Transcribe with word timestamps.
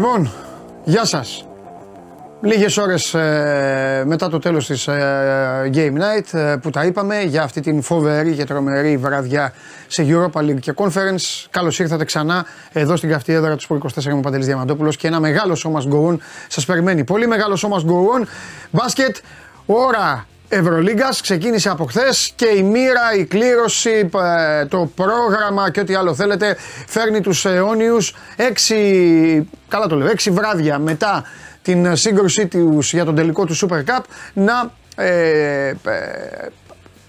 Λοιπόν, 0.00 0.30
γεια 0.84 1.04
σας. 1.04 1.46
Λίγες 2.40 2.76
ώρες 2.76 3.14
ε, 3.14 4.02
μετά 4.06 4.28
το 4.28 4.38
τέλος 4.38 4.66
της 4.66 4.88
ε, 4.88 5.70
Game 5.74 5.92
Night 5.92 6.38
ε, 6.38 6.56
που 6.62 6.70
τα 6.70 6.84
είπαμε 6.84 7.22
για 7.22 7.42
αυτή 7.42 7.60
την 7.60 7.82
φοβερή 7.82 8.32
και 8.32 8.44
τρομερή 8.44 8.96
βραδιά 8.96 9.52
σε 9.86 10.06
Europa 10.08 10.40
League 10.40 10.60
και 10.60 10.72
Conference. 10.76 11.46
Καλώς 11.50 11.78
ήρθατε 11.78 12.04
ξανά 12.04 12.46
εδώ 12.72 12.96
στην 12.96 13.10
καυτή 13.10 13.32
έδρα 13.32 13.56
του 13.56 13.62
Σπορ 13.62 13.78
24 13.78 14.04
με 14.04 14.20
Παντελής 14.20 14.46
Διαμαντόπουλος 14.46 14.96
και 14.96 15.06
ένα 15.06 15.20
μεγάλο 15.20 15.54
σώμα 15.54 15.82
γκορούν 15.86 16.20
σας 16.48 16.64
περιμένει. 16.64 17.04
Πολύ 17.04 17.26
μεγάλο 17.26 17.56
σώμα 17.56 17.80
γκορούν. 17.84 18.28
Μπάσκετ, 18.70 19.16
ώρα 19.66 20.26
Ευρωλίγκας 20.52 21.20
ξεκίνησε 21.20 21.68
από 21.68 21.84
χθες 21.84 22.32
και 22.36 22.46
η 22.46 22.62
μοίρα, 22.62 23.14
η 23.18 23.24
κλήρωση, 23.24 24.10
το 24.68 24.90
πρόγραμμα 24.94 25.70
και 25.70 25.80
ό,τι 25.80 25.94
άλλο 25.94 26.14
θέλετε 26.14 26.56
φέρνει 26.86 27.20
τους 27.20 27.44
αιώνιους 27.44 28.14
έξι, 28.36 29.48
καλά 29.68 29.86
το 29.86 29.96
λέω, 29.96 30.08
έξι 30.08 30.30
βράδια 30.30 30.78
μετά 30.78 31.24
την 31.62 31.96
σύγκρουσή 31.96 32.46
τους 32.46 32.92
για 32.92 33.04
τον 33.04 33.14
τελικό 33.14 33.44
του 33.44 33.56
Super 33.56 33.78
Cup 33.78 34.00
να 34.32 34.70
ε, 34.96 35.68
ε, 35.68 35.76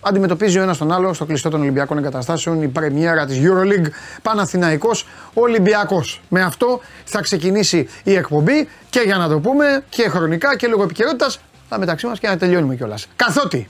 αντιμετωπίζει 0.02 0.60
ο 0.60 0.62
ένας 0.62 0.78
τον 0.78 0.92
άλλο 0.92 1.14
στο 1.14 1.26
κλειστό 1.26 1.50
των 1.50 1.62
Ολυμπιακών 1.62 1.98
Εγκαταστάσεων 1.98 2.62
η 2.62 2.68
πρεμιέρα 2.68 3.26
της 3.26 3.40
EuroLeague 3.44 3.90
Παναθηναϊκός 4.22 5.08
Ολυμπιακός. 5.34 6.22
Με 6.30 6.42
αυτό 6.42 6.82
θα 7.04 7.22
ξεκινήσει 7.22 7.90
η 8.04 8.16
εκπομπή 8.16 8.68
και 8.90 9.02
για 9.06 9.18
να 9.18 9.28
το 9.28 9.40
πούμε 9.40 9.84
και 9.90 10.10
χρονικά 10.10 10.56
και 10.56 10.68
λόγω 10.68 10.84
επικαιρότητας 10.84 11.40
θα 11.74 11.80
μεταξύ 11.80 12.06
μας 12.06 12.20
και 12.20 12.28
να 12.28 12.38
τελειώνουμε 12.38 12.76
κιόλας. 12.76 13.08
Καθότι 13.16 13.70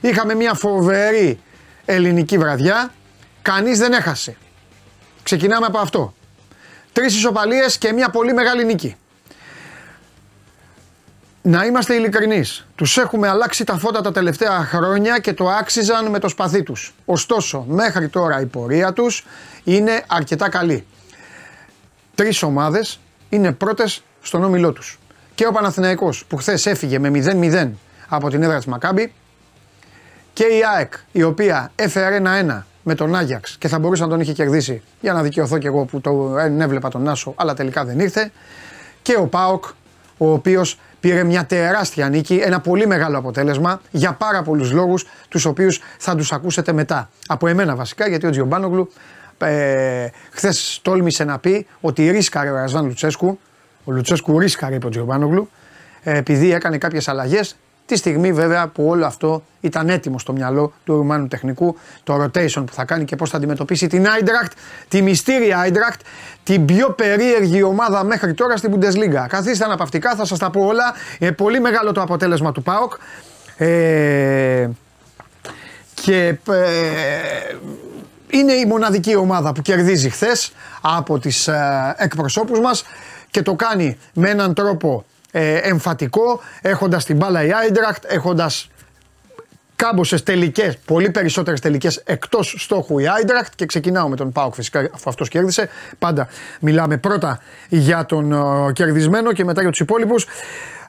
είχαμε 0.00 0.34
μια 0.34 0.54
φοβερή 0.54 1.40
ελληνική 1.84 2.38
βραδιά, 2.38 2.92
κανείς 3.42 3.78
δεν 3.78 3.92
έχασε. 3.92 4.36
Ξεκινάμε 5.22 5.66
από 5.66 5.78
αυτό. 5.78 6.14
Τρεις 6.92 7.16
ισοπαλίες 7.16 7.78
και 7.78 7.92
μια 7.92 8.10
πολύ 8.10 8.34
μεγάλη 8.34 8.64
νίκη. 8.64 8.96
Να 11.42 11.64
είμαστε 11.64 11.94
ειλικρινείς. 11.94 12.66
Τους 12.74 12.96
έχουμε 12.96 13.28
αλλάξει 13.28 13.64
τα 13.64 13.78
φώτα 13.78 14.00
τα 14.00 14.12
τελευταία 14.12 14.64
χρόνια 14.64 15.18
και 15.18 15.32
το 15.32 15.48
άξιζαν 15.48 16.10
με 16.10 16.18
το 16.18 16.28
σπαθί 16.28 16.62
τους. 16.62 16.94
Ωστόσο, 17.04 17.64
μέχρι 17.68 18.08
τώρα 18.08 18.40
η 18.40 18.46
πορεία 18.46 18.92
τους 18.92 19.24
είναι 19.64 20.04
αρκετά 20.06 20.48
καλή. 20.48 20.86
Τρεις 22.14 22.42
ομάδες 22.42 23.00
είναι 23.28 23.52
πρώτες 23.52 24.02
στον 24.22 24.44
όμιλό 24.44 24.72
τους. 24.72 24.98
Και 25.36 25.46
ο 25.46 25.52
Παναθηναϊκός 25.52 26.24
που 26.28 26.36
χθες 26.36 26.66
έφυγε 26.66 26.98
με 26.98 27.10
0-0 27.14 27.70
από 28.08 28.30
την 28.30 28.42
έδρα 28.42 28.56
της 28.56 28.66
Μακάμπη 28.66 29.12
και 30.32 30.44
η 30.44 30.60
ΑΕΚ 30.76 30.92
η 31.12 31.22
οποία 31.22 31.72
έφερε 31.74 32.16
ένα-ένα 32.16 32.66
με 32.82 32.94
τον 32.94 33.14
Άγιαξ 33.14 33.56
και 33.58 33.68
θα 33.68 33.78
μπορούσε 33.78 34.02
να 34.02 34.08
τον 34.08 34.20
είχε 34.20 34.32
κερδίσει 34.32 34.82
για 35.00 35.12
να 35.12 35.22
δικαιωθώ 35.22 35.58
και 35.58 35.66
εγώ 35.66 35.84
που 35.84 36.00
το 36.00 36.38
έβλεπα 36.38 36.88
τον 36.88 37.08
Άσο 37.08 37.32
αλλά 37.36 37.54
τελικά 37.54 37.84
δεν 37.84 37.98
ήρθε 37.98 38.30
και 39.02 39.16
ο 39.16 39.26
ΠΑΟΚ 39.26 39.64
ο 40.16 40.32
οποίος 40.32 40.78
πήρε 41.00 41.24
μια 41.24 41.46
τεράστια 41.46 42.08
νίκη, 42.08 42.34
ένα 42.34 42.60
πολύ 42.60 42.86
μεγάλο 42.86 43.18
αποτέλεσμα 43.18 43.80
για 43.90 44.12
πάρα 44.12 44.42
πολλούς 44.42 44.72
λόγους 44.72 45.06
τους 45.28 45.44
οποίους 45.44 45.80
θα 45.98 46.14
τους 46.14 46.32
ακούσετε 46.32 46.72
μετά. 46.72 47.10
Από 47.26 47.46
εμένα 47.46 47.74
βασικά 47.74 48.08
γιατί 48.08 48.26
ο 48.26 48.30
Τζιομπάνογλου 48.30 48.92
ε, 49.38 50.06
χθες 50.30 50.78
τόλμησε 50.82 51.24
να 51.24 51.38
πει 51.38 51.66
ότι 51.80 52.10
ρίσκαρε 52.10 52.50
ο 52.50 52.54
Ρασβάν 52.54 52.86
Λουτσέσκου, 52.86 53.38
ο 53.86 53.92
Λουτσέσκου 53.92 54.38
ρίσκαρε 54.38 54.74
είπε 54.74 54.86
ο 54.86 54.88
Τζιομπάνογλου, 54.88 55.50
ε, 56.02 56.16
επειδή 56.16 56.52
έκανε 56.52 56.78
κάποιες 56.78 57.08
αλλαγές 57.08 57.56
Τη 57.86 57.96
στιγμή 57.96 58.32
βέβαια 58.32 58.68
που 58.68 58.86
όλο 58.88 59.06
αυτό 59.06 59.42
ήταν 59.60 59.88
έτοιμο 59.88 60.18
στο 60.18 60.32
μυαλό 60.32 60.72
του 60.84 60.96
Ρουμάνου 60.96 61.28
τεχνικού, 61.28 61.76
το 62.04 62.22
rotation 62.22 62.64
που 62.66 62.72
θα 62.72 62.84
κάνει 62.84 63.04
και 63.04 63.16
πώς 63.16 63.30
θα 63.30 63.36
αντιμετωπίσει 63.36 63.86
την 63.86 64.08
Άιντρακτ, 64.08 64.52
τη 64.88 65.02
μυστήρια 65.02 65.58
Άιντρακτ, 65.58 66.00
την 66.42 66.64
πιο 66.64 66.90
περίεργη 66.90 67.62
ομάδα 67.62 68.04
μέχρι 68.04 68.34
τώρα 68.34 68.56
στην 68.56 68.74
Bundesliga. 68.74 69.26
Καθίστε 69.28 69.64
αναπαυτικά, 69.64 70.14
θα 70.14 70.24
σας 70.24 70.38
τα 70.38 70.50
πω 70.50 70.64
όλα. 70.64 70.94
Ε, 71.18 71.30
πολύ 71.30 71.60
μεγάλο 71.60 71.92
το 71.92 72.00
αποτέλεσμα 72.00 72.52
του 72.52 72.62
ΠΑΟΚ. 72.62 72.92
Ε, 73.56 74.68
και 75.94 76.38
ε, 76.50 77.56
είναι 78.30 78.52
η 78.52 78.66
μοναδική 78.66 79.16
ομάδα 79.16 79.52
που 79.52 79.62
κερδίζει 79.62 80.10
χθες 80.10 80.52
από 80.80 81.18
τις 81.18 81.48
ε, 81.48 81.94
εκπροσώπους 81.98 82.60
μας 82.60 82.84
και 83.36 83.42
το 83.42 83.54
κάνει 83.54 83.98
με 84.14 84.30
έναν 84.30 84.54
τρόπο 84.54 85.04
ε, 85.30 85.56
εμφατικό, 85.56 86.40
έχοντας 86.62 87.04
την 87.04 87.16
μπάλα 87.16 87.44
η 87.44 87.52
Άιντρακτ, 87.52 88.04
έχοντας 88.08 88.68
κάμποσες 89.76 90.22
τελικές, 90.22 90.78
πολύ 90.78 91.10
περισσότερες 91.10 91.60
τελικές 91.60 91.96
εκτός 91.96 92.54
στόχου 92.58 92.98
η 92.98 93.08
Άιντρακτ 93.08 93.52
και 93.54 93.66
ξεκινάω 93.66 94.08
με 94.08 94.16
τον 94.16 94.32
Πάοκ 94.32 94.54
φυσικά 94.54 94.90
αφού 94.94 95.10
αυτός 95.10 95.28
κέρδισε. 95.28 95.68
Πάντα 95.98 96.28
μιλάμε 96.60 96.96
πρώτα 96.96 97.40
για 97.68 98.06
τον 98.06 98.32
uh, 98.34 98.72
κερδισμένο 98.72 99.32
και 99.32 99.44
μετά 99.44 99.60
για 99.60 99.70
τους 99.70 99.80
υπόλοιπους. 99.80 100.26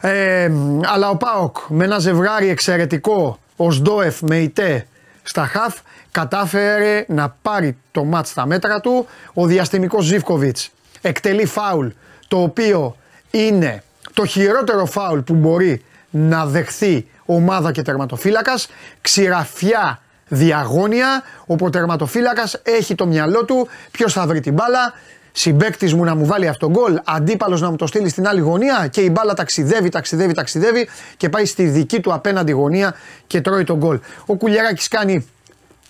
Ε, 0.02 0.52
αλλά 0.94 1.10
ο 1.10 1.16
Πάοκ 1.16 1.58
με 1.68 1.84
ένα 1.84 2.00
ζευγάρι 2.00 2.50
εξαιρετικό, 2.50 3.40
ο 3.56 3.72
Σντόεφ 3.72 4.22
με 4.22 4.38
ητέ 4.38 4.88
στα 5.24 5.46
χαφ, 5.46 5.76
κατάφερε 6.12 7.06
να 7.08 7.36
πάρει 7.42 7.78
το 7.92 8.04
μάτς 8.04 8.30
στα 8.30 8.46
μέτρα 8.46 8.80
του. 8.80 9.08
Ο 9.34 9.46
διαστημικός 9.46 10.06
Ζίβκοβιτς 10.06 10.72
εκτελεί 11.02 11.46
φάουλ 11.46 11.88
το 12.28 12.42
οποίο 12.42 12.96
είναι 13.32 13.84
το 14.14 14.26
χειρότερο 14.26 14.86
φάουλ 14.86 15.20
που 15.20 15.34
μπορεί 15.34 15.84
να 16.10 16.46
δεχθεί 16.46 17.08
ομάδα 17.26 17.72
και 17.72 17.82
τερματοφύλακας, 17.82 18.68
ξηραφιά 19.02 20.02
διαγώνια, 20.28 21.24
όπου 21.46 21.66
ο 21.66 21.70
τερματοφύλακας 21.70 22.62
έχει 22.64 22.96
το 22.96 23.06
μυαλό 23.06 23.46
του. 23.46 23.68
Ποιος 23.92 24.14
θα 24.14 24.28
βρει 24.28 24.40
την 24.40 24.54
μπάλα, 24.54 24.94
συμπέκτη 25.32 25.96
μου 25.96 26.04
να 26.04 26.16
μου 26.16 26.26
βάλει 26.26 26.48
αυτό 26.48 26.70
γκολ, 26.70 27.00
αντίπαλος 27.06 27.62
να 27.62 27.70
μου 27.70 27.76
το 27.76 27.88
στείλει 27.88 28.10
στην 28.10 28.28
άλλη 28.28 28.40
γωνία 28.40 28.88
και 28.92 29.02
η 29.02 29.10
μπάλα 29.12 29.34
ταξιδεύει, 29.34 29.90
ταξιδεύει, 29.90 30.34
ταξιδεύει 30.34 30.90
και 31.18 31.30
πάει 31.30 31.46
στη 31.46 31.64
δική 31.64 32.00
του 32.00 32.14
απέναντι 32.14 32.52
γωνία 32.52 32.96
και 33.28 33.42
τρώει 33.42 33.64
τον 33.64 33.78
γκολ. 33.78 34.00
Ο 34.26 34.36
Κουλιαράκης 34.36 34.88
κάνει 34.88 35.28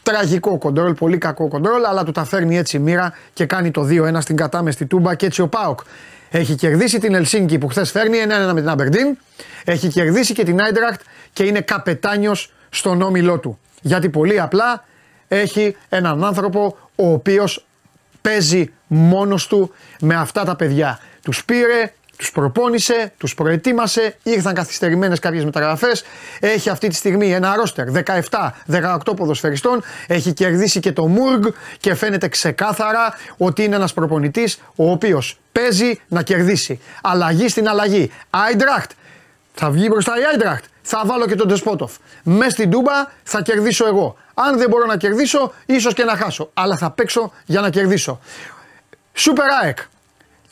τραγικό 0.03 0.57
κοντρόλ, 0.57 0.93
πολύ 0.93 1.17
κακό 1.17 1.47
κοντρόλ, 1.47 1.85
αλλά 1.85 2.03
του 2.03 2.11
τα 2.11 2.23
φέρνει 2.23 2.57
έτσι 2.57 2.79
μοίρα 2.79 3.13
και 3.33 3.45
κάνει 3.45 3.71
το 3.71 3.87
2-1 3.89 4.17
στην 4.19 4.35
κατάμεστη 4.35 4.85
τούμπα 4.85 5.15
και 5.15 5.25
έτσι 5.25 5.41
ο 5.41 5.47
Πάοκ 5.47 5.79
έχει 6.29 6.55
κερδίσει 6.55 6.99
την 6.99 7.13
Ελσίνκη 7.13 7.57
που 7.57 7.67
χθες 7.67 7.91
φέρνει 7.91 8.17
1-1 8.49 8.53
με 8.53 8.59
την 8.59 8.69
Αμπερντίν. 8.69 9.17
Έχει 9.65 9.87
κερδίσει 9.87 10.33
και 10.33 10.43
την 10.43 10.61
Άιντρακτ 10.61 11.01
και 11.33 11.43
είναι 11.43 11.61
καπετάνιος 11.61 12.53
στον 12.69 13.01
όμιλό 13.01 13.39
του. 13.39 13.59
Γιατί 13.81 14.09
πολύ 14.09 14.41
απλά 14.41 14.85
έχει 15.27 15.75
έναν 15.89 16.23
άνθρωπο 16.23 16.77
ο 16.95 17.11
οποίος 17.11 17.65
παίζει 18.21 18.73
μόνος 18.87 19.47
του 19.47 19.71
με 19.99 20.15
αυτά 20.15 20.43
τα 20.43 20.55
παιδιά. 20.55 20.99
Τους 21.21 21.45
πήρε, 21.45 21.93
τους 22.17 22.31
προπόνησε, 22.31 23.13
τους 23.17 23.35
προετοίμασε, 23.35 24.17
ήρθαν 24.23 24.53
καθυστερημένες 24.53 25.19
κάποιες 25.19 25.45
μεταγραφές. 25.45 26.03
Έχει 26.39 26.69
αυτή 26.69 26.87
τη 26.87 26.95
στιγμή 26.95 27.33
ένα 27.33 27.55
ρόστερ 27.55 27.87
17-18 27.89 29.15
ποδοσφαιριστών. 29.15 29.83
Έχει 30.07 30.33
κερδίσει 30.33 30.79
και 30.79 30.91
το 30.91 31.07
Μουργκ 31.07 31.43
και 31.79 31.95
φαίνεται 31.95 32.27
ξεκάθαρα 32.27 33.13
ότι 33.37 33.63
είναι 33.63 33.75
ένας 33.75 33.93
προπονητής 33.93 34.59
ο 34.75 34.91
οποίος 34.91 35.39
παίζει 35.51 36.01
να 36.07 36.21
κερδίσει. 36.21 36.79
Αλλαγή 37.01 37.49
στην 37.49 37.67
αλλαγή. 37.67 38.11
Άιντραχτ. 38.29 38.91
Θα 39.53 39.69
βγει 39.69 39.87
μπροστά 39.89 40.19
η 40.19 40.23
Άιντραχτ. 40.31 40.63
Θα 40.81 41.01
βάλω 41.05 41.25
και 41.25 41.35
τον 41.35 41.47
Τεσπότοφ. 41.47 41.91
Μες 42.23 42.51
στην 42.51 42.69
τούμπα 42.69 42.93
θα 43.23 43.41
κερδίσω 43.41 43.87
εγώ. 43.87 44.17
Αν 44.33 44.57
δεν 44.57 44.69
μπορώ 44.69 44.85
να 44.85 44.97
κερδίσω, 44.97 45.53
ίσως 45.65 45.93
και 45.93 46.03
να 46.03 46.15
χάσω. 46.15 46.49
Αλλά 46.53 46.77
θα 46.77 46.91
παίξω 46.91 47.31
για 47.45 47.61
να 47.61 47.69
κερδίσω. 47.69 48.19
Σούπερ 49.13 49.45
ΑΕΚ. 49.63 49.77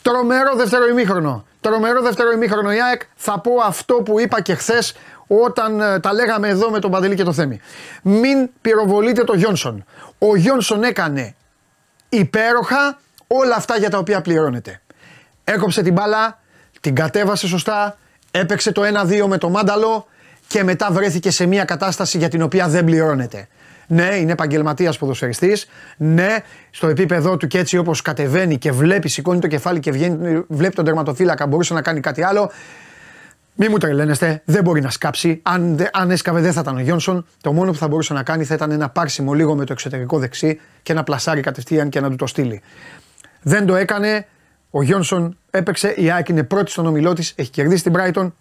Τρομερό 0.02 0.56
δεύτερο 0.56 0.88
ημίχρονο. 0.88 1.46
Τρομερό 1.66 2.02
δεύτερο 2.02 2.32
ημίχρονο 2.32 2.72
η 2.72 2.82
ΑΕΚ. 2.82 3.02
Θα 3.16 3.40
πω 3.40 3.52
αυτό 3.66 3.94
που 3.94 4.20
είπα 4.20 4.42
και 4.42 4.56
χθες 4.56 4.96
όταν 5.28 5.82
ε, 5.82 6.00
τα 6.00 6.14
λέγαμε 6.14 6.48
εδώ 6.48 6.70
με 6.70 6.80
τον 6.80 6.92
Παντελή 6.92 7.16
και 7.16 7.24
το 7.24 7.34
Θέμη. 7.34 7.60
Μην 8.02 8.50
πυροβολείτε 8.62 9.24
το 9.24 9.34
Γιόνσον. 9.36 9.86
Ο 10.18 10.36
Γιόνσον 10.36 10.84
έκανε 10.84 11.36
υπέροχα 12.10 13.00
όλα 13.28 13.56
αυτά 13.56 13.78
για 13.78 13.90
τα 13.90 13.98
οποία 13.98 14.22
πληρώνεται. 14.22 14.82
Έκοψε 15.44 15.82
την 15.82 15.94
μπάλα, 15.94 16.40
την 16.82 16.96
κατέβασε 16.96 17.48
σωστά, 17.48 17.98
έπαιξε 18.32 18.72
το 18.72 18.82
1-2 19.08 19.26
με 19.28 19.38
το 19.38 19.50
μάνταλο 19.50 20.08
και 20.48 20.64
μετά 20.64 20.92
βρέθηκε 20.92 21.32
σε 21.32 21.46
μια 21.46 21.66
κατάσταση 21.66 22.18
για 22.18 22.30
την 22.30 22.42
οποία 22.42 22.68
δεν 22.68 22.86
πληρώνεται. 22.86 23.48
Ναι, 23.88 24.16
είναι 24.16 24.32
επαγγελματίας 24.32 24.98
ποδοσφαιριστής. 24.98 25.68
Ναι, 25.98 26.38
στο 26.70 26.88
επίπεδό 26.88 27.38
του 27.38 27.48
και 27.48 27.58
έτσι 27.58 27.78
όπως 27.78 28.02
κατεβαίνει 28.02 28.58
και 28.58 28.72
βλέπει, 28.72 29.10
σηκώνει 29.10 29.40
το 29.40 29.48
κεφάλι 29.48 29.80
και 29.80 29.92
βγαίνει, 29.92 30.44
βλέπει 30.48 30.76
τον 30.76 30.86
τερματοφύλακα, 30.86 31.48
μπορούσε 31.48 31.74
να 31.74 31.82
κάνει 31.82 32.00
κάτι 32.00 32.24
άλλο. 32.24 32.52
Μη 33.58 33.70
μου 33.70 33.78
τρελαίνεστε, 33.78 34.42
δεν 34.46 34.64
μπορεί 34.64 34.82
να 34.82 34.90
σκάψει. 34.90 35.40
Αν, 35.44 35.88
αν 35.94 36.12
έσκαβε, 36.12 36.42
δεν 36.42 36.54
θα 36.54 36.60
ήταν 36.60 36.76
ο 36.76 36.80
Γιόνσον. 36.80 37.26
Το 37.42 37.54
μόνο 37.54 37.72
που 37.72 37.78
θα 37.78 37.88
μπορούσε 37.88 38.14
να 38.14 38.24
κάνει 38.24 38.44
θα 38.44 38.54
ήταν 38.54 38.72
ένα 38.72 38.90
πάρσιμο 38.90 39.34
λίγο 39.34 39.56
με 39.56 39.66
το 39.66 39.74
εξωτερικό 39.74 40.20
δεξί 40.20 40.60
και 40.84 40.94
να 40.94 41.04
πλασάρει 41.04 41.42
κατευθείαν 41.42 41.90
και 41.90 42.00
να 42.00 42.10
του 42.10 42.16
το 42.16 42.28
στείλει. 42.28 42.62
Δεν 43.42 43.66
το 43.66 43.76
έκανε. 43.76 44.28
Ο 44.70 44.84
Γιόνσον 44.84 45.38
έπαιξε. 45.52 45.94
Η 45.98 46.12
Άκη 46.12 46.32
είναι 46.32 46.44
πρώτη 46.44 46.72
στον 46.72 46.86
ομιλό 46.86 47.14
της. 47.14 47.34
Έχει 47.36 47.50
κερδίσει 47.50 47.84
την 47.84 47.94
Brighton 47.96 48.32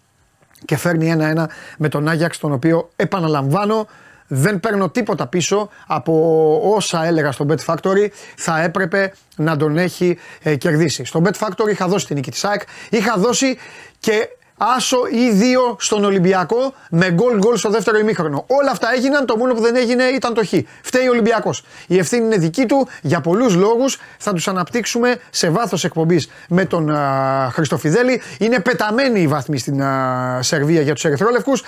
και 0.65 0.77
φέρνει 0.77 1.09
ένα-ένα 1.09 1.49
με 1.77 1.89
τον 1.89 2.07
Άγιαξ, 2.07 2.37
τον 2.37 2.51
οποίο 2.51 2.89
επαναλαμβάνω 2.95 3.87
δεν 4.27 4.59
παίρνω 4.59 4.89
τίποτα 4.89 5.27
πίσω 5.27 5.69
από 5.87 6.61
όσα 6.75 7.05
έλεγα 7.05 7.31
στο 7.31 7.45
Bet 7.49 7.65
Factory 7.65 8.07
θα 8.35 8.61
έπρεπε 8.61 9.13
να 9.35 9.57
τον 9.57 9.77
έχει 9.77 10.17
ε, 10.41 10.55
κερδίσει. 10.55 11.05
Στο 11.05 11.21
Bet 11.25 11.47
Factory 11.47 11.69
είχα 11.71 11.87
δώσει 11.87 12.05
την 12.05 12.15
νίκη 12.15 12.31
της 12.31 12.43
ΑΕΚ, 12.43 12.61
είχα 12.89 13.17
δώσει 13.17 13.57
και 13.99 14.29
άσο 14.57 14.97
ή 15.11 15.31
δύο 15.31 15.75
στον 15.79 16.03
Ολυμπιακό 16.03 16.73
με 16.89 17.11
γκολ 17.11 17.37
γκολ 17.37 17.57
στο 17.57 17.69
δεύτερο 17.69 17.97
ημίχρονο. 17.97 18.43
Όλα 18.47 18.71
αυτά 18.71 18.87
έγιναν, 18.95 19.25
το 19.25 19.37
μόνο 19.37 19.53
που 19.53 19.61
δεν 19.61 19.75
έγινε 19.75 20.03
ήταν 20.03 20.33
το 20.33 20.45
χ. 20.45 20.53
Φταίει 20.81 21.07
ο 21.07 21.11
Ολυμπιακός. 21.11 21.63
Η 21.87 21.97
ευθύνη 21.97 22.25
είναι 22.25 22.37
δική 22.37 22.65
του 22.65 22.87
για 23.01 23.21
πολλούς 23.21 23.55
λόγους. 23.55 23.99
Θα 24.17 24.33
τους 24.33 24.47
αναπτύξουμε 24.47 25.15
σε 25.29 25.49
βάθος 25.49 25.83
εκπομπής 25.83 26.29
με 26.49 26.65
τον 26.65 26.89
α, 26.89 27.49
Χριστοφιδέλη. 27.53 28.21
Είναι 28.37 28.59
πεταμένοι 28.59 29.21
οι 29.21 29.27
βάθμοι 29.27 29.57
στην 29.57 29.81
α, 29.81 30.39
Σερβία 30.41 30.81
για 30.81 30.93
τους 30.93 31.05
Ερυθρόλευκους. 31.05 31.63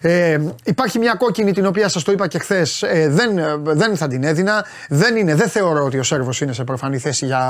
Ε, 0.00 0.38
υπάρχει 0.64 0.98
μια 0.98 1.14
κόκκινη 1.14 1.52
την 1.52 1.66
οποία 1.66 1.88
σας 1.88 2.02
το 2.02 2.12
είπα 2.12 2.28
και 2.28 2.38
χθες. 2.38 2.82
Ε, 2.82 3.08
δεν, 3.08 3.30
δεν 3.62 3.96
θα 3.96 4.08
την 4.08 4.24
έδινα. 4.24 4.64
Δεν, 4.88 5.16
είναι, 5.16 5.34
δεν 5.34 5.48
θεωρώ 5.48 5.84
ότι 5.84 5.98
ο 5.98 6.02
Σέρβος 6.02 6.40
είναι 6.40 6.52
σε 6.52 6.64
προφανή 6.64 6.98
θέση 6.98 7.26
για 7.26 7.42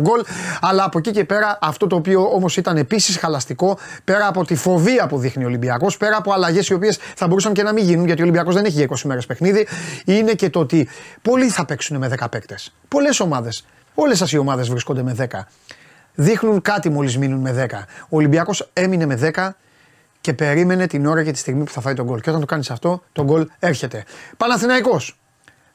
γκολ. 0.00 0.24
Αλλά 0.60 0.84
από 0.84 0.98
εκεί 0.98 1.10
και 1.10 1.24
πέρα 1.24 1.58
αυτό 1.60 1.86
το 1.86 1.96
οποίο 1.96 2.30
όμως 2.32 2.56
ήταν 2.56 2.76
επίσης 2.76 3.16
χαλαστικό 3.16 3.78
πέρα 4.04 4.26
από 4.26 4.37
από 4.38 4.46
τη 4.46 4.54
φοβία 4.54 5.06
που 5.06 5.18
δείχνει 5.18 5.44
ο 5.44 5.46
Ολυμπιακός, 5.46 5.96
πέρα 5.96 6.16
από 6.16 6.32
αλλαγές 6.32 6.68
οι 6.68 6.74
οποίες 6.74 6.98
θα 7.16 7.26
μπορούσαν 7.26 7.52
και 7.52 7.62
να 7.62 7.72
μην 7.72 7.84
γίνουν, 7.84 8.06
γιατί 8.06 8.20
ο 8.20 8.24
Ολυμπιακός 8.24 8.54
δεν 8.54 8.64
έχει 8.64 8.86
20 8.90 8.96
μέρες 9.04 9.26
παιχνίδι, 9.26 9.66
είναι 10.04 10.32
και 10.32 10.50
το 10.50 10.60
ότι 10.60 10.88
πολλοί 11.22 11.48
θα 11.48 11.64
παίξουν 11.64 11.96
με 11.96 12.08
10 12.08 12.28
παίκτες. 12.30 12.74
Πολλές 12.88 13.20
ομάδες, 13.20 13.66
όλες 13.94 14.18
σας 14.18 14.32
οι 14.32 14.38
ομάδες 14.38 14.68
βρίσκονται 14.68 15.02
με 15.02 15.12
10. 15.12 15.48
Δείχνουν 16.14 16.62
κάτι 16.62 16.90
μόλις 16.90 17.18
μείνουν 17.18 17.40
με 17.40 17.52
10. 17.52 17.86
Ο 18.00 18.16
Ολυμπιακός 18.16 18.70
έμεινε 18.72 19.06
με 19.06 19.14
10 19.14 19.56
και 20.20 20.32
περίμενε 20.32 20.86
την 20.86 21.06
ώρα 21.06 21.24
και 21.24 21.30
τη 21.30 21.38
στιγμή 21.38 21.64
που 21.64 21.70
θα 21.70 21.80
φάει 21.80 21.94
τον 21.94 22.06
γκολ. 22.06 22.20
Και 22.20 22.28
όταν 22.28 22.40
το 22.40 22.46
κάνεις 22.46 22.70
αυτό, 22.70 23.02
τον 23.12 23.24
γκολ 23.24 23.46
έρχεται. 23.58 24.04
Παναθηναϊκός 24.36 25.18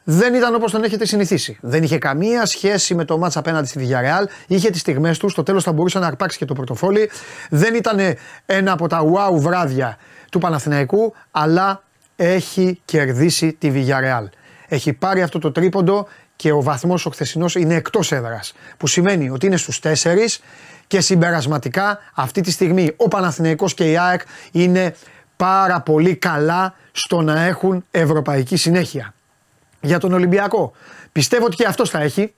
δεν 0.03 0.33
ήταν 0.33 0.55
όπως 0.55 0.71
τον 0.71 0.83
έχετε 0.83 1.05
συνηθίσει. 1.05 1.57
Δεν 1.61 1.83
είχε 1.83 1.97
καμία 1.97 2.45
σχέση 2.45 2.95
με 2.95 3.05
το 3.05 3.17
μάτσα 3.17 3.39
απέναντι 3.39 3.67
στη 3.67 3.87
Villarreal. 3.87 4.25
Είχε 4.47 4.69
τις 4.69 4.81
στιγμές 4.81 5.17
του. 5.17 5.29
Στο 5.29 5.43
τέλος 5.43 5.63
θα 5.63 5.71
μπορούσε 5.71 5.99
να 5.99 6.07
αρπάξει 6.07 6.37
και 6.37 6.45
το 6.45 6.53
πορτοφόλι. 6.53 7.09
Δεν 7.49 7.75
ήταν 7.75 7.99
ένα 8.45 8.71
από 8.71 8.87
τα 8.87 9.01
wow 9.01 9.39
βράδια 9.39 9.97
του 10.31 10.39
Παναθηναϊκού, 10.39 11.13
αλλά 11.31 11.83
έχει 12.15 12.81
κερδίσει 12.85 13.53
τη 13.53 13.71
Villarreal. 13.73 14.25
Έχει 14.67 14.93
πάρει 14.93 15.21
αυτό 15.21 15.39
το 15.39 15.51
τρίποντο 15.51 16.07
και 16.35 16.51
ο 16.51 16.61
βαθμός 16.61 17.05
ο 17.05 17.09
χθεσινός 17.09 17.55
είναι 17.55 17.75
εκτός 17.75 18.11
έδρας. 18.11 18.53
Που 18.77 18.87
σημαίνει 18.87 19.29
ότι 19.29 19.45
είναι 19.45 19.57
στους 19.57 19.79
4 19.83 20.39
και 20.87 21.01
συμπερασματικά 21.01 21.99
αυτή 22.13 22.41
τη 22.41 22.51
στιγμή 22.51 22.93
ο 22.97 23.07
Παναθηναϊκός 23.07 23.73
και 23.73 23.91
η 23.91 23.97
ΑΕΚ 23.97 24.21
είναι 24.51 24.95
πάρα 25.35 25.81
πολύ 25.81 26.15
καλά 26.15 26.73
στο 26.91 27.21
να 27.21 27.43
έχουν 27.43 27.85
ευρωπαϊκή 27.91 28.57
συνέχεια 28.57 29.13
για 29.83 29.99
τον 29.99 30.13
Ολυμπιακό. 30.13 30.71
Πιστεύω 31.11 31.45
ότι 31.45 31.55
και 31.55 31.65
αυτός 31.65 31.89
θα 31.89 32.01
έχει. 32.01 32.33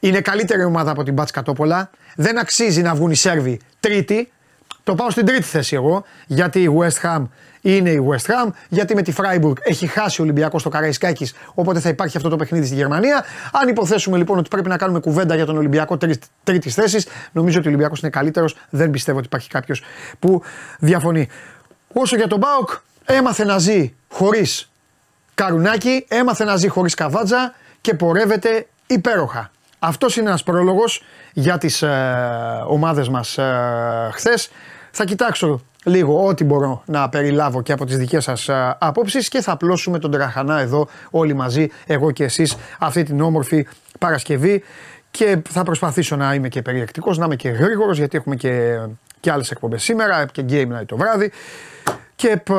Είναι 0.00 0.20
καλύτερη 0.20 0.64
ομάδα 0.64 0.90
από 0.90 1.02
την 1.02 1.14
Μπάτς 1.14 1.30
Κατόπολα. 1.30 1.90
Δεν 2.16 2.38
αξίζει 2.38 2.82
να 2.82 2.94
βγουν 2.94 3.10
οι 3.10 3.14
Σέρβοι 3.14 3.60
τρίτη. 3.80 4.32
Το 4.84 4.94
πάω 4.94 5.10
στην 5.10 5.26
τρίτη 5.26 5.42
θέση 5.42 5.74
εγώ. 5.74 6.04
Γιατί 6.26 6.62
η 6.62 6.70
West 6.78 7.06
Ham 7.06 7.22
είναι 7.60 7.90
η 7.90 8.08
West 8.10 8.30
Ham. 8.30 8.50
Γιατί 8.68 8.94
με 8.94 9.02
τη 9.02 9.12
Freiburg 9.16 9.52
έχει 9.62 9.86
χάσει 9.86 10.20
ο 10.20 10.24
Ολυμπιακός 10.24 10.60
στο 10.60 10.70
Καραϊσκάκης. 10.70 11.34
Οπότε 11.54 11.80
θα 11.80 11.88
υπάρχει 11.88 12.16
αυτό 12.16 12.28
το 12.28 12.36
παιχνίδι 12.36 12.66
στη 12.66 12.74
Γερμανία. 12.74 13.24
Αν 13.52 13.68
υποθέσουμε 13.68 14.16
λοιπόν 14.16 14.38
ότι 14.38 14.48
πρέπει 14.48 14.68
να 14.68 14.76
κάνουμε 14.76 15.00
κουβέντα 15.00 15.34
για 15.34 15.46
τον 15.46 15.56
Ολυμπιακό 15.56 15.98
τρίτης 16.44 16.74
θέσης, 16.74 17.06
νομίζω 17.32 17.58
ότι 17.58 17.66
ο 17.66 17.70
Ολυμπιακός 17.70 18.00
είναι 18.00 18.10
καλύτερος. 18.10 18.56
Δεν 18.70 18.90
πιστεύω 18.90 19.18
ότι 19.18 19.26
υπάρχει 19.26 19.48
κάποιος 19.48 19.82
που 20.18 20.42
διαφωνεί. 20.78 21.28
Όσο 21.92 22.16
για 22.16 22.26
τον 22.26 22.38
Μπάουκ, 22.38 22.70
έμαθε 23.04 23.44
να 23.44 23.58
ζει 23.58 23.94
χωρίς 24.08 24.70
Καρουνάκι 25.38 26.04
έμαθε 26.08 26.44
να 26.44 26.56
ζει 26.56 26.68
χωρίς 26.68 26.94
καβάτζα 26.94 27.54
και 27.80 27.94
πορεύεται 27.94 28.66
υπέροχα. 28.86 29.50
Αυτός 29.78 30.16
είναι 30.16 30.28
ένας 30.28 30.42
πρόλογος 30.42 31.02
για 31.32 31.58
τις 31.58 31.82
ε, 31.82 32.64
ομάδες 32.66 33.08
μας 33.08 33.38
ε, 33.38 34.10
χθες. 34.12 34.50
Θα 34.90 35.04
κοιτάξω 35.04 35.60
λίγο 35.84 36.26
ό,τι 36.26 36.44
μπορώ 36.44 36.82
να 36.86 37.08
περιλάβω 37.08 37.62
και 37.62 37.72
από 37.72 37.84
τις 37.84 37.96
δικές 37.96 38.24
σας 38.24 38.48
ε, 38.48 38.76
απόψεις 38.78 39.28
και 39.28 39.40
θα 39.40 39.52
απλώσουμε 39.52 39.98
τον 39.98 40.10
τραχανά 40.10 40.60
εδώ 40.60 40.88
όλοι 41.10 41.34
μαζί, 41.34 41.68
εγώ 41.86 42.10
και 42.10 42.24
εσείς, 42.24 42.56
αυτή 42.78 43.02
την 43.02 43.20
όμορφη 43.20 43.66
Παρασκευή 43.98 44.62
και 45.10 45.42
θα 45.48 45.62
προσπαθήσω 45.62 46.16
να 46.16 46.34
είμαι 46.34 46.48
και 46.48 46.62
περιεκτικός, 46.62 47.18
να 47.18 47.24
είμαι 47.24 47.36
και 47.36 47.48
γρήγορος 47.48 47.98
γιατί 47.98 48.16
έχουμε 48.16 48.36
και, 48.36 48.78
και 49.20 49.30
άλλες 49.30 49.50
εκπομπές 49.50 49.82
σήμερα 49.82 50.26
και 50.26 50.44
game 50.48 50.78
night 50.78 50.86
το 50.86 50.96
βράδυ 50.96 51.32
και 52.16 52.28
ε, 52.28 52.52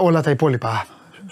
όλα 0.00 0.22
τα 0.22 0.30
υπόλοιπα 0.30 0.86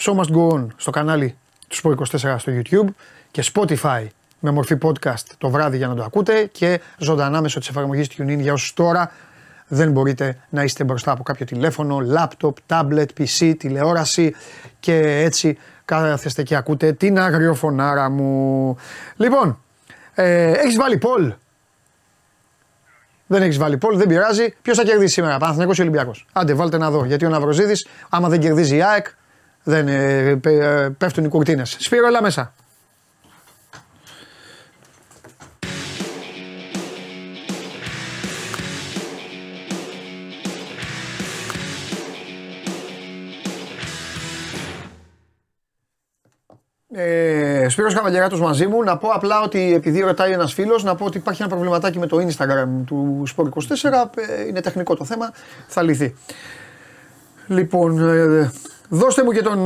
Show 0.04 0.14
Must 0.14 0.34
Go 0.36 0.52
On 0.54 0.66
στο 0.76 0.90
κανάλι 0.90 1.36
του 1.68 1.76
Sport 1.82 2.18
24 2.18 2.34
στο 2.38 2.52
YouTube 2.52 2.88
και 3.30 3.44
Spotify 3.54 4.06
με 4.38 4.50
μορφή 4.50 4.76
podcast 4.82 5.24
το 5.38 5.50
βράδυ 5.50 5.76
για 5.76 5.88
να 5.88 5.94
το 5.94 6.02
ακούτε 6.02 6.48
και 6.52 6.80
ζωντανά 6.98 7.40
μέσω 7.40 7.58
της 7.58 7.68
εφαρμογής 7.68 8.08
TuneIn 8.16 8.38
για 8.38 8.52
όσους 8.52 8.72
τώρα 8.72 9.12
δεν 9.68 9.90
μπορείτε 9.90 10.38
να 10.48 10.62
είστε 10.62 10.84
μπροστά 10.84 11.10
από 11.10 11.22
κάποιο 11.22 11.46
τηλέφωνο, 11.46 11.98
laptop, 12.16 12.52
tablet, 12.66 13.06
PC, 13.18 13.54
τηλεόραση 13.58 14.34
και 14.80 15.22
έτσι 15.22 15.58
κάθεστε 15.84 16.42
και 16.42 16.56
ακούτε 16.56 16.92
την 16.92 17.18
αγριοφωνάρα 17.18 18.10
μου. 18.10 18.76
Λοιπόν, 19.16 19.58
ε, 20.14 20.50
έχεις 20.50 20.76
βάλει 20.76 20.98
Πολ. 20.98 21.32
Δεν 23.26 23.42
έχεις 23.42 23.58
βάλει 23.58 23.76
Πολ, 23.76 23.96
δεν 23.96 24.06
πειράζει. 24.06 24.54
Ποιος 24.62 24.76
θα 24.76 24.84
κερδίσει 24.84 25.12
σήμερα, 25.12 25.38
Παναθηναϊκός 25.38 25.78
ή 25.78 25.80
Ολυμπιακός; 25.80 26.26
Άντε, 26.32 26.54
βάλτε 26.54 26.78
να 26.78 26.90
δω. 26.90 27.04
Γιατί 27.04 27.24
ο 27.24 27.28
Ναυροζίδης, 27.28 27.86
άμα 28.08 28.28
δεν 28.28 28.40
κερδίζει 28.40 28.76
η 28.76 28.82
ΑΕΚ, 28.82 29.06
δεν, 29.64 29.88
ε, 29.88 30.40
ε, 30.42 30.88
πέφτουν 30.98 31.24
οι 31.24 31.28
κουρτίνες. 31.28 31.76
Σπύρο, 31.78 32.06
έλα 32.06 32.22
μέσα. 32.22 32.54
Ε, 46.94 47.68
Σπύρος 47.68 47.94
Καβαλιαράτος 47.94 48.40
μαζί 48.40 48.66
μου, 48.66 48.82
να 48.82 48.96
πω 48.96 49.08
απλά 49.08 49.40
ότι 49.40 49.74
επειδή 49.74 50.00
ρωτάει 50.00 50.32
ένας 50.32 50.52
φίλος, 50.52 50.84
να 50.84 50.94
πω 50.94 51.04
ότι 51.04 51.16
υπάρχει 51.18 51.42
ένα 51.42 51.50
προβληματάκι 51.50 51.98
με 51.98 52.06
το 52.06 52.16
Instagram 52.16 52.84
του 52.86 53.22
Sport24, 53.36 54.10
ε, 54.16 54.46
είναι 54.46 54.60
τεχνικό 54.60 54.96
το 54.96 55.04
θέμα, 55.04 55.32
θα 55.66 55.82
λυθεί. 55.82 56.14
Λοιπόν, 57.46 57.98
Δώστε 58.94 59.24
μου 59.24 59.32
και 59.32 59.42
τον, 59.42 59.62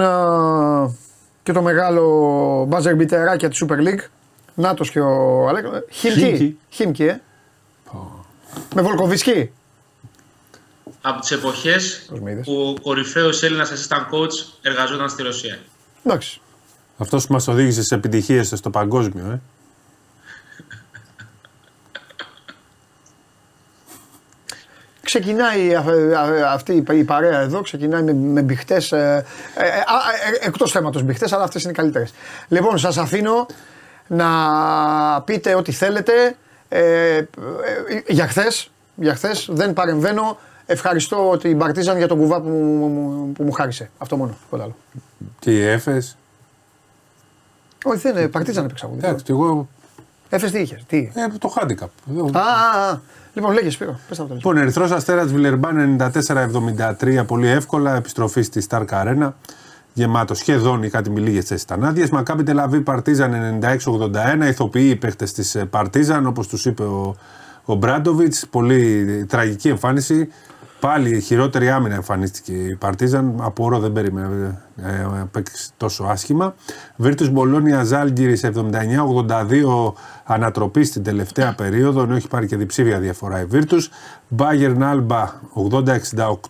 και 1.43 1.53
το 1.53 1.63
μεγάλο 1.63 2.65
μπάζερ 2.69 2.95
μπιτεράκια 2.95 3.49
της 3.49 3.65
Super 3.67 3.79
League. 3.79 4.05
Νάτος 4.55 4.91
και 4.91 5.01
ο 5.01 5.49
Αλέκο. 5.49 5.71
Χίμκι. 5.91 6.59
Χίμκι, 6.69 7.05
ε. 7.05 7.21
Με 8.75 8.83
Βολκοβισκή. 8.83 9.51
Από 11.01 11.21
τις 11.21 11.31
εποχές 11.31 12.11
που 12.45 12.75
ο 12.77 12.81
κορυφαίος 12.83 13.43
Έλληνας 13.43 13.71
assistant 13.71 14.15
coach 14.15 14.59
εργαζόταν 14.63 15.09
στη 15.09 15.23
Ρωσία. 15.23 15.59
Εντάξει. 16.05 16.41
Αυτός 16.99 17.27
που 17.27 17.33
μας 17.33 17.49
οδήγησε 17.49 17.83
σε 17.83 17.95
επιτυχίες 17.95 18.53
στο 18.55 18.71
παγκόσμιο, 18.71 19.31
ε. 19.31 19.41
Ξεκινάει 25.21 25.75
αυτή 26.53 26.85
η 26.93 27.05
παρέα 27.05 27.41
εδώ, 27.41 27.61
ξεκινάει 27.61 28.03
με, 28.03 28.15
με 28.15 28.43
μπιχτές. 28.43 28.93
Ε, 28.93 29.25
ε, 29.57 29.67
ε, 29.67 29.69
ε 29.69 30.47
Εκτός 30.47 30.73
θέματος 30.73 31.03
μπιχτές, 31.03 31.33
αλλά 31.33 31.45
αυτές 31.45 31.63
είναι 31.63 31.73
καλύτερες. 31.73 32.13
Λοιπόν, 32.49 32.79
σας 32.79 32.99
αφήνω 32.99 33.47
να 34.07 34.29
πείτε 35.25 35.55
ό,τι 35.55 35.73
θέλετε. 35.73 36.37
Ε, 36.69 37.23
για 38.07 38.27
χθες, 38.29 38.71
για 38.95 39.15
χθες, 39.15 39.49
δεν 39.51 39.73
παρεμβαίνω. 39.73 40.39
Ευχαριστώ 40.67 41.37
την 41.37 41.59
Παρτίζαν 41.59 41.97
για 41.97 42.09
τον 42.09 42.19
κουβά 42.19 42.41
που, 42.41 42.49
μου, 42.49 43.33
που 43.33 43.45
μου 43.45 43.53
χάρισε. 43.53 43.91
Αυτό 43.99 44.17
μόνο. 44.17 44.37
Τίποτα 44.45 44.63
άλλο. 44.63 44.77
Τι, 45.39 45.61
Έφες; 45.61 46.17
Όχι, 47.85 47.99
δεν 47.99 48.17
είναι. 48.17 48.29
Παρτίζαν 48.29 48.65
έπαιξα. 48.65 48.91
Εντάξει, 48.97 49.25
εγώ. 49.29 49.69
Έφες 50.29 50.51
τι 50.51 50.59
είχες. 50.59 50.85
Τι; 50.87 51.11
Ε, 51.15 51.39
το 51.39 51.55
handicap. 51.57 51.89
Α, 52.33 52.41
α, 52.41 52.91
α. 52.91 53.01
Λοιπόν, 53.37 53.53
λέγε 53.53 53.71
Σπύρο. 53.71 53.99
Πες 54.09 54.17
το 54.17 54.29
λοιπόν, 54.31 54.57
Ερυθρός 54.57 54.91
Αστέρας 54.91 55.33
Βιλερμπάν 55.33 55.97
94-73, 57.01 57.25
πολύ 57.27 57.47
εύκολα. 57.47 57.97
Επιστροφή 57.97 58.43
στη 58.43 58.61
Σταρκ 58.61 58.93
Αρένα. 58.93 59.37
Γεμάτος 59.93 60.39
σχεδόν 60.39 60.83
οι 60.83 60.91
κάτι 60.91 61.11
με 61.11 61.21
λίγες 61.21 61.45
θέσεις 61.45 61.63
ήταν 61.63 61.85
άδειε. 61.85 62.07
Μακάμπι 62.13 62.43
Τελαβή 62.43 62.81
Παρτίζαν 62.81 63.61
96-81. 64.43 64.49
Ηθοποιοί 64.49 64.97
παίχτες 64.97 65.33
της 65.33 65.57
Παρτίζαν, 65.71 66.27
όπως 66.27 66.49
τους 66.49 66.65
είπε 66.65 66.83
ο, 66.83 67.17
ο 67.65 67.75
Μπράντοβιτς. 67.75 68.47
Πολύ 68.51 69.25
τραγική 69.29 69.69
εμφάνιση. 69.69 70.29
Πάλι 70.87 71.17
η 71.17 71.21
χειρότερη 71.21 71.71
άμυνα 71.71 71.95
εμφανίστηκε 71.95 72.53
η 72.53 72.77
Παρτίζαν. 72.77 73.35
Από 73.41 73.65
όρο 73.65 73.79
δεν 73.79 73.93
περίμενε 73.93 74.59
ε, 74.83 74.91
ε 74.91 75.43
τόσο 75.77 76.05
άσχημα. 76.05 76.55
Βίρτους 76.97 77.31
Μπολόνια 77.31 77.85
Ζάλγκυρη 77.85 78.41
79-82 78.43 78.53
ανατροπή 80.25 80.85
στην 80.85 81.03
τελευταία 81.03 81.55
περίοδο, 81.55 82.03
ενώ 82.03 82.15
έχει 82.15 82.29
πάρει 82.29 82.47
και 82.47 82.57
διψήφια 82.57 82.99
διαφορά 82.99 83.41
η 83.41 83.45
Βίρτους. 83.45 83.91
Μπάγερν 84.29 84.83
Άλμπα 84.83 85.33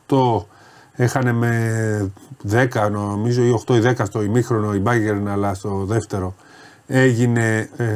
80-68 0.09 0.45
Έχανε 0.93 1.33
με 1.33 2.13
10 2.51 2.91
νομίζω 2.91 3.43
ή 3.43 3.63
8 3.67 3.75
ή 3.75 3.95
10 3.99 4.05
στο 4.05 4.23
ημίχρονο 4.23 4.75
η 4.75 4.83
Bayern 4.87 5.23
αλλά 5.29 5.55
στο 5.55 5.85
δεύτερο 5.85 6.35
έγινε 6.87 7.69
ε, 7.77 7.87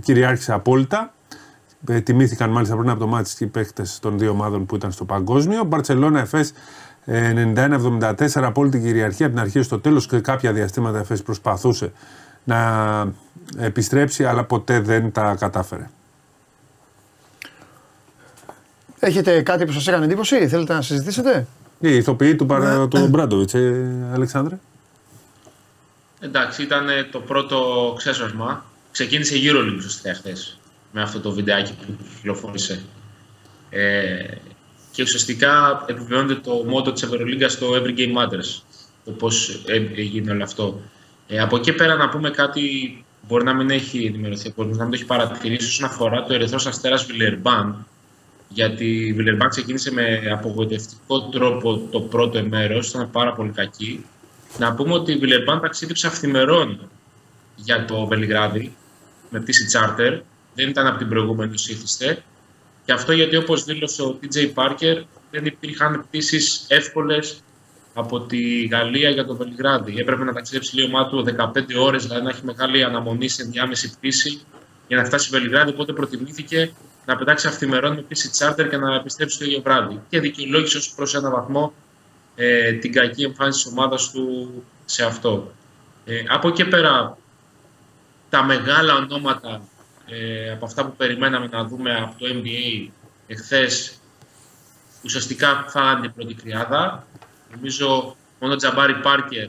κυριάρχησε 0.00 0.52
απόλυτα. 0.52 1.12
Ε, 1.86 2.00
τιμήθηκαν 2.00 2.50
μάλιστα 2.50 2.76
πριν 2.76 2.90
από 2.90 2.98
το 2.98 3.06
μάτι 3.06 3.30
οι 3.38 3.46
παίχτε 3.46 3.82
των 4.00 4.18
δύο 4.18 4.30
ομάδων 4.30 4.66
που 4.66 4.76
ήταν 4.76 4.92
στο 4.92 5.04
παγκόσμιο. 5.04 5.64
Μπαρσελόνα 5.64 6.20
Εφέ 6.20 6.46
91-74 7.06 8.12
απόλυτη 8.34 8.80
κυριαρχία 8.80 9.26
από 9.26 9.34
την 9.34 9.44
αρχή 9.44 9.62
στο 9.62 9.80
τέλος 9.80 10.06
και 10.06 10.20
κάποια 10.20 10.52
διαστήματα 10.52 10.98
Εφέ 10.98 11.16
προσπαθούσε 11.16 11.92
να 12.44 13.12
επιστρέψει 13.56 14.24
αλλά 14.24 14.44
ποτέ 14.44 14.80
δεν 14.80 15.12
τα 15.12 15.36
κατάφερε. 15.38 15.90
Έχετε 18.98 19.42
κάτι 19.42 19.64
που 19.64 19.72
σας 19.72 19.86
έκανε 19.88 20.04
εντύπωση, 20.04 20.48
θέλετε 20.48 20.72
να 20.72 20.82
συζητήσετε; 20.82 21.46
Η 21.78 21.96
ηθοποιή 21.96 22.36
του, 22.36 22.44
ναι. 22.44 22.88
του 22.88 23.08
Μπράντοβιτς, 23.08 23.54
ε, 23.54 24.10
Αλεξάνδρε. 24.12 24.58
Εντάξει, 26.20 26.62
ήταν 26.62 26.86
το 27.10 27.20
πρώτο 27.20 27.94
ξέσπασμα. 27.96 28.64
Ξεκίνησε 28.92 29.36
γύρω 29.36 29.62
λίγο 29.62 29.76
ουσιαστικά 29.76 30.14
χθες 30.14 30.57
με 30.92 31.02
αυτό 31.02 31.20
το 31.20 31.30
βιντεάκι 31.30 31.74
που 31.74 31.96
κυκλοφόρησε. 32.14 32.82
Ε, 33.70 34.24
και 34.90 35.02
ουσιαστικά 35.02 35.84
επιβεβαιώνεται 35.88 36.34
το 36.34 36.64
μότο 36.66 36.92
της 36.92 37.02
Ευρωλίγκας 37.02 37.52
στο 37.52 37.66
Every 37.72 37.98
Game 37.98 38.16
Matters, 38.16 38.62
το 39.04 39.10
πώς 39.10 39.62
έγινε 39.94 40.30
όλο 40.30 40.42
αυτό. 40.42 40.80
Ε, 41.28 41.40
από 41.40 41.56
εκεί 41.56 41.72
πέρα 41.72 41.94
να 41.94 42.08
πούμε 42.08 42.30
κάτι 42.30 42.62
μπορεί 43.28 43.44
να 43.44 43.54
μην 43.54 43.70
έχει 43.70 44.04
ενημερωθεί 44.04 44.48
ο 44.48 44.52
κόσμος, 44.52 44.76
να 44.76 44.82
μην 44.82 44.92
το 44.92 44.98
έχει 44.98 45.06
παρατηρήσει 45.06 45.66
όσον 45.66 45.84
αφορά 45.84 46.24
το 46.24 46.34
Ερυθρός 46.34 46.66
Αστέρας 46.66 47.04
Βιλερμπάν. 47.04 47.86
Γιατί 48.48 49.06
η 49.06 49.12
Βιλερμπάν 49.12 49.48
ξεκίνησε 49.48 49.92
με 49.92 50.20
απογοητευτικό 50.32 51.22
τρόπο 51.22 51.78
το 51.90 52.00
πρώτο 52.00 52.42
μέρος, 52.42 52.88
ήταν 52.88 53.10
πάρα 53.10 53.32
πολύ 53.32 53.50
κακή. 53.50 54.04
Να 54.58 54.74
πούμε 54.74 54.94
ότι 54.94 55.12
η 55.12 55.16
Βιλερμπάν 55.16 55.60
ταξίδεψε 55.60 56.06
αυθημερών 56.06 56.90
για 57.56 57.84
το 57.84 58.06
Βελιγράδι 58.06 58.74
με 59.30 59.40
πτήση 59.40 59.66
charter. 59.72 60.20
Δεν 60.58 60.68
ήταν 60.68 60.86
από 60.86 60.98
την 60.98 61.08
προηγούμενη 61.08 61.54
ήθιστε. 61.54 62.22
Και 62.84 62.92
αυτό 62.92 63.12
γιατί 63.12 63.36
όπως 63.36 63.64
δήλωσε 63.64 64.02
ο 64.02 64.18
TJ 64.22 64.52
Parker 64.54 65.02
δεν 65.30 65.44
υπήρχαν 65.44 66.04
πτήσεις 66.06 66.64
εύκολες 66.68 67.42
από 67.94 68.20
τη 68.20 68.64
Γαλλία 68.64 69.10
για 69.10 69.24
το 69.24 69.36
Βελιγράδι. 69.36 69.98
Έπρεπε 69.98 70.24
να 70.24 70.32
ταξιδέψει 70.32 70.76
λίγο 70.76 70.88
μάτου 70.88 71.24
15 71.36 71.62
ώρες, 71.80 72.02
δηλαδή 72.02 72.22
να 72.22 72.30
έχει 72.30 72.44
μεγάλη 72.44 72.84
αναμονή 72.84 73.28
σε 73.28 73.42
ενδιάμεση 73.42 73.90
πτήση 73.90 74.40
για 74.88 74.96
να 74.96 75.04
φτάσει 75.04 75.26
στο 75.26 75.38
Βελιγράδι. 75.38 75.70
Οπότε 75.70 75.92
προτιμήθηκε 75.92 76.72
να 77.06 77.16
πετάξει 77.16 77.46
αυθημερών 77.46 77.94
με 77.94 78.02
πτήση 78.02 78.30
charter 78.38 78.66
και 78.70 78.76
να 78.76 78.94
επιστρέψει 78.94 79.38
το 79.38 79.44
ίδιο 79.44 79.60
βράδυ. 79.62 80.00
Και 80.08 80.20
δικαιολόγησε 80.20 80.76
ως 80.76 80.92
προς 80.96 81.14
ένα 81.14 81.30
βαθμό 81.30 81.72
ε, 82.36 82.72
την 82.72 82.92
κακή 82.92 83.22
εμφάνιση 83.22 83.62
της 83.62 83.72
ομάδας 83.72 84.10
του 84.10 84.52
σε 84.84 85.04
αυτό. 85.04 85.52
Ε, 86.04 86.22
από 86.28 86.48
εκεί 86.48 86.64
πέρα, 86.64 87.18
τα 88.30 88.44
μεγάλα 88.44 88.94
ονόματα 88.94 89.62
ε, 90.08 90.50
από 90.50 90.64
αυτά 90.64 90.84
που 90.84 90.96
περιμέναμε 90.96 91.48
να 91.50 91.64
δούμε 91.64 91.94
από 91.94 92.18
το 92.18 92.26
NBA 92.28 92.88
εχθές 93.26 93.98
ουσιαστικά 95.04 95.64
φάγανε 95.68 96.00
την 96.00 96.12
πρώτη 96.14 96.34
κρυάδα. 96.34 97.06
Νομίζω 97.54 98.16
μόνο 98.40 98.52
ο 98.52 98.56
Τζαμπάρι 98.56 98.94
Πάρκερ 98.94 99.48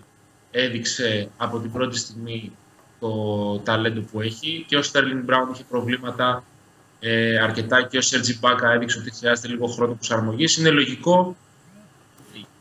έδειξε 0.52 1.30
από 1.38 1.60
την 1.60 1.72
πρώτη 1.72 1.98
στιγμή 1.98 2.52
το 3.00 3.58
ταλέντο 3.64 4.02
που 4.02 4.22
έχει 4.22 4.66
και 4.68 4.78
ο 4.78 4.82
Στέρλιν 4.82 5.24
Μπράουν 5.24 5.52
είχε 5.54 5.64
προβλήματα 5.70 6.44
ε, 7.00 7.40
αρκετά 7.40 7.82
και 7.82 7.98
ο 7.98 8.02
Σέρτζι 8.02 8.38
Μπάκα 8.40 8.72
έδειξε 8.72 9.00
ότι 9.00 9.12
χρειάζεται 9.12 9.48
λίγο 9.48 9.68
χρόνο 9.68 9.94
προσαρμογής. 9.94 10.58
Είναι 10.58 10.70
λογικό 10.70 11.36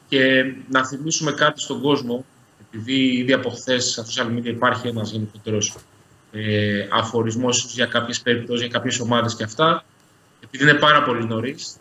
και 0.08 0.54
να 0.70 0.86
θυμίσουμε 0.86 1.32
κάτι 1.32 1.60
στον 1.60 1.82
κόσμο, 1.82 2.24
επειδή 2.68 3.16
ήδη 3.16 3.32
από 3.32 3.50
χθες 3.50 3.90
στα 3.90 4.04
social 4.04 4.36
media 4.36 4.44
υπάρχει 4.44 4.88
ένας 4.88 5.10
γενικότερος 5.10 5.76
ε, 6.32 6.86
αφορισμός 6.92 7.72
για 7.74 7.86
κάποιες 7.86 8.20
περιπτώσεις, 8.20 8.60
για 8.60 8.78
κάποιες 8.78 9.00
ομάδες 9.00 9.34
και 9.34 9.44
αυτά, 9.44 9.84
επειδή 10.44 10.64
είναι 10.64 10.74
πάρα 10.78 11.02
πολύ 11.02 11.26
νωρίς. 11.26 11.76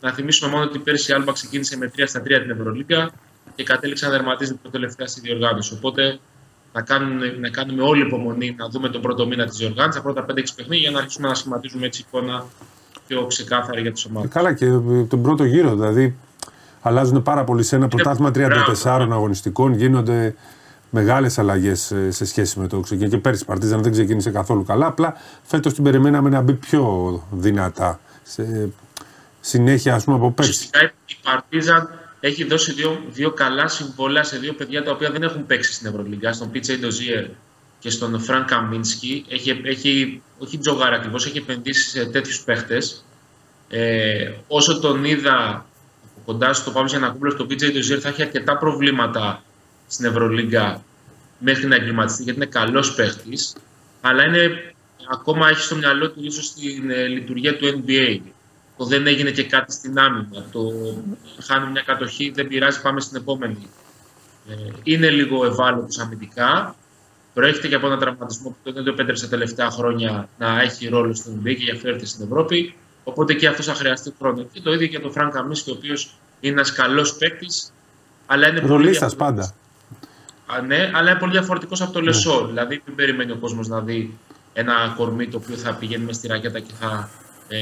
Να 0.00 0.12
θυμίσουμε 0.12 0.50
μόνο 0.50 0.64
ότι 0.64 0.78
πέρσι 0.78 1.10
η 1.10 1.14
Άλμπα 1.14 1.32
ξεκίνησε 1.32 1.76
με 1.76 1.90
3 1.96 2.02
στα 2.06 2.20
3 2.20 2.40
την 2.40 2.50
Ευρωλίγκα 2.50 3.10
και 3.54 3.64
κατέληξε 3.64 4.04
να 4.04 4.10
δερματίζει 4.10 4.54
το 4.54 4.70
τελευταία 4.70 5.06
στη 5.06 5.20
διοργάνωση. 5.20 5.74
Οπότε 5.74 6.18
να 6.72 6.82
κάνουμε, 6.82 7.36
να 7.40 7.48
κάνουμε 7.48 7.82
όλη 7.82 8.06
υπομονή 8.06 8.54
να 8.58 8.68
δούμε 8.68 8.88
τον 8.88 9.00
πρώτο 9.00 9.26
μήνα 9.26 9.44
της 9.44 9.56
διοργάνωσης, 9.56 9.94
τα 9.94 10.02
πρώτα 10.02 10.24
5-6 10.28 10.54
παιχνίδια, 10.56 10.78
για 10.78 10.90
να 10.90 10.98
αρχίσουμε 10.98 11.28
να 11.28 11.34
σχηματίζουμε 11.34 11.86
έτσι 11.86 12.04
εικόνα 12.08 12.44
πιο 13.06 13.26
ξεκάθαρη 13.26 13.80
για 13.80 13.92
τις 13.92 14.04
ομάδες. 14.04 14.30
Καλά, 14.30 14.52
και 14.52 14.66
τον 15.08 15.22
πρώτο 15.22 15.44
γύρο 15.44 15.74
δηλαδή. 15.74 16.16
Αλλάζουν 16.80 17.22
πάρα 17.22 17.44
πολύ 17.44 17.62
σε 17.62 17.76
ένα 17.76 17.88
πρωτάθλημα 17.88 18.30
34 18.34 19.08
αγωνιστικών, 19.10 19.74
γίνονται 19.74 20.34
μεγάλες 20.94 21.38
αλλαγές 21.38 21.90
ε, 21.90 22.10
σε 22.10 22.24
σχέση 22.24 22.58
με 22.58 22.66
το 22.66 22.80
ξεκίνημα. 22.80 23.10
Και 23.14 23.20
πέρσι 23.20 23.42
η 23.42 23.46
Παρτίζαν 23.46 23.82
δεν 23.82 23.92
ξεκίνησε 23.92 24.30
καθόλου 24.30 24.64
καλά. 24.64 24.86
Απλά 24.86 25.14
φέτος 25.42 25.74
την 25.74 25.84
περιμέναμε 25.84 26.28
να 26.28 26.40
μπει 26.40 26.52
πιο 26.52 27.22
δυνατά. 27.30 28.00
Σε 28.22 28.70
συνέχεια, 29.40 29.94
ας 29.94 30.04
πούμε, 30.04 30.16
από 30.16 30.30
πέρσι. 30.30 30.68
Η 31.06 31.14
Παρτίζαν 31.22 31.90
έχει 32.20 32.44
δώσει 32.44 32.72
δύο, 32.72 33.02
δύο 33.10 33.30
καλά 33.30 33.68
συμβόλαια 33.68 34.22
σε 34.22 34.38
δύο 34.38 34.52
παιδιά 34.52 34.82
τα 34.84 34.90
οποία 34.90 35.10
δεν 35.10 35.22
έχουν 35.22 35.46
παίξει 35.46 35.72
στην 35.72 35.86
Ευρωλίγκα, 35.86 36.32
στον 36.32 36.50
Πι 36.50 36.57
Τζέι 36.57 36.72
Ντοζίερ 36.72 37.26
και 37.78 37.90
στον 37.90 38.20
Φραν 38.20 38.44
Καμίνσκι. 38.44 39.24
Έχει, 39.28 39.60
έχει, 39.64 40.22
όχι 40.38 40.58
τζογάρει 40.58 40.96
ακριβώς, 40.96 41.26
έχει 41.26 41.38
επενδύσει 41.38 41.88
σε 41.88 42.04
τέτοιους 42.04 42.40
παίχτες. 42.40 43.04
Ε, 43.68 44.32
όσο 44.48 44.80
τον 44.80 45.04
είδα 45.04 45.66
κοντά 46.24 46.52
στο 46.52 46.70
Παύλο 46.70 46.88
Γιανακούπλο, 46.88 47.30
στο 47.30 47.46
Πίτσα 47.46 47.66
Ιντοζίερ 47.66 47.98
θα 48.02 48.08
έχει 48.08 48.22
αρκετά 48.22 48.56
προβλήματα 48.56 49.42
στην 49.92 50.04
Ευρωλίγκα 50.04 50.82
μέχρι 51.38 51.66
να 51.66 51.74
εγκληματιστεί, 51.74 52.22
γιατί 52.22 52.38
είναι 52.38 52.48
καλός 52.48 52.94
παίχτης, 52.94 53.54
αλλά 54.00 54.24
είναι, 54.24 54.74
ακόμα 55.10 55.48
έχει 55.48 55.60
στο 55.60 55.76
μυαλό 55.76 56.10
του 56.10 56.20
ίσως 56.24 56.54
την 56.54 56.90
ε, 56.90 57.06
λειτουργία 57.06 57.56
του 57.56 57.84
NBA. 57.86 58.20
Το 58.76 58.84
δεν 58.84 59.06
έγινε 59.06 59.30
και 59.30 59.44
κάτι 59.44 59.72
στην 59.72 59.98
άμυνα. 59.98 60.44
Το 60.52 60.60
χάνουμε 61.42 61.70
μια 61.70 61.82
κατοχή, 61.86 62.32
δεν 62.34 62.48
πειράζει, 62.48 62.80
πάμε 62.82 63.00
στην 63.00 63.16
επόμενη. 63.16 63.68
Ε, 64.48 64.54
είναι 64.82 65.10
λίγο 65.10 65.44
ευάλωτος 65.44 65.98
αμυντικά. 65.98 66.74
Προέρχεται 67.34 67.68
και 67.68 67.74
από 67.74 67.86
ένα 67.86 67.98
τραυματισμό 67.98 68.56
που 68.62 68.72
δεν 68.72 68.84
το 68.84 68.90
επέτρεψε 68.90 69.24
τα 69.24 69.30
τελευταία 69.30 69.70
χρόνια 69.70 70.28
να 70.38 70.60
έχει 70.60 70.88
ρόλο 70.88 71.14
στην 71.14 71.32
NBA 71.40 71.54
και 71.56 71.76
για 71.78 72.06
στην 72.06 72.24
Ευρώπη. 72.24 72.74
Οπότε 73.04 73.34
και 73.34 73.46
αυτός 73.46 73.66
θα 73.66 73.74
χρειαστεί 73.74 74.14
χρόνο. 74.18 74.46
Και 74.52 74.60
το 74.60 74.72
ίδιο 74.72 74.86
και 74.86 74.98
τον 74.98 75.12
Φρανκ 75.12 75.32
Καμίνσκι, 75.32 75.70
ο 75.70 75.74
οποίος 75.76 76.18
είναι 76.40 76.52
ένας 76.52 76.72
καλός 76.72 77.16
παίκτης. 77.16 77.72
Αλλά 78.26 78.48
είναι 78.48 78.60
ρολίστας 78.60 79.16
πάντα 79.16 79.54
ναι, 80.60 80.90
αλλά 80.94 81.10
είναι 81.10 81.18
πολύ 81.18 81.32
διαφορετικός 81.32 81.82
από 81.82 81.92
το 81.92 81.98
ναι. 81.98 82.04
Λεσόρ. 82.04 82.46
Δηλαδή, 82.46 82.82
δεν 82.84 82.94
περιμένει 82.94 83.32
ο 83.32 83.36
κόσμος 83.36 83.68
να 83.68 83.80
δει 83.80 84.18
ένα 84.52 84.94
κορμί 84.96 85.26
το 85.26 85.36
οποίο 85.36 85.56
θα 85.56 85.74
πηγαίνει 85.74 86.04
με 86.04 86.12
στη 86.12 86.26
ρακέτα 86.26 86.58
και 86.58 86.72
θα 86.80 87.08
ε, 87.48 87.58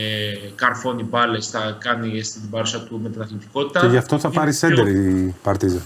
καρφώνει 0.55 1.03
μπάλες, 1.03 1.49
θα 1.49 1.77
κάνει 1.81 2.23
στην 2.23 2.51
παρουσία 2.51 2.79
του 2.79 3.01
με 3.03 3.09
την 3.09 3.21
αθλητικότητα. 3.21 3.81
Και 3.81 3.87
γι' 3.87 3.97
αυτό 3.97 4.19
θα 4.19 4.31
πάρει 4.31 4.53
σέντερ 4.53 4.87
η 4.87 5.35
Παρτίζαν. 5.43 5.81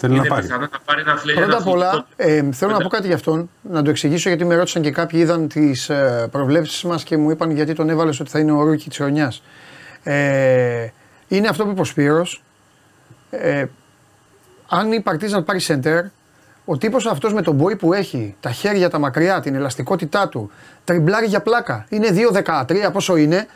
Θέλει 0.00 0.14
να 0.14 0.24
πάρει. 0.24 0.46
να 0.46 0.68
πάρει 0.84 1.00
ένα 1.00 1.20
Πρώτα 1.34 1.56
απ' 1.56 1.68
όλα, 1.68 2.06
ε, 2.16 2.52
θέλω 2.52 2.72
να 2.72 2.78
πω 2.78 2.88
κάτι 2.88 3.06
γι' 3.06 3.12
αυτόν, 3.12 3.50
να 3.62 3.82
το 3.82 3.90
εξηγήσω 3.90 4.28
γιατί 4.28 4.44
με 4.44 4.54
ρώτησαν 4.54 4.82
και 4.82 4.90
κάποιοι 4.90 5.20
είδαν 5.22 5.48
τις 5.48 5.88
ε, 5.88 6.28
προβλέψεις 6.30 6.82
μας 6.82 7.02
και 7.02 7.16
μου 7.16 7.30
είπαν 7.30 7.50
γιατί 7.50 7.74
τον 7.74 7.88
έβαλες 7.88 8.20
ότι 8.20 8.30
θα 8.30 8.38
είναι 8.38 8.52
ο 8.52 8.62
rookie 8.62 8.88
της 8.88 8.98
χρονιάς. 8.98 9.42
Ε, 10.02 10.88
είναι 11.28 11.48
αυτό 11.48 11.64
που 11.64 11.70
είπε 11.70 11.80
ο 11.80 11.84
Σπύρος, 11.84 12.42
ε, 13.30 13.64
αν 14.68 14.92
η 14.92 15.00
Παρτίζαν 15.00 15.44
πάρει 15.44 15.60
σέντερ, 15.60 16.04
ο 16.70 16.76
τύπος 16.76 17.06
αυτός 17.06 17.32
με 17.32 17.42
τον 17.42 17.54
μπόι 17.54 17.76
που 17.76 17.92
έχει, 17.92 18.34
τα 18.40 18.50
χέρια 18.50 18.90
τα 18.90 18.98
μακριά, 18.98 19.40
την 19.40 19.54
ελαστικότητά 19.54 20.28
του, 20.28 20.50
τριμπλάρει 20.84 21.26
για 21.26 21.40
πλάκα. 21.40 21.86
Είναι 21.88 22.08
2-13 22.44 22.92
πόσο 22.92 23.16
είναι 23.16 23.46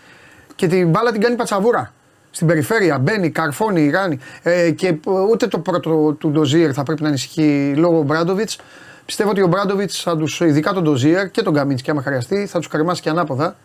και 0.55 0.67
την 0.67 0.89
μπάλα 0.91 1.13
την 1.13 1.21
κάνει 1.21 1.37
πατσαβούρα. 1.37 1.93
Στην 2.31 2.47
περιφέρεια 2.47 2.99
μπαίνει, 2.99 3.31
καρφώνει, 3.31 3.91
ράνει. 3.91 4.19
Ε, 4.43 4.71
και 4.71 4.95
ούτε 5.31 5.47
το 5.47 5.59
πρώτο 5.59 6.13
του 6.13 6.31
Ντοζίερ 6.31 6.71
θα 6.75 6.83
πρέπει 6.83 7.03
να 7.03 7.09
ανησυχεί 7.09 7.75
λόγω 7.77 8.03
Μπράντοβιτς. 8.03 8.59
Πιστεύω 9.05 9.31
ότι 9.31 9.43
ο 9.43 9.47
Μπράντοβιτς, 9.47 10.07
ειδικά 10.41 10.73
τον 10.73 10.83
Ντοζίερ 10.83 11.31
και 11.31 11.43
τον 11.43 11.55
Καμίνσκι, 11.55 11.91
άμα 11.91 12.03
χρειαστεί, 12.03 12.47
θα 12.47 12.59
τους 12.59 12.69
κρεμάσει 12.69 13.03
και 13.03 13.09
ανάποδα. 13.09 13.57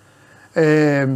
Ε, 0.53 1.07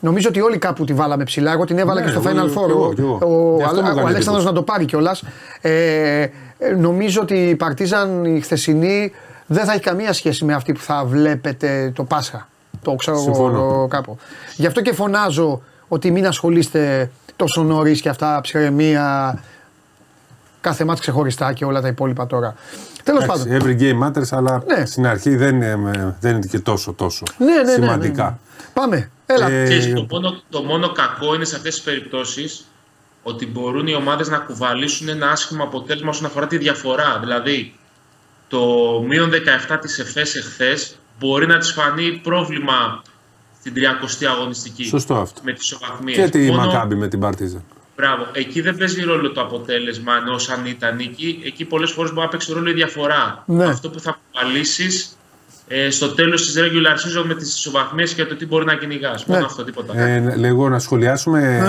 Νομίζω 0.00 0.28
ότι 0.28 0.40
όλοι 0.40 0.58
κάπου 0.58 0.84
τη 0.84 0.92
βάλαμε 0.92 1.24
ψηλά. 1.24 1.52
Εγώ 1.52 1.64
την 1.64 1.78
έβαλα 1.78 2.00
ναι, 2.00 2.06
και 2.06 2.12
στο 2.12 2.22
Final 2.24 2.58
Four. 2.58 2.94
Ο, 3.20 3.54
ο 4.02 4.06
Αλέξανδρος 4.06 4.44
να 4.44 4.52
το 4.52 4.62
πάρει 4.62 4.84
κιόλας. 4.84 5.24
Ε, 5.60 6.26
νομίζω 6.78 7.20
ότι 7.20 7.34
η 7.34 7.56
Παρτίζαν 7.56 8.24
η 8.24 8.40
χθεσινή 8.40 9.12
δεν 9.46 9.64
θα 9.64 9.72
έχει 9.72 9.80
καμία 9.80 10.12
σχέση 10.12 10.44
με 10.44 10.54
αυτή 10.54 10.72
που 10.72 10.80
θα 10.80 11.04
βλέπετε 11.04 11.92
το 11.94 12.04
Πάσχα. 12.04 12.48
Το 12.82 12.94
ξέρω 12.94 13.24
εγώ 13.26 13.86
κάπου. 13.90 14.18
Γι' 14.56 14.66
αυτό 14.66 14.80
και 14.80 14.92
φωνάζω 14.92 15.62
ότι 15.88 16.10
μην 16.10 16.26
ασχολείστε 16.26 17.10
τόσο 17.36 17.62
νωρίς 17.62 18.00
και 18.00 18.08
αυτά, 18.08 18.40
ψυχραιμία, 18.42 19.38
κάθε 20.60 20.84
μάτς 20.84 21.00
ξεχωριστά 21.00 21.52
και 21.52 21.64
όλα 21.64 21.80
τα 21.80 21.88
υπόλοιπα 21.88 22.26
τώρα. 22.26 22.54
Τέλος 23.02 23.26
πάντων. 23.26 23.46
Every 23.50 23.80
game 23.80 24.06
matters, 24.06 24.28
αλλά 24.30 24.62
ναι. 24.66 24.86
στην 24.86 25.06
αρχή 25.06 25.36
δεν 25.36 25.54
είναι, 25.54 26.16
δεν 26.20 26.36
είναι 26.36 26.46
και 26.46 26.58
τόσο, 26.58 26.92
τόσο 26.92 27.24
ναι, 27.38 27.46
ναι, 27.46 27.62
ναι 27.62 27.72
σημαντικά. 27.72 28.38
Πάμε. 28.72 29.10
Έλα. 29.26 29.50
Ε, 29.50 29.92
το, 29.94 30.06
μόνο, 30.10 30.40
το 30.48 30.62
μόνο 30.62 30.92
κακό 30.92 31.34
είναι 31.34 31.44
σε 31.44 31.56
αυτές 31.56 31.74
τις 31.74 31.82
περιπτώσεις 31.82 32.64
ότι 33.22 33.46
μπορούν 33.46 33.86
οι 33.86 33.94
ομάδες 33.94 34.28
να 34.28 34.38
κουβαλήσουν 34.38 35.08
ένα 35.08 35.30
άσχημο 35.30 35.62
αποτέλεσμα 35.64 36.08
όσον 36.08 36.26
αφορά 36.26 36.46
τη 36.46 36.58
διαφορά. 36.58 37.18
Δηλαδή, 37.20 37.74
το 38.48 38.60
μείον 39.06 39.30
17 39.30 39.78
της 39.80 39.98
ΕΦΕΣ 39.98 40.34
εχθές 40.34 40.96
μπορεί 41.18 41.46
να 41.46 41.58
της 41.58 41.72
φανεί 41.72 42.20
πρόβλημα 42.22 43.02
στην 43.58 43.72
30η 43.76 44.24
αγωνιστική. 44.24 44.84
Σωστό 44.84 45.14
αυτό. 45.14 45.40
Με 45.44 45.52
τις 45.52 45.62
ισοβαθμίες. 45.62 46.16
Και 46.16 46.28
τη 46.28 46.50
Μόνο- 46.50 46.64
Μακάμπη 46.64 46.94
με 46.94 47.08
την 47.08 47.20
Παρτίζαν. 47.20 47.64
Μπράβο. 47.96 48.26
Εκεί 48.32 48.60
δεν 48.60 48.76
παίζει 48.76 49.02
ρόλο 49.02 49.32
το 49.32 49.40
αποτέλεσμα 49.40 50.16
ενώ 50.16 50.36
αν 50.58 50.66
ήταν 50.66 50.96
νίκη. 50.96 51.40
Εκεί 51.44 51.64
πολλές 51.64 51.90
φορές 51.90 52.10
μπορεί 52.12 52.24
να 52.24 52.30
παίξει 52.30 52.52
ρόλο 52.52 52.70
η 52.70 52.72
διαφορά. 52.72 53.42
Ναι. 53.46 53.64
Αυτό 53.64 53.90
που 53.90 54.00
θα 54.00 54.18
κουβαλήσεις 54.32 55.16
ε, 55.72 55.90
στο 55.90 56.08
τέλος 56.14 56.46
της 56.46 56.54
regular 56.58 57.20
season 57.20 57.24
με 57.26 57.34
τις 57.34 57.56
ισοβαθμίες 57.58 58.14
και 58.14 58.24
το 58.24 58.36
τι 58.36 58.46
μπορεί 58.46 58.64
να 58.64 58.74
κυνηγά. 58.74 59.10
Ναι. 59.10 59.34
Μόνο 59.34 59.46
αυτό, 59.46 59.64
τίποτα. 59.64 59.98
Ε, 59.98 60.34
λίγο 60.36 60.68
να 60.68 60.78
σχολιάσουμε 60.78 61.60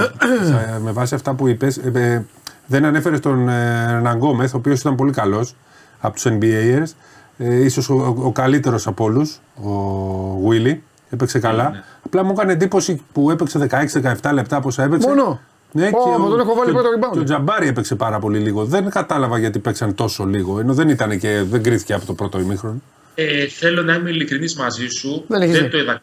σα- 0.43 0.79
με 0.85 0.91
βάση 0.91 1.15
αυτά 1.15 1.33
που 1.33 1.47
είπες. 1.47 1.79
δεν 2.65 2.85
ανέφερε 2.85 3.19
τον 3.19 3.49
ε, 3.49 3.99
Ναγκόμεθ, 4.03 4.53
ο 4.53 4.57
οποίος 4.57 4.79
ήταν 4.79 4.95
πολύ 4.95 5.11
καλός 5.11 5.55
από 5.99 6.13
τους 6.15 6.25
NBAers. 6.29 6.91
Ε, 7.37 7.63
ίσως 7.63 7.89
ο, 7.89 7.93
ο, 7.93 8.25
ο 8.25 8.31
καλύτερος 8.31 8.87
από 8.87 9.03
όλους, 9.03 9.39
ο 9.63 10.47
Βίλι. 10.49 10.83
Έπαιξε 11.09 11.39
καλά. 11.39 11.69
ναι. 11.69 11.83
Απλά 12.05 12.23
μου 12.23 12.31
έκανε 12.31 12.51
εντύπωση 12.51 13.01
που 13.13 13.31
έπαιξε 13.31 13.67
16-17 14.21 14.31
λεπτά 14.33 14.59
πόσα 14.59 14.83
έπαιξε. 14.83 15.07
Μόνο. 15.07 15.39
Ναι, 15.71 15.89
Ω, 15.93 16.19
μα 16.19 16.27
τον 16.29 16.39
έχω 16.39 16.53
βάλει 16.55 16.65
και- 16.65 16.71
πρώτο 16.71 16.89
rebound. 16.99 17.11
Και 17.13 17.19
ο 17.19 17.23
Τζαμπάρι 17.23 17.67
έπαιξε 17.67 17.95
πάρα 17.95 18.19
πολύ 18.19 18.39
λίγο. 18.39 18.65
Δεν 18.65 18.89
κατάλαβα 18.89 19.37
γιατί 19.37 19.59
παίξαν 19.59 19.95
τόσο 19.95 20.25
λίγο. 20.25 20.59
Ενώ 20.59 20.73
δεν 20.73 20.89
ήταν 20.89 21.19
και 21.19 21.43
δεν 21.49 21.63
κρίθηκε 21.63 21.93
από 21.93 22.05
το 22.05 22.13
πρώτο 22.13 22.39
ημίχρονο. 22.39 22.81
Ε, 23.21 23.47
θέλω 23.47 23.81
να 23.81 23.93
είμαι 23.93 24.09
ειλικρινής 24.09 24.55
μαζί 24.55 24.87
σου. 24.87 25.23
Δεν 25.27 25.41
έχεις 25.41 25.59
δει. 25.59 25.67
το 25.69 25.77
είδα, 25.77 26.01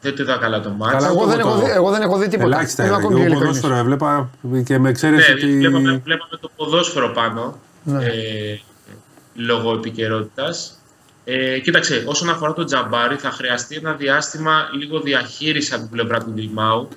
δεν 0.00 0.16
το 0.16 0.22
είδα 0.22 0.36
καλά 0.36 0.60
το 0.60 0.70
μάτς. 0.70 0.92
Καλά, 0.92 1.06
Εγώ 1.06 1.20
το- 1.20 1.26
δεν, 1.26 1.38
το- 1.38 1.48
έχω 1.48 1.58
δει, 1.58 1.70
εγώ 1.70 1.90
δεν 1.90 2.02
έχω 2.02 2.18
δει 2.18 2.28
τίποτα. 2.28 2.48
Ελάχιστα 2.54 2.82
Είμαι 2.84 2.92
είδα. 2.92 3.00
ακόμη 3.00 3.14
πιο 3.14 3.24
Εγώ 3.24 3.32
ειλικρινής. 3.32 3.60
ποδόσφαιρο 3.60 3.80
έβλεπα 3.86 4.30
και 4.64 4.78
με 4.78 4.88
εξαίρεση 4.88 5.30
Ναι, 5.32 5.36
ότι. 5.36 5.56
βλέπαμε, 5.58 6.00
βλέπαμε 6.04 6.36
το 6.40 6.50
ποδόσφαιρο 6.56 7.08
πάνω 7.12 7.60
Ναι. 7.84 8.04
ε, 8.04 8.60
λόγω 9.34 9.72
επικαιρότητας. 9.72 10.78
Ε, 11.24 11.58
κοίταξε, 11.58 12.02
όσον 12.06 12.30
αφορά 12.30 12.52
τον 12.52 12.66
Τζαμπάρι, 12.66 13.16
θα 13.16 13.30
χρειαστεί 13.30 13.76
ένα 13.76 13.92
διάστημα 13.92 14.68
λίγο 14.78 15.00
διαχείριση 15.00 15.72
από 15.74 15.82
την 15.82 15.90
πλευρά 15.90 16.18
του 16.24 16.30
Γκριμάου, 16.34 16.88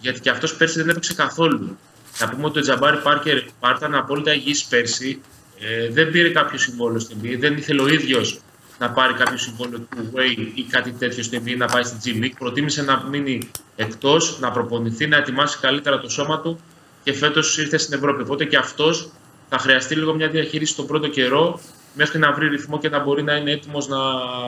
γιατί 0.00 0.20
και 0.20 0.30
αυτός 0.30 0.54
πέρσι 0.56 0.78
δεν 0.78 0.88
έπαιξε 0.88 1.14
καθόλου. 1.14 1.76
Να 2.20 2.28
πούμε 2.28 2.46
ότι 2.46 2.58
ο 2.58 2.62
Τζαμπάρι 2.62 2.96
Πάρκερ 2.96 3.36
ήταν 3.76 3.94
απόλυτα 3.94 4.32
υγιής 4.34 4.64
πέρσι. 4.64 5.20
Ε, 5.60 5.92
δεν 5.92 6.10
πήρε 6.10 6.28
κάποιο 6.28 6.58
συμβόλαιο 6.58 6.98
στην 6.98 7.16
NBA, 7.22 7.36
δεν 7.38 7.56
ήθελε 7.56 7.82
ο 7.82 7.88
ίδιος 7.88 8.40
να 8.78 8.90
πάρει 8.90 9.14
κάποιο 9.14 9.36
συμβόλαιο 9.36 9.78
του 9.78 10.12
Way 10.14 10.50
ή 10.54 10.62
κάτι 10.62 10.92
τέτοιο 10.92 11.22
στην 11.22 11.42
NBA 11.44 11.56
να 11.56 11.66
πάει 11.66 11.82
στην 11.82 11.98
G 12.04 12.24
League. 12.24 12.34
Προτίμησε 12.38 12.82
να 12.82 13.02
μείνει 13.10 13.50
εκτός, 13.76 14.38
να 14.40 14.50
προπονηθεί, 14.50 15.06
να 15.06 15.16
ετοιμάσει 15.16 15.58
καλύτερα 15.60 16.00
το 16.00 16.08
σώμα 16.08 16.40
του 16.40 16.60
και 17.04 17.12
φέτος 17.12 17.58
ήρθε 17.58 17.78
στην 17.78 17.94
Ευρώπη. 17.94 18.22
Οπότε 18.22 18.44
και 18.44 18.56
αυτός 18.56 19.10
θα 19.48 19.58
χρειαστεί 19.58 19.94
λίγο 19.94 20.14
μια 20.14 20.28
διαχείριση 20.28 20.76
τον 20.76 20.86
πρώτο 20.86 21.08
καιρό 21.08 21.60
μέχρι 21.94 22.18
να 22.18 22.32
βρει 22.32 22.48
ρυθμό 22.48 22.78
και 22.78 22.88
να 22.88 22.98
μπορεί 22.98 23.22
να 23.22 23.34
είναι 23.34 23.50
έτοιμος 23.50 23.88
να, 23.88 23.98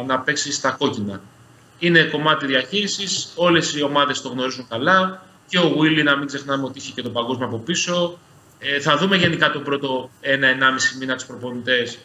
να 0.06 0.18
παίξει 0.18 0.52
στα 0.52 0.70
κόκκινα. 0.70 1.20
Είναι 1.78 2.02
κομμάτι 2.02 2.46
διαχείρισης. 2.46 3.32
Όλες 3.34 3.74
οι 3.74 3.82
ομάδες 3.82 4.20
το 4.20 4.28
γνωρίζουν 4.28 4.66
καλά. 4.68 5.26
Και 5.48 5.58
ο 5.58 5.76
Willy, 5.80 6.02
να 6.04 6.16
μην 6.16 6.26
ξεχνάμε 6.26 6.64
ότι 6.64 6.78
είχε 6.78 6.92
και 6.92 7.02
τον 7.02 7.12
παγκόσμιο 7.12 7.46
από 7.46 7.58
πίσω. 7.58 8.18
Ε, 8.58 8.80
θα 8.80 8.96
δούμε 8.96 9.16
γενικά 9.16 9.50
το 9.50 9.60
πρώτο 9.60 10.10
ένα-ενάμιση 10.20 10.96
μήνα 10.96 11.14
τους 11.14 11.24
προπονητές 11.26 11.98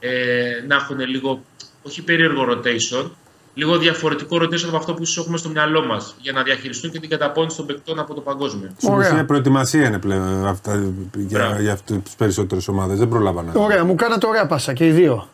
ε, 0.00 0.64
να 0.66 0.74
έχουν 0.74 1.00
λίγο, 1.00 1.44
όχι 1.88 2.02
περίεργο 2.02 2.46
rotation, 2.50 3.10
λίγο 3.54 3.78
διαφορετικό 3.78 4.36
rotation 4.42 4.66
από 4.66 4.76
αυτό 4.76 4.94
που 4.94 5.02
ίσως 5.02 5.16
έχουμε 5.16 5.36
στο 5.38 5.48
μυαλό 5.48 5.84
μας 5.86 6.14
για 6.20 6.32
να 6.32 6.42
διαχειριστούν 6.42 6.90
και 6.90 7.00
την 7.00 7.08
καταπώνηση 7.10 7.56
των 7.56 7.66
παικτών 7.66 7.98
από 7.98 8.14
το 8.14 8.20
παγκόσμιο. 8.20 8.70
Στην 8.76 8.92
Ωραία. 8.92 9.10
ουσία 9.12 9.24
προετοιμασία 9.24 9.86
είναι 9.86 9.98
πλέον 9.98 10.46
αυτά, 10.46 10.74
για, 11.16 11.38
Μπράβο. 11.38 11.60
για 11.60 11.72
αυτές 11.72 11.98
τις 12.04 12.14
περισσότερες 12.14 12.68
ομάδες. 12.68 12.98
Δεν 12.98 13.08
προλάβανα. 13.08 13.52
Ωραία, 13.54 13.84
μου 13.84 13.94
κάνατε 13.94 14.26
ωραία 14.26 14.46
πάσα 14.46 14.72
και 14.72 14.86
οι 14.86 14.90
δύο. 14.90 15.28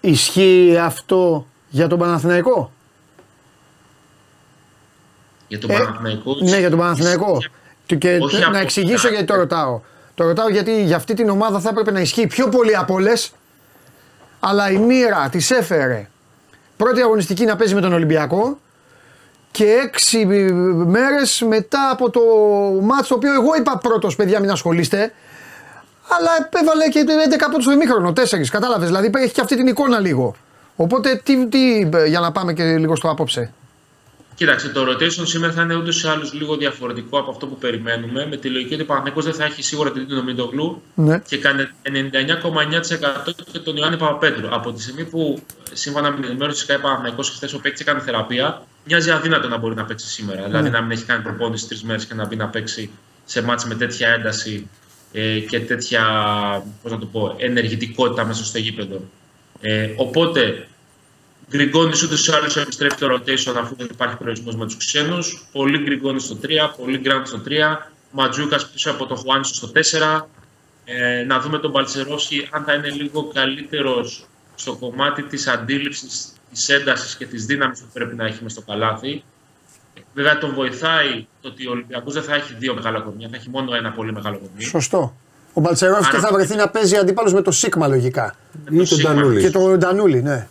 Ισχύει 0.00 0.76
αυτό 0.80 1.46
για 1.68 1.86
τον 1.88 1.98
Παναθηναϊκό; 1.98 2.72
Για 5.48 5.58
τον 5.58 5.70
Ε, 5.70 5.78
Παναθηναϊκό. 5.78 6.34
Ναι, 6.42 6.58
για 6.58 6.70
τον 6.70 6.78
Παναθηναϊκό. 6.78 7.38
Και, 7.86 7.96
και 7.96 8.18
Όχι 8.20 8.38
να 8.40 8.46
από- 8.46 8.56
εξηγήσω 8.56 9.08
γιατί 9.08 9.24
το 9.24 9.34
ρωτάω. 9.34 9.80
Το 10.14 10.24
ρωτάω 10.24 10.48
γιατί 10.48 10.84
για 10.84 10.96
αυτή 10.96 11.14
την 11.14 11.28
ομάδα 11.28 11.60
θα 11.60 11.68
έπρεπε 11.68 11.90
να 11.90 12.00
ισχύει 12.00 12.26
πιο 12.26 12.48
πολύ 12.48 12.76
από 12.76 12.94
όλες. 12.94 13.32
Αλλά 14.44 14.70
η 14.70 14.76
μοίρα 14.76 15.28
της 15.30 15.50
έφερε 15.50 16.08
πρώτη 16.76 17.00
αγωνιστική 17.00 17.44
να 17.44 17.56
παίζει 17.56 17.74
με 17.74 17.80
τον 17.80 17.92
Ολυμπιακό 17.92 18.58
και 19.50 19.64
έξι 19.64 20.26
μέρες 20.86 21.44
μετά 21.48 21.90
από 21.90 22.10
το 22.10 22.20
μάτσο 22.82 23.08
το 23.08 23.14
οποίο 23.14 23.32
εγώ 23.32 23.54
είπα 23.58 23.78
πρώτος, 23.78 24.16
παιδιά, 24.16 24.40
μην 24.40 24.50
ασχολείστε. 24.50 25.12
Αλλά 26.08 26.48
έβαλε 26.60 26.88
και 26.88 27.04
11 27.30 27.36
από 27.40 27.58
το 27.58 27.70
ημίχρονο, 27.70 28.12
4. 28.12 28.46
Κατάλαβες. 28.50 28.86
Δηλαδή 28.86 29.10
έχει 29.14 29.32
και 29.32 29.40
αυτή 29.40 29.56
την 29.56 29.66
εικόνα 29.66 29.98
λίγο. 29.98 30.34
Οπότε 30.76 31.20
τι, 31.24 31.46
τι, 31.46 31.88
για 32.06 32.20
να 32.20 32.32
πάμε 32.32 32.52
και 32.52 32.78
λίγο 32.78 32.96
στο 32.96 33.10
απόψε. 33.10 33.52
Κοίταξε, 34.34 34.68
το 34.68 34.82
rotation 34.88 35.26
σήμερα 35.26 35.52
θα 35.52 35.62
είναι 35.62 35.74
ούτως 35.74 36.02
ή 36.02 36.08
άλλως 36.08 36.32
λίγο 36.32 36.56
διαφορετικό 36.56 37.18
από 37.18 37.30
αυτό 37.30 37.46
που 37.46 37.56
περιμένουμε. 37.56 38.26
Με 38.26 38.36
τη 38.36 38.48
λογική 38.48 38.74
ότι 38.74 38.82
ο 38.82 38.86
Παναθηναϊκός 38.86 39.24
δεν 39.24 39.34
θα 39.34 39.44
έχει 39.44 39.62
σίγουρα 39.62 39.92
την 39.92 40.06
Τίνο 40.06 40.22
Μιντογλου 40.22 40.82
Ναι. 40.94 41.18
και 41.18 41.38
κάνει 41.38 41.68
99,9% 41.82 43.32
και 43.52 43.58
τον 43.58 43.76
Ιωάννη 43.76 43.96
Παπαπέτρου. 43.96 44.54
Από 44.54 44.72
τη 44.72 44.82
στιγμή 44.82 45.04
που 45.04 45.42
σύμφωνα 45.72 46.10
με 46.10 46.16
την 46.16 46.24
ενημέρωση 46.24 46.56
της 46.56 46.66
ΚΑΕ 46.66 46.78
Παναθηναϊκός 46.78 47.30
χθες 47.30 47.52
ο 47.54 47.60
παίκτη 47.60 47.82
έκανε 47.82 48.00
θεραπεία, 48.00 48.66
μοιάζει 48.84 49.10
αδύνατο 49.10 49.48
να 49.48 49.56
μπορεί 49.56 49.74
να 49.74 49.84
παίξει 49.84 50.06
σήμερα. 50.06 50.44
Δηλαδή 50.44 50.70
να 50.70 50.82
μην 50.82 50.90
έχει 50.90 51.04
κάνει 51.04 51.22
προπόνηση 51.22 51.68
τρεις 51.68 51.82
μέρες 51.82 52.06
και 52.06 52.14
να 52.14 52.26
μπει 52.26 52.36
να 52.36 52.48
παίξει 52.48 52.90
σε 53.24 53.42
μάτς 53.42 53.64
με 53.64 53.74
τέτοια 53.74 54.08
ένταση 54.08 54.68
ε, 55.12 55.38
και 55.38 55.60
τέτοια 55.60 56.02
πώς 56.82 56.92
να 56.92 56.98
το 56.98 57.06
πω, 57.06 57.34
ενεργητικότητα 57.38 58.24
μέσα 58.24 58.44
στο 58.44 58.58
γήπεδο. 58.58 59.00
Ε, 59.60 59.88
οπότε 59.96 60.66
Γκριγκόνης 61.50 62.02
ούτε 62.02 62.16
σε 62.16 62.34
άλλου 62.34 62.50
επιστρέφει 62.56 62.96
το 62.96 63.06
rotation 63.14 63.54
αφού 63.56 63.74
δεν 63.76 63.86
υπάρχει 63.90 64.16
προορισμός 64.16 64.56
με 64.56 64.64
τους 64.66 64.76
ξένους. 64.76 65.46
Πολύ 65.52 65.78
Γκριγκόνης 65.78 66.22
στο 66.22 66.36
3, 66.42 66.74
πολύ 66.78 66.98
Γκραντ 66.98 67.26
στο 67.26 67.38
3. 67.38 67.90
Ματζούκας 68.10 68.70
πίσω 68.70 68.90
από 68.90 69.06
τον 69.06 69.16
Χουάνισο 69.16 69.54
στο 69.54 69.68
4. 69.68 70.28
Ε, 70.84 71.24
να 71.24 71.40
δούμε 71.40 71.58
τον 71.58 71.70
Μπαλτσερόφσκι 71.70 72.48
αν 72.50 72.64
θα 72.64 72.72
είναι 72.72 72.88
λίγο 72.90 73.30
καλύτερος 73.34 74.24
στο 74.54 74.74
κομμάτι 74.76 75.22
της 75.22 75.46
αντίληψης, 75.46 76.32
της 76.52 76.68
έντασης 76.68 77.16
και 77.16 77.26
της 77.26 77.44
δύναμης 77.46 77.80
που 77.80 77.86
πρέπει 77.92 78.14
να 78.14 78.24
έχει 78.26 78.42
μες 78.42 78.52
στο 78.52 78.60
καλάθι. 78.62 79.22
Βέβαια 80.14 80.38
τον 80.38 80.54
βοηθάει 80.54 81.26
το 81.40 81.48
ότι 81.48 81.66
ο 81.66 81.70
Ολυμπιακός 81.70 82.14
δεν 82.14 82.22
θα 82.22 82.34
έχει 82.34 82.54
δύο 82.58 82.74
μεγάλα 82.74 83.00
κορμιά, 83.00 83.28
θα 83.30 83.36
έχει 83.36 83.48
μόνο 83.50 83.74
ένα 83.74 83.90
πολύ 83.92 84.12
μεγάλο 84.12 84.38
κορμί. 84.38 84.62
Σωστό. 84.64 85.16
Ο 85.52 85.60
Μπαλτσερόφσκι 85.60 86.16
Άρα- 86.16 86.26
θα 86.28 86.32
βρεθεί 86.34 86.54
να 86.56 86.68
παίζει 86.68 86.96
αντίπαλος 86.96 87.32
με 87.32 87.42
το 87.42 87.50
Σίγμα 87.50 87.86
λογικά. 87.86 88.34
Ή 88.70 88.76
τον 88.76 88.86
Σίγμα. 88.86 89.14
Τανούλη. 89.14 89.40
Και 89.40 89.50
το 89.50 89.76
Ντανούλη, 89.78 90.22
ναι. 90.22 90.48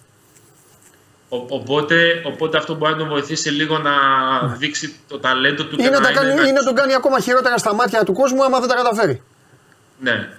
Ο- 1.33 1.45
Οπότε, 1.49 1.95
οπότε 2.23 2.57
αυτό 2.57 2.75
μπορεί 2.75 2.91
να 2.91 2.97
τον 2.97 3.07
βοηθήσει 3.07 3.49
λίγο 3.49 3.77
να 3.77 3.91
δείξει 4.57 4.93
το 5.07 5.19
ταλέντο 5.19 5.63
του 5.65 5.75
Ή 5.79 5.83
να, 5.83 5.89
τα 5.89 5.97
είναι 5.97 6.11
κάνει, 6.19 6.31
ένα- 6.31 6.47
ή 6.47 6.51
να 6.51 6.63
τον 6.63 6.75
κάνει 6.75 6.93
ακόμα 6.93 7.19
χειρότερα 7.19 7.57
στα 7.57 7.73
μάτια 7.75 8.03
του 8.03 8.13
κόσμου 8.13 8.43
άμα 8.43 8.59
δεν 8.59 8.69
τα 8.69 8.75
καταφέρει. 8.75 9.21
Ναι. 9.99 10.29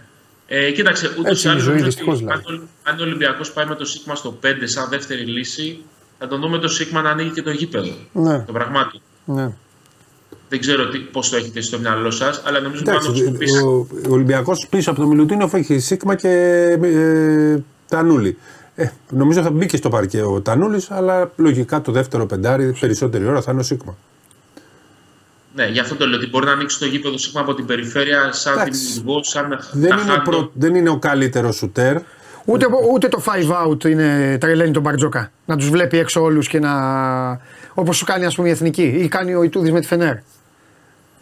Ε, 0.47 0.71
κοίταξε, 0.71 1.07
ούτως 1.19 1.45
Έτσι 1.45 1.49
ή 1.49 1.51
είναι 1.51 1.51
η 1.51 1.53
άλλως. 1.53 1.63
ζωή, 1.63 1.73
νομίζω 1.73 1.85
δυστυχώς, 1.85 2.15
ότι 2.15 2.25
δηλαδή. 2.25 2.43
Αν, 2.49 2.55
ο- 2.55 2.91
αν 2.91 2.99
ο 2.99 3.03
Ολυμπιακός 3.03 3.53
πάει 3.53 3.67
με 3.67 3.75
το 3.75 3.85
Σίγμα 3.85 4.15
στο 4.15 4.39
5 4.41 4.67
σαν 4.69 4.87
δεύτερη 4.89 5.21
λύση, 5.25 5.83
θα 6.19 6.29
τον 6.29 6.41
δούμε 6.41 6.59
το 6.59 6.69
Σίγμα 6.69 7.03
να 7.03 7.11
ανοίγει 7.11 7.31
και 7.31 7.43
το 7.43 7.51
γήπεδο. 7.51 7.93
Ναι, 8.13 8.39
Το 8.39 8.53
πραγμάτων. 8.53 9.01
ναι. 9.25 9.51
Δεν 10.49 10.61
ξέρω 10.61 10.85
πώς 11.13 11.29
το 11.31 11.37
έχετε 11.37 11.61
στο 11.61 11.79
μυαλό 11.79 12.11
σας, 12.11 12.43
αλλά 12.47 12.61
νομίζω 12.61 12.81
ότι 12.81 12.91
Εντάξει, 12.91 13.09
αν 13.09 13.15
το 13.15 13.19
χρησιμοποιήσει. 13.21 13.63
ο, 13.63 13.87
ο 14.09 14.13
Ολυμπιακός 14.13 14.67
πίσω 14.71 14.91
από 14.91 15.01
το 15.01 15.07
Μιλουτίνοφ 15.07 15.55
έχει 15.55 15.79
Σίγμα 15.79 16.15
και 16.15 16.29
ε, 16.83 17.59
Τανούλη. 17.89 18.39
Ε, 18.83 18.93
νομίζω 19.11 19.43
θα 19.43 19.51
μπήκε 19.51 19.77
στο 19.77 19.89
παρκέ 19.89 20.23
ο 20.23 20.41
Τανούλης, 20.41 20.91
αλλά 20.91 21.31
λογικά 21.37 21.81
το 21.81 21.93
δεύτερο 21.93 22.27
πεντάρι 22.27 22.77
περισσότερη 22.81 23.27
ώρα 23.27 23.41
θα 23.43 23.53
είναι 23.53 23.61
ο 23.61 23.65
Σίγμα. 23.65 23.97
Ναι, 25.55 25.67
γι' 25.67 25.81
αυτό 25.81 25.95
το 25.97 26.07
λέω 26.07 26.19
ότι 26.19 26.29
μπορεί 26.29 26.45
να 26.47 26.53
ανοίξει 26.53 26.79
το 26.79 26.85
γήπεδο 26.87 27.19
Σίγμα 27.19 27.41
από 27.41 27.55
την 27.55 27.67
περιφέρεια 27.67 28.33
σαν 28.33 28.53
Εντάξει. 28.53 28.81
δημιουργό, 28.93 29.23
σαν 29.25 29.59
Δεν 29.73 29.91
είναι, 29.91 30.01
ο 30.01 30.05
ταχάντο. 30.05 30.31
προ- 30.31 30.51
δεν 30.55 30.75
είναι 30.75 30.91
ο 30.91 30.99
καλύτερος 30.99 31.57
σουτέρ. 31.57 31.97
Ούτε, 32.45 32.67
ούτε 32.93 33.09
το 33.09 33.23
five 33.27 33.67
out 33.67 33.85
είναι 33.85 34.39
τρελαίνει 34.41 34.71
τον 34.73 34.83
Μπαρτζόκα. 34.83 35.31
Να 35.47 35.57
τους 35.57 35.71
βλέπει 35.71 35.99
έξω 35.99 36.23
όλους 36.23 36.49
και 36.49 36.59
να. 36.59 36.73
Όπως 37.75 37.97
σου 37.97 38.05
κάνει 38.05 38.25
ας 38.25 38.35
πούμε 38.35 38.49
η 38.49 38.51
εθνική 38.51 38.83
ή 38.83 39.09
κάνει 39.09 39.35
ο 39.35 39.43
Ιτούδης 39.43 39.73
με 39.73 39.81
τη 39.81 39.87
Φενέρ. 39.87 40.15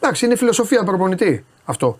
Εντάξει, 0.00 0.24
είναι 0.24 0.36
φιλοσοφία 0.36 0.84
προπονητή 0.84 1.44
αυτό. 1.64 1.98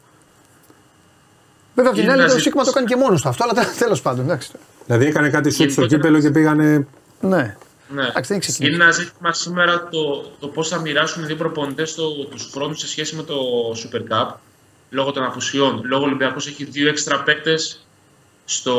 Βέβαια, 1.75 1.91
απ' 1.91 1.95
την 1.99 2.03
Είναι 2.05 2.13
άλλη 2.13 2.23
να 2.23 2.29
το 2.29 2.35
ζει- 2.35 2.41
Σίγμα 2.43 2.65
το 2.65 2.71
κάνει 2.71 2.87
και 2.87 2.97
μόνος 2.97 3.23
του 3.23 3.29
αυτό, 3.29 3.45
αλλά 3.49 3.67
τέλος 3.79 4.03
πάντων. 4.03 4.25
Εντάξει. 4.25 4.51
Δηλαδή 4.91 5.09
έκανε 5.09 5.31
κάτι 5.31 5.51
σουτ 5.51 5.71
στο 5.71 5.81
Γενικότερα- 5.81 5.97
κύπελο 6.03 6.21
και 6.21 6.31
πήγανε. 6.31 6.87
Ναι. 7.21 7.57
Ναι. 7.95 8.03
Εντάξει, 8.03 8.33
δεν 8.33 8.37
έχει 8.37 8.39
ξεκινήσει. 8.41 8.75
Είναι 8.75 8.83
ένα 8.85 8.93
ζήτημα 8.93 9.33
σήμερα 9.33 9.89
το, 9.91 10.31
το 10.41 10.47
πώς 10.49 10.69
θα 10.69 10.81
μοιράσουν 10.81 11.23
οι 11.23 11.27
δύο 11.27 11.37
προπονητές 11.37 11.95
τους 12.31 12.51
χρόνους 12.53 12.79
σε 12.79 12.89
σχέση 12.89 13.17
με 13.17 13.23
το 13.23 13.35
Super 13.77 13.99
Cup 14.13 14.35
λόγω 14.91 15.11
των 15.13 15.23
απουσιών. 15.25 15.81
Λόγω 15.85 16.05
Ολυμπιακός 16.05 16.47
έχει 16.47 16.65
δύο 16.65 16.89
έξτρα 16.89 17.23
παίκτες 17.23 17.87
στο, 18.45 18.75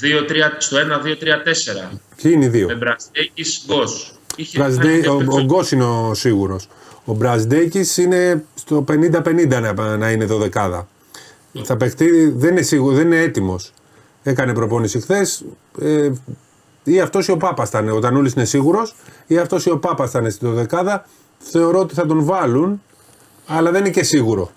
2-3 0.00 0.56
στο 0.58 0.76
1-2-3-4. 0.78 1.98
Ποιοι 2.22 2.30
είναι 2.34 2.44
οι 2.44 2.48
δύο; 2.48 2.66
Με 2.66 2.74
Μπραστέκη 2.74 3.44
Γκος. 3.66 4.12
Είχε 4.36 4.58
Μπραζντέ- 4.58 5.04
κάνει 5.04 5.22
ο, 5.22 5.26
και 5.30 5.40
ο 5.40 5.44
Γκος 5.44 5.70
είναι 5.70 5.84
ο 5.84 6.14
σίγουρος. 6.14 6.68
Ο 7.04 7.12
Μπραζδέκης 7.14 7.96
είναι 7.96 8.44
στο 8.54 8.84
50-50 8.88 9.60
να, 9.74 9.96
να 9.96 10.10
είναι 10.10 10.24
δωδεκάδα. 10.24 10.88
Θα 11.62 11.76
παιχτεί, 11.76 12.28
δεν 12.36 12.50
είναι 12.50 12.62
σίγουρο, 12.62 12.94
δεν 12.94 13.06
είναι 13.06 13.20
έτοιμος. 13.20 13.72
Έκανε 14.26 14.52
προπόνηση 14.54 15.00
χθες. 15.00 15.44
Ε, 15.80 16.10
ή 16.84 17.00
αυτός 17.00 17.28
ή 17.28 17.30
ο 17.30 17.36
Πάπας 17.36 17.70
θα 17.70 17.78
είναι. 17.78 17.90
Ο 17.90 17.98
Τανούλη 18.00 18.32
είναι 18.36 18.44
σίγουρος, 18.44 18.94
ή 19.26 19.38
αυτός 19.38 19.66
ή 19.66 19.70
ο 19.70 19.78
Πάπας 19.78 20.10
θα 20.10 20.18
είναι 20.18 20.30
στη 20.30 20.46
δωδεκάδα. 20.46 21.06
Θεωρώ 21.38 21.78
ότι 21.78 21.94
θα 21.94 22.06
τον 22.06 22.24
βάλουν, 22.24 22.82
αλλά 23.46 23.70
δεν 23.70 23.80
είναι 23.80 23.90
και 23.90 24.02
σίγουρο. 24.02 24.50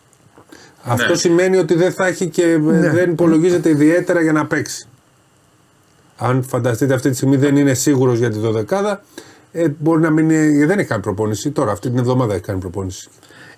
Αυτό 0.84 1.10
Ναι. 1.10 1.16
σημαίνει 1.18 1.58
ότι 1.58 1.74
δεν 1.76 1.92
θα 1.92 2.08
έχει 2.08 2.28
και 2.28 2.44
ε, 2.44 2.58
δεν 2.90 3.12
υπολογίζεται 3.12 3.70
ιδιαίτερα 3.70 4.22
για 4.22 4.32
να 4.32 4.46
παίξει. 4.46 4.88
Αν 6.18 6.44
φανταστείτε 6.44 6.94
αυτή 6.94 7.10
τη 7.10 7.16
στιγμή 7.16 7.36
δεν 7.36 7.58
είναι 7.58 7.74
σίγουρος 7.74 8.18
για 8.18 8.30
τη 8.30 8.40
δωδεκάδα, 8.40 9.04
ε, 9.52 9.68
μπορεί 9.80 10.02
να 10.02 10.10
μην 10.10 10.30
είναι, 10.30 10.66
δεν 10.66 10.80
έχει 10.80 10.88
κάνει 10.88 11.02
προπόνηση. 11.02 11.52
Τώρα, 11.52 11.72
αυτή 11.72 11.90
την 11.90 11.98
εβδομάδα 11.98 12.34
έχει 12.34 12.44
κάνει 12.44 12.60
προπόνηση. 12.60 13.10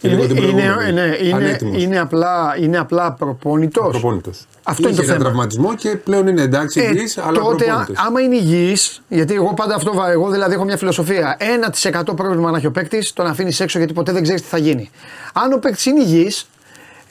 Και 0.02 0.08
Είναι, 0.08 0.16
λίγο 0.16 0.28
την 0.28 0.38
είναι, 0.44 0.52
προηγούμενη. 0.62 0.92
ναι, 0.92 1.16
είναι, 1.22 1.36
Ανέτοιμος. 1.36 1.84
είναι, 1.84 2.00
απλά, 2.00 2.56
είναι 2.60 2.78
απλά 2.78 3.12
προπονητός. 3.12 3.90
Προπόνητος. 3.90 4.46
Αυτό 4.64 4.88
είναι 4.88 4.96
το 4.96 5.02
Είχε 5.02 5.12
ένα 5.12 5.20
θέμα. 5.20 5.30
τραυματισμό 5.30 5.76
και 5.76 5.90
πλέον 5.90 6.28
είναι 6.28 6.42
εντάξει, 6.42 6.80
Ε, 6.82 6.84
υγιής, 6.90 7.18
αλλά 7.18 7.40
τότε, 7.40 7.64
α- 7.64 7.68
προπόνητος. 7.68 8.06
άμα 8.06 8.22
είναι 8.22 8.36
υγιής, 8.36 9.02
γιατί 9.08 9.34
εγώ 9.34 9.54
πάντα 9.54 9.76
αυτό 9.76 9.94
βα- 9.94 10.12
εγώ 10.12 10.30
δηλαδή 10.30 10.54
έχω 10.54 10.64
μια 10.64 10.78
φιλοσοφία. 10.78 11.38
1% 11.40 12.14
πρόβλημα 12.16 12.52
να 12.52 12.58
έχει 12.58 12.66
ο 12.66 12.72
παίκτης, 12.72 13.14
τον 13.14 13.26
αφήνεις 13.28 13.60
έξω 13.60 13.78
γιατί 13.78 13.94
ποτέ 13.94 14.12
δεν 14.12 14.24
ξέρεις 14.24 14.42
τι 14.42 14.48
θα 14.48 14.58
γίνει. 14.58 14.90
Αν 15.34 15.54
ο 15.54 15.58
παίκτης 15.58 15.86
είναι 15.86 16.00
υγιής, 16.02 16.50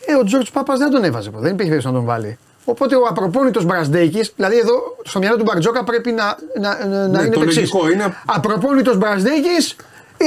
ε, 0.07 0.15
ο 0.15 0.25
Τζορτ 0.25 0.47
Πάπας 0.53 0.79
δεν 0.79 0.91
τον 0.91 1.05
έβαζε. 1.05 1.31
Δεν 1.33 1.53
υπήρχε 1.53 1.57
περίπτωση 1.71 1.87
να 1.87 1.93
τον 1.93 2.05
βάλει. 2.05 2.39
Οπότε 2.65 2.97
ο 2.97 3.03
απροπόνητος 3.09 3.65
Μπρασδέκη, 3.65 4.29
δηλαδή 4.37 4.59
εδώ 4.59 4.73
στο 5.05 5.19
μυαλό 5.19 5.37
του 5.37 5.43
Μπαρτζόκα 5.43 5.85
πρέπει 5.85 6.11
να, 6.13 6.37
να, 6.61 6.87
να, 6.87 6.97
να 6.97 7.07
Ναι, 7.09 7.19
είναι 7.21 7.29
το 7.29 7.39
το 7.39 7.45
εξής. 7.45 7.57
λογικό 7.73 7.91
είναι- 7.91 8.17
Απροπόνητος 8.27 8.97
Μπρασδέκη 8.99 9.57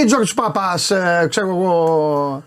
ή 0.02 0.06
Τζορτ 0.06 0.28
Πάπας, 0.36 0.92
ε, 0.92 1.28
ξέρω 1.30 1.48
εγώ. 1.48 2.44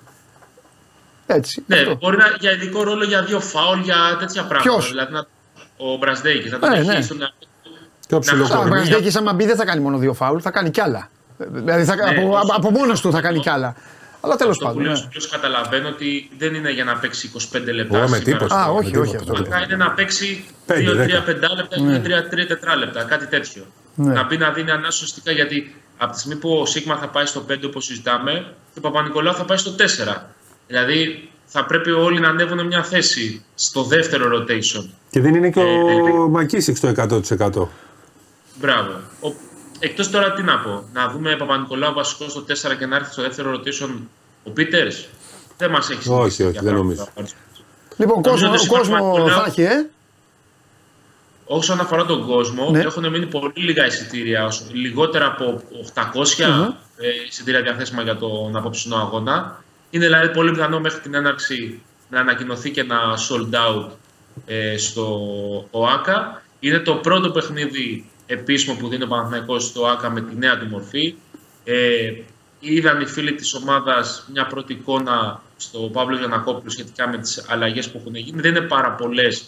Έτσι. 1.26 1.64
Ναι, 1.66 1.76
αυτό. 1.76 1.96
μπορεί 2.00 2.16
να 2.16 2.24
για 2.40 2.52
ειδικό 2.52 2.82
ρόλο 2.82 3.04
για 3.04 3.22
δύο 3.22 3.40
φάουλ, 3.40 3.80
για 3.80 4.16
τέτοια 4.18 4.44
πράγματα. 4.44 4.70
Ποιος; 4.70 4.88
Δηλαδή 4.90 5.12
να, 5.12 5.26
ο 5.76 5.96
Μπραζδέκη 5.96 6.48
θα 6.48 6.58
τον 6.58 6.72
Ε, 6.72 6.78
έχει 6.78 6.86
ναι. 6.86 7.00
στον 7.00 7.16
Πιο 7.16 8.16
να- 8.16 8.18
ψηλός 8.18 8.50
Α, 8.50 8.54
Ο 8.54 8.56
κορμί. 8.56 8.70
Μπραζ- 8.70 8.88
Μπραζδέκη, 8.90 9.16
άμα 9.18 9.32
μπει, 9.32 9.44
δεν 9.46 9.56
θα 9.56 9.64
κάνει 9.64 9.80
μόνο 9.82 9.98
δύο 9.98 10.14
φάουλ, 10.14 10.38
θα 10.42 10.50
κάνει 10.50 10.70
κι 10.70 10.80
άλλα. 10.80 11.10
Δηλαδή 11.36 11.84
θα, 11.84 11.94
Ναι, 11.94 12.02
από, 12.02 12.36
όχι. 12.36 12.50
από 12.56 12.70
μόνος 12.70 13.00
του 13.00 13.10
θα 13.10 13.20
κάνει 13.20 13.38
κι 13.38 13.48
άλλα. 13.50 13.74
Αλλά 14.20 14.36
τέλος 14.36 14.52
Αυτό 14.52 14.64
που 14.64 14.70
πάντων. 14.70 14.82
λέω 14.82 14.90
ναι. 14.92 14.96
στους 14.98 15.10
ποιους 15.10 15.28
καταλαβαίνω 15.28 15.88
ότι 15.88 16.30
δεν 16.38 16.54
είναι 16.54 16.70
για 16.70 16.84
να 16.84 16.96
παίξει 16.96 17.30
25 17.34 17.72
λεπτά. 17.72 17.96
Εγώ 17.98 18.08
με 18.08 18.16
σήμερα. 18.16 18.38
τίποτα. 18.38 18.60
Α, 18.62 18.66
με 18.66 18.72
όχι, 18.78 18.90
τίποτα. 18.90 19.06
όχι 19.08 19.16
αυτό. 19.16 19.32
Απλά 19.32 19.62
είναι 19.64 19.76
να 19.76 19.90
παίξει 19.90 20.44
Πέντε, 20.66 20.90
2-3 20.92 20.96
δέκα. 20.96 21.22
πεντάλεπτα 21.22 21.76
ή 21.76 22.00
3 22.30 22.46
τετράλεπτα, 22.46 23.02
κάτι 23.02 23.26
τέτοιο. 23.26 23.62
Ναι. 23.94 24.12
Να 24.12 24.24
μπει 24.24 24.36
να 24.36 24.50
δίνει 24.50 24.70
ανάσα 24.70 24.88
ουσιαστικά 24.92 25.32
γιατί 25.32 25.76
από 25.98 26.12
τη 26.12 26.18
στιγμή 26.18 26.36
που 26.38 26.50
ο 26.50 26.66
Σίγμα 26.66 26.96
θα 26.96 27.08
πάει 27.08 27.26
στο 27.26 27.40
5 27.48 27.66
όπως 27.66 27.84
συζητάμε 27.84 28.32
και 28.72 28.78
ο 28.78 28.80
Παπα-Νικολάου 28.80 29.34
θα 29.34 29.44
πάει 29.44 29.56
στο 29.58 29.70
4. 29.70 30.26
Δηλαδή 30.66 31.30
θα 31.44 31.64
πρέπει 31.64 31.90
όλοι 31.90 32.20
να 32.20 32.28
ανέβουν 32.28 32.66
μια 32.66 32.82
θέση 32.82 33.44
στο 33.54 33.82
δεύτερο 33.82 34.30
rotation. 34.38 34.84
Και 35.10 35.20
δεν 35.20 35.34
είναι 35.34 35.50
και 35.50 35.60
Ε, 35.60 35.64
ο 36.18 36.28
Μακίσικ 36.28 36.76
στο 36.76 36.88
100%. 36.96 37.68
Μπράβο. 38.60 38.90
Ο... 39.20 39.32
Εκτός 39.78 40.10
τώρα 40.10 40.32
τι 40.32 40.42
να 40.42 40.58
πω, 40.58 40.84
να 40.92 41.08
δούμε 41.08 41.36
Παπα-Νικολάου 41.36 41.94
βασικός 41.94 42.30
στο 42.30 42.44
4 42.72 42.76
και 42.78 42.86
να 42.86 42.96
έρθει 42.96 43.12
στο 43.12 43.22
δεύτερο 43.22 43.52
rotation 43.54 43.90
ο 44.44 44.50
Πίτερς. 44.50 45.08
Δεν 45.58 45.70
μας 45.70 45.90
έχει 45.90 45.98
Όχι, 45.98 46.04
συνηθίσει 46.10 46.42
όχι, 46.42 46.52
για 46.52 46.60
δεν 46.62 46.72
πράγματα. 46.72 47.08
νομίζω. 47.14 47.34
Λοιπόν, 47.96 48.22
κόσμο, 48.22 48.46
Νομίζω 48.46 48.62
ότι 48.62 48.68
κόσμο 48.78 48.94
Παπα-Νικολάου- 48.94 49.38
θα 49.40 49.44
έχει, 49.48 49.62
ε. 49.62 49.86
Όσον 51.48 51.80
αφορά 51.80 52.04
τον 52.04 52.26
κόσμο, 52.26 52.70
Ναι. 52.70 52.80
έχουν 52.80 53.08
μείνει 53.10 53.26
πολύ 53.26 53.52
λίγα 53.54 53.86
εισιτήρια, 53.86 54.44
όσο- 54.44 54.64
λιγότερα 54.72 55.26
από 55.26 55.62
800 55.70 56.74
ε, 56.96 57.08
εισιτήρια 57.28 57.62
διαθέσιμα 57.62 58.02
για 58.02 58.16
τον 58.16 58.56
απόψινό 58.56 58.96
αγώνα. 58.96 59.64
Είναι 59.90 60.04
δηλαδή 60.04 60.30
πολύ 60.30 60.50
πιθανό 60.50 60.80
μέχρι 60.80 61.00
την 61.00 61.14
έναρξη 61.14 61.82
να 62.10 62.20
ανακοινωθεί 62.20 62.70
και 62.70 62.80
ένα 62.80 63.18
sold 63.28 63.54
out 63.54 63.90
ε, 64.46 64.76
στο 64.76 65.68
ΟΑΚΑ. 65.70 66.42
Είναι 66.60 66.78
το 66.78 66.94
πρώτο 66.94 67.30
παιχνίδι 67.30 68.10
επίσημο 68.26 68.76
που 68.76 68.88
δίνει 68.88 69.02
ο 69.02 69.06
Παναθηναϊκός 69.06 69.64
στο 69.64 69.82
ΟΑΚΑ 69.82 70.10
με 70.10 70.20
τη 70.20 70.36
νέα 70.36 70.58
του 70.58 70.66
μορφή. 70.66 71.14
Ε, 71.64 72.12
είδαν 72.60 73.00
οι 73.00 73.06
φίλοι 73.06 73.34
της 73.34 73.54
ομάδας 73.54 74.28
μια 74.32 74.46
πρώτη 74.46 74.72
εικόνα 74.72 75.42
στο 75.56 75.78
Παύλο 75.78 76.16
Γιανακόπουλο 76.16 76.70
σχετικά 76.70 77.08
με 77.08 77.18
τις 77.18 77.44
αλλαγές 77.48 77.90
που 77.90 77.98
έχουν 77.98 78.14
γίνει. 78.14 78.40
Δεν 78.40 78.56
είναι 78.56 78.66
πάρα 78.66 78.90
πολλές 78.90 79.44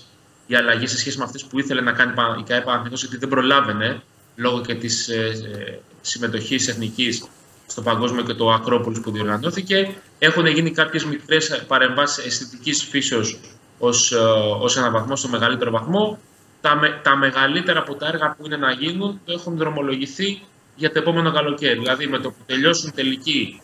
οι 0.46 0.55
αλλαγές 0.55 0.90
σε 0.90 0.98
σχέση 0.98 1.18
με 1.18 1.24
αυτές 1.24 1.44
που 1.44 1.59
ήθελε 1.59 1.81
να 1.81 1.92
κάνει 1.92 2.12
η 2.38 2.42
ΚΑΕ 2.42 2.61
Παναθηναϊκός 2.61 3.01
γιατί 3.01 3.16
δεν 3.16 3.29
προλάβαινε 3.29 4.03
λόγω 4.37 4.61
και 4.61 4.74
της 4.74 5.09
ε, 5.09 5.27
ε, 5.57 5.79
συμμετοχής 6.01 6.68
εθνικής 6.68 7.29
στο 7.66 7.83
παγκόσμιο 7.83 8.22
και 8.22 8.35
το 8.35 8.53
Ακρόπολης 8.53 9.01
που 9.01 9.11
διοργανώθηκε. 9.11 9.94
Έχουν 10.18 10.46
γίνει 10.46 10.70
κάποιες 10.70 11.04
μικρές 11.04 11.64
παρεμβάσεις 11.66 12.24
αισθητικής 12.26 12.85
φύσεως 12.85 13.38
ως 13.78 14.12
ως 14.61 14.76
ένα 14.76 14.90
βαθμό, 14.90 15.16
στο 15.16 15.28
μεγαλύτερο 15.28 15.70
βαθμό. 15.70 16.18
Τα, 16.61 16.76
με- 16.76 17.00
τα 17.02 17.16
μεγαλύτερα 17.16 17.78
από 17.81 17.94
τα 17.94 18.07
έργα 18.07 18.35
που 18.38 18.46
είναι 18.46 18.57
να 18.57 18.72
γίνουν 18.72 19.20
το 19.24 19.33
έχουν 19.33 19.57
δρομολογηθεί 19.57 20.40
για 20.74 20.92
το 20.92 20.98
επόμενο 20.98 21.33
καλοκαίρι. 21.33 21.78
Δηλαδή 21.78 22.07
με 22.07 22.18
το 22.18 22.31
που 22.31 22.42
τελειώσουν 22.46 22.92
τελική 22.94 23.61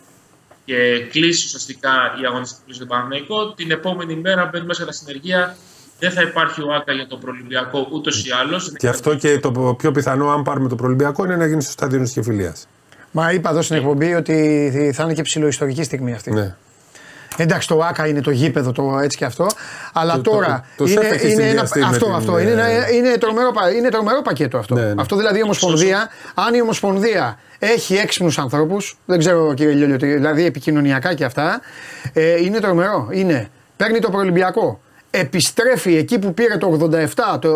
και 0.65 0.99
κλείσει 1.11 1.45
ουσιαστικά 1.45 1.91
η 2.21 2.25
αγωνιστική 2.25 2.61
πλήση 2.65 2.79
του 2.79 2.87
Παναθηναϊκό, 2.87 3.53
την 3.53 3.71
επόμενη 3.71 4.15
μέρα 4.15 4.45
μπαίνουν 4.51 4.67
μέσα 4.67 4.83
στα 4.83 4.91
συνεργεία. 4.91 5.57
Δεν 5.99 6.11
θα 6.11 6.21
υπάρχει 6.21 6.61
ο 6.61 6.73
ΆΚΑ 6.73 6.93
για 6.93 7.07
το 7.07 7.17
Προολυμπιακό 7.17 7.87
ούτως 7.91 8.25
ή 8.25 8.31
άλλως. 8.31 8.71
Και 8.77 8.87
αυτό 8.87 9.15
και 9.15 9.39
το 9.39 9.75
πιο 9.77 9.91
πιθανό, 9.91 10.29
αν 10.29 10.43
πάρουμε 10.43 10.69
το 10.69 10.75
Προολυμπιακό, 10.75 11.25
είναι 11.25 11.35
να 11.35 11.45
γίνει 11.45 11.61
στο 11.61 11.71
στάδιο 11.71 12.03
τη 12.03 12.11
Κεφυλία. 12.11 12.55
Μα 13.17 13.31
είπα 13.31 13.49
εδώ 13.49 13.61
στην 13.61 13.75
εκπομπή 13.75 14.13
ότι 14.13 14.91
θα 14.95 15.03
είναι 15.03 15.13
και 15.13 15.21
ψηλοϊστορική 15.21 15.83
στιγμή 15.83 16.13
αυτή. 16.13 16.31
Ναι. 16.31 16.55
Εντάξει, 17.37 17.67
το 17.67 17.79
ΆΚΑ 17.83 18.07
είναι 18.07 18.21
το 18.21 18.31
γήπεδο, 18.31 18.71
το 18.71 18.99
έτσι 19.03 19.17
και 19.17 19.25
αυτό. 19.25 19.47
Αλλά 19.93 20.13
Το- 20.13 20.21
τώρα. 20.21 20.65
το- 20.77 20.83
το 20.85 20.91
είναι, 20.91 21.01
ΣΕΦ 21.01 21.11
έχει 21.11 21.31
είναι 21.31 21.41
ένα, 21.43 21.65
συνδυαστεί 21.65 21.79
με 21.79 21.85
αυτό, 21.85 22.05
την, 22.05 22.13
αυτό. 22.15 22.37
ε, 22.37 22.41
Είναι, 22.41 22.51
ένα, 22.51 22.89
είναι, 22.91 23.17
τρομερό, 23.17 23.51
πα- 23.51 23.71
είναι 23.71 23.89
τρομερό 23.89 24.21
πακέτο 24.21 24.57
αυτό. 24.57 24.75
Ναι, 24.75 24.81
ναι. 24.81 24.93
Αυτό 25.01 25.15
δηλαδή 25.15 25.39
η 25.39 25.41
Ομοσπονδία, 25.43 26.09
αν 26.33 26.53
η 26.53 26.61
Ομοσπονδία 26.61 27.39
έχει 27.59 27.95
έξυπνους 27.95 28.37
ανθρώπου, 28.37 28.77
δεν 29.05 29.19
ξέρω 29.19 29.53
κύριε 29.53 29.73
Λιόλιο, 29.73 29.97
τι- 29.97 30.13
δηλαδή 30.13 30.45
επικοινωνιακά 30.45 31.13
και 31.13 31.25
αυτά, 31.25 31.61
ε, 32.13 32.41
είναι 32.43 32.59
τρομερό. 32.59 33.07
Είναι, 33.11 33.47
παίρνει 33.77 33.99
το 33.99 34.09
προελυμπιακό, 34.09 34.79
επιστρέφει 35.11 35.97
εκεί 35.97 36.19
που 36.19 36.33
πήρε 36.33 36.57
το 36.57 36.67
87 36.67 37.39
το, 37.39 37.53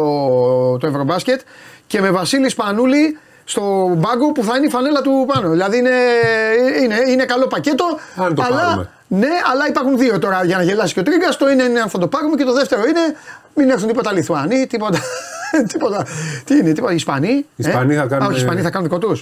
το 0.78 0.88
Ευρωμπάσκετ 0.88 1.40
και 1.88 2.02
με 2.02 2.12
Βασίλης 2.12 2.52
Σπανούλη 2.52 3.18
στο 3.50 3.94
μπάγκο 3.98 4.32
που 4.32 4.44
θα 4.44 4.54
είναι 4.58 4.66
η 4.66 4.70
φανέλα 4.70 5.02
του 5.02 5.26
πάνω. 5.34 5.50
Δηλαδή 5.50 5.78
είναι, 5.78 5.96
είναι, 6.84 6.96
είναι 7.12 7.26
καλό 7.26 7.48
πακέτο. 7.48 7.86
Αν 8.16 8.36
το 8.36 8.44
αλλά, 8.46 8.62
πάρουμε. 8.62 8.90
ναι, 9.08 9.28
αλλά 9.52 9.68
υπάρχουν 9.68 9.98
δύο 9.98 10.20
τώρα 10.20 10.44
για 10.46 10.58
να 10.58 10.64
γελάσει 10.64 10.94
και 10.94 11.00
ο 11.00 11.04
Τρίγκα. 11.04 11.30
Το 11.38 11.46
ένα 11.46 11.64
είναι 11.64 11.80
αν 11.80 11.90
θα 11.90 11.98
το 11.98 12.08
πάρουμε 12.08 12.36
και 12.36 12.44
το 12.44 12.54
δεύτερο 12.54 12.82
είναι 12.82 13.16
μην 13.56 13.70
έρθουν 13.70 13.88
τίποτα 13.88 14.14
Λιθουανοί, 14.14 14.68
τίποτα. 14.68 15.00
τίποτα 15.72 16.06
τι 16.46 16.56
είναι, 16.58 16.72
τίποτα 16.74 16.94
Ισπανοί. 16.94 17.30
Οι 17.32 17.46
Ισπανοί 17.56 17.96
θα 17.96 18.06
κάνουν- 18.06 18.24
Α, 18.24 18.28
όχι, 18.28 18.36
οι 18.38 18.42
Ισπανοί 18.42 18.62
θα 18.62 18.70
κάνουν 18.70 18.88
δικό 18.90 19.00
του. 19.00 19.22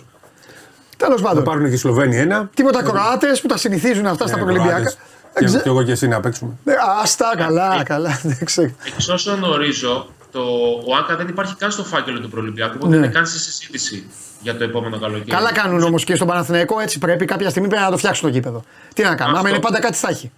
Τέλος 0.97 1.21
Θα 1.21 1.27
πάντων. 1.27 1.43
πάρουν 1.43 1.67
και 1.67 1.73
οι 1.73 1.77
Σλοβαίνοι 1.77 2.17
ένα. 2.17 2.49
Τίποτα 2.53 2.83
Κροάτες 2.83 3.41
που 3.41 3.47
τα 3.47 3.57
συνηθίζουν 3.57 4.05
αυτά 4.07 4.27
στα 4.27 4.35
Ναι, 4.37 4.41
προελυμπιακά. 4.43 4.73
Κροάτες. 4.75 4.97
Δεν 5.33 5.43
Και, 5.43 5.45
ξέ- 5.45 5.63
και 5.63 5.69
εγώ 5.69 5.83
και 5.83 5.91
εσύ 5.91 6.07
να 6.07 6.19
παίξουμε. 6.19 6.51
Ναι, 6.63 6.73
Άστα, 7.03 7.33
καλά, 7.37 7.83
καλά. 7.85 8.19
Δεν 8.23 8.45
ξέρω. 8.45 8.69
Εξ 8.95 9.07
όσων 9.09 9.35
γνωρίζω, 9.35 10.07
το, 10.31 10.41
ο 10.85 10.95
ΆΚΑ 10.95 11.15
δεν 11.15 11.27
υπάρχει 11.27 11.55
καν 11.55 11.71
στο 11.71 11.83
φάκελο 11.83 12.19
του 12.19 12.29
Προολυμπιακού, 12.29 12.73
οπότε 12.75 12.87
Ναι. 12.87 12.95
δεν 12.95 13.03
είναι 13.03 13.13
καν 13.13 13.27
σε 13.27 13.39
συζήτηση 13.39 14.09
για 14.41 14.57
το 14.57 14.63
επόμενο 14.63 14.99
καλοκαίρι. 14.99 15.29
Καλά 15.29 15.51
κάνουν 15.51 15.83
όμως 15.83 16.03
και 16.03 16.15
στον 16.15 16.27
Παναθηναϊκό 16.27 16.79
έτσι 16.79 16.99
πρέπει. 16.99 17.25
Κάποια 17.25 17.49
στιγμή 17.49 17.69
πρέπει 17.69 17.83
να 17.83 17.89
το 17.91 17.97
φτιάξουν 17.97 18.27
το 18.29 18.33
γήπεδο. 18.33 18.63
Τι 18.93 19.03
να 19.03 19.15
κάνουμε, 19.15 19.25
άμα 19.25 19.37
Αυτό. 19.37 19.49
είναι 19.49 19.59
πάντα 19.59 19.79
κάτι 19.79 19.97
θα 19.97 20.09
έχει. 20.09 20.31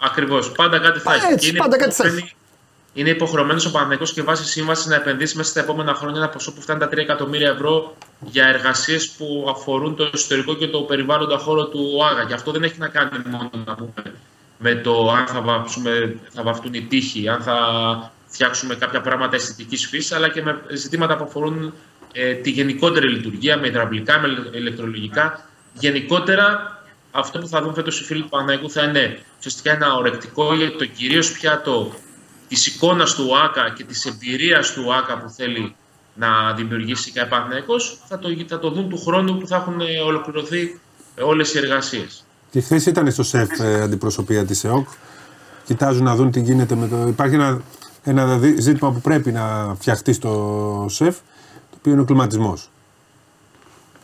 Ακριβώς. 0.00 0.52
Πάντα 0.52 0.78
κάτι 0.78 0.98
θα 0.98 1.10
Α, 1.10 1.14
έχει. 1.14 1.24
έτσι, 1.26 1.38
Και 1.38 1.46
είναι 1.48 1.58
πάντα 1.58 1.76
κάτι 1.78 1.92
θα 1.94 2.04
υποχρεωμένη- 2.04 2.32
Είναι 2.94 3.10
υποχρεωμένος 3.10 3.66
ο 3.66 3.70
Παναθηναϊκός 3.70 4.12
και 4.12 4.22
βάσει 4.22 4.44
σύμβαση 4.44 4.88
να 4.88 4.94
επενδύσει 4.94 5.36
μέσα 5.36 5.50
στα 5.50 5.60
επόμενα 5.60 5.94
χρόνια 5.94 6.16
ένα 6.20 6.28
ποσό 6.28 6.52
που 6.52 6.60
φτάνει 6.60 6.80
τα 6.80 6.88
3 6.88 7.02
εκατομμύρια 7.02 7.48
ευρώ 7.48 7.96
για 8.20 8.46
εργασίες 8.46 9.08
που 9.10 9.46
αφορούν 9.56 9.96
το 9.96 10.10
ιστορικό 10.14 10.54
και 10.54 10.66
το 10.68 10.78
περιβάλλοντα 10.80 11.38
χώρο 11.38 11.66
του 11.66 11.92
ΟΑΓΑ. 11.98 12.24
Και 12.24 12.34
αυτό 12.34 12.50
δεν 12.52 12.62
έχει 12.62 12.78
να 12.78 12.88
κάνει 12.88 13.10
μόνο 13.30 13.50
να 13.66 13.74
πούμε, 13.74 14.14
με 14.58 14.74
το 14.74 15.10
αν 15.12 15.26
θα, 15.26 15.40
βάψουμε, 15.40 16.16
θα 16.34 16.42
βαφτούν 16.42 16.74
οι 16.74 16.82
τείχοι, 16.82 17.28
αν 17.28 17.42
θα 17.42 17.56
φτιάξουμε 18.28 18.74
κάποια 18.74 19.00
πράγματα 19.00 19.36
αισθητικής 19.36 19.86
φύσης, 19.86 20.12
αλλά 20.12 20.28
και 20.28 20.42
με 20.42 20.60
ζητήματα 20.74 21.16
που 21.16 21.24
αφορούν 21.24 21.74
ε, 22.12 22.34
τη 22.34 22.50
γενικότερη 22.50 23.08
λειτουργία, 23.08 23.58
με 23.58 23.66
υδραυλικά, 23.66 24.18
με 24.18 24.28
ηλεκτρολογικά. 24.58 25.48
Γενικότερα, 25.72 26.76
αυτό 27.10 27.38
που 27.38 27.48
θα 27.48 27.62
δουν 27.62 27.74
φέτος 27.74 28.00
οι 28.00 28.04
φίλοι 28.04 28.22
του 28.22 28.28
Παναγικού 28.28 28.70
θα 28.70 28.82
είναι 28.82 29.18
ουσιαστικά 29.38 29.72
ένα 29.72 29.94
ορεκτικό 29.94 30.54
για 30.54 30.76
το 30.76 30.84
κυρίως 30.86 31.32
πιάτο 31.32 31.92
της 32.48 32.66
εικόνας 32.66 33.14
του 33.14 33.26
ΟΑΚΑ 33.30 33.72
και 33.76 33.84
της 33.84 34.04
εμπειρίας 34.04 34.72
του 34.72 34.84
ΟΑΚΑ 34.86 35.18
που 35.18 35.28
θέλει 35.28 35.74
να 36.14 36.52
δημιουργήσει 36.52 37.10
και 37.10 37.24
Παναθηναϊκός, 37.24 38.00
θα 38.08 38.18
το, 38.18 38.28
θα 38.48 38.58
το 38.58 38.70
δουν 38.70 38.88
του 38.88 38.98
χρόνου 38.98 39.38
που 39.38 39.46
θα 39.46 39.56
έχουν 39.56 39.80
ε, 39.80 40.00
ολοκληρωθεί 40.00 40.80
όλες 41.20 41.54
οι 41.54 41.58
εργασίες. 41.58 42.24
Και 42.50 42.60
χθε 42.60 42.82
ήταν 42.86 43.10
στο 43.10 43.22
ΣΕΦ 43.22 43.60
ε, 43.60 43.82
αντιπροσωπεία 43.82 44.44
της 44.44 44.64
ΕΟΚ; 44.64 44.88
Κοιτάζουν 45.64 46.04
να 46.04 46.14
δουν 46.14 46.30
τι 46.30 46.40
γίνεται 46.40 46.74
με 46.74 46.88
το. 46.88 47.08
Υπάρχει 47.08 47.34
ένα, 47.34 47.60
ένα 48.08 48.36
δι- 48.38 48.58
ζήτημα 48.60 48.92
που 48.92 49.00
πρέπει 49.00 49.32
να 49.32 49.74
φτιαχτεί 49.78 50.12
στο 50.12 50.86
ΣΕΦ, 50.88 51.16
το 51.70 51.76
οποίο 51.78 51.92
είναι 51.92 52.00
ο 52.00 52.04
κλιματισμός. 52.04 52.70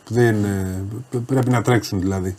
Δεν, 0.07 0.43
ε, 0.43 0.83
πρέπει 1.25 1.49
να 1.49 1.61
τρέξουν 1.61 1.99
δηλαδή 1.99 2.35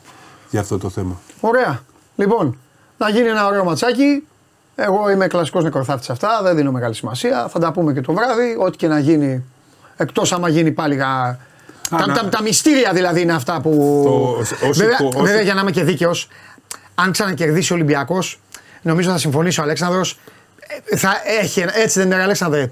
για 0.50 0.60
αυτό 0.60 0.78
το 0.78 0.88
θέμα. 0.90 1.20
Ωραία. 1.40 1.80
Λοιπόν, 2.16 2.58
να 2.98 3.08
γίνει 3.10 3.28
ένα 3.28 3.46
ωραίο 3.46 3.64
ματσάκι. 3.64 4.26
Εγώ 4.74 5.10
είμαι 5.10 5.26
κλασικός 5.26 5.64
νεκροθάφτης 5.64 6.10
αυτά, 6.10 6.40
δεν 6.42 6.56
δίνω 6.56 6.70
μεγάλη 6.72 6.94
σημασία. 6.94 7.48
Θα 7.48 7.58
τα 7.58 7.72
πούμε 7.72 7.92
και 7.92 8.00
το 8.00 8.12
βράδυ. 8.12 8.56
Ό,τι 8.58 8.76
και 8.76 8.88
να 8.88 8.98
γίνει. 8.98 9.44
Εκτός 9.96 10.32
άμα 10.32 10.48
γίνει 10.48 10.72
πάλι. 10.72 10.94
γα- 10.94 11.38
τα, 11.90 12.06
να- 12.06 12.14
τα, 12.14 12.28
τα 12.28 12.42
μυστήρια 12.42 12.92
δηλαδή 12.92 13.20
είναι 13.20 13.32
αυτά 13.32 13.60
που. 13.60 14.02
Το- 14.04 14.38
όσοι- 14.68 14.82
βέβαια, 14.82 14.98
όσοι- 15.02 15.20
βέβαια, 15.22 15.40
για 15.40 15.54
να 15.54 15.60
είμαι 15.60 15.70
και 15.70 15.84
δίκαιος, 15.84 16.28
αν 16.94 17.12
ξανακερδίσει 17.12 17.72
ο 17.72 17.74
Ολυμπιακός, 17.74 18.40
νομίζω 18.82 19.10
θα 19.10 19.18
συμφωνήσει 19.18 19.60
ο 19.60 19.62
Αλέξανδρος 19.62 20.12
ε, 20.12 20.18
Θα 20.96 21.22
έχει, 21.24 21.60
ένα- 21.60 21.76
έτσι 21.78 21.98
δεν 21.98 22.10
είναι, 22.10 22.22
Αλέξανδρε. 22.22 22.70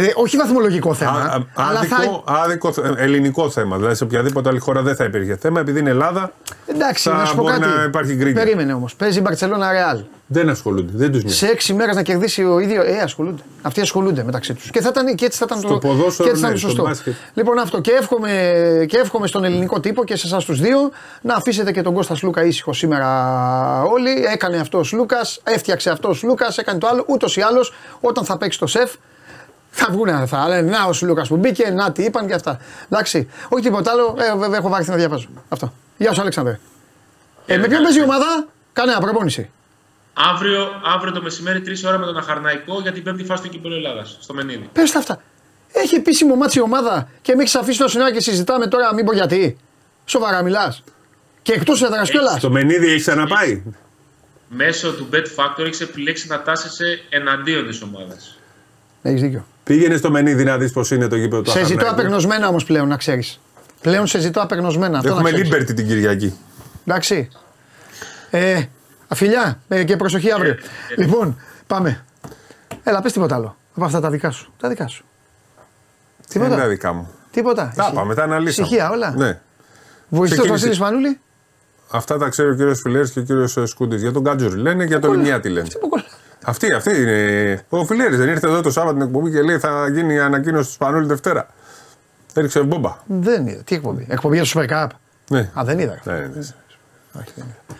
Ε, 0.00 0.10
όχι 0.14 0.36
βαθμολογικό 0.36 0.94
θέμα. 0.94 1.10
Α, 1.18 1.34
α, 1.34 1.42
αλλά 1.54 1.82
θα. 1.82 1.96
άδικο, 1.96 2.24
άδικο 2.26 2.72
θε- 2.72 2.84
ελληνικό 2.96 3.50
θέμα. 3.50 3.76
Δηλαδή 3.76 3.94
σε 3.94 4.04
οποιαδήποτε 4.04 4.48
άλλη 4.48 4.58
χώρα 4.58 4.82
δεν 4.82 4.96
θα 4.96 5.04
υπήρχε 5.04 5.36
θέμα. 5.36 5.60
Επειδή 5.60 5.78
είναι 5.80 5.90
Ελλάδα, 5.90 6.32
Εντάξει, 6.66 7.08
θα 7.08 7.16
να 7.16 7.24
σου 7.24 7.36
πω 7.36 7.42
μπορεί 7.42 7.58
κάτι. 7.58 7.76
να 7.76 7.82
υπάρχει 7.82 8.14
γκρίνια. 8.14 8.42
Περίμενε 8.42 8.72
όμως. 8.72 8.94
Παίζει 8.94 9.18
η 9.18 9.20
Μπαρσελόνα 9.24 9.72
Ρεάλ. 9.72 10.00
δεν 10.26 10.48
ασχολούνται. 10.48 10.92
Δεν 10.94 11.12
τους 11.12 11.22
νοιάζει. 11.22 11.36
Σε 11.36 11.46
έξι 11.46 11.74
μέρες 11.74 11.94
να 11.94 12.02
κερδίσει 12.02 12.44
ο 12.44 12.58
ίδιο. 12.58 12.82
Ε, 12.82 12.98
ασχολούνται. 13.00 13.42
Αυτοί 13.62 13.80
ασχολούνται 13.80 14.22
μεταξύ 14.24 14.54
τους. 14.54 14.70
Και, 14.70 14.80
θα 14.80 14.88
ήταν, 14.92 15.14
και 15.14 15.24
έτσι 15.24 15.38
θα 15.38 15.44
ήταν 15.48 15.58
Στο 15.58 15.68
το, 15.68 15.78
ποδόσφαιρο, 15.78 16.24
και 16.28 16.30
έτσι 16.30 16.42
θα 16.42 16.48
ναι, 16.48 16.54
ήταν 16.54 16.58
στο 16.58 16.68
σωστό. 16.68 16.82
μπάσκετ. 16.82 17.14
Λοιπόν, 17.34 17.58
αυτό. 17.58 17.80
Και 17.80 17.90
εύχομαι, 17.90 18.30
και 18.88 18.96
εύχομαι 18.98 19.26
στον 19.26 19.44
ελληνικό 19.44 19.80
τύπο 19.80 20.04
και 20.04 20.16
σε 20.16 20.26
εσάς 20.26 20.44
τους 20.44 20.60
δύο 20.60 20.78
να 21.20 21.34
αφήσετε 21.34 21.72
και 21.72 21.82
τον 21.82 21.94
Κώστας 21.94 22.22
Λούκα 22.22 22.44
ήσυχο 22.44 22.72
σήμερα 22.72 23.08
όλοι. 23.82 24.10
Έκανε 24.32 24.56
αυτός 24.56 24.92
Λούκας, 24.92 25.40
έφτιαξε 25.44 25.90
αυτός 25.90 26.22
Λούκας, 26.22 26.58
έκανε 26.58 26.78
το 26.78 26.86
άλλο. 26.86 27.04
Ούτως 27.08 27.36
ή 27.36 27.40
άλλως 27.40 27.72
όταν 28.00 28.24
θα 28.24 28.36
παίξει 28.38 28.58
το 28.58 28.66
σεφ 28.66 28.90
θα 29.78 29.92
βγουν, 29.92 30.26
θα 30.26 30.48
λένε 30.48 30.70
Να 30.70 30.84
ο 30.84 30.90
Λούκα 31.02 31.22
που 31.22 31.36
μπήκε, 31.36 31.70
να 31.70 31.92
τι 31.92 32.02
είπαν 32.02 32.26
και 32.26 32.34
αυτά. 32.34 32.60
Εντάξει. 32.84 33.28
Όχι 33.48 33.62
τίποτα 33.62 33.90
άλλο. 33.90 34.16
Ε, 34.18 34.36
βέβαια 34.36 34.58
έχω 34.58 34.68
βάρθει 34.68 34.90
να 34.90 34.96
διαβάζω. 34.96 35.28
Αυτό. 35.48 35.72
Γεια 35.96 36.12
σου, 36.12 36.20
Αλέξανδρε. 36.20 36.60
Ε, 37.46 37.56
με 37.56 37.68
ποιον 37.68 37.82
παίζει 37.82 37.98
η 37.98 38.02
ομάδα, 38.02 38.46
κανένα 38.72 39.00
προπόνηση. 39.00 39.50
Αύριο, 40.12 40.68
αύριο 40.94 41.12
το 41.12 41.22
μεσημέρι 41.22 41.62
3 41.66 41.70
ώρα 41.86 41.98
με 41.98 42.06
τον 42.06 42.16
Αχαρναϊκό 42.16 42.80
για 42.80 42.92
την 42.92 43.02
πέμπτη 43.02 43.24
φάση 43.24 43.42
του 43.42 43.48
κυπέλου 43.48 43.74
Ελλάδας 43.74 44.16
στο 44.20 44.34
Μενίδη. 44.34 44.68
Πες 44.72 44.90
τα 44.90 44.98
αυτά. 44.98 45.22
Έχει 45.72 45.94
επίσημο 45.94 46.34
ματς 46.34 46.58
η 46.58 46.62
ομάδα 46.62 47.08
και 47.22 47.34
με 47.34 47.42
έχει 47.42 47.58
αφήσει 47.58 47.78
το 47.78 47.88
συνάδελφο 47.88 48.18
και 48.18 48.24
συζητάμε 48.30 48.66
τώρα, 48.66 48.94
μην 48.94 49.04
πω 49.04 49.12
γιατί. 49.12 49.58
Σοβαρά 50.04 50.42
μιλάς. 50.42 50.82
Και 51.42 51.52
εκτός 51.52 51.82
έδρας 51.82 52.10
κιόλας. 52.10 52.38
Στο 52.38 52.50
Μενίδη 52.50 52.86
έχεις 52.86 53.02
ξαναπάει. 53.02 53.62
Μέσω 54.48 54.92
του 54.92 55.08
Bet 55.12 55.16
Factor 55.16 55.64
έχεις 55.64 55.80
επιλέξει 55.80 56.28
να 56.28 56.42
τάσσεσαι 56.42 57.00
εναντίον 57.08 57.66
της 57.66 57.82
ομάδας. 57.82 58.38
Έχεις 59.02 59.20
δίκιο. 59.20 59.46
Πήγαινε 59.68 59.96
στο 59.96 60.10
Μενίδη 60.10 60.44
να 60.44 60.58
δεις 60.58 60.72
πώς 60.72 60.90
είναι 60.90 61.08
το 61.08 61.16
γήπεδο 61.16 61.42
του 61.42 61.50
Σε 61.50 61.58
ζητώ 61.58 61.72
Αχαρναϊκού. 61.72 62.00
απεγνωσμένα 62.00 62.48
όμως 62.48 62.64
πλέον, 62.64 62.88
να 62.88 62.96
ξέρεις. 62.96 63.40
Πλέον 63.80 64.06
σε 64.06 64.18
ζητώ 64.20 64.40
απεγνωσμένα. 64.40 64.98
Αυτό 64.98 65.10
Έχουμε 65.10 65.30
να 65.30 65.40
ξέρεις. 65.40 65.70
Liberty 65.70 65.74
την 65.74 65.86
Κυριακή. 65.86 66.34
Εντάξει. 66.86 67.28
Ε, 68.30 68.62
φιλιά 69.08 69.60
ε, 69.68 69.84
και 69.84 69.96
προσοχή 69.96 70.32
αύριο. 70.32 70.54
λοιπόν, 70.96 71.40
πάμε. 71.66 72.04
Έλα, 72.82 73.02
πες 73.02 73.12
τίποτα 73.12 73.34
άλλο. 73.34 73.56
Από 73.74 73.84
αυτά 73.84 74.00
τα 74.00 74.10
δικά 74.10 74.30
σου. 74.30 74.52
Τα 74.60 74.68
δικά 74.68 74.86
σου. 74.88 75.04
Δεν 76.28 76.40
είναι 76.42 76.50
τα 76.50 76.54
Τίποτα. 76.54 76.68
δικά 76.74 76.92
μου. 76.92 77.10
Τίποτα. 77.30 77.72
Τα 77.76 77.82
Εσύ. 77.84 77.92
πάμε, 77.94 78.14
τα 78.14 78.22
αναλύσαμε. 78.22 78.66
Ησυχία, 78.66 78.90
όλα. 78.90 79.14
Ναι. 79.16 79.40
Βοηθητό 80.08 80.42
Ξεκίνησε. 80.42 80.66
Βασίλη 80.66 80.84
Πανούλη. 80.84 81.20
Αυτά 81.90 82.18
τα 82.18 82.28
ξέρει 82.28 82.50
ο 82.50 82.54
κύριος 82.54 82.80
Φιλέρης 82.80 83.10
και 83.10 83.18
ο 83.18 83.22
κύριος 83.22 83.58
Σκούντης. 83.64 84.02
Για 84.02 84.12
τον 84.12 84.24
Κάτζουρ 84.24 84.56
λένε, 84.56 84.84
για 84.84 85.00
τον 85.00 85.12
Λιμιά 85.12 85.40
τι 85.40 85.48
λένε. 85.48 85.68
Τι 86.52 86.66
που 86.66 86.66
κολλά. 86.66 86.76
Αυτή, 86.78 86.90
αυτή 86.90 87.00
είναι. 87.02 87.62
Ο 87.68 87.84
Φιλέρη 87.84 88.16
δεν 88.16 88.28
ήρθε 88.28 88.46
εδώ 88.46 88.60
το 88.60 88.70
Σάββατο 88.70 88.96
την 88.98 89.06
εκπομπή 89.06 89.30
και 89.30 89.42
λέει 89.42 89.58
θα 89.58 89.88
γίνει 89.92 90.14
η 90.14 90.18
ανακοίνωση 90.18 90.66
του 90.66 90.72
Σπανούλη 90.72 91.06
Δευτέρα. 91.06 91.46
Έριξε 92.34 92.62
μπόμπα. 92.62 92.96
Δεν 93.06 93.46
είδα. 93.46 93.62
Τι 93.62 93.74
εκπομπή; 93.74 94.06
Εκπομπή 94.10 94.40
για 94.40 94.44
το 94.44 94.50
Super 94.54 94.70
Cup; 94.84 94.88
Ναι. 95.30 95.50
Α, 95.58 95.62
δεν 95.64 95.78
είδα. 95.78 95.98
Ναι, 96.04 96.12
ναι. 96.12 96.20
Όχι, 97.18 97.30
δεν 97.34 97.44
είδα. 97.44 97.76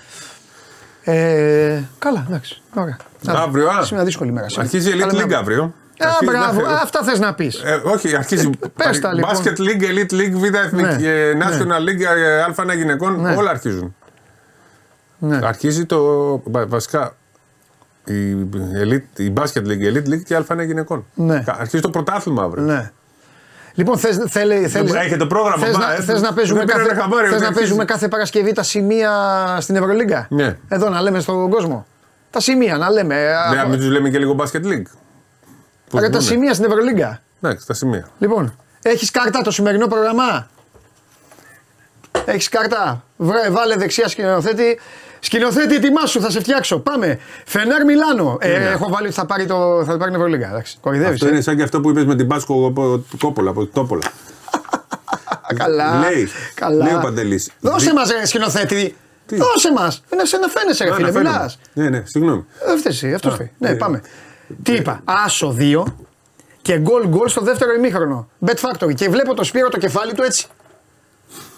Ε, 1.12 1.82
καλά, 1.98 2.24
εντάξει. 2.28 2.62
Ωραία. 2.74 2.96
Αύριο, 3.26 3.68
α. 3.68 3.84
Σήμερα 3.84 4.04
δύσκολη 4.06 4.32
μέρα. 4.32 4.48
σήμερα. 4.48 4.68
Αρχίζει 4.68 4.90
η 4.90 4.92
Elite 4.96 4.98
Καλά, 5.08 5.22
League 5.22 5.26
μέρα. 5.26 5.38
αύριο. 5.38 5.62
Α, 5.62 6.08
Αρχίζει- 6.08 6.24
μπράβο. 6.30 6.60
ε, 6.60 6.72
Α, 6.72 6.80
Αυτά 6.82 7.02
θες 7.02 7.18
να 7.18 7.34
πεις. 7.34 7.62
ε, 7.64 7.80
όχι, 7.84 8.16
αρχίζει. 8.16 8.50
πες 8.76 9.00
τα, 9.00 9.14
λοιπόν. 9.14 9.30
Basket 9.34 9.58
League, 9.58 9.82
Elite 9.82 10.12
League, 10.12 10.32
Β' 10.34 10.54
Εθνική, 10.54 11.02
Ναι, 11.02 11.08
ε, 11.08 11.34
ναι. 11.34 11.46
National 11.46 11.80
League, 11.88 12.16
ε, 12.16 12.44
Α1 12.44 12.74
γυναικών, 12.76 13.20
Ναι. 13.20 13.34
όλα 13.34 13.50
αρχίζουν. 13.50 13.94
Ναι. 15.18 15.38
Αρχίζει 15.42 15.86
το. 15.86 16.02
βα- 16.44 16.66
Βασικά. 16.66 17.16
Η, 18.12 18.48
elite, 18.82 19.18
η 19.20 19.32
Basket 19.36 19.66
League, 19.66 19.80
η 19.80 19.92
Elite 19.92 20.08
League 20.08 20.22
και 20.24 20.34
η 20.34 20.44
Α1 20.48 20.66
γυναικών. 20.66 21.06
Ναι. 21.14 21.44
Αρχίζει 21.46 21.82
το 21.82 21.90
πρωτάθλημα 21.90 22.42
αύριο. 22.42 22.64
Ναι. 22.64 22.90
Λοιπόν, 23.74 23.98
θες, 23.98 24.16
θέλει, 24.28 24.68
θέλεις, 24.68 24.94
Έχετε 24.94 25.16
το 25.16 25.26
πρόγραμμα, 25.26 25.64
θες, 25.66 25.76
μα, 25.76 25.86
να, 25.86 25.92
ε, 25.94 26.00
θες 26.00 26.20
να 26.20 26.32
παίζουμε, 26.32 26.58
δεν 26.58 26.66
πήρανε 26.66 26.88
κάθε, 26.88 27.00
χαμπάρι 27.00 27.22
θες 27.22 27.32
ότι 27.32 27.40
να 27.40 27.46
αρχίζει. 27.46 27.64
παίζουμε 27.64 27.84
κάθε 27.84 28.08
Παρασκευή 28.08 28.52
τα 28.52 28.62
σημεία 28.62 29.10
στην 29.60 29.76
Ευρωλίγκα; 29.76 30.26
Ναι. 30.30 30.56
Εδώ 30.68 30.88
να 30.88 31.00
λέμε 31.00 31.20
στον 31.20 31.50
κόσμο. 31.50 31.86
Τα 32.30 32.40
σημεία 32.40 32.76
να 32.76 32.90
λέμε. 32.90 33.14
Ναι, 33.14 33.30
α, 33.30 33.54
να 33.54 33.66
μην 33.66 33.78
τους 33.78 33.88
λέμε 33.88 34.10
και 34.10 34.18
λίγο 34.18 34.36
Basket 34.38 34.64
League. 34.64 34.86
Πώς 35.90 36.00
ρε, 36.00 36.08
τα 36.08 36.18
πούνε. 36.18 36.20
σημεία 36.20 36.54
στην 36.54 36.64
Ευρωλίγκα; 36.64 37.20
Εντάξει, 37.42 37.66
τα 37.66 37.74
σημεία. 37.74 38.08
Λοιπόν, 38.18 38.56
έχεις 38.82 39.10
κάρτα 39.10 39.40
το 39.42 39.50
σημερινό 39.50 39.86
πρόγραμμα; 39.86 40.48
Έχεις 42.24 42.48
κάρτα; 42.48 43.04
Βρε, 43.16 43.50
βάλε 43.50 43.74
δεξιά 43.76 44.08
σκηνοθέτη. 44.08 44.78
Σκηνοθέτη, 45.20 45.74
ετοιμάσου, 45.74 46.20
θα 46.20 46.30
σε 46.30 46.40
φτιάξω. 46.40 46.78
Πάμε. 46.78 47.18
Φενέρ 47.44 47.84
Μιλάνο. 47.84 48.36
Ε, 48.40 48.48
Ναι. 48.58 48.64
έχω 48.64 48.88
βάλει 48.90 49.06
ότι 49.06 49.14
θα 49.16 49.26
πάρει, 49.26 49.46
το, 49.46 49.82
θα 49.86 49.96
πάρει 49.96 50.04
την 50.10 50.14
Ευρωλίγκα. 50.14 50.48
Εντάξει, 50.48 50.78
κορυδεύεις, 50.80 51.12
Αυτό 51.14 51.26
ε. 51.26 51.28
είναι 51.30 51.40
σαν 51.40 51.56
και 51.56 51.62
αυτό 51.62 51.80
που 51.80 51.90
είπες 51.90 52.04
με 52.04 52.14
την 52.16 52.26
Πάσκο 52.26 52.66
από 52.66 53.04
Κόπολα. 53.20 53.50
Από 53.50 53.66
Τόπολα. 53.66 54.06
Α, 55.50 55.54
Καλά. 55.64 55.98
Λέει, 55.98 56.28
καλά. 56.54 56.84
λέει 56.84 56.94
ο 56.94 56.98
Παντελής. 57.02 57.50
Δώσε 57.60 57.84
Δι- 57.86 57.94
μας, 57.94 58.10
ρε 58.10 58.26
σκηνοθέτη. 58.26 58.96
Τι; 59.26 59.36
Δώσε 59.36 59.72
μας. 59.72 60.02
Είναι 60.12 60.24
σε 60.24 60.36
να 60.38 60.48
φαίνεσαι, 60.48 60.84
ρε 60.84 60.90
Α, 60.90 60.94
φίλε. 60.94 61.06
αναφέρομαι. 61.08 61.34
Μιλάς. 61.36 61.58
Ναι, 61.72 61.88
ναι, 61.88 62.02
συγγνώμη. 62.06 62.44
Αυτό 62.74 62.88
εσύ, 62.88 63.14
αυτός 63.14 63.34
φταίει. 63.34 63.50
Ναι, 63.58 63.68
ε, 63.68 63.74
πάμε. 63.74 64.02
Τι 64.62 64.72
είπα; 64.72 65.00
Άσο 65.04 65.56
2 65.58 65.82
και 66.62 66.78
γκολ 66.78 67.06
γκολ 67.08 67.28
στο 67.28 67.40
δεύτερο 67.40 67.72
ημίχρονο. 67.72 68.28
Bet 68.46 68.54
Factory. 68.60 68.94
Και 68.94 69.08
βλέπω 69.08 69.34
το 69.34 69.44
Σπύρο 69.44 69.68
το 69.68 69.78
κεφάλι 69.78 70.12
του 70.12 70.22
έτσι. 70.22 70.46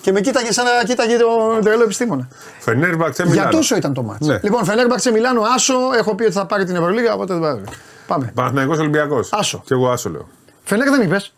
Και 0.01 0.13
με 0.13 0.21
κοίταγε 0.21 0.53
σαν 0.53 0.65
να 0.65 0.85
κοίταγε 0.85 1.17
τον 1.17 1.61
τρελό 1.65 1.83
επιστήμονα. 1.83 2.29
Φενέρμπαξε 2.59 3.23
Για 3.23 3.31
Μιλάνο. 3.31 3.51
τόσο 3.51 3.77
ήταν 3.77 3.95
το 3.95 4.03
μάτς. 4.03 4.27
Ναι. 4.27 4.39
Λοιπόν, 4.43 4.65
Φενέρμπαξε 4.65 5.11
Μιλάνο, 5.13 5.43
Άσο. 5.55 5.75
Έχω 5.99 6.15
πει 6.15 6.25
ότι 6.25 6.33
θα 6.33 6.47
πάρει 6.47 6.65
την 6.65 6.75
Ευρωλίγα, 6.77 7.15
οπότε 7.15 7.33
δεν 7.33 7.43
πάρει. 7.43 7.63
Πάμε. 8.07 8.31
Παναθηναϊκός 8.35 8.79
Ολυμπιακός. 8.79 9.33
Άσο. 9.33 9.63
Και 9.65 9.75
εγώ 9.75 9.91
άσο 9.91 10.11
λέω. 10.11 10.29
Φενέρ 10.65 10.91
δεν 10.91 11.03
είπες; 11.03 11.35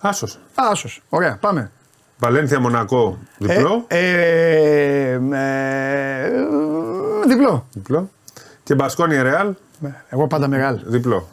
Άσος. 0.00 0.38
Άσος. 0.54 1.02
Ωραία, 1.08 1.36
πάμε. 1.40 1.70
Βαλένθια 2.18 2.60
Μονακό 2.60 3.18
διπλό. 3.38 3.84
Ε, 3.88 3.98
ε, 3.98 5.12
ε, 5.12 6.30
διπλό. 7.26 7.66
διπλό. 7.72 8.10
Και 8.64 8.74
Μπασκόνια 8.74 9.22
Ρεάλ 9.22 9.54
Εγώ 10.08 10.26
πάντα 10.26 10.48
μεγάλο. 10.48 10.80
διπλό. 10.84 11.28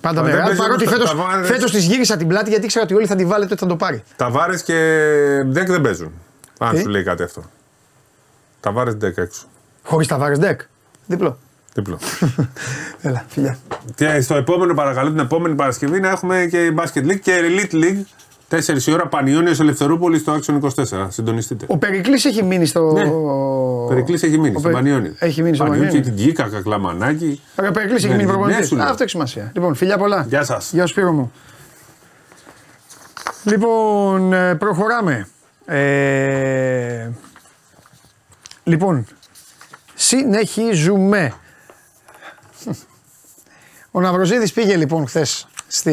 Πάντα 0.00 0.20
Μα 0.20 0.26
δεν 0.26 0.36
μεγάλο. 0.36 0.44
παίζει 0.56 0.62
Παρότι 0.62 0.86
όμως 0.86 0.98
τα- 0.98 1.04
φέτος, 1.06 1.10
τα 1.20 1.26
βάρες. 1.30 1.48
φέτος 1.48 1.70
της 1.70 1.84
γύρισα 1.84 2.16
την 2.16 2.28
πλάτη 2.28 2.50
γιατί 2.50 2.64
ήξερα 2.64 2.84
ότι 2.84 2.94
όλοι 2.94 3.06
θα 3.06 3.16
την 3.16 3.28
βάλετε 3.28 3.52
ότι 3.52 3.62
θα 3.62 3.68
το 3.68 3.76
πάρει. 3.76 4.02
Ταβάρε 4.16 4.56
και 4.56 4.74
Ντεκ 5.46 5.66
δεν 5.70 5.80
παίζουν. 5.80 6.12
Αν 6.58 6.74
Τι; 6.74 6.80
σου 6.80 6.88
λέει 6.88 7.02
κάτι 7.02 7.22
αυτό. 7.22 7.44
Ταβάρε 8.60 8.92
Ντεκ 8.92 9.16
έξω. 9.16 9.42
Χωρίς 9.82 10.06
τα 10.06 10.18
βάρες 10.18 10.38
δεκ. 10.38 10.60
Διπλό. 11.06 11.38
Διπλό. 11.74 11.98
Έλα, 13.00 13.24
φιλιά. 13.28 13.58
και 13.94 14.20
στο 14.20 14.34
επόμενο, 14.34 14.74
παρακαλώ, 14.74 15.08
την 15.10 15.18
επόμενη 15.18 15.54
Παρασκευή 15.54 16.00
να 16.00 16.08
έχουμε 16.08 16.46
και 16.50 16.72
Basket 16.76 17.04
League 17.06 17.20
και 17.20 17.40
Elite 17.42 17.74
League. 17.74 18.02
4 18.50 18.86
η 18.86 18.92
ώρα 18.92 19.06
Πανιόνιος 19.08 19.60
Ελευθερούπολης 19.60 20.20
στο 20.20 20.38
Action 20.40 20.60
24. 20.60 21.06
Συντονιστείτε. 21.08 21.64
Ο 21.68 21.76
Περικλής 21.78 22.24
έχει 22.24 22.42
μείνει 22.42 22.66
στο... 22.66 22.92
Ναι. 22.92 23.10
Περικλής 23.88 24.22
έχει 24.22 24.38
μείνει 24.38 24.54
Ο 24.56 24.58
στον 24.58 24.62
Περι- 24.72 24.76
Πανιόνιο. 24.84 25.14
Έχει 25.18 25.42
μείνει 25.42 25.56
στο 25.56 25.64
Πανιόνιο 25.64 25.90
και 25.90 25.96
Πανιόνιο. 25.98 26.16
την 26.16 26.26
Κίκα, 26.26 26.48
Κακλαμανάκη. 26.48 27.40
Ο 27.68 27.70
Περικλής 27.70 28.04
έχει 28.04 28.06
Ναι, 28.06 28.12
μείνει 28.16 28.24
ναι, 28.24 28.32
προπονητής. 28.32 28.66
σου 28.68 28.76
λέω. 28.76 28.84
Α, 28.84 28.88
Αυτό 28.90 29.02
έχει 29.02 29.10
σημασία. 29.12 29.50
Λοιπόν, 29.54 29.74
φιλιά 29.74 29.98
πολλά. 29.98 30.24
Γεια 30.28 30.44
σας. 30.44 30.72
Γεια 30.72 30.86
σου 30.86 30.92
Σπύρο 30.92 31.12
μου. 31.12 31.32
Λοιπόν, 33.44 34.32
ε, 34.32 34.54
προχωράμε. 34.54 35.28
Ε, 35.64 37.08
λοιπόν, 38.64 39.06
συνεχίζουμε. 39.94 41.32
Ο 43.90 44.00
Ναυροζίδης 44.00 44.52
πήγε 44.52 44.76
λοιπόν 44.76 45.06
χθες 45.06 45.46
στη 45.66 45.90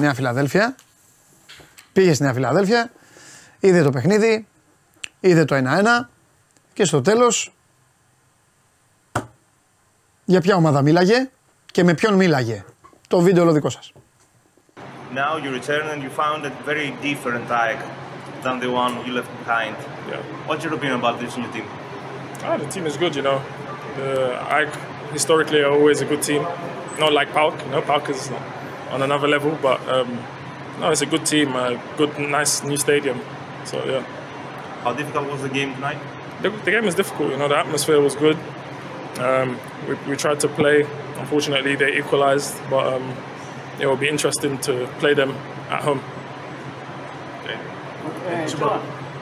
Νέα 0.00 0.14
Φιλαδέλφια. 0.14 0.74
Πήγε 1.94 2.12
στη 2.12 2.22
Νέα 2.22 2.32
Φιλαδέλφια, 2.32 2.90
είδε 3.60 3.82
το 3.82 3.90
παιχνίδι, 3.90 4.46
είδε 5.20 5.44
το 5.44 5.56
1-1 5.56 6.08
και 6.72 6.84
στο 6.84 7.00
τέλος 7.00 7.54
για 10.24 10.40
ποια 10.40 10.56
ομάδα 10.56 10.82
μίλαγε 10.82 11.30
και 11.72 11.84
με 11.84 11.94
ποιον 11.94 12.14
μίλαγε. 12.14 12.64
Το 13.08 13.20
βίντεο 13.20 13.42
όλο 13.42 13.52
δικό 13.52 13.68
σας. 13.68 13.92
Now 15.14 15.36
you 15.44 15.50
return 15.60 15.84
and 15.92 16.02
you 16.02 16.10
found 16.22 16.40
a 16.44 16.52
very 16.70 16.88
different 17.08 17.44
Ajax 17.50 17.78
than 18.44 18.56
the 18.64 18.70
one 18.82 18.92
you 19.06 19.12
left 19.18 19.30
behind. 19.42 19.76
Yeah. 20.10 20.48
What's 20.48 20.62
your 20.64 20.74
opinion 20.78 20.98
about 21.02 21.16
this 21.22 21.36
new 21.40 21.50
team? 21.54 21.66
Ah, 22.46 22.56
the 22.62 22.68
team 22.74 22.84
is 22.90 22.96
good, 23.02 23.14
you 23.18 23.24
know. 23.28 23.38
The 23.98 24.10
AEK 24.56 24.72
historically 25.16 25.60
are 25.66 25.72
always 25.78 25.98
a 26.06 26.06
good 26.12 26.22
team. 26.30 26.42
Not 27.02 27.12
like 27.18 27.28
Pauk, 27.38 27.54
you 27.64 27.70
know, 27.72 27.82
Pauk 27.90 28.04
is 28.14 28.22
on 28.94 29.00
another 29.08 29.28
level, 29.36 29.52
but 29.68 29.78
um, 29.94 30.10
no, 30.80 30.90
it's 30.90 31.02
a 31.02 31.06
good 31.06 31.24
team. 31.26 31.54
A 31.56 31.80
good, 31.96 32.18
nice 32.18 32.62
new 32.62 32.76
stadium. 32.76 33.20
So 33.64 33.84
yeah. 33.84 34.02
How 34.82 34.92
difficult 34.92 35.30
was 35.30 35.42
the 35.42 35.48
game 35.48 35.74
tonight? 35.74 35.98
The, 36.42 36.50
the 36.50 36.70
game 36.70 36.84
was 36.84 36.94
difficult. 36.94 37.30
You 37.30 37.38
know, 37.38 37.48
the 37.48 37.56
atmosphere 37.56 38.00
was 38.00 38.14
good. 38.14 38.36
Um, 39.18 39.58
we, 39.88 39.94
we 40.08 40.16
tried 40.16 40.40
to 40.40 40.48
play. 40.48 40.86
Unfortunately, 41.16 41.76
they 41.76 41.96
equalised, 41.96 42.60
but 42.68 42.92
um, 42.92 43.16
it 43.80 43.86
will 43.86 43.96
be 43.96 44.08
interesting 44.08 44.58
to 44.58 44.86
play 44.98 45.14
them 45.14 45.30
at 45.70 45.82
home. 45.82 46.02
Uh, 48.26 48.48
Johan, 48.48 48.80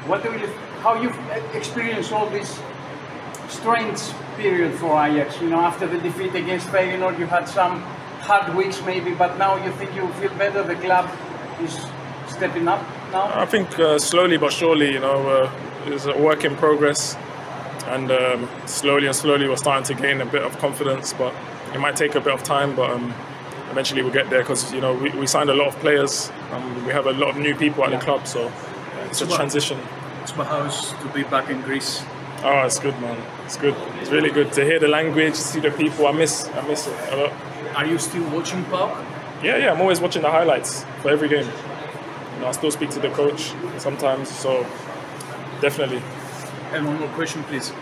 what 0.09 0.23
do 0.23 0.33
you, 0.33 0.47
how 0.81 1.01
you 1.01 1.13
experienced 1.55 2.13
all 2.13 2.29
this 2.31 2.61
strange 3.49 4.01
period 4.37 4.73
for 4.79 5.05
Ajax? 5.05 5.41
You 5.41 5.51
know, 5.51 5.61
after 5.61 5.87
the 5.87 5.99
defeat 5.99 6.35
against 6.35 6.69
Feyenoord, 6.69 7.19
you 7.19 7.27
had 7.27 7.49
some 7.49 7.83
hard 8.23 8.55
weeks 8.55 8.81
maybe, 8.83 9.13
but 9.13 9.37
now 9.39 9.63
you 9.65 9.73
think 9.73 9.95
you 9.95 10.09
feel 10.15 10.33
better. 10.35 10.63
The 10.63 10.77
club 10.77 11.11
is 11.65 11.87
stepping 12.29 12.69
up 12.69 12.81
now. 13.13 13.31
I 13.35 13.47
think 13.47 13.79
uh, 13.79 13.99
slowly 13.99 14.37
but 14.39 14.53
surely, 14.53 14.93
you 14.93 15.01
know, 15.01 15.29
uh, 15.29 15.53
it's 15.87 16.07
a 16.07 16.17
work 16.19 16.45
in 16.45 16.57
progress, 16.57 17.17
and 17.87 18.11
um, 18.11 18.49
slowly 18.67 19.07
and 19.07 19.17
slowly 19.17 19.49
we're 19.49 19.57
starting 19.57 19.85
to 19.97 20.01
gain 20.03 20.21
a 20.21 20.27
bit 20.27 20.43
of 20.43 20.59
confidence. 20.59 21.13
But 21.13 21.35
it 21.75 21.79
might 21.79 21.97
take 21.97 22.15
a 22.15 22.21
bit 22.21 22.33
of 22.33 22.43
time, 22.43 22.75
but 22.77 22.91
um, 22.91 23.15
eventually 23.71 24.03
we'll 24.03 24.13
get 24.13 24.31
there 24.31 24.41
because 24.41 24.73
you 24.73 24.81
know 24.81 24.95
we, 24.95 25.11
we 25.11 25.27
signed 25.27 25.51
a 25.51 25.55
lot 25.55 25.69
of 25.69 25.77
players, 25.81 26.31
and 26.53 26.87
we 26.87 26.93
have 26.93 27.07
a 27.07 27.13
lot 27.13 27.31
of 27.31 27.37
new 27.37 27.55
people 27.55 27.85
at 27.85 27.91
the 27.91 27.99
club, 27.99 28.27
so 28.27 28.51
it's 29.07 29.21
a 29.21 29.25
So 29.25 29.27
what- 29.31 29.37
transition. 29.37 29.79
It's 30.23 30.37
my 30.37 30.45
house 30.45 30.93
to 30.93 31.09
be 31.09 31.25
back 31.25 31.51
in 31.51 31.61
Greece. 31.63 32.01
Oh, 32.45 32.63
it's 32.65 32.79
good, 32.79 32.97
man. 33.01 33.21
It's 33.45 33.57
good. 33.57 33.75
It's 34.01 34.11
really 34.11 34.31
good 34.31 34.53
to 34.53 34.65
hear 34.65 34.79
the 34.79 34.87
language, 34.87 35.35
see 35.35 35.59
the 35.59 35.73
people. 35.73 36.07
I 36.07 36.13
miss, 36.13 36.49
I 36.49 36.61
miss 36.69 36.87
it 36.87 36.95
a 37.13 37.17
lot. 37.17 37.33
Are 37.75 37.85
you 37.87 37.99
still 37.99 38.23
watching 38.31 38.63
PAOK? 38.67 39.05
Yeah, 39.43 39.57
yeah. 39.57 39.73
I'm 39.73 39.81
always 39.81 40.01
watching 40.01 40.23
the 40.23 40.31
highlights 40.31 40.85
for 41.01 41.11
every 41.11 41.29
game. 41.29 41.47
You 42.35 42.41
know, 42.41 42.47
I 42.49 42.53
still 42.53 42.71
speak 42.71 42.91
to 42.91 43.01
the 43.01 43.11
coach 43.11 43.53
sometimes, 43.79 44.29
so 44.29 44.63
definitely. 45.61 46.03
And 46.73 46.87
one 46.87 46.99
more 47.01 47.09
question, 47.11 47.43
please. 47.45 47.73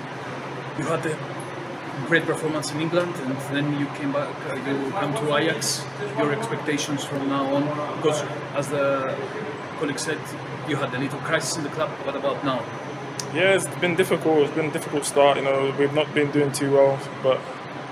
You 0.79 0.85
had 0.85 1.05
a 1.05 1.17
great 2.07 2.25
performance 2.25 2.73
in 2.73 2.81
England, 2.81 3.15
and 3.17 3.37
then 3.55 3.79
you 3.79 3.87
came 3.99 4.13
back. 4.13 4.29
Uh, 4.49 4.55
you 4.55 4.91
come 4.93 5.15
to 5.15 5.37
Ajax. 5.37 5.85
Your 6.17 6.33
expectations 6.33 7.05
from 7.05 7.29
now 7.29 7.55
on, 7.55 7.63
because 7.97 8.23
as 8.55 8.69
the 8.69 9.15
colleague 9.79 9.99
said, 9.99 10.19
you 10.69 10.77
had 10.77 10.95
a 10.95 10.99
little 10.99 11.19
crisis 11.21 11.57
in 11.59 11.63
the 11.65 11.71
club. 11.71 11.91
What 12.07 12.17
about 12.17 12.43
now? 12.45 12.65
Yeah, 13.35 13.55
it's 13.55 13.67
been 13.81 13.97
difficult. 13.97 14.39
It's 14.39 14.55
been 14.55 14.67
a 14.67 14.73
difficult 14.73 15.05
start. 15.05 15.37
You 15.37 15.45
know, 15.45 15.75
we've 15.79 15.93
not 15.93 16.13
been 16.15 16.31
doing 16.31 16.53
too 16.53 16.73
well, 16.73 16.99
but 17.23 17.39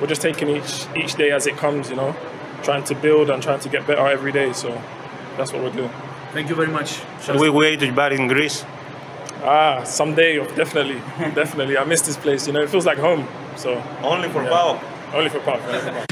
we're 0.01 0.07
just 0.07 0.23
taking 0.23 0.49
each 0.49 0.87
each 0.97 1.15
day 1.15 1.31
as 1.31 1.47
it 1.47 1.57
comes. 1.57 1.91
You 1.91 1.97
know, 1.97 2.17
trying 2.68 2.84
to 2.92 2.96
build 3.06 3.30
and 3.32 3.42
trying 3.48 3.60
to 3.66 3.70
get 3.70 3.82
better 3.88 4.06
every 4.18 4.32
day. 4.32 4.50
So 4.54 4.70
that's 5.38 5.52
what 5.54 5.62
we're 5.64 5.78
doing. 5.82 5.94
Thank 6.36 6.48
you 6.50 6.56
very 6.62 6.72
much. 6.78 6.90
Shall 7.24 7.38
we 7.46 7.50
wait 7.50 7.80
to 7.82 7.92
back 7.92 8.12
in 8.20 8.28
Greece? 8.28 8.58
Ah, 9.44 9.84
someday, 10.00 10.32
definitely, 10.62 11.00
definitely. 11.42 11.76
I 11.78 11.84
miss 11.84 12.02
this 12.10 12.18
place. 12.26 12.42
You 12.48 12.54
know, 12.54 12.62
it 12.66 12.70
feels 12.70 12.86
like 12.92 13.00
home. 13.10 13.24
So 13.64 13.70
Only 14.02 14.30
for 14.34 14.42
Yeah. 14.44 14.50
PAOK. 14.56 14.78
only 15.18 15.30
for 15.34 15.42
Park. 15.50 15.62
Only 15.70 15.80
for 15.86 15.92
Park. 15.98 16.10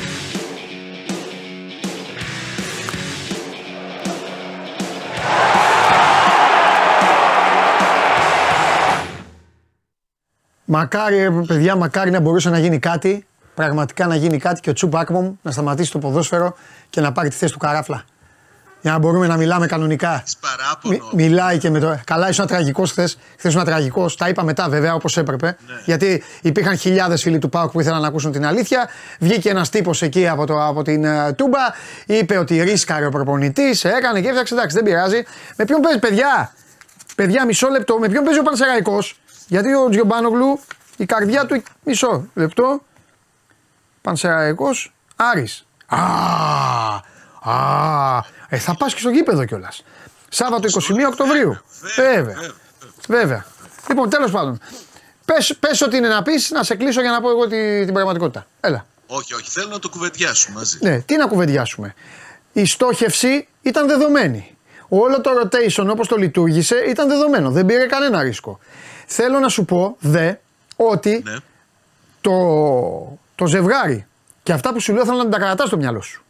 Μακάρι, 10.66 11.18
ε, 11.18 11.30
παιδιά, 11.48 11.76
μακάρι 11.76 12.12
να 12.12 12.20
μπορούσε 12.20 12.50
να 12.50 12.60
γίνει 12.60 12.80
κάτι. 12.80 13.26
Πραγματικά 13.57 14.07
να 14.07 14.17
γίνει 14.17 14.39
κάτι 14.39 14.61
και 14.61 14.71
ο 14.71 14.73
Τσουπ 14.73 14.97
Άκμομ 14.97 15.35
να 15.43 15.51
σταματήσει 15.51 15.91
το 15.91 15.99
ποδόσφαιρο 15.99 16.57
και 16.91 17.01
να 17.01 17.13
πάρει 17.13 17.29
τη 17.29 17.37
θέση 17.37 17.53
του 17.53 17.59
καράφλα. 17.59 18.05
Για 18.81 18.93
να 18.93 18.99
μπορούμε 18.99 19.27
να 19.27 19.37
μιλάμε 19.37 19.67
κανονικά. 19.67 20.25
παράπονο. 20.41 21.11
μιλάει 21.13 21.59
και 21.59 21.71
με 21.71 21.79
το. 21.79 22.01
Καλά, 22.05 22.29
ήσουν 22.29 22.47
τραγικός 22.47 22.91
χθες. 22.91 23.19
Χθες 23.37 23.53
ήσουν 23.53 23.65
τραγικός. 23.65 24.17
Τα 24.17 24.29
είπα 24.29 24.43
μετά 24.43 24.69
βέβαια 24.69 24.95
όπως 24.95 25.17
έπρεπε. 25.17 25.57
Γιατί 25.85 26.23
υπήρχαν 26.43 26.77
χιλιάδες 26.77 27.23
φίλοι 27.23 27.39
του 27.39 27.49
Πάουκ 27.49 27.71
που 27.71 27.81
ήθελαν 27.81 28.01
να 28.01 28.07
ακούσουν 28.07 28.33
την 28.33 28.47
αλήθεια. 28.47 28.89
Βγήκε 29.19 29.49
ένας 29.49 29.71
τύπος 29.71 30.03
εκεί 30.03 30.29
από, 30.29 30.47
το, 30.47 30.67
από 30.67 30.83
την 30.83 31.05
ε, 31.05 31.33
Τούμπα. 31.33 31.59
Είπε 32.07 32.39
ότι 32.39 32.63
ρίσκαρε 32.63 33.07
ο 33.07 33.11
προπονητής. 33.11 33.85
Έκανε 33.85 34.21
και 34.21 34.29
έφτιαξε. 34.29 34.55
Εντάξει, 34.55 34.77
δεν 34.77 34.85
πειράζει. 34.85 35.25
Με 35.57 35.65
ποιον 35.65 35.81
παίζει, 35.81 35.99
παιδιά. 35.99 36.53
Παιδιά, 37.15 37.45
μισό 37.47 37.69
λεπτό. 37.69 37.99
Με 37.99 38.09
ποιον 38.09 38.25
παίζει 38.25 38.39
ο 38.39 38.43
Πανσεραϊκός; 38.43 39.21
Γιατί 39.47 39.75
ο 39.75 39.89
Τζιομπάνογλου 39.89 40.61
η 40.97 41.05
καρδιά 41.05 41.47
του. 41.47 41.63
Μισό 41.85 42.27
λεπτό. 42.35 42.81
Πανσεραϊκός 44.17 44.93
Άρης. 45.17 45.67
Α, 45.87 45.99
α, 47.51 48.21
ε, 48.49 48.59
θα 48.59 48.77
πας 48.77 48.95
και 48.95 49.01
στο 49.01 49.11
γήπεδο 49.11 49.45
κιόλας. 49.45 49.85
Σάββατο 50.29 50.67
21 50.69 51.07
Οκτωβρίου. 51.09 51.57
Βέβαια. 51.97 52.37
Βέβαια. 53.09 53.47
Λοιπόν, 53.89 54.11
τέλος 54.11 54.31
πάντων. 54.31 54.59
Πες, 55.25 55.57
πες 55.61 55.81
ό,τι 55.81 55.97
είναι 55.97 56.09
να 56.09 56.23
πεις, 56.23 56.51
να 56.51 56.63
σε 56.63 56.75
κλείσω 56.77 57.01
για 57.01 57.11
να 57.11 57.21
πω 57.21 57.31
εγώ 57.31 57.47
τη- 57.47 57.85
την 57.85 57.93
πραγματικότητα. 57.95 58.47
Έλα. 58.61 58.87
Όχι, 59.07 59.35
όχι, 59.35 59.51
θέλω 59.51 59.69
να 59.69 59.79
το 59.79 59.89
κουβεντιάσουμε 59.89 60.57
μαζί. 60.59 60.79
Ναι, 60.81 61.01
τι 61.01 61.17
να 61.17 61.27
κουβεντιάσουμε. 61.27 61.95
Η 62.53 62.65
στόχευση 62.67 63.49
ήταν 63.63 63.87
δεδομένη. 63.87 64.57
Όλο 64.89 65.21
το 65.21 65.31
rotation 65.43 65.87
όπως 65.91 66.09
το 66.09 66.17
λειτουργήσε 66.17 66.77
ήταν 66.77 67.09
δεδομένο. 67.09 67.51
Δεν 67.51 67.67
πήρε 67.67 67.87
κανένα 67.87 68.23
ρίσκο. 68.23 68.59
Θέλω 69.07 69.39
να 69.39 69.49
σου 69.49 69.65
πω, 69.65 69.97
δε, 70.01 70.33
ότι 70.77 71.23
Ναι. 71.25 71.37
το, 72.21 72.33
το 73.37 73.47
ζευγάρι 73.47 74.07
και 74.43 74.53
αυτά 74.53 74.73
που 74.73 74.81
σου 74.81 74.93
λέω 74.93 75.05
θέλω 75.05 75.17
να 75.23 75.29
τα 75.29 75.39
κρατάς 75.39 75.67
στο 75.67 75.77
μυαλό 75.77 76.01
σου. 76.03 76.21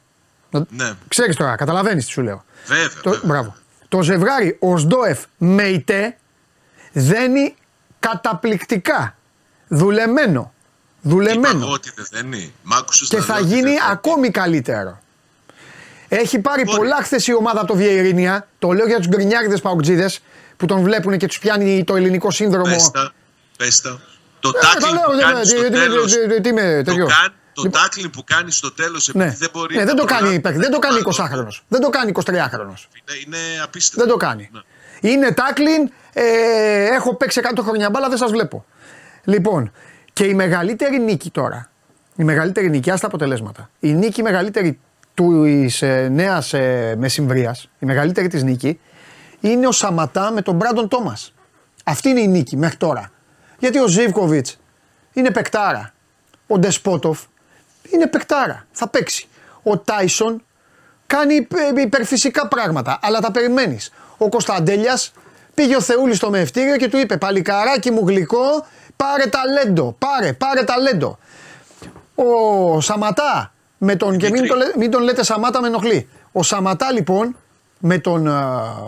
Ναι, 0.69 0.93
Ξέρεις 1.09 1.37
τώρα, 1.37 1.57
καταλαβαίνεις 1.57 2.05
τι 2.05 2.11
σου 2.11 2.23
λέω. 2.23 2.45
βέβαια. 2.67 2.89
Το, 3.03 3.11
βέβαια. 3.11 3.25
μπράβο. 3.27 3.55
Το 3.89 4.03
ζευγάρι 4.03 4.57
Οσντόεφ 4.61 5.25
Μεϊτέ 5.39 6.17
δένει 6.93 7.55
καταπληκτικά. 8.01 9.17
Δουλεμένο. 9.69 10.53
Δουλεμένο. 11.03 11.59
Είπα 11.59 11.67
ότι 11.73 11.93
δεν 11.97 12.07
δένει. 12.11 12.53
Μ' 12.63 12.73
άκουσες 12.73 13.09
Και 13.09 13.17
να 13.17 13.23
θα 13.23 13.35
λέω 13.35 13.43
ότι 13.43 13.49
γίνει 13.55 13.63
δεν 13.71 13.75
δένει. 13.79 13.91
ακόμη 13.91 14.31
καλύτερο. 14.31 15.01
Έχει 16.09 16.39
πάρει 16.39 16.63
Μπορεί. 16.65 16.77
πολλά 16.79 16.97
χθες 17.03 17.27
η 17.27 17.35
ομάδα 17.35 17.59
από 17.59 17.67
το 17.69 17.75
Βιερίνια. 17.77 18.49
Το 18.59 18.73
λέω 18.73 18.87
για 18.87 18.97
τους 18.97 19.07
γκρινιάριδες 19.09 19.61
παουτζίδε 19.61 20.11
που 20.57 20.67
τον 20.67 20.83
βλέπουν 20.83 21.17
και 21.19 21.27
τους 21.27 21.39
πιάνει 21.39 21.85
το 21.85 21.97
ελληνικό 21.97 22.31
σύνδρομο. 22.31 22.65
Πες 22.75 22.91
τα, 22.91 23.13
πες 23.57 23.81
τα. 23.81 24.01
Το 24.41 24.49
Ε, 24.55 24.59
τα 24.61 24.69
tackling 24.69 24.93
λέω, 24.95 25.03
που 25.03 25.17
δεν- 25.17 25.27
κάνει 25.27 25.41
τι- 25.41 25.47
στο 25.49 25.57
τι- 25.63 25.65
τι- 25.71 25.79
τέλος. 25.79 26.13
τι- 26.13 26.29
τι- 26.29 26.41
τι 26.41 26.49
είμαι, 26.49 26.83
Το, 26.85 26.91
τέτοιο. 26.91 27.07
κάν- 27.07 27.33
το 27.53 27.63
Λοιπόν, 27.63 27.81
tackling 27.83 28.11
που 28.13 28.25
κάνει 28.25 28.51
στο 28.51 28.73
τέλος 28.73 29.09
επειδή 29.09 29.25
Ναι, 29.25 29.35
δεν 29.39 29.49
μπορεί 29.53 29.75
ναι, 29.75 29.81
να 29.81 29.87
δεν 29.87 29.97
το 29.97 30.05
κάνει, 30.05 30.19
προλάβει. 30.21 30.41
παίκτη, 30.41 30.59
δεν 30.59 30.71
το 30.71 30.79
κάνει 30.79 30.97
Α, 30.97 31.01
20χρονο. 31.01 31.49
Δεν 31.69 31.81
το 31.81 31.89
κάνει 31.91 32.11
23χρονο. 32.11 32.75
Είναι, 32.99 33.15
είναι 33.27 33.39
απίστευτο. 33.63 34.01
Δεν 34.05 34.09
το 34.13 34.17
κάνει. 34.17 34.51
Ναι. 34.53 35.11
Είναι 35.11 35.33
τάκλιν. 35.33 35.91
Ε, 36.13 36.85
έχω 36.95 37.15
παίξει 37.15 37.39
100 37.39 37.63
χρόνια 37.63 37.91
μπάλα, 37.91 38.09
δεν 38.09 38.19
σας 38.19 38.31
βλέπω. 38.31 38.65
Λοιπόν, 39.25 39.73
και 40.13 40.25
η 40.25 40.35
μεγαλύτερη 40.35 40.99
νίκη 40.99 41.31
τώρα. 41.31 41.71
Η 42.17 42.25
μεγαλύτερη 42.25 42.71
νίκη, 42.71 42.91
άστα 42.91 43.07
αποτελέσματα. 43.07 43.71
Η 43.81 43.93
νίκη 43.95 44.23
μεγαλύτερη 44.23 44.79
τη 45.15 45.25
ε, 45.87 46.09
νέας 46.09 46.53
ε, 46.53 46.95
μεσημβρίας, 46.99 47.69
η 47.79 47.87
μεγαλύτερη 47.87 48.29
της 48.29 48.43
νίκη, 48.43 48.81
είναι 49.41 49.67
ο 49.67 49.73
Σαματά 49.73 50.31
με 50.33 50.43
τον 50.43 50.55
Μπράντον 50.55 50.89
Τόμας. 50.89 51.33
Αυτή 51.85 52.09
είναι 52.09 52.21
η 52.21 52.29
νίκη 52.29 52.57
μέχρι 52.57 52.77
τώρα. 52.77 53.11
Γιατί 53.59 53.79
ο 53.79 53.87
Ζήβκοβιτ 53.87 54.47
είναι 55.13 55.31
παικτάρα. 55.31 55.93
Ο 56.47 56.59
Ντεσπότοφ 56.59 57.21
είναι 57.91 58.07
παικτάρα. 58.07 58.67
Θα 58.73 58.89
παίξει. 58.89 59.29
Ο 59.63 59.79
Τάισον 59.79 60.43
κάνει 61.07 61.35
υπε- 61.35 61.79
υπερφυσικά 61.79 62.49
πράγματα, 62.49 62.99
αλλά 63.03 63.21
τα 63.21 63.31
περιμένεις. 63.31 63.93
Ο 64.19 64.29
Κωνσταντέλιας 64.29 65.13
πήγε 65.55 65.77
ο 65.77 65.81
Θεούλης 65.81 66.17
στο 66.17 66.31
μευτήριο 66.31 66.77
και 66.77 66.89
του 66.89 66.97
είπε: 66.99 67.17
Παλικαράκι 67.17 67.91
μου 67.91 68.07
γλυκό, 68.09 68.67
πάρε 68.97 69.27
ταλέντο. 69.27 69.97
Πάρε, 69.99 70.33
πάρε 70.33 70.65
ταλέντο. 70.65 71.19
Ο 72.15 72.81
Σαματά 72.81 73.53
με 73.79 73.97
τον. 73.97 74.19
και 74.19 74.31
μην, 74.31 74.47
το, 74.47 74.55
λέ- 74.55 74.77
μην 74.77 74.91
τον 74.91 75.03
λέτε 75.03 75.25
Σαμάτα, 75.25 75.61
με 75.61 75.67
ενοχλεί. 75.67 76.09
Ο 76.33 76.43
Σαματά 76.43 76.93
λοιπόν 76.93 77.37
με 77.79 77.99
τον 77.99 78.29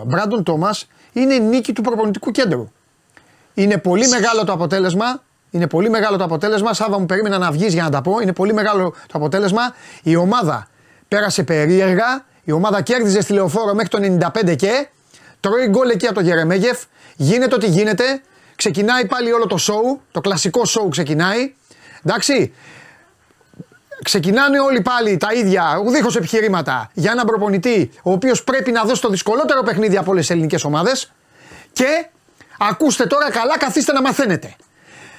Μπράντον 0.05 0.43
Τόμας 0.43 0.87
είναι 1.13 1.37
νίκη 1.37 1.73
του 1.73 1.81
προπονητικού 1.81 2.31
κέντρου. 2.31 2.71
Είναι 3.59 3.77
πολύ 3.77 4.07
μεγάλο 4.07 4.43
το 4.43 4.51
αποτέλεσμα. 4.51 5.23
Είναι 5.51 5.67
πολύ 5.67 5.89
μεγάλο 5.89 6.17
το 6.17 6.23
αποτέλεσμα. 6.23 6.73
Σάβα 6.73 6.99
μου 6.99 7.05
περίμενα 7.05 7.37
να 7.37 7.51
βγεις 7.51 7.73
για 7.73 7.83
να 7.83 7.89
τα 7.89 8.01
πω. 8.01 8.19
Είναι 8.19 8.33
πολύ 8.33 8.53
μεγάλο 8.53 8.89
το 8.89 9.13
αποτέλεσμα. 9.13 9.61
Η 10.03 10.15
ομάδα 10.15 10.67
πέρασε 11.07 11.43
περίεργα. 11.43 12.25
Η 12.43 12.51
ομάδα 12.51 12.81
κέρδιζε 12.81 13.21
στη 13.21 13.33
λεωφόρο 13.33 13.73
μέχρι 13.73 13.89
το 13.89 14.31
95 14.49 14.55
και 14.55 14.87
τρώει 15.39 15.67
γκολ 15.67 15.89
εκεί 15.89 16.05
από 16.05 16.15
το 16.15 16.21
Γερεμέγεφ. 16.21 16.83
Γίνεται 17.15 17.55
ό,τι 17.55 17.67
γίνεται. 17.67 18.21
Ξεκινάει 18.55 19.05
πάλι 19.05 19.31
όλο 19.31 19.45
το 19.45 19.57
show. 19.59 19.99
Το 20.11 20.21
κλασικό 20.21 20.61
show 20.61 20.89
ξεκινάει. 20.89 21.53
Εντάξει. 22.03 22.53
Ξεκινάνε 24.03 24.59
όλοι 24.59 24.81
πάλι 24.81 25.17
τα 25.17 25.33
ίδια, 25.33 25.81
δίχως 25.87 26.15
επιχειρήματα, 26.15 26.89
για 26.93 27.11
έναν 27.11 27.25
προπονητή 27.25 27.91
ο 28.03 28.11
οποίος 28.11 28.43
πρέπει 28.43 28.71
να 28.71 28.83
δώσει 28.83 29.01
το 29.01 29.09
δυσκολότερο 29.09 29.63
παιχνίδι 29.63 29.97
από 29.97 30.11
όλες 30.11 30.21
τις 30.21 30.31
ελληνικές 30.35 30.63
ομάδες 30.63 31.11
και 31.73 32.09
ακούστε 32.59 33.05
τώρα 33.05 33.31
καλά, 33.31 33.57
καθίστε 33.57 33.91
να 33.91 34.01
μαθαίνετε. 34.01 34.55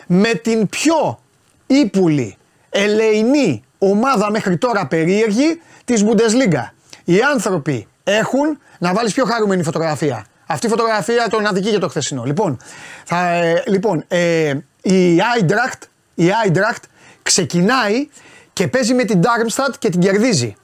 Με 0.06 0.34
την 0.34 0.68
πιο 0.68 1.20
ύπουλη, 1.66 2.36
ελεηνή 2.70 3.64
ομάδα 3.78 4.30
μέχρι 4.30 4.56
τώρα 4.56 4.86
περίεργη 4.86 5.60
της 5.84 6.04
Bundesliga. 6.04 6.64
Οι 7.04 7.20
άνθρωποι 7.34 7.88
έχουν, 8.04 8.58
να 8.78 8.92
βάλεις 8.94 9.12
πιο 9.12 9.24
χαρούμενη 9.24 9.62
φωτογραφία 9.62 10.26
Αυτή 10.46 10.66
η 10.66 10.68
φωτογραφία 10.68 11.28
τον 11.30 11.46
αδικεί 11.46 11.68
για 11.68 11.80
το 11.80 11.88
χθεσινό. 11.88 12.24
Λοιπόν, 12.24 12.58
θα, 13.04 13.28
ε, 13.28 13.62
λοιπόν 13.66 14.04
ε, 14.08 14.54
η 14.82 15.20
Άιντραχτ 15.34 15.82
η 16.14 16.30
Άιντραχτ 16.42 16.84
ξεκινάει 17.22 18.08
και 18.52 18.68
παίζει 18.68 18.94
με 18.94 19.04
την 19.04 19.20
Darmstadt 19.22 19.74
και 19.78 19.88
την 19.88 20.00
κερδίζει. 20.00 20.54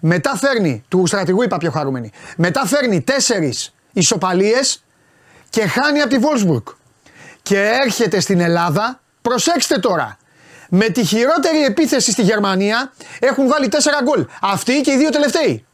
Μετά 0.00 0.36
φέρνει, 0.36 0.84
του 0.88 1.06
στρατηγού 1.06 1.42
είπα 1.42 1.56
πιο 1.56 1.70
χαρούμενη, 1.70 2.10
μετά 2.36 2.66
φέρνει 2.66 3.00
τέσσερις 3.00 3.74
ισοπαλίες 3.92 4.84
και 5.50 5.66
χάνει 5.66 6.00
από 6.00 6.16
τη 6.16 6.22
Wolfsburg. 6.22 6.74
Και 7.42 7.78
έρχεται 7.82 8.20
στην 8.20 8.40
Ελλάδα, 8.40 9.00
προσέξτε 9.22 9.78
τώρα, 9.78 10.18
με 10.68 10.88
τη 10.88 11.04
χειρότερη 11.04 11.64
επίθεση 11.64 12.10
στη 12.10 12.22
Γερμανία 12.22 12.92
έχουν 13.18 13.46
βάλει 13.46 13.68
4 13.68 13.76
γκολ. 14.02 14.26
Αυτοί 14.40 14.80
και 14.80 14.92
οι 14.92 14.96
δύο 14.96 15.10
τελευταίοι. 15.10 15.64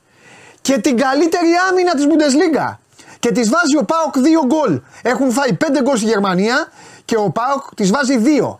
Και 0.60 0.78
την 0.78 0.96
καλύτερη 0.96 1.48
άμυνα 1.70 1.94
της 1.94 2.06
Bundesliga. 2.06 2.76
Και 3.18 3.32
της 3.32 3.48
βάζει 3.48 3.76
ο 3.76 3.84
Πάοκ 3.84 4.14
2 4.16 4.46
γκολ. 4.46 4.80
Έχουν 5.02 5.30
φάει 5.30 5.56
5 5.60 5.82
γκολ 5.82 5.96
στη 5.96 6.06
Γερμανία 6.06 6.68
και 7.04 7.16
ο 7.16 7.30
Πάοκ 7.30 7.74
της 7.74 7.90
βάζει 7.90 8.14
2. 8.40 8.58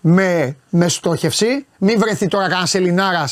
Με, 0.00 0.56
με 0.70 0.88
στόχευση, 0.88 1.66
μην 1.78 1.98
βρεθεί 1.98 2.28
τώρα 2.28 2.48
κανένα 2.48 2.68
Ελληνάρα 2.72 3.28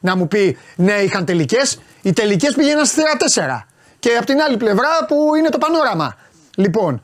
να 0.00 0.16
μου 0.16 0.28
πει 0.28 0.58
ναι, 0.76 0.92
είχαν 0.92 1.24
τελικές. 1.24 1.78
Οι 2.02 2.12
τελικές 2.12 2.54
πήγαιναν 2.54 2.86
στη 2.86 3.00
θέρα 3.34 3.64
4. 3.64 3.67
Και 3.98 4.16
από 4.16 4.26
την 4.26 4.40
άλλη 4.40 4.56
πλευρά 4.56 4.88
που 5.08 5.34
είναι 5.34 5.48
το 5.48 5.58
πανόραμα. 5.58 6.16
Λοιπόν, 6.56 7.02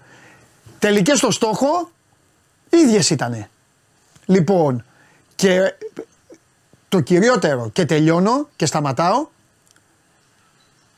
τελικές 0.78 1.18
στο 1.18 1.30
στόχο, 1.30 1.90
ίδιες 2.70 3.10
ήτανε. 3.10 3.48
Λοιπόν, 4.26 4.84
και 5.34 5.74
το 6.88 7.00
κυριότερο 7.00 7.70
και 7.72 7.84
τελειώνω 7.84 8.48
και 8.56 8.66
σταματάω 8.66 9.26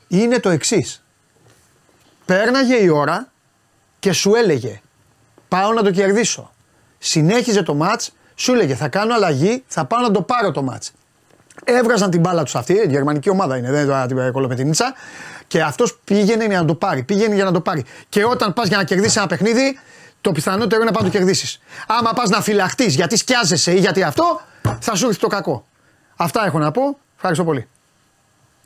είναι 0.07 0.39
το 0.39 0.49
εξής. 0.49 1.03
Πέρναγε 2.25 2.75
η 2.75 2.89
ώρα 2.89 3.31
και 3.99 4.11
σου 4.11 4.35
έλεγε 4.35 4.81
πάω 5.47 5.73
να 5.73 5.83
το 5.83 5.91
κερδίσω. 5.91 6.51
Συνέχιζε 6.97 7.63
το 7.63 7.73
μάτς, 7.73 8.11
σου 8.35 8.53
έλεγε 8.53 8.75
θα 8.75 8.87
κάνω 8.87 9.13
αλλαγή, 9.13 9.63
θα 9.67 9.85
πάω 9.85 10.01
να 10.01 10.11
το 10.11 10.21
πάρω 10.21 10.51
το 10.51 10.61
μάτς. 10.61 10.91
Έβγαζαν 11.63 12.09
την 12.09 12.19
μπάλα 12.19 12.43
τους 12.43 12.55
αυτή, 12.55 12.73
η 12.73 12.87
γερμανική 12.87 13.29
ομάδα 13.29 13.57
είναι, 13.57 13.71
δεν 13.71 13.79
είναι 13.79 13.89
τώρα 13.89 14.05
την 14.05 14.31
κολοπετινίτσα. 14.31 14.93
Και 15.47 15.61
αυτός 15.61 15.99
πήγαινε 16.03 16.45
για 16.45 16.59
να 16.59 16.65
το 16.65 16.75
πάρει. 16.75 17.03
Πήγαινε 17.03 17.35
για 17.35 17.43
να 17.43 17.51
το 17.51 17.61
πάρει. 17.61 17.85
Και 18.09 18.25
όταν 18.25 18.53
πας 18.53 18.67
για 18.67 18.77
να 18.77 18.83
κερδίσεις 18.83 19.15
ένα 19.15 19.27
παιχνίδι, 19.27 19.79
το 20.21 20.31
πιθανότερο 20.31 20.81
είναι 20.81 20.85
να 20.85 20.91
πάει 20.91 21.03
να 21.03 21.09
το 21.11 21.17
κερδίσεις. 21.17 21.59
Άμα 21.87 22.13
πας 22.13 22.29
να 22.29 22.41
φυλαχτείς 22.41 22.95
γιατί 22.95 23.17
σκιάζεσαι 23.17 23.71
ή 23.71 23.79
γιατί 23.79 24.03
αυτό, 24.03 24.41
θα 24.79 24.95
σου 24.95 25.07
έρθει 25.07 25.19
το 25.19 25.27
κακό. 25.27 25.67
Αυτά 26.15 26.45
έχω 26.45 26.59
να 26.59 26.71
πω. 26.71 26.99
Ευχαριστώ 27.15 27.43
πολύ. 27.43 27.67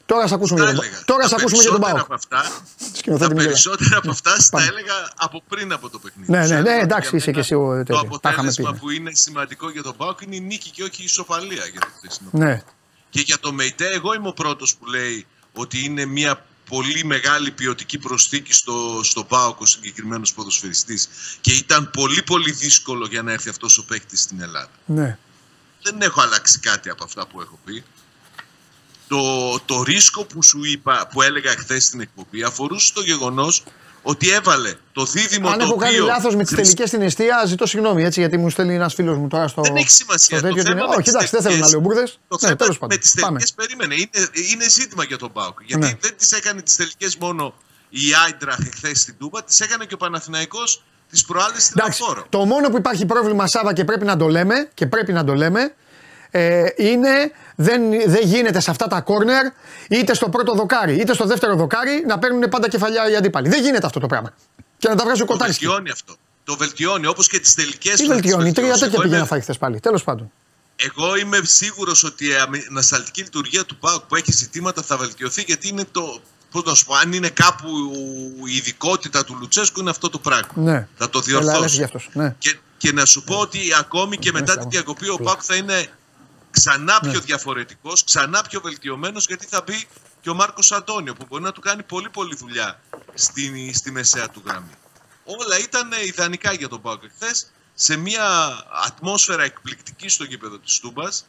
Τώρα 0.06 0.28
θα 0.28 0.36
ακούσουμε, 0.36 0.64
για 0.64 0.74
τον, 0.74 0.86
τώρα 1.06 1.28
θα 1.28 1.36
ακούσουμε 1.36 1.62
για 1.62 1.72
τον 1.72 1.80
Πάο. 1.80 3.18
Τα 3.18 3.28
περισσότερα 3.28 3.98
από 3.98 4.12
αυτά 4.12 4.32
τα 4.52 4.62
έλεγα 4.62 5.12
από 5.16 5.44
πριν 5.48 5.74
από 5.74 5.90
το 5.90 6.00
παιχνίδι. 6.00 6.32
Ναι, 6.32 6.48
ναι, 6.48 6.62
ναι, 6.62 6.80
εντάξει, 6.82 7.16
είσαι 7.16 7.32
και 7.32 7.40
εσύ 7.40 7.54
ο 7.54 7.84
Το 7.86 7.98
αποτέλεσμα 8.00 8.74
που 8.74 8.90
είναι 8.90 9.12
σημαντικό 9.14 9.70
για 9.70 9.84
τον 9.84 9.96
Πάο 9.98 10.16
είναι 10.26 10.36
η 10.36 10.40
νίκη 10.40 10.70
και 10.70 10.84
όχι 10.84 11.02
η 11.02 11.04
ισοπαλία 11.04 11.66
για 11.72 11.80
το 11.80 11.88
χθεσινό. 11.98 12.30
Ναι. 12.32 12.62
Και 13.10 13.20
για 13.20 13.40
το 13.40 13.54
ΜΕΙΤΕ, 13.54 13.88
εγώ 13.88 14.14
είμαι 14.14 14.28
ο 14.28 14.34
πρώτος 14.34 14.76
που 14.76 14.86
λέει 14.86 15.26
ότι 15.54 15.86
είναι 15.86 16.06
μια 16.06 16.46
πολύ 16.72 17.04
μεγάλη 17.06 17.52
ποιοτική 17.52 17.98
προσθήκη 17.98 18.54
στο, 18.54 19.02
στο 19.04 19.24
ΠΑΟΚ 19.24 19.60
ο 19.60 19.66
συγκεκριμένος 19.66 20.34
ποδοσφαιριστής. 20.34 21.10
Και 21.42 21.52
ήταν 21.54 21.90
πολύ 21.90 22.24
πολύ 22.24 22.52
δύσκολο 22.52 23.06
για 23.06 23.22
να 23.22 23.32
έρθει 23.32 23.50
αυτός 23.50 23.78
ο 23.78 23.86
παίκτης 23.86 24.22
στην 24.22 24.42
Ελλάδα. 24.42 24.70
Ναι. 24.86 25.18
Δεν 25.82 26.02
έχω 26.02 26.22
αλλάξει 26.22 26.60
κάτι 26.60 26.90
από 26.90 27.04
αυτά 27.04 27.28
που 27.28 27.42
έχω 27.42 27.60
πει. 27.66 27.84
Το, 29.08 29.60
το 29.66 29.84
ρίσκο 29.84 30.26
που 30.26 30.44
σου 30.44 30.64
είπα, 30.64 31.08
που 31.08 31.22
έλεγα 31.22 31.52
χθες 31.58 31.86
στην 31.86 32.02
εκπομπή, 32.02 32.44
αφορούσε 32.44 32.94
το 32.94 33.02
γεγονός 33.02 33.64
ότι 34.04 34.30
έβαλε 34.32 34.74
το 34.94 35.06
δίδυμο 35.06 35.50
Αν 35.50 35.58
το 35.58 35.64
έχω 35.64 35.76
κάνει 35.76 35.94
οποίο 35.94 36.06
λάθος 36.06 36.36
με 36.36 36.44
τις 36.44 36.56
τελικές 36.56 36.88
στην 36.88 37.02
αιστεία, 37.02 37.44
ζητώ 37.46 37.66
συγγνώμη 37.66 38.04
έτσι 38.04 38.20
γιατί 38.20 38.38
μου 38.38 38.50
στέλνει 38.50 38.74
ένας 38.76 38.94
φίλος 38.94 39.18
μου 39.18 39.28
τώρα 39.28 39.48
στο. 39.48 39.62
Δεν 39.62 39.76
έχει 39.76 39.90
σημασία. 39.90 40.38
στο 40.38 40.48
Το 40.48 40.54
τέτοιο 40.54 40.64
θέμα 40.70 40.80
ότι- 40.82 40.90
με 40.90 40.94
Όχι, 40.96 41.04
τις 41.04 41.14
εντάξει, 41.14 41.32
δεν 41.32 41.42
θέλω 41.42 41.56
να 41.56 41.62
τελικές- 41.62 41.72
λέω 41.72 41.82
μπουρδες. 41.82 42.20
Το 42.28 42.36
Ναι, 42.42 42.48
θέμα 42.48 42.56
τέλος 42.56 42.74
με 42.74 42.80
πάντων. 42.80 43.00
τις 43.00 43.14
Πάμε. 43.14 43.40
τελικές 43.40 43.54
περίμενε. 43.54 43.94
Είναι, 43.96 44.28
είναι 44.52 44.70
ζήτημα 44.70 45.04
για 45.04 45.18
τον 45.18 45.32
Πάουκ. 45.32 45.58
Γιατί 45.66 45.86
Ναι. 45.86 45.94
δεν 46.00 46.14
τις 46.18 46.32
έκανε 46.32 46.62
τις 46.62 46.76
τελικές 46.76 47.18
μόνο 47.18 47.54
η 47.90 48.00
Άιντραχ 48.26 48.58
χθε 48.76 48.96
στην 48.96 49.16
Τούμπα, 49.20 49.44
τις 49.44 49.60
έκανε 49.60 49.86
και 49.86 49.94
ο 49.94 49.98
Παναθηναϊκός 49.98 50.84
τις 51.12 51.26
προάλλες 51.26 51.64
στην 51.64 51.76
Εντάξει, 51.80 52.02
Λεωφόρο. 52.02 52.26
το 52.30 52.46
μόνο 52.46 52.70
που 52.70 52.78
υπάρχει 52.78 53.06
πρόβλημα 53.06 53.48
Σάβα 53.48 53.74
και 53.74 53.84
πρέπει 53.84 54.06
να 54.06 54.18
το 54.18 54.28
λέμε 54.28 54.70
και 54.74 54.86
πρέπει 54.88 55.14
να 55.14 55.24
το 55.24 55.34
λέμε 55.34 55.74
ε, 56.32 56.64
είναι 56.76 57.32
δεν, 57.56 57.82
δεν 58.06 58.22
γίνεται 58.24 58.60
σε 58.60 58.72
αυτά 58.72 58.88
τα 58.88 59.02
κόρνερ 59.02 59.46
είτε 59.90 60.14
στο 60.14 60.30
πρώτο 60.30 60.54
δοκάρι 60.54 60.96
είτε 60.96 61.14
στο 61.14 61.26
δεύτερο 61.26 61.56
δοκάρι 61.56 62.04
να 62.08 62.20
παίρνουν 62.20 62.50
πάντα 62.50 62.70
κεφαλιά 62.70 63.10
οι 63.12 63.16
αντίπαλοι. 63.16 63.50
Δεν 63.50 63.62
γίνεται 63.64 63.86
αυτό 63.86 64.00
το 64.00 64.08
πράγμα. 64.08 64.34
Και 64.78 64.88
να 64.90 64.96
τα 64.96 65.04
βγάζει 65.04 65.22
ο 65.22 65.26
Το 65.26 65.32
Κοτάρσκι. 65.32 65.66
βελτιώνει 65.66 65.90
αυτό. 65.90 66.16
Το 66.44 66.56
βελτιώνει 66.58 67.06
όπως 67.08 67.28
και 67.28 67.40
τις 67.40 67.54
τελικές. 67.54 67.96
Τι 67.96 68.06
βελτιώνει, 68.06 68.52
τρία 68.52 68.78
τέτοια 68.78 69.02
πήγε 69.02 69.18
να 69.18 69.26
φάει 69.26 69.42
χθε 69.42 69.54
πάλι. 69.60 69.80
Τέλος 69.80 70.04
πάντων. 70.04 70.32
Εγώ 70.76 71.16
είμαι 71.16 71.40
σίγουρος 71.44 72.04
ότι 72.04 72.28
η 72.28 72.36
αμυ- 72.36 72.66
ανασταλτική 72.70 73.22
λειτουργία 73.22 73.66
του 73.66 73.78
ΠΑΟΚ 73.78 74.02
που 74.02 74.16
έχει 74.16 74.32
ζητήματα 74.32 74.82
θα 74.82 74.98
βελτιωθεί 74.98 75.42
γιατί 75.48 75.68
είναι 75.68 75.84
το. 75.92 76.22
Πώς 76.52 76.64
να 76.64 76.74
σου 76.74 76.86
πω, 76.86 76.96
αν 76.96 77.14
είναι 77.14 77.30
κάπου 77.30 77.68
η 78.52 78.56
ειδικότητα 78.56 79.24
του 79.26 79.38
Λουτσέσκου 79.40 79.80
είναι 79.80 79.90
αυτό 79.90 80.10
το 80.10 80.20
πράγμα. 80.20 80.48
Ναι. 80.56 80.88
Θα 80.98 81.10
το 81.10 81.22
Έλα, 81.28 81.38
έλα, 81.40 81.52
διορθώσει. 81.52 81.76
γι' 81.76 81.84
αυτός, 81.84 82.10
ναι. 82.14 82.36
Και, 82.38 82.58
και 82.78 82.92
να 82.92 83.06
σου 83.06 83.24
πω 83.24 83.36
ότι 83.36 83.60
ακόμη 83.80 84.18
και 84.18 84.32
μετά 84.32 84.58
την 84.58 84.70
διακοπή 84.70 85.10
ο 85.10 85.16
ΠΑΟΚ 85.24 85.40
θα 85.44 85.56
είναι 85.56 85.88
ξανά 86.62 87.00
πιο 87.00 87.20
διαφορετικός, 87.20 88.04
ξανά 88.04 88.42
πιο 88.42 88.62
βελτιωμένος 88.62 89.28
γιατί 89.28 89.46
θα 89.46 89.64
μπει 89.66 89.88
και 90.22 90.30
ο 90.30 90.34
Μάρκος 90.34 90.72
Αντώνιο 90.72 91.14
που 91.14 91.26
μπορεί 91.30 91.44
να 91.44 91.52
του 91.52 91.62
κάνει 91.62 91.84
πολύ 91.84 92.10
πολύ 92.10 92.36
δουλειά 92.36 92.82
στη, 93.14 93.74
στη 93.74 93.92
μεσαία 93.92 94.30
του 94.30 94.42
γραμμή. 94.46 94.72
Όλα 95.26 95.60
ήταν 95.60 95.92
ιδανικά 96.06 96.54
για 96.54 96.68
τον 96.68 96.82
ΠΑΟΚ 96.82 97.02
χθε 97.16 97.32
σε 97.74 97.96
μια 97.96 98.26
ατμόσφαιρα 98.86 99.44
εκπληκτική 99.44 100.10
στο 100.10 100.24
γήπεδο 100.24 100.58
της 100.58 100.80
Τούμπας. 100.80 101.26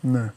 Ναι. 0.00 0.32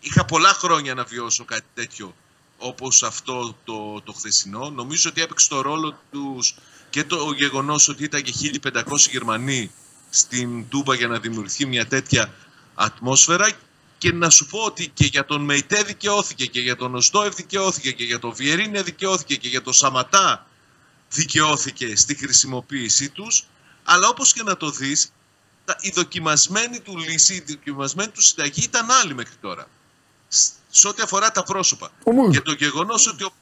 Είχα 0.00 0.24
πολλά 0.24 0.52
χρόνια 0.52 0.94
να 0.94 1.04
βιώσω 1.04 1.44
κάτι 1.44 1.66
τέτοιο 1.74 2.14
όπως 2.58 3.02
αυτό 3.02 3.56
το, 3.64 4.00
το 4.00 4.12
χθεσινό. 4.12 4.70
Νομίζω 4.70 5.10
ότι 5.10 5.22
έπαιξε 5.22 5.48
το 5.48 5.60
ρόλο 5.60 5.98
τους 6.10 6.54
και 6.90 7.04
το 7.04 7.32
γεγονός 7.36 7.88
ότι 7.88 8.04
ήταν 8.04 8.22
και 8.22 8.60
1500 8.62 8.82
Γερμανοί 9.10 9.70
στην 10.10 10.68
Τούμπα 10.68 10.94
για 10.94 11.08
να 11.08 11.18
δημιουργηθεί 11.18 11.66
μια 11.66 11.86
τέτοια 11.86 12.34
ατμόσφαιρα 12.74 13.50
και 13.98 14.12
να 14.12 14.30
σου 14.30 14.46
πω 14.46 14.58
ότι 14.58 14.88
και 14.88 15.04
για 15.04 15.24
τον 15.24 15.40
Μεϊτέ 15.42 15.82
δικαιώθηκε 15.82 16.46
και 16.46 16.60
για 16.60 16.76
τον 16.76 16.94
Οστόευ 16.94 17.34
δικαιώθηκε 17.34 17.92
και 17.92 18.04
για 18.04 18.18
τον 18.18 18.34
Βιερίνια 18.34 18.82
δικαιώθηκε 18.82 19.36
και 19.36 19.48
για 19.48 19.62
τον 19.62 19.72
Σαματά 19.72 20.46
δικαιώθηκε 21.10 21.96
στη 21.96 22.14
χρησιμοποίησή 22.14 23.08
τους 23.10 23.44
αλλά 23.84 24.08
όπως 24.08 24.32
και 24.32 24.42
να 24.42 24.56
το 24.56 24.70
δεις 24.70 25.12
τα- 25.64 25.76
η 25.80 25.90
δοκιμασμένη 25.94 26.80
του 26.80 26.98
λύση, 26.98 27.34
η 27.34 27.44
δοκιμασμένη 27.48 28.10
του 28.10 28.22
συνταγή 28.22 28.62
ήταν 28.62 28.90
άλλη 28.90 29.14
μέχρι 29.14 29.34
τώρα 29.40 29.68
σ- 30.28 30.52
σε 30.70 30.88
ό,τι 30.88 31.02
αφορά 31.02 31.30
τα 31.30 31.42
πρόσωπα. 31.42 31.90
Ο 32.04 32.12
Μουρκ. 32.12 32.32
Και 32.32 32.40
το 32.40 32.52
γεγονός 32.52 33.06
ότι 33.06 33.24
ο, 33.24 33.32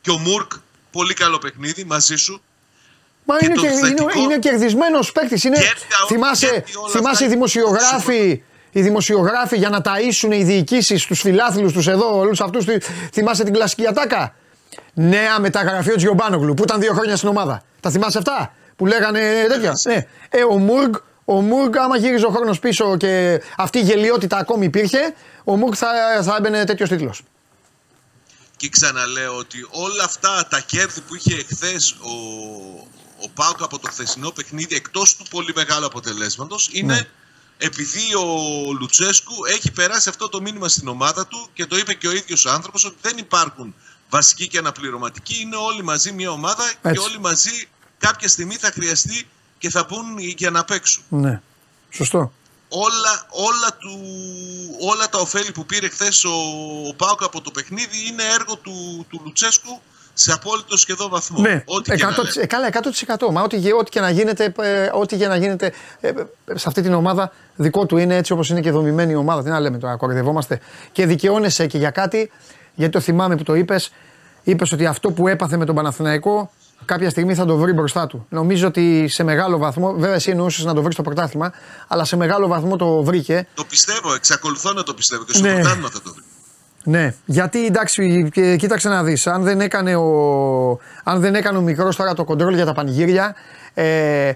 και 0.00 0.10
ο 0.10 0.18
Μουρκ, 0.18 0.52
πολύ 0.92 1.14
καλό 1.14 1.38
παιχνίδι 1.38 1.84
μαζί 1.84 2.16
σου, 2.16 2.42
Μα 3.30 3.36
Και 3.38 3.44
είναι, 3.44 3.54
το 3.54 3.60
και, 3.60 3.66
είναι, 3.68 3.80
θετικό- 3.80 4.14
είναι 4.14 4.38
κερδισμένος 4.38 5.12
παίκτης. 5.12 5.44
Είναι, 5.44 5.56
Κέρδια, 5.56 5.74
θυμάσαι, 6.06 6.46
κέρδη 6.46 6.76
όλα 6.76 6.90
θυμάσαι 6.90 7.12
αυτά. 7.12 7.24
οι 7.24 7.28
δημοσιογράφοι, 7.28 8.42
οι 8.70 8.82
δημοσιογράφοι 8.82 9.56
για 9.56 9.68
να 9.68 9.80
ταΐσουν 9.84 10.32
οι 10.32 10.42
διοικήσεις 10.42 11.04
τους 11.06 11.20
φιλάθλους 11.20 11.72
τους 11.72 11.86
εδώ, 11.86 12.18
όλους 12.18 12.40
αυτούς. 12.40 12.64
Θυμάσαι 13.12 13.44
την 13.44 13.52
κλασική 13.52 13.86
ατάκα; 13.86 14.34
Νέα 14.94 15.40
μεταγραφή 15.40 15.92
ο 15.92 15.96
Τζιομπάνογλου 15.96 16.54
που 16.54 16.62
ήταν 16.62 16.80
δύο 16.80 16.92
χρόνια 16.92 17.16
στην 17.16 17.28
ομάδα. 17.28 17.62
Τα 17.80 17.90
θυμάσαι 17.90 18.18
αυτά; 18.18 18.52
Που 18.76 18.86
λέγανε 18.86 19.44
τέτοια. 19.48 19.78
Ναι. 19.84 20.06
Ε, 20.30 20.42
ο 20.50 20.58
Μουργκ, 20.58 20.94
ο 21.24 21.40
Μουργκ, 21.40 21.76
άμα 21.76 21.96
γύριζε 21.96 22.26
ο 22.26 22.30
χρόνος 22.30 22.58
πίσω 22.58 22.96
και 22.96 23.40
αυτή 23.56 23.78
η 23.78 23.82
γελιότητα 23.82 24.36
ακόμη 24.36 24.64
υπήρχε, 24.64 25.14
ο 25.44 25.56
Μουργκ 25.56 25.72
θα, 25.76 25.88
θα 26.22 26.34
έμπαινε 26.38 26.64
τέτοιος 26.64 26.88
τίτλος. 26.88 27.22
και 28.56 28.68
ξαναλέω 28.68 29.36
ότι 29.36 29.66
όλα 29.70 30.04
αυτά 30.04 30.46
τα 30.50 30.60
κέρδη 30.66 31.00
που 31.00 31.14
είχε 31.14 31.34
εχθές 31.34 31.90
ο, 31.92 32.12
ο 33.24 33.28
Πάουκ 33.28 33.62
από 33.62 33.78
το 33.78 33.88
χθεσινό 33.90 34.30
παιχνίδι, 34.30 34.74
εκτός 34.74 35.16
του 35.16 35.24
πολύ 35.30 35.52
μεγάλου 35.54 35.86
αποτελέσματος, 35.86 36.68
είναι 36.72 36.94
Ναι. 36.94 37.08
επειδή 37.58 38.14
ο 38.14 38.26
Λουτσέσκου 38.80 39.34
έχει 39.44 39.70
περάσει 39.72 40.08
αυτό 40.08 40.28
το 40.28 40.40
μήνυμα 40.40 40.68
στην 40.68 40.88
ομάδα 40.88 41.26
του 41.26 41.48
και 41.54 41.66
το 41.66 41.76
είπε 41.76 41.94
και 41.94 42.08
ο 42.08 42.12
ίδιος 42.12 42.44
ο 42.44 42.50
άνθρωπος 42.50 42.84
ότι 42.84 42.96
δεν 43.00 43.18
υπάρχουν 43.18 43.74
βασικοί 44.10 44.48
και 44.48 44.58
αναπληρωματικοί, 44.58 45.40
είναι 45.40 45.56
όλοι 45.56 45.82
μαζί 45.82 46.12
μια 46.12 46.30
ομάδα 46.30 46.72
και 46.82 46.88
Έτσι. 46.88 47.02
όλοι 47.04 47.18
μαζί 47.20 47.68
κάποια 47.98 48.28
στιγμή 48.28 48.54
θα 48.56 48.70
χρειαστεί 48.70 49.28
και 49.58 49.70
θα 49.70 49.86
μπουν 49.88 50.18
για 50.18 50.50
να 50.50 50.64
παίξουν. 50.64 51.02
Ναι. 51.08 51.40
Σωστό. 51.90 52.32
όλα, 52.68 53.26
όλα, 53.30 53.76
του, 53.78 54.00
όλα 54.80 55.08
τα 55.08 55.18
ωφέλη 55.18 55.52
που 55.52 55.66
πήρε 55.66 55.88
χθες 55.88 56.24
ο, 56.24 56.32
ο 56.88 56.94
Πάουκ 56.94 57.22
από 57.22 57.40
το 57.40 57.50
παιχνίδι 57.50 58.06
είναι 58.06 58.22
έργο 58.24 58.56
του, 58.56 59.06
του 59.10 59.20
Λουτσέσκου 59.24 59.80
σε 60.20 60.32
απόλυτο 60.32 60.76
σχεδόν 60.76 61.08
βαθμό. 61.10 61.40
Ναι, 61.40 61.62
Ό,τι 61.66 61.90
και 61.96 62.04
να 62.04 62.10
100%, 62.10 62.16
λέμε. 62.16 62.30
ε, 62.40 62.46
καλά, 62.46 62.68
100%. 63.28 63.32
Μα 63.32 63.42
ό,τι, 63.42 63.56
γε- 63.58 63.74
ό,τι 63.74 63.90
και 63.90 64.00
να 64.00 64.10
γίνεται, 64.10 64.54
ε, 64.60 64.88
ό,τι 64.92 65.16
και 65.16 65.26
να 65.26 65.36
γίνεται 65.36 65.72
ε, 66.00 66.08
ε, 66.08 66.12
σε 66.54 66.64
αυτή 66.68 66.82
την 66.82 66.94
ομάδα, 66.94 67.32
δικό 67.56 67.86
του 67.86 67.96
είναι 67.96 68.16
έτσι 68.16 68.32
όπως 68.32 68.50
είναι 68.50 68.60
και 68.60 68.70
δομημένη 68.70 69.12
η 69.12 69.14
ομάδα. 69.16 69.42
Τι 69.42 69.48
να 69.48 69.60
λέμε 69.60 69.78
τώρα, 69.78 69.96
κορυδευόμαστε. 69.96 70.60
Και 70.92 71.06
δικαιώνεσαι 71.06 71.66
και 71.66 71.78
για 71.78 71.90
κάτι, 71.90 72.30
γιατί 72.74 72.92
το 72.92 73.00
θυμάμαι 73.00 73.36
που 73.36 73.42
το 73.42 73.54
είπες. 73.54 73.92
είπες 74.42 74.72
ότι 74.72 74.86
αυτό 74.86 75.10
που 75.10 75.28
έπαθε 75.28 75.56
με 75.56 75.64
τον 75.64 75.74
Παναθηναϊκό 75.74 76.50
κάποια 76.84 77.10
στιγμή 77.10 77.34
θα 77.34 77.44
το 77.44 77.56
βρει 77.56 77.72
μπροστά 77.72 78.06
του. 78.06 78.26
Νομίζω 78.28 78.66
ότι 78.66 79.08
σε 79.08 79.22
μεγάλο 79.22 79.58
βαθμό, 79.58 79.92
βέβαια 79.92 80.14
εσύ 80.14 80.30
εννοούσες 80.30 80.64
να 80.64 80.74
το 80.74 80.82
βρεις 80.82 80.94
στο 80.94 81.02
πρωτάθλημα, 81.02 81.52
αλλά 81.88 82.04
σε 82.04 82.16
μεγάλο 82.16 82.46
βαθμό 82.46 82.76
το 82.76 83.02
βρήκε. 83.02 83.46
Το 83.54 83.64
πιστεύω, 83.64 84.14
εξακολουθώ 84.14 84.72
να 84.72 84.82
το 84.82 84.94
πιστεύω 84.94 85.24
και 85.24 85.32
στο 85.32 85.42
Ναι. 85.46 85.52
πρωτάθλημα 85.54 85.88
θα 85.90 86.00
το 86.02 86.12
βρει. 86.14 86.22
Ναι, 86.88 87.14
γιατί 87.24 87.66
εντάξει, 87.66 88.28
και- 88.32 88.56
κοίταξε 88.56 88.88
να 88.88 89.02
δεις, 89.04 89.26
αν 89.26 89.42
δεν 89.42 89.60
έκανε 89.60 89.96
ο, 89.96 90.10
αν 91.04 91.20
δεν 91.20 91.34
έκανε 91.34 91.58
ο 91.58 91.60
μικρός 91.60 91.96
τώρα 91.96 92.14
το 92.14 92.24
κοντρόλ 92.24 92.54
για 92.54 92.64
τα 92.64 92.72
πανηγύρια, 92.72 93.34
ε, 93.74 94.32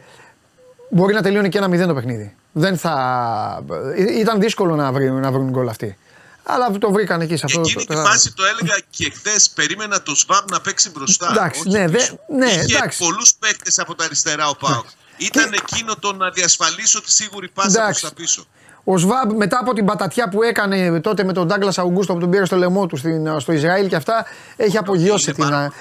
μπορεί 0.91 1.15
να 1.15 1.23
τελειώνει 1.23 1.49
και 1.49 1.59
ένα 1.59 1.69
μηδέν 1.69 1.87
το 1.89 1.95
παιχνίδι. 1.95 2.35
Δεν 2.53 2.77
θα, 2.79 3.65
ε, 3.97 4.19
ήταν 4.19 4.41
δύσκολο 4.41 4.75
να, 4.77 4.93
βρει, 4.93 5.11
να 5.11 5.33
βρουν 5.33 5.51
γκολ 5.51 5.69
αυτοί. 5.69 5.97
Αλλά 6.43 6.71
το 6.79 6.91
βρήκαν 6.93 7.21
εκεί 7.21 7.37
σε 7.37 7.45
αυτό 7.47 7.61
Εκείνη 7.61 7.85
το, 7.85 7.95
τη 7.95 8.01
φάση 8.01 8.33
το 8.35 8.43
έλεγα 8.45 8.79
και 8.91 9.13
χθες. 9.15 9.51
Περίμενα 9.51 10.03
το 10.03 10.15
ΣΒΑΜ 10.15 10.45
να 10.51 10.61
παίξει 10.61 10.91
μπροστά. 10.91 11.29
Εντάξει, 11.31 11.61
όχι 11.61 11.71
ναι, 11.79 11.87
δε- 11.89 11.99
πίσω. 11.99 12.19
ναι, 12.37 12.47
Είχε 12.51 12.77
εντάξει. 12.77 12.99
πολλούς 12.99 13.33
παίχτε 13.39 13.71
από 13.77 13.95
τα 13.95 14.05
αριστερά 14.05 14.49
ο 14.49 14.57
Πάοκ. 14.57 14.87
Ήταν 15.17 15.53
εκείνο 15.53 15.95
το 15.97 16.13
να 16.13 16.31
διασφαλίσω 16.31 17.03
τη 17.03 17.11
σίγουρη 17.11 17.49
πάσα 17.49 17.81
Εντάξει. 17.83 18.01
προς 18.01 18.13
τα 18.13 18.17
πίσω. 18.17 18.45
Ο 18.85 18.97
Σβάμπ 18.99 19.31
μετά 19.33 19.59
από 19.61 19.73
την 19.73 19.85
πατατιά 19.85 20.29
που 20.29 20.43
έκανε 20.43 21.01
τότε 21.01 21.25
με 21.25 21.33
τον 21.33 21.47
Ντάγκλας 21.47 21.79
Αουγκούστο 21.79 22.13
που 22.15 22.21
τον 22.21 22.31
πήρε 22.31 22.45
στο 22.45 22.57
λαιμό 22.57 22.87
του 22.87 22.97
στην, 22.97 23.41
στο 23.41 23.53
Ισραήλ 23.53 23.89
και 23.89 23.97
αυτά, 23.97 24.27
έχει 24.57 24.77
απογειώσει 24.79 25.25
είναι 25.25 25.35
την, 25.35 25.45
πάρα- 25.45 25.73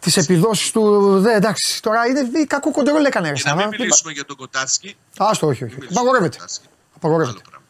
τις 0.00 0.16
επιδόσεις 0.16 0.70
του. 0.70 1.10
Δε, 1.20 1.34
εντάξει, 1.34 1.82
τώρα 1.82 2.06
είναι 2.06 2.44
κακό 2.46 2.70
κοντρόλ 2.70 3.04
έκανε. 3.04 3.32
Και 3.32 3.42
ρε, 3.44 3.48
να 3.50 3.54
μην 3.54 3.62
Σάβα. 3.64 3.76
μιλήσουμε 3.78 4.12
για 4.12 4.24
τον 4.24 4.36
Κοτάρσκι. 4.36 4.96
Άστο, 5.16 5.46
όχι, 5.46 5.64
όχι. 5.64 5.72
Μην 5.74 5.74
μιλήσουμε 5.74 6.00
Απαγορεύεται. 6.00 6.36
για 6.36 6.46
τον 6.46 6.48
Κοτάρσκι. 6.48 6.66
Απαγορεύεται. 6.96 7.40
Άλλο 7.40 7.48
πράγμα. 7.50 7.66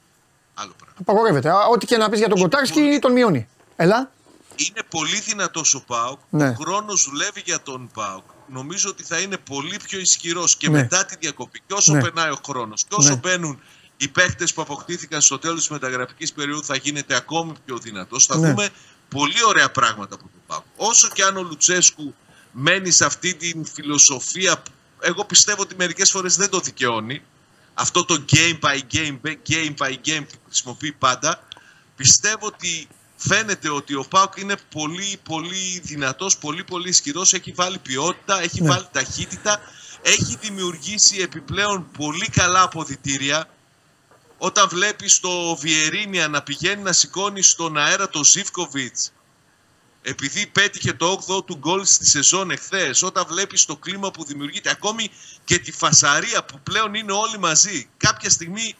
Άλλο 0.55 0.73
πράγμα. 0.79 0.95
Απαγορεύεται. 1.01 1.49
Α, 1.51 1.67
Ό,τι 1.73 1.87
και 1.87 1.97
να 1.97 2.09
πεις 2.09 2.19
για 2.19 2.29
τον 2.29 2.39
Κοτάρσκι 2.41 2.99
τον 3.01 3.13
μειώνει. 3.13 3.49
Έλα. 3.77 4.11
Είναι 4.57 4.83
πολύ 4.91 5.21
δυνατό 5.21 5.61
ο 5.73 5.81
Πάοκ. 5.87 6.19
Ναι. 6.31 6.49
Ο 6.49 6.55
χρόνος 6.63 7.09
δουλεύει 7.11 7.43
για 7.45 7.61
τον 7.63 7.91
Πάοκ. 7.95 8.23
Νομίζω 8.47 8.89
ότι 8.91 9.03
θα 9.05 9.19
είναι 9.19 9.37
πολύ 9.37 9.77
πιο 9.85 9.99
ισχυρός 9.99 10.57
και 10.57 10.69
Ναι. 10.71 10.79
μετά 10.81 11.05
τη 11.05 11.15
διακοπή. 11.21 11.63
Και 11.67 11.75
όσο 11.75 11.93
Ναι. 11.93 12.01
περνάει 12.01 12.31
ο 12.31 12.39
χρόνος 12.49 12.85
και 12.89 12.95
όσο 12.99 13.09
Ναι. 13.09 13.17
μπαίνουν 13.17 13.61
οι 13.97 14.09
παίχτε 14.09 14.47
που 14.55 14.63
αποκτήθηκαν 14.63 15.21
στο 15.21 15.39
τέλος 15.39 15.59
της 15.59 15.69
μεταγραφικής 15.69 16.33
περίοδου, 16.33 16.65
θα 16.65 16.77
γίνεται 16.77 17.15
ακόμη 17.15 17.53
πιο 17.65 17.79
δυνατό. 17.79 18.21
Θα 18.21 18.37
Ναι. 18.39 18.49
δούμε 18.49 18.69
πολύ 19.09 19.45
ωραία 19.47 19.71
πράγματα 19.71 20.15
από 20.15 20.23
τον 20.23 20.41
Πάοκ. 20.47 20.65
Όσο 20.77 21.09
και 21.09 21.23
αν 21.25 21.37
ο 21.37 21.43
Λουτσέσκου 21.43 22.15
μένει 22.53 22.91
σε 22.91 23.05
αυτή 23.05 23.35
την 23.35 23.67
φιλοσοφία, 23.67 24.59
που 24.59 24.71
εγώ 25.01 25.25
πιστεύω 25.25 25.63
ότι 25.63 25.75
μερικές 25.77 26.11
φορές 26.11 26.37
δεν 26.37 26.51
το 26.51 26.61
δικαιώνει. 26.61 27.23
Αυτό 27.75 28.05
το 28.05 28.25
game 28.33 28.59
by 28.61 28.79
game, 28.93 29.19
game 29.49 29.75
by 29.79 29.95
game 30.07 30.25
που 30.33 30.39
χρησιμοποιεί 30.47 30.93
πάντα. 30.93 31.43
Πιστεύω 31.97 32.47
ότι 32.47 32.89
φαίνεται 33.17 33.71
ότι 33.71 33.95
ο 33.95 34.05
Πάουκ 34.11 34.37
είναι 34.37 34.57
πολύ 34.71 35.19
πολύ 35.23 35.81
δυνατός, 35.83 36.37
πολύ 36.39 36.65
πολύ 36.65 36.89
ισχυρός, 36.89 37.33
έχει 37.35 37.53
βάλει 37.53 37.79
ποιότητα, 37.79 38.41
έχει 38.43 38.63
Ναι. 38.63 38.69
βάλει 38.69 38.87
ταχύτητα, 38.93 39.61
έχει 40.03 40.37
δημιουργήσει 40.41 41.21
επιπλέον 41.21 41.91
πολύ 41.99 42.27
καλά 42.29 42.63
αποδητήρια. 42.63 43.49
Όταν 44.39 44.68
βλέπεις 44.68 45.20
το 45.20 45.57
Βιερίνια 45.57 46.28
να 46.28 46.43
πηγαίνει 46.43 46.82
να 46.82 46.93
σηκώνει 46.93 47.43
στον 47.43 47.76
αέρα 47.76 48.09
το 48.09 48.24
Ζιβκοβιτς 48.24 49.12
επειδή 50.09 50.47
πέτυχε 50.47 50.93
το 50.93 51.24
8ο 51.28 51.47
του 51.47 51.57
γκολ 51.57 51.84
στη 51.84 52.07
σεζόν 52.07 52.51
εχθές, 52.51 53.03
όταν 53.03 53.24
βλέπεις 53.28 53.64
το 53.64 53.76
κλίμα 53.76 54.11
που 54.11 54.24
δημιουργείται, 54.24 54.70
ακόμη 54.70 55.11
και 55.45 55.59
τη 55.59 55.72
φασαρία 55.72 56.45
που 56.45 56.61
πλέον 56.62 56.95
είναι 56.95 57.12
όλοι 57.12 57.39
μαζί. 57.39 57.89
Κάποια 57.97 58.30
στιγμή 58.30 58.74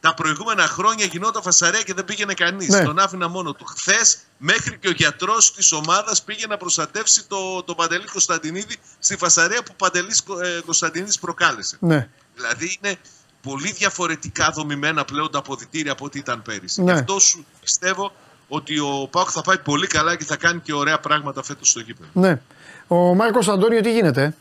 τα 0.00 0.14
προηγούμενα 0.14 0.66
χρόνια 0.66 1.04
γινόταν 1.04 1.42
φασαρία 1.42 1.82
και 1.82 1.94
δεν 1.94 2.04
πήγαινε 2.04 2.34
κανείς. 2.34 2.68
Ναι. 2.68 2.84
Τον 2.84 2.98
άφηνα 2.98 3.28
μόνο 3.28 3.52
του. 3.52 3.64
Χθες 3.64 4.18
μέχρι 4.38 4.78
και 4.78 4.88
ο 4.88 4.90
γιατρός 4.90 5.54
της 5.54 5.72
ομάδας 5.72 6.22
πήγε 6.22 6.46
να 6.46 6.56
προστατεύσει 6.56 7.24
το, 7.26 7.62
το 7.62 7.74
Παντελή 7.74 8.06
Κωνσταντινίδη 8.06 8.76
στη 8.98 9.16
φασαρία 9.16 9.62
που 9.62 9.70
ο 9.72 9.76
Παντελής 9.76 10.22
ε, 10.42 10.60
Κωνσταντινίδης 10.64 11.18
προκάλεσε. 11.18 11.76
Ναι. 11.80 12.08
Δηλαδή 12.34 12.78
είναι 12.80 12.98
πολύ 13.44 13.72
διαφορετικά 13.72 14.50
δομημένα 14.50 15.04
πλέον 15.04 15.30
τα 15.30 15.38
αποδητήρια 15.38 15.92
από 15.92 16.04
ό,τι 16.04 16.18
ήταν 16.18 16.42
πέρυσι. 16.42 16.82
Ναι. 16.82 16.92
Γι' 16.92 16.98
αυτό 16.98 17.18
σου 17.18 17.44
πιστεύω 17.60 18.12
ότι 18.48 18.78
ο 18.78 19.08
Πάουκ 19.10 19.28
θα 19.32 19.40
πάει 19.42 19.58
πολύ 19.58 19.86
καλά 19.86 20.16
και 20.16 20.24
θα 20.24 20.36
κάνει 20.36 20.60
και 20.60 20.72
ωραία 20.72 20.98
πράγματα 20.98 21.42
φέτος 21.42 21.68
στο 21.68 21.80
γήπεδο. 21.80 22.08
ναι. 22.12 22.40
Ο 22.86 23.14
Μάρκος 23.14 23.48
Αντώνιο 23.48 23.80
τι 23.80 23.92
γίνεται; 23.92 24.34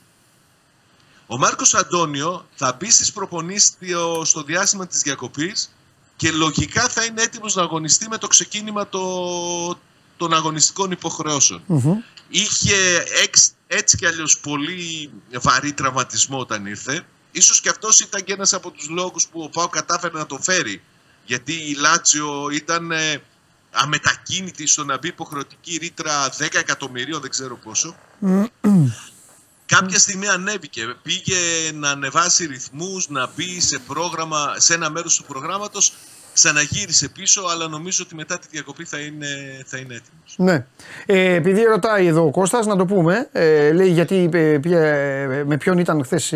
Ο 1.27 1.37
Μάρκος 1.37 1.73
Αντώνιο 1.73 2.45
θα 2.55 2.75
μπει 2.79 2.91
στις 2.91 3.11
προπονήσεις 3.11 3.67
στο- 3.87 4.21
στο 4.25 4.43
διάστημα 4.43 4.87
της 4.87 5.01
διακοπής 5.01 5.73
και 6.15 6.31
λογικά 6.31 6.81
θα 6.89 7.03
είναι 7.03 7.21
έτοιμος 7.21 7.55
να 7.55 7.61
αγωνιστεί 7.61 8.07
με 8.07 8.17
το 8.17 8.27
ξεκίνημα 8.27 8.87
το, 8.87 9.01
των 10.17 10.33
αγωνιστικών 10.33 10.91
υποχρεώσεων. 10.91 11.61
Είχε 12.29 13.03
εξ- 13.23 13.51
έτσι 13.67 13.97
κι 13.97 14.05
αλλιώς 14.05 14.39
πολύ 14.39 15.09
βαρύ 15.41 15.73
τραυματισμό 15.73 16.39
όταν 16.39 16.65
ήρθε. 16.65 17.05
Ίσως 17.35 17.61
και 17.61 17.69
αυτός 17.69 17.99
ήταν 17.99 18.23
και 18.23 18.33
ένας 18.33 18.53
από 18.53 18.71
τους 18.71 18.89
λόγους 18.89 19.27
που 19.27 19.41
ο 19.41 19.49
Πάο 19.49 19.67
κατάφερε 19.67 20.17
να 20.17 20.25
το 20.25 20.37
φέρει. 20.41 20.81
Γιατί 21.25 21.53
η 21.53 21.73
Λάτσιο 21.73 22.49
ήταν 22.51 22.91
ε, 22.91 23.21
αμετακίνητη 23.71 24.67
στο 24.67 24.83
να 24.83 24.97
μπει 24.97 25.07
υποχρεωτική 25.07 25.77
ρήτρα 25.77 26.29
10 26.29 26.47
εκατομμυρίων, 26.51 27.21
δεν 27.21 27.29
ξέρω 27.29 27.57
πόσο. 27.57 27.95
Κάποια 29.65 29.99
στιγμή 29.99 30.27
ανέβηκε, 30.27 30.95
πήγε 31.01 31.71
να 31.73 31.89
ανεβάσει 31.89 32.45
ρυθμούς, 32.45 33.09
να 33.09 33.29
μπει 33.35 33.61
σε, 33.61 33.79
πρόγραμμα, 33.87 34.53
σε 34.57 34.73
ένα 34.73 34.89
μέρος 34.89 35.15
του 35.15 35.23
προγράμματος, 35.23 35.93
ξαναγύρισε 36.33 37.07
πίσω, 37.09 37.41
αλλά 37.51 37.67
νομίζω 37.67 38.03
ότι 38.05 38.15
μετά 38.15 38.39
τη 38.39 38.47
διακοπή 38.51 38.85
θα 38.85 38.99
είναι, 38.99 39.27
θα 39.65 39.77
είναι 39.77 39.93
έτοιμος. 39.93 40.33
Ναι. 40.35 40.65
Ε, 41.05 41.33
επειδή 41.33 41.63
ρωτάει 41.63 42.07
εδώ 42.07 42.25
ο 42.25 42.31
Κώστας, 42.31 42.65
να 42.65 42.75
το 42.75 42.85
πούμε, 42.85 43.29
ε, 43.31 43.71
λέει 43.71 43.89
γιατί 43.89 44.29
ε, 44.33 44.57
ποια- 44.61 44.79
ε, 44.83 45.43
με 45.45 45.57
ποιον 45.57 45.77
ήταν 45.77 46.03
χθες 46.03 46.31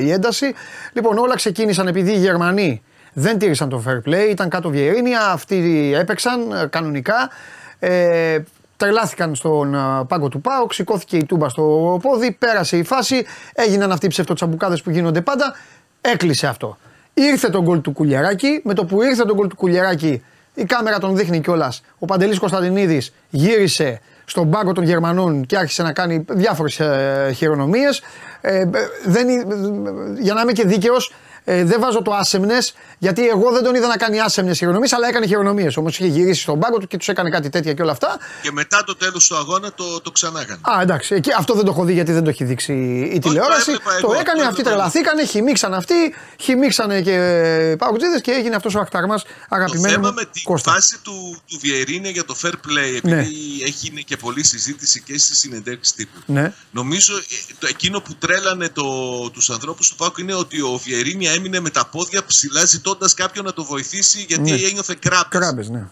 η 0.00 0.10
ένταση. 0.10 0.54
Λοιπόν, 0.92 1.18
όλα 1.18 1.34
ξεκίνησαν 1.34 1.86
επειδή 1.86 2.12
οι 2.12 2.18
Γερμανοί 2.18 2.82
δεν 3.12 3.38
τήρησαν 3.38 3.68
το 3.68 3.82
fair 3.86 4.08
play, 4.08 4.28
ήταν 4.30 4.48
κάτω 4.48 4.68
Βιερίνια, 4.70 5.20
αυτοί 5.26 5.92
έπαιξαν 5.96 6.52
ε, 6.52 6.66
κανονικά. 6.66 7.30
Ε, 7.78 8.38
τρελάθηκαν 8.76 9.34
στον 9.34 9.74
ε, 9.74 9.78
πάγκο 10.08 10.28
του 10.28 10.40
ΠΑΟΚ, 10.40 10.72
σηκώθηκε 10.72 11.16
η 11.16 11.24
τούμπα 11.24 11.48
στο 11.48 11.98
πόδι, 12.02 12.32
πέρασε 12.32 12.76
η 12.76 12.84
φάση, 12.84 13.24
έγιναν 13.54 13.92
αυτοί 13.92 14.06
οι 14.06 14.08
ψευτοτσαμπουκάδες 14.08 14.82
που 14.82 14.90
γίνονται 14.90 15.20
πάντα, 15.20 15.54
έκλεισε 16.00 16.46
αυτό. 16.46 16.78
Ήρθε 17.18 17.48
τον 17.48 17.62
γκολ 17.62 17.80
του 17.80 17.92
Κουλιαράκη, 17.92 18.60
με 18.64 18.74
το 18.74 18.84
που 18.84 19.02
ήρθε 19.02 19.24
τον 19.24 19.36
γκολ 19.36 19.46
του 19.48 19.56
Κουλιαράκη, 19.56 20.22
η 20.54 20.64
κάμερα 20.64 20.98
τον 20.98 21.16
δείχνει 21.16 21.40
κιόλας. 21.40 21.82
Ο 21.98 22.04
Παντελής 22.06 22.38
Κωνσταντινίδης 22.38 23.12
γύρισε 23.30 24.00
στον 24.24 24.50
πάγκο 24.50 24.72
των 24.72 24.84
Γερμανών 24.84 25.46
και 25.46 25.56
άρχισε 25.56 25.82
να 25.82 25.92
κάνει 25.92 26.24
διάφορες 26.28 26.80
ε, 26.80 27.30
χειρονομίες. 27.34 28.02
Ε, 28.40 28.56
ε, 28.60 28.68
δεν, 29.04 29.28
είναι- 29.28 29.54
ε, 29.54 30.20
για 30.20 30.34
να 30.34 30.40
είμαι 30.40 30.52
και 30.52 30.64
δίκαιος, 30.66 31.12
ε, 31.48 31.64
δεν 31.64 31.80
βάζω 31.80 32.02
το 32.02 32.12
άσεμνες, 32.14 32.74
γιατί 32.98 33.28
εγώ 33.28 33.50
δεν 33.52 33.62
τον 33.62 33.74
είδα 33.74 33.86
να 33.86 33.96
κάνει 33.96 34.20
άσεμνες 34.20 34.58
χειρονομίες, 34.58 34.92
αλλά 34.92 35.08
έκανε 35.08 35.26
χειρονομίες. 35.26 35.76
Όμως 35.76 35.98
είχε 35.98 36.06
γυρίσει 36.08 36.40
στον 36.40 36.58
πάγκο 36.60 36.78
του 36.78 36.86
και 36.86 36.96
τους 36.96 37.08
έκανε 37.08 37.30
κάτι 37.30 37.48
τέτοια 37.48 37.72
και 37.74 37.82
όλα 37.82 37.92
αυτά. 37.92 38.18
Και 38.42 38.52
μετά 38.52 38.82
το 38.86 38.96
τέλος 38.96 39.26
του 39.26 39.36
αγώνα 39.36 39.72
το, 39.72 40.00
το 40.00 40.10
ξανά 40.10 40.40
έκανε. 40.40 40.60
Α, 40.62 40.80
εντάξει. 40.82 41.14
Εκεί, 41.14 41.30
αυτό 41.38 41.54
δεν 41.54 41.64
το 41.64 41.70
έχω 41.70 41.84
δει 41.84 41.92
γιατί 41.92 42.12
δεν 42.12 42.22
το 42.24 42.30
έχει 42.30 42.44
δείξει 42.44 42.72
η 43.14 43.18
τηλεόραση. 43.18 43.70
έβλεπα 43.70 43.90
Το 44.00 44.10
εγώ, 44.10 44.20
έκανε, 44.20 44.40
το 44.42 44.46
αυτοί 44.48 44.60
έβλεπα. 44.60 44.68
τρελαθήκανε, 44.70 45.24
χυμίξαν 45.24 45.74
αυτοί, 45.74 45.94
χυμίξανε 46.40 47.00
και 47.02 47.14
ε, 47.14 47.76
παγκοτζίδε 47.76 48.20
και 48.20 48.30
έγινε 48.30 48.56
αυτός 48.56 48.74
ο 48.74 48.80
ακτάρμα 48.80 49.16
Το 49.16 49.24
αγαπημένος 49.48 49.90
θέμα 49.92 50.08
μου 50.08 50.14
με 50.14 50.24
την 50.32 50.42
Κώστα. 50.42 50.72
φάση 50.72 50.98
του, 51.02 51.36
του 51.48 51.58
Βιερίνια 51.60 52.10
για 52.10 52.24
το 52.24 52.36
fair 52.42 52.52
play, 52.52 52.94
επειδή 52.96 53.14
Ναι. 53.14 53.20
έχει 53.66 53.88
είναι 53.90 54.00
και 54.00 54.16
πολλή 54.16 54.44
συζήτηση 54.44 55.02
και 55.02 55.18
στις 55.18 55.38
συνεντεύξεις 55.38 55.94
τύπου. 55.94 56.18
Ναι. 56.26 56.52
Νομίζω 56.70 57.16
ε, 57.16 57.20
το, 57.58 57.66
εκείνο 57.66 58.00
που 58.00 58.14
τρέλανε 58.14 58.68
το, 58.68 58.84
τους 59.30 59.50
ανθρώπους 59.50 59.88
του 59.88 59.96
Πάκου 59.96 60.20
είναι 60.20 60.34
ότι 60.34 60.60
ο 60.60 60.80
Βιερίνια 60.84 61.32
έμεινε 61.36 61.60
με 61.60 61.70
τα 61.70 61.86
πόδια 61.86 62.24
ψηλά 62.24 62.64
ζητώντας 62.64 63.14
κάποιον 63.14 63.44
να 63.44 63.52
το 63.52 63.64
βοηθήσει 63.64 64.24
γιατί 64.28 64.50
Ναι. 64.50 64.56
ένιωθε 64.66 64.96
κράπες. 65.00 65.40
Κράμπες, 65.40 65.68
ναι. 65.68 65.86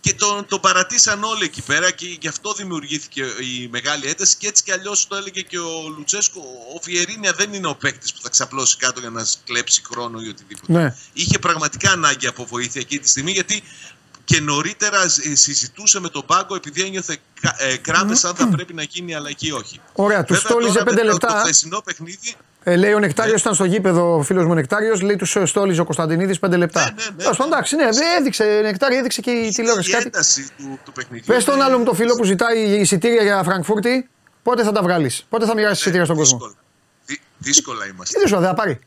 Και 0.00 0.14
τον, 0.14 0.46
τον 0.48 0.60
παρατήσαν 0.60 1.24
όλοι 1.24 1.44
εκεί 1.44 1.62
πέρα 1.62 1.90
και 1.90 2.06
γι' 2.20 2.28
αυτό 2.28 2.52
δημιουργήθηκε 2.52 3.22
η 3.22 3.68
μεγάλη 3.70 4.08
ένταση 4.08 4.36
και 4.36 4.46
έτσι 4.46 4.62
κι 4.62 4.72
αλλιώς 4.72 5.06
το 5.06 5.16
έλεγε 5.16 5.40
και 5.40 5.58
ο 5.58 5.88
Λουτσέσκο 5.96 6.40
ο 6.74 6.80
Βιερίνια 6.82 7.32
δεν 7.32 7.52
είναι 7.52 7.66
ο 7.66 7.74
παίκτης 7.74 8.12
που 8.12 8.18
θα 8.22 8.28
ξαπλώσει 8.28 8.76
κάτω 8.76 9.00
για 9.00 9.10
να 9.10 9.26
κλέψει 9.44 9.82
χρόνο 9.90 10.20
ή 10.20 10.28
οτιδήποτε 10.28 10.72
ναι. 10.72 10.94
είχε 11.12 11.38
πραγματικά 11.38 11.90
ανάγκη 11.90 12.26
από 12.26 12.44
βοήθεια 12.46 12.80
εκείνη 12.80 13.00
τη 13.00 13.08
στιγμή 13.08 13.30
γιατί 13.30 13.62
και 14.26 14.40
νωρίτερα 14.40 15.02
ε, 15.30 15.34
συζητούσε 15.34 16.00
με 16.00 16.08
τον 16.08 16.22
πάγκο 16.26 16.54
επειδή 16.54 16.82
ένιωθε 16.82 17.16
κα- 17.40 17.56
ε, 17.58 17.76
κράτες 17.76 18.24
αν 18.24 18.34
θα 18.34 18.48
πρέπει 18.48 18.74
να 18.74 18.82
γίνει 18.82 19.14
αλλαγή 19.14 19.48
ή 19.48 19.52
όχι. 19.52 19.80
Ωραία, 19.92 20.24
τους 20.24 20.36
Βέβαια, 20.36 20.50
στόλιζε 20.50 20.72
τώρα 20.72 20.84
πέντε 20.84 20.96
με 21.02 21.06
το- 21.06 21.12
λεπτά. 21.12 21.28
Το 21.32 21.38
χθεσινό 21.38 21.80
παιχνίδι 21.84 22.34
Ε, 22.62 22.76
λέει 22.76 22.92
ο 22.92 22.98
Νεκτάριος 22.98 23.40
ήταν 23.40 23.54
στο 23.54 23.64
γήπεδο, 23.64 24.14
ο 24.16 24.22
φίλος 24.22 24.44
μου 24.44 24.54
Νεκτάριος, 24.54 25.00
λέει 25.00 25.16
τους 25.16 25.36
στόλιζε 25.44 25.80
ο 25.80 25.84
Κωνσταντινίδης 25.84 26.38
5 26.38 26.56
λεπτά. 26.56 26.80
Ναι, 26.80 26.86
ναι, 27.04 27.10
ναι, 27.10 27.16
Τέλος 27.22 27.36
πάντων, 27.36 27.48
ναι. 27.50 27.54
εντάξει, 27.56 27.76
ναι, 27.76 27.88
έδειξε, 28.18 28.44
Νεκτάριο 28.62 28.98
έδειξε 28.98 29.20
και 29.20 29.30
η 29.30 29.50
τηλεόραση 29.52 29.88
η 29.90 29.92
κάτι. 29.92 30.04
ένταση 30.06 30.48
του, 30.58 30.78
του 30.84 30.92
παιχνιδιού. 30.92 31.24
Πες 31.34 31.44
τον 31.44 31.54
είναι- 31.54 31.64
άλλο 31.64 31.78
μου 31.78 31.84
το 31.84 31.94
φίλο 31.94 32.14
που 32.14 32.24
ζητάει 32.24 32.58
εισιτήρια 32.62 33.22
για 33.22 33.42
Φραγκφούρτη, 33.42 34.08
πότε 34.42 34.62
θα 34.62 34.72
τα 34.72 34.82
βγάλεις, 34.82 35.26
πότε 35.28 35.46
θα 35.46 35.54
μοιράσεις 35.54 35.78
εισιτήρια 35.80 36.04
στον 36.04 36.16
κόσμο; 36.16 36.38
δύσκολα. 36.38 36.54
Δύ- 37.06 37.20
δύσκολα 37.38 37.82
Τι 37.84 37.90
είμαστε. 37.90 38.18
δεν 38.18 38.28
σου 38.28 38.40
θα 38.40 38.54
πάρει. 38.54 38.78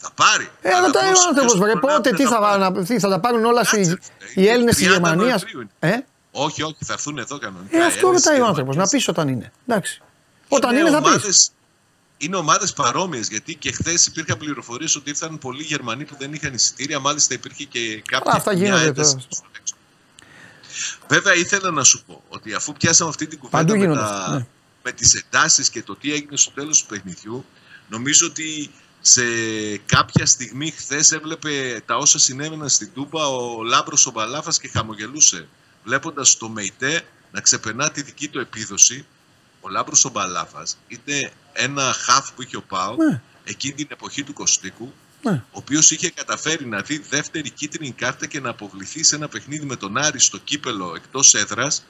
Θα 0.00 0.10
πάρει. 0.14 0.48
Ε, 0.60 0.68
Αλλά 0.68 0.78
αλλά 0.78 0.90
τα 0.90 1.00
ποιος- 1.00 1.26
άνθρωπος, 1.26 1.52
ποιος 1.52 1.58
βρε, 1.58 1.70
τον 1.72 1.80
πότε, 1.80 1.94
άφηνε 1.94 2.16
τι 2.16 2.22
να 2.24 2.30
θα, 2.30 2.38
πάρει; 2.40 2.60
να- 2.60 2.84
τι 2.84 2.98
θα 2.98 3.08
τα 3.08 3.20
πάρουν 3.20 3.44
όλα 3.44 3.62
Κάτσε, 3.62 3.80
οι, 3.80 3.84
ρε, 3.86 3.96
οι 4.34 4.48
Έλληνες 4.48 4.76
της 4.76 4.86
30 4.86 4.90
Γερμανίας. 4.90 5.42
Νοεμβρίου 5.42 5.60
είναι. 5.60 5.94
Ε, 5.94 5.98
Όχι, 6.30 6.62
όχι, 6.62 6.76
θα 6.84 6.92
έρθουν 6.92 7.18
εδώ 7.18 7.38
κανονικά. 7.38 7.76
Ε, 7.76 7.84
αυτό 7.84 7.98
Έλληνες 7.98 8.22
ρωτάει 8.24 8.40
ο 8.40 8.42
και 8.42 8.48
άνθρωπος. 8.48 8.76
Να 8.76 8.82
Γερμανίες. 8.82 8.90
πεις 8.90 9.08
όταν 9.08 9.28
είναι. 9.28 9.52
Εντάξει. 9.66 10.00
Όταν 10.48 10.76
είναι, 10.76 10.90
θα 10.90 10.98
πεις. 11.02 11.06
ομάδες- 11.08 11.50
Είναι 12.20 12.36
ομάδες 12.36 12.72
παρόμοιες 12.72 13.28
γιατί 13.28 13.54
και 13.54 13.72
χθες 13.72 14.06
υπήρχαν 14.06 14.38
πληροφορίες 14.38 14.96
ότι 14.96 15.10
ήρθαν 15.10 15.38
πολλοί 15.38 15.62
Γερμανοί 15.62 16.04
που 16.04 16.14
δεν 16.18 16.32
είχαν 16.32 16.54
εισιτήρια. 16.54 16.98
Μάλιστα 16.98 17.34
υπήρχε 17.34 17.64
και 17.64 18.02
κάποια 18.06 18.32
αυτά 18.32 18.54
μια 18.56 18.64
γίνονται 18.64 18.84
ένταση 18.84 19.10
τώρα. 19.12 19.26
στο 19.30 19.44
έξω. 19.60 19.74
Βέβαια 21.08 21.34
ήθελα 21.34 21.70
να 21.70 21.84
σου 21.84 22.02
πω 22.06 22.22
ότι 22.28 22.54
αφού 22.54 22.72
πιάσαμε 22.72 23.10
αυτή 23.10 23.26
την 23.26 23.38
κουβέντα 23.38 23.58
Παντού 23.58 23.72
με, 23.72 23.78
γίνονται 23.78 24.00
τα, 24.00 24.06
αυτά, 24.06 24.32
ναι. 24.34 24.46
με 24.82 24.92
τις 24.92 25.14
εντάσεις 25.14 25.70
και 25.70 25.82
το 25.82 25.96
τι 25.96 26.12
έγινε 26.12 26.36
στο 26.36 26.50
τέλος 26.50 26.80
του 26.80 26.86
παιχνιδιού 26.86 27.44
νομίζω 27.88 28.26
ότι 28.26 28.70
σε 29.00 29.22
κάποια 29.76 30.26
στιγμή 30.26 30.70
χθες 30.70 31.10
έβλεπε 31.10 31.82
τα 31.86 31.96
όσα 31.96 32.18
συνέβαιναν 32.18 32.68
στην 32.68 32.90
Τούμπα 32.94 33.26
ο 33.26 33.62
Λάμπρος 33.62 34.06
ο 34.06 34.10
Μπαλάφας 34.10 34.58
και 34.58 34.68
χαμογελούσε 34.68 35.48
βλέποντας 35.84 36.36
το 36.36 36.48
ΜΕΙΤΕ 36.48 37.02
να 37.32 37.40
ξεπερνά 37.40 37.90
τη 37.90 38.02
δική 38.02 38.28
του 38.28 38.38
επίδοση 38.38 39.06
ο 39.60 39.68
Λάμπρος 39.68 40.04
ο 40.04 40.08
Μπαλάφας 40.08 40.76
είναι 40.88 41.32
ένα 41.52 41.92
χαφ 41.92 42.32
που 42.32 42.42
είχε 42.42 42.56
ο 42.56 42.62
Πάο 42.62 42.94
Ναι. 42.96 43.20
εκείνη 43.44 43.74
την 43.74 43.86
εποχή 43.90 44.22
του 44.24 44.32
Κωστίκου 44.32 44.92
Ναι. 45.22 45.30
ο 45.30 45.58
οποίος 45.58 45.90
είχε 45.90 46.10
καταφέρει 46.10 46.66
να 46.66 46.80
δει 46.80 46.98
δεύτερη 46.98 47.50
κίτρινη 47.50 47.90
κάρτα 47.92 48.26
και 48.26 48.40
να 48.40 48.50
αποβληθεί 48.50 49.02
σε 49.04 49.14
ένα 49.16 49.28
παιχνίδι 49.28 49.66
με 49.66 49.76
τον 49.76 49.96
Άρη 49.96 50.20
στο 50.20 50.38
κύπελο 50.38 50.92
εκτός 50.96 51.34
έδρας, 51.34 51.84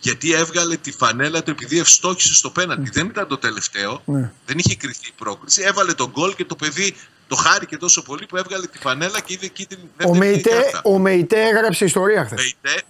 γιατί 0.00 0.32
έβγαλε 0.32 0.76
τη 0.76 0.92
φανέλα 0.92 1.42
του 1.42 1.50
επειδή 1.50 1.78
ευστόχησε 1.78 2.34
στο 2.34 2.50
πέναντι. 2.50 2.90
Δεν 2.90 3.06
ήταν 3.06 3.26
το 3.28 3.38
τελευταίο, 3.38 4.02
Ναι. 4.04 4.32
δεν 4.46 4.58
είχε 4.58 4.76
κρυθεί 4.76 5.06
η 5.06 5.12
πρόκριση. 5.16 5.62
Έβαλε 5.62 5.94
τον 5.94 6.10
γκολ 6.10 6.34
και 6.34 6.44
το 6.44 6.56
παιδί 6.56 6.96
το 7.28 7.36
χάρηκε 7.36 7.76
τόσο 7.76 8.02
πολύ 8.02 8.26
που 8.26 8.36
έβγαλε 8.36 8.66
τη 8.66 8.78
φανέλα 8.78 9.20
και 9.20 9.32
είδε 9.32 9.46
κίτρινη 9.46 9.82
Ο 9.84 9.88
δεύτερη 9.96 10.18
Μεϊτέ, 10.18 10.50
κάρτα. 10.50 10.80
ο 10.84 10.98
Μεϊτέ 10.98 11.40
έγραψε 11.42 11.84
ιστορία 11.84 12.24
χθες. 12.24 12.38
Μεϊτέ 12.62 12.82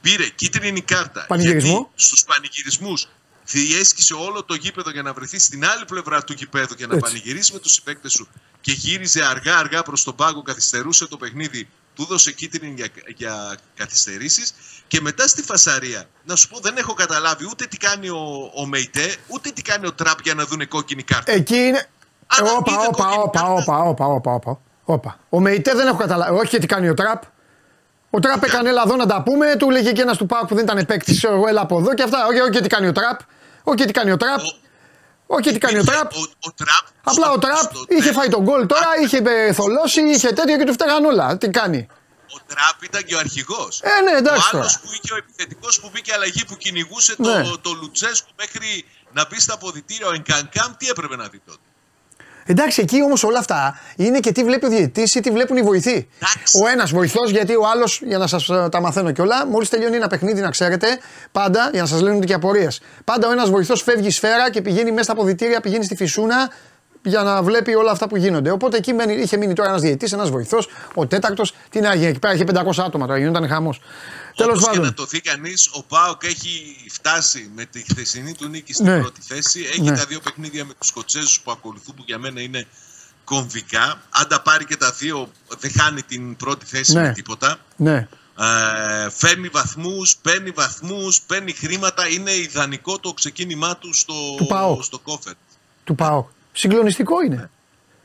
πήρε 0.00 0.28
κίτρινη 0.28 0.80
κάρτα. 0.80 1.24
Πανηγυρισμό. 1.28 1.70
Γιατί 1.70 1.88
στους 1.94 2.24
πανηγυρισμούς 2.24 3.08
διέσχισε 3.44 4.14
όλο 4.14 4.42
το 4.44 4.54
γήπεδο 4.54 4.90
για 4.90 5.02
να 5.02 5.12
βρεθεί 5.12 5.38
στην 5.38 5.64
άλλη 5.64 5.84
πλευρά 5.84 6.24
του 6.24 6.32
γηπέδου 6.32 6.74
και 6.74 6.86
να 6.86 6.94
Έτσι. 6.94 7.04
πανηγυρίσει 7.06 7.52
με 7.52 7.58
τους 7.58 7.72
συμπαίκτες 7.72 8.12
σου 8.12 8.28
και 8.60 8.72
γύριζε 8.72 9.24
αργά-αργά 9.24 9.82
προς 9.82 10.04
τον 10.04 10.14
πάγκο, 10.14 10.42
καθυστερούσε 10.42 11.06
το 11.06 11.16
παιχνίδι, 11.16 11.68
του 11.94 12.04
δώσε 12.04 12.32
κίτρινη 12.32 12.74
για, 12.76 12.88
για 13.16 13.58
καθυστερήσεις 13.76 14.52
και 14.88 15.00
μετά 15.00 15.28
στη 15.28 15.42
φασαρία, 15.42 16.04
να 16.24 16.36
σου 16.36 16.48
πω 16.48 16.58
δεν 16.62 16.76
έχω 16.76 16.94
καταλάβει 16.94 17.44
ούτε 17.50 17.66
τι 17.66 17.76
κάνει 17.76 18.08
ο, 18.08 18.50
ο 18.54 18.66
Μεϊτέ, 18.66 19.16
ούτε 19.26 19.50
τι 19.50 19.62
κάνει 19.62 19.86
ο 19.86 19.92
Τραπ 19.92 20.20
για 20.22 20.34
να 20.34 20.44
δούνε 20.44 20.64
κόκκινη 20.64 21.02
κάρτα. 21.02 21.32
Εκεί 21.32 21.56
είναι. 21.56 21.86
Αν 22.26 22.46
Όπα, 22.58 22.72
είδε 22.72 22.86
όπα, 22.86 23.02
κόκκινη 23.04 23.22
όπα, 23.22 23.40
κάρτα- 23.40 23.52
όπα, 23.72 23.78
όπα, 23.88 24.06
όπα, 24.06 24.32
όπα. 24.34 24.58
Όπα. 24.84 25.18
Ο 25.28 25.40
Μεϊτέ 25.40 25.74
δεν 25.74 25.86
έχω 25.86 25.96
καταλάβει. 25.96 26.38
Όχι 26.38 26.48
και 26.48 26.58
τι 26.58 26.66
κάνει 26.66 26.88
ο 26.88 26.94
Τραπ. 26.94 27.22
Ο 28.10 28.18
Τραπ 28.20 28.44
έκανε 28.44 28.68
έλα 28.68 28.82
εδώ 28.86 28.96
να 28.96 29.06
τα 29.06 29.22
πούμε. 29.22 29.56
Του 29.56 29.70
λέγε 29.70 29.92
και 29.92 30.00
ένας 30.02 30.16
του 30.16 30.26
Πάου 30.26 30.44
που 30.46 30.54
δεν 30.54 30.64
ήταν 30.64 30.86
παίκτης. 30.86 31.16
ξέρω 31.16 31.34
Εγώ 31.34 31.46
έλα 31.48 31.60
από 31.60 31.78
εδώ 31.78 31.94
και 31.94 32.02
αυτά. 32.02 32.26
Όχι, 32.26 32.40
όχι 32.40 32.50
και 32.50 32.60
τι 32.60 32.68
κάνει 32.68 32.86
ο 32.86 32.92
Τραπ. 32.92 33.20
Όχι 33.62 33.76
και 33.76 33.84
τι 33.84 33.92
κάνει 33.92 34.10
ο 34.10 34.16
Τραπ. 34.16 34.38
Ο- 34.38 34.56
Όχι 35.26 35.42
και 35.42 35.52
τι 35.52 35.58
κάνει 35.58 35.76
ο 35.76 35.80
Υπήρχε 35.80 35.98
Τραπ. 35.98 36.12
Ο, 36.12 36.20
ο 36.20 36.52
Τραπ 36.56 36.84
Απλά 37.02 37.24
στο- 37.24 37.32
ο 37.34 37.38
Τραπ 37.38 37.56
στο 37.56 37.80
είχε 37.88 38.00
τέλος. 38.00 38.16
φάει 38.16 38.28
τον 38.28 38.42
γκολ 38.42 38.66
τώρα, 38.66 38.86
είχε 39.04 39.22
ε, 39.26 39.52
θολώσει, 39.52 40.00
είχε 40.00 40.28
τέτοιο 40.32 40.56
και 40.58 40.64
του 40.64 40.72
φταίγαν 40.72 41.04
όλα. 41.04 41.36
Τι 41.38 41.48
κάνει; 41.50 41.86
Ο 42.36 42.38
Τραπ 42.46 42.82
ήταν 42.88 43.02
και 43.04 43.14
ο 43.14 43.18
αρχηγός. 43.18 43.80
Ε, 43.82 44.02
ναι, 44.04 44.18
εντάξει 44.18 44.46
Ο 44.54 44.58
άλλος 44.58 44.72
τώρα. 44.72 44.80
που 44.82 44.88
είχε 44.92 45.12
ο 45.12 45.16
επιθετικός 45.16 45.80
που 45.80 45.90
μπήκε 45.92 46.12
αλλαγή 46.14 46.44
που 46.44 46.56
κυνηγούσε 46.56 47.14
Ναι. 47.18 47.42
το, 47.42 47.58
το 47.58 47.70
Λουτσέσκου 47.80 48.30
μέχρι 48.38 48.84
να 49.12 49.26
μπει 49.28 49.40
στα 49.40 49.54
αποδητήρια 49.54 50.06
ο 50.06 50.12
Ενκανκάμ, 50.12 50.70
τι 50.78 50.88
έπρεπε 50.88 51.16
να 51.16 51.26
δει 51.28 51.40
τότε; 51.46 51.58
Εντάξει, 52.50 52.80
εκεί 52.80 53.02
όμως 53.02 53.22
όλα 53.24 53.38
αυτά 53.38 53.80
είναι 53.96 54.20
και 54.20 54.32
τι 54.32 54.44
βλέπει 54.44 54.66
ο 54.66 54.68
διαιτητής 54.68 55.14
ή 55.14 55.20
τι 55.20 55.30
βλέπουν 55.30 55.56
οι 55.56 55.62
βοηθοί. 55.62 56.08
Εντάξει. 56.20 56.58
Ο 56.64 56.66
ένας 56.68 56.90
βοηθός, 56.90 57.30
γιατί 57.30 57.54
ο 57.54 57.68
άλλος, 57.68 58.00
για 58.04 58.18
να 58.18 58.26
σας 58.26 58.46
τα 58.70 58.80
μαθαίνω 58.80 59.12
κιόλα, 59.12 59.46
μόλις 59.46 59.68
τελειώνει 59.68 59.96
ένα 59.96 60.06
παιχνίδι, 60.06 60.40
να 60.40 60.50
ξέρετε, 60.50 60.98
πάντα, 61.32 61.70
για 61.72 61.80
να 61.80 61.86
σας 61.88 62.00
λένε 62.00 62.24
και 62.24 62.34
απορίες. 62.34 62.80
Πάντα 63.04 63.28
ο 63.28 63.30
ένας 63.30 63.50
βοηθός 63.50 63.82
φεύγει 63.82 64.10
σφαίρα 64.10 64.50
και 64.50 64.62
πηγαίνει 64.62 64.90
μέσα 64.90 65.02
στα 65.02 65.12
αποδητήρια, 65.12 65.60
πηγαίνει 65.60 65.84
στη 65.84 65.96
φυσούνα 65.96 66.50
για 67.08 67.22
να 67.22 67.42
βλέπει 67.42 67.74
όλα 67.74 67.90
αυτά 67.90 68.08
που 68.08 68.16
γίνονται. 68.16 68.50
Οπότε 68.50 68.76
εκεί 68.76 68.92
μένει, 68.92 69.14
είχε 69.14 69.36
μείνει 69.36 69.52
τώρα 69.54 69.68
ένας 69.68 69.80
διαιτητής, 69.80 70.12
ένας 70.12 70.30
βοηθός, 70.30 70.68
ο 70.94 71.06
τέταρτος. 71.06 71.54
Τι 71.70 71.80
να 71.80 71.94
γίνει, 71.94 72.06
εκεί 72.06 72.18
πέρα 72.18 72.34
είχε 72.34 72.44
500 72.44 72.82
άτομα 72.84 73.06
τώρα, 73.06 73.18
γινόταν 73.18 73.48
χαμός. 73.48 73.80
Τέλος 74.36 74.52
Όπως 74.56 74.64
και 74.68 74.76
να 74.76 74.80
πάντων. 74.80 74.94
το 74.94 75.04
δει 75.04 75.20
κανείς, 75.20 75.68
ο 75.72 75.82
Πάοκ 75.82 76.22
έχει 76.24 76.76
φτάσει 76.90 77.50
με 77.54 77.64
τη 77.64 77.80
χθεσινή 77.90 78.34
του 78.34 78.48
νίκη 78.48 78.72
στην 78.72 78.86
Ναι. 78.86 79.00
πρώτη 79.00 79.20
θέση. 79.22 79.60
Έχει 79.70 79.80
Ναι. 79.80 79.96
τα 79.96 80.04
δύο 80.04 80.20
παιχνίδια 80.20 80.64
με 80.64 80.72
τους 80.78 80.88
Σκοτσέζους 80.88 81.40
που 81.40 81.50
ακολουθούν, 81.50 81.94
που 81.94 82.02
για 82.06 82.18
μένα 82.18 82.40
είναι 82.40 82.66
κομβικά. 83.24 84.00
Αν 84.10 84.28
τα 84.28 84.40
πάρει 84.42 84.64
και 84.64 84.76
τα 84.76 84.90
δύο, 84.90 85.28
δεν 85.58 85.70
χάνει 85.78 86.02
την 86.02 86.36
πρώτη 86.36 86.66
θέση 86.66 86.92
Ναι. 86.92 87.00
με 87.02 87.12
τίποτα. 87.12 87.56
Ναι. 87.76 88.08
Ε, 88.40 89.10
φέρνει 89.10 89.48
βαθμούς, 89.48 90.16
παίρνει 90.22 90.50
βαθμούς, 90.50 91.20
παίρνει 91.20 91.52
χρήματα. 91.52 92.08
Είναι 92.08 92.32
ιδανικό 92.32 92.98
το 92.98 93.12
ξεκίνημά 93.12 93.76
του 93.76 93.94
στο, 93.94 94.14
Του 94.36 94.46
ΠΑΟΚ. 94.46 94.82
στο 94.82 94.98
κόφερ. 94.98 95.32
του 95.84 95.94
ΠΑΟΚ. 95.94 96.28
Συγκλονιστικό 96.58 97.22
είναι. 97.22 97.50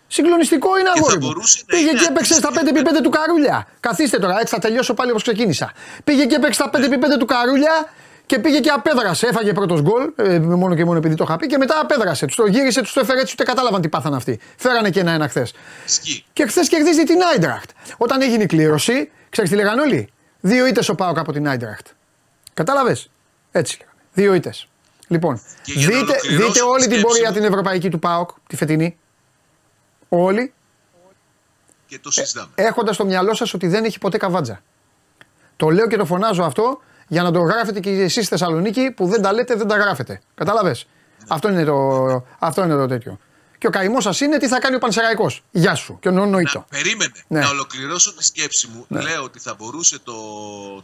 Συγκλονιστικό 0.08 0.78
είναι 0.80 0.90
Και 0.94 1.00
αγόρι 1.00 1.14
θα 1.14 1.20
μου. 1.20 1.26
μπορούσε 1.28 1.64
να 1.68 1.76
Πήγε 1.76 1.90
είναι 1.90 2.00
και 2.00 2.06
έπαιξε 2.10 2.34
στα 2.34 2.48
αντίστοιχο. 2.48 2.90
5x5 3.00 3.04
του 3.04 3.10
Καρούλια. 3.10 3.68
Καθίστε 3.80 4.20
τώρα, 4.20 4.40
έτσι 4.40 4.54
θα 4.54 4.60
τελειώσω 4.60 4.94
πάλι 4.94 5.10
όπως 5.10 5.24
ξεκίνησα. 5.24 5.72
Πήγε 6.04 6.26
και 6.26 6.36
έπαιξε 6.36 6.54
στα 6.54 6.70
5x5 6.74 7.18
του 7.20 7.26
Καρούλια 7.26 7.94
και 8.26 8.40
πήγε 8.40 8.60
και 8.60 8.70
απέδρασε. 8.70 9.28
Έφαγε 9.28 9.54
πρώτος 9.54 9.82
γκολ, 9.82 10.12
ε, 10.16 10.40
μόνο 10.40 10.76
και 10.76 10.86
μόνο 10.86 10.98
επειδή 10.98 11.16
το 11.16 11.24
είχα 11.28 11.36
πει, 11.38 11.48
και 11.48 11.58
μετά 11.58 11.80
απέδρασε. 11.80 12.26
Τους 12.26 12.36
το 12.36 12.46
γύρισε, 12.46 12.82
τους 12.82 12.94
το 12.94 13.00
έφερε 13.00 13.20
έτσι, 13.20 13.34
ούτε 13.34 13.44
κατάλαβαν 13.44 13.82
τι 13.82 13.90
πάθαν 13.90 14.14
αυτοί. 14.14 14.40
Φέρανε 14.58 14.90
και 14.90 15.00
ένα-ένα 15.00 15.28
χθες. 15.28 15.54
Ισχύει. 15.86 16.26
Και 16.34 16.46
χθες 16.46 16.68
κερδίζει 16.70 17.04
την 17.04 17.18
Άιντραχτ. 17.32 17.70
Όταν 17.98 18.22
έγινε 18.22 18.44
η 18.44 18.46
κλήρωση, 18.46 19.12
ξέρεις 19.30 19.50
τι 19.50 19.56
λέγανε 19.56 19.82
όλοι; 19.82 20.10
Δύο 20.40 20.66
ήττες 20.68 20.90
ο 20.90 20.96
Πάοκ 20.96 21.18
από 21.18 21.32
την 21.32 21.48
Άιντραχτ. 21.48 21.88
Κατάλαβες; 22.54 23.10
Έτσι 23.52 23.78
λέγανε. 23.80 23.98
Δύο 24.14 24.34
ήττες. 24.34 24.68
Λοιπόν, 25.08 25.42
Και 25.64 25.72
για 25.74 25.88
να 25.90 25.94
δείτε, 25.98 26.12
ολοκληρώσω 26.12 26.48
δείτε 26.48 26.60
τη 26.60 26.66
όλη 26.66 26.82
την 26.82 26.92
σκέψη 26.92 27.06
πορεία 27.06 27.30
μου. 27.30 27.36
την 27.36 27.44
ευρωπαϊκή 27.44 27.90
του 27.90 28.00
ΠΑΟΚ, 28.00 28.30
τη 28.48 28.56
φετινή. 28.56 28.98
Όλοι 30.10 30.54
Και 31.88 32.00
το 32.00 32.12
συζητάμε. 32.12 32.48
έχοντας 32.56 32.96
στο 32.96 33.06
μυαλό 33.06 33.34
σας 33.34 33.54
ότι 33.54 33.68
δεν 33.68 33.84
έχει 33.84 34.00
ποτέ 34.00 34.18
καβάτζα. 34.18 34.62
Το 35.56 35.70
λέω 35.70 35.88
και 35.88 35.98
το 35.98 36.06
φωνάζω 36.06 36.44
αυτό 36.44 36.80
για 37.08 37.24
να 37.24 37.32
το 37.32 37.40
γράφετε 37.40 37.80
και 37.80 37.90
εσείς 37.90 38.12
στη 38.26 38.26
Θεσσαλονίκη 38.26 38.92
που 38.92 39.08
δεν 39.08 39.22
τα 39.22 39.34
λέτε, 39.34 39.56
δεν 39.56 39.68
τα 39.68 39.76
γράφετε. 39.78 40.22
Κατάλαβε. 40.36 40.76
Αυτό, 41.28 41.50
είναι 41.50 41.64
το, 41.64 42.26
αυτό 42.40 42.64
είναι 42.64 42.76
το 42.76 42.86
τέτοιο. 42.88 43.20
Και 43.58 43.68
ο 43.68 43.72
καημός 43.72 44.04
σας 44.04 44.20
είναι 44.20 44.38
τι 44.38 44.48
θα 44.48 44.60
κάνει 44.60 44.76
ο 44.76 44.80
Πανσεραϊκός. 44.80 45.44
Γεια 45.52 45.76
σου. 45.76 45.98
Και 46.02 46.08
ο 46.08 46.12
Να, 46.12 46.26
νοήτο. 46.26 46.66
περίμενε. 46.70 47.12
Ναι. 47.28 47.40
Να 47.40 47.50
ολοκληρώσω 47.50 48.14
τη 48.16 48.24
σκέψη 48.24 48.68
μου. 48.68 48.86
Λέω 49.02 49.24
ότι 49.24 49.40
θα 49.40 49.56
μπορούσε 49.58 50.00
το, 50.00 50.14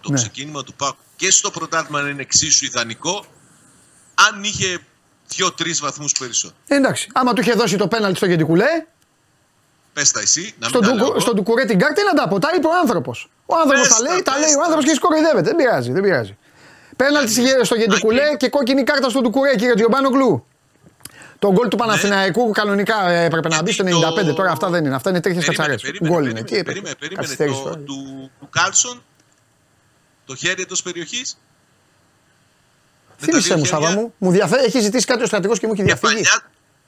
το 0.01 0.09
Ναι. 0.09 0.15
ξεκίνημα 0.15 0.63
του 0.63 0.73
ΠΑΟΚ 0.73 0.95
και 1.15 1.31
στο 1.31 1.51
πρωτάθλημα 1.51 2.01
να 2.01 2.09
είναι 2.09 2.21
εξίσου 2.21 2.65
ιδανικό 2.65 3.25
αν 4.27 4.43
είχε 4.43 4.79
δύο-τρεις 5.27 5.79
βαθμούς 5.79 6.11
περισσότερο. 6.19 6.59
Ε, 6.67 6.75
εντάξει. 6.75 7.07
Άμα 7.13 7.33
του 7.33 7.41
είχε 7.41 7.51
δώσει 7.51 7.77
το 7.77 7.87
πέναλτι 7.87 8.17
στο 8.17 8.25
Γεντικουλέ, 8.25 8.85
Πες 9.93 10.11
τα 10.11 10.19
εσύ, 10.19 10.53
να 10.59 10.67
στον, 10.67 10.79
μην 10.81 10.89
τα 10.89 10.95
λέω 10.95 11.05
του, 11.05 11.11
εγώ. 11.11 11.19
στον 11.19 11.35
Τουκουρέ 11.35 11.65
την 11.65 11.79
κάρτα, 11.79 11.95
τι 11.95 12.03
να 12.07 12.13
τα 12.21 12.27
πω. 12.27 12.39
Τα 12.39 12.49
είπε 12.55 12.67
ο 12.67 12.77
άνθρωπος. 12.81 13.29
Ο 13.45 13.55
άνθρωπος 13.55 13.87
Πες 13.87 13.97
τα 13.97 14.03
τα, 14.03 14.09
λέει, 14.11 14.21
τα 14.21 14.31
πες 14.31 14.41
λέει 14.41 14.53
ο 14.53 14.57
τα. 14.57 14.61
άνθρωπος 14.63 14.85
και 14.85 14.93
σκοροϊδεύεται. 14.93 15.41
Δεν 15.41 15.55
πειράζει, 15.55 15.91
δεν 15.91 16.01
πειράζει. 16.03 16.37
Πέναλτι 16.95 17.31
στη- 17.31 17.65
στο 17.65 17.75
Γεντικουλέ 17.75 18.21
Αγγλί. 18.21 18.37
και 18.37 18.49
κόκκινη 18.49 18.83
κάρτα 18.83 19.09
στον 19.09 19.23
Τουκουρέ, 19.23 19.55
κύριε 19.55 19.73
Τζιομπάνογλου. 19.73 20.45
Το 21.39 21.51
γκολ 21.51 21.67
του 21.67 21.77
Παναθηναϊκού 21.77 22.51
κανονικά 22.51 23.09
ε, 23.09 23.23
έπρεπε 23.25 23.47
να 23.47 23.61
μπει 23.61 23.71
στο 23.71 23.83
Ναι. 23.83 23.89
Γιατί 23.89 24.05
95. 24.05 24.25
το- 24.25 24.33
Τώρα 24.33 24.51
αυτά 24.51 24.69
δεν 24.69 24.85
είναι. 24.85 24.95
Αυτά 24.95 25.09
είναι 25.09 25.19
τρίχε 25.21 25.39
Περίμενε, 25.39 25.67
κατσαρέ. 25.67 25.91
περίμενε, 25.91 26.13
Γκολ 26.15 26.23
είναι. 26.23 26.41
περίμενε, 26.43 26.45
Τι 26.47 26.55
έπρεπε. 26.55 26.71
περίμενε, 26.71 26.95
περίμενε. 26.99 27.21
Καθυστέρηση 27.21 27.57
Το, 27.57 27.63
τώρα. 27.63 27.77
του, 27.77 28.31
του 28.39 28.49
Κάλσον, 28.49 29.03
το 30.25 30.35
χέρι 30.35 30.61
εντός 30.61 30.81
περιοχής. 30.81 31.37
Θύμησε 33.19 33.55
μου, 33.57 33.65
Σάβα 33.65 33.89
μου. 33.91 34.13
Μου 34.17 34.31
διαφε- 34.31 34.65
Έχει 34.65 34.79
ζητήσει 34.79 35.05
κάτι 35.05 35.23
ο 35.23 35.25
στρατηγός 35.25 35.59
και 35.59 35.67
μου 35.67 35.73
έχει 35.73 35.83
διαφύγει. 35.83 36.13
Κεφαλιά, 36.15 36.41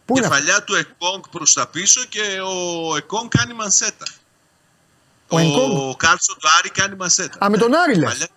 Πού 0.05 0.17
είναι 0.17 0.27
κεφαλιά 0.27 0.63
του 0.63 0.75
Εκόνγκ 0.75 1.23
προς 1.32 1.53
τα 1.53 1.67
πίσω 1.67 2.01
και 2.09 2.19
ο 2.91 2.95
Εκόνγκ 2.95 3.29
κάνει 3.38 3.53
μανσέτα. 3.53 4.05
Ο 5.27 5.39
Εκόνγκ; 5.39 5.77
Ο 5.77 5.95
Κάλσον 5.97 6.36
του 6.39 6.47
Άρη 6.59 6.69
κάνει 6.69 6.95
μανσέτα. 6.95 7.45
Α, 7.45 7.49
με 7.49 7.57
τον 7.57 7.75
Άρη 7.75 7.95
λες; 7.95 8.03
Κεφαλιά- 8.03 8.29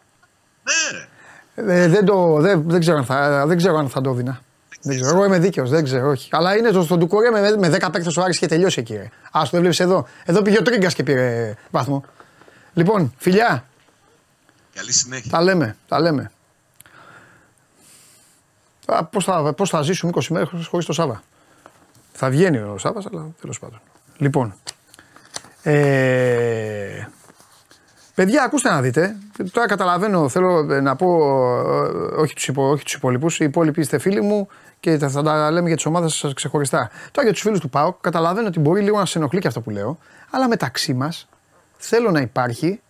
Ναι, 0.62 0.98
ρε. 0.98 1.82
Ε, 1.82 1.88
δεν, 1.88 2.04
το, 2.04 2.36
δεν, 2.40 2.62
δεν, 2.70 2.80
ξέρω 2.80 2.96
αν 2.96 3.04
θα, 3.04 3.46
δεν 3.46 3.56
ξέρω 3.56 3.76
αν 3.76 3.88
θα 3.88 4.00
το 4.00 4.12
δίνα. 4.12 4.40
Δεν 4.82 4.96
ξέρω. 5.00 5.10
Εγώ 5.16 5.24
είμαι 5.24 5.38
δίκαιος, 5.38 5.70
δεν 5.70 5.84
ξέρω, 5.84 6.08
όχι. 6.10 6.28
Αλλά 6.32 6.56
είναι 6.56 6.68
στο- 6.70 6.82
στον 6.82 6.98
Τουκουρέ 6.98 7.30
με, 7.30 7.56
με 7.56 7.68
10 7.68 7.90
παίκτες 7.90 8.16
ο 8.16 8.22
Άρης 8.22 8.38
και 8.38 8.46
τελειώσει 8.46 8.80
εκεί. 8.80 8.94
ρε. 8.96 9.08
Άστο, 9.32 9.48
δεν 9.50 9.60
βλέπεις 9.60 9.80
εδώ. 9.80 10.06
Εδώ 10.24 10.42
πήγε 10.42 10.58
ο 10.58 10.62
Τρίγκας 10.62 10.94
και 10.94 11.02
πήρε 11.02 11.54
βαθμό. 11.70 12.04
Λοιπόν, 12.74 13.14
φιλιά, 13.18 13.64
Καλή 14.74 14.92
συνέχεια. 14.92 15.30
τα 15.30 15.42
λέμε, 15.42 15.76
τα 15.88 16.00
λέμε. 16.00 16.32
Πώς 19.10 19.24
θα, 19.24 19.52
πώς 19.52 19.70
θα 19.70 19.82
ζήσουμε 19.82 20.12
20 20.14 20.26
μέρες 20.28 20.66
χωρί 20.66 20.84
το 20.84 20.92
Σάβα. 20.92 21.22
Θα 22.12 22.30
βγαίνει 22.30 22.58
ο 22.58 22.78
Σάβα, 22.78 23.02
αλλά 23.12 23.26
τέλος 23.40 23.58
πάντων. 23.58 23.80
Λοιπόν. 24.16 24.54
Ε, 25.62 27.06
Παιδιά, 28.14 28.42
ακούστε 28.42 28.68
να 28.68 28.80
δείτε. 28.80 29.16
Τώρα 29.52 29.66
καταλαβαίνω, 29.66 30.28
θέλω 30.28 30.72
ε, 30.72 30.80
να 30.80 30.96
πω, 30.96 31.06
ε, 32.16 32.20
όχι 32.20 32.34
τους, 32.34 32.48
υπο, 32.48 32.70
όχι 32.70 32.84
τους 32.84 32.94
υπόλοιπους, 32.94 33.40
οι 33.40 33.44
υπόλοιποι 33.44 33.80
είστε 33.80 33.98
φίλοι 33.98 34.20
μου 34.20 34.48
και 34.80 34.98
θα, 34.98 35.08
θα 35.08 35.22
τα 35.22 35.50
λέμε 35.50 35.66
για 35.66 35.76
τις 35.76 35.86
ομάδες 35.86 36.14
σας 36.14 36.32
ξεχωριστά. 36.34 36.90
Τώρα 37.10 37.22
για 37.26 37.32
τους 37.32 37.40
φίλους 37.40 37.60
του 37.60 37.68
ΠΑΟΚ, 37.68 38.00
καταλαβαίνω 38.00 38.46
ότι 38.46 38.60
μπορεί 38.60 38.82
λίγο 38.82 38.98
να 38.98 39.06
σε 39.06 39.18
ενοχλεί 39.18 39.40
και 39.40 39.48
αυτό 39.48 39.60
που 39.60 39.70
λέω, 39.70 39.98
αλλά 40.30 40.48
μεταξύ 40.48 40.94
μας 40.94 41.28
θέλω 41.76 42.10
να 42.10 42.20
υπάρχει 42.20 42.80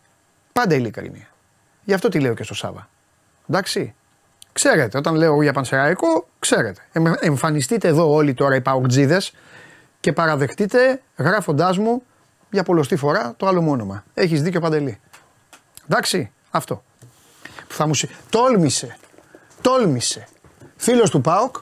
πάντα 0.53 0.75
ειλικρίνεια. 0.75 1.29
Γι' 1.85 1.95
αυτό 1.95 2.09
τη 2.09 2.21
λέω 2.21 2.35
και 2.35 2.43
στο 2.43 2.55
Σάβα. 2.55 2.89
Εντάξει. 3.49 3.95
Ξέρετε, 4.55 4.99
όταν 4.99 5.15
λέω 5.15 5.43
για 5.43 5.53
Πανσεραϊκό, 5.53 6.29
ξέρετε. 6.39 6.81
Εμ- 6.93 7.17
εμφανιστείτε 7.21 7.89
εδώ 7.89 8.13
όλοι 8.13 8.35
τώρα 8.35 8.55
οι 8.55 8.61
παοκτζίδες 8.61 9.33
και 10.01 10.13
παραδεχτείτε 10.13 11.03
γράφοντάς 11.17 11.79
μου 11.79 12.03
για 12.51 12.63
πολλωστή 12.63 12.97
φορά 12.97 13.35
το 13.37 13.47
άλλο 13.47 13.63
μου 13.63 13.71
όνομα. 13.71 14.05
Έχεις 14.15 14.43
δίκιο 14.43 14.61
Παντελή. 14.61 15.01
Εντάξει, 15.89 16.31
αυτό. 16.51 16.83
Που 17.69 17.75
θα 17.75 17.87
μου 17.87 17.95
συ- 17.95 18.11
Τόλμησε, 18.31 18.97
τόλμησε 19.61 20.29
φίλος 20.77 21.11
του 21.11 21.21
ΠΑΟΚ, 21.21 21.57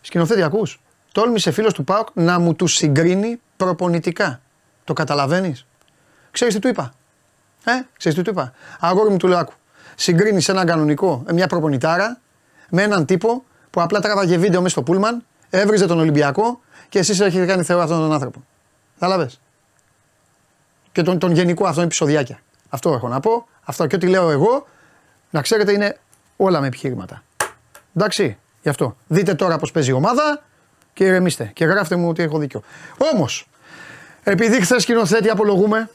σκηνοθέτη 0.00 0.42
ακούς, 0.42 0.80
τόλμησε 1.12 1.50
φίλος 1.50 1.72
του 1.72 1.84
ΠΑΟΚ 1.84 2.08
να 2.12 2.38
μου 2.38 2.54
του 2.54 2.66
συγκρίνει 2.66 3.40
προπονητικά. 3.56 4.40
Το 4.84 4.92
καταλαβαίνεις; 4.92 5.66
Ξέρεις 6.30 6.54
τι 6.54 6.60
του 6.60 6.68
είπα; 6.68 6.92
Ε, 7.64 7.70
ξέρεις 7.96 8.18
τι 8.18 8.24
του 8.24 8.30
είπα; 8.30 8.52
Αγόρι 8.80 9.10
μου 9.10 9.16
του 9.16 9.26
λέω 9.26 9.38
άκου. 9.38 9.52
Συγκρίνεις 10.00 10.48
έναν 10.48 10.66
κανονικό, 10.66 11.22
ε, 11.26 11.32
μια 11.32 11.46
προπονητάρα, 11.46 12.20
με 12.68 12.82
έναν 12.82 13.04
τύπο 13.04 13.44
που 13.70 13.82
απλά 13.82 14.00
τράβαγε 14.00 14.36
βίντεο 14.36 14.60
μέσα 14.60 14.72
στο 14.72 14.82
πούλμαν, 14.82 15.24
έβριζε 15.50 15.86
τον 15.86 15.98
Ολυμπιακό 15.98 16.60
και 16.88 16.98
εσείς 16.98 17.20
έχετε 17.20 17.46
κάνει 17.46 17.62
θεό 17.62 17.80
αυτόν 17.80 17.98
τον 17.98 18.12
άνθρωπο. 18.12 18.44
Κατάλαβες. 18.98 19.40
Και 20.92 21.02
τον, 21.02 21.18
τον 21.18 21.32
γενικό 21.32 21.66
αυτόν 21.66 21.84
επεισοδιάκια. 21.84 22.40
Αυτό 22.68 22.92
έχω 22.92 23.08
να 23.08 23.20
πω. 23.20 23.48
Αυτό 23.64 23.86
και 23.86 23.94
ό,τι 23.94 24.06
λέω 24.06 24.30
εγώ, 24.30 24.66
να 25.30 25.42
ξέρετε 25.42 25.72
είναι 25.72 25.98
όλα 26.36 26.60
με 26.60 26.66
επιχείρηματα. 26.66 27.22
Εντάξει, 27.96 28.38
γι' 28.62 28.68
αυτό. 28.68 28.96
Δείτε 29.06 29.34
τώρα 29.34 29.58
πώς 29.58 29.70
παίζει 29.70 29.90
η 29.90 29.92
ομάδα 29.92 30.42
και 30.92 31.04
ηρεμήστε. 31.04 31.50
Και 31.54 31.64
γράφτε 31.64 31.96
μου 31.96 32.08
ότι 32.08 32.22
έχω 32.22 32.38
δίκιο. 32.38 32.62
Όμως, 33.14 33.48
επειδή 34.22 34.60
χθες 34.60 34.82
σκηνοθέτη 34.82 35.28
απολογούμε, 35.28 35.90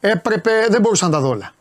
έπρεπε, 0.00 0.50
δεν 0.68 0.80
μπορούσα 0.80 1.06
να 1.06 1.12
τα 1.12 1.20
δω 1.20 1.28
όλα. 1.28 1.52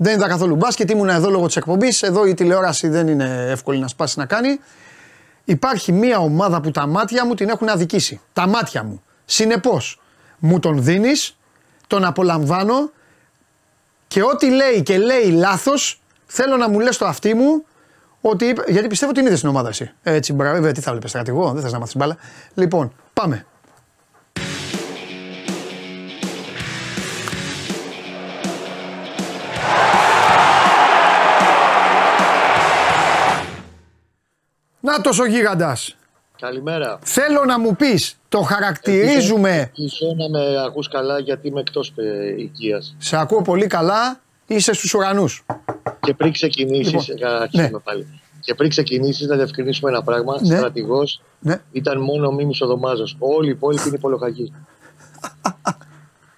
Δεν 0.00 0.14
είδα 0.14 0.28
καθόλου 0.28 0.56
μπάσκετ, 0.56 0.90
ήμουν 0.90 1.08
εδώ 1.08 1.30
λόγω 1.30 1.46
της 1.46 1.56
εκπομπής. 1.56 2.02
Εδώ 2.02 2.26
η 2.26 2.34
τηλεόραση 2.34 2.88
δεν 2.88 3.08
είναι 3.08 3.46
εύκολη 3.48 3.78
να 3.78 3.88
σπάσει 3.88 4.18
να 4.18 4.26
κάνει. 4.26 4.60
Υπάρχει 5.44 5.92
μία 5.92 6.18
ομάδα 6.18 6.60
που 6.60 6.70
τα 6.70 6.86
μάτια 6.86 7.26
μου 7.26 7.34
την 7.34 7.48
έχουν 7.48 7.68
αδικήσει. 7.68 8.20
Τα 8.32 8.46
μάτια 8.48 8.82
μου. 8.82 9.02
Συνεπώς, 9.24 10.00
μου 10.38 10.58
τον 10.58 10.82
δίνεις, 10.82 11.36
τον 11.86 12.04
απολαμβάνω 12.04 12.90
και 14.08 14.22
ό,τι 14.22 14.50
λέει 14.50 14.82
και 14.82 14.98
λέει 14.98 15.24
λάθος, 15.30 16.00
θέλω 16.26 16.56
να 16.56 16.68
μου 16.68 16.78
λες 16.80 16.96
το 16.96 17.06
αυτί 17.06 17.34
μου 17.34 17.64
ότι. 18.20 18.44
είπε- 18.44 18.70
Γιατί 18.70 18.88
πιστεύω 18.88 19.10
ότι 19.10 19.20
είναι 19.20 19.28
είδες 19.28 19.40
την 19.40 19.48
ομάδα 19.48 19.68
εσύ. 19.68 19.92
Έτσι, 20.02 20.32
μπράβο, 20.32 20.54
βέβαια, 20.54 20.72
τι 20.72 20.80
θα 20.80 20.90
βλέπεις 20.90 21.10
στρατηγό, 21.10 21.52
δεν 21.52 21.62
θες 21.62 21.72
να 21.72 21.78
μάθεις 21.78 21.96
μπάλα. 21.96 22.16
Λοιπόν, 22.54 22.92
πάμε. 23.12 23.46
Να 34.88 35.22
ο 35.22 35.26
γίγαντας. 35.26 35.96
Καλημέρα. 36.40 36.98
Θέλω 37.02 37.44
να 37.44 37.58
μου 37.58 37.76
πεις, 37.76 38.16
το 38.28 38.40
χαρακτηρίζουμε, 38.40 39.50
Ελπίζω 39.50 40.14
να 40.16 40.28
με 40.28 40.62
ακούς 40.66 40.88
καλά 40.88 41.18
γιατί 41.18 41.48
είμαι 41.48 41.60
εκτός 41.60 41.92
ε, 41.96 42.34
οικίας. 42.42 42.94
σε 42.98 43.16
ακούω 43.16 43.42
πολύ 43.42 43.66
καλά, 43.66 44.20
είσαι 44.46 44.72
στους 44.72 44.94
ουρανούς. 44.94 45.44
Και 46.00 46.14
πριν 46.14 46.32
ξεκινήσεις, 46.32 47.08
Λοιπόν, 47.08 47.28
ε, 47.28 47.40
αρχίζουμε 47.40 47.68
ναι. 47.68 47.78
πάλι. 47.78 48.20
Και 48.40 48.54
πριν 48.54 48.70
ξεκινήσεις 48.70 49.26
να 49.26 49.36
διευκρινίσουμε 49.36 49.90
ένα 49.90 50.02
πράγμα. 50.02 50.36
Ναι. 50.40 50.56
Στρατηγός 50.56 51.22
Ναι. 51.38 51.60
ήταν 51.72 52.00
μόνο 52.00 52.28
ο 52.28 52.32
Μίμης 52.32 52.60
ο 52.60 52.66
Δωμάζος. 52.66 53.16
Όλοι 53.18 53.46
οι 53.46 53.50
υπόλοιποι 53.50 53.88
είναι 53.88 53.96
υπολογαγοί. 53.96 54.52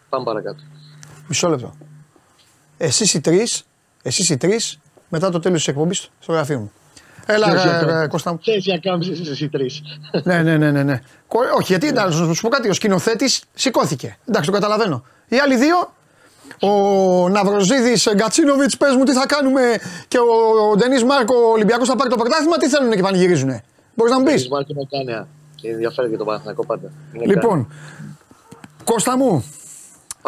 Πάμε 0.08 0.24
παρακάτω. 0.24 0.62
Μισό 1.28 1.48
λεπτό. 1.48 1.74
Εσείς 2.76 3.14
οι 3.14 3.20
τρεις, 3.20 3.62
εσείς 4.02 4.30
οι 4.30 4.36
τρεις, 4.36 4.78
μετά 5.08 5.30
το 5.30 5.38
τέλος 5.38 5.58
της 5.58 5.68
εκπομπής, 5.68 6.10
στο 6.20 6.32
γραφείο 6.32 6.58
μου. 6.58 6.72
Έλα, 7.32 7.46
Θες 7.50 7.62
για 7.62 7.72
ρε, 7.72 7.78
κάμψεις. 7.78 7.98
ρε, 8.00 8.06
Κώστα 8.06 8.32
μου. 8.32 8.38
Θες 8.42 8.64
για 8.64 8.78
κάμψεις 8.78 9.28
εσύ 9.28 9.48
τρεις. 9.48 9.82
ναι, 10.24 10.42
ναι, 10.42 10.56
ναι, 10.56 10.70
ναι, 10.70 10.82
ναι. 10.82 11.00
Κο- 11.28 11.38
Όχι, 11.56 11.64
γιατί 11.72 11.86
εντάξει, 11.86 12.22
να 12.22 12.34
σου 12.34 12.42
πω 12.42 12.48
κάτι, 12.48 12.68
ο 12.68 12.72
σκηνοθέτης 12.72 13.42
σηκώθηκε. 13.54 14.18
Εντάξει, 14.28 14.50
το 14.50 14.54
καταλαβαίνω. 14.56 15.04
Οι 15.28 15.38
άλλοι 15.38 15.56
δύο, 15.56 15.92
ο 16.60 17.28
Ναυροζίδης 17.28 18.08
Γκατσίνοβιτς, 18.14 18.76
πες 18.76 18.94
μου 18.94 19.04
τι 19.04 19.12
θα 19.12 19.26
κάνουμε 19.26 19.60
και 20.08 20.18
ο 20.18 20.76
Ντενής 20.76 21.04
Μάρκο, 21.04 21.34
ο 21.36 21.50
Ολυμπιακός 21.52 21.88
θα 21.88 21.96
πάρει 21.96 22.10
το 22.10 22.16
πρωτάθλημα, 22.16 22.56
τι 22.56 22.68
θέλουν 22.68 22.90
και 22.90 23.02
πανηγυρίζουνε. 23.02 23.64
Μπορείς 23.94 24.12
να 24.12 24.20
μου 24.20 24.26
Έχεις 24.28 24.42
πει. 24.42 24.48
Μάρκο 24.50 24.72
με 24.74 24.82
κάνεα. 24.90 25.28
Και 25.54 25.68
ενδιαφέρει 25.70 26.10
και 26.10 26.16
το 26.16 26.24
Παναθηναϊκό 26.24 26.66
πάντα. 26.66 26.90
Είναι 27.12 27.24
Λοιπόν, 27.26 27.72
Κώστα 28.84 29.16
μου, 29.16 29.28
Πάμε. 29.28 29.42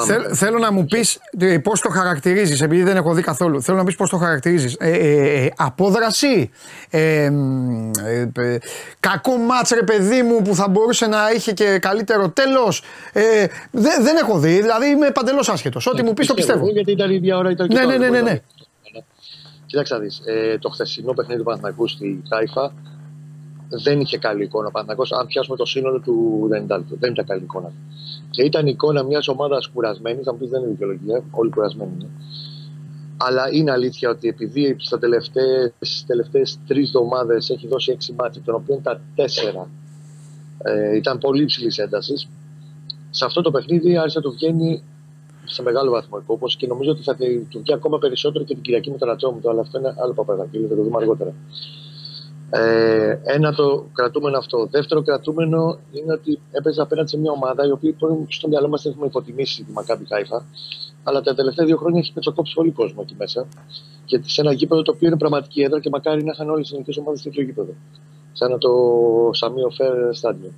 Θέλ- 0.01 0.35
θέλω 0.35 0.59
να 0.59 0.73
μου 0.73 0.85
πεις 0.85 1.19
πώς 1.63 1.81
το 1.81 1.89
χαρακτηρίζεις, 1.89 2.61
επειδή 2.61 2.83
δεν 2.83 2.97
έχω 2.97 3.15
δει 3.15 3.23
καθόλου. 3.23 3.63
Θέλω 3.63 3.77
να 3.77 3.85
πεις 3.85 3.95
πώς 3.97 4.11
το 4.11 4.17
χαρακτηρίζεις. 4.17 4.77
Ε, 4.79 4.91
ε, 4.91 5.45
ε, 5.45 5.49
απόδραση, 5.57 6.51
ε, 6.91 7.31
μ, 7.31 7.91
ε, 8.05 8.31
ε, 8.37 8.59
κακό 9.01 9.37
μάτς 9.37 9.71
ρε 9.71 9.83
παιδί 9.83 10.23
μου 10.23 10.43
που 10.43 10.55
θα 10.55 10.69
μπορούσε 10.69 11.07
να 11.07 11.19
είχε 11.35 11.53
και 11.53 11.79
καλύτερο 11.79 12.29
τέλος. 12.31 12.83
Ε, 13.13 13.47
δεν, 13.71 14.03
δεν 14.05 14.17
έχω 14.17 14.39
δει, 14.39 14.61
δηλαδή 14.61 14.87
είμαι 14.89 15.11
παντελώς 15.11 15.49
άσχετος. 15.49 15.87
Ό,τι 15.87 16.03
μου 16.03 16.13
πεις 16.15 16.27
το 16.27 16.35
πιστεύω. 16.35 16.59
εγώ, 16.59 16.71
Γιατί 16.71 16.91
ήταν 16.93 17.11
η 17.11 17.15
ίδια 17.15 17.37
ώρα, 17.37 17.51
ήταν 17.51 17.69
και 17.69 17.75
Ναι, 17.75 17.81
το 17.81 17.87
ναι, 17.87 17.95
άλλο, 17.95 18.03
ναι, 18.03 18.11
ναι, 18.11 18.19
μπορεί 18.19 18.23
ναι. 18.23 18.31
να 18.31 18.41
είναι. 18.91 19.05
Κοίταξε 19.67 19.95
να 19.95 20.01
δεις, 20.01 20.21
ε, 20.25 20.59
το 20.59 20.69
χθεσινό 20.69 21.13
παιχνίδι 21.13 21.39
του 21.39 21.45
Παναθηναϊκού 21.45 21.89
στη 21.89 22.23
Χάιφα 22.29 22.73
δεν 23.83 24.01
είχε 24.01 24.19
καλή 24.19 24.43
εικόνα. 24.45 24.67
Ο 24.67 24.71
Παναθηναϊκός, 24.71 25.13
αν 25.13 25.27
πιάσουμε 25.27 25.57
το 25.57 25.65
σύνολο 25.65 26.01
του 26.01 26.49
90 26.53 26.77
λεπτού, 26.77 26.97
δεν 26.99 27.11
ήταν 27.13 27.25
καλή 27.25 27.43
εικόνα. 27.43 27.73
Και 28.31 28.43
ήταν 28.43 28.67
η 28.67 28.71
εικόνα 28.75 29.03
μιας 29.03 29.29
ομάδας 29.29 29.69
κουρασμένης, 29.69 30.25
θα 30.25 30.33
μου 30.33 30.39
πεις 30.39 30.49
δεν 30.51 30.61
είναι 30.61 30.71
δικαιολογία, 30.71 31.25
όλοι 31.31 31.51
κουρασμένοι 31.51 31.91
είναι. 31.95 32.09
Αλλά 33.17 33.49
είναι 33.53 33.71
αλήθεια 33.71 34.11
ότι 34.11 34.29
επειδή 34.29 34.77
στι 34.79 36.05
τελευταίες 36.07 36.59
τρεις 36.67 36.87
εβδομάδες 36.87 37.51
έχει 37.51 37.67
δώσει 37.67 37.93
έξι 37.93 38.13
μάτια, 38.19 38.43
των 38.45 38.55
οποίων 38.55 38.83
τα 38.83 39.01
τέσσερα 39.15 39.71
ε, 40.59 40.97
ήταν 40.97 41.19
πολύ 41.19 41.43
υψηλής 41.43 41.79
έντασης, 41.79 42.29
σε 43.11 43.25
αυτό 43.25 43.43
το 43.43 43.51
παιχνίδι 43.51 43.97
άρχισε 43.97 44.19
να 44.19 44.25
του 44.25 44.33
βγαίνει 44.33 44.83
σε 45.45 45.63
μεγάλο 45.63 45.91
βαθμό 45.91 46.19
η 46.21 46.25
κόπος 46.27 46.57
και 46.57 46.67
νομίζω 46.67 46.91
ότι 46.91 47.03
θα 47.03 47.15
τη- 47.15 47.39
του 47.39 47.59
βγει 47.59 47.73
ακόμα 47.73 47.99
περισσότερο 47.99 48.45
και 48.45 48.55
την 48.55 48.63
Κυριακή 48.63 48.91
με 48.91 48.97
τον 48.99 49.11
Ατρόμητο, 49.11 49.51
αλλά 49.51 49.61
αυτό 49.61 49.79
είναι 49.79 49.95
άλλο 49.99 50.13
παπαγακίλιο, 50.13 50.69
θα 50.69 50.75
το 50.75 50.83
δούμε 50.83 50.97
αργότερα. 51.01 51.35
Ε, 52.55 53.19
ένα 53.23 53.55
το 53.55 53.87
κρατούμενο 53.93 54.39
αυτό. 54.39 54.69
Δεύτερο 54.71 55.03
κρατούμενο 55.03 55.79
είναι 55.93 56.13
ότι 56.13 56.41
έπαιζε 56.51 56.81
απέναντι 56.83 57.09
σε 57.09 57.19
μια 57.19 57.31
ομάδα 57.31 57.67
η 57.67 57.71
οποία 57.71 57.95
μπορεί 57.99 58.27
στο 58.29 58.49
μυαλό 58.49 58.69
μας 58.69 58.85
έχουμε 58.85 59.07
υποτιμήσει 59.07 59.65
τη 59.65 59.73
Μακάμπι 59.73 60.07
Χάιφα, 60.09 60.45
αλλά 61.03 61.21
τα 61.21 61.35
τελευταία 61.35 61.67
δύο 61.67 61.77
χρόνια 61.77 62.01
έχει 62.01 62.13
πετσοκόψει 62.13 62.55
πολύ 62.55 62.71
κόσμο 62.71 63.01
εκεί 63.05 63.15
μέσα. 63.19 63.47
Και 64.05 64.21
σε 64.25 64.41
ένα 64.41 64.53
γήπεδο 64.53 64.83
το 64.83 64.93
οποίο 64.93 65.09
είναι 65.09 65.17
πραγματική 65.17 65.63
έδρα 65.63 65.81
και 65.81 65.89
μακάρι 65.89 66.25
να 66.25 66.33
είχαν 66.33 66.51
όλε 66.51 66.61
οι 66.61 66.69
ελληνικέ 66.71 67.01
ομάδες 67.01 67.23
τέτοιο 67.23 67.43
γήπεδο. 67.43 67.75
Σαν 68.33 68.59
το 68.59 68.71
Σαμίο 69.33 69.71
Φέρ 69.71 70.15
Στάντιο. 70.15 70.53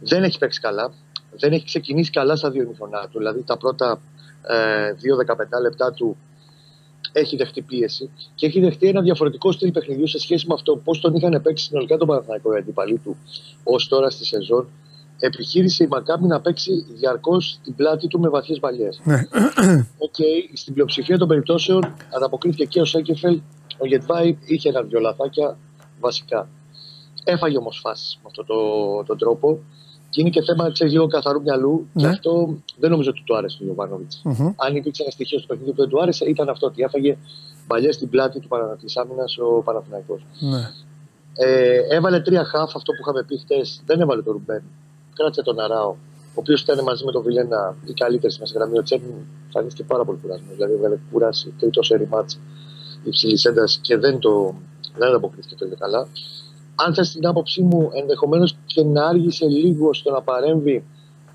Δεν 0.00 0.22
έχει 0.22 0.38
παίξει 0.38 0.60
καλά. 0.60 0.92
Δεν 1.30 1.52
έχει 1.52 1.64
ξεκινήσει 1.64 2.10
καλά 2.10 2.36
στα 2.36 2.50
δύο 2.50 2.62
ημιχρονά 2.62 3.08
του. 3.10 3.18
Δηλαδή 3.18 3.42
τα 3.42 3.56
πρώτα 3.56 4.00
ε, 4.42 4.92
2-15 5.58 5.62
λεπτά 5.62 5.92
του 5.92 6.16
έχει 7.18 7.36
δεχτεί 7.36 7.62
πίεση 7.62 8.10
και 8.34 8.46
έχει 8.46 8.60
δεχτεί 8.60 8.86
ένα 8.88 9.00
διαφορετικό 9.00 9.52
στυλ 9.52 9.70
παιχνιδιού 9.70 10.06
σε 10.06 10.18
σχέση 10.18 10.46
με 10.46 10.54
αυτό 10.54 10.76
πώς 10.76 11.00
τον 11.00 11.14
είχαν 11.14 11.40
παίξει 11.42 11.64
συνολικά 11.64 11.96
τον 11.96 12.06
Παναθηναϊκό 12.06 12.54
οι 12.54 12.56
αντίπαλοι 12.56 12.98
του 12.98 13.16
ως 13.64 13.88
τώρα 13.88 14.10
στη 14.10 14.24
σεζόν. 14.24 14.68
Επιχείρησε 15.20 15.84
η 15.84 15.86
Μακάμπη 15.86 16.26
να 16.26 16.40
παίξει 16.40 16.86
διαρκώς 16.98 17.60
την 17.64 17.74
πλάτη 17.74 18.08
του 18.08 18.20
με 18.20 18.28
βαθιές 18.28 18.58
μπαλιές. 18.58 18.88
Ναι. 19.04 19.16
Οκ, 20.06 20.14
στην 20.52 20.74
πλειοψηφία 20.74 21.18
των 21.18 21.28
περιπτώσεων 21.28 21.94
ανταποκρίθηκε 22.16 22.64
και 22.64 22.80
ο 22.80 22.84
Σένκεφελντ. 22.84 23.40
Ο 23.78 23.86
Γεντβάι 23.86 24.38
είχε 24.46 24.68
ένα-δυο 24.68 25.00
λαθάκια 25.00 25.58
βασικά. 26.00 26.48
Έφαγε 27.24 27.56
όμως 27.56 27.78
φάσεις 27.82 28.18
με 28.22 28.22
αυτόν 28.26 28.46
το, 28.46 28.56
τον 29.06 29.18
τρόπο. 29.18 29.58
Και 30.10 30.20
είναι 30.20 30.30
και 30.30 30.42
θέμα 30.42 30.72
ξέρεις, 30.72 30.92
λίγο 30.92 31.06
καθαρού 31.06 31.40
μυαλού. 31.42 31.86
Και 31.96 32.04
Ναι. 32.06 32.08
αυτό 32.08 32.56
δεν 32.78 32.90
νομίζω 32.90 33.10
ότι 33.10 33.22
του 33.24 33.36
άρεσε 33.36 33.58
ο 33.62 33.66
Γιοβάνοβιτς. 33.66 34.20
Μμμ. 34.24 34.52
Αν 34.56 34.76
υπήρξε 34.76 35.02
ένα 35.02 35.10
στοιχείο 35.10 35.38
στο 35.38 35.46
παιχνίδι 35.46 35.70
που 35.70 35.76
δεν 35.80 35.88
του 35.88 36.00
άρεσε, 36.02 36.24
ήταν 36.24 36.48
αυτό 36.48 36.66
ότι 36.66 36.82
έφαγε 36.82 37.16
μπαλιές 37.66 37.94
στην 37.94 38.08
πλάτη 38.08 38.40
του 38.40 38.48
Πανα- 38.48 38.76
της 38.76 38.96
άμυνας 38.96 39.38
ο 39.38 39.62
Παναθηναϊκός. 39.64 40.26
Ναι. 40.38 40.70
Ε, 41.34 41.80
έβαλε 41.96 42.20
τρία 42.20 42.44
χαφ, 42.44 42.76
αυτό 42.76 42.92
που 42.92 42.98
είχαμε 43.00 43.22
πει 43.22 43.38
χτες. 43.38 43.82
Δεν 43.86 44.00
έβαλε 44.00 44.22
τον 44.22 44.32
Ρουμπέν. 44.32 44.62
Κράτησε 45.14 45.42
τον 45.42 45.60
Αράο, 45.60 45.88
ο 45.88 45.96
οποίος 46.34 46.60
ήταν 46.62 46.82
μαζί 46.82 47.04
με 47.04 47.12
τον 47.12 47.22
Βιλένα 47.22 47.76
η 47.86 47.92
καλύτερη 47.92 48.32
στη 48.32 48.40
μέση 48.40 48.52
γραμμή. 48.56 48.78
Ο 48.78 48.82
Τσέρν 48.82 49.02
εμφανίστηκε 49.46 49.84
πάρα 49.84 50.04
πολύ 50.04 50.18
κουρασμένος. 50.22 50.54
Δηλαδή, 50.54 50.72
έβγαλε 50.74 50.96
κούραση, 51.12 51.54
τρίτο 51.58 51.82
σερι 51.82 52.06
μάτς 52.10 52.38
υψηλής 53.04 53.44
έντασης 53.44 53.78
και 53.82 53.96
δεν, 53.96 54.18
το, 54.18 54.54
δεν 54.96 55.08
ανταποκρίθηκε 55.08 55.54
το 55.54 55.64
ίδιο 55.64 55.76
καλά. 55.80 56.06
Αν 56.84 56.94
θες 56.94 57.12
την 57.12 57.26
άποψή 57.26 57.62
μου, 57.62 57.90
ενδεχομένως 57.92 58.56
και 58.66 58.82
να 58.84 59.06
άργησε 59.06 59.46
λίγο 59.46 59.94
στο 59.94 60.10
να 60.10 60.20
παρέμβει 60.22 60.84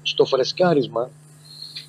στο 0.01 0.25
φρεσκάρισμα 0.25 1.09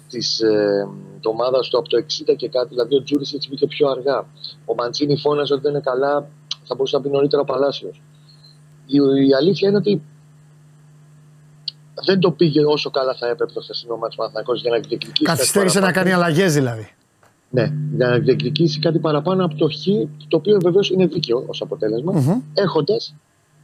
της 0.09 0.41
ε, 0.41 0.89
ομάδας 1.23 1.69
του 1.69 1.79
από 1.79 1.89
το 1.89 1.97
60 2.31 2.35
και 2.37 2.49
κάτι. 2.49 2.69
Δηλαδή, 2.69 2.95
ο 2.95 3.03
Τζούρι 3.03 3.25
έτσι 3.35 3.49
μπήκε 3.49 3.67
πιο 3.67 3.89
αργά. 3.89 4.27
Ο 4.65 4.75
Μαντσίνη 4.75 5.17
φώναζε 5.17 5.53
ότι 5.53 5.63
δεν 5.63 5.71
είναι 5.73 5.81
καλά, 5.81 6.29
θα 6.65 6.75
μπορούσε 6.75 6.97
να 6.97 7.03
πει 7.03 7.09
νωρίτερα 7.09 7.43
ο 7.43 7.45
Παλάσιος. 7.45 8.03
Η, 8.87 8.97
η 9.29 9.35
αλήθεια 9.35 9.69
είναι 9.69 9.77
ότι 9.79 10.03
δεν 12.07 12.19
το 12.21 12.31
πήγε 12.31 12.65
όσο 12.65 12.91
καλά 12.91 13.15
θα 13.15 13.27
έπρεπε 13.29 13.53
το 13.53 13.61
χθεσινό 13.61 13.97
μάτι 13.97 14.11
του 14.11 14.17
Παναθηναϊκός 14.17 14.61
για 14.61 14.71
να 14.71 14.77
διεκδικήσει. 14.77 15.13
κάτι 15.13 15.25
Καθυστέρησε 15.25 15.79
να 15.81 15.87
παραπάνω. 15.87 16.11
κάνει 16.11 16.23
αλλαγές 16.23 16.55
δηλαδή. 16.55 16.89
Ναι, 17.51 17.73
για 17.97 18.09
να 18.09 18.19
διεκδικήσει 18.19 18.79
κάτι 18.79 18.99
παραπάνω 18.99 19.45
από 19.45 19.55
το 19.55 19.69
χ, 19.69 19.87
το 20.29 20.37
οποίο 20.37 20.59
βεβαίως 20.63 20.91
είναι 20.91 21.07
δίκαιο 21.07 21.45
ως 21.47 21.63
αποτελεσμα 21.63 22.13
Μμμ. 22.13 22.41
έχοντας, 22.55 23.15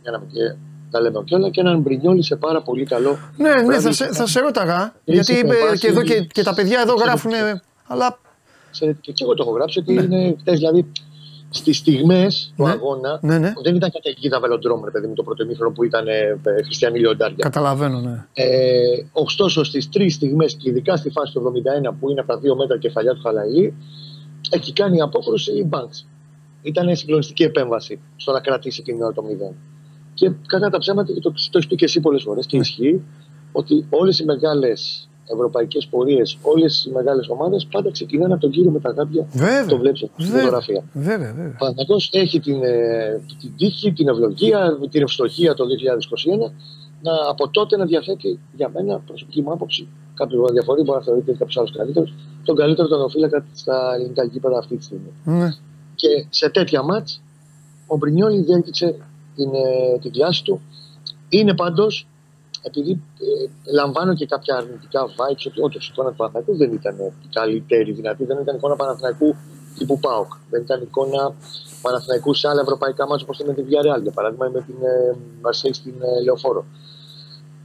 για 0.03 0.11
να 0.11 0.19
μην 0.19 0.29
και 0.29 0.55
τα 0.91 1.01
λέμε 1.01 1.23
και 1.25 1.35
όλα, 1.35 1.51
και 1.51 1.61
έναν 1.61 1.81
Μπρινιόλι 1.81 2.23
σε 2.23 2.37
πάρα 2.37 2.63
πολύ 2.63 2.85
καλό. 2.85 3.19
Ναι, 3.37 3.55
ναι, 3.55 3.63
βράδυ. 3.65 3.83
θα 3.83 3.93
σε, 3.93 4.07
θα 4.13 4.27
σε 4.27 4.41
ρώταγα. 4.41 4.95
Είσαι 5.05 5.15
Γιατί 5.33 5.35
ε, 5.35 5.39
υπερβάσει, 5.39 5.79
και 5.81 5.87
εδώ 5.87 6.03
και, 6.03 6.21
και 6.21 6.43
τα 6.43 6.55
παιδιά 6.55 6.81
εδώ 6.81 6.93
εξαιρετικό. 6.93 7.29
γράφουν. 7.31 7.61
Αλλά 7.87 8.19
Ξέρετε, 8.71 8.99
και 9.13 9.23
εγώ 9.23 9.35
το 9.35 9.43
έχω 9.47 9.53
γράψει 9.55 9.79
ότι 9.79 9.93
Ναι. 9.93 10.03
είναι 10.03 10.37
χτε, 10.41 10.53
δηλαδή 10.53 10.93
στις 11.51 11.77
στιγμές 11.77 12.53
του 12.57 12.65
Ναι. 12.65 12.71
αγώνα. 12.71 13.19
ναι, 13.23 13.39
ναι, 13.39 13.53
Δεν 13.63 13.75
ήταν 13.75 13.91
καταιγίδα 13.91 14.41
βελοντρόμ, 14.41 14.85
ρε 14.85 14.91
παιδί 14.91 15.07
μου, 15.07 15.15
το 15.15 15.23
πρώτο 15.23 15.43
ημίχρονο 15.43 15.71
που 15.73 15.85
ήταν 15.85 16.09
ε, 16.09 16.13
ε, 16.43 16.63
χριστιανοί 16.65 16.99
λιοντάρια. 16.99 17.37
καταλαβαίνω, 17.41 18.01
ναι. 18.01 18.27
Ε, 18.33 18.47
ωστόσο, 19.13 19.65
στις 19.65 19.89
τρεις 19.89 20.15
στιγμές 20.15 20.55
και 20.55 20.69
ειδικά 20.71 20.97
στη 20.97 21.11
φάση 21.11 21.33
του 21.33 21.53
71 21.89 21.95
που 22.01 22.11
είναι 22.11 22.21
από 22.21 22.33
τα 22.33 22.39
δύο 22.39 22.57
μέτρα 22.57 22.79
κεφαλιά 22.79 23.13
του 23.15 23.21
Χαλαϊλή, 23.23 23.75
εκεί 24.51 24.73
κάνει 24.73 25.01
απόκρουση 25.01 25.53
η 25.53 25.69
Banks. 25.73 26.05
Ήταν 26.63 26.97
συγκλονιστική 26.97 27.43
επέμβαση 27.43 28.01
στο 28.17 28.33
να 28.33 28.41
κρατήσει 28.41 28.79
εκείνη 28.81 28.97
την 28.97 29.07
ώρα 29.07 29.15
το 29.15 29.25
0. 29.51 29.55
Και 30.15 30.31
κατά 30.47 30.71
τα 30.71 30.79
ψέματα, 30.79 31.13
και 31.13 31.21
το, 31.21 31.31
το 31.31 31.51
έχεις 31.53 31.67
πει 31.67 31.75
και 31.75 31.85
εσύ 31.85 32.01
πολλές 32.01 32.23
φορές 32.23 32.47
και 32.47 32.57
ισχύει, 32.57 33.01
ότι 33.53 33.87
όλες 33.91 34.19
οι 34.19 34.25
μεγάλες 34.25 35.09
ευρωπαϊκές 35.33 35.87
πορείες, 35.87 36.39
όλες 36.43 36.85
οι 36.85 36.91
μεγάλες 36.91 37.29
ομάδες 37.29 37.67
πάντα 37.71 37.91
ξεκινάνε 37.91 38.33
από 38.33 38.43
τον 38.43 38.51
κύριο 38.51 38.71
με 38.71 38.81
τα 38.81 38.91
γάντια. 38.91 39.27
Βέβαια. 39.33 39.67
Το 39.67 39.79
βλέπεις 39.79 39.99
στην 39.99 40.11
Βέβαια. 40.17 40.41
φωτογραφία. 40.41 40.85
Βέβαια, 40.93 41.33
βέβαια. 41.33 41.53
Ο 41.55 41.57
Παναθηναϊκός 41.59 42.11
έχει 42.13 42.41
την, 42.41 42.63
ε, 42.63 43.21
την 43.41 43.53
τύχη, 43.57 43.93
την 43.93 44.09
ευλογία, 44.09 44.79
την 44.91 45.03
ευστοχία 45.03 45.55
το 45.55 45.65
2021 45.67 46.53
να 47.03 47.13
από 47.29 47.49
τότε 47.49 47.77
να 47.77 47.85
διαθέτει 47.85 48.39
για 48.57 48.71
μένα, 48.75 48.99
προσωπική 48.99 49.43
μου 49.43 49.53
άποψη, 49.53 49.89
κάποιο 50.15 50.49
διαφορεί, 50.53 50.83
μπορεί 50.83 50.99
να 50.99 51.05
θεωρείται 51.05 51.33
κάποιος 51.33 51.57
άλλος 51.57 51.73
καλύτερος, 51.77 52.15
τον 52.45 52.57
καλύτερο 52.57 52.89
τερματοφύλακα 52.89 53.47
στα 53.53 53.95
ελληνικά 53.95 54.25
γήπεδα 54.25 54.59
αυτή 54.59 54.77
τη 54.77 54.85
στιγμή. 54.85 55.13
Ναι. 55.25 55.49
Και 55.95 56.27
σε 56.31 56.51
τέτοια 56.51 56.83
μάτς 56.83 57.23
ο 57.87 57.97
Μπρινιόλι 57.97 58.43
διέκτησε 58.43 58.95
την, 59.41 59.55
ε, 59.55 59.99
την 59.99 60.13
κλάση 60.13 60.45
του. 60.45 60.61
Είναι 61.29 61.55
πάντως, 61.55 62.07
επειδή 62.63 62.91
ε, 62.91 63.73
λαμβάνω 63.73 64.15
και 64.15 64.27
κάποια 64.27 64.57
αρνητικά 64.57 65.07
vibes, 65.07 65.45
ότι 65.47 65.61
όντως 65.61 65.87
η 65.87 65.91
εικόνα 65.93 66.11
του 66.11 66.17
Παναθηναϊκού 66.17 66.57
δεν 66.57 66.73
ήταν 66.73 66.97
η 67.27 67.29
καλύτερη 67.33 67.93
δυνατή, 67.93 68.25
δεν 68.25 68.39
ήταν 68.39 68.57
εικόνα 68.57 68.77
Παναθηναϊκού 68.77 69.37
τύπου 69.79 69.99
ΠΑΟΚ. 69.99 70.33
Δεν 70.51 70.63
ήταν 70.63 70.83
εικόνα 70.83 71.35
Παναθηναϊκού 71.83 72.35
σε 72.35 72.49
άλλα 72.49 72.61
ευρωπαϊκά 72.61 73.07
μάτια 73.07 73.25
όπως 73.25 73.39
ήταν 73.39 73.55
τη 73.55 73.63
Villarreal, 73.69 74.03
για 74.03 74.13
παράδειγμα, 74.13 74.47
ή 74.47 74.51
με 74.51 74.61
την 74.61 74.79
ε, 74.83 75.17
Marseille 75.43 75.75
στην 75.81 75.95
ε, 76.03 76.23
Λεωφόρο. 76.25 76.65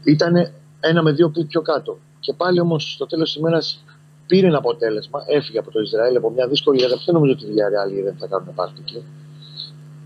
Ήταν 0.04 0.34
ένα 0.80 1.02
με 1.04 1.12
δύο 1.12 1.30
κλικ 1.30 1.48
πιο 1.48 1.62
κάτω. 1.62 1.98
Και 2.20 2.34
πάλι 2.34 2.60
όμως 2.60 2.94
στο 2.94 3.06
τέλος 3.06 3.32
της 3.32 3.40
ημέρας 3.42 3.84
πήρε 4.28 4.48
ένα 4.48 4.58
αποτέλεσμα, 4.58 5.24
έφυγε 5.28 5.60
από 5.60 5.72
το 5.72 5.80
Ισραήλ 5.80 6.16
από 6.16 6.30
μια 6.30 6.48
δύσκολη 6.48 6.84
έδρα. 6.84 6.98
Δεν 7.06 7.16
νομίζω 7.16 7.34
ότι 7.34 7.46
η 7.46 7.48
Villarreal 7.48 8.04
δεν 8.04 8.16
θα 8.20 8.28
κάνουν 8.28 8.54
πάρτι 8.56 8.80
εκεί. 8.80 9.04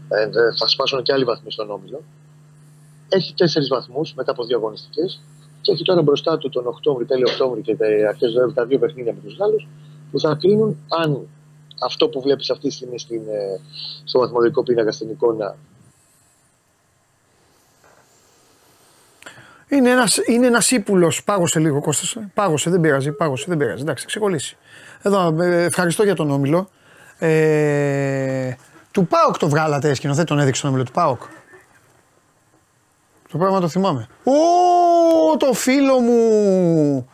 Ε, 0.10 0.28
δε- 0.30 0.51
θα 0.57 0.68
σπάσουν 0.68 1.03
και 1.03 1.14
άλλοι 1.14 1.24
βαθμοί 1.24 1.51
στον 1.51 1.72
όμιλο. 1.72 2.03
Έχει 3.10 3.34
τέσσερις 3.34 3.68
βαθμούς 3.68 4.14
μετά 4.14 4.32
από 4.32 4.43
δύο 4.45 4.57
αγωνιστικές 4.57 5.22
και 5.62 5.72
έχει 5.72 5.84
τώρα 5.84 6.01
μπροστά 6.01 6.38
του 6.38 6.49
τον 6.49 6.68
Οκτώβρη, 6.68 7.05
τέλειο 7.05 7.28
Οκτώβρη 7.32 7.62
και 7.62 7.78
αρχές 8.07 8.34
Νοέμβρη 8.34 8.55
τα 8.55 8.66
δύο 8.66 8.80
παιχνίδια 8.80 9.14
με 9.14 9.20
τους 9.24 9.38
Γάλλους 9.38 9.68
που 10.12 10.20
θα 10.20 10.38
κρίνουν 10.39 10.78
αν 10.88 11.28
αυτό 11.82 12.07
που 12.10 12.22
βλέπεις 12.22 12.49
αυτή 12.49 12.68
τη 12.68 12.74
στιγμή 12.74 12.99
στην, 12.99 13.22
ε, 13.30 13.60
στο 14.03 14.20
βαθμολογικό 14.20 14.64
πίνακα 14.64 14.91
στην 14.91 15.10
εικόνα 15.10 15.55
Είναι 19.72 19.89
ένας 19.89 20.18
είναι 20.26 20.47
ένας 20.47 20.72
ύπουλος. 20.72 21.24
Πάγωσε 21.24 21.60
λίγο 21.60 21.82
Κώστας. 21.82 22.16
ε. 22.16 22.32
Πάγωσε, 22.34 22.70
δεν 22.70 22.82
πειράζει. 22.82 23.12
Πάγωσε, 23.12 23.45
δεν 23.47 23.57
πειράζει. 23.57 23.82
Εντάξει, 23.82 24.03
θα 24.03 24.10
ξεκολλήσει. 24.10 24.57
Εδώ, 25.01 25.41
ε, 25.41 25.64
ευχαριστώ 25.64 26.03
για 26.03 26.16
τον 26.16 26.32
Όμιλο. 26.32 26.70
Ε, 27.20 28.53
του 28.92 29.08
ΠΑΟΚ 29.08 29.38
το 29.38 29.50
βγάλατε 29.50 29.94
σκηνοθέτη, 29.94 30.28
τον 30.28 30.40
έδειξε 30.40 30.62
τον 30.62 30.70
Όμιλο 30.70 30.86
του 30.86 30.92
ΠΑΟΚ. 30.92 31.22
Το 33.32 33.38
πράγμα 33.38 33.60
το 33.60 33.68
θυμάμαι. 33.68 34.08
Ω, 34.24 35.38
το 35.38 35.54
φίλο 35.54 36.00
μου. 36.00 37.10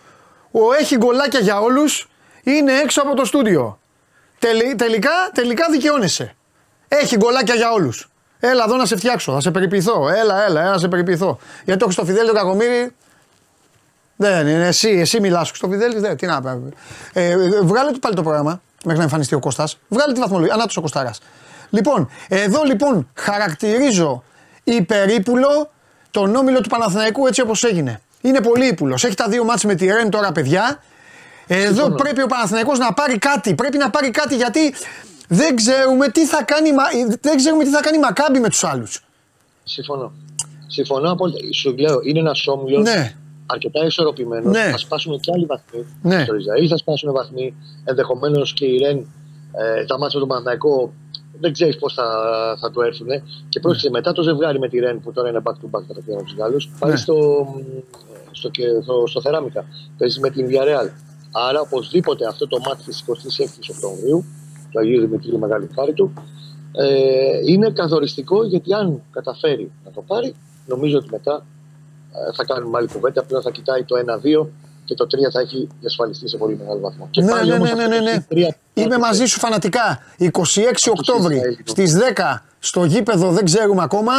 Ο 0.52 0.74
έχει 0.80 0.98
γκολάκια 0.98 1.40
για 1.40 1.60
όλους. 1.60 2.10
Είναι 2.44 2.74
έξω 2.74 3.02
από 3.02 3.16
το 3.16 3.26
στούντιο. 3.26 3.80
Τελι- 4.40 4.76
τελικά, 4.76 5.10
τελικά 5.34 5.66
δικαιώνεσαι. 5.72 6.36
Έχει 6.88 7.18
γκολάκια 7.18 7.56
για 7.56 7.72
όλους. 7.72 8.10
Έλα 8.40 8.64
εδώ 8.64 8.76
να 8.76 8.86
σε 8.86 8.96
φτιάξω, 8.96 9.34
θα 9.34 9.40
σε 9.42 9.52
περιποιηθώ. 9.52 10.10
Έλα, 10.10 10.44
έλα, 10.44 10.62
έλα 10.62 10.72
να 10.72 10.78
σε 10.78 10.88
περιποιηθώ. 10.88 11.38
Γιατί 11.64 11.80
το 11.80 11.86
Χριστοφιδέλη 11.86 12.26
τον 12.28 12.36
Κακομύρη. 12.36 12.96
Δεν 14.16 14.48
είναι 14.48 14.68
εσύ, 14.68 14.90
εσύ 14.90 15.20
μιλάς 15.20 15.48
στο 15.48 15.58
Χριστοφιδέλη. 15.58 16.00
Δεν, 16.00 16.18
τι 16.18 16.26
να 16.26 16.42
πούμε. 16.42 16.70
Ε, 17.14 17.30
ε, 17.30 17.38
βγάλε 17.62 17.92
του 17.92 18.00
πάλι 18.00 18.16
το 18.16 18.22
πρόγραμμα 18.24 18.62
μέχρι 18.84 18.98
να 18.98 19.04
εμφανιστεί 19.04 19.36
ο 19.36 19.40
Κώστας. 19.40 19.78
Βγάλε 19.88 20.14
τη 20.14 20.20
βαθμολογία. 20.20 20.54
Ανάτος 20.54 20.78
ο 20.78 20.82
Κωστάρας. 20.82 21.20
Λοιπόν, 21.70 22.10
εδώ 22.28 22.64
λοιπόν 22.64 23.10
χαρακτηρίζω 23.16 24.24
υπερήπουλο 24.64 25.72
τον 26.12 26.36
όμιλο 26.36 26.62
του 26.62 26.70
Παναθηναϊκού 26.70 27.28
έτσι 27.28 27.42
όπως 27.42 27.64
έγινε. 27.64 28.02
Είναι 28.22 28.42
πολύ 28.42 28.68
ύπουλος. 28.68 29.04
Έχει 29.04 29.16
τα 29.16 29.28
δύο 29.30 29.44
μάτς 29.44 29.64
με 29.64 29.76
τη 29.76 29.86
Ρεν 29.86 30.10
τώρα 30.10 30.32
παιδιά. 30.32 30.84
Εδώ 31.48 31.92
πρέπει 31.92 32.22
ο 32.22 32.28
Παναθηναϊκός 32.28 32.80
να 32.80 32.94
πάρει 32.94 33.18
κάτι. 33.18 33.56
Πρέπει 33.56 33.78
να 33.78 33.90
πάρει 33.90 34.10
κάτι 34.10 34.36
γιατί 34.36 34.74
δεν 35.28 35.56
ξέρουμε 35.56 36.08
τι 36.10 36.26
θα 36.26 36.44
κάνει, 36.44 36.70
η 36.70 36.74
Μα- 36.74 37.18
δεν 37.22 37.36
ξέρουμε 37.38 37.64
τι 37.64 37.70
θα 37.70 37.80
κάνει 37.82 37.98
η 37.98 38.00
Μακάμπη 38.00 38.40
με 38.40 38.50
τους 38.50 38.64
άλλους. 38.64 39.04
Συμφωνώ. 39.64 40.12
Συμφωνώ 40.68 41.12
απόλυτα. 41.12 41.38
Σου 41.54 41.76
λέω, 41.78 42.00
είναι 42.04 42.20
ένας 42.20 42.48
όμιλος 42.48 42.84
Ναι. 42.84 43.14
αρκετά 43.46 43.86
ισορροπημένος. 43.86 44.52
Ναι. 44.54 44.70
Θα 44.72 44.78
σπάσουν 44.78 45.20
και 45.20 45.32
άλλοι 45.36 45.46
βαθμοί. 45.46 45.86
Ναι. 46.02 46.24
Στο 46.24 46.36
Ισραήλ 46.36 46.68
θα 46.70 46.78
σπάσουν 46.78 47.12
βαθμοί. 47.14 47.54
Ενδεχομένως 47.86 48.54
και 48.54 48.66
η 48.66 48.78
Ρεν, 48.78 48.98
ε, 48.98 49.86
τα 49.86 49.98
μάτια 49.98 50.14
με 50.14 50.20
τον 50.20 50.28
Παναθηναϊκό, 50.28 50.94
δεν 51.40 51.54
ξέρεις 51.54 51.78
πώς 51.78 51.94
θα, 51.94 52.04
θα 52.60 52.72
του 52.72 52.82
έρθουν. 52.82 53.08
Και 53.50 53.60
πρόσεξε 53.60 53.90
μετά 53.90 54.12
το 54.12 54.22
ζευγάρι 54.22 54.60
με 54.60 54.68
τη 54.70 54.80
Ρεν 54.80 55.00
που 55.00 55.12
τώρα 55.12 55.30
είναι 55.30 55.42
back 55.44 55.52
to 55.52 55.70
back 55.80 55.84
κατευθείαν 55.88 56.18
από 56.18 56.26
τους 56.26 56.36
Γάλλους. 56.36 56.70
Πάει 56.80 56.92
Ναι. 56.92 56.98
στο, 56.98 57.48
στο, 58.32 58.50
και- 58.50 58.82
στο, 58.82 59.04
στο 59.08 59.22
Θεράμικα. 59.22 59.66
Παίζει 59.98 60.20
με 60.20 60.30
την 60.30 60.48
Villarreal. 60.50 60.90
Άρα 61.32 61.60
οπωσδήποτε 61.60 62.28
αυτό 62.28 62.48
το 62.48 62.60
μάτι 62.60 62.84
της 62.84 63.04
26η 63.08 63.76
Οκτωβρίου, 63.76 64.26
του 64.72 64.80
Αγίου 64.80 65.00
Δημητρίου 65.00 65.40
Μεγάλη 65.40 65.70
Χάρη 65.76 65.94
του, 65.94 66.14
ε, 66.72 67.40
είναι 67.46 67.70
καθοριστικό 67.70 68.44
γιατί 68.46 68.74
αν 68.74 69.02
καταφέρει 69.12 69.72
να 69.86 69.92
το 69.92 70.02
πάρει, 70.02 70.36
νομίζω 70.66 70.98
ότι 70.98 71.08
μετά 71.12 71.46
ε, 72.12 72.34
θα 72.34 72.44
κάνουμε 72.46 72.78
άλλη 72.78 72.88
κουβέντα. 72.88 73.24
Πλέον 73.24 73.42
θα 73.44 73.52
κοιτάει 73.52 73.84
το 73.84 73.96
1-2 74.42 74.48
και 74.86 74.94
το 74.94 75.06
3 75.06 75.32
θα 75.34 75.40
έχει 75.40 75.68
διασφαλιστεί 75.80 76.28
σε 76.30 76.38
πολύ 76.38 76.58
μεγάλο 76.58 76.80
βαθμό. 76.80 77.08
Και 77.12 77.22
Ναι, 77.22 77.32
πάλι 77.32 77.50
ναι, 77.50 77.56
όμως 77.56 77.70
ναι, 77.70 77.76
ναι, 77.76 77.84
αυτό 77.84 77.94
ναι, 78.04 78.10
το 78.10 78.12
ναι. 78.16 78.26
τρία- 78.30 78.56
Είμαι 78.74 78.98
μαζί 78.98 79.26
σου 79.26 79.40
φανατικά. 79.40 80.00
26 80.20 80.30
Οκτώβρη 80.92 81.58
στις 81.64 81.98
10 81.98 82.42
στο 82.60 82.84
γήπεδο 82.84 83.32
δεν 83.32 83.46
ξέρουμε 83.46 83.84
ακόμα. 83.84 84.12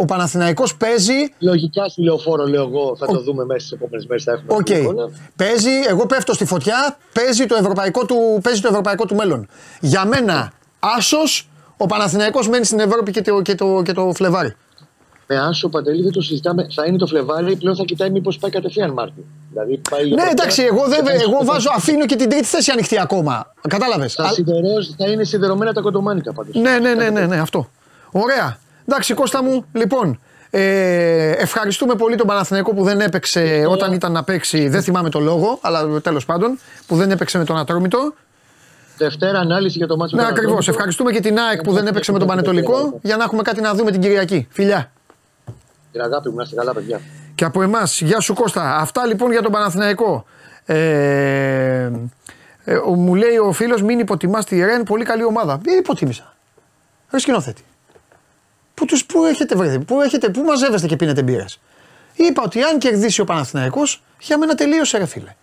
Ο 0.00 0.04
Παναθηναϊκός 0.04 0.76
παίζει. 0.76 1.12
Λογικά 1.38 1.88
στη 1.88 2.02
λεωφόρο, 2.02 2.46
λέω 2.46 2.62
εγώ, 2.62 2.96
θα 2.98 3.06
το 3.06 3.20
δούμε 3.22 3.44
μέσα 3.44 3.58
στις 3.66 3.72
επόμενες 3.72 4.06
μέρες. 4.06 4.24
Θα 4.24 4.32
έχουμε 4.32 4.54
Οκ. 4.54 4.62
την 4.64 4.76
εικόνα. 4.76 5.08
Παίζει, 5.36 5.70
εγώ 5.88 6.06
πέφτω 6.06 6.34
στη 6.34 6.44
φωτιά, 6.44 6.96
παίζει 7.12 7.46
το 7.46 7.54
ευρωπαϊκό 7.54 8.04
του, 8.06 8.40
παίζει 8.42 8.60
το 8.60 8.68
ευρωπαϊκό 8.68 9.04
του 9.06 9.14
μέλλον. 9.14 9.48
Για 9.80 10.04
μένα, 10.04 10.52
άσος, 10.78 11.48
ο 11.76 11.86
Παναθηναϊκός 11.86 12.48
μένει 12.48 12.64
στην 12.64 12.78
Ευρώπη 12.80 13.10
και 13.10 13.22
το, 13.22 13.40
και 13.42 13.54
το, 13.54 13.82
και 13.84 13.92
το 13.92 14.12
Φλεβάρι. 14.14 14.56
Με 15.30 15.38
Άσο 15.38 15.68
Παντελή 15.68 16.02
δεν 16.02 16.12
το 16.12 16.20
συζητάμε. 16.20 16.66
Θα 16.74 16.84
είναι 16.86 16.96
το 16.96 17.06
Φλεβάρι, 17.06 17.56
πλέον 17.56 17.76
θα 17.76 17.84
κοιτάει 17.84 18.10
μήπως 18.10 18.38
πάει 18.38 18.50
κατευθείαν 18.50 18.90
Μάρτιο. 18.92 19.24
Δηλαδή 19.50 19.80
πάει 19.90 20.02
Ναι, 20.08 20.14
πρώτα 20.14 20.30
εντάξει, 20.30 20.62
εγώ, 20.62 20.82
και 20.82 20.88
δεν, 20.88 21.04
θα- 21.04 21.12
εγώ 21.12 21.38
βάζω, 21.44 21.68
αφήνω 21.76 22.06
και 22.06 22.16
την 22.16 22.28
τρίτη 22.28 22.44
θέση 22.44 22.70
ανοιχτή 22.70 23.00
ακόμα. 23.00 23.52
Κατάλαβες. 23.68 24.14
Θα, 24.14 24.24
Α- 24.24 24.28
σιδερός- 24.32 24.94
θα 24.98 25.06
είναι 25.10 25.24
σιδερωμένα 25.24 25.72
τα 25.72 25.80
κοντομάνικα 25.80 26.32
πάντως. 26.32 26.54
Ναι, 26.54 26.78
ναι, 26.78 26.94
ναι, 26.94 27.10
ναι, 27.10 27.26
ναι, 27.26 27.36
αυτό. 27.40 27.70
Ωραία. 28.10 28.58
Εντάξει, 28.88 29.14
Κώστα 29.14 29.42
μου, 29.42 29.64
λοιπόν, 29.72 30.20
ε, 30.50 31.30
ευχαριστούμε 31.30 31.94
πολύ 31.94 32.16
τον 32.16 32.26
Παναθηναϊκό 32.26 32.74
που 32.74 32.82
δεν 32.84 33.00
έπαιξε 33.00 33.64
όταν 33.68 33.92
ήταν 33.92 34.12
να 34.12 34.24
παίξει, 34.24 34.68
δεν 34.68 34.82
θυμάμαι 34.82 35.10
το 35.10 35.20
λόγο, 35.20 35.58
αλλά 35.62 36.00
τέλος 36.00 36.24
πάντων, 36.24 36.58
που 36.86 36.96
δεν 36.96 37.10
έπαιξε 37.10 37.38
με 37.38 37.44
τον 37.44 37.56
Ατρόμητο. 37.58 38.14
Δευτέρα 38.98 39.38
ανάλυση 39.38 39.78
για 39.78 39.86
το 39.86 39.96
μάτσο 39.96 40.16
Ναι, 40.16 40.22
με 40.22 40.28
τον 40.28 40.36
ακριβώς. 40.36 40.54
Ατρόμητο. 40.58 40.70
Ευχαριστούμε 40.70 41.12
και 41.12 41.20
την 41.20 41.38
ΑΕΚ 41.38 41.62
που 41.62 41.72
δεν 41.72 41.86
έπαιξε 41.86 42.12
με 42.12 42.18
τον 42.18 42.26
Πανετολικό 42.28 42.98
για 43.02 43.16
να 43.16 43.24
έχουμε 43.24 43.42
κάτι 43.42 43.60
να 43.60 43.74
δούμε 43.74 43.90
την 43.90 44.00
Κυριακή. 44.00 44.46
Φιλιά. 44.50 44.90
Την 45.92 46.00
αγάπη 46.00 46.28
μου, 46.28 46.34
να 46.36 46.42
είστε 46.42 46.54
καλά, 46.56 46.72
παιδιά. 46.74 47.00
Και 47.34 47.44
από 47.44 47.62
εμάς, 47.62 48.00
γεια 48.00 48.20
σου 48.20 48.34
Κώστα. 48.34 48.76
Αυτά 48.76 49.06
λοιπόν 49.06 49.30
για 49.30 49.42
τον 49.42 49.52
Παναθηναϊκό. 49.52 50.24
Ε, 50.64 51.90
ε, 52.64 52.74
ο- 52.76 52.94
μου 52.94 53.14
λέει 53.14 53.36
ο 53.36 53.52
φίλος, 53.52 53.82
μην 53.82 53.98
υποτιμάς 53.98 54.44
τη 54.44 54.64
Ρεν, 54.64 54.82
πολύ 54.82 55.04
καλή 55.04 55.24
ομάδα. 55.24 55.58
Δεν 55.62 55.78
υποτίμησα. 55.78 56.34
Ρε 57.10 57.18
σκηνοθέτη. 57.18 57.62
Πού, 58.74 58.84
τους, 58.84 59.04
πού 59.06 59.24
έχετε 59.24 59.54
βρεθεί, 59.56 59.78
πού, 59.78 60.00
έχετε, 60.00 60.28
πού 60.28 60.42
μαζεύεστε 60.42 60.86
και 60.86 60.96
πίνετε 60.96 61.22
μπύρες. 61.22 61.60
Είπα 62.14 62.42
ότι 62.44 62.62
αν 62.62 62.78
κερδίσει 62.78 63.20
ο 63.20 63.24
Παναθηναϊκός, 63.24 64.02
για 64.20 64.38
μένα 64.38 64.54
τελείωσε 64.54 64.98
ρε 64.98 65.06
φίλε. 65.06 65.34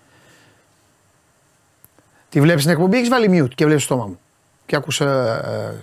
Τη 2.29 2.41
βλέπεις 2.41 2.63
την 2.63 2.71
εκπομπή, 2.71 2.97
έχεις 2.97 3.09
βάλει 3.09 3.43
mute 3.43 3.53
και 3.55 3.65
βλέπεις 3.65 3.85
το 3.87 3.93
στόμα 3.93 4.07
μου. 4.07 4.19
Και 4.65 4.75
άκουσε. 4.75 5.03
Ε, 5.03 5.73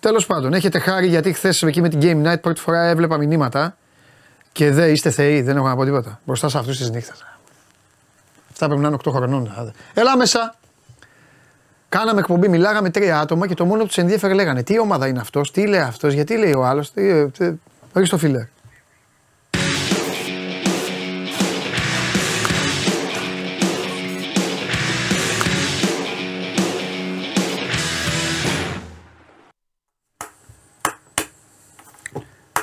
Τέλος 0.00 0.26
πάντων, 0.26 0.52
έχετε 0.52 0.78
χάρη 0.78 1.06
γιατί 1.06 1.32
χθες 1.32 1.62
εκεί 1.62 1.80
με 1.80 1.88
την 1.88 2.00
Game 2.02 2.32
Night 2.32 2.40
πρώτη 2.40 2.60
φορά 2.60 2.82
έβλεπα 2.82 3.16
μηνύματα 3.16 3.76
και 4.52 4.70
δεν 4.70 4.92
είστε 4.92 5.10
θεοί, 5.10 5.42
δεν 5.42 5.56
έχω 5.56 5.68
να 5.68 5.76
πω 5.76 5.84
τίποτα. 5.84 6.20
Μπροστά 6.24 6.48
σε 6.48 6.58
αυτούς 6.58 6.78
τη 6.78 6.90
νύχτα. 6.90 7.14
Αυτά 8.50 8.66
πρέπει 8.66 8.80
να 8.80 8.88
είναι 8.88 8.96
8 9.04 9.12
χρονών. 9.12 9.72
Έλα 9.94 10.16
μέσα. 10.16 10.54
Κάναμε 11.88 12.20
εκπομπή, 12.20 12.48
μιλάγαμε 12.48 12.90
τρία 12.90 13.20
άτομα 13.20 13.46
και 13.46 13.54
το 13.54 13.64
μόνο 13.64 13.80
που 13.80 13.86
τους 13.86 13.98
ενδιαφέρε 13.98 14.34
λέγανε 14.34 14.62
Τι 14.62 14.78
ομάδα 14.78 15.06
είναι 15.06 15.20
αυτός, 15.20 15.50
τι 15.50 15.66
λέει 15.66 15.80
αυτός, 15.80 16.12
γιατί 16.12 16.36
λέει 16.36 16.52
ο 16.52 16.64
άλλος. 16.64 16.92
Τι, 16.92 17.08
ε, 17.08 17.26
τι, 17.26 17.50
Ρίξ 17.94 18.08
το 18.08 18.18
φιλέρ. 18.18 18.44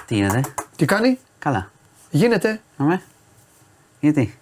Τι 0.08 0.16
γίνεται, 0.16 0.41
Τι 0.76 0.86
κάνει, 0.86 1.20
καλά. 1.39 1.72
γίνεται. 2.10 2.62
Αμέ. 2.78 3.01
Γιατί; 3.99 4.38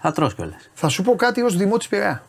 Θα 0.00 0.12
τρως 0.12 0.34
κιόλας. 0.34 0.70
Θα 0.74 0.88
σου 0.88 1.02
πω 1.02 1.14
κάτι 1.16 1.42
ως 1.42 1.56
δημότη 1.56 1.86
Πειραιά. 1.88 2.22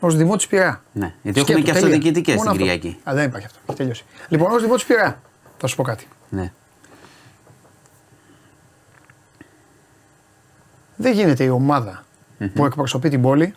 Ω 0.00 0.10
δημότη 0.10 0.46
Πειραιά. 0.48 0.82
Ναι, 0.92 1.14
γιατί 1.22 1.40
έχουμε 1.40 1.58
Σκέτο, 1.58 1.58
και 1.60 1.64
τελεία. 1.72 1.72
αυτοδιοικητικές 1.72 2.34
Μόνο 2.36 2.50
στην 2.50 2.62
αυτό. 2.62 2.76
Κυριακή. 2.78 3.00
Α, 3.10 3.14
δεν 3.14 3.24
υπάρχει 3.28 3.46
αυτό. 3.46 3.58
Έχει 3.66 3.76
τελειώσει. 3.76 4.04
Λοιπόν, 4.28 4.50
ως 4.52 4.62
δημότη 4.62 4.84
Πειραιά 4.86 5.20
θα 5.58 5.66
σου 5.66 5.76
πω 5.76 5.82
κάτι. 5.82 6.08
Ναι. 6.28 6.52
Δεν 10.96 11.12
γίνεται 11.12 11.44
η 11.44 11.48
ομάδα 11.48 12.04
που 12.54 12.64
εκπροσωπεί 12.64 13.08
την 13.08 13.22
πόλη 13.22 13.54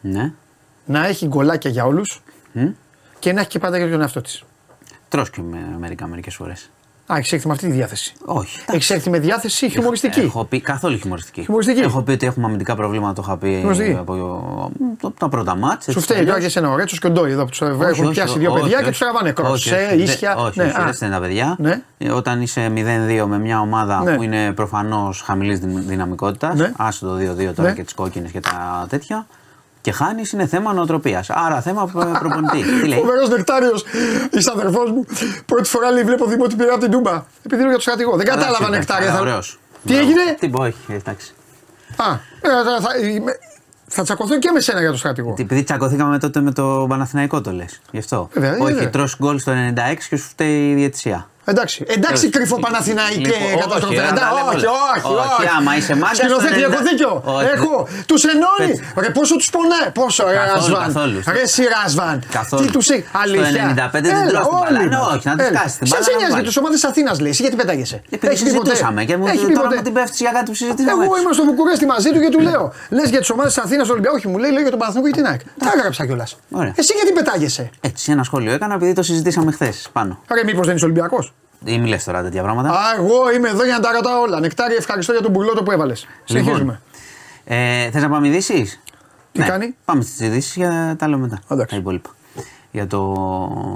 Ναι. 0.00 0.32
να 0.86 1.06
έχει 1.06 1.26
γκολάκια 1.26 1.70
για 1.70 1.84
όλους 1.86 2.22
Μμ. 2.52 2.68
Και 3.18 3.32
να 3.32 3.40
έχει 3.40 3.48
και 3.48 3.58
πάντα 3.58 3.76
για 3.78 3.90
τον 3.90 4.00
εαυτό 4.00 4.20
της. 4.20 4.42
Τρως 5.08 5.30
και 5.30 5.40
με 5.50 5.58
μερικά 5.78 6.06
μερικές 6.06 6.34
φορές. 6.34 6.70
Α, 7.12 7.16
έχεις 7.16 7.32
έρθει 7.32 7.46
με 7.46 7.52
αυτή 7.52 7.66
τη 7.66 7.72
διάθεση. 7.72 8.12
Όχι. 8.24 8.58
Έχεις 8.66 8.90
έρθει 8.90 9.10
με 9.10 9.18
διάθεση 9.18 9.68
χιουμοριστική. 9.70 10.20
Έχω 10.20 10.44
πει 10.44 10.60
καθόλου 10.60 10.96
χιουμοριστική. 10.98 11.42
Χιουμοριστική. 11.42 11.80
Έχω 11.80 12.02
πει 12.02 12.10
ότι 12.12 12.26
έχουμε 12.26 12.46
αμυντικά 12.46 12.74
προβλήματα, 12.74 13.12
το 13.12 13.22
είχα 13.24 13.36
πει 13.36 13.48
Χιουμοριστική. 13.50 13.92
από 13.98 14.14
το- 15.00 15.10
τα 15.10 15.28
πρώτα 15.28 15.56
μάτς. 15.56 15.86
Σου 15.90 16.00
φταίει 16.00 16.24
τώρα 16.24 16.38
και 16.38 16.44
εσένα 16.44 16.70
ο 16.70 16.76
Ρέτσος 16.76 16.98
και 16.98 17.06
ο 17.06 17.10
Ντόι 17.10 17.30
εδώ 17.30 17.42
που 17.44 17.48
τους 17.50 17.60
έχουν 17.60 18.10
πιάσει 18.10 18.38
δύο 18.38 18.52
παιδιά 18.52 18.82
και 18.82 18.88
τους 18.88 18.98
τραβάνε 18.98 19.32
κροσέ, 19.32 19.94
ίσια. 19.98 20.36
Όχι, 20.36 20.58
Ναι, 20.58 20.64
όχι, 20.64 20.76
α. 20.80 20.84
δεν 20.84 21.08
είναι 21.08 21.16
τα 21.18 21.20
παιδιά. 21.22 21.56
Ναι. 21.58 21.82
Ε, 21.98 22.10
Όταν 22.10 22.42
είσαι 22.42 22.68
0-2 22.68 23.26
με 23.26 23.38
μια 23.38 23.60
ομάδα 23.60 24.02
Ναι. 24.02 24.16
που 24.16 24.22
είναι 24.22 24.52
προφανώς 24.52 25.20
χαμηλής 25.20 25.58
δυναμικότητας, 25.60 26.54
Ναι. 26.54 26.72
άσε 26.76 27.04
το 27.04 27.14
2-2 27.14 27.52
τώρα 27.54 27.68
Ναι. 27.68 27.74
και 27.74 27.82
τις 27.82 27.94
κόκκινες 27.94 28.30
και 28.30 28.40
τα 28.40 28.86
τέτοια, 28.88 29.26
και 29.86 29.92
χάνεις 29.92 30.32
είναι 30.32 30.46
θέμα 30.46 30.72
νοοτροπίας. 30.72 31.30
Άρα 31.30 31.60
θέμα 31.60 31.86
προ- 31.86 32.18
προπονητή. 32.18 32.62
Τι 32.80 32.86
λέει; 32.88 32.98
Φοβερός 32.98 33.28
νεκτάριος, 33.28 33.82
η 34.30 34.38
αδερφός 34.52 34.90
μου. 34.90 35.04
Πρώτη 35.46 35.68
φορά 35.68 35.90
λέει: 35.90 36.02
Βλέπω 36.04 36.26
δημότη 36.26 36.54
πειρά 36.56 36.72
από 36.72 36.80
την 36.80 36.90
Τούμπα. 36.90 37.10
Επειδή 37.42 37.54
είναι 37.60 37.66
για 37.66 37.74
το 37.76 37.80
στρατηγό. 37.80 38.16
Δεν 38.16 38.26
κατάλαβα 38.26 38.56
Εντάξει, 38.56 38.70
νεκτάρια. 38.70 39.06
εντάξει, 39.08 39.24
Θα... 39.24 39.30
ωραίος. 39.30 39.58
Τι 39.84 39.92
Μπράβο. 39.92 40.08
έγινε; 40.08 40.36
Τι 40.40 40.48
πω, 40.48 40.62
όχι, 40.62 40.76
εντάξει. 40.88 41.34
Α, 41.96 42.04
ε, 42.12 42.48
θα, 42.48 42.80
θα, 42.80 43.06
είμαι- 43.08 43.38
θα 43.86 44.02
τσακωθώ 44.02 44.38
και 44.38 44.50
με 44.50 44.60
σένα 44.60 44.80
για 44.80 44.90
το 44.90 44.96
στρατηγό. 44.96 45.32
Τι- 45.34 45.42
Επειδή 45.42 45.62
τσακωθήκαμε 45.62 46.18
τότε 46.18 46.40
με 46.40 46.52
το 46.52 46.86
Παναθηναϊκό 46.88 47.40
το 47.40 47.50
λες. 47.52 47.80
Γι' 47.90 47.98
αυτό. 47.98 48.28
Βέβαια, 48.32 48.52
Όχι, 48.60 48.72
βέβαια. 48.72 48.90
τρως 48.90 49.16
γκολ 49.20 49.38
στο 49.38 49.52
96 49.52 50.06
και 50.08 50.16
σου 50.16 50.28
φταίει 50.28 50.70
η 50.70 50.74
διαιτησία. 50.74 51.28
Εντάξει, 51.48 51.84
εντάξει 51.96 52.24
Όχι. 52.24 52.34
κρυφό 52.36 52.56
Παναθηναϊκέ 52.64 53.18
Λοιπόν, 53.18 53.42
όχι, 53.46 53.58
καταστροφέ. 53.64 53.94
ρε, 53.94 54.00
Εντάξει, 54.00 54.22
τα 54.22 54.28
λέμε 54.36 54.50
όχι, 54.56 54.66
όλα. 54.66 54.78
όχι, 54.96 55.06
Όχι, 55.24 55.42
όχι. 55.42 55.48
άμα 55.58 55.72
είσαι 55.78 55.94
μάγκας, 56.02 56.16
Σκηνοθέτη, 56.16 56.54
το 56.62 56.68
έχω 56.70 56.80
90. 56.82 56.88
δίκιο. 56.88 57.10
Όχι. 57.36 57.46
Έχω. 57.54 57.74
Τους 58.10 58.22
ενώνει. 58.32 58.72
Πες. 58.94 59.04
Ρε, 59.04 59.10
πόσο 59.18 59.34
τους 59.40 59.50
πονάει. 59.54 59.88
Πόσο, 60.00 60.22
ρε, 60.26 60.34
Καθόλου, 60.36 60.54
Ρασβάν. 60.74 60.82
καθόλου. 60.86 61.18
Ρε, 61.36 61.40
εσύ, 61.48 61.62
Ρασβάν. 61.74 62.16
Καθόλου. 62.38 62.62
Τι 62.64 62.68
τους 62.76 62.86
έχει. 62.94 63.04
Αλήθεια. 63.22 63.64
95 63.74 64.00
δεν 64.06 64.12
Έλα, 64.20 64.30
τρως 64.32 64.44
την 64.48 64.56
όλοι 64.62 64.72
μπάλα. 64.76 64.80
Ναι, 64.92 64.96
μας. 64.96 65.06
όχι, 65.14 65.24
να 65.30 65.34
τις 65.38 65.46
Έλα. 65.48 65.58
κάσεις 65.60 65.76
την 65.78 65.86
Σε 65.86 65.92
μπάλα, 65.92 66.04
σε 66.06 66.10
να 66.10 66.16
νοιάζει 66.16 66.32
για 66.32 66.36
βάλεις. 66.36 66.46
τους 66.48 66.56
ομάδες 66.62 66.80
Αθήνας, 66.90 67.16
λέει. 67.22 67.30
Εσύ 67.34 67.42
γιατί 67.44 67.56
πετάγεσαι. 67.62 67.98
Επειδή 68.16 68.26
Έχεις 68.32 68.42
πει 68.44 68.50
ποτέ. 68.58 68.70
συζητούσαμε 68.70 69.00
και 69.08 69.14
μου 69.18 69.26
Έχεις 69.32 69.44
πει 69.48 69.52
τώρα 69.58 69.66
ποτέ. 69.66 69.76
μου 69.78 69.82
την 69.88 69.92
πέφτει 69.98 70.16
για 70.26 70.32
κάτι 70.36 70.46
που 70.50 70.56
συζητήσαμε. 70.62 71.02
Εγώ 71.04 71.12
έτσι. 71.14 71.22
είμαι 71.24 71.32
στο 71.38 71.44
Βουκουρέστι 71.48 71.86
μαζί 71.94 72.08
του 72.14 72.20
και 72.24 72.30
του 72.34 72.40
λέω. 72.48 72.64
Λες 72.96 73.08
για 73.14 73.20
τι 73.22 73.28
ομάδες 73.34 73.54
Αθήνας 73.64 73.86
Ολυμπιακός. 73.94 74.18
Όχι, 74.18 74.28
μου 74.32 74.38
λέει, 74.42 74.50
λέω 74.54 74.62
για 74.66 74.72
τον 74.74 74.80
Παναθηναϊκό 74.82 75.08
και 75.14 75.18
την 75.20 75.26
ΑΕΚ. 75.30 75.40
Τα 75.64 75.70
έγραψα 75.76 76.02
κιόλας. 76.06 76.30
Ωραία. 76.60 76.72
Εσύ 76.80 76.92
γιατί 76.98 77.12
πετάγεσαι. 77.18 77.64
Έτσι, 77.80 78.04
ένα 78.14 78.22
σχόλιο 78.28 78.52
έκανα 78.56 78.74
επειδή 78.78 78.92
το 78.98 79.02
συζητήσαμε 79.02 79.50
χθες 79.52 79.88
πάνω. 79.96 80.12
Ρε, 80.36 80.44
μήπως 80.44 80.66
δεν 80.66 80.74
είσαι 80.76 80.84
Ολυμπιακός; 80.84 81.24
Ή 81.64 81.78
μη 81.78 81.88
λες 81.88 82.04
τώρα 82.04 82.22
τέτοια 82.22 82.42
πράγματα. 82.42 82.70
Α, 82.70 82.94
εγώ 82.98 83.32
είμαι 83.36 83.48
εδώ 83.48 83.64
για 83.64 83.74
να 83.74 83.80
τα 83.80 83.92
ρωτάω 83.92 84.20
όλα. 84.20 84.40
Νεκτάρι, 84.40 84.74
ευχαριστώ 84.74 85.12
για 85.12 85.22
τον 85.22 85.30
μπουρλότο 85.30 85.62
που 85.62 85.70
έβαλες. 85.70 86.06
Συνεχίζουμε. 86.24 86.80
Ε, 87.44 87.90
Θες 87.90 88.02
να 88.02 88.08
πάμε 88.08 88.26
ειδήσεις; 88.28 88.80
Τι 89.32 89.42
κάνει; 89.42 89.74
Πάμε 89.84 90.02
στις 90.02 90.20
ειδήσεις 90.20 90.56
για 90.56 90.96
τα 90.98 91.08
λέω 91.08 91.18
μετά. 91.18 91.38
Εντάξει. 91.50 91.74
Τα 91.74 91.80
υπόλοιπα. 91.80 92.10
Για 92.70 92.86
το, 92.86 93.12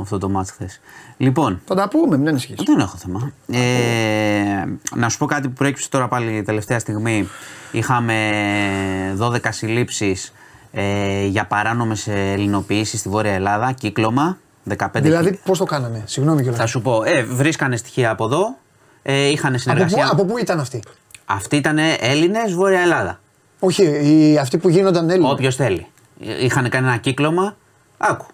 αυτό 0.01 0.19
το 0.19 0.29
μάτς 0.29 0.51
χθες. 0.51 0.81
Λοιπόν, 1.17 1.61
Θα 1.67 1.75
τα 1.75 1.89
πούμε, 1.89 2.17
μην 2.17 2.29
ανησυχείς. 2.29 2.63
δεν 2.67 2.79
έχω 2.79 2.97
θέμα. 2.97 3.33
Ε, 3.47 4.65
να 4.97 5.09
σου 5.09 5.19
πω 5.19 5.27
κάτι 5.27 5.49
που 5.49 5.55
προέκυψε 5.55 5.89
τώρα 5.89 6.09
πάλι 6.09 6.43
τελευταία 6.43 6.79
στιγμή. 6.79 7.29
Είχαμε 7.71 8.15
12 9.21 9.39
συλλήψεις 9.49 10.33
ε, 10.73 11.25
για 11.25 11.47
παράνομες 11.47 12.07
ελληνοποιήσεις 12.09 13.01
στη 13.01 13.09
Βόρεια 13.09 13.33
Ελλάδα, 13.33 13.73
κύκλωμα. 13.73 14.39
15 14.79 14.87
Δηλαδή, 14.95 15.41
πώς 15.45 15.59
το 15.59 15.65
κάναμε, 15.65 16.03
συγγνώμη 16.07 16.41
κιόλας. 16.43 16.59
Θα 16.61 16.67
σου 16.67 16.83
πω, 16.83 17.03
ε, 17.05 17.23
βρίσκανε 17.23 17.77
στοιχεία 17.77 18.11
από 18.11 18.25
εδώ, 18.25 18.57
ε, 19.03 19.29
είχαν 19.29 19.51
Από 19.53 19.61
συνεργασία. 19.63 20.03
πού, 20.05 20.09
από 20.13 20.25
πού 20.25 20.39
ήταν 20.39 20.61
αυτοί; 20.61 20.83
Αυτοί 21.25 21.57
ήταν 21.57 21.79
Έλληνες 22.01 22.55
Βόρεια 22.55 22.81
Ελλάδα. 22.81 23.21
Όχι, 23.59 23.83
οι, 23.83 24.39
αυτοί 24.39 24.59
που 24.59 24.69
γίνονταν 24.69 25.11
Έλληνες. 25.11 25.31
Όποιος 25.33 25.57
θέλει. 25.57 25.87
Είχαν 26.19 26.69
κάνει 26.69 26.87
ένα 26.87 26.97
κύκλωμα. 26.97 27.57
Άκου. 27.99 28.27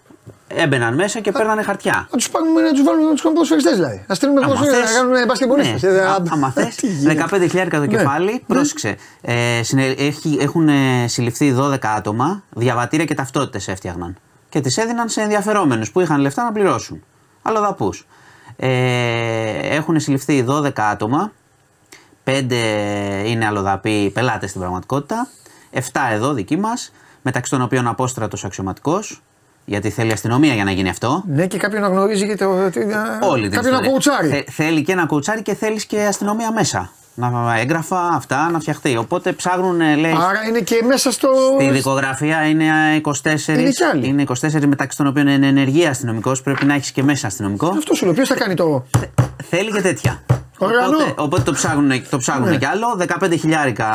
Έμπαιναν 0.48 0.94
μέσα 0.94 1.20
και 1.20 1.32
παίρνανε 1.32 1.62
χαρτιά. 1.62 2.08
Να 2.10 2.16
τους 2.18 2.30
πάρουμε 2.30 2.60
να 2.60 2.70
τους 2.72 2.82
βάλουμε 2.82 3.04
να 3.06 3.10
τους 3.12 3.22
κάνουμε 3.22 3.40
ποδοσφαιριστές 3.40 3.74
δηλαδή. 3.76 4.04
Να 4.08 4.14
στείλουμε 4.14 4.40
Άμα 4.44 4.48
ποδοσφαιριστές 4.54 4.88
να 4.88 4.98
θες- 5.00 5.10
κάνουν 5.10 5.26
μπασκετμπολίστες. 5.26 5.82
Ναι, 5.82 5.98
α- 6.00 6.22
άμα 6.30 6.50
θες. 6.56 6.74
15.000 7.04 7.68
το 7.70 7.86
κεφάλι, 7.86 8.42
πρόσεξε. 8.46 8.96
Ε, 9.20 9.62
συνε- 9.62 10.00
έχει- 10.00 10.38
έχουν 10.40 10.68
ε, 10.68 11.06
συλληφθεί 11.06 11.52
12 11.58 11.76
άτομα, 11.96 12.42
διαβατήρια 12.50 13.04
και 13.04 13.14
ταυτότητες 13.14 13.68
έφτιαχναν. 13.68 14.16
Και 14.56 14.62
τις 14.62 14.76
έδιναν 14.76 15.08
σε 15.08 15.20
ενδιαφερόμενου 15.20 15.84
που 15.92 16.00
είχαν 16.00 16.20
λεφτά 16.20 16.44
να 16.44 16.52
πληρώσουν. 16.52 17.02
Αλλοδαπούς. 17.42 18.06
Ε, 18.56 18.68
έχουν 19.76 20.00
συλληφθεί 20.00 20.44
12 20.48 20.70
άτομα, 20.90 21.32
5 22.24 23.24
είναι 23.26 23.46
αλλοδαποί 23.46 24.10
πελάτες 24.14 24.48
στην 24.48 24.60
πραγματικότητα, 24.60 25.28
7 25.70 25.80
εδώ 26.12 26.32
δικοί 26.32 26.56
μας, 26.56 26.92
μεταξύ 27.22 27.50
των 27.50 27.62
οποίων 27.62 27.86
απόστρατος 27.86 28.44
αξιωματικός, 28.44 29.22
γιατί 29.64 29.90
θέλει 29.90 30.12
αστυνομία 30.12 30.54
για 30.54 30.64
να 30.64 30.70
γίνει 30.70 30.88
αυτό. 30.88 31.22
Ναι, 31.26 31.46
και 31.46 31.58
κάποιον 31.58 31.82
να 31.82 31.88
γνωρίζει 31.88 32.26
και 32.26 32.36
το. 32.36 32.70
τι- 32.70 32.84
να- 32.84 33.18
Όλη 33.22 33.42
την 33.42 33.50
Κάποιον 33.50 33.72
να 33.72 33.78
ιστορία. 33.78 33.86
κουουουτσάρει. 33.88 34.28
Θε- 34.28 34.48
θέλει 34.50 34.82
και 34.82 34.92
ένα 34.92 35.06
κουουουτσάρι 35.06 35.42
και 35.42 35.54
θέλεις 35.54 35.86
και 35.86 36.04
αστυνομία 36.04 36.52
μέσα. 36.52 36.90
Να 37.18 37.54
έγγραφα 37.58 38.00
αυτά 38.08 38.50
να 38.50 38.58
φτιαχτεί. 38.60 38.96
Οπότε 38.96 39.32
ψάχνουν, 39.32 39.80
ε, 39.80 39.94
λέει. 39.94 40.10
Άρα 40.12 40.44
είναι 40.48 40.60
και 40.60 40.82
μέσα 40.86 41.10
στο. 41.10 41.28
Στη 41.60 41.70
δικογραφία 41.70 42.48
είναι 42.48 42.64
24. 43.02 43.58
Είναι 43.58 43.70
κι 43.70 43.82
άλλοι. 43.92 44.06
είναι 44.06 44.22
24 44.22 44.66
μεταξύ 44.66 44.96
των 44.96 45.06
οποίων 45.06 45.26
είναι 45.26 45.46
ενεργεία 45.46 45.90
αστυνομικός. 45.90 46.42
Πρέπει 46.42 46.64
να 46.64 46.74
έχεις 46.74 46.90
και 46.90 47.02
μέσα 47.02 47.26
αστυνομικό. 47.26 47.66
Αυτός 47.68 47.96
σου 47.98 48.04
λέει, 48.04 48.14
ποιο 48.14 48.26
θα 48.26 48.34
κάνει 48.34 48.54
το. 48.54 48.84
Θέλει 49.48 49.72
και 49.72 49.80
τέτοια. 49.80 50.22
Οργανώ. 50.58 50.86
Οπότε, 50.96 51.14
οπότε 51.16 51.42
το 51.42 51.52
ψάχνουν, 51.52 52.08
το 52.10 52.18
ψάχνουν 52.18 52.48
Ναι. 52.48 52.56
κι 52.56 52.64
άλλο. 52.64 52.96
15 52.96 53.36
χιλιάρικα 53.38 53.86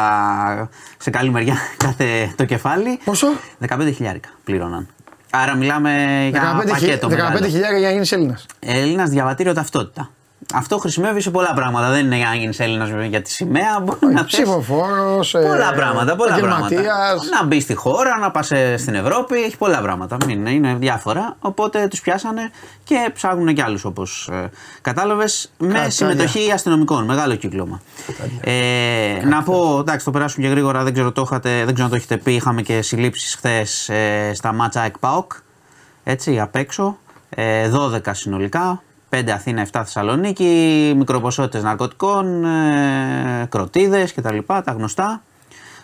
σε 0.97 1.09
καλή 1.09 1.30
μεριά 1.30 1.55
κάθε 1.86 2.34
το 2.36 2.45
κεφάλι. 2.45 2.99
Πόσο; 3.03 3.28
15 3.67 3.91
χιλιάρικα 3.95 4.30
πλήρωναν. 4.43 4.88
Άρα 5.30 5.55
μιλάμε 5.55 5.91
για 6.32 6.59
15 6.65 6.69
πακέτο 6.69 7.09
μεγάλο. 7.09 7.38
15 7.39 7.43
χιλιάρια 7.43 7.78
για 7.78 7.88
να 7.88 7.93
γίνεις 7.93 8.11
Έλληνας. 8.11 8.45
Έλληνας 8.59 9.09
διαβατήριο 9.09 9.53
ταυτότητα. 9.53 10.09
Αυτό 10.54 10.78
χρησιμεύει 10.78 11.22
σε 11.22 11.32
πολλά 11.32 11.54
πράγματα. 11.54 11.89
Δεν 11.89 12.06
είναι 12.06 12.16
για 12.16 12.28
να 12.28 12.36
γίνεις 12.36 12.60
Έλληνας 12.60 12.89
για 13.10 13.22
τη 13.22 13.32
σημαία. 13.32 13.80
Μπορεί 13.84 14.14
να 14.14 14.22
θες 14.22 14.26
Ψηφοφόρος. 14.26 15.32
Πολλά 15.32 15.74
πράγματα. 15.74 16.16
Πολλά 16.16 16.36
πράγματα. 16.36 16.66
επαγγελματίας. 16.66 17.30
Να 17.39 17.46
μπεις 17.46 17.64
στη 17.64 17.74
χώρα, 17.74 18.18
να 18.18 18.32
πας 18.32 18.52
στην 18.78 18.96
Ευρώπη. 18.96 19.36
Έχει 19.44 19.58
πολλά 19.58 19.82
πράγματα. 19.82 20.18
Μην, 20.26 20.46
είναι 20.46 20.76
διάφορα. 20.76 21.36
Οπότε 21.39 21.88
τους 21.88 22.02
πιάσανε 22.02 22.52
και 22.84 23.12
ψάχνουν 23.14 23.54
κι 23.54 23.62
άλλους 23.62 23.86
όπως 23.86 24.30
ε, 24.32 24.50
κατάλαβες. 24.82 25.52
Με 25.58 25.68
Κατάλια. 25.68 25.89
συμμετοχή 25.89 26.52
αστυνομικών. 26.52 27.06
Μεγάλο 27.06 27.36
κύκλωμα. 27.36 27.82
Ε, 28.42 29.26
να 29.26 29.44
πω, 29.44 29.78
εντάξει, 29.80 30.06
το 30.06 30.12
περάσουμε 30.12 30.46
και 30.46 30.52
γρήγορα. 30.52 30.84
Δεν 30.84 30.94
ξέρω, 30.94 31.12
το 31.12 31.22
είχατε, 31.22 31.50
δεν 31.50 31.74
ξέρω 31.74 31.84
αν 31.84 31.89
το 31.89 31.96
έχετε 31.96 32.18
πει. 32.18 32.34
Είχαμε 32.34 32.62
και 32.62 32.82
συλλήψεις 32.82 33.36
χθες 33.36 33.89
ε, 33.89 34.32
στα 34.34 34.54
μάτσα 34.54 34.84
ΕΚΠΑΟΚ. 34.84 35.32
Έτσι, 36.04 36.39
απ' 36.39 36.56
έξω. 36.56 36.98
Ε, 37.30 37.70
12 37.74 38.00
συνολικά. 38.12 38.82
5 39.12 39.30
Αθήνα, 39.30 39.62
7 39.62 39.68
Θεσσαλονίκη. 39.72 40.93
Μικροποσότητες 40.97 41.64
ναρκωτικών, 41.64 42.45
ε, 42.45 43.45
κροτίδες 43.49 44.14
κτλ. 44.14 44.38
Τα 44.45 44.64
γνωστά. 44.72 45.22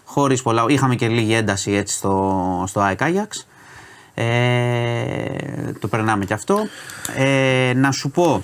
Χωρίς 0.05 0.41
πολλά. 0.41 0.65
Είχαμε 0.67 0.95
και 0.95 1.07
λίγη 1.07 1.34
ένταση 1.34 1.71
έτσι 1.71 1.95
στο, 1.95 2.63
στο 2.67 2.80
ΑΕΚ 2.80 3.01
Άγιαξ. 3.01 3.47
Ε, 4.13 4.23
το 5.80 5.88
περνάμε 5.88 6.25
και 6.25 6.34
αυτό. 6.34 6.67
Ε, 7.15 7.73
να 7.75 7.91
σου 7.91 8.11
πω, 8.11 8.43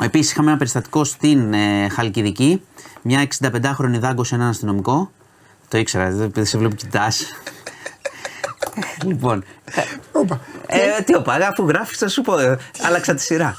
επίσης 0.00 0.30
είχαμε 0.30 0.48
ένα 0.48 0.58
περιστατικό 0.58 1.04
στην 1.04 1.52
ε, 1.52 1.88
Χαλκιδική. 1.88 2.62
Μια 3.02 3.26
65χρονη 3.40 3.98
δάγκωσε 3.98 4.34
έναν 4.34 4.48
αστυνομικό. 4.48 5.10
Το 5.68 5.78
ήξερα, 5.78 6.04
επειδή 6.04 6.44
σε 6.44 6.58
βλέπω 6.58 6.74
κοιτάς. 6.74 7.24
λοιπόν, 9.08 9.44
Όπα. 10.12 10.40
ε, 10.66 11.02
τι 11.02 11.14
όπα, 11.14 11.32
αφού 11.32 11.68
γράφεις, 11.68 11.98
θα 11.98 12.08
σου 12.08 12.22
πω. 12.22 12.38
ε, 12.38 12.58
άλλαξα 12.82 13.14
τη 13.14 13.22
σειρά. 13.22 13.54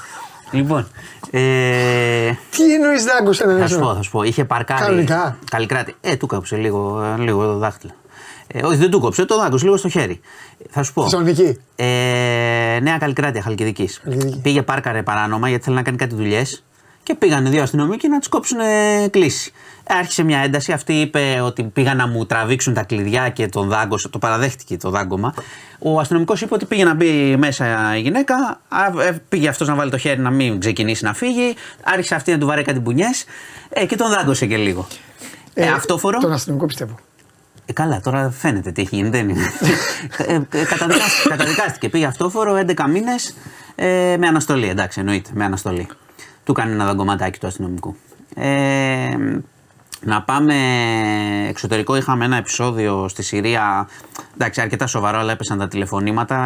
Λοιπόν. 0.52 0.86
Ε, 1.30 2.30
Τι 2.50 2.74
εννοείς 2.74 3.04
δάγκωσε, 3.04 3.46
δεν 3.46 3.58
θα 3.58 3.68
σου 3.68 3.78
πω, 3.78 3.94
θα 3.94 4.02
σου 4.02 4.10
πω. 4.10 4.22
Είχε 4.22 4.44
παρκάρει. 4.44 4.80
Κανονικά. 4.80 5.36
Καλλικράτη. 5.50 5.94
Ε, 6.00 6.16
του 6.16 6.26
κόψε 6.26 6.56
λίγο, 6.56 7.02
ε, 7.18 7.22
λίγο 7.22 7.44
το 7.44 7.58
δάχτυλο. 7.58 7.92
Ε, 8.46 8.64
όχι, 8.66 8.76
δεν 8.76 8.90
του 8.90 9.00
κόψε, 9.00 9.24
το 9.24 9.38
δάγκωσε 9.38 9.64
λίγο 9.64 9.76
στο 9.76 9.88
χέρι. 9.88 10.20
Θα 10.70 10.82
σου 10.82 10.92
πω. 10.92 11.02
Θεσσαλονίκη. 11.02 11.58
Ε, 11.76 11.84
νέα 12.82 12.98
Καλλικράτεια 12.98 13.42
Χαλκιδικής. 13.42 14.00
Χαλκιδική. 14.04 14.40
Πήγε 14.42 14.62
πάρκαρε 14.62 15.02
παράνομα 15.02 15.48
γιατί 15.48 15.64
θέλει 15.64 15.76
να 15.76 15.82
κάνει 15.82 15.96
κάτι 15.96 16.14
δουλειές 16.14 16.64
και 17.02 17.14
πήγαν 17.14 17.50
δύο 17.50 17.62
αστυνομικοί 17.62 18.08
να 18.08 18.18
τους 18.18 18.28
κόψουν 18.28 18.58
ε, 18.60 19.08
κλίση. 19.10 19.52
Ε, 19.84 19.94
Άρχισε 19.94 20.22
μια 20.22 20.38
ένταση. 20.38 20.72
Αυτή 20.72 20.92
είπε 21.00 21.40
ότι 21.44 21.62
πήγαν 21.62 21.96
να 21.96 22.06
μου 22.06 22.26
τραβήξουν 22.26 22.74
τα 22.74 22.82
κλειδιά 22.82 23.28
και 23.28 23.46
τον 23.48 23.68
δάγκωσε. 23.68 24.08
Το 24.08 24.18
παραδέχτηκε 24.18 24.76
το 24.76 24.90
δάγκωμα. 24.90 25.34
Ο 25.78 25.98
αστυνομικός 26.00 26.40
είπε 26.40 26.54
ότι 26.54 26.64
πήγε 26.64 26.84
να 26.84 26.94
μπει 26.94 27.36
μέσα 27.36 27.96
η 27.96 28.00
γυναίκα. 28.00 28.60
α, 28.68 29.02
ε, 29.02 29.22
Πήγε 29.28 29.48
αυτός 29.48 29.68
να 29.68 29.74
βάλει 29.74 29.90
το 29.90 29.98
χέρι 29.98 30.20
να 30.20 30.30
μην 30.30 30.60
ξεκινήσει 30.60 31.04
να 31.04 31.14
φύγει. 31.14 31.54
Άρχισε 31.82 32.14
αυτή 32.14 32.30
να 32.32 32.38
του 32.38 32.46
βαράει 32.46 32.64
κάτι 32.64 32.78
μπουνιές 32.78 33.24
ε, 33.68 33.86
και 33.86 33.96
τον 33.96 34.10
δάγκωσε 34.10 34.46
και 34.46 34.56
λίγο. 34.56 34.86
Ε, 35.54 35.68
αυτόφορο. 35.68 36.18
Τον 36.18 36.32
αστυνομικό 36.32 36.66
πιστεύω. 36.66 36.94
Ε, 37.66 37.72
καλά, 37.72 38.00
τώρα 38.00 38.30
φαίνεται 38.30 38.72
τι 38.72 38.80
έχει 38.82 38.96
γίνει. 38.96 39.08
Δεν 39.08 39.28
είναι. 39.28 39.42
ε, 40.16 40.34
ε, 40.34 40.64
καταδικάστηκε, 40.64 41.28
καταδικάστηκε. 41.28 41.88
Πήγε 41.88 42.06
αυτόφορο 42.06 42.64
11 42.66 42.84
μήνες 42.88 43.34
ε, 43.74 44.16
με 44.18 44.26
αναστολή. 44.26 44.68
Εντάξει, 44.68 45.00
εννοείται, 45.00 45.30
με 45.34 45.44
αναστολή. 45.44 45.88
Του 46.44 46.52
κάνει 46.52 46.72
ένα 46.72 46.84
δαγκωματάκι 46.84 47.38
του 47.38 47.46
αστυνομικού. 47.46 47.96
Ε, 48.34 49.16
να 50.04 50.22
πάμε 50.22 50.54
εξωτερικό. 51.48 51.96
Είχαμε 51.96 52.24
ένα 52.24 52.36
επεισόδιο 52.36 53.08
στη 53.08 53.22
Συρία. 53.22 53.88
Εντάξει, 54.34 54.60
αρκετά 54.60 54.86
σοβαρό, 54.86 55.18
αλλά 55.18 55.32
έπεσαν 55.32 55.58
τα 55.58 55.68
τηλεφωνήματα. 55.68 56.36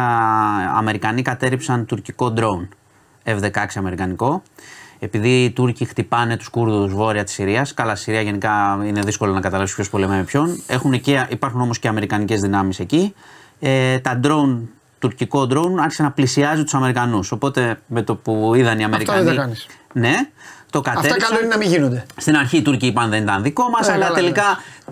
Αμερικανοί 0.75 1.21
κατέριψαν 1.21 1.85
τουρκικό 1.85 2.33
drone. 2.37 2.67
F-16 3.23 3.65
αμερικανικό. 3.75 4.41
Επειδή 4.99 5.43
οι 5.43 5.51
Τούρκοι 5.51 5.85
χτυπάνε 5.85 6.37
τους 6.37 6.47
Κούρδους 6.49 6.93
βόρεια 6.93 7.23
της 7.23 7.33
Συρίας, 7.33 7.73
καλά, 7.73 7.95
στη 7.95 8.03
Συρία 8.03 8.21
γενικά 8.21 8.79
είναι 8.85 9.01
δύσκολο 9.01 9.33
να 9.33 9.39
καταλάβεις 9.39 9.73
ποιος 9.73 9.89
πολεμάει 9.89 10.17
με 10.17 10.23
ποιον. 10.23 10.63
Έχουν 10.67 11.01
και, 11.01 11.27
υπάρχουν 11.29 11.61
όμως 11.61 11.79
και 11.79 11.87
αμερικανικές 11.87 12.41
δυνάμεις 12.41 12.79
εκεί. 12.79 13.13
Ε, 13.59 13.99
τα 13.99 14.19
drone, 14.23 14.57
τουρκικό 14.99 15.47
drone, 15.51 15.77
άρχισε 15.81 16.03
να 16.03 16.11
πλησιάζει 16.11 16.63
τους 16.63 16.73
Αμερικανούς. 16.73 17.31
Οπότε 17.31 17.79
με 17.87 18.01
το 18.01 18.15
που 18.15 18.51
είδαν 18.55 18.79
οι 18.79 18.83
Αμερικανοί. 18.83 19.23
δεν 19.23 19.35
τα 19.35 19.41
κάνεις. 19.41 19.65
Ναι, 19.93 20.15
το 20.69 20.79
Αυτά 20.79 20.91
κατέριψαν. 20.93 21.27
καλό 21.29 21.39
είναι 21.39 21.49
να 21.49 21.57
μην 21.57 21.67
γίνονται. 21.69 22.05
Στην 22.17 22.35
αρχή 22.35 22.57
οι 22.57 22.61
Τούρκοι 22.61 22.85
είπαν 22.85 23.09
δεν 23.09 23.21
ήταν 23.23 23.43
δικό 23.43 23.69
μας, 23.69 23.87
Ε, 23.87 23.91
αλλά 23.91 24.03
καλά, 24.03 24.15
τελικά 24.15 24.43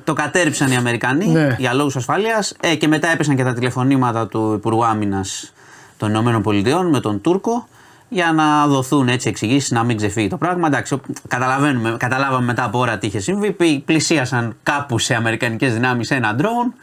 το 0.03 0.13
κατέριψαν 0.13 0.71
οι 0.71 0.75
Αμερικανοί 0.75 1.25
Ναι. 1.27 1.55
για 1.59 1.73
λόγους 1.73 1.95
ασφαλείας. 1.95 2.53
Ε, 2.59 2.75
και 2.75 2.87
μετά 2.87 3.07
έπεσαν 3.07 3.35
και 3.35 3.43
τα 3.43 3.53
τηλεφωνήματα 3.53 4.27
του 4.27 4.53
Υπουργού 4.57 4.85
Άμυνας 4.85 5.53
των 5.97 6.15
ΗΠΑ 6.15 6.81
με 6.83 6.99
τον 6.99 7.21
Τούρκο 7.21 7.67
για 8.09 8.31
να 8.31 8.67
δοθούν 8.67 9.07
έτσι 9.07 9.29
εξηγήσεις 9.29 9.71
να 9.71 9.83
μην 9.83 9.97
ξεφύγει 9.97 10.27
το 10.27 10.37
πράγμα. 10.37 10.67
Εντάξει, 10.67 10.93
ο- 10.93 11.01
καταλαβαίνουμε, 11.27 11.95
καταλάβαμε 11.99 12.45
μετά 12.45 12.63
από 12.63 12.79
ώρα 12.79 12.97
τι 12.97 13.07
είχε 13.07 13.19
συμβεί. 13.19 13.51
Πη- 13.51 13.79
Πλησίασαν 13.85 14.55
κάπου 14.63 14.99
σε 14.99 15.13
Αμερικανικές 15.15 15.73
δυνάμεις 15.73 16.11
ένα 16.11 16.35
ντρόουν. 16.35 16.73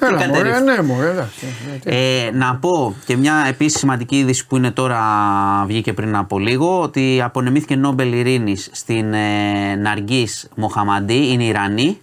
Έλα, 0.00 0.10
μωρέ, 0.12 0.26
κατέριψε. 0.26 0.60
ναι, 0.60 0.82
μωρέ, 0.82 1.10
εντάξει. 1.10 1.46
Ε, 1.84 2.30
να 2.32 2.56
πω 2.56 2.94
και 3.06 3.16
μια 3.16 3.44
επίσης 3.48 3.78
σημαντική 3.78 4.16
είδηση 4.16 4.46
που 4.46 4.56
είναι 4.56 4.70
τώρα, 4.70 5.00
βγήκε 5.66 5.92
πριν 5.92 6.16
από 6.16 6.38
λίγο, 6.38 6.80
ότι 6.80 7.22
απονεμήθηκε 7.22 7.76
Νόμπελ 7.76 8.12
Ειρήνης 8.12 8.68
στην 8.72 9.14
ε, 9.14 9.74
Ναργής 9.74 10.48
Μοχαμαντή, 10.54 11.32
είναι 11.32 11.44
Ιρανή, 11.44 12.00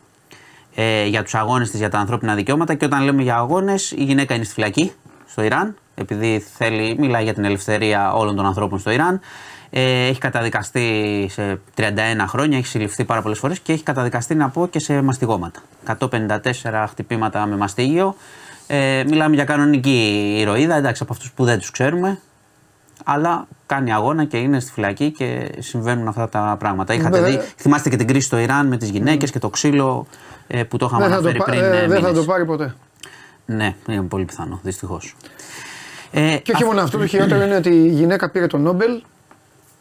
ε, 0.76 1.06
για 1.06 1.24
τους 1.24 1.36
αγώνες 1.36 1.70
της 1.70 1.80
για 1.80 1.90
τα 1.90 2.00
ανθρώπινα 2.00 2.36
δικαιώματα. 2.36 2.74
Και 2.74 2.86
όταν 2.86 3.04
λέμε 3.04 3.22
για 3.22 3.36
αγώνες, 3.36 3.92
η 3.92 4.04
γυναίκα 4.04 4.36
είναι 4.36 4.44
στη 4.44 4.54
φυλακή 4.54 4.92
στο 5.28 5.44
Ιράν, 5.44 5.76
επειδή 5.96 6.46
θέλει, 6.58 6.96
μιλάει 7.00 7.24
για 7.24 7.34
την 7.34 7.46
ελευθερία 7.46 8.14
όλων 8.14 8.36
των 8.36 8.46
ανθρώπων 8.46 8.80
στο 8.80 8.92
Ιράν. 8.92 9.20
Ε, 9.76 10.08
έχει 10.08 10.20
καταδικαστεί 10.20 11.28
σε 11.32 11.60
31 11.78 11.82
χρόνια, 12.28 12.58
έχει 12.58 12.68
συλληφθεί 12.68 13.04
πάρα 13.04 13.22
πολλές 13.22 13.40
φορές 13.40 13.60
και 13.60 13.74
έχει 13.74 13.84
καταδικαστεί 13.84 14.36
να 14.36 14.50
πω 14.50 14.68
και 14.68 14.80
σε 14.80 15.02
μαστιγώματα. 15.02 15.60
154 16.00 16.86
χτυπήματα 16.90 17.46
με 17.46 17.56
μαστίγιο. 17.58 18.16
Ε, 18.68 19.04
μιλάμε 19.08 19.36
για 19.36 19.44
κανονική 19.44 20.34
ηρωίδα, 20.40 20.76
εντάξει, 20.76 21.04
από 21.04 21.14
αυτούς 21.14 21.32
που 21.32 21.44
δεν 21.44 21.60
τους 21.60 21.72
ξέρουμε. 21.72 22.20
Αλλά 23.06 23.48
κάνει 23.66 23.94
αγώνα 23.94 24.26
και 24.26 24.38
είναι 24.38 24.60
στη 24.60 24.72
φυλακή 24.72 25.12
και 25.12 25.52
συμβαίνουν 25.60 26.08
αυτά 26.08 26.30
τα 26.30 26.56
πράγματα. 26.60 26.94
Είχατε 26.94 27.20
Βέβαια. 27.22 27.40
δει, 27.40 27.46
θυμάστε 27.58 27.90
και 27.90 27.96
την 27.96 28.08
κρίση 28.08 28.26
στο 28.26 28.38
Ιράν 28.38 28.68
με 28.68 28.78
τις 28.78 28.90
γυναίκες 28.90 29.32
και 29.32 29.40
το 29.40 29.50
ξύλο 29.50 30.08
ε, 30.48 30.64
που 30.64 30.78
το 30.78 30.86
είχαμε 30.86 31.08
Δεν 31.08 31.12
θα, 31.16 31.22
το, 31.22 31.28
αναφέρει 31.28 31.38
πα- 31.38 31.46
πριν. 31.46 31.60
ε, 31.74 31.78
ε, 31.84 31.88
δεν 31.88 32.02
θα 32.02 32.08
μήνες. 32.08 32.26
το 32.26 32.32
πάρει 32.32 32.46
ποτέ. 32.46 32.76
Ναι, 33.46 33.76
είναι 33.88 34.02
πολύ 34.02 34.26
πιθανό, 34.26 34.60
δυστυχώς. 34.64 35.16
Ε, 36.12 36.38
Και 36.38 36.52
όχι 36.56 36.64
μόνο 36.64 36.82
αυτό, 36.82 36.98
το 36.98 37.08
χειρότερο 37.08 37.44
είναι 37.44 37.56
ότι 37.56 37.70
η 37.70 37.88
γυναίκα 37.88 38.30
πήρε 38.30 38.48
τον 38.48 38.62
Νόμπελ 38.62 39.02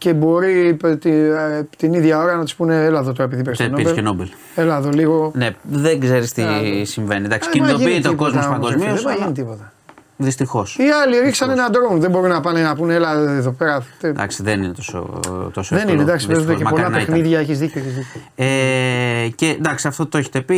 και 0.03 0.13
μπορεί 0.15 0.77
ε, 0.85 0.97
τη- 0.97 1.11
ε, 1.11 1.63
την 1.77 1.93
ίδια 1.93 2.19
ώρα 2.19 2.37
να 2.37 2.45
τη 2.45 2.53
πούνε 2.57 2.85
Έλα 2.85 2.99
εδώ 2.99 3.13
τώρα 3.13 3.25
επειδή 3.25 3.43
πήρες 3.43 3.59
τον 3.59 3.67
Πήρες 3.71 3.85
Νόμπελ. 3.85 3.95
και 3.95 4.01
Νόμπελ. 4.03 4.29
Έλα 4.55 4.77
εδώ 4.77 4.91
λίγο. 4.91 5.31
Ναι, 5.35 5.51
δεν 5.63 6.01
ξέρεις 6.01 6.33
τι 6.33 6.43
Έλα. 6.43 6.85
συμβαίνει. 6.85 7.25
Εντάξει, 7.25 7.49
Ε, 7.55 7.59
μα 7.61 7.67
γίνει 7.67 7.77
κινητοποιείται 7.79 8.09
ο 8.09 8.11
τίποτα 8.11 8.31
κόσμος 8.31 8.47
όμως, 8.57 8.71
ρε 8.71 8.75
φίλε, 8.79 8.85
παγκοσμίως. 8.87 9.03
Δεν 9.05 9.13
θα 9.17 9.23
γίνει 9.25 9.33
τίποτα. 9.35 9.73
Δυστυχώς. 10.17 10.77
Οι 10.79 10.83
άλλοι 11.05 11.19
ρίξαν 11.19 11.51
ένα 11.51 11.71
ντρόουν. 11.71 12.01
Δεν 12.01 12.11
μπορούν 12.11 12.29
να 12.29 12.41
πάνε 12.41 12.63
να 12.63 12.75
πούνε 12.77 12.95
Έλα 12.95 13.13
εδώ 13.13 13.51
πέρα. 13.51 13.85
Τε- 14.01 14.11
Εντάξει, 14.11 14.43
δεν 14.43 14.63
είναι 14.63 14.73
τόσο, 14.73 15.21
τόσο 15.53 15.75
Δεν 15.75 15.83
είναι, 15.83 15.91
εύκολο, 15.93 16.03
εντάξει, 16.03 16.27
παίζονται 16.27 16.53
δυστυχώς. 16.53 16.57
και 16.57 16.65
Μακάρι 16.65 16.83
πολλά 16.83 16.89
να 16.97 17.03
ήταν. 17.03 17.15
παιχνίδια. 17.15 17.39
Έχεις 17.39 17.59
δίκιο. 17.59 17.81
Έχεις 17.81 17.95
δίκιο. 17.95 18.21
Ε, 18.35 19.29
και 19.35 19.47
εντάξει, 19.59 19.89
αυτό 19.89 20.07
το 20.07 20.19
έχετε 20.19 20.41
πει. 20.41 20.57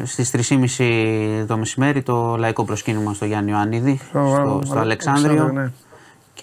Ε, 0.00 0.04
Στις 0.06 0.30
3.30 0.30 1.44
το 1.46 1.56
μεσημέρι 1.56 2.02
το 2.02 2.36
λαϊκό 2.38 2.64
προσκύνημα 2.64 3.14
στο 3.14 3.24
Γιάννη 3.24 3.50
Ιωαννίδη, 3.50 4.00
στο, 4.08 4.60
στο 4.64 4.78
Αλεξάνδριο. 4.78 5.70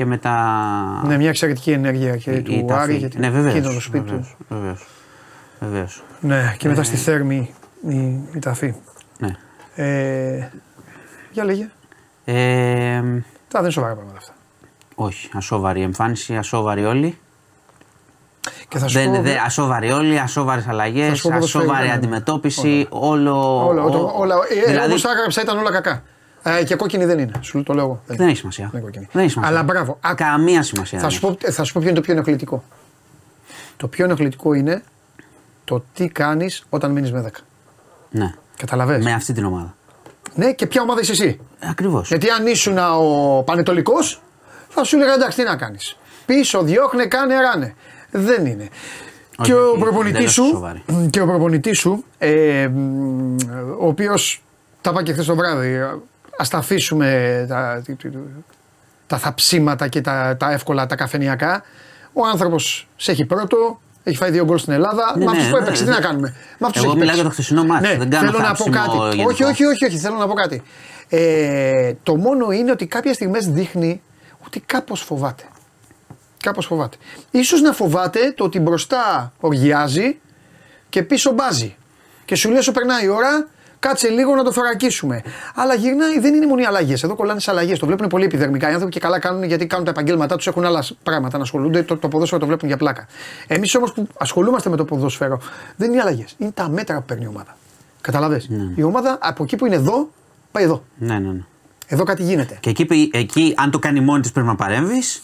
Ναι. 0.04 0.06
Και 0.06 0.06
μετά. 0.06 1.02
Ναι, 1.06 1.18
μια 1.18 1.30
εξαιρετική 1.30 1.72
ενέργεια 1.72 2.18
και 2.18 2.32
η- 2.32 2.44
η 2.48 2.60
του 2.60 2.66
ταφή. 2.66 2.82
Άρη 2.82 2.96
γιατί 2.96 3.18
ναι, 3.20 3.30
βεβαίως, 3.30 3.54
εκείνο 3.56 3.74
το 3.74 3.80
σπίτι 3.80 4.06
του. 4.06 4.12
βεβαίως, 4.12 4.36
βεβαίως, 4.50 4.88
βεβαίως. 5.60 6.04
Ναι, 6.20 6.56
και 6.58 6.68
μετά 6.68 6.82
Ε, 6.82 6.84
στη 6.84 6.96
Θέρμη 6.96 7.54
η, 7.88 7.98
η 8.34 8.40
ταφή. 8.42 8.74
Ναι. 9.18 9.36
Ε, 9.76 10.50
για 11.32 11.44
λέγε. 11.44 11.70
Ε, 12.26 12.34
Τα 13.02 13.02
δεν 13.52 13.62
είναι 13.62 13.70
σοβαρά 13.72 13.94
πράγματα 13.94 14.18
αυτά. 14.18 14.34
όχι, 14.96 15.30
ασόβαρη 15.34 15.82
εμφάνιση, 15.82 16.36
ασόβαρη 16.38 16.86
όλοι. 16.86 17.18
Και 18.68 18.78
θα 18.78 18.88
σου 18.88 19.00
Δεν, 19.00 19.12
πω, 19.12 19.22
δε, 19.22 19.36
ασόβαροι 19.46 19.92
όλοι, 19.92 20.20
ασόβαρες 20.20 20.68
αλλαγές, 20.68 21.08
Θα 21.10 21.16
σου 21.16 21.30
πω 21.30 21.36
πώς 21.40 21.46
ασόβαρη 21.56 21.72
φεύγουν. 21.82 21.98
αντιμετώπιση, 21.98 22.88
όλο. 22.90 23.66
όλα, 23.68 23.84
όλα, 23.84 23.98
ο- 23.98 24.14
όλα, 24.20 24.36
ε, 24.66 24.70
δηλαδή, 24.70 24.90
όπως 24.90 25.06
έγραψα 25.06 25.42
ήταν 25.42 25.58
όλα 25.58 25.72
κακά. 25.72 26.04
Ε, 26.44 26.64
και 26.64 26.76
κόκκινη 26.76 27.06
δεν 27.06 27.20
είναι, 27.20 27.32
σου 27.42 27.64
το 27.64 27.74
λέω 27.74 27.84
εγώ. 27.84 28.02
δεν 28.06 28.28
έχει 28.28 28.38
σημασία. 28.38 28.70
Δεν 28.72 28.74
είναι 28.82 28.90
κόκκινη. 28.90 29.08
Δεν 29.12 29.22
έχει 29.22 29.32
σημασία. 29.32 29.52
Αλλά 29.56 29.64
μπράβο. 29.64 30.00
Α, 30.08 30.14
Καμία 30.16 30.64
σημασία. 30.64 31.00
θα, 31.00 31.08
δεν 31.08 31.14
σου 31.16 31.20
πω, 31.20 31.38
ε, 31.42 31.52
θα 31.52 31.64
σου 31.64 31.74
πω 31.74 31.80
ποιο 31.82 31.90
είναι 31.90 32.00
το 32.00 32.06
πιο 32.06 32.14
ενοχλητικό. 32.14 32.64
Το 33.78 33.88
πιο 33.88 34.06
ενοχλητικό 34.06 34.54
είναι 34.54 34.84
το 35.66 35.84
τι 35.94 36.08
κάνεις 36.08 36.66
όταν 36.70 36.92
μείνεις 36.92 37.12
με 37.12 37.22
10. 37.22 37.26
έχει. 37.26 37.34
Ναι. 38.12 38.34
Καταλαβες; 38.58 39.04
Με 39.04 39.14
αυτή 39.14 39.34
την 39.34 39.46
ομάδα. 39.46 39.76
Ναι, 40.36 40.52
και 40.54 40.68
ποια 40.68 40.82
ομάδα 40.82 41.02
είσαι 41.02 41.12
εσύ; 41.12 41.40
Ακριβώς. 41.60 42.08
Γιατί 42.08 42.30
αν 42.30 42.48
ήσουν 42.48 42.78
ο 42.78 43.44
Πανετολικός, 43.46 44.22
θα 44.70 44.84
σου 44.84 44.96
έλεγα 44.96 45.14
εντάξει, 45.14 45.38
τι 45.38 45.44
να 45.44 45.56
κάνεις. 45.56 45.98
Πίσω, 46.26 46.62
διώχνε, 46.64 47.06
κάνε, 47.06 47.36
ράνε. 47.40 47.76
Δεν 48.12 48.46
είναι. 48.46 48.70
Όχι, 49.38 49.52
και 49.52 49.54
ο 49.58 49.72
δεν 49.72 49.80
προπονητής 49.80 50.20
λέω 50.20 50.30
σου, 50.30 50.44
σοβαρή. 50.44 50.84
και 51.10 51.22
ο 51.22 51.26
προπονητής 51.26 51.80
σου 51.80 52.04
ε, 52.18 52.68
μ, 52.68 53.36
ο 53.80 53.88
οποίος 53.88 54.44
τα 54.82 54.90
είπα 54.90 55.04
και 55.04 55.12
χθες 55.14 55.26
το 55.26 55.36
βράδυ, 55.36 55.80
ας 56.40 56.50
τα 56.50 56.58
αφήσουμε 56.58 57.46
τα, 57.50 57.84
τα 59.08 59.18
θαψίματα 59.18 59.88
και 59.88 60.02
τα, 60.02 60.38
τα 60.40 60.52
εύκολα, 60.52 60.86
τα 60.86 60.96
καφενιακά. 60.96 61.64
Ο 62.14 62.26
άνθρωπος 62.26 62.88
σε 62.96 63.12
έχει 63.12 63.26
πρώτο, 63.26 63.82
έχει 64.04 64.18
φάει 64.18 64.32
δύο 64.32 64.46
γκολ 64.46 64.58
στην 64.58 64.74
Ελλάδα. 64.74 65.14
Ναι, 65.18 65.26
με 65.26 65.32
αυτού 65.32 65.44
ναι, 65.44 65.50
που 65.50 65.56
ναι, 65.56 65.62
έπαιξε, 65.62 65.84
ναι. 65.84 65.90
τι 65.90 65.96
να 65.96 66.02
κάνουμε; 66.02 66.36
Με 66.58 66.68
αυτούς 66.68 66.84
Εγώ 66.84 66.92
έχει 66.92 67.00
μιλάω 67.00 67.16
παίξει. 67.16 67.16
για 67.16 67.24
το 67.24 67.30
χθεσινό 67.30 67.64
μάτι. 67.64 67.88
Ναι, 67.88 67.98
δεν 67.98 68.10
κάνω 68.10 68.32
θέλω 68.32 68.44
να 68.44 68.54
πω 68.54 68.64
θάψιμο 68.64 68.76
κάτι. 68.76 68.98
γενικό. 68.98 69.30
Όχι, 69.30 69.44
όχι, 69.44 69.66
όχι, 69.66 69.86
όχι, 69.86 69.98
θέλω 69.98 70.16
να 70.16 70.28
πω 70.28 70.34
κάτι. 70.34 70.62
Ε, 71.10 71.94
το 72.04 72.16
μόνο 72.16 72.52
είναι 72.52 72.72
ότι 72.72 72.86
κάποιε 72.86 73.14
στιγμές 73.14 73.48
δείχνει 73.48 74.02
ότι 74.46 74.60
κάπως 74.60 75.02
φοβάται. 75.02 75.44
Κάπως 76.44 76.66
φοβάται. 76.66 76.98
Ίσως 77.32 77.62
να 77.62 77.74
φοβάται 77.74 78.34
το 78.38 78.44
ότι 78.44 78.60
μπροστά 78.60 79.34
οργιάζει 79.40 80.20
και 80.90 81.04
πίσω 81.04 81.32
μπάζει. 81.32 81.76
Και 82.26 82.36
σου 82.36 82.50
λέει 82.50 82.60
όσο 82.60 82.72
περνάει 82.72 83.06
η 83.06 83.08
ώρα, 83.08 83.48
κάτσε 83.80 84.08
λίγο 84.10 84.36
να 84.36 84.44
το 84.44 84.52
θωρακίσουμε. 84.52 85.22
Αλλά 85.56 85.74
γυρνάει, 85.74 86.20
δεν 86.20 86.34
είναι 86.34 86.46
μόνο 86.48 86.62
οι 86.62 86.66
αλλαγές. 86.66 87.04
Εδώ 87.04 87.16
κολλάνε 87.16 87.40
σε 87.40 87.52
αλλαγές. 87.52 87.80
Το 87.80 87.86
βλέπουν 87.86 88.08
πολύ 88.08 88.26
επιδερμικά. 88.26 88.70
Οι 88.70 88.72
άνθρωποι 88.72 88.92
και 88.94 89.00
καλά 89.00 89.20
κάνουν 89.20 89.44
γιατί 89.44 89.68
κάνουν 89.68 89.86
τα 89.86 89.92
επαγγέλματά 89.92 90.36
τους, 90.36 90.48
έχουν 90.48 90.66
άλλα 90.66 90.84
πράγματα 91.04 91.38
να 91.38 91.44
ασχολούνται. 91.44 91.84
Το, 91.84 91.98
το 91.98 92.08
ποδόσφαιρο 92.08 92.40
το 92.40 92.46
βλέπουν 92.48 92.68
για 92.68 92.78
πλάκα. 92.78 93.08
Εμείς 93.48 93.76
όμως 93.76 93.94
που 93.94 94.08
ασχολούμαστε 94.18 94.70
με 94.70 94.76
το 94.76 94.86
ποδόσφαιρο, 94.86 95.40
δεν 95.76 95.88
είναι 95.88 95.98
οι 95.98 96.00
αλλαγές. 96.02 96.36
Είναι 96.38 96.52
τα 96.52 96.70
μέτρα 96.70 96.98
που 96.98 97.06
παίρνει 97.06 97.24
η 97.24 97.28
ομάδα. 97.28 97.58
Καταλαβες. 98.02 98.50
Η 98.76 98.84
ομάδα 98.84 99.18
από 99.22 99.44
εκεί 99.44 99.56
που 99.56 99.66
είναι 99.66 99.76
εδώ, 99.76 100.10
πάει 100.52 100.64
εδώ. 100.64 100.84
Ναι, 100.98 101.20
ναι, 101.20 101.32
ναι. 101.32 101.42
Εδώ 101.88 102.04
κάτι 102.04 102.24
γίνεται. 102.24 102.58
Και 102.60 102.70
εκεί, 102.70 102.86
που- 102.86 103.10
εκεί, 103.12 103.54
αν 103.58 103.72
το 103.72 103.80
κάνει 103.80 104.00
μόνη 104.00 104.22
της, 104.22 104.32
πρέπει 104.32 104.48
να 104.48 104.56
παρέμβεις. 104.56 105.22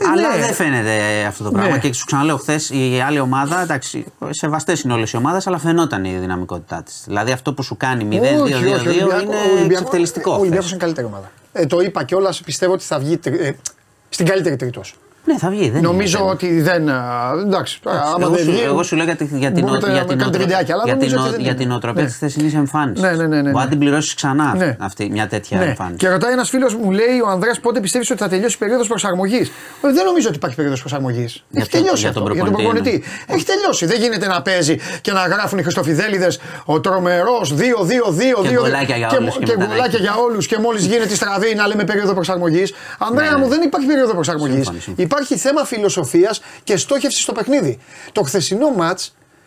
Ε, 0.00 0.04
αλλά 0.12 0.36
ναι. 0.36 0.42
δεν 0.44 0.54
φαίνεται 0.54 1.24
αυτό 1.24 1.44
το 1.44 1.50
πράγμα. 1.50 1.70
Ναι. 1.70 1.78
Και 1.78 1.92
σου 1.92 2.04
ξαναλέω, 2.04 2.36
χθες 2.36 2.70
η 2.70 3.00
άλλη 3.06 3.18
ομάδα, 3.20 3.60
εντάξει, 3.62 4.04
σεβαστές 4.30 4.80
είναι 4.80 4.92
όλες 4.92 5.10
οι 5.12 5.16
ομάδες, 5.16 5.46
αλλά 5.46 5.58
φαινόταν 5.58 6.04
η 6.04 6.16
δυναμικότητά 6.18 6.82
της. 6.82 7.02
Δηλαδή 7.06 7.32
αυτό 7.32 7.52
που 7.52 7.62
σου 7.62 7.76
κάνει 7.76 8.04
0-2-2-2 8.04 8.42
Όχι, 8.42 8.54
όχι, 8.54 8.64
ο 8.66 8.70
Ολυμπιακό- 8.70 9.22
είναι 9.22 9.34
ο 9.34 9.38
Ολυμπιακό- 9.50 9.70
εξευτελιστικό. 9.70 10.30
Ο 10.30 10.32
χθες. 10.32 10.40
Ολυμπιακός 10.40 10.70
είναι 10.70 10.78
καλύτερη 10.80 11.06
ομάδα. 11.06 11.30
Ε, 11.52 11.66
το 11.66 11.80
είπα 11.80 12.04
κιόλας, 12.04 12.40
πιστεύω 12.40 12.72
ότι 12.72 12.84
θα 12.84 12.98
βγει 12.98 13.16
τρι- 13.16 13.40
ε, 13.40 13.56
στην 14.08 14.26
καλύτερη 14.26 14.56
τρίτος. 14.56 14.94
Ναι, 15.28 15.38
θα 15.38 15.48
βγει. 15.50 15.70
Δεν 15.70 15.82
Νομίζω 15.82 16.18
είναι 16.18 16.18
θέμα. 16.18 16.30
ότι 16.30 16.60
δεν. 16.60 16.88
α, 16.88 17.32
Εντάξει, 17.46 17.80
τώρα, 17.82 18.00
άμα 18.02 18.14
εγώ, 18.20 18.30
δεν 18.30 18.44
σου, 18.44 18.50
βγει. 18.50 18.62
εγώ 18.62 18.82
σου 18.82 18.96
λέω 18.96 19.04
για, 19.04 19.16
τη- 19.16 19.24
για 19.32 19.52
την, 19.52 19.64
μπορείτε 19.64 19.86
ο- 19.86 19.90
για 19.92 20.00
να 20.00 20.06
την, 20.06 20.18
κάνετε 20.18 20.26
οτρο- 20.36 20.42
βιντεάκια, 20.42 20.74
αλλά 20.74 20.82
για 20.84 20.96
την, 20.96 21.02
νομίζω 21.08 21.20
ο- 21.22 21.26
ότι 21.26 21.30
δεν 21.36 21.40
για 21.40 21.50
είναι. 21.50 21.60
την 21.60 21.70
οτροπία 21.72 22.02
Ναι. 22.02 22.08
της 22.08 22.16
χθεσινή 22.16 22.52
εμφάνισης. 22.54 23.02
Ναι, 23.04 23.10
ναι, 23.10 23.16
ναι, 23.16 23.26
ναι, 23.26 23.42
Μπορεί 23.42 23.54
να 23.54 23.62
ναι. 23.64 23.68
την 23.70 23.78
πληρώσεις 23.78 24.14
ξανά 24.14 24.54
Ναι. 24.56 24.76
αυτή, 24.80 25.08
μια 25.10 25.26
τέτοια 25.28 25.58
Ναι. 25.58 25.64
εμφάνιση. 25.64 25.96
Και 25.96 26.08
ρωτάει 26.08 26.32
ένας 26.32 26.48
φίλος 26.48 26.74
μου, 26.74 26.90
λέει 26.90 27.14
ο 27.24 27.28
Ανδρέας, 27.28 27.60
πότε 27.60 27.80
πιστεύεις 27.80 28.10
ότι 28.10 28.20
θα 28.22 28.28
τελειώσει 28.28 28.54
η 28.54 28.58
περίοδος 28.58 28.88
προσαρμογής; 28.88 29.50
Δεν 29.80 30.04
νομίζω 30.04 30.26
ότι 30.28 30.36
υπάρχει 30.36 30.56
περίοδος 30.56 30.80
προσαρμογής. 30.80 31.32
Έχει 31.52 31.68
ποιον- 31.68 31.82
τελειώσει 31.82 32.00
για 32.00 32.08
αυτό, 32.08 32.20
τον 32.22 32.32
για 32.32 32.44
τον 32.44 32.52
προπονητή, 32.52 32.90
ναι. 32.90 32.98
προπονητή. 32.98 33.34
Έχει 33.34 33.44
τελειώσει. 33.44 33.86
Δεν 33.86 34.00
γίνεται 34.00 34.26
να 34.26 34.42
παίζει 34.42 34.76
και 35.00 35.12
να 35.12 35.20
γράφουν 35.26 35.58
οι 35.58 35.62
Χριστοφιδέλιδες 35.62 36.40
ο 36.64 36.80
τρομερός 36.80 37.54
2-2-2. 37.54 38.42
Και 38.42 38.48
γκολάκια 38.54 38.96
για 38.96 39.08
όλους 39.18 39.36
και 39.38 39.44
Και 39.44 39.52
μετά 39.56 39.64
γκολάκια 39.70 39.98
να 39.98 40.04
για 40.04 40.14
όλους. 40.26 40.46
Και 40.46 40.58
μόλις 40.58 40.84
γίνεται 40.86 41.14
στραβή 41.14 41.54
να 41.54 41.66
λέμε 41.66 41.84
περίοδο 41.84 42.12
προσαρμογής. 42.14 42.72
Ανδρέα 42.98 43.30
Ναι, 43.30 43.36
μου, 43.36 43.42
ναι. 43.42 43.48
δεν 43.54 43.60
υπάρχει 43.62 43.86
περίοδο 43.86 44.12
προσαρμογής. 44.12 44.70
Σύμφωνοι, 45.24 45.24
σύμφωνοι. 45.24 45.24
Υπάρχει 45.24 45.36
θέμα 45.36 45.64
φιλοσοφίας 45.64 46.40
και 46.64 46.76
στόχευσης 46.76 47.22
στο 47.22 47.32
παιχνίδι. 47.32 47.78
Το 48.12 48.22
χθεσινό 48.22 48.70
ματ, 48.70 49.00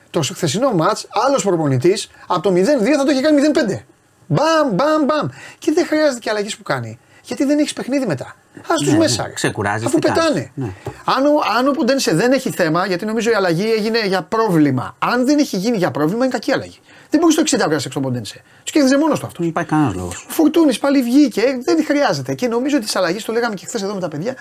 το 0.10 0.22
χθεσινό 0.22 0.72
μάτς, 0.72 1.07
άλλος 1.27 1.43
προπονητής 1.43 2.10
από 2.27 2.41
το 2.41 2.49
0-2 2.52 2.98
θα 2.98 3.03
το 3.06 3.11
είχε 3.11 3.22
κάνει 3.22 3.41
0-5. 3.41 3.85
Μπαμ, 4.27 4.69
μπαμ, 4.76 5.03
μπαμ. 5.06 5.27
Και 5.60 5.72
δεν 5.72 5.85
χρειάζεται 5.85 6.19
και 6.19 6.30
αλλαγέ 6.30 6.49
που 6.57 6.64
κάνει. 6.64 6.99
Γιατί 7.23 7.43
δεν 7.45 7.60
έχεις 7.60 7.73
παιχνίδι 7.73 8.06
μετά. 8.06 8.26
Α 8.61 8.73
τους 8.84 8.91
Ναι, 8.91 8.98
μέσα. 8.98 9.22
ναι. 9.22 9.27
ρε. 9.27 9.34
Ξεκουράζεις, 9.34 9.85
Αφού 9.88 9.99
τι 9.99 10.07
κάνεις. 10.07 10.23
πετάνε. 10.23 10.52
Ναι. 10.56 10.72
Αν, 11.06 11.26
ο, 11.26 11.30
αν 11.57 11.68
ο 11.68 11.72
Ποντένσε 11.72 12.14
δεν 12.15 12.31
έχει 12.31 12.49
θέμα, 12.52 12.85
γιατί 12.85 13.06
νομίζω 13.06 13.30
η 13.30 13.34
αλλαγή 13.34 13.72
έγινε 13.72 14.06
για 14.07 14.22
πρόβλημα. 14.22 14.95
Αν 14.99 15.26
δεν 15.26 15.38
έχει 15.39 15.57
γίνει 15.57 15.77
για 15.77 15.91
πρόβλημα, 15.91 16.23
είναι 16.23 16.34
κακή 16.34 16.52
αλλαγή. 16.52 16.80
Δεν 17.10 17.19
μπορείς 17.19 17.35
στο 17.35 17.43
60 17.57 17.60
να 17.60 17.68
παίξει 17.68 17.89
τον 17.89 18.02
Ποντένσε. 18.02 18.41
Τους 18.64 18.72
κέρδιζε 18.72 18.98
μόνος 18.98 19.19
του 19.19 19.26
αυτός. 19.26 19.39
Δεν 19.39 19.49
υπάρχει 19.49 19.69
κανένας 19.69 19.93
λόγος. 19.95 20.26
Ο 20.30 20.31
Φορτούνης 20.31 20.80
πάλι 20.80 21.02
βγήκε, 21.02 21.43
δεν 21.64 21.85
χρειάζεται. 21.85 22.34
Και 22.34 22.48
νομίζω 22.48 22.77
ότι 22.77 22.85
τι 22.85 22.91
αλλαγέ, 22.95 23.22
το 23.22 23.31
λέγαμε 23.31 23.56
και 23.56 23.65
χθες 23.65 23.81
εδώ 23.81 23.93
με 23.93 23.99
τα 23.99 24.07
παιδιά, 24.07 24.35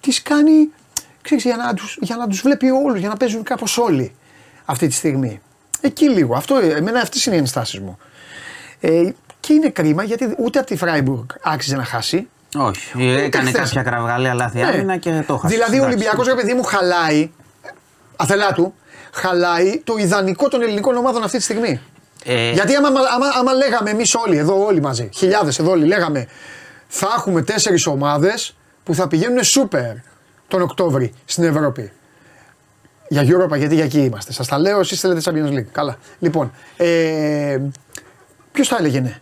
τις 0.00 0.22
κάνει 0.22 0.70
ξέρεις, 1.22 1.44
για 1.44 1.56
να 1.56 1.74
τους 1.74 1.98
για 2.00 2.16
να 2.16 2.26
τους 2.28 2.40
βλέπει 2.40 2.70
όλους, 2.70 2.98
για 2.98 3.08
να 3.08 3.16
παίζουν 3.16 3.42
κάπως 3.42 3.78
όλοι 3.78 4.14
αυτή 4.64 4.86
τη 4.86 4.94
στιγμή. 4.94 5.40
Εκεί 5.80 6.08
λίγο. 6.08 6.34
Αυτό, 6.34 6.56
εμένα 6.56 7.00
αυτές 7.00 7.26
είναι 7.26 7.34
οι 7.34 7.38
ενστάσεις 7.38 7.80
μου. 7.80 7.98
Ε, 8.80 9.10
και 9.40 9.52
είναι 9.52 9.68
κρίμα 9.68 10.02
γιατί 10.02 10.34
ούτε 10.38 10.58
από 10.58 10.68
τη 10.68 10.76
Φράιμπουργκ 10.76 11.26
άξιζε 11.42 11.76
να 11.76 11.84
χάσει. 11.84 12.28
Όχι. 12.56 13.02
Έκανε 13.02 13.50
χθες. 13.50 13.68
κάποια 13.68 13.82
κραυγάλια 13.82 14.34
λάθη 14.34 14.62
άμυνα 14.62 14.96
και 14.96 15.24
το 15.26 15.36
χάσει. 15.36 15.54
Δηλαδή 15.54 15.80
ο 15.80 15.84
Ολυμπιακός, 15.84 16.26
ρε 16.26 16.34
παιδί 16.34 16.54
μου, 16.54 16.62
χαλάει, 16.62 17.30
αθελά 18.16 18.52
του, 18.52 18.74
χαλάει 19.12 19.80
το 19.84 19.96
ιδανικό 19.96 20.48
των 20.48 20.62
ελληνικών 20.62 20.96
ομάδων 20.96 21.22
αυτή 21.22 21.36
τη 21.36 21.42
στιγμή. 21.42 21.80
Ε, 22.24 22.52
Γιατί 22.52 22.74
άμα, 22.74 22.88
άμα, 22.88 23.26
άμα 23.38 23.52
λέγαμε 23.52 23.90
εμείς 23.90 24.14
όλοι, 24.14 24.36
εδώ 24.36 24.64
όλοι 24.64 24.80
μαζί, 24.80 25.08
χιλιάδες 25.14 25.58
εδώ 25.58 25.70
όλοι, 25.70 25.86
λέγαμε 25.86 26.28
θα 26.88 27.14
έχουμε 27.16 27.42
τέσσερις 27.42 27.86
ομάδες 27.86 28.56
που 28.88 28.94
θα 28.94 29.08
πηγαίνουν 29.08 29.42
σούπερ 29.44 29.94
τον 30.48 30.62
Οκτώβρη 30.62 31.12
στην 31.24 31.44
Ευρώπη. 31.44 31.92
Για 33.08 33.22
Europa, 33.22 33.58
γιατί 33.58 33.74
για 33.74 33.84
εκεί 33.84 34.00
είμαστε. 34.00 34.32
Σας 34.32 34.46
τα 34.46 34.58
λέω, 34.58 34.80
εσείς 34.80 35.00
θέλετε 35.00 35.20
Champions 35.24 35.52
League. 35.58 35.66
Καλά. 35.72 35.96
Λοιπόν, 36.18 36.52
ε, 36.76 37.58
ποιος 38.52 38.68
θα 38.68 38.76
έλεγε 38.80 39.00
ναι; 39.00 39.18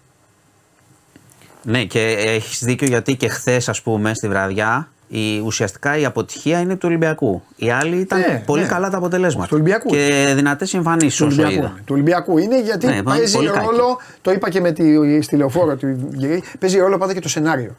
Ναι, 1.63 1.85
και 1.85 2.01
έχεις 2.19 2.65
δίκιο 2.65 2.87
γιατί 2.87 3.17
και 3.17 3.29
χθες, 3.29 3.69
ας 3.69 3.83
πούμε, 3.83 4.15
στη 4.15 4.29
βραδιά, 4.29 4.89
η, 5.09 5.39
ουσιαστικά 5.39 5.97
η 5.99 6.05
αποτυχία 6.05 6.61
είναι 6.61 6.75
του 6.75 6.89
Ολυμπιακού. 6.89 7.43
Οι 7.57 7.71
άλλοι 7.71 7.97
ήταν 7.97 8.19
Ναι, 8.19 8.43
πολύ 8.47 8.63
ναι. 8.63 8.69
καλά 8.69 8.91
τα 8.91 8.97
αποτελέσματα. 8.97 9.47
Του 9.49 9.55
Ολυμπιακού. 9.55 9.89
Και 9.89 10.33
δυνατές 10.37 10.75
εμφανίσεις 10.75 11.17
Του 11.19 11.27
όσο 11.27 11.43
Ολυμπιακού. 11.43 11.65
είδα. 11.65 11.73
είναι. 11.73 11.83
Του 11.85 11.93
Ολυμπιακού 11.95 12.39
είναι 12.39 12.61
γιατί 12.63 12.87
Ναι, 12.87 13.03
παίζει 13.03 13.33
πολύ 13.33 13.49
κακή. 13.51 13.65
ρόλο, 13.67 14.01
το 14.23 14.31
είπα 14.31 14.51
και 14.51 14.61
με 14.61 14.73
τη, 14.73 15.21
στη 15.23 15.37
λεωφόρο 15.37 15.77
του 15.77 16.09
Γερή, 16.13 16.43
παίζει 16.59 16.79
ρόλο 16.79 16.99
πάντα 16.99 17.13
και 17.15 17.21
το 17.21 17.29
σενάριο. 17.29 17.77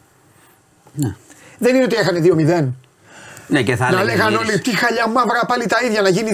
Ναι. 0.93 1.15
Δεν 1.57 1.75
είναι 1.75 1.83
ότι 1.83 1.95
έχανε 1.95 2.19
2-0. 2.23 2.67
Ναι, 3.49 3.61
και 3.61 3.75
θα 3.75 3.91
να 3.91 3.99
έλεγε 3.99 4.15
λέγανε 4.15 4.29
γύρισε. 4.37 4.51
όλοι 4.51 4.61
τι 4.61 4.77
χαλιά 4.77 5.07
μαύρα 5.07 5.41
πάλι 5.47 5.65
τα 5.65 5.77
ίδια 5.85 6.01
να 6.01 6.09
γίνει 6.09 6.29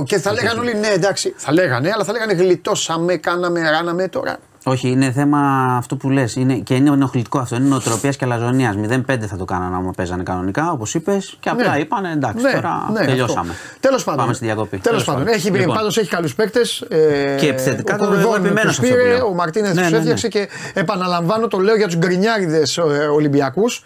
2-2 0.00 0.04
και 0.04 0.18
θα 0.18 0.32
λέγανε 0.32 0.60
όλοι 0.60 0.74
ναι 0.74 0.88
εντάξει. 0.88 1.34
Θα 1.36 1.52
λέγανε, 1.52 1.90
αλλά 1.94 2.04
θα 2.04 2.12
λέγανε 2.12 2.32
γλιτώσαμε, 2.32 3.16
κάναμε, 3.16 3.70
ράναμε 3.70 4.08
τώρα. 4.08 4.36
Όχι, 4.64 4.88
είναι 4.88 5.12
θέμα 5.12 5.38
αυτό 5.78 5.96
που 5.96 6.10
λες. 6.10 6.38
Και 6.64 6.74
είναι 6.74 6.90
ενοχλητικό 6.90 7.38
αυτό. 7.38 7.56
Είναι 7.56 7.68
νοοτροπίας 7.68 8.16
και 8.16 8.24
αλαζονίας. 8.24 8.74
0-5 8.76 9.26
θα 9.26 9.36
το 9.36 9.44
κάνανε 9.44 9.76
άμα 9.76 9.90
παίζανε 9.96 10.22
κανονικά, 10.22 10.70
όπως 10.70 10.94
είπες. 10.94 11.36
Και 11.40 11.48
απλά 11.48 11.70
Ναι. 11.74 11.78
είπανε 11.80 12.10
εντάξει, 12.12 12.42
Ναι, 12.44 12.52
τώρα 12.52 12.88
ναι, 12.92 13.04
τελειώσαμε. 13.04 13.54
Τέλος 13.80 14.04
πάντων. 14.04 14.20
Πάμε 14.20 14.34
στη 14.34 14.44
διακοπή. 14.44 14.78
Τέλος 14.78 15.04
πάντων. 15.04 15.26
Έχει, 15.28 15.50
Λοιπόν, 15.50 15.74
πάντως 15.74 15.98
έχει 15.98 16.08
καλούς 16.08 16.34
παίκτες. 16.34 16.80
Ε, 16.80 17.36
Και 17.38 17.48
επιθετικά 17.48 17.94
ο 17.94 17.98
το- 17.98 18.04
εγώ 18.04 18.12
Κορδόν 18.14 18.34
επιμένω 18.44 18.66
τους 18.68 18.74
σε 18.76 18.82
αυτό 18.82 18.94
που 18.94 19.02
πήρε, 19.02 19.14
λέω. 19.16 19.26
ο 19.26 19.34
Μαρτίνεθ 19.34 19.74
Ναι, 19.74 19.80
τους 19.80 19.90
ναι, 19.90 19.96
ναι. 19.96 19.96
έφτιαξε 20.10 20.28
και 20.28 20.48
επαναλαμβάνω 20.74 21.48
το 21.48 21.58
λέω 21.58 21.76
για 21.76 21.86
τους 21.86 21.96
γκρινιάριδες 21.96 22.76
ε, 22.76 22.82
Ολυμπιακούς. 23.14 23.84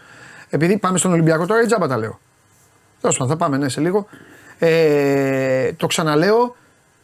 Επειδή 0.54 0.78
πάμε 0.78 0.98
στον 0.98 1.12
Ολυμπιακό 1.12 1.46
τώρα, 1.46 1.62
η 1.62 1.66
τζάμπα 1.66 1.88
τα 1.88 1.96
λέω. 1.98 2.20
Τέλος 3.00 3.16
πάντων, 3.16 3.32
θα 3.32 3.44
πάμε 3.44 3.56
ναι, 3.56 3.68
σε 3.68 3.80
λίγο. 3.80 4.06
Ε, 4.58 5.72
το 5.72 5.86
ξαναλέω, 5.86 6.56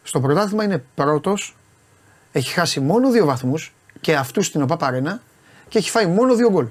στο 0.03 0.19
πρωτάθλημα 0.19 0.63
είναι 0.63 0.83
πρώτος. 0.95 1.55
Έχει 2.31 2.53
χάσει 2.53 2.79
μόνο 2.79 3.09
δύο 3.11 3.25
βαθμούς 3.25 3.73
και 4.01 4.15
αυτούς 4.15 4.45
στην 4.45 4.61
ΟΠΑΠΑΡΕΝΑ 4.61 5.21
και 5.69 5.77
έχει 5.77 5.89
φάει 5.89 6.05
μόνο 6.05 6.35
δύο 6.35 6.49
γκολ. 6.51 6.65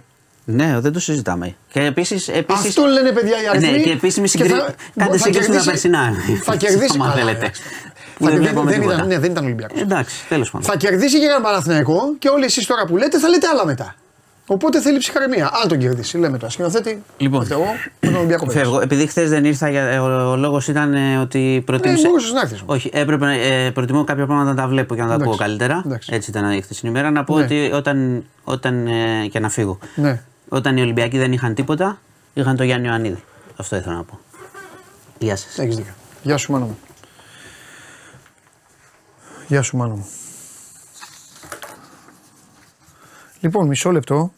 Ναι, 0.44 0.80
δεν 0.80 0.92
το 0.92 1.00
συζητάμε. 1.00 1.56
Και 1.72 1.80
επίσης. 1.80 2.28
Επίσης, 2.28 2.66
Αυτό 2.68 2.84
λένε 2.86 3.10
παιδιά 3.12 3.42
οι 3.42 3.46
αριθμοί. 3.46 3.70
Ναι, 3.70 3.78
και 3.78 3.90
επίσημη 3.90 4.28
και 4.28 4.38
συγκρί... 4.38 4.58
θα- 4.58 4.74
Κάντε 4.96 5.16
θα 5.16 5.24
σύγκριση 5.24 5.50
με 5.50 5.56
τα 5.56 5.62
κερδίσει- 5.62 5.66
περσινά. 5.70 6.12
Θα 6.42 6.56
κερδίσει. 6.56 6.92
άμα 6.94 7.04
καλά, 7.04 7.16
θέλετε. 7.16 7.44
ναι. 7.44 7.50
Που 8.18 8.24
Θα- 8.24 8.30
δεν 8.30 8.34
δεν, 8.34 8.42
βλέπαμε 8.42 8.70
δεν, 8.70 8.80
τίποτα. 8.80 8.96
ήταν, 8.96 9.06
ναι, 9.08 9.18
δεν 9.18 9.30
ήταν 9.30 9.44
Ολυμπιακός. 9.44 9.80
Εντάξει, 9.80 10.26
τέλος 10.28 10.50
πάντων. 10.50 10.66
Θα 10.70 10.76
κερδίσει 10.76 11.18
και 11.18 11.24
για 11.26 11.40
Παναθηναϊκό 11.40 12.00
και 12.18 12.28
όλοι 12.28 12.44
εσείς 12.44 12.66
τώρα 12.66 12.84
που 12.86 12.96
λέτε 12.96 13.18
θα 13.18 13.28
λέτε 13.28 13.46
άλλα 13.46 13.66
μετά. 13.66 13.94
Οπότε 14.52 14.80
θέλει 14.80 14.98
ψυχραιμία. 14.98 15.50
Αν 15.62 15.68
τον 15.68 15.78
κερδίσει, 15.78 16.18
λέμε 16.18 16.38
τώρα. 16.38 16.50
Σκηνοθέτη, 16.52 17.02
Λοιπόν. 17.16 17.46
εγώ 17.50 17.64
με 18.00 18.08
τον 18.08 18.14
Ολυμπιακό 18.16 18.46
παίζεις. 18.46 18.62
Φεύγω. 18.62 18.80
Επειδή 18.80 19.06
χθες 19.06 19.28
δεν 19.30 19.44
ήρθα, 19.44 19.70
για- 19.70 20.02
ο, 20.02 20.30
ο 20.30 20.36
λόγος 20.36 20.68
ήταν 20.68 20.94
ε, 20.94 21.16
ότι 21.18 21.62
προτίμησε. 21.66 22.02
Ναι, 22.02 22.08
μπορούσες 22.08 22.32
να 22.32 22.40
έρθεις. 22.40 22.62
Όχι, 22.66 22.90
έπρεπε, 22.92 23.26
ε, 23.40 23.70
προτιμώ 23.70 24.04
κάποια 24.04 24.26
πράγματα 24.26 24.50
να 24.50 24.56
τα 24.56 24.68
βλέπω 24.68 24.94
και 24.94 25.00
να 25.00 25.06
τα 25.08 25.14
Εντάξει, 25.14 25.30
ακούω 25.32 25.46
καλύτερα. 25.46 25.82
εντάξει. 25.86 26.10
Έτσι 26.14 26.30
ήταν 26.30 26.50
η 26.52 26.62
χθεσινή 26.62 26.90
ημέρα. 26.90 27.10
Να 27.10 27.24
πω 27.24 27.36
Ναι. 27.38 27.44
ότι 27.44 27.70
όταν. 27.74 28.24
όταν 28.44 28.86
ε, 28.86 29.26
και 29.30 29.38
να 29.38 29.48
φύγω. 29.48 29.78
Ναι. 29.94 30.22
Όταν 30.48 30.76
οι 30.76 30.80
Ολυμπιακοί 30.80 31.18
δεν 31.18 31.32
είχαν 31.32 31.54
τίποτα, 31.54 31.98
είχαν 32.34 32.56
το 32.56 32.62
Γιάννη 32.64 32.86
Ιωαννίδη. 32.86 33.22
Αυτό 33.56 33.76
ήθελα 33.76 33.94
να 33.94 34.02
πω. 34.02 34.18
Γεια 35.18 35.36
σας. 35.36 35.58
Έχεις 35.58 35.76
δίκιο. 35.76 35.92
Γεια 36.22 36.36
σου, 36.36 36.52
μάνο 36.52 36.64
μου. 36.64 36.78
Γεια 39.48 39.62
σου, 39.62 39.76
μάνο 39.76 39.94
μου. 39.94 40.06
Λοιπόν, 43.40 43.66
μισό 43.66 43.90
λεπτό. 43.90 44.32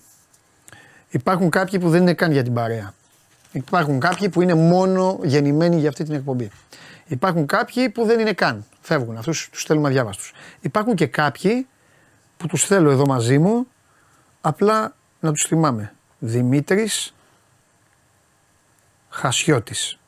Υπάρχουν 1.12 1.50
κάποιοι 1.50 1.78
που 1.78 1.88
δεν 1.88 2.00
είναι 2.00 2.14
καν 2.14 2.32
για 2.32 2.42
την 2.42 2.54
παρέα. 2.54 2.94
Υπάρχουν 3.52 4.00
κάποιοι 4.00 4.28
που 4.28 4.42
είναι 4.42 4.54
μόνο 4.54 5.18
γεννημένοι 5.22 5.78
για 5.78 5.88
αυτή 5.88 6.04
την 6.04 6.14
εκπομπή. 6.14 6.50
Υπάρχουν 7.06 7.46
κάποιοι 7.46 7.88
που 7.88 8.04
δεν 8.04 8.20
είναι 8.20 8.32
καν. 8.32 8.64
Φεύγουν. 8.80 9.16
Αυτούς 9.16 9.48
τους 9.50 9.60
στέλνουμε 9.60 9.88
αδιάβαστους. 9.88 10.32
Υπάρχουν 10.60 10.94
και 10.94 11.06
κάποιοι 11.06 11.66
που 12.36 12.46
τους 12.46 12.64
θέλω 12.64 12.90
εδώ 12.90 13.06
μαζί 13.06 13.38
μου 13.38 13.66
απλά 14.40 14.94
να 15.20 15.32
τους 15.32 15.42
θυμάμαι. 15.42 15.94
Δημήτρης 16.18 17.14
Χασιώτης. 19.08 19.98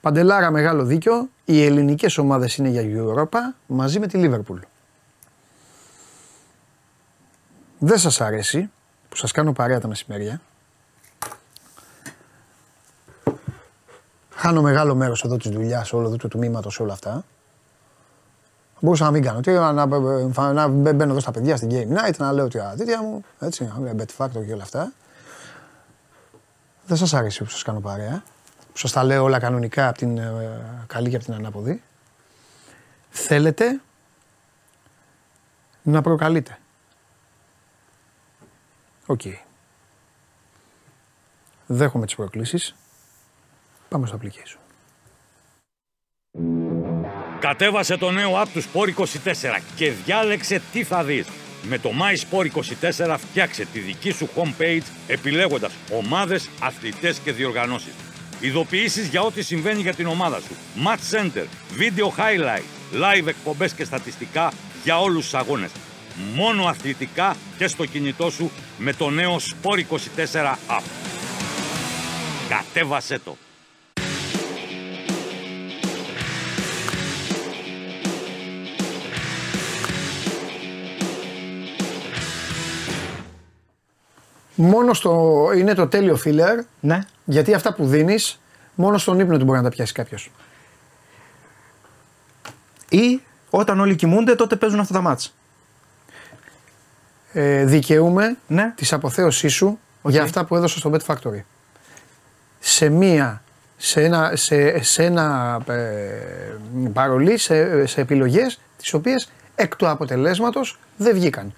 Παντελάρα 0.00 0.50
μεγάλο 0.50 0.84
δίκιο. 0.84 1.28
Οι 1.44 1.64
ελληνικές 1.64 2.18
ομάδες 2.18 2.56
είναι 2.56 2.68
για 2.68 2.82
Europa 2.82 3.38
μαζί 3.66 4.00
με 4.00 4.06
τη 4.06 4.20
Liverpool. 4.22 4.58
Δεν 7.78 7.98
σας 7.98 8.20
αρέσει 8.20 8.70
που 9.16 9.22
σας 9.22 9.32
κάνω 9.32 9.52
παρέα 9.52 9.80
τα 9.80 9.88
μεσημέρια. 9.88 10.40
Χάνω 14.30 14.62
μεγάλο 14.62 14.94
μέρος 14.94 15.24
εδώ 15.24 15.36
της 15.36 15.50
δουλειάς, 15.50 15.92
όλο 15.92 16.06
εδώ 16.06 16.16
του 16.16 16.28
τμήματος, 16.28 16.80
όλα 16.80 16.92
αυτά. 16.92 17.24
Μπορούσα 18.80 19.04
να 19.04 19.10
μην 19.10 19.22
κάνω. 19.22 19.40
Τι, 19.40 19.50
να, 19.50 19.72
να, 19.72 20.52
να 20.52 20.68
μπαίνω 20.68 21.10
εδώ 21.10 21.20
στα 21.20 21.30
παιδιά 21.30 21.56
στην 21.56 21.68
Game 21.72 21.98
Night, 21.98 22.16
να 22.16 22.32
λέω 22.32 22.48
τα 22.48 22.74
τέτοια 22.76 23.02
μου, 23.02 23.24
έτσι, 23.38 23.72
Bet 23.96 24.16
Factor 24.16 24.46
και 24.46 24.52
όλα 24.52 24.62
αυτά. 24.62 24.92
Δεν 26.86 26.96
σας 26.96 27.14
αρέσει 27.14 27.44
που 27.44 27.50
σας 27.50 27.62
κάνω 27.62 27.80
παρέα. 27.80 28.22
Που 28.72 28.78
σας 28.78 28.92
τα 28.92 29.04
λέω 29.04 29.22
όλα 29.22 29.38
κανονικά 29.38 29.88
από 29.88 29.98
την 29.98 30.18
ε, 30.18 30.84
καλή 30.86 31.10
και 31.10 31.16
από 31.16 31.24
την 31.24 31.34
ανάποδη. 31.34 31.82
Θέλετε 33.10 33.80
να 35.82 36.00
προκαλείτε. 36.02 36.58
Οκ. 39.06 39.20
Δέχομαι 41.66 42.06
τις 42.06 42.14
προκλήσεις. 42.14 42.74
Πάμε 43.88 44.06
στο 44.06 44.18
application. 44.22 44.58
Κατέβασε 47.40 47.96
το 47.96 48.10
νέο 48.10 48.42
app 48.42 48.46
του 48.52 48.62
Sport 48.62 48.94
24 48.94 49.60
και 49.76 49.90
διάλεξε 49.90 50.62
τι 50.72 50.84
θα 50.84 51.04
δεις. 51.04 51.26
Με 51.62 51.78
το 51.78 51.90
My 51.90 52.16
Sport 52.30 52.50
24 53.06 53.16
φτιάξε 53.18 53.64
τη 53.64 53.78
δική 53.78 54.10
σου 54.10 54.28
homepage 54.36 54.82
επιλέγοντας 55.06 55.72
ομάδες, 55.92 56.48
αθλητές 56.60 57.18
και 57.18 57.32
διοργανώσεις. 57.32 57.92
Ειδοποιήσεις 58.40 59.08
για 59.08 59.22
ό,τι 59.22 59.42
συμβαίνει 59.42 59.80
για 59.80 59.94
την 59.94 60.06
ομάδα 60.06 60.40
σου. 60.40 60.54
Match 60.86 61.16
Center, 61.16 61.46
Video 61.78 62.08
Highlight, 62.18 62.64
Live 62.92 63.26
εκπομπές 63.26 63.72
και 63.72 63.84
στατιστικά 63.84 64.52
για 64.84 65.00
όλους 65.00 65.22
τους 65.24 65.34
αγώνες. 65.34 65.70
Μόνο 66.34 66.64
αθλητικά 66.64 67.36
και 67.58 67.66
στο 67.66 67.86
κινητό 67.86 68.30
σου 68.30 68.50
με 68.78 68.92
το 68.92 69.10
νέο 69.10 69.36
Sport 69.36 69.78
24 69.78 70.54
app. 70.68 70.82
Κατέβασέ 72.48 73.18
το. 73.18 73.36
Μόνο 84.54 84.94
στο. 84.94 85.50
είναι 85.56 85.74
το 85.74 85.88
τέλειο 85.88 86.18
filler. 86.24 86.64
Ναι. 86.80 87.00
Γιατί 87.24 87.54
αυτά 87.54 87.74
που 87.74 87.86
δίνεις, 87.86 88.40
μόνο 88.74 88.98
στον 88.98 89.20
ύπνο 89.20 89.38
του 89.38 89.44
μπορεί 89.44 89.58
να 89.58 89.64
τα 89.64 89.70
πιάσει 89.70 89.92
κάποιος. 89.92 90.30
Ή 92.88 93.20
όταν 93.50 93.80
όλοι 93.80 93.96
κοιμούνται, 93.96 94.34
τότε 94.34 94.56
παίζουν 94.56 94.80
αυτά 94.80 94.94
τα 94.94 95.00
μάτς. 95.00 95.34
Ε, 97.38 97.64
δικαιούμαι 97.64 98.36
Ναι. 98.46 98.72
της 98.76 98.92
αποθέωσής 98.92 99.52
σου 99.52 99.78
για 100.02 100.22
αυτά 100.22 100.44
που 100.44 100.56
έδωσα 100.56 100.78
στο 100.78 100.90
Bet 100.94 101.14
Factory. 101.14 101.40
Σε 102.58 102.88
μία. 102.88 103.42
Σε 103.76 104.02
ένα, 104.02 104.30
σε, 104.34 104.82
σε 104.82 105.04
ένα 105.04 105.58
ε, 105.68 105.74
παρολί, 106.92 107.38
σε, 107.38 107.86
σε 107.86 108.00
επιλογές 108.00 108.58
τις 108.76 108.92
οποίες 108.94 109.28
εκ 109.54 109.76
του 109.76 109.88
αποτελέσματος 109.88 110.78
δεν 110.96 111.14
βγήκαν. 111.14 111.52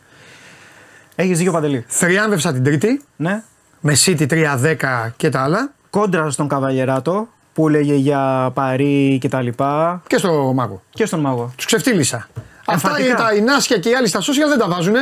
Έχεις 1.14 1.38
δίκιο 1.38 1.52
παντελή. 1.52 1.84
Θριάμβευσα 1.88 2.52
την 2.52 2.64
τρίτη 2.64 3.02
Ναι. 3.16 3.42
με 3.80 3.96
City 4.04 4.26
3-10 4.28 5.10
και 5.16 5.28
τα 5.28 5.40
άλλα 5.42 5.72
Κόντρα 5.90 6.30
στον 6.30 6.48
Καβαγεράτο 6.48 7.28
που 7.52 7.68
έλεγε 7.68 7.94
για 7.94 8.50
Παρί 8.54 9.18
και 9.20 9.28
τα 9.28 9.40
λοιπά. 9.42 10.02
και 10.06 10.16
στο 10.16 10.52
Μάγο. 10.54 10.82
Και 10.90 11.06
στον 11.06 11.20
Μάγο. 11.20 11.52
Τους 11.56 11.64
ξεφτύλισα. 11.64 12.28
Αυτά 12.72 12.88
Εμφαντικά. 12.88 13.16
τα 13.16 13.32
η 13.34 13.40
Νάσια 13.40 13.78
και 13.78 13.88
οι 13.88 13.94
άλλοι 13.94 14.08
στα 14.08 14.20
social 14.20 14.48
δεν 14.48 14.58
τα 14.58 14.68
βάζουν. 14.68 14.94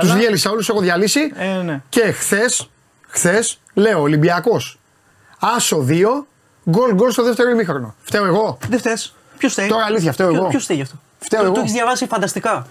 Τους 0.00 0.14
διέλυσα 0.14 0.50
όλους, 0.50 0.68
έχω 0.68 0.80
διαλύσει. 0.80 1.32
Ε, 1.36 1.46
ναι. 1.46 1.82
Και 1.88 2.12
χθες, 2.12 2.70
χθες, 3.08 3.58
λέω 3.74 4.00
Ολυμπιακός. 4.00 4.78
Άσο 5.38 5.86
2, 5.88 6.26
γκολ 6.70 6.94
γκολ 6.94 7.10
στο 7.10 7.22
δεύτερο 7.22 7.50
ημίχρονο. 7.50 7.94
Φταίω 8.02 8.24
εγώ. 8.24 8.58
Δεν 8.68 8.78
φταίει. 8.78 8.96
Ποιος 9.38 9.52
φταίει; 9.52 9.68
Τώρα 9.68 9.84
αλήθεια, 9.84 10.12
φταίω 10.12 10.34
εγώ. 10.34 10.46
Ποιος 10.48 10.62
φταίει 10.64 10.76
γι' 10.76 10.82
αυτό; 10.82 10.96
Φταίω 11.18 11.40
το, 11.40 11.44
εγώ. 11.46 11.54
το 11.54 11.60
έχεις 11.60 11.72
διαβάσει 11.72 12.06
φανταστικά. 12.06 12.66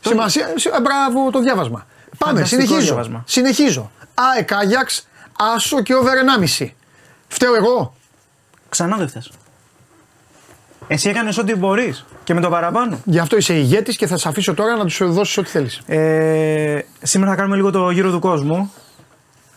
Σημασία, 0.00 0.52
σι- 0.56 0.74
ε, 0.74 0.80
μπράβο 0.80 1.30
το 1.30 1.40
διάβασμα. 1.40 1.86
Πάμε, 2.18 2.32
Φανταστικό 2.34 2.62
συνεχίζω. 2.62 2.86
διάβασμα. 2.86 3.22
Συνεχίζω. 3.26 3.90
ΑΕΚ 4.14 4.52
Άγιαξ, 4.52 5.08
Άσο 5.54 5.82
και 5.82 5.94
over 5.94 6.12
1,5. 6.16 6.74
Φταίω 7.28 7.54
εγώ. 7.54 7.94
Ξανά 8.68 8.96
δεν 8.96 9.08
φταίει. 9.08 9.22
Εσύ 10.88 11.08
έκανες 11.08 11.38
ό,τι 11.38 11.54
μπορείς 11.54 12.04
και 12.24 12.34
με 12.34 12.40
το 12.40 12.48
παραπάνω. 12.48 12.98
Γι' 13.04 13.18
αυτό 13.18 13.36
είσαι 13.36 13.54
ηγέτης 13.54 13.96
και 13.96 14.06
θα 14.06 14.16
σε 14.16 14.28
αφήσω 14.28 14.54
τώρα 14.54 14.76
να 14.76 14.84
τους 14.84 15.00
δώσεις 15.04 15.36
ό,τι 15.38 15.48
θέλεις. 15.48 15.80
Ε, 15.86 16.78
σήμερα 17.02 17.30
θα 17.30 17.36
κάνουμε 17.36 17.56
λίγο 17.56 17.70
το 17.70 17.90
γύρο 17.90 18.10
του 18.10 18.18
κόσμου 18.20 18.72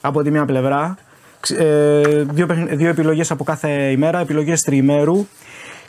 από 0.02 0.24
τη 0.24 0.32
μία 0.32 0.46
πλευρά. 0.46 0.98
Ξ- 1.40 1.60
Ε, 1.60 2.02
δύο, 2.32 2.46
παιχνι- 2.46 2.76
δύο 2.76 2.90
επιλογές 2.90 3.32
από 3.32 3.44
κάθε 3.44 3.70
ημέρα, 3.70 4.20
επιλογές 4.20 4.62
τριημέρου. 4.62 5.28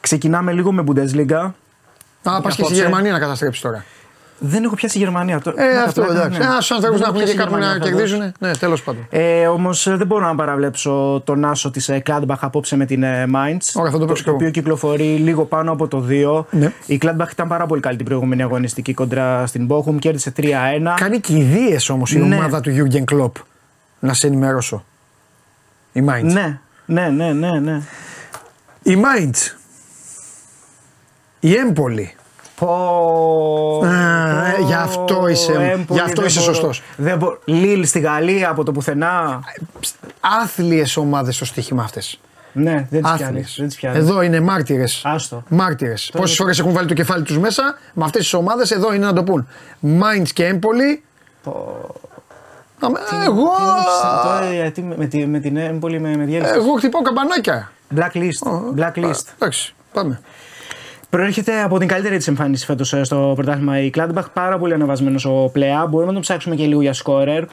Ξεκινάμε 0.00 0.52
λίγο 0.52 0.72
με 0.72 0.84
Bundesliga. 0.86 1.50
Α, 2.22 2.40
πας 2.40 2.42
και 2.42 2.50
στη 2.50 2.60
Απόψε. 2.62 2.74
Γερμανία 2.82 3.12
να 3.12 3.18
καταστρέψεις 3.18 3.62
τώρα. 3.62 3.84
Δεν 4.38 4.64
έχω 4.64 4.74
πιάσει 4.74 4.98
Γερμανία. 4.98 5.40
Το- 5.40 5.52
Ε, 5.56 5.72
να 5.74 5.82
αυτό 5.82 6.00
τα 6.00 6.06
πλάκα, 6.06 6.20
εντάξει. 6.24 6.38
ναι. 6.38 6.44
Ένα 6.44 6.54
στους 6.54 6.70
ανθρώπους 6.70 6.98
Δεν 7.00 7.08
να 7.08 7.14
έχω 7.14 7.16
έχουν 7.24 7.28
και 7.28 7.34
πιάσει 7.34 7.36
κάπου 7.36 7.50
να 7.52 7.58
Γερμανία, 7.58 7.84
θα 7.84 7.90
δώσω. 7.90 8.14
κερδίζουν. 8.16 8.32
Ναι, 8.38 8.56
τέλος 8.56 8.82
πάντων. 8.82 9.06
Ε, 9.10 9.46
Όμως 9.46 9.88
δεν 9.96 10.06
μπορώ 10.06 10.26
να 10.26 10.34
παραβλέψω 10.34 11.22
τον 11.24 11.44
Άσο 11.44 11.70
της 11.70 11.90
Gladbach 12.06 12.36
απόψε 12.40 12.76
με 12.76 12.84
την 12.86 13.02
ε, 13.02 13.24
Mainz. 13.34 13.58
Ωραία, 13.74 13.90
θα 13.90 13.98
το 13.98 14.04
παίξω 14.04 14.14
κι 14.14 14.22
το 14.22 14.28
εγώ. 14.30 14.34
οποίο 14.34 14.50
κυκλοφορεί 14.50 15.16
λίγο 15.16 15.44
πάνω 15.44 15.72
από 15.72 15.88
το 15.88 16.06
2. 16.08 16.44
Ναι. 16.50 16.72
Η 16.86 16.98
Gladbach 17.02 17.30
ήταν 17.32 17.48
πάρα 17.48 17.66
πολύ 17.66 17.80
καλή 17.80 17.96
την 17.96 18.06
προηγούμενη 18.06 18.42
αγωνιστική 18.42 18.94
κοντρά 18.94 19.46
στην 19.46 19.68
Bochum. 19.70 19.98
Κέρδισε 19.98 20.32
3-1. 20.36 20.94
Κάνει 20.96 21.20
κηδείε 21.20 21.76
όμως 21.88 22.12
η 22.12 22.18
Ναι. 22.18 22.34
ομάδα 22.34 22.60
του 22.60 22.70
Jurgen 22.76 23.14
Klopp. 23.14 23.32
Να 23.98 24.14
σε 24.14 24.26
ενημερώσω. 24.26 24.84
Η 25.92 26.02
Mainz. 26.08 26.22
Ναι, 26.22 26.58
ναι, 26.86 27.08
ναι, 27.08 27.32
ναι. 27.32 27.58
ναι. 27.58 27.80
Η 28.82 28.96
Mainz. 29.02 29.54
Η 31.40 31.54
Έμπολη. 31.54 32.14
Πω. 32.56 33.82
Α, 33.84 34.46
ε, 34.46 34.62
γι' 34.66 34.74
αυτό 34.74 35.28
είσαι- 35.28 35.52
Έμπολη, 35.52 35.86
γι' 35.90 36.00
αυτό 36.00 36.20
δεν 36.20 36.30
είσαι 36.30 36.40
μπορώ. 36.40 36.52
σωστός. 36.52 36.82
Δεν 36.96 37.18
μπο- 37.18 37.36
Λίλ 37.44 37.84
στη 37.86 38.00
Γαλλία 38.00 38.48
από 38.50 38.64
το 38.64 38.72
πουθενά. 38.72 39.40
Άθλιες 40.20 40.96
ομάδες 40.96 41.34
στο 41.36 41.44
στοίχημα 41.44 41.82
αυτές. 41.82 42.20
Ναι, 42.52 42.72
δεν 42.90 43.02
τις 43.02 43.12
πιάνεις. 43.12 43.22
Άθλιες. 43.22 43.54
Δεν 43.58 43.66
τις 43.68 43.76
πιάνεις. 43.76 43.98
Εδώ 43.98 44.22
είναι 44.22 44.40
μάρτυρες. 44.40 45.00
Άστο. 45.04 45.42
Μάρτυρες. 45.48 46.10
Πόσες 46.16 46.36
φορές 46.36 46.58
έχουν 46.58 46.72
βάλει 46.72 46.86
το 46.88 46.94
κεφάλι 46.94 47.22
τους 47.22 47.38
μέσα 47.38 47.62
με 47.94 48.04
αυτές 48.04 48.22
τις 48.22 48.32
ομάδες 48.34 48.70
εδώ 48.70 48.94
είναι 48.94 49.04
να 49.06 49.12
το 49.12 49.22
πούν. 49.24 49.48
Mainz 49.82 50.28
και 50.32 50.44
Έμπολη. 50.46 51.02
Εγώ. 53.24 53.50
Τώρα 54.24 54.52
γιατί 54.52 54.82
με, 54.82 54.94
με, 54.98 55.06
τη- 55.06 55.26
με 55.26 55.38
την 55.38 55.56
Έμπολη 55.56 56.00
με, 56.00 56.16
με 56.16 56.24
διέλυσε. 56.24 56.52
Εγώ 56.54 56.72
χτυπάω 56.72 57.02
καμπανάκια. 57.02 57.72
Blacklist. 57.96 58.48
Blacklist. 58.76 59.20
Εντάξει, 59.38 59.74
πάμε. 59.92 60.20
Προέρχεται 61.10 61.62
από 61.62 61.78
την 61.78 61.88
καλύτερη 61.88 62.16
της 62.16 62.28
εμφάνιση 62.28 62.64
φέτος 62.64 62.94
στο 63.02 63.32
πρωτάθλημα 63.34 63.80
η 63.80 63.90
Gladbach. 63.96 64.24
Πάρα 64.32 64.58
πολύ 64.58 64.72
ανεβασμένος 64.74 65.24
ο 65.24 65.50
πλεά. 65.52 65.86
Μπορούμε 65.86 66.06
να 66.06 66.12
τον 66.12 66.20
ψάξουμε 66.22 66.54
και 66.54 66.66
λίγο 66.66 66.80
για 66.80 66.92
σκόρερ 66.92 67.44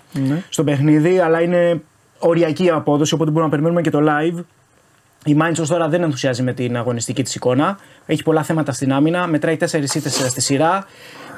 στο 0.49 0.63
παιχνίδι, 0.63 1.19
αλλά 1.19 1.41
είναι 1.41 1.81
οριακή 2.19 2.63
η 2.63 2.69
απόδοση, 2.69 3.13
οπότε 3.13 3.29
μπορούμε 3.29 3.45
να 3.45 3.55
περιμένουμε 3.57 3.81
και 3.81 3.89
το 3.89 3.99
live. 4.01 4.43
Η 5.25 5.37
Mainz 5.41 5.55
ως 5.59 5.67
τώρα 5.67 5.87
δεν 5.87 6.03
ενθουσιάζει 6.03 6.43
με 6.43 6.53
την 6.53 6.77
αγωνιστική 6.77 7.23
της 7.23 7.35
εικόνα. 7.35 7.77
Έχει 8.05 8.23
πολλά 8.23 8.43
θέματα 8.43 8.71
στην 8.71 8.93
άμυνα. 8.93 9.27
Μετράει 9.27 9.57
τέσσερις 9.57 9.95
ήττες 9.95 10.13
στη 10.13 10.41
σειρά. 10.41 10.85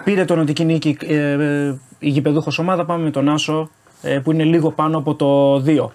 Πήρε 0.03 0.25
τον 0.25 0.37
νοτική 0.37 0.65
νίκη 0.65 0.97
ε, 1.01 1.15
ε, 1.15 1.75
η 1.99 2.09
γηπεδούχος 2.09 2.59
ομάδα. 2.59 2.85
Πάμε 2.85 3.03
με 3.03 3.11
τον 3.11 3.29
Άσο 3.29 3.69
ε, 4.01 4.19
που 4.19 4.31
είναι 4.31 4.43
λίγο 4.43 4.71
πάνω 4.71 4.97
από 4.97 5.15
το 5.15 5.55
2. 5.65 5.87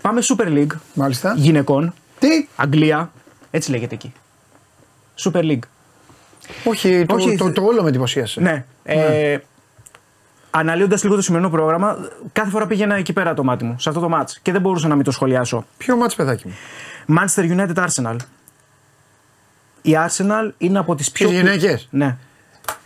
Πάμε 0.00 0.20
Super 0.22 0.46
League 0.46 0.76
Μάλιστα. 0.94 1.34
γυναικών. 1.36 1.94
Τι; 2.18 2.28
Αγγλία. 2.56 3.10
Έτσι 3.50 3.70
λέγεται 3.70 3.94
εκεί. 3.94 4.12
Super 5.18 5.42
League. 5.42 5.58
Όχι, 6.64 7.04
το, 7.06 7.14
Όχι, 7.14 7.36
το, 7.36 7.44
θε- 7.44 7.54
το 7.54 7.62
όλο 7.64 7.82
με 7.82 7.88
εντυπωσίασε. 7.88 8.40
Ναι. 8.40 8.64
Ε, 8.84 9.38
Αναλύοντας 10.50 11.02
λίγο 11.02 11.14
το 11.16 11.22
σημερινό 11.22 11.50
πρόγραμμα, 11.50 11.96
κάθε 12.32 12.50
φορά 12.50 12.66
πήγαινα 12.66 12.94
εκεί 12.96 13.12
πέρα 13.12 13.34
το 13.34 13.44
μάτι 13.44 13.64
μου, 13.64 13.76
σε 13.78 13.88
αυτό 13.88 14.00
το 14.00 14.08
match 14.20 14.30
και 14.42 14.52
δεν 14.52 14.60
μπορούσα 14.60 14.88
να 14.88 14.94
μην 14.94 15.04
το 15.04 15.10
σχολιάσω. 15.10 15.66
Ποιο 15.78 15.96
μάτς 15.96 16.14
παιδάκι 16.14 16.46
μου; 16.46 16.54
Manchester 17.18 17.42
United 17.42 17.84
Arsenal. 17.86 18.16
Η 19.82 19.96
Arsenal 20.06 20.50
είναι 20.58 20.78
από 20.78 20.94
τις 20.94 21.10
πιο. 21.10 21.28
Ποιες 21.28 21.40
γυναίκες; 21.40 21.88
Ναι. 21.90 22.16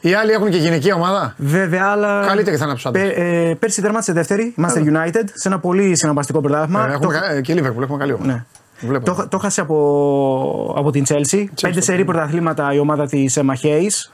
Οι 0.00 0.14
άλλοι 0.14 0.32
έχουν 0.32 0.50
και 0.50 0.56
γυναικεία 0.56 0.94
ομάδα; 0.94 1.34
Βέβαια, 1.36 1.86
αλλά. 1.86 2.24
Καλύτερη 2.26 2.56
θα 2.56 2.62
είναι 2.64 2.72
από 2.72 2.80
τους 2.82 2.86
άντρες. 2.86 3.08
Πε- 3.08 3.18
ε, 3.18 3.54
πέρσι 3.58 3.82
τερμάτισε 3.82 4.12
δεύτερη, 4.12 4.42
η 4.42 4.54
Manchester 4.58 4.84
United, 4.86 5.24
σε 5.34 5.48
ένα 5.48 5.58
πολύ 5.58 5.96
συναρπαστικό 5.96 6.40
πρωτάθλημα. 6.40 6.80
Ε, 6.84 6.86
Το- 6.86 6.92
έχουμε, 6.92 7.12
κα- 7.18 7.30
ε, 7.30 7.40
και 7.40 7.54
Liverpool 7.54 7.82
έχουμε 7.82 7.98
καλή 7.98 8.12
ομάδα. 8.12 8.32
Ναι. 8.32 8.44
Βλέπω. 8.80 9.04
Το, 9.14 9.26
το 9.28 9.38
χάσε 9.38 9.60
από, 9.60 10.74
από 10.76 10.90
την 10.90 11.04
Chelsea. 11.08 11.44
Πέντε 11.62 11.80
σερή 11.80 12.04
πρωταθλήματα 12.04 12.72
η 12.74 12.78
ομάδα 12.78 13.06
της 13.06 13.38
Emma 13.40 13.66
Hayes. 13.66 14.10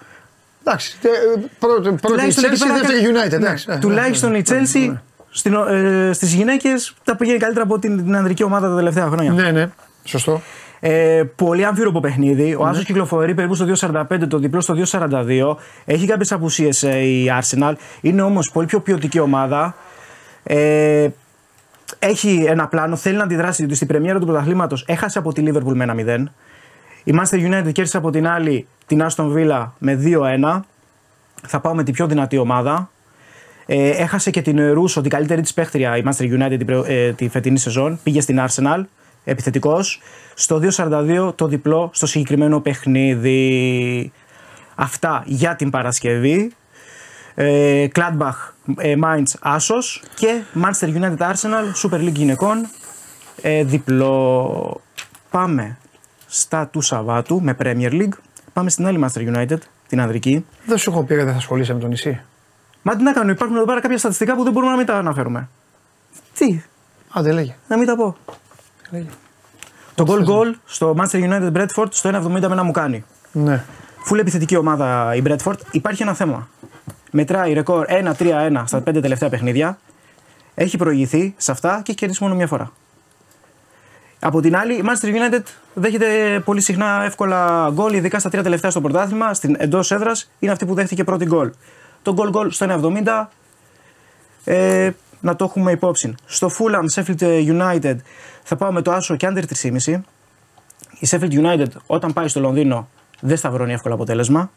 Εντάξει. 0.65 0.99
τε- 1.01 1.11
ε, 1.13 1.41
πρώτη- 1.59 1.83
Πρώτη 1.83 1.95
η 1.95 1.99
Τουλάχιστον 2.01 2.45
εκεί 2.45 2.55
Chelsea, 2.55 2.67
πέρα 2.67 2.79
δεύτερη 2.79 3.03
κα- 3.03 3.09
United. 3.11 3.29
ναι, 3.41 3.47
εντάξει. 3.47 3.67
Ε, 3.71 3.77
Τουλάχιστον 3.79 4.31
ναι, 4.31 4.39
η 4.39 4.43
ναι, 4.51 4.57
Chelsea 4.61 4.89
ναι. 4.91 5.01
στην, 5.31 5.55
ε, 5.55 6.11
στις 6.13 6.35
γυναίκες 6.35 6.95
τα 7.05 7.17
πηγαίνει 7.17 7.39
καλύτερα 7.39 7.65
από 7.65 7.79
την, 7.79 7.97
την 8.05 8.17
ανδρική 8.17 8.43
ομάδα 8.43 8.69
τα 8.69 8.77
τελευταία 8.77 9.07
χρόνια. 9.07 9.33
Ναι, 9.33 9.51
ναι. 9.51 9.69
Σωστό. 10.05 10.41
Ε, 10.81 11.23
πολύ 11.37 11.65
αμφίροπο 11.65 12.01
παιχνίδι. 12.01 12.55
Ο 12.59 12.65
Ναι. 12.65 12.71
Άσος 12.71 12.85
κυκλοφορεί 12.85 13.35
περίπου 13.35 13.55
στο 13.55 13.65
2.45, 13.65 14.27
το 14.29 14.39
διπλό 14.39 14.61
στο 14.61 14.75
2.42. 14.75 15.57
Έχει 15.85 16.07
κάποιες 16.07 16.33
απουσίες 16.33 16.83
ε, 16.83 16.99
η 16.99 17.31
Arsenal. 17.41 17.73
Είναι 18.01 18.23
όμως 18.23 18.51
πολύ 18.53 18.67
πιο 18.67 18.81
ποιοτική 18.81 19.19
ομάδα. 19.21 19.75
Ε, 20.43 21.09
έχει 21.99 22.45
ένα 22.49 22.67
πλάνο, 22.69 22.97
θέλει 22.97 23.17
να 23.17 23.23
αντιδράσει 23.23 23.57
διότι 23.57 23.75
στην 23.75 23.87
πρεμιέρα 23.87 24.19
του 24.19 24.27
πρωταθλήματος 24.27 24.85
έχασε 24.89 25.19
από 25.19 25.33
τη 25.33 25.43
Liverpool 25.47 25.75
με 25.75 25.85
ένα 25.85 25.95
0. 25.99 26.25
Η 27.05 27.15
Manchester 27.19 27.37
United 27.37 27.73
κέρδισε 27.73 27.97
από 27.97 28.11
την 28.11 28.27
άλλη 28.27 28.67
την 28.87 29.07
Aston 29.09 29.33
Villa 29.35 29.69
με 29.79 30.01
2-1. 30.43 30.61
Θα 31.47 31.61
πάω 31.61 31.75
με 31.75 31.83
την 31.83 31.95
πιο 31.95 32.07
δυνατή 32.07 32.37
ομάδα. 32.37 32.91
Ε, 33.67 33.89
έχασε 33.89 34.31
και 34.31 34.43
την 34.43 34.73
Ρούσο, 34.73 35.01
την 35.01 35.11
καλύτερη 35.11 35.41
της 35.41 35.55
παίχτρια 35.55 35.97
η 35.97 36.03
Manchester 36.07 36.43
United 36.43 36.55
την, 36.57 36.67
προ- 36.67 36.85
ε, 36.89 37.13
τη 37.13 37.29
φετινή 37.29 37.59
σεζόν. 37.59 37.99
Πήγε 38.03 38.21
στην 38.21 38.41
Arsenal, 38.49 38.83
επιθετικός. 39.25 40.01
Στο 40.35 40.61
2-42 40.77 41.33
το 41.35 41.47
διπλό 41.47 41.91
στο 41.93 42.07
συγκεκριμένο 42.07 42.61
παιχνίδι. 42.61 44.13
Αυτά 44.75 45.23
για 45.27 45.57
την 45.57 45.71
Παρασκευή. 45.71 46.53
Ε, 47.39 47.89
Gladbach, 47.95 48.53
ε, 48.77 48.95
Mainz, 49.05 49.57
Assos 49.57 50.03
και 50.15 50.41
Manchester 50.55 50.95
United 50.95 51.19
Arsenal, 51.19 51.73
Super 51.83 52.01
League 52.01 52.13
γυναικών, 52.13 52.67
ε, 53.43 53.65
διπλό. 53.65 54.81
Πάμε 55.31 55.79
στα 56.27 56.67
του 56.67 56.81
Σαββάτου 56.81 57.43
με 57.43 57.57
Premier 57.63 57.91
League. 57.91 58.19
Πάμε 58.53 58.71
στην 58.71 58.87
άλλη 58.87 59.05
Manchester 59.05 59.37
United, 59.37 59.59
την 59.89 60.01
ανδρική. 60.01 60.47
Δεν 60.67 60.79
σου 60.79 60.91
έχω 60.91 61.05
πει 61.05 61.13
ότι 61.13 61.23
δεν 61.23 61.33
θα 61.33 61.39
ασχολείσαι 61.39 61.75
με 61.75 61.81
το 61.81 61.87
νησί. 61.87 62.21
Μα 62.83 62.97
τι 62.97 63.03
να 63.03 63.13
κάνω, 63.13 63.31
υπάρχουν 63.31 63.57
εδώ 63.57 63.65
πέρα 63.65 63.81
κάποια 63.81 63.99
στατιστικά 63.99 64.35
που 64.35 64.43
δεν 64.43 64.53
μπορούμε 64.53 64.71
να 64.71 64.77
μην 64.77 64.87
τα 64.87 64.95
αναφέρουμε. 64.95 65.49
Τι, 66.35 66.61
Άντε 67.13 67.33
λέγε. 67.33 67.57
να 67.69 67.77
μην 67.77 67.87
τα 67.87 67.97
πω. 67.97 68.17
Λέγε. 68.91 69.09
Το 69.95 70.05
goal 70.09 70.29
goal 70.29 70.55
στο 70.65 70.95
Manchester 70.99 71.31
United 71.31 71.53
Bradford 71.53 71.87
στο 71.91 72.11
1,70 72.11 72.31
με 72.31 72.39
ένα 72.39 72.63
μου 72.63 72.71
κάνει. 72.71 73.05
Ναι. 73.33 73.65
Φουλ 74.05 74.19
επιθετική 74.19 74.57
ομάδα 74.57 75.15
η 75.15 75.23
Bradford. 75.27 75.55
Υπάρχει 75.71 76.03
ένα 76.03 76.15
θέμα. 76.15 76.49
Μετράει 77.17 77.53
ρεκόρ 77.53 77.87
1-3-1 78.19 78.63
στα 78.65 78.79
5 78.79 78.83
τελευταία 78.85 79.29
παιχνίδια. 79.29 79.79
Έχει 80.55 80.77
προηγηθεί 80.77 81.35
σε 81.37 81.51
αυτά 81.51 81.71
και 81.71 81.83
έχει 81.91 81.95
κερδίσει 81.95 82.23
μόνο 82.23 82.35
μία 82.35 82.47
φορά. 82.47 82.73
Από 84.21 84.41
την 84.41 84.57
άλλη, 84.57 84.75
η 84.75 84.83
Manchester 84.87 85.07
United 85.07 85.43
δέχεται 85.75 86.41
πολύ 86.45 86.61
συχνά 86.61 87.03
εύκολα 87.05 87.71
γκολ, 87.73 87.93
ειδικά 87.93 88.19
στα 88.19 88.31
τρία 88.31 88.43
τελευταία 88.43 88.71
στο 88.71 88.81
πρωτάθλημα, 88.81 89.35
στην 89.35 89.57
εντός 89.59 89.91
έδρας. 89.91 90.31
Είναι 90.39 90.53
αυτή 90.53 90.67
που 90.67 90.75
δέχτηκε 90.75 91.05
πρώτη 91.05 91.25
γκολ. 91.25 91.51
Το 92.03 92.13
γκολ 92.13 92.31
γκολ 92.31 92.51
στο 92.51 92.93
1,70 93.05 93.27
ε, 94.45 94.91
να 95.21 95.37
το 95.37 95.45
έχουμε 95.45 95.73
υπόψη. 95.73 96.15
Στο 96.27 96.51
Fulham 96.59 96.85
Sheffield 96.95 97.47
United 97.61 97.97
θα 98.43 98.57
πάω 98.57 98.73
με 98.73 98.83
το 98.83 98.93
άσο 98.93 99.17
και 99.17 99.29
under 99.31 99.43
3,5. 99.63 100.01
Η 100.99 101.09
Sheffield 101.11 101.33
United 101.33 101.71
όταν 101.87 102.13
πάει 102.13 102.29
στο 102.29 102.41
Λονδίνο 102.41 102.89
δεν 103.21 103.37
σταυρώνει 103.37 103.73
εύκολα 103.73 103.95
αποτέλεσμα. 103.95 104.51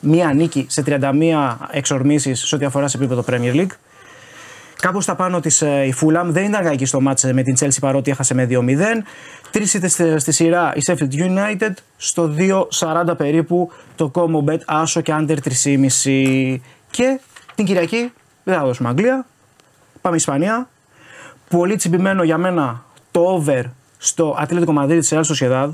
Μία 0.00 0.32
νίκη 0.32 0.66
σε 0.68 0.82
31 0.86 1.56
εξορμήσεις 1.70 2.40
σε 2.40 2.54
ό,τι 2.54 2.64
αφορά 2.64 2.88
σε 2.88 2.96
επίπεδο 2.96 3.24
Premier 3.28 3.54
League. 3.54 3.76
Κάπως 4.80 5.04
στα 5.04 5.14
πάνω 5.14 5.40
της 5.40 5.60
η 5.60 5.94
Fulham 6.00 6.24
δεν 6.24 6.44
ήταν 6.44 6.64
κακή 6.64 6.84
στο 6.84 7.00
μάτς 7.00 7.24
με 7.24 7.42
την 7.42 7.56
Chelsea 7.58 7.78
παρότι 7.80 8.10
έχασε 8.10 8.34
με 8.34 8.46
2-0. 8.50 8.54
Τρεις 9.50 9.74
ήττες 9.74 9.92
στη, 9.92 10.18
στη 10.18 10.32
σειρά 10.32 10.72
η 10.74 10.80
Sheffield 10.86 11.12
United 11.12 11.72
στο 11.96 12.34
2-40 13.08 13.16
περίπου 13.16 13.70
το 13.96 14.10
combo 14.14 14.50
bet 14.50 14.58
άσο 14.66 15.00
και 15.00 15.14
under 15.18 15.36
3,5. 15.64 16.56
Και 16.90 17.20
την 17.54 17.64
Κυριακή 17.64 18.12
δεν 18.44 18.54
θα 18.54 18.64
δώσουμε 18.64 18.88
Αγγλία. 18.88 19.26
Πάμε 20.00 20.16
Ισπανία. 20.16 20.68
Πολύ 21.48 21.76
τσιμπημένο 21.76 22.22
για 22.22 22.38
μένα 22.38 22.84
το 23.10 23.20
over 23.20 23.62
στο 23.98 24.36
Ατλέτικο 24.38 24.72
Μαδρίτη 24.72 25.00
της 25.00 25.12
Real 25.14 25.34
Sociedad. 25.34 25.70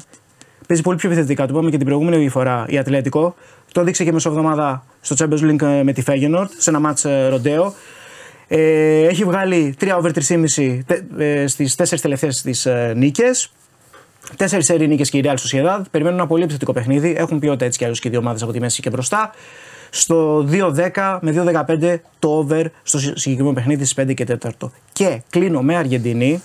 Παίζει 0.72 0.86
πολύ 0.86 0.98
πιο 0.98 1.10
επιθετικά. 1.10 1.46
Το 1.46 1.52
είπαμε 1.52 1.70
και 1.70 1.76
την 1.76 1.86
προηγούμενη 1.86 2.28
φορά 2.28 2.64
η 2.68 2.78
Ατλέτικο. 2.78 3.34
Το 3.72 3.82
δείξε 3.84 4.04
και 4.04 4.12
μεσοβδομάδα 4.12 4.84
στο 5.00 5.16
Champions 5.18 5.40
League 5.40 5.80
με 5.82 5.92
τη 5.92 6.02
Feyenoord 6.06 6.46
σε 6.58 6.70
ένα 6.70 6.80
μάτς 6.80 7.06
ροντέο. 7.28 7.74
Ε, 8.48 9.06
έχει 9.06 9.24
βγάλει 9.24 9.74
3 9.80 9.98
over 10.02 10.10
3,5 10.28 10.78
ε, 11.18 11.46
στις 11.46 11.74
4 11.78 11.98
τελευταίες 12.00 12.42
της 12.42 12.66
ε, 12.66 12.92
νίκες. 12.96 13.52
Τέσσερις 14.36 14.64
σερή 14.64 14.88
νίκες 14.88 15.10
και 15.10 15.18
η 15.18 15.24
Real 15.24 15.34
Sociedad. 15.34 15.80
Περιμένουν 15.90 16.18
ένα 16.18 16.28
πολύ 16.28 16.42
επιθετικό 16.42 16.72
παιχνίδι. 16.72 17.14
Έχουν 17.16 17.38
ποιότητα 17.38 17.64
έτσι 17.64 17.78
κι 17.78 17.84
αλλιώ 17.84 17.96
και 17.96 18.08
οι 18.08 18.10
δύο 18.10 18.20
ομάδες 18.20 18.42
από 18.42 18.52
τη 18.52 18.60
μέση 18.60 18.82
και 18.82 18.90
μπροστά. 18.90 19.30
Στο 19.90 20.48
2-10 20.50 21.18
με 21.20 21.64
2-15 21.80 21.96
το 22.18 22.28
over 22.28 22.64
στο 22.82 22.98
συγκεκριμένο 22.98 23.54
παιχνίδι 23.54 23.84
στις 23.84 24.04
5 24.04 24.14
και 24.14 24.26
4. 24.42 24.50
Και 24.92 25.22
κλείνω 25.30 25.62
με 25.62 25.76
Αργεντινή. 25.76 26.42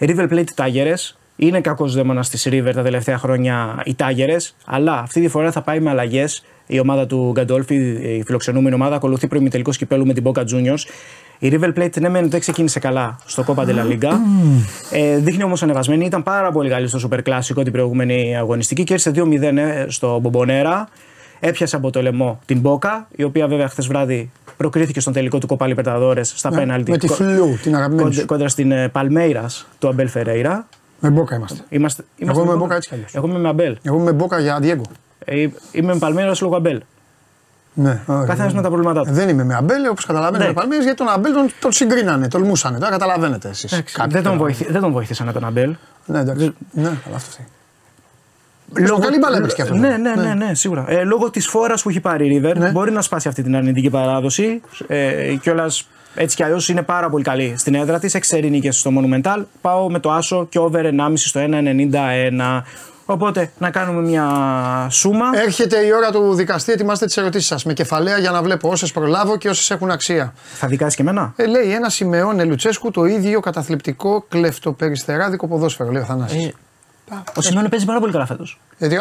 River 0.00 0.28
Plate 0.28 0.44
Tigers. 0.56 1.19
Είναι 1.42 1.60
κακός 1.60 1.94
δαίμονας 1.94 2.28
της 2.28 2.46
River 2.50 2.70
τα 2.74 2.82
τελευταία 2.82 3.18
χρόνια 3.18 3.82
οι 3.84 3.96
Tigers. 3.98 4.50
Αλλά 4.64 4.98
αυτή 4.98 5.20
τη 5.20 5.28
φορά 5.28 5.52
θα 5.52 5.62
πάει 5.62 5.80
με 5.80 5.90
αλλαγές. 5.90 6.44
Η 6.66 6.78
ομάδα 6.80 7.06
του 7.06 7.30
Γκαντόλφη, 7.32 7.74
η 8.18 8.22
φιλοξενούμενη 8.26 8.74
ομάδα, 8.74 8.96
ακολουθεί 8.96 9.26
προημιτελικό 9.26 9.70
κυπέλου 9.70 10.06
με 10.06 10.12
την 10.12 10.24
Boca 10.26 10.40
Juniors. 10.40 10.82
Η 11.38 11.52
River 11.54 11.72
Plate 11.78 12.00
ναι, 12.00 12.08
μεν 12.08 12.30
δεν 12.30 12.40
ξεκίνησε 12.40 12.78
καλά 12.78 13.18
στο 13.26 13.44
Copa 13.46 13.60
de 13.66 13.68
la 13.74 13.92
Liga. 13.92 14.10
Ε, 14.90 15.16
δείχνει 15.16 15.42
όμως 15.42 15.62
ανεβασμένη. 15.62 16.04
Ήταν 16.04 16.22
πάρα 16.22 16.52
πολύ 16.52 16.68
καλή 16.70 16.88
στο 16.88 17.08
Super 17.10 17.18
Classico 17.28 17.62
την 17.62 17.72
προηγούμενη 17.72 18.36
αγωνιστική 18.36 18.84
και 18.84 18.94
έρθει 18.94 19.10
2-0 19.14 19.42
ε, 19.42 19.84
στο 19.88 20.18
Μπομπονέρα. 20.18 20.88
Έπιασε 21.40 21.76
από 21.76 21.90
το 21.90 22.02
λαιμό 22.02 22.40
την 22.46 22.62
Boca, 22.64 22.88
η 23.16 23.22
οποία 23.22 23.46
βέβαια 23.48 23.68
χθες 23.68 23.86
βράδυ 23.86 24.30
προκρίθηκε 24.56 25.00
στον 25.00 25.12
τελικό 25.12 25.38
του 25.38 25.46
Copa 25.58 25.74
Libertadores 25.74 26.20
στα 26.22 26.50
Ναι, 26.50 26.56
πέναλτι. 26.56 26.90
με 26.90 26.98
τη 26.98 27.08
Φλου, 27.08 27.58
την 27.62 27.74
αγαπημένη 27.76 28.02
κόντρα, 28.02 28.20
σου. 28.20 28.26
κόντρα 28.26 28.48
στην 28.48 28.72
Παλμέιρα 28.92 29.46
του 29.78 29.88
Αμπέλ 29.88 30.08
Φερέιρα. 30.08 30.66
Με 31.00 31.10
μπόκα 31.10 31.36
είμαστε. 31.36 31.64
Είμαστε, 31.68 32.04
είμαστε 32.16 32.40
Εγώ 32.40 32.48
είμαι 32.48 32.58
με 32.58 32.58
μπόκα 32.64 32.74
έτσι 32.74 32.88
κι 32.88 32.94
αλλιώς. 32.94 33.14
Εγώ 33.14 33.26
είμαι 33.26 33.38
με 33.38 33.48
Αμπέλ. 33.48 33.78
Εγώ 33.82 33.96
είμαι 33.98 34.12
μπόκα 34.12 34.38
για 34.38 34.58
Διέγκο. 34.60 34.82
Ε, 35.24 35.46
είμαι 35.72 35.92
με 35.92 35.98
Παλμέιρας 35.98 36.32
λόγω 36.40 36.56
Αμπέλ. 36.56 36.82
Ναι, 37.74 38.00
ωραία. 38.06 38.24
Καθένα 38.26 38.52
με 38.54 38.62
τα 38.62 38.68
προβλήματά 38.68 39.04
του. 39.04 39.12
Δεν 39.12 39.28
είμαι 39.28 39.44
με 39.44 39.54
Αμπέλ, 39.54 39.86
όπως 39.86 40.04
καταλαβαίνετε. 40.04 40.42
Ναι. 40.42 40.48
με 40.48 40.54
Παλμέιρας, 40.54 40.84
γιατί 40.84 40.98
τον 40.98 41.08
Αμπέλ 41.08 41.32
τον, 41.32 41.50
τον 41.60 41.72
συγκρίνανε, 41.72 42.28
τολμούσανε. 42.28 42.78
Τώρα 42.78 42.90
καταλαβαίνετε 42.90 43.48
εσείς. 43.48 43.82
Δεν, 44.08 44.22
τον 44.22 44.36
βοηθή, 44.36 44.66
δεν 44.72 44.80
τον 44.80 44.92
βοήθησαν 44.92 45.32
τον 45.32 45.44
Αμπέλ. 45.44 45.76
Ναι, 46.06 46.18
εντάξει. 46.18 46.54
Ναι, 46.70 46.90
καλά 47.04 47.16
αυτό. 47.16 47.30
θέλει. 47.30 48.86
Λόγω... 48.88 49.00
Καλή 49.00 49.18
μπάλα 49.18 49.36
έπαιξε 49.36 49.56
και 49.56 49.62
αυτό. 49.62 49.74
Ναι, 49.74 49.96
ναι, 49.96 50.14
ναι, 50.14 50.34
ναι, 50.34 50.54
σίγουρα. 50.54 50.84
Ε, 50.88 51.04
λόγω 51.04 51.30
της 51.30 51.46
φόρας 51.46 51.82
που 51.82 51.88
έχει 51.88 52.00
πάρει 52.00 52.34
η 52.34 52.42
River, 52.44 52.54
Ναι. 52.56 52.70
μπορεί 52.70 52.90
να 52.90 53.02
σπάσει 53.02 53.28
αυτή 53.28 53.42
την 53.42 53.56
αρνητική 53.56 53.90
παράδοση. 53.90 54.60
Ε, 54.86 55.34
Κιόλας 55.34 55.88
έτσι 56.14 56.36
κι 56.36 56.42
αλλιώς 56.42 56.68
είναι 56.68 56.82
πάρα 56.82 57.10
πολύ 57.10 57.24
καλή 57.24 57.54
στην 57.58 57.74
έδρα 57.74 57.98
της. 57.98 58.14
Έξι 58.14 58.50
νίκες 58.50 58.78
στο 58.78 58.90
Monumental. 58.94 59.42
Πάω 59.60 59.90
με 59.90 59.98
το 59.98 60.10
άσο 60.10 60.46
και 60.46 60.58
over 60.58 60.84
1,5 60.84 61.12
στο 61.14 61.40
1,91. 61.40 62.62
Οπότε 63.04 63.50
να 63.58 63.70
κάνουμε 63.70 64.00
μια 64.00 64.26
σούμα. 64.90 65.24
Έρχεται 65.34 65.78
η 65.78 65.92
ώρα 65.92 66.10
του 66.10 66.34
δικαστή, 66.34 66.72
ετοιμάστε 66.72 67.06
τις 67.06 67.16
ερωτήσεις 67.16 67.46
σας 67.46 67.64
με 67.64 67.72
κεφαλαία 67.72 68.18
για 68.18 68.30
να 68.30 68.42
βλέπω 68.42 68.68
όσες 68.68 68.92
προλάβω 68.92 69.36
και 69.36 69.48
όσες 69.48 69.70
έχουν 69.70 69.90
αξία. 69.90 70.34
Θα 70.54 70.66
δικάσει 70.66 70.96
και 70.96 71.02
εμένα; 71.02 71.32
Ε, 71.36 71.46
λέει 71.46 71.72
ένα 71.72 71.88
Σιμεώνε 71.88 72.44
Λουτσέσκου 72.44 72.90
το 72.90 73.04
ίδιο 73.04 73.40
καταθλιπτικό 73.40 74.24
κλεφτοπεριστεράδικο 74.28 75.48
ποδόσφαιρο. 75.48 75.90
Λέει 75.90 76.02
ο 76.02 76.04
Θανάσης. 76.04 76.46
Ε, 76.46 76.52
ο 77.34 77.40
Σιμεώνε 77.40 77.68
παίζει 77.68 77.84
πάρα 77.84 78.00
πολύ 78.00 78.12
καλά 78.12 78.26
φέτος. 78.26 78.60
Γιατί. 78.78 79.00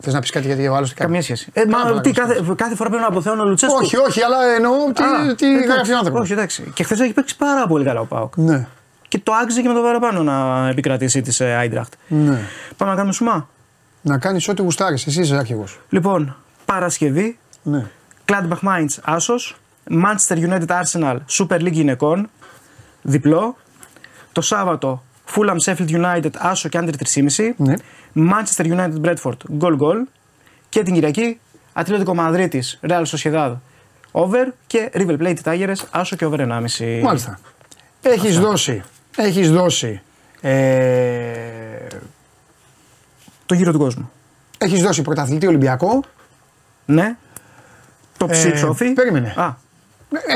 Θες 0.00 0.12
να 0.14 0.20
πεις 0.20 0.30
κάτι 0.30 0.46
γιατί 0.46 0.68
ο 0.68 0.74
άλλο 0.74 0.86
τι 0.86 0.94
κάνει. 0.94 1.10
Καμία 1.10 1.22
σχέση. 1.22 1.50
Ε, 1.52 1.64
μα, 1.66 1.78
Πάμε, 1.82 2.00
τι, 2.00 2.10
παρακαλώ. 2.10 2.38
κάθε, 2.44 2.52
κάθε 2.56 2.74
φορά 2.74 2.88
πρέπει 2.88 3.02
να 3.02 3.08
αποθέω 3.08 3.32
ο 3.32 3.44
Λουτσέσκου. 3.44 3.78
Όχι, 3.82 3.96
όχι, 3.96 4.22
αλλά 4.22 4.36
εννοώ 4.56 4.72
τι, 4.92 5.02
Α, 5.02 5.34
τι 5.34 5.46
εντάξει, 5.46 5.72
γράφει 5.72 5.92
ο 5.92 5.96
άνθρωπος. 5.96 6.20
Όχι, 6.22 6.32
εντάξει. 6.32 6.70
Και 6.74 6.82
χθες 6.84 7.00
έχει 7.00 7.12
παίξει 7.12 7.36
πάρα 7.36 7.66
πολύ 7.66 7.84
καλά 7.84 8.00
ο 8.00 8.04
Πάοκ. 8.04 8.36
Ναι. 8.36 8.66
Και 9.08 9.18
το 9.18 9.32
άξιζε 9.32 9.62
και 9.62 9.68
με 9.68 9.74
το 9.74 9.80
παραπάνω 9.80 10.22
να 10.22 10.68
επικρατήσει 10.68 11.20
της 11.20 11.40
Άιντραχτ. 11.40 11.92
ναι. 12.08 12.38
Πάμε 12.76 12.90
να 12.90 12.96
κάνουμε 12.96 13.12
σουμά. 13.12 13.48
Να 14.02 14.18
κάνεις 14.18 14.48
ό,τι 14.48 14.62
γουστάρεις. 14.62 15.06
Εσύ 15.06 15.20
είσαι 15.20 15.36
άρχηγος. 15.36 15.80
Λοιπόν, 15.88 16.36
Παρασκευή, 16.64 17.38
Ναι. 17.62 17.84
Gladbach 18.26 18.68
Mainz 18.68 18.96
Άσος, 19.02 19.56
Manchester 19.90 20.36
United 20.36 20.66
Arsenal 20.82 21.16
Super 21.38 21.56
League 21.60 21.72
γυναικών, 21.72 22.30
διπλό. 23.02 23.56
Το 24.32 24.40
Σάββατο, 24.40 25.02
Fulham 25.34 25.56
Sheffield 25.64 25.90
United 25.90 26.30
Άσο 26.38 26.68
και 26.68 26.78
under 26.82 26.92
3,5. 27.14 27.50
Ναι. 27.56 27.74
Manchester 28.14 28.64
United 28.64 29.00
Bradford 29.04 29.36
Goal 29.60 29.78
Goal. 29.78 29.96
Και 30.68 30.82
την 30.82 30.94
Κυριακή, 30.94 31.40
Ατλέτικο 31.72 32.14
Μαδρίτης 32.14 32.80
Real 32.88 33.02
Sociedad 33.04 33.56
Over 34.10 34.44
και 34.66 34.90
River 34.94 35.18
Plate 35.18 35.36
Tigers 35.44 35.84
Άσο 35.90 36.16
και 36.16 36.24
over 36.24 36.38
1,5. 36.40 37.00
Μάλιστα. 37.02 37.38
Έχεις 38.02 38.38
δώσει. 38.38 38.82
Έχεις 39.16 39.50
δώσει. 39.52 40.00
Ε, 40.40 41.86
Το 43.46 43.54
γύρο 43.54 43.72
του 43.72 43.78
κόσμου. 43.78 44.10
έχεις 44.58 44.82
δώσει 44.82 45.02
πρωταθλητή 45.02 45.46
Ολυμπιακό. 45.46 46.02
Ναι. 46.84 47.16
Το 48.16 48.26
Ε, 48.28 48.32
ψήψο 48.32 48.68
όφη. 48.68 48.92
περίμενε. 48.92 49.34
Α, 49.36 49.54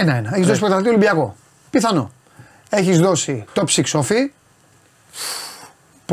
Ένα-ένα. 0.01 0.31
Έχεις 0.35 0.47
δώσει 0.47 0.59
πρωταθλητή 0.61 0.89
Ολυμπιακό. 0.91 1.37
Πιθανό. 1.71 2.11
Έχεις 2.69 3.01
δώσει 3.01 3.45
top 3.55 3.65
6 3.67 3.99
όφη. 3.99 4.33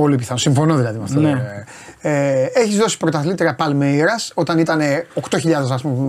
Πολύ 0.02 0.16
πιθανό. 0.16 0.40
Συμφωνώ 0.40 0.76
δηλαδή 0.76 0.98
με 0.98 1.04
αυτό. 1.04 1.20
Ναι. 1.20 1.42
Ε, 2.02 2.44
έχεις 2.54 2.78
δώσει 2.78 2.98
πρωταθλήτρια 2.98 3.56
Παλμέιρα 3.56 4.16
όταν 4.34 4.58
ήταν 4.60 4.80
8.000 5.30 5.40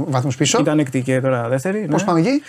βαθμούς 0.06 0.36
πίσω. 0.36 0.58
ήταν 0.60 0.78
έκτη 0.78 1.02
και 1.02 1.20
τώρα 1.20 1.48
δεύτερη. 1.48 1.86
Πώς 1.90 2.00
ναι. 2.00 2.06
πάμε 2.06 2.20
εκεί; 2.20 2.42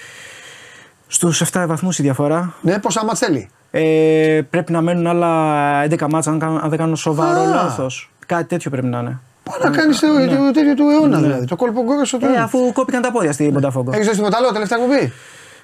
Στους 1.08 1.42
7 1.54 1.64
βαθμούς 1.68 2.00
η 2.00 2.02
διαφορά. 2.02 2.54
Ναι, 2.62 2.80
πόσα 2.80 3.06
μάτς 3.06 3.20
θέλει; 3.20 3.50
Ε, 3.72 4.42
πρέπει 4.50 4.72
να 4.72 4.82
μένουν 4.82 5.08
άλλα 5.08 5.84
11 5.90 6.08
μάτσα 6.10 6.32
αν, 6.32 6.40
κάνω- 6.40 6.60
αν 6.64 6.70
δεν 6.70 6.78
κάνω 6.80 6.96
σοβαρό 6.96 7.42
Α. 7.42 7.46
λάθος. 7.46 8.12
Κάτι 8.26 8.44
τέτοιο 8.48 8.72
πρέπει 8.72 8.88
να 8.88 9.00
είναι. 9.00 9.20
Πάει 9.44 9.72
να 9.72 9.78
κάνεις 9.78 10.00
το, 10.00 10.08
το 10.08 10.52
τέτοιο 10.54 10.74
του 10.76 10.90
αιώνα 10.90 11.20
Ναι. 11.20 11.26
δηλαδή. 11.28 11.46
Το 11.46 11.56
κόλπο 11.56 11.84
γκόρεσο 11.84 12.18
του 12.18 12.26
Ε, 12.26 12.28
αιώνα. 12.30 12.44
αφού 12.44 12.72
κόπηκαν 12.74 13.02
τα 13.02 13.12
πόδια 13.12 13.32
στην 13.32 13.54
Πονταφόγκο. 13.54 13.92
Έχεις 13.94 14.06
δώσει 14.06 14.18
τίποτα 14.18 14.38
άλλο 14.38 14.52
τελευταία 14.52 14.78
κουμπί. 14.80 15.12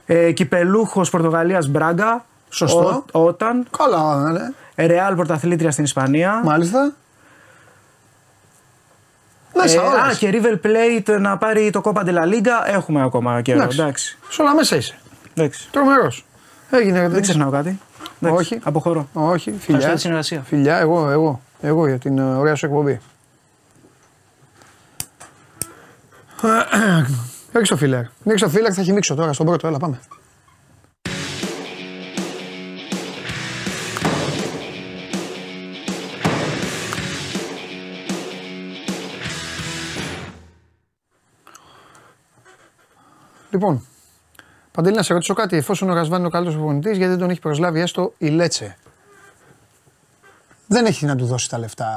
Ε, 0.05 0.31
Κυπελούχος 0.31 1.09
Πορτογαλίας 1.09 1.67
Μπράγκα. 1.67 2.25
Σωστό. 2.57 3.03
Ο- 3.11 3.19
όταν. 3.19 3.67
Καλά, 3.77 4.31
ναι. 4.75 4.85
Ρεάλ 4.85 5.15
πρωταθλήτρια 5.15 5.71
στην 5.71 5.83
Ισπανία. 5.83 6.41
Μάλιστα. 6.43 6.91
Μέσα, 9.55 9.81
Ε, 9.81 9.85
όλες. 9.85 9.99
α, 9.99 10.13
και 10.17 10.29
River 10.33 10.65
Plate 10.65 11.19
να 11.19 11.37
πάρει 11.37 11.69
το 11.69 11.81
Copa 11.83 11.99
de 12.05 12.09
la 12.09 12.23
Liga. 12.23 12.65
Έχουμε 12.65 13.01
ακόμα 13.03 13.41
καιρό. 13.41 13.57
Εντάξει. 13.59 13.79
Εντάξει. 13.81 14.17
Σε 14.29 14.41
όλα 14.41 14.55
μέσα 14.55 14.75
είσαι. 14.75 14.97
Εντάξει. 15.33 15.67
Τρομερός. 15.71 16.25
Έγινε. 16.69 17.07
Δεν 17.09 17.21
ξεχνάω 17.21 17.49
κάτι. 17.51 17.79
Εντάξει. 18.21 18.39
Όχι. 18.53 18.59
Αποχωρώ. 18.63 19.07
Όχι, 19.13 19.49
Ευχαριστώ 19.49 19.65
φιλιά. 19.65 19.79
για 19.85 19.93
τη 19.95 19.99
συνεργασία. 20.01 20.41
Φιλιά, 20.45 20.77
εγώ, 20.77 21.09
εγώ. 21.09 21.41
Εγώ 21.61 21.87
για 21.87 21.97
την 21.97 22.17
ε, 22.17 22.35
ωραία 22.35 22.55
σου 22.55 22.65
εκπομπή. 22.65 22.99
Ρίξω 27.53 27.73
το 27.73 27.79
φίλερ. 27.79 28.01
Ρίξω 28.25 28.45
το 28.45 28.51
φίλερ, 28.51 28.71
θα 28.75 28.81
χυμίξω 28.83 29.15
τώρα 29.15 29.33
στον 29.33 29.45
πρώτο. 29.45 29.67
Έλα, 29.67 29.77
πάμε. 29.77 29.99
Λοιπόν, 43.51 43.85
Παντελή, 44.77 44.95
να 44.95 45.03
σε 45.03 45.13
ρωτήσω 45.13 45.33
κάτι. 45.33 45.57
Εφόσον 45.57 45.89
ο 45.89 45.93
Ρασβάν 45.93 46.17
είναι 46.17 46.27
ο 46.27 46.29
καλύτερος 46.29 46.59
προπονητής, 46.59 46.97
γιατί 46.97 47.09
δεν 47.09 47.19
τον 47.19 47.29
έχει 47.29 47.39
προσλάβει 47.39 47.79
έστω 47.79 48.13
η 48.17 48.27
Λέτσε; 48.27 48.77
Δεν 50.67 50.85
έχει 50.85 51.05
να 51.05 51.15
του 51.15 51.25
δώσει 51.25 51.49
τα 51.49 51.57
λεφτά 51.57 51.93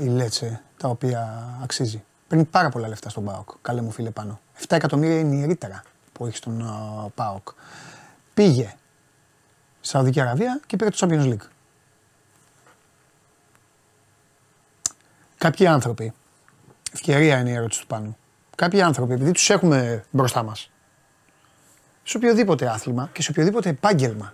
η 0.00 0.06
Λέτσε 0.06 0.62
τα 0.76 0.88
οποία 0.88 1.48
αξίζει. 1.62 2.04
Παίρνει 2.28 2.44
πάρα 2.44 2.68
πολλά 2.68 2.88
λεφτά 2.88 3.08
στον 3.08 3.24
Πάοκ. 3.24 3.48
Καλέ 3.62 3.80
μου 3.80 3.90
φίλε 3.90 4.10
πάνω. 4.10 4.40
7 4.58 4.64
εκατομμύρια 4.68 5.18
είναι 5.18 5.34
η 5.34 5.46
ρήτρα 5.46 5.82
που 6.12 6.26
έχει 6.26 6.36
στον 6.36 6.62
uh, 6.62 7.08
Πάοκ. 7.14 7.48
Πήγε 8.34 8.74
στη 9.80 9.88
Σαουδική 9.88 10.20
Αραβία 10.20 10.60
και 10.66 10.76
πήρε 10.76 10.90
το 10.90 10.96
Champions 11.00 11.32
League. 11.32 11.46
Κάποιοι 15.38 15.66
άνθρωποι, 15.66 16.12
ευκαιρία 16.92 17.38
είναι 17.38 17.50
η 17.50 17.52
ερώτηση 17.52 17.80
του 17.80 17.86
πάνω. 17.86 18.16
Κάποιοι 18.56 18.82
άνθρωποι, 18.82 19.12
επειδή 19.12 19.32
τους 19.32 19.50
έχουμε 19.50 20.04
μπροστά 20.10 20.42
μας, 20.42 20.70
σε 22.08 22.16
οποιοδήποτε 22.16 22.68
άθλημα 22.68 23.10
και 23.12 23.22
σε 23.22 23.30
οποιοδήποτε 23.30 23.68
επάγγελμα, 23.68 24.32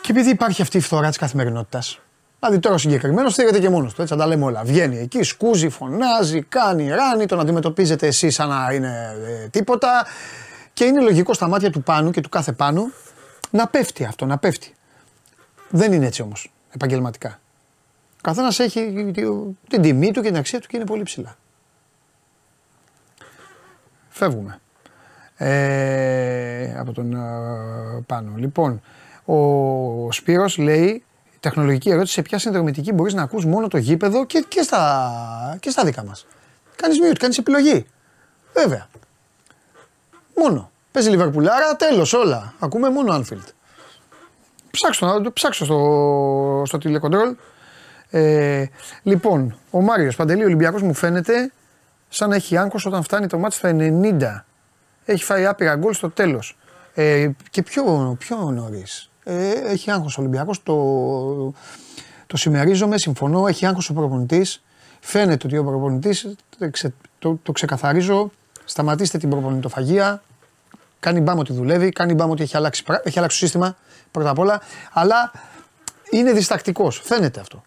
και 0.00 0.12
επειδή 0.12 0.30
υπάρχει 0.30 0.62
αυτή 0.62 0.76
η 0.76 0.80
φθορά 0.80 1.08
της 1.08 1.18
καθημερινότητας, 1.18 2.00
δηλαδή 2.38 2.58
τώρα 2.58 2.74
ο 2.74 2.78
συγκεκριμένος 2.78 3.32
στέγεται 3.32 3.60
και 3.60 3.68
μόνος 3.68 3.94
του, 3.94 4.02
έτσι 4.02 4.14
να 4.14 4.18
τα 4.18 4.26
λέμε 4.26 4.44
όλα. 4.44 4.64
Βγαίνει 4.64 4.98
εκεί, 4.98 5.22
σκούζει, 5.22 5.68
φωνάζει, 5.68 6.42
κάνει, 6.42 6.88
ράνει, 6.88 7.26
τον 7.26 7.40
αντιμετωπίζετε 7.40 8.06
εσείς 8.06 8.34
σαν 8.34 8.48
να 8.48 8.72
είναι 8.72 9.16
ε, 9.26 9.48
τίποτα. 9.48 10.06
Και 10.72 10.84
είναι 10.84 11.00
λογικό 11.00 11.34
στα 11.34 11.48
μάτια 11.48 11.70
του 11.70 11.82
πάνω 11.82 12.10
και 12.10 12.20
του 12.20 12.28
κάθε 12.28 12.52
πάνω 12.52 12.90
να 13.50 13.66
πέφτει 13.66 14.04
αυτό, 14.04 14.26
να 14.26 14.38
πέφτει. 14.38 14.74
Δεν 15.70 15.92
είναι 15.92 16.06
έτσι 16.06 16.22
όμως 16.22 16.52
επαγγελματικά. 16.70 17.40
Ο 18.12 18.20
καθένας 18.20 18.58
έχει 18.58 19.12
την 19.68 19.82
τιμή 19.82 20.10
του 20.10 20.22
και 20.22 20.28
την 20.28 20.36
αξία 20.36 20.60
του 20.60 20.66
και 20.68 20.76
είναι 20.76 20.86
πολύ 20.86 21.02
ψηλά. 21.02 21.36
Φεύγουμε. 24.08 24.58
Ε, 25.36 26.78
από 26.78 26.92
τον 26.92 27.14
ε, 27.14 28.02
πάνω. 28.06 28.32
Λοιπόν, 28.36 28.82
ο 29.24 30.12
Σπύρος 30.12 30.58
λέει 30.58 31.04
τεχνολογική 31.40 31.90
ερώτηση 31.90 32.12
σε 32.12 32.22
ποια 32.22 32.38
συνδρομητική 32.38 32.92
μπορείς 32.92 33.14
να 33.14 33.22
ακούς 33.22 33.44
μόνο 33.44 33.68
το 33.68 33.78
γήπεδο 33.78 34.26
και, 34.26 34.44
και, 34.48 34.62
στα, 34.62 35.56
και 35.60 35.70
στα 35.70 35.84
δικά 35.84 36.04
μας. 36.04 36.26
Κάνεις 36.76 36.98
mute, 37.02 37.16
κάνεις 37.18 37.38
επιλογή. 37.38 37.86
Βέβαια. 38.52 38.88
Μόνο. 40.36 40.70
Παίζει 40.92 41.10
Λιβερπουλάρα, 41.10 41.76
τέλος 41.76 42.12
όλα. 42.12 42.54
Ακούμε 42.58 42.90
μόνο 42.90 43.16
Anfield. 43.16 43.48
Ψάξω, 44.70 45.06
να 45.06 45.20
το 45.20 45.32
ψάξω 45.32 45.64
στο, 45.64 46.62
στο 46.66 46.78
τηλεκοντρόλ. 46.78 47.36
Ε, 48.10 48.64
λοιπόν, 49.02 49.56
ο 49.70 49.80
Μάριος 49.80 50.16
Παντελή 50.16 50.44
Ολυμπιακός 50.44 50.82
μου 50.82 50.94
φαίνεται 50.94 51.52
σαν 52.08 52.28
να 52.28 52.34
έχει 52.34 52.56
άγχος 52.56 52.86
όταν 52.86 53.02
φτάνει 53.02 53.26
το 53.26 53.38
μάτι 53.38 53.54
στο 53.54 53.68
90. 53.72 54.44
Έχει 55.04 55.24
φάει 55.24 55.46
άπειρα 55.46 55.76
γκολ 55.76 55.92
στο 55.92 56.10
τέλος. 56.10 56.56
Ε, 56.94 57.30
και 57.50 57.62
πιο, 57.62 58.16
πιο 58.18 58.36
νωρίς. 58.36 59.10
Ε, 59.24 59.50
έχει 59.50 59.90
άγχος 59.90 60.18
ο 60.18 60.20
Ολυμπιακός, 60.20 60.62
το, 60.62 60.74
το 62.26 62.36
συμμερίζομαι, 62.36 62.98
συμφωνώ, 62.98 63.46
έχει 63.46 63.66
άγχος 63.66 63.90
ο 63.90 63.94
προπονητής. 63.94 64.62
Φαίνεται 65.00 65.46
ότι 65.46 65.56
ο 65.56 65.64
προπονητής, 65.64 66.34
το, 67.18 67.38
το, 67.42 67.52
ξεκαθαρίζω, 67.52 68.30
σταματήστε 68.64 69.18
την 69.18 69.30
προπονητοφαγία, 69.30 70.22
κάνει 71.00 71.20
μπάμ 71.20 71.38
ότι 71.38 71.52
δουλεύει, 71.52 71.90
κάνει 71.90 72.14
μπάμ 72.14 72.30
ότι 72.30 72.42
έχει 72.42 72.56
αλλάξει, 72.56 72.84
έχει 73.02 73.18
αλλάξει 73.18 73.38
το 73.38 73.44
σύστημα 73.44 73.76
πρώτα 74.10 74.30
απ' 74.30 74.38
όλα, 74.38 74.60
αλλά 74.92 75.32
είναι 76.10 76.32
διστακτικός, 76.32 77.00
φαίνεται 77.04 77.40
αυτό. 77.40 77.64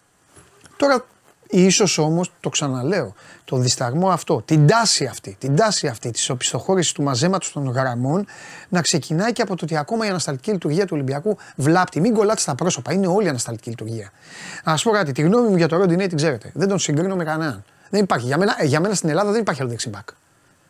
Τώρα 0.76 1.04
ίσως 1.50 1.98
όμως, 1.98 2.32
το 2.40 2.48
ξαναλέω, 2.48 3.14
το 3.44 3.56
δισταγμό 3.56 4.10
αυτό, 4.10 4.42
την 4.44 4.66
τάση 4.66 5.04
αυτή, 5.04 5.36
την 5.38 5.56
τάση 5.56 5.86
αυτή 5.86 6.10
της 6.10 6.30
οπισθοχώρησης 6.30 6.92
του 6.92 7.02
μαζέματος 7.02 7.52
των 7.52 7.68
γραμμών 7.70 8.26
να 8.68 8.82
ξεκινάει 8.82 9.32
και 9.32 9.42
από 9.42 9.56
το 9.56 9.64
ότι 9.64 9.76
ακόμα 9.76 10.06
η 10.06 10.08
ανασταλτική 10.08 10.50
λειτουργία 10.50 10.84
του 10.84 10.92
Ολυμπιακού 10.94 11.36
βλάπτει. 11.56 12.00
Μην 12.00 12.14
κολλάτε 12.14 12.40
στα 12.40 12.54
πρόσωπα, 12.54 12.92
είναι 12.92 13.06
όλη 13.06 13.26
η 13.26 13.28
ανασταλτική 13.28 13.68
λειτουργία. 13.68 14.10
Να 14.64 14.72
σας 14.72 14.82
πω 14.82 14.90
κάτι, 14.90 15.12
τη 15.12 15.22
γνώμη 15.22 15.48
μου 15.48 15.56
για 15.56 15.68
το 15.68 15.76
Ρόντινέι 15.76 16.06
την 16.06 16.16
ξέρετε. 16.16 16.50
Δεν 16.54 16.68
τον 16.68 16.78
συγκρίνω 16.78 17.16
με 17.16 17.24
κανέναν. 17.24 17.64
Δεν 17.90 18.02
υπάρχει. 18.02 18.26
Για 18.26 18.38
μένα, 18.38 18.56
για 18.64 18.80
μένα 18.80 18.94
στην 18.94 19.08
Ελλάδα 19.08 19.30
δεν 19.30 19.40
υπάρχει 19.40 19.60
άλλο 19.60 19.70
δεξιμπάκ. 19.70 20.08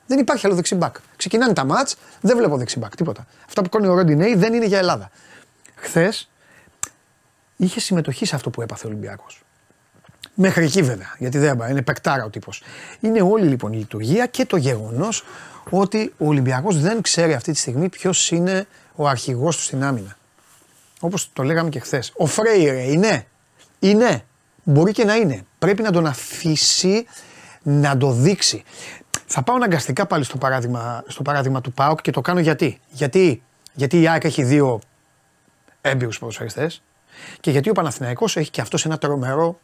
Δεν 0.06 0.18
υπάρχει 0.18 0.46
άλλο 0.46 0.55
δεξιμπάκ. 0.55 0.96
Ξεκινάνε 1.16 1.52
τα 1.52 1.64
μάτς, 1.64 1.96
δεν 2.20 2.36
βλέπω 2.36 2.56
δεξιμπάκ, 2.56 2.96
τίποτα. 2.96 3.26
Αυτά 3.46 3.62
που 3.62 3.68
κάνει 3.68 3.86
ο 3.86 3.94
Ρόντινέι 3.94 4.34
δεν 4.34 4.55
είναι 4.55 4.66
για 4.66 4.78
Ελλάδα. 4.78 5.10
Χθες 5.74 6.28
είχε 7.56 7.80
συμμετοχή 7.80 8.26
σε 8.26 8.34
αυτό 8.34 8.50
που 8.50 8.62
έπαθε 8.62 8.86
ο 8.86 8.90
Ολυμπιακός. 8.90 9.42
Μέχρι 10.40 10.65
εκεί 10.65 10.82
βέβαια, 10.82 11.15
γιατί 11.19 11.39
δεν 11.39 11.59
είναι 11.70 11.82
πεκτάρα 11.82 12.24
ο 12.24 12.31
τύπος. 12.31 12.62
Είναι 13.01 13.23
όλη 13.23 13.47
λοιπόν 13.47 13.73
η 13.73 13.77
λειτουργία 13.77 14.27
και 14.27 14.44
το 14.44 14.56
γεγονός 14.56 15.24
ότι 15.70 16.12
ο 16.19 16.27
Ολυμπιακός 16.27 16.81
δεν 16.81 17.01
ξέρει 17.01 17.35
αυτή 17.35 17.52
τη 17.52 17.59
στιγμή 17.59 17.89
ποιος 17.89 18.31
είναι 18.31 18.66
ο 18.94 19.09
αρχηγός 19.09 19.56
του 19.56 19.62
στην 19.62 19.85
άμυνα. 19.85 20.16
Όπως 21.01 21.31
το 21.32 21.43
λέγαμε 21.43 21.69
και 21.69 21.81
χθες. 21.81 22.12
Ο 22.16 22.27
Φρέιρε 22.27 22.82
είναι; 22.82 23.27
Είναι. 23.78 24.24
Μπορεί 24.62 24.93
και 24.93 25.05
να 25.05 25.15
είναι. 25.15 25.43
Πρέπει 25.59 25.82
να 25.82 25.93
τον 25.93 26.06
αφήσει 26.06 27.06
να 27.62 27.97
το 27.97 28.12
δείξει. 28.12 28.62
Θα 29.27 29.43
πάω 29.43 29.56
αναγκαστικά 29.56 30.06
πάλι 30.06 30.24
στο 30.24 30.36
παράδειγμα, 30.36 31.05
στο 31.06 31.23
παράδειγμα 31.23 31.60
του 31.60 31.73
ΠΑΟΚ 31.73 32.01
και 32.01 32.10
το 32.10 32.20
κάνω 32.20 32.40
γιατί. 32.40 32.81
Γιατί, 32.89 33.43
γιατί 33.73 34.01
η 34.01 34.09
ΑΕΚ 34.09 34.24
έχει 34.24 34.43
δύο 34.43 34.81
έμπειρους 35.81 36.19
ποδοσφαιριστές 36.19 36.82
και 37.40 37.51
γιατί 37.51 37.70
ο 37.70 37.73
Παναθηναϊκός 37.73 38.36
έχει 38.36 38.51
και 38.51 38.60
αυτός 38.60 38.85
ένα 38.85 38.98
τρομερό 38.98 39.59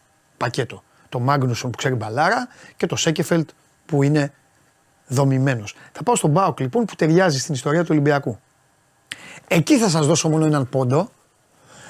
πακέτο. 0.45 0.83
Το 1.09 1.21
Μάγνουσον 1.21 1.71
που 1.71 1.77
ξέρει 1.77 1.95
μπαλάρα 1.95 2.49
και 2.77 2.87
το 2.87 2.97
Σέκεφελτ 2.97 3.49
που 3.87 4.03
είναι 4.03 4.33
δομημένος. 5.07 5.75
Θα 5.93 6.03
πάω 6.03 6.17
στον 6.17 6.31
Μπάουκ 6.31 6.61
λοιπόν 6.61 6.85
που 6.85 6.95
ταιριάζει 6.95 7.39
στην 7.39 7.55
ιστορία 7.55 7.81
του 7.81 7.89
Ολυμπιακού. 7.91 8.39
Εκεί 9.49 9.79
θα 9.79 9.89
σας 9.89 10.07
δώσω 10.07 10.29
μόνο 10.29 10.45
έναν 10.45 10.69
πόντο, 10.69 11.11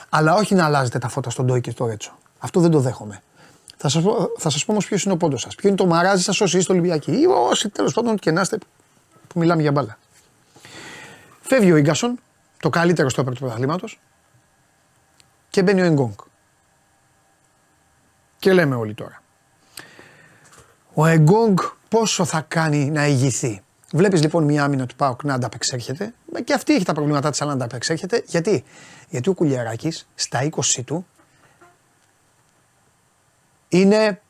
αλλά 0.09 0.35
όχι 0.35 0.55
να 0.55 0.65
αλλάζετε 0.65 0.99
τα 0.99 1.09
φώτα 1.09 1.31
στον 1.31 1.47
Ντόι 1.47 1.61
και 1.61 1.71
στο 1.71 1.87
Ρέτσο. 1.87 2.19
Αυτό 2.39 2.61
δεν 2.61 2.71
το 2.71 2.81
δέχομαι. 2.81 3.23
Θα 3.77 3.89
σας 3.89 4.03
πω, 4.03 4.31
θα 4.39 4.51
σας 4.51 4.65
πω 4.65 4.73
όμως 4.73 4.87
ποιος 4.87 5.05
είναι 5.05 5.15
ο 5.15 5.17
πόντος 5.17 5.41
σας. 5.41 5.55
Ποιο 5.55 5.69
είναι 5.69 5.79
το 5.79 5.87
μαράζι 5.87 6.23
σας 6.23 6.41
όσοι 6.41 6.59
είστε 6.59 6.73
Ολυμπιακοί 6.73 7.13
ή 7.13 7.27
όσοι 7.27 7.69
τέλος 7.69 7.93
πάντων 7.93 8.17
και 8.17 8.31
να 8.31 8.41
είστε 8.41 8.59
που 9.29 9.39
μιλάμε 9.39 9.63
για 9.63 9.73
μπάλα. 9.73 9.99
Φεύγει 11.41 11.73
ο 11.73 11.79
γκασον, 11.79 12.19
το 12.61 12.71
καλύτερο 12.71 13.09
στόπερ 13.09 13.33
του 13.33 13.41
πρωταθλήματος, 13.41 14.01
και 15.51 15.63
μπαίνει 15.63 15.81
ο 15.81 15.85
Εγκόγκ. 15.85 16.13
Και 18.45 18.53
λέμε 18.53 18.75
όλοι 18.75 18.95
τώρα. 18.95 19.23
Ο 20.95 21.07
Εγκόγκ 21.07 21.59
πόσο 21.89 22.25
θα 22.25 22.41
κάνει 22.41 22.91
να 22.91 23.07
ηγηθεί; 23.07 23.63
Βλέπεις 23.93 24.23
λοιπόν 24.23 24.45
μια 24.45 24.65
άμυνα 24.65 24.87
του 24.87 24.95
Πάουκ 24.95 25.25
να 25.25 25.35
ανταπεξέρχεται. 25.35 26.15
Και 26.45 26.53
αυτή 26.53 26.75
έχει 26.75 26.85
τα 26.85 26.93
προβλήματά 26.93 27.31
της, 27.31 27.43
αλλά 27.43 27.55
να 27.55 27.65
ανταπεξέρχεται. 27.65 28.23
Γιατί, 28.27 28.65
Γιατί 29.09 29.29
ο 29.29 29.35
Κουλιαράκης 29.35 30.09
στα 30.15 30.49
20 30.51 30.83
του 30.85 31.07
είναι. 33.69 34.21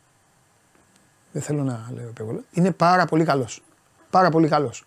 Δεν 1.32 1.43
θέλω 1.43 1.62
να 1.62 1.91
λέω 1.95 2.09
επέβολα. 2.09 2.41
Είναι 2.53 2.70
πάρα 2.70 3.05
πολύ 3.05 3.24
καλός. 3.24 3.62
Πάρα 4.11 4.31
πολύ 4.31 4.49
καλός. 4.49 4.85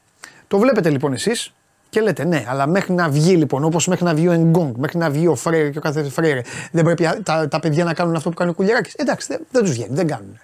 Το 0.47 0.59
βλέπετε 0.59 0.89
λοιπόν 0.89 1.13
εσείς 1.13 1.53
και 1.89 2.01
λέτε 2.01 2.23
ναι, 2.23 2.45
αλλά 2.47 2.67
μέχρι 2.67 2.93
να 2.93 3.09
βγει 3.09 3.35
λοιπόν, 3.35 3.63
όπως 3.63 3.87
μέχρι 3.87 4.05
να 4.05 4.13
βγει 4.13 4.27
ο 4.27 4.31
Εγκόγκ, 4.31 4.75
μέχρι 4.77 4.97
να 4.97 5.09
βγει 5.09 5.27
ο 5.27 5.35
Φρέιρε 5.35 5.69
και 5.69 5.77
ο 5.77 5.81
κάθε 5.81 6.03
Φρέιρε, 6.03 6.41
δεν 6.71 6.83
πρέπει 6.83 7.09
τα, 7.23 7.47
τα 7.47 7.59
παιδιά 7.59 7.83
να 7.83 7.93
κάνουν 7.93 8.15
αυτό 8.15 8.29
που 8.29 8.35
κάνει 8.35 8.49
ο 8.49 8.53
Κουλιαράκης. 8.53 8.93
Εντάξει, 8.93 9.27
δεν, 9.29 9.45
δεν 9.51 9.61
τους 9.61 9.71
βγαίνει, 9.71 9.95
δεν 9.95 10.07
κάνουν. 10.07 10.39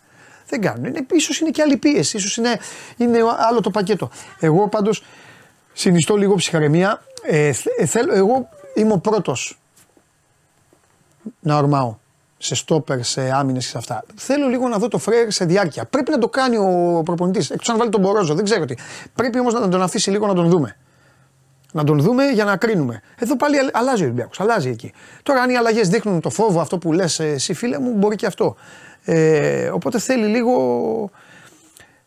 Δεν 0.49 0.61
κάνουν. 0.61 0.86
Είναι, 0.86 1.06
ίσως 1.11 1.40
είναι 1.40 1.49
και 1.49 1.61
άλλη 1.61 1.78
πίεση, 1.78 2.18
ίσως 2.18 2.38
είναι, 2.38 2.60
είναι 2.98 3.20
άλλο 3.49 3.61
το 3.61 3.70
πακέτο. 3.70 4.10
Εγώ 4.40 4.68
πάντως 4.68 5.03
συνιστώ 5.74 6.15
λίγο 6.15 6.36
ψυχαρεμία. 6.36 7.03
Ε, 7.24 7.52
ε, 7.78 7.86
θέλω, 7.86 8.14
εγώ 8.14 8.49
είμαι 8.74 8.94
ο 8.94 8.98
πρώτος 8.98 9.60
να 11.40 11.57
ορμάω 11.57 11.95
σε 12.38 12.56
στόπερ, 12.56 13.03
σε 13.03 13.32
άμυνες 13.34 13.64
και 13.64 13.70
σε 13.70 13.78
αυτά. 13.78 14.03
Θέλω 14.15 14.48
λίγο 14.48 14.68
να 14.68 14.78
δω 14.78 14.88
το 14.88 14.98
Φρέιρ 14.98 15.32
σε 15.32 15.45
διάρκεια. 15.45 15.86
Πρέπει 15.86 16.11
να 16.11 16.18
το 16.18 16.30
κάνει 16.30 16.57
ο 16.57 17.02
προπονητής. 17.06 17.49
Εκτός 17.49 17.70
αν 17.70 17.78
βάλει 17.78 17.90
τον 17.90 18.02
Μπορόζο, 18.02 18.34
δεν 18.34 18.44
ξέρω 18.44 18.65
τι. 18.65 18.76
Πρέπει 19.15 19.40
όμως 19.40 19.53
να 19.53 19.70
τον 19.70 19.82
αφήσει 19.82 20.11
λίγο 20.11 20.28
να 20.28 20.34
τον 20.34 20.49
δούμε 20.49 20.78
να 21.74 21.84
τον 21.84 22.00
δούμε 22.00 22.26
για 22.26 22.44
να 22.44 22.58
κρίνουμε. 22.58 23.02
Εδώ 23.20 23.36
πάλι 23.36 23.58
αλλάζει 23.74 24.02
ο 24.02 24.06
Ολυμπιακός, 24.06 24.40
αλλάζει 24.40 24.70
εκεί. 24.70 24.94
Τώρα, 25.24 25.41
αν 25.41 25.50
οι 25.50 25.58
αλλαγές 25.58 25.90
δείχνουν 25.90 26.20
το 26.20 26.30
φόβο, 26.30 26.60
αυτό 26.62 26.78
που 26.78 26.94
λες, 26.94 27.20
εσύ 27.20 27.54
φίλε 27.54 27.80
μου, 27.80 27.94
μπορεί 27.94 28.16
και 28.16 28.26
αυτό. 28.26 28.56
Ε, 29.04 29.68
οπότε 29.68 30.00
θέλει 30.00 30.26
λίγο. 30.26 31.12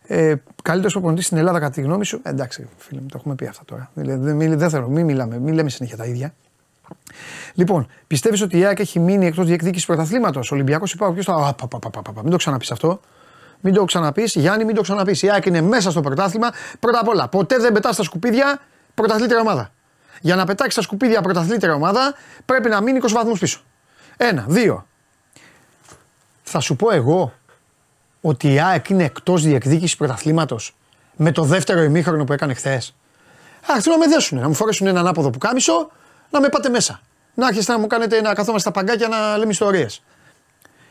Ε, 0.07 0.35
Καλύτερος 0.63 0.93
προπονητής 0.93 1.27
στην 1.27 1.37
Ελλάδα, 1.37 1.59
κατά 1.59 1.73
τη 1.73 1.81
γνώμη 1.81 2.05
σου. 2.05 2.21
Ε, 2.23 2.31
εντάξει, 2.31 2.69
φίλε 2.77 3.01
μου, 3.01 3.07
το 3.07 3.17
έχουμε 3.19 3.35
πει 3.35 3.47
αυτά 3.47 3.63
τώρα. 3.65 3.91
Δεν, 3.95 4.59
δεν 4.59 4.71
θέλω, 4.71 4.89
μην 4.89 5.05
μιλάμε, 5.05 5.39
μην 5.39 5.55
λέμε 5.55 5.71
συνέχεια 5.71 5.97
τα 5.97 6.05
ίδια. 6.05 6.35
Λοιπόν, 7.55 7.87
πιστεύεις 8.07 8.43
ότι 8.43 8.59
η 8.59 8.65
ΑΕΚ 8.65 8.79
έχει 8.79 8.99
μείνει 8.99 9.27
εκτός 9.27 9.47
διεκδίκησης 9.47 9.87
πρωταθλήματος; 9.87 10.53
Ολυμπιακός 10.53 10.93
υπάρχει 10.93 11.15
ποιο 11.15 11.23
θα. 11.23 11.55
Μην 12.23 12.31
το 12.31 12.37
ξαναπείς 12.37 12.71
αυτό. 12.71 13.01
Μην 13.61 13.75
το 13.75 13.85
ξαναπείς. 13.85 14.35
Γιάννη, 14.35 14.65
μην 14.65 14.75
το 14.75 14.83
ξαναπείς. 14.83 15.23
Η 15.23 15.31
ΑΕΚ 15.31 15.47
είναι 15.47 15.61
μέσα 15.61 15.91
στο 15.91 16.01
πρωτάθλημα. 16.01 16.51
Πρώτα 16.81 16.99
απ' 17.01 17.09
όλα, 17.09 17.29
ποτέ 17.29 17.59
δεν 17.59 17.73
πετάς 17.73 17.95
στα 17.95 18.03
σκουπίδια 18.03 18.61
πρωταθλήτρια 18.97 19.41
ομάδα. 19.41 19.71
Για 20.21 20.37
να 20.37 20.45
πετάξει 20.47 20.71
στα 20.71 20.83
σκουπίδια 20.83 21.21
πρωταθλήτρια 21.21 21.75
ομάδα 21.75 22.15
πρέπει 22.45 22.69
να 22.69 22.81
μείνει 22.81 23.01
20 23.03 23.09
βαθμούς 23.13 23.39
πίσω. 23.39 23.61
Ένα. 24.17 24.45
Δύο. 24.49 24.87
Θα 26.43 26.61
σου 26.61 26.77
πω 26.77 26.91
εγώ 26.91 27.33
ότι 28.21 28.53
η 28.53 28.61
ΑΕΚ 28.61 28.89
είναι 28.89 29.05
εκτός 29.05 29.43
διεκδίκησης 29.43 29.97
πρωταθλήματος 29.97 30.77
με 31.17 31.33
το 31.33 31.43
δεύτερο 31.43 31.83
ημίχρονο 31.83 32.25
που 32.25 32.33
έκανε 32.33 32.55
χθες. 32.55 32.95
Α, 33.73 33.81
θέλω 33.81 33.97
να 33.97 34.07
με 34.07 34.13
δέσουν, 34.13 34.39
να 34.39 34.49
μου 34.49 34.55
φορέσουν 34.55 34.87
έναν 34.87 35.07
άποδο 35.07 35.31
που 35.31 35.39
κάμισο, 35.39 35.91
να 36.31 36.41
με 36.41 36.49
πάτε 36.49 36.69
μέσα. 36.69 37.01
Να 37.35 37.47
έρχεστε 37.47 37.73
να 37.73 37.79
μου 37.79 37.87
κάνετε 37.87 38.21
να 38.21 38.35
καθόμαστε 38.35 38.71
στα 38.71 38.71
παγκάκια 38.71 39.09
να 39.09 39.37
λέμε 39.37 39.51
ιστορίες. 39.51 40.03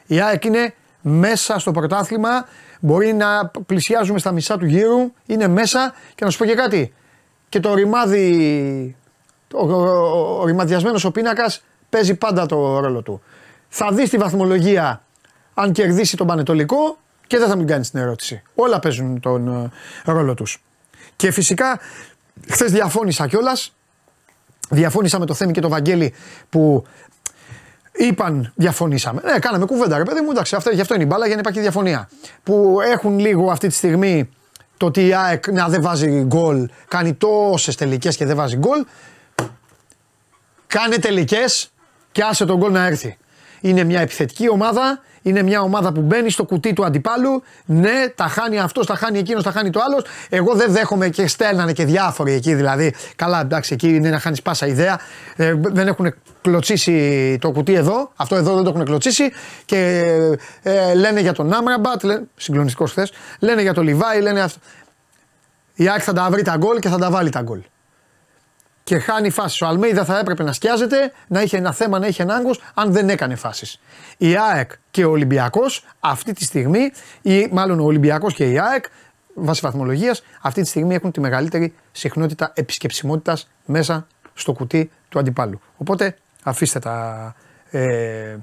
Η 0.06 0.22
ΑΕΚ 0.22 0.46
είναι 0.46 0.74
μέσα 1.02 1.60
στο 1.60 1.72
πρωτάθλημα, 1.72 2.48
μπορεί 2.80 3.14
να 3.14 3.52
πλησιάζουμε 3.66 4.20
στα 4.20 4.32
μισά 4.32 4.58
του 4.58 4.66
γύρου, 4.66 5.14
είναι 5.26 5.48
μέσα 5.48 5.94
και 6.16 6.26
να 6.26 6.32
σου 6.32 6.38
πω 6.38 6.46
και 6.46 6.56
κάτι 6.56 6.94
και 7.56 7.62
το 7.62 7.74
ρημάδι, 7.74 8.96
ο, 9.54 9.72
ο, 9.74 10.40
ο 10.42 10.46
ρημαδιασμένος 10.46 11.04
ο 11.04 11.12
πίνακας 11.12 11.64
παίζει 11.90 12.16
πάντα 12.16 12.46
το 12.46 12.80
ρόλο 12.80 13.02
του. 13.02 13.22
Θα 13.68 13.92
δεις 13.92 14.10
τη 14.10 14.18
βαθμολογία 14.18 15.02
αν 15.54 15.72
κερδίσει 15.72 16.18
τον 16.18 16.28
Πανετολικό 16.28 16.98
και 17.28 17.38
δεν 17.38 17.48
θα 17.48 17.56
μην 17.56 17.68
κάνεις 17.68 17.92
την 17.92 18.00
ερώτηση. 18.00 18.42
Όλα 18.56 18.80
παίζουν 18.80 19.20
τον 19.20 19.48
ε, 19.48 19.72
ρόλο 20.12 20.34
τους. 20.34 20.64
Και 21.16 21.32
φυσικά, 21.32 21.80
χθες 22.50 22.72
διαφώνησα 22.72 23.28
κιόλας. 23.28 23.76
Διαφώνησα 24.70 25.20
με 25.20 25.26
το 25.26 25.34
Θέμη 25.34 25.52
και 25.52 25.62
το 25.62 25.70
Βαγγέλη 25.70 26.14
που 26.50 26.86
είπαν 27.92 28.54
διαφωνήσαμε. 28.56 29.22
Ναι, 29.24 29.40
κάναμε 29.40 29.66
κουβέντα, 29.66 29.98
ρε 29.98 30.04
παιδί 30.04 30.22
μου, 30.22 30.32
εντάξει, 30.32 30.56
αυτό, 30.56 30.70
γι' 30.70 30.82
αυτό 30.82 30.94
είναι 30.94 31.04
η 31.04 31.08
μπάλα 31.10 31.26
για 31.26 31.36
να 31.36 31.42
υπάρχει 31.42 31.60
διαφωνία. 31.60 32.10
Που 32.44 32.78
έχουν 32.82 33.20
λίγο 33.20 33.52
αυτή 33.52 33.68
τη 33.68 33.74
στιγμή 33.74 34.30
το 34.86 35.00
ότι 35.00 35.08
η 35.08 35.14
ΑΕΚ 35.14 35.52
να 35.52 35.68
δεν 35.68 35.82
βάζει 35.82 36.24
γκολ, 36.24 36.70
κάνει 36.88 37.14
τόσες 37.14 37.76
τελικές 37.76 38.16
και 38.16 38.26
δεν 38.26 38.36
βάζει 38.36 38.58
γκολ. 38.58 38.86
Κάνε 40.68 40.96
τελικές 40.96 41.72
και 42.12 42.24
άσε 42.24 42.46
τον 42.46 42.58
γκολ 42.58 42.72
να 42.72 42.86
έρθει. 42.86 43.18
Είναι 43.62 43.84
μια 43.84 44.00
επιθετική 44.00 44.50
ομάδα, 44.50 45.02
είναι 45.26 45.42
μια 45.44 45.62
ομάδα 45.62 45.92
που 45.92 46.02
μπαίνει 46.02 46.30
στο 46.30 46.44
κουτί 46.44 46.74
του 46.74 46.86
αντιπάλου. 46.86 47.44
Ναι, 47.66 48.08
τα 48.16 48.28
χάνει 48.28 48.60
αυτός, 48.60 48.86
τα 48.86 48.96
χάνει 48.96 49.20
εκείνος, 49.20 49.44
τα 49.44 49.52
χάνει 49.52 49.70
το 49.70 49.80
άλλος. 49.88 50.04
Εγώ 50.30 50.54
δεν 50.54 50.72
δέχομαι 50.72 51.10
και 51.10 51.28
στέλνανε 51.28 51.74
και 51.74 51.86
διάφοροι 51.86 52.34
εκεί 52.34 52.54
δηλαδή. 52.54 52.94
Καλά, 53.16 53.40
εντάξει, 53.40 53.74
εκεί 53.74 53.88
είναι 53.88 54.10
να 54.10 54.20
χάνεις 54.20 54.42
πάσα 54.42 54.68
ιδέα. 54.68 55.00
Ε, 55.36 55.54
δεν 55.62 55.88
έχουν 55.88 56.14
κλωτσίσει 56.42 57.38
το 57.42 57.52
κουτί 57.52 57.74
εδώ. 57.74 58.12
Αυτό 58.16 58.36
εδώ 58.36 58.56
δεν 58.56 58.64
το 58.64 58.70
έχουν 58.70 58.86
κλωτσίσει. 58.86 59.32
Και 59.66 60.04
ε, 60.62 60.94
λένε 60.94 61.20
για 61.20 61.34
τον 61.34 61.54
Άμραμπατ, 61.54 62.04
συγκλονιστικός 62.36 62.92
χθες. 62.92 63.12
Λένε 63.40 63.62
για 63.62 63.74
τον 63.74 63.84
Λιβάη, 63.84 64.22
λένε 64.22 64.42
αυτό. 64.42 64.60
Η 65.76 65.90
Άκη 65.90 66.02
θα 66.02 66.14
τα 66.14 66.28
βρει 66.32 66.42
τα 66.42 66.56
γκολ 66.58 66.80
και 66.80 66.90
θα 66.90 66.98
τα 66.98 67.10
βάλει 67.10 67.30
τα 67.30 67.42
γκολ 67.42 67.60
και 68.86 69.00
χάνει 69.00 69.30
φάσεις. 69.30 69.62
Ο 69.62 69.68
Αλμέιδα 69.68 70.06
θα 70.06 70.20
έπρεπε 70.20 70.44
να 70.44 70.54
σκιάζεται, 70.54 71.12
να 71.28 71.42
είχε 71.42 71.58
ένα 71.58 71.74
θέμα, 71.74 72.00
να 72.00 72.08
είχε 72.08 72.24
ένα 72.24 72.36
άγκο, 72.36 72.52
αν 72.74 72.92
δεν 72.92 73.10
έκανε 73.10 73.36
φάσεις. 73.36 73.80
Η 74.18 74.38
ΑΕΚ 74.38 74.72
και 74.92 75.06
ο 75.06 75.12
Ολυμπιακός 75.12 75.86
αυτή 76.00 76.34
τη 76.34 76.44
στιγμή, 76.44 76.92
ή 77.22 77.48
μάλλον 77.52 77.80
ο 77.80 77.84
Ολυμπιακός 77.84 78.34
και 78.34 78.52
η 78.52 78.60
ΑΕΚ, 78.60 78.86
βάσει 79.34 79.62
βαθμολογίας, 79.64 80.24
αυτή 80.42 80.62
τη 80.62 80.68
στιγμή 80.68 80.96
έχουν 80.96 81.12
τη 81.12 81.20
μεγαλύτερη 81.20 81.74
συχνότητα 81.92 82.52
επισκεψιμότητας 82.56 83.50
μέσα 83.66 84.08
στο 84.34 84.54
κουτί 84.54 84.92
του 85.10 85.20
αντιπάλου. 85.20 85.62
Οπότε 85.78 86.16
αφήστε 86.44 86.80
τα, 86.80 87.36
ε, 87.70 88.36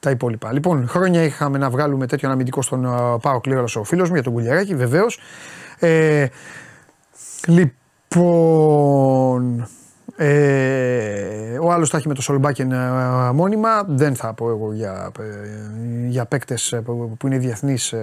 τα 0.00 0.10
υπόλοιπα. 0.10 0.52
Λοιπόν, 0.52 0.88
χρόνια 0.88 1.22
είχαμε 1.22 1.58
να 1.58 1.70
βγάλουμε 1.70 2.06
τέτοιο 2.06 2.30
αμυντικό 2.30 2.62
στον 2.62 2.84
uh, 2.86 3.20
Πάο 3.20 3.40
Κλήρος 3.40 3.76
ο 3.76 3.84
φίλος 3.84 4.08
μου 4.08 4.14
για 4.14 4.24
τον 4.24 4.32
Κουλιαράκη, 4.32 4.74
βεβαίως. 4.74 5.18
Ε, 5.78 6.26
λοιπόν, 7.46 9.68
ε, 10.16 11.58
ο 11.58 11.72
άλλος 11.72 11.90
θα 11.90 11.96
έχει 11.96 12.08
με 12.08 12.14
το 12.14 12.22
Σολμπάκεν 12.22 12.72
ε, 12.72 13.32
μόνιμα. 13.32 13.84
Δεν 13.86 14.14
θα 14.14 14.32
πω 14.32 14.48
εγώ 14.48 14.72
για, 14.72 15.12
ε, 15.18 16.06
για 16.08 16.24
παίκτες 16.24 16.72
ε, 16.72 16.80
που 17.18 17.26
είναι 17.26 17.38
διεθνείς 17.38 17.94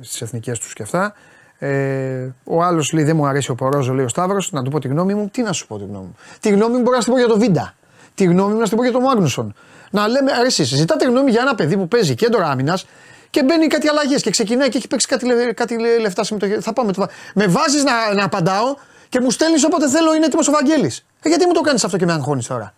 στις 0.00 0.22
εθνικές 0.22 0.58
τους 0.58 0.72
και 0.72 0.82
αυτά. 0.82 1.14
Ε, 1.58 2.28
ο 2.44 2.62
άλλος 2.62 2.92
λέει 2.92 3.04
δεν 3.04 3.16
μου 3.16 3.26
αρέσει 3.26 3.50
ο 3.50 3.54
Πορόζο, 3.54 3.92
λέει 3.92 4.04
ο 4.04 4.08
Σταύρος. 4.08 4.52
Να 4.52 4.62
του 4.62 4.70
πω 4.70 4.78
τη 4.78 4.88
γνώμη 4.88 5.14
μου. 5.14 5.28
Τι 5.28 5.42
να 5.42 5.52
σου 5.52 5.66
πω 5.66 5.78
τη 5.78 5.84
γνώμη 5.84 6.04
μου; 6.04 6.16
Τη 6.40 6.48
γνώμη 6.48 6.76
μου 6.76 6.82
μπορεί 6.82 6.96
να 6.96 7.02
σου 7.02 7.10
πω 7.10 7.18
για 7.18 7.26
το 7.26 7.38
Βίντα. 7.38 7.74
Τη 8.14 8.24
γνώμη 8.24 8.52
μου 8.52 8.58
να 8.58 8.66
σου 8.66 8.76
πω 8.76 8.82
για 8.82 8.92
τον 8.92 9.02
Μάγνουσον. 9.02 9.54
Να 9.90 10.08
λέμε, 10.08 10.32
αρέσει, 10.32 10.64
ζητάτε 10.64 11.06
γνώμη 11.06 11.30
για 11.30 11.40
ένα 11.40 11.54
παιδί 11.54 11.76
που 11.76 11.88
παίζει 11.88 12.14
κέντρο 12.14 12.46
άμυνας 12.46 12.86
και 13.30 13.42
μπαίνει 13.42 13.66
κάτι 13.66 13.88
αλλαγές 13.88 14.22
και 14.22 14.30
ξεκινάει 14.30 14.68
και 14.68 14.76
έχει 14.76 14.88
παίξει 14.88 15.06
κάτι, 15.06 15.26
κάτι 15.54 15.76
λεφτά 16.00 16.24
συμμετοχή. 16.24 16.60
Θα 16.60 16.72
πάμε. 16.72 16.92
Το... 16.92 17.06
Με 17.34 17.46
βάζεις 17.46 17.84
να, 17.84 18.14
να 18.14 18.24
απαντάω 18.24 18.76
και 19.14 19.20
μου 19.20 19.30
στέλνεις 19.30 19.64
όποτε 19.64 19.88
θέλω, 19.88 20.14
είναι 20.14 20.26
έτοιμος 20.26 20.48
ο 20.48 20.52
Βαγγέλης. 20.52 21.06
Ε, 21.22 21.28
γιατί 21.28 21.46
μου 21.46 21.52
το 21.52 21.60
κάνεις 21.60 21.84
αυτό 21.84 21.96
και 21.96 22.04
με 22.04 22.12
αγχώνεις 22.12 22.46
τώρα; 22.46 22.74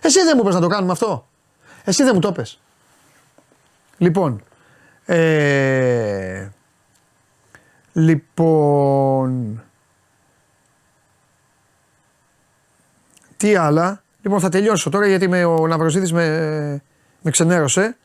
Εσύ 0.00 0.22
δεν 0.22 0.34
μου 0.36 0.42
πες 0.44 0.54
να 0.54 0.60
το 0.60 0.66
κάνουμε 0.66 0.92
αυτό. 0.92 1.28
Εσύ 1.84 2.02
δεν 2.02 2.12
μου 2.14 2.20
το 2.20 2.32
πες. 2.32 2.60
Λοιπόν. 3.98 4.42
Ε, 5.04 6.48
λοιπόν. 7.92 9.62
Τι 13.36 13.56
άλλα; 13.56 14.02
Λοιπόν, 14.22 14.40
θα 14.40 14.48
τελειώσω 14.48 14.90
τώρα 14.90 15.06
γιατί 15.06 15.28
με, 15.28 15.44
ο 15.44 15.66
Ναυροζήτης 15.66 16.12
με, 16.12 16.82
με 17.22 17.30
ξενέρωσε. 17.30 17.96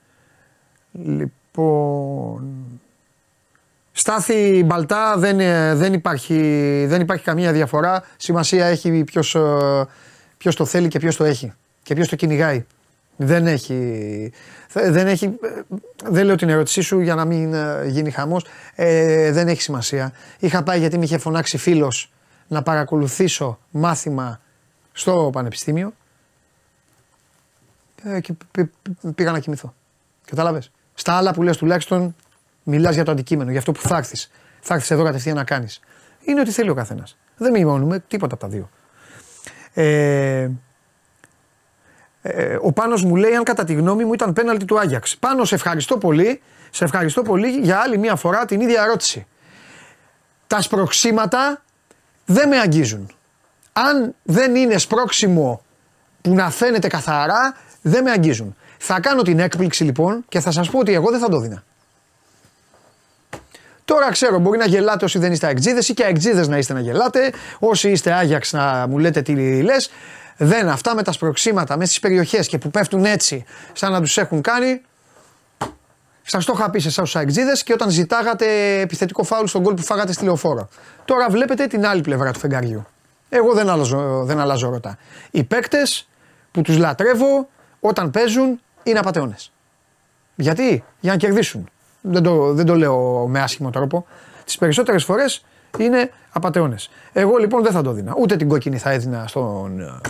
Λοιπόν. 0.91 2.74
Στάθη 3.97 4.63
Μπαλτά 4.65 5.17
δεν, 5.17 5.39
ε, 5.39 5.76
δεν, 5.76 5.93
υπάρχει, 5.93 6.35
δεν 6.88 7.01
υπάρχει 7.01 7.23
καμία 7.23 7.51
διαφορά. 7.51 8.03
Σημασία 8.17 8.65
έχει 8.65 9.03
ποιος, 9.03 9.35
ε, 9.35 9.85
ποιος 10.38 10.55
το 10.55 10.65
θέλει 10.65 10.88
και 10.88 10.99
ποιος 10.99 11.15
το 11.15 11.23
έχει 11.23 11.53
και 11.84 11.95
ποιος 11.95 12.07
το 12.07 12.15
κυνηγάει. 12.15 12.65
Δεν 13.15 13.47
έχει, 13.47 14.31
δεν 14.73 15.07
έχει, 15.07 15.26
ε, 15.26 15.61
δεν 16.03 16.26
λέω 16.26 16.35
την 16.35 16.49
ερώτησή 16.49 16.81
σου 16.81 16.99
για 16.99 17.15
να 17.15 17.26
μην 17.26 17.55
γίνει 17.85 18.11
χαμός, 18.11 18.45
ε, 18.76 19.31
δεν 19.31 19.47
έχει 19.47 19.61
σημασία. 19.61 20.11
Είχα 20.39 20.63
πάει 20.63 20.80
γιατί 20.80 20.97
με 20.97 21.03
είχε 21.03 21.17
φωνάξει 21.17 21.57
φίλος 21.57 22.11
να 22.47 22.63
παρακολουθήσω 22.63 23.59
μάθημα 23.72 24.39
στο 24.91 25.30
πανεπιστήμιο 25.34 25.93
ε, 28.03 28.19
και 28.19 28.34
πήγα 29.15 29.31
να 29.31 29.39
κοιμηθώ. 29.39 29.73
Κατάλαβες; 30.26 30.72
Στα 30.93 31.13
άλλα 31.13 31.34
που 31.34 31.43
λες 31.43 31.57
τουλάχιστον 31.57 32.15
Μιλάς 32.68 32.96
για 32.96 33.04
το 33.04 33.12
αντικείμενο, 33.12 33.50
για 33.50 33.60
αυτό 33.60 33.72
που 33.72 33.82
θα 33.82 33.98
έρθει. 33.98 34.28
Θα 34.60 34.74
έρθει 34.74 34.94
εδώ 34.94 35.04
κατευθείαν 35.04 35.36
να 35.36 35.44
κάνεις. 35.44 35.80
Είναι 36.22 36.40
ό,τι 36.40 36.52
θέλει 36.52 36.70
ο 36.70 36.74
καθένας. 36.74 37.18
Δεν 37.38 37.52
μειώνουμε 37.52 38.00
τίποτα 38.08 38.34
από 38.34 38.44
τα 38.44 38.50
δύο. 38.50 38.70
Ε, 39.74 40.50
ε, 42.22 42.58
ο 42.62 42.72
Πάνος 42.72 43.04
μου 43.04 43.16
λέει 43.16 43.36
αν 43.36 43.44
κατά 43.44 43.64
τη 43.64 43.74
γνώμη 43.74 44.06
μου 44.06 44.14
ήταν 44.14 44.34
πέναλτι 44.34 44.66
του 44.66 44.80
Άγιαξ. 44.80 45.18
Πάνο 45.18 45.46
σε 45.46 45.56
ευχαριστώ 45.56 45.98
πολύ. 45.98 46.42
Σε 46.70 46.84
ευχαριστώ 46.84 47.22
πολύ 47.22 47.50
για 47.50 47.80
άλλη 47.80 47.98
μία 47.98 48.16
φορά 48.16 48.46
την 48.46 48.62
ίδια 48.62 48.82
ερώτηση. 48.84 49.28
Τα 50.48 50.62
σπροξήματα 50.62 51.64
δεν 52.26 52.48
με 52.48 52.58
αγγίζουν. 52.58 53.12
Αν 53.74 54.16
δεν 54.24 54.56
είναι 54.56 54.78
σπρόξιμο 54.78 55.62
που 56.22 56.34
να 56.34 56.50
φαίνεται 56.50 56.88
καθαρά, 56.88 57.56
δεν 57.82 58.04
με 58.04 58.12
αγγίζουν. 58.12 58.56
Θα 58.78 59.00
κάνω 59.00 59.22
την 59.22 59.40
έκπληξη 59.40 59.84
λοιπόν 59.84 60.26
και 60.28 60.40
θα 60.40 60.52
σας 60.52 60.70
πω 60.70 60.80
ότι 60.80 60.94
εγώ 60.94 61.12
δεν 61.12 61.20
θα 61.20 61.30
το 61.30 61.40
δίνα. 61.40 61.64
Τώρα 63.86 64.12
ξέρω, 64.12 64.40
μπορεί 64.40 64.57
να 64.57 64.66
γελάτε 64.66 65.06
όσοι 65.06 65.20
δεν 65.20 65.32
είστε 65.32 65.48
αεκτζίδε 65.48 65.82
ή 65.88 65.94
και 65.94 66.03
αεκτζίδε 66.03 66.48
να 66.48 66.57
είστε 66.57 66.74
να 66.74 66.80
γελάτε. 66.80 67.32
Όσοι 67.60 67.90
είστε 67.90 68.12
Άγιαξ 68.12 68.53
να 68.53 68.88
μου 68.88 68.98
λέτε 68.98 69.22
τι 69.22 69.62
λες. 69.62 69.90
Δεν 70.38 70.70
αυτά 70.70 70.95
με 70.95 71.03
τα 71.03 71.12
σπροξήματα 71.12 71.78
μέσα 71.78 71.90
στις 71.90 71.99
περιοχές 71.99 72.48
και 72.48 72.57
που 72.57 72.70
πέφτουν 72.70 73.06
έτσι, 73.06 73.45
σαν 73.74 73.91
να 73.91 74.02
τους 74.02 74.18
έχουν 74.18 74.41
κάνει. 74.41 74.82
Σας 76.22 76.45
το 76.45 76.53
είχα 76.56 76.70
πει 76.70 76.80
σε 76.80 76.88
εσάς 76.88 77.12
τους 77.12 77.64
και 77.64 77.74
όταν 77.74 77.90
ζητάγατε 77.90 78.80
επιθετικό 78.80 79.24
φάουλ 79.24 79.45
στον 79.45 79.62
γκολ 79.62 79.74
που 79.74 79.82
φάγατε 79.82 80.14
στη 80.14 80.24
λεωφόρο. 80.24 80.70
Τώρα 81.06 81.30
βλέπετε 81.30 81.68
την 81.68 81.86
άλλη 81.86 82.02
πλευρά 82.02 82.32
του 82.32 82.40
φεγγαριού. 82.40 82.86
Εγώ 83.30 83.53
δεν 83.53 83.70
αλλάζω, 83.70 84.24
δεν 84.26 84.40
αλλάζω 84.40 84.70
ρωτά. 84.70 84.98
Οι 85.32 85.44
παίκτες 85.44 86.07
που 86.52 86.62
τους 86.62 86.78
λατρεύω 86.78 87.49
όταν 87.80 88.12
παίζουν 88.12 88.62
είναι 88.84 88.99
απαταιώνες. 88.99 89.52
Γιατί; 90.36 90.84
Για 90.99 91.12
να 91.12 91.18
κερδίσουν 91.18 91.70
δεν 92.07 92.23
το, 92.23 92.53
δεν 92.53 92.65
το 92.65 92.76
λέω 92.76 93.27
με 93.27 93.40
άσχημο 93.41 93.69
τρόπο. 93.69 94.06
Τις 94.45 94.57
περισσότερες 94.57 95.03
φορές 95.03 95.45
είναι 95.77 96.11
απαταιώνες. 96.32 96.90
Εγώ 97.14 97.38
λοιπόν 97.38 97.64
δεν 97.64 97.72
θα 97.72 97.82
το 97.82 97.91
δίνα. 97.91 98.14
Ούτε 98.18 98.36
την 98.36 98.48
κόκκινη 98.49 98.77
θα 98.77 98.91
έδινα 98.91 99.27
στον, 99.27 100.02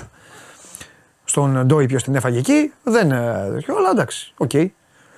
στον 1.26 1.66
Ντόι 1.66 1.86
ποιος 1.86 2.04
την 2.04 2.16
έφαγε 2.16 2.38
εκεί. 2.38 2.74
Δεν. 2.84 3.14
Αλλά 3.14 3.90
εντάξει, 3.92 4.34
οκ. 4.38 4.50
Okay. 4.54 4.68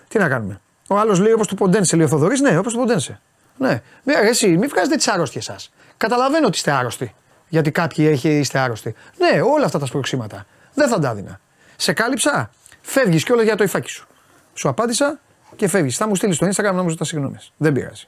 Τι 0.08 0.20
να 0.20 0.28
κάνουμε. 0.28 0.60
Ο 0.88 0.98
άλλος 0.98 1.20
λέει 1.20 1.32
όπως 1.32 1.48
του 1.48 1.56
Ποντένσε, 1.56 1.96
λέει 1.96 2.06
ο 2.06 2.10
Θοδωρής. 2.10 2.42
Ναι, 2.42 2.58
όπως 2.58 2.74
του 2.74 2.80
Ποντένσε. 2.80 3.20
Ναι. 3.58 3.82
Εσύ, 4.06 4.58
μην 4.58 4.70
βγάζετε 4.70 4.96
τις 4.96 5.08
άρρωστοι 5.08 5.38
εσάς. 5.38 5.72
Καταλαβαίνω 5.98 6.48
ότι 6.48 6.58
είστε 6.58 6.72
άρρωστοι. 6.72 7.16
Γιατί 7.48 7.72
κάποιοι 7.72 8.08
έχει, 8.10 8.30
είστε 8.30 8.60
άρρωστοι. 8.60 8.96
Ναι, 9.18 9.42
όλα 9.42 9.66
αυτά 9.66 9.80
τα 9.80 9.86
σπροξήματα. 9.86 10.46
Δεν 10.74 10.88
θα 10.88 11.00
τα 11.00 11.14
δίνα. 11.14 11.40
Σε 11.76 11.94
κάλυψα, 11.94 12.50
φεύγεις 12.82 13.24
κιόλας 13.24 13.46
για 13.46 13.56
το 13.56 13.64
υφάκι 13.64 13.90
σου. 13.90 14.08
Σου 14.54 14.70
απάντησα, 14.70 15.20
και 15.58 15.68
φεύγει. 15.68 15.90
Θα 15.90 16.08
μου 16.08 16.16
στείλει 16.16 16.34
στο 16.34 16.48
Instagram 16.48 16.74
να 16.74 16.84
μου 16.84 16.90
ζητά 16.90 17.04
συγγνώμη. 17.04 17.38
Δεν 17.58 17.74
πειράζει. 17.74 18.08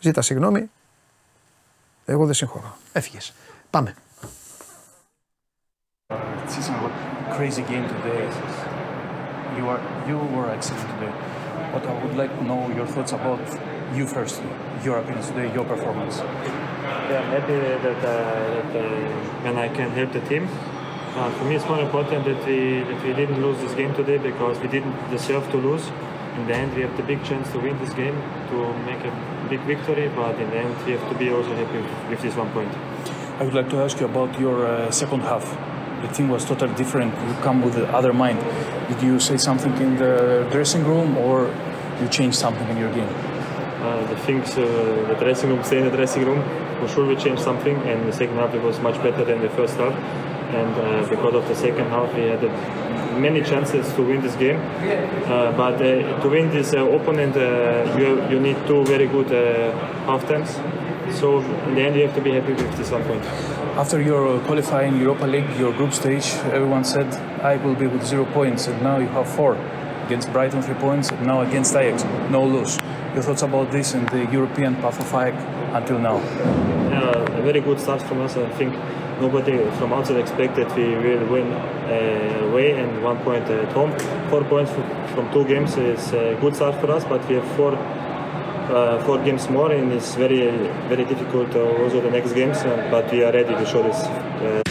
Ζήτα 0.00 0.22
συγγνώμη. 0.22 0.70
Εγώ 2.04 2.24
δεν 2.24 2.34
συγχωρώ. 2.34 2.76
Έφυγε. 2.92 3.18
Πάμε. 3.70 3.94
Crazy 7.38 7.64
game 7.72 7.86
today. 7.94 8.22
You 9.56 9.64
are 9.72 9.82
you 10.08 10.18
were 10.34 10.48
excellent 10.56 10.88
today. 10.94 11.12
But 11.72 11.82
I 11.90 11.94
would 12.02 12.16
like 12.22 12.32
to 12.38 12.44
know 12.50 12.62
your 12.78 12.88
thoughts 12.94 13.12
about 13.20 13.44
you 13.96 14.04
first, 14.14 14.36
your 14.86 14.96
opinions 15.02 15.26
today, 15.30 15.48
your 15.56 15.66
performance. 15.72 16.16
Yeah, 17.08 17.22
I'm 17.22 17.30
happy 17.36 17.56
that, 17.84 17.84
uh, 17.84 18.14
that 18.74 18.82
uh, 18.82 19.44
when 19.44 19.56
I 19.66 19.68
can 19.78 19.88
help 19.98 20.10
the 20.18 20.24
team. 20.30 20.44
Uh, 21.16 21.30
for 21.36 21.44
me, 21.48 21.52
it's 21.58 21.68
more 21.72 21.82
important 21.88 22.20
that 22.30 22.40
we 22.48 22.58
that 22.88 23.00
we 23.06 23.12
didn't 23.20 23.40
lose 23.46 23.58
this 23.64 23.74
game 23.80 23.92
today 24.00 24.18
because 24.30 24.56
we 24.64 24.68
didn't 24.76 24.96
deserve 25.16 25.44
to 25.54 25.58
lose 25.68 25.84
in 26.36 26.46
the 26.46 26.54
end 26.54 26.74
we 26.74 26.82
have 26.82 26.96
the 26.96 27.02
big 27.02 27.22
chance 27.24 27.50
to 27.52 27.58
win 27.58 27.78
this 27.78 27.92
game, 27.94 28.16
to 28.50 28.56
make 28.84 29.02
a 29.04 29.46
big 29.48 29.60
victory, 29.60 30.08
but 30.14 30.38
in 30.40 30.50
the 30.50 30.56
end 30.56 30.86
we 30.86 30.92
have 30.92 31.08
to 31.10 31.18
be 31.18 31.30
also 31.30 31.54
happy 31.54 31.78
with, 32.10 32.22
this 32.22 32.34
one 32.36 32.50
point. 32.50 32.72
I 33.40 33.44
would 33.44 33.54
like 33.54 33.70
to 33.70 33.78
ask 33.78 34.00
you 34.00 34.06
about 34.06 34.38
your 34.38 34.66
uh, 34.66 34.90
second 34.90 35.20
half. 35.20 35.44
The 36.02 36.08
team 36.08 36.28
was 36.28 36.44
totally 36.44 36.74
different. 36.74 37.14
You 37.28 37.34
come 37.42 37.62
with 37.62 37.74
the 37.74 37.86
other 37.88 38.12
mind. 38.12 38.38
Did 38.88 39.02
you 39.02 39.18
say 39.18 39.36
something 39.36 39.74
in 39.78 39.96
the 39.96 40.46
dressing 40.50 40.84
room 40.84 41.16
or 41.16 41.54
you 42.00 42.08
changed 42.08 42.38
something 42.38 42.68
in 42.68 42.76
your 42.76 42.92
game? 42.92 43.08
Uh, 43.84 44.04
the 44.06 44.16
things, 44.16 44.56
uh, 44.56 44.64
the 45.08 45.14
dressing 45.14 45.50
room, 45.50 45.62
stay 45.62 45.78
in 45.78 45.84
the 45.84 45.96
dressing 45.96 46.24
room. 46.24 46.42
For 46.80 46.88
sure, 46.88 47.06
we 47.06 47.16
changed 47.16 47.42
something, 47.42 47.76
and 47.88 48.08
the 48.08 48.12
second 48.12 48.36
half 48.36 48.54
it 48.54 48.62
was 48.62 48.78
much 48.80 48.96
better 49.02 49.24
than 49.24 49.40
the 49.40 49.50
first 49.50 49.76
half. 49.76 49.94
And 50.54 50.74
uh, 50.74 51.08
because 51.08 51.34
of 51.34 51.48
the 51.48 51.54
second 51.54 51.86
half, 51.88 52.14
we 52.14 52.22
had 52.22 52.42
uh, 52.44 52.48
many 53.18 53.42
chances 53.42 53.92
to 53.94 54.02
win 54.02 54.20
this 54.20 54.36
game. 54.36 54.56
Uh, 54.56 55.52
but 55.52 55.74
uh, 55.74 56.20
to 56.22 56.28
win 56.28 56.50
this 56.50 56.74
uh, 56.74 56.84
opponent, 56.86 57.36
uh, 57.36 57.96
you 57.98 58.22
you 58.30 58.40
need 58.40 58.56
two 58.66 58.84
very 58.84 59.06
good 59.06 59.30
uh, 59.32 59.72
half 60.06 60.26
times. 60.28 60.50
So 61.20 61.40
in 61.68 61.74
the 61.74 61.82
end, 61.82 61.96
you 61.96 62.02
have 62.06 62.14
to 62.14 62.20
be 62.20 62.32
happy 62.32 62.52
with 62.52 62.76
this 62.76 62.90
one 62.90 63.04
point. 63.04 63.24
After 63.76 64.00
your 64.00 64.40
qualifying 64.40 64.98
Europa 65.00 65.26
League, 65.26 65.50
your 65.58 65.72
group 65.72 65.92
stage, 65.92 66.26
everyone 66.52 66.84
said 66.84 67.12
I 67.42 67.56
will 67.56 67.74
be 67.74 67.86
with 67.86 68.04
zero 68.06 68.24
points, 68.24 68.68
and 68.68 68.82
now 68.82 68.98
you 68.98 69.08
have 69.08 69.28
four. 69.28 69.56
Against 70.06 70.32
Brighton, 70.32 70.62
three 70.62 70.74
points, 70.74 71.10
and 71.10 71.26
now 71.26 71.40
against 71.40 71.74
Ajax, 71.74 72.04
no 72.30 72.44
lose. 72.44 72.78
Your 73.14 73.22
thoughts 73.22 73.42
about 73.42 73.70
this 73.70 73.94
and 73.94 74.08
the 74.10 74.26
European 74.32 74.76
path 74.76 75.00
of 75.00 75.08
Ajax 75.14 75.36
until 75.72 75.98
now? 75.98 76.20
A 77.34 77.42
very 77.42 77.60
good 77.60 77.80
start 77.80 78.02
from 78.02 78.20
us. 78.20 78.36
I 78.36 78.48
think 78.50 78.74
nobody 79.20 79.58
from 79.78 79.92
outside 79.92 80.18
expected 80.18 80.66
we 80.76 80.96
will 80.96 81.26
win 81.26 81.52
uh, 81.52 82.48
away 82.48 82.72
and 82.72 83.02
one 83.02 83.18
point 83.18 83.44
at 83.44 83.72
home. 83.72 83.92
Four 84.30 84.44
points 84.44 84.70
from 85.14 85.30
two 85.32 85.44
games 85.44 85.76
is 85.76 86.12
a 86.12 86.36
good 86.40 86.54
start 86.54 86.80
for 86.80 86.90
us, 86.92 87.04
but 87.04 87.26
we 87.28 87.34
have 87.36 87.48
four 87.56 87.74
uh, 87.74 89.02
four 89.04 89.18
games 89.18 89.48
more, 89.50 89.70
and 89.72 89.92
it's 89.92 90.14
very 90.14 90.50
very 90.88 91.04
difficult 91.04 91.54
uh, 91.54 91.82
also 91.82 92.00
the 92.00 92.10
next 92.10 92.32
games. 92.32 92.58
Uh, 92.58 92.88
but 92.90 93.10
we 93.12 93.22
are 93.22 93.32
ready 93.32 93.54
to 93.54 93.66
show 93.66 93.82
this. 93.82 94.63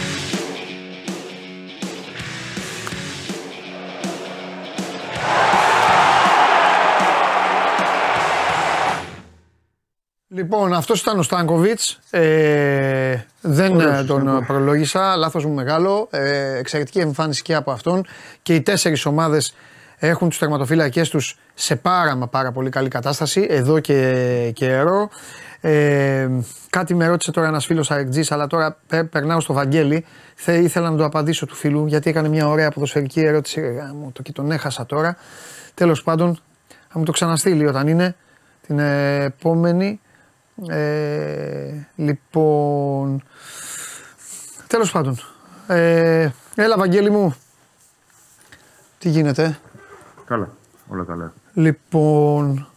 Λοιπόν, 10.36 10.72
αυτός 10.72 11.00
ήταν 11.00 11.18
ο 11.18 11.22
Στάνκοβιτς. 11.22 11.98
Ε, 12.10 13.16
δεν 13.40 13.74
Ωραίος, 13.74 13.90
ε, 13.92 14.04
τον 14.04 14.20
Στάνκοβιτς. 14.20 14.46
προλόγησα. 14.46 15.16
Λάθος 15.16 15.44
μου 15.44 15.52
μεγάλο. 15.54 16.08
Ε, 16.10 16.56
εξαιρετική 16.58 16.98
εμφάνιση 16.98 17.42
και 17.42 17.54
από 17.54 17.70
αυτόν. 17.70 18.06
Και 18.42 18.54
οι 18.54 18.60
τέσσερις 18.60 19.06
ομάδες 19.06 19.54
έχουν 19.98 20.28
τους 20.28 20.38
τερματοφύλακές 20.38 21.08
τους 21.08 21.38
σε 21.54 21.76
πάρα 21.76 22.16
μα 22.16 22.28
πάρα 22.28 22.52
πολύ 22.52 22.70
καλή 22.70 22.88
κατάσταση 22.88 23.46
εδώ 23.50 23.80
και 23.80 24.50
καιρό. 24.54 25.08
Ε, 25.60 26.28
κάτι 26.70 26.94
με 26.94 27.06
ρώτησε 27.06 27.30
τώρα 27.30 27.48
ένας 27.48 27.66
φίλος 27.66 27.90
Αρεκτζή, 27.90 28.22
αλλά 28.28 28.46
τώρα 28.46 28.76
πε- 28.86 29.04
περνάω 29.04 29.40
στο 29.40 29.52
Βαγγέλη. 29.52 30.04
Θε, 30.34 30.56
ήθελα 30.56 30.90
να 30.90 30.96
το 30.96 31.04
απαντήσω 31.04 31.46
του 31.46 31.54
φίλου, 31.54 31.86
γιατί 31.86 32.10
έκανε 32.10 32.28
μια 32.28 32.48
ωραία 32.48 32.70
ποδοσφαιρική 32.70 33.20
ερώτηση. 33.20 33.60
Ε, 33.60 33.70
γάμο 33.70 34.10
το 34.12 34.22
και 34.22 34.32
τον 34.32 34.50
έχασα 34.50 34.86
τώρα. 34.86 35.16
Τέλος 35.74 36.02
πάντων, 36.02 36.38
θα 36.88 36.98
μου 36.98 37.04
το 37.04 37.12
ξαναστείλει 37.12 37.66
όταν 37.66 37.88
είναι 37.88 38.16
την 38.66 38.78
επόμενη. 38.78 40.00
Ε, 40.68 41.86
λοιπόν, 41.96 43.22
τέλος 44.66 44.90
πάντων. 44.90 45.18
Ε, 45.66 46.28
έλα 46.54 46.76
Βαγγέλη 46.78 47.10
μου. 47.10 47.34
Τι 48.98 49.08
γίνεται; 49.08 49.58
Καλά, 50.24 50.48
όλα 50.88 51.04
καλά. 51.04 51.32
Λοιπόν, 51.54 52.68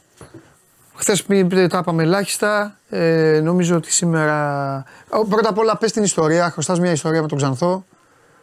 χθες 0.96 1.26
τα 1.68 1.78
είπαμε 1.78 2.04
ελάχιστα. 2.04 2.78
Ε, 2.90 3.40
νομίζω 3.44 3.76
ότι 3.76 3.92
σήμερα. 3.92 4.84
Ω, 5.10 5.26
Πρώτα 5.26 5.50
απ' 5.50 5.58
όλα, 5.58 5.78
πες 5.78 5.92
την 5.92 6.04
ιστορία. 6.04 6.50
Χρωστάς 6.50 6.80
μια 6.80 6.92
ιστορία 6.92 7.22
με 7.22 7.28
τον 7.28 7.38
Ξανθό 7.38 7.86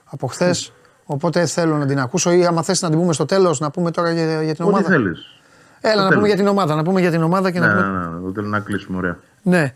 από 0.05 0.27
χθες. 0.27 0.73
Οπότε 1.05 1.47
θέλω 1.47 1.77
να 1.77 1.87
την 1.87 1.99
ακούσω 2.01 2.33
ή 2.33 2.47
άμα 2.47 2.63
θες 2.63 2.83
να 2.83 2.91
την 2.91 2.99
πούμε 2.99 3.13
στο 3.13 3.25
τέλος, 3.25 3.61
να 3.61 3.71
πούμε 3.71 3.91
τώρα 3.91 4.13
για, 4.13 4.43
για 4.43 4.55
την 4.55 4.65
Ό,τι 4.65 4.73
ομάδα. 4.73 4.89
θέλεις. 4.89 5.27
Έλα, 5.87 5.93
Στο 5.93 6.03
να 6.03 6.09
πούμε 6.09 6.15
τέλος. 6.15 6.27
για 6.29 6.37
την 6.37 6.47
ομάδα. 6.47 6.75
Να 6.75 6.83
πούμε 6.83 7.01
για 7.01 7.11
την 7.11 7.23
ομάδα 7.23 7.51
και 7.51 7.59
Ναι, 7.61 7.67
να 7.67 7.75
ναι, 7.75 7.81
πούμε. 7.81 7.99
ναι, 7.99 8.27
ναι, 8.27 8.33
θέλω 8.35 8.47
να 8.49 8.61
κλείσουμε 8.61 8.97
ωραία. 8.97 9.19
Ναι. 9.43 9.75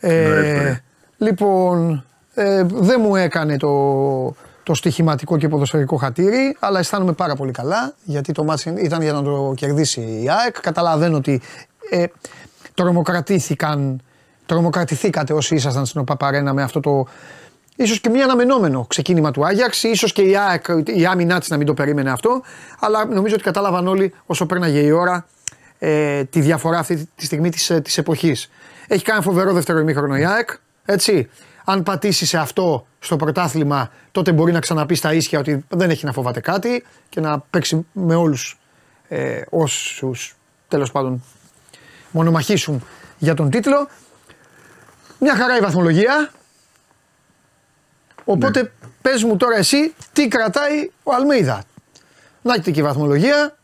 ωραία 0.00 0.36
Ε, 0.38 0.48
ιστορία. 0.50 0.80
λοιπόν, 1.18 2.04
ε, 2.34 2.62
δεν 2.70 3.00
μου 3.02 3.16
έκανε 3.16 3.56
το, 3.56 4.34
το 4.62 4.74
στοιχηματικό 4.74 5.36
και 5.36 5.48
ποδοσφαιρικό 5.48 5.96
χατήρι, 5.96 6.56
αλλά 6.60 6.78
αισθάνομαι 6.78 7.12
πάρα 7.12 7.34
πολύ 7.34 7.52
καλά, 7.52 7.94
γιατί 8.04 8.32
το 8.32 8.44
μάτς 8.44 8.64
ήταν 8.64 9.02
για 9.02 9.12
να 9.12 9.22
το 9.22 9.52
κερδίσει 9.56 10.00
η 10.00 10.30
ΑΕΚ. 10.30 10.60
Καταλαβαίνω 10.60 11.16
ότι 11.16 11.40
ε, 11.90 12.04
τρομοκρατήθηκαν, 12.74 14.00
τρομοκρατηθήκατε 14.46 15.32
όσοι 15.32 15.54
ήσασταν 15.54 15.86
στην 15.86 16.00
ΟΠΑΠΑΡΕΝΑ 16.00 16.52
με 16.52 16.62
αυτό 16.62 16.80
το 16.80 17.06
ίσως 17.76 18.00
και 18.00 18.08
μη 18.08 18.22
αναμενόμενο 18.22 18.84
ξεκίνημα 18.88 19.30
του 19.30 19.46
Άγιαξ, 19.46 19.82
ίσως 19.82 20.12
και 20.12 20.22
η, 20.22 20.36
ΑΕΚ, 20.36 20.64
η 20.84 21.06
άμυνά 21.06 21.38
της 21.38 21.48
να 21.48 21.56
μην 21.56 21.66
το 21.66 21.74
περίμενε 21.74 22.10
αυτό, 22.10 22.42
αλλά 22.80 23.04
νομίζω 23.04 23.34
ότι 23.34 23.44
κατάλαβαν 23.44 23.88
όλοι 23.88 24.14
όσο 24.26 24.46
πέρναγε 24.46 24.78
η 24.80 24.90
ώρα 24.90 25.26
ε, 25.82 26.24
τη 26.24 26.40
διαφορά 26.40 26.78
αυτή 26.78 27.08
τη 27.14 27.24
στιγμή 27.24 27.50
της, 27.50 27.70
ε, 27.70 27.80
της 27.80 27.98
εποχής. 27.98 28.50
Έχει 28.88 29.04
κάνει 29.04 29.22
φοβερό 29.22 29.52
δεύτερο 29.52 29.78
ημίχρονο 29.78 30.16
η 30.16 30.24
ΑΕΚ, 30.24 30.50
έτσι. 30.84 31.28
Αν 31.64 31.82
πατήσει 31.82 32.26
σε 32.26 32.38
αυτό 32.38 32.86
στο 32.98 33.16
πρωτάθλημα, 33.16 33.90
τότε 34.12 34.32
μπορεί 34.32 34.52
να 34.52 34.60
ξαναπεί 34.60 34.94
στα 34.94 35.14
ίσια 35.14 35.38
ότι 35.38 35.64
δεν 35.68 35.90
έχει 35.90 36.04
να 36.04 36.12
φοβάται 36.12 36.40
κάτι 36.40 36.84
και 37.08 37.20
να 37.20 37.38
παίξει 37.38 37.86
με 37.92 38.14
όλους 38.14 38.58
ε, 39.08 39.42
όσους 39.50 40.36
τέλος 40.68 40.90
πάντων 40.90 41.22
μονομαχήσουν 42.10 42.84
για 43.18 43.34
τον 43.34 43.50
τίτλο. 43.50 43.88
Μια 45.18 45.34
χαρά 45.36 45.56
η 45.56 45.60
βαθμολογία. 45.60 46.32
Οπότε 48.24 48.62
Ναι. 48.62 48.70
πες 49.02 49.22
μου 49.22 49.36
τώρα 49.36 49.56
εσύ 49.56 49.94
τι 50.12 50.28
κρατάει 50.28 50.90
ο 51.02 51.14
Αλμέιδα. 51.14 51.62
Να 52.42 52.58
και 52.58 52.70
η 52.70 52.82
βαθμολογία. 52.82 53.56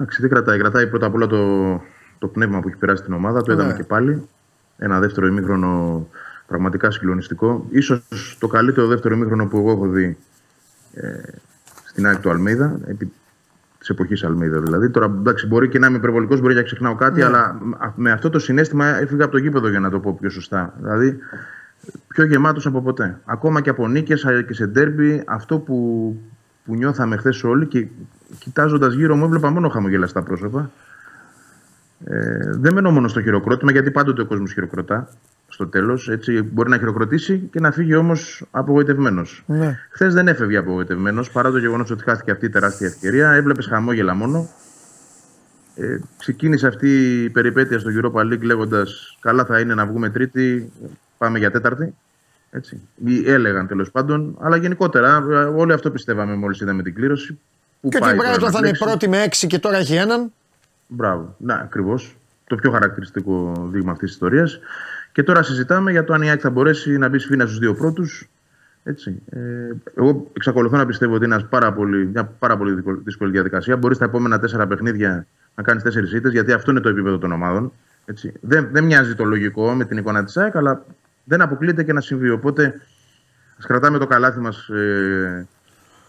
Εντάξει, 0.00 0.20
τι 0.22 0.28
κρατάει. 0.28 0.58
Κρατάει 0.58 0.86
πρώτα 0.86 1.06
απ' 1.06 1.14
όλα 1.14 1.26
το, 1.26 1.72
το 2.18 2.26
πνεύμα 2.28 2.60
που 2.60 2.68
έχει 2.68 2.76
περάσει 2.76 3.02
την 3.02 3.12
ομάδα. 3.12 3.42
Το 3.42 3.52
είδαμε 3.52 3.66
Ωραία. 3.68 3.76
και 3.80 3.86
πάλι. 3.86 4.28
Ένα 4.78 5.00
δεύτερο 5.00 5.26
ημίχρονο 5.26 6.06
πραγματικά 6.46 6.90
συγκλονιστικό. 6.90 7.66
Ίσως 7.70 8.36
το 8.40 8.46
καλύτερο 8.46 8.86
δεύτερο 8.86 9.14
ημίχρονο 9.14 9.46
που 9.46 9.58
εγώ 9.58 9.70
έχω 9.70 9.88
δει 9.88 10.18
ε, 10.94 11.10
στην 11.84 12.06
ΑΕΚ 12.06 12.18
του 12.20 12.30
Αλμίδα. 12.30 12.80
Επί 12.86 13.12
της 13.78 13.88
εποχής 13.88 14.24
Αλμίδα 14.24 14.60
δηλαδή. 14.60 14.90
Τώρα 14.90 15.06
εντάξει, 15.06 15.46
μπορεί 15.46 15.68
και 15.68 15.78
να 15.78 15.86
είμαι 15.86 15.96
υπερβολικός, 15.96 16.40
μπορεί 16.40 16.52
και 16.54 16.60
να 16.60 16.66
ξεχνάω 16.66 16.94
κάτι, 16.94 17.18
Ναι. 17.18 17.24
αλλά 17.24 17.58
με- 17.62 17.92
με 17.96 18.10
αυτό 18.10 18.30
το 18.30 18.38
συνέστημα 18.38 18.86
έφυγα 18.86 19.22
από 19.24 19.32
το 19.32 19.38
γήπεδο 19.38 19.68
για 19.68 19.80
να 19.80 19.90
το 19.90 19.98
πω 20.00 20.16
πιο 20.20 20.30
σωστά. 20.30 20.74
Δηλαδή 20.80 21.18
πιο 22.08 22.24
γεμάτος 22.24 22.66
από 22.66 22.82
ποτέ. 22.82 23.18
Ακόμα 23.24 23.60
και 23.60 23.70
από 23.70 23.88
νίκες 23.88 24.26
και 24.46 24.54
σε 24.54 24.66
ντέρμπι, 24.66 25.22
αυτό 25.26 25.58
που, 25.58 26.16
που 26.70 26.76
νιώθαμε 26.76 27.16
χθες 27.16 27.44
όλοι 27.44 27.66
και 27.66 27.86
κοιτάζοντας 28.38 28.94
γύρω 28.94 29.16
μου, 29.16 29.24
έβλεπα 29.24 29.50
μόνο 29.50 29.68
χαμογελαστά 29.68 30.22
πρόσωπα. 30.22 30.70
Ε, 32.04 32.50
δεν 32.50 32.72
μένω 32.72 32.90
μόνο 32.90 33.08
στο 33.08 33.22
χειροκρότημα, 33.22 33.70
γιατί 33.70 33.90
πάντοτε 33.90 34.22
ο 34.22 34.26
κόσμος 34.26 34.52
χειροκροτά 34.52 35.08
στο 35.48 35.66
τέλος. 35.66 36.10
Μπορεί 36.52 36.70
να 36.70 36.78
χειροκροτήσει 36.78 37.48
και 37.52 37.60
να 37.60 37.70
φύγει 37.70 37.94
όμως 37.94 38.44
απογοητευμένος. 38.50 39.42
Ναι. 39.46 39.78
Χθες 39.90 40.14
δεν 40.14 40.28
έφευγε 40.28 40.56
απογοητευμένος 40.56 41.30
παρά 41.30 41.50
το 41.50 41.58
γεγονός 41.58 41.90
ότι 41.90 42.02
χάθηκε 42.02 42.30
αυτή 42.30 42.46
η 42.46 42.48
τεράστια 42.48 42.86
ευκαιρία. 42.86 43.30
Έβλεπες 43.30 43.66
χαμόγελα 43.66 44.14
μόνο. 44.14 44.48
Ε, 45.74 45.98
ξεκίνησε 46.18 46.66
αυτή 46.66 47.22
η 47.24 47.30
περιπέτεια 47.30 47.78
στο 47.78 47.90
Europa 47.94 48.20
League 48.20 48.42
λέγοντας: 48.42 49.18
Καλά 49.20 49.44
θα 49.44 49.60
είναι 49.60 49.74
να 49.74 49.86
βγούμε 49.86 50.10
τρίτη, 50.10 50.72
πάμε 51.18 51.38
για 51.38 51.50
τέταρτη. 51.50 51.94
Έτσι. 52.50 52.80
Ή 53.04 53.30
έλεγαν 53.30 53.66
τέλος 53.66 53.90
πάντων. 53.90 54.36
Αλλά 54.40 54.56
γενικότερα, 54.56 55.24
ε, 55.30 55.34
όλοι 55.34 55.72
αυτό 55.72 55.90
πιστεύαμε 55.90 56.34
μόλις 56.34 56.60
είδαμε 56.60 56.82
την 56.82 56.94
κλήρωση. 56.94 57.38
Πού 57.80 57.88
Και 57.88 57.96
ότι 57.96 58.06
πάει 58.06 58.14
η 58.14 58.18
τώρα 58.18 58.30
Brighton 58.34 58.40
να 58.40 58.50
θα 58.50 58.58
είναι 58.58 58.66
κλέψει. 58.70 58.84
πρώτη 58.84 59.08
με 59.08 59.22
6 59.22 59.46
και 59.46 59.58
τώρα 59.58 59.76
έχει 59.76 59.94
έναν. 59.94 60.32
Μπράβο. 60.86 61.34
Να, 61.38 61.54
ακριβώς. 61.54 62.16
Το 62.46 62.56
πιο 62.56 62.70
χαρακτηριστικό 62.70 63.52
δείγμα 63.72 63.90
αυτής 63.92 64.06
της 64.06 64.14
ιστορίας. 64.16 64.58
Και 65.12 65.22
τώρα 65.22 65.42
συζητάμε 65.42 65.90
για 65.90 66.04
το 66.04 66.12
αν 66.12 66.22
η 66.22 66.28
ΑΕΚ 66.28 66.38
θα 66.42 66.50
μπορέσει 66.50 66.98
να 66.98 67.08
μπει 67.08 67.18
σφίνα 67.18 67.44
στους 67.46 67.58
δύο 67.58 67.74
πρώτους. 67.74 68.28
Έτσι. 68.84 69.22
Ε, 69.30 69.38
εγώ 69.94 70.30
εξακολουθώ 70.32 70.76
να 70.76 70.86
πιστεύω 70.86 71.14
ότι 71.14 71.24
είναι 71.24 71.34
ένας 71.34 71.48
πάρα 71.48 71.72
πολύ, 71.72 72.06
μια 72.06 72.24
πάρα 72.24 72.56
πολύ 72.56 72.72
δύσκολη- 72.74 73.00
δύσκολη 73.04 73.30
διαδικασία. 73.30 73.76
Μπορείς 73.76 73.96
στα 73.96 74.06
επόμενα 74.06 74.38
τέσσερα 74.38 74.66
παιχνίδια 74.66 75.26
να 75.54 75.62
κάνεις 75.62 75.82
τέσσερις 75.82 76.12
ήττες, 76.12 76.32
γιατί 76.32 76.52
αυτό 76.52 76.70
είναι 76.70 76.80
το 76.80 76.88
επίπεδο 76.88 77.18
των 77.18 77.32
ομάδων. 77.32 77.72
Έτσι. 78.04 78.32
Δεν, 78.40 78.68
δεν 78.72 78.84
μοιάζει 78.84 79.14
το 79.14 79.24
λογικό 79.24 79.72
με 79.72 79.84
την 79.84 79.96
εικόνα 79.98 80.24
της 80.24 80.36
ΑΕΚ, 80.36 80.56
αλλά 80.56 80.84
δεν 81.24 81.40
αποκλείεται 81.40 81.82
και 81.82 81.92
να 81.92 82.00
συμβεί. 82.00 82.30
Οπότε 82.30 82.80
ας 83.58 83.66
κρατάμε 83.66 83.98
το 83.98 84.06
καλάθι 84.06 84.40
μας 84.40 84.68
ε, 84.68 85.46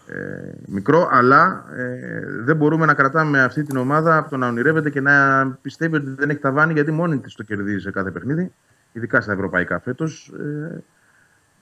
ε, 0.06 0.52
μικρό, 0.66 1.08
αλλά 1.10 1.64
ε, 1.76 2.20
δεν 2.44 2.56
μπορούμε 2.56 2.86
να 2.86 2.94
κρατάμε 2.94 3.42
αυτή 3.42 3.62
την 3.62 3.76
ομάδα 3.76 4.16
από 4.16 4.30
το 4.30 4.36
να 4.36 4.46
ονειρεύεται 4.46 4.90
και 4.90 5.00
να 5.00 5.46
πιστεύει 5.62 5.96
ότι 5.96 6.10
δεν 6.10 6.30
έχει 6.30 6.38
ταβάνι, 6.38 6.72
γιατί 6.72 6.90
μόνη 6.90 7.18
της 7.18 7.34
το 7.34 7.42
κερδίζει 7.42 7.78
σε 7.78 7.90
κάθε 7.90 8.10
παιχνίδι, 8.10 8.52
ειδικά 8.92 9.20
στα 9.20 9.32
ευρωπαϊκά 9.32 9.80
φέτος. 9.80 10.32
Ε, 10.38 10.82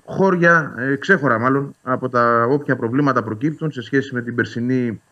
χώρια, 0.05 0.75
ε, 0.77 0.97
ξέχωρα 0.97 1.39
μάλλον, 1.39 1.75
από 1.83 2.09
τα 2.09 2.47
όποια 2.51 2.77
προβλήματα 2.77 3.23
προκύπτουν 3.23 3.71
σε 3.71 3.83
σχέση 3.83 4.15
με 4.15 4.23
την 4.23 4.35
περσινή 4.35 5.03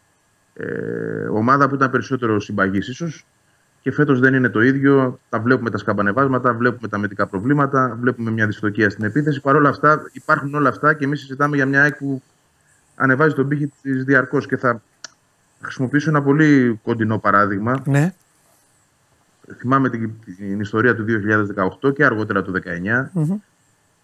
ε, 0.54 1.26
ομάδα 1.30 1.68
που 1.68 1.74
ήταν 1.74 1.90
περισσότερο 1.90 2.40
συμπαγής 2.40 2.88
ίσως. 2.88 3.26
Και 3.88 3.94
φέτος 3.94 4.20
δεν 4.20 4.34
είναι 4.34 4.48
το 4.48 4.60
ίδιο. 4.60 5.18
Τα 5.28 5.40
βλέπουμε 5.40 5.70
τα 5.70 5.78
σκαμπανεβάσματα, 5.78 6.54
βλέπουμε 6.54 6.88
τα 6.88 6.98
μετικά 6.98 7.26
προβλήματα, 7.26 7.96
βλέπουμε 8.00 8.30
μια 8.30 8.46
δυστοκία 8.46 8.90
στην 8.90 9.04
επίθεση. 9.04 9.40
Παρ' 9.40 9.56
όλα 9.56 9.68
αυτά 9.68 10.02
υπάρχουν 10.12 10.54
όλα 10.54 10.68
αυτά 10.68 10.94
και 10.94 11.04
εμείς 11.04 11.20
συζητάμε 11.20 11.56
για 11.56 11.66
μια 11.66 11.82
ΑΕΚ 11.82 11.96
που 11.96 12.22
ανεβάζει 12.94 13.34
τον 13.34 13.48
πύχη 13.48 13.72
της 13.82 14.04
διαρκώς. 14.04 14.46
Και 14.46 14.56
θα 14.56 14.82
χρησιμοποιήσω 15.60 16.10
ένα 16.10 16.22
πολύ 16.22 16.80
κοντινό 16.82 17.18
παράδειγμα. 17.18 17.82
Ναι. 17.84 18.14
Θυμάμαι 19.56 19.90
την, 19.90 20.10
την 20.36 20.60
ιστορία 20.60 20.94
του 20.94 21.04
2018 21.82 21.94
και 21.94 22.04
αργότερα 22.04 22.42
του 22.42 22.52
2019 22.52 23.08
Μμμ. 23.12 23.36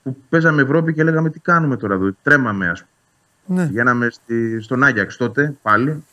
που 0.03 0.17
παίζαμε 0.29 0.63
Ευρώπη 0.63 0.93
και 0.93 1.05
λέγαμε 1.05 1.31
τι 1.31 1.41
κάνουμε 1.41 1.77
τώρα 1.77 1.95
εδώ. 1.95 2.11
Τρέμαμε, 2.23 2.69
ας 2.69 2.85
πούμε. 3.45 3.61
Ναι. 3.61 3.67
Πηγαίναμε 3.67 4.11
στη, 4.11 4.61
στον 4.61 4.83
Άγιαξ 4.83 5.17
τότε 5.17 5.55
πάλι, 5.63 6.05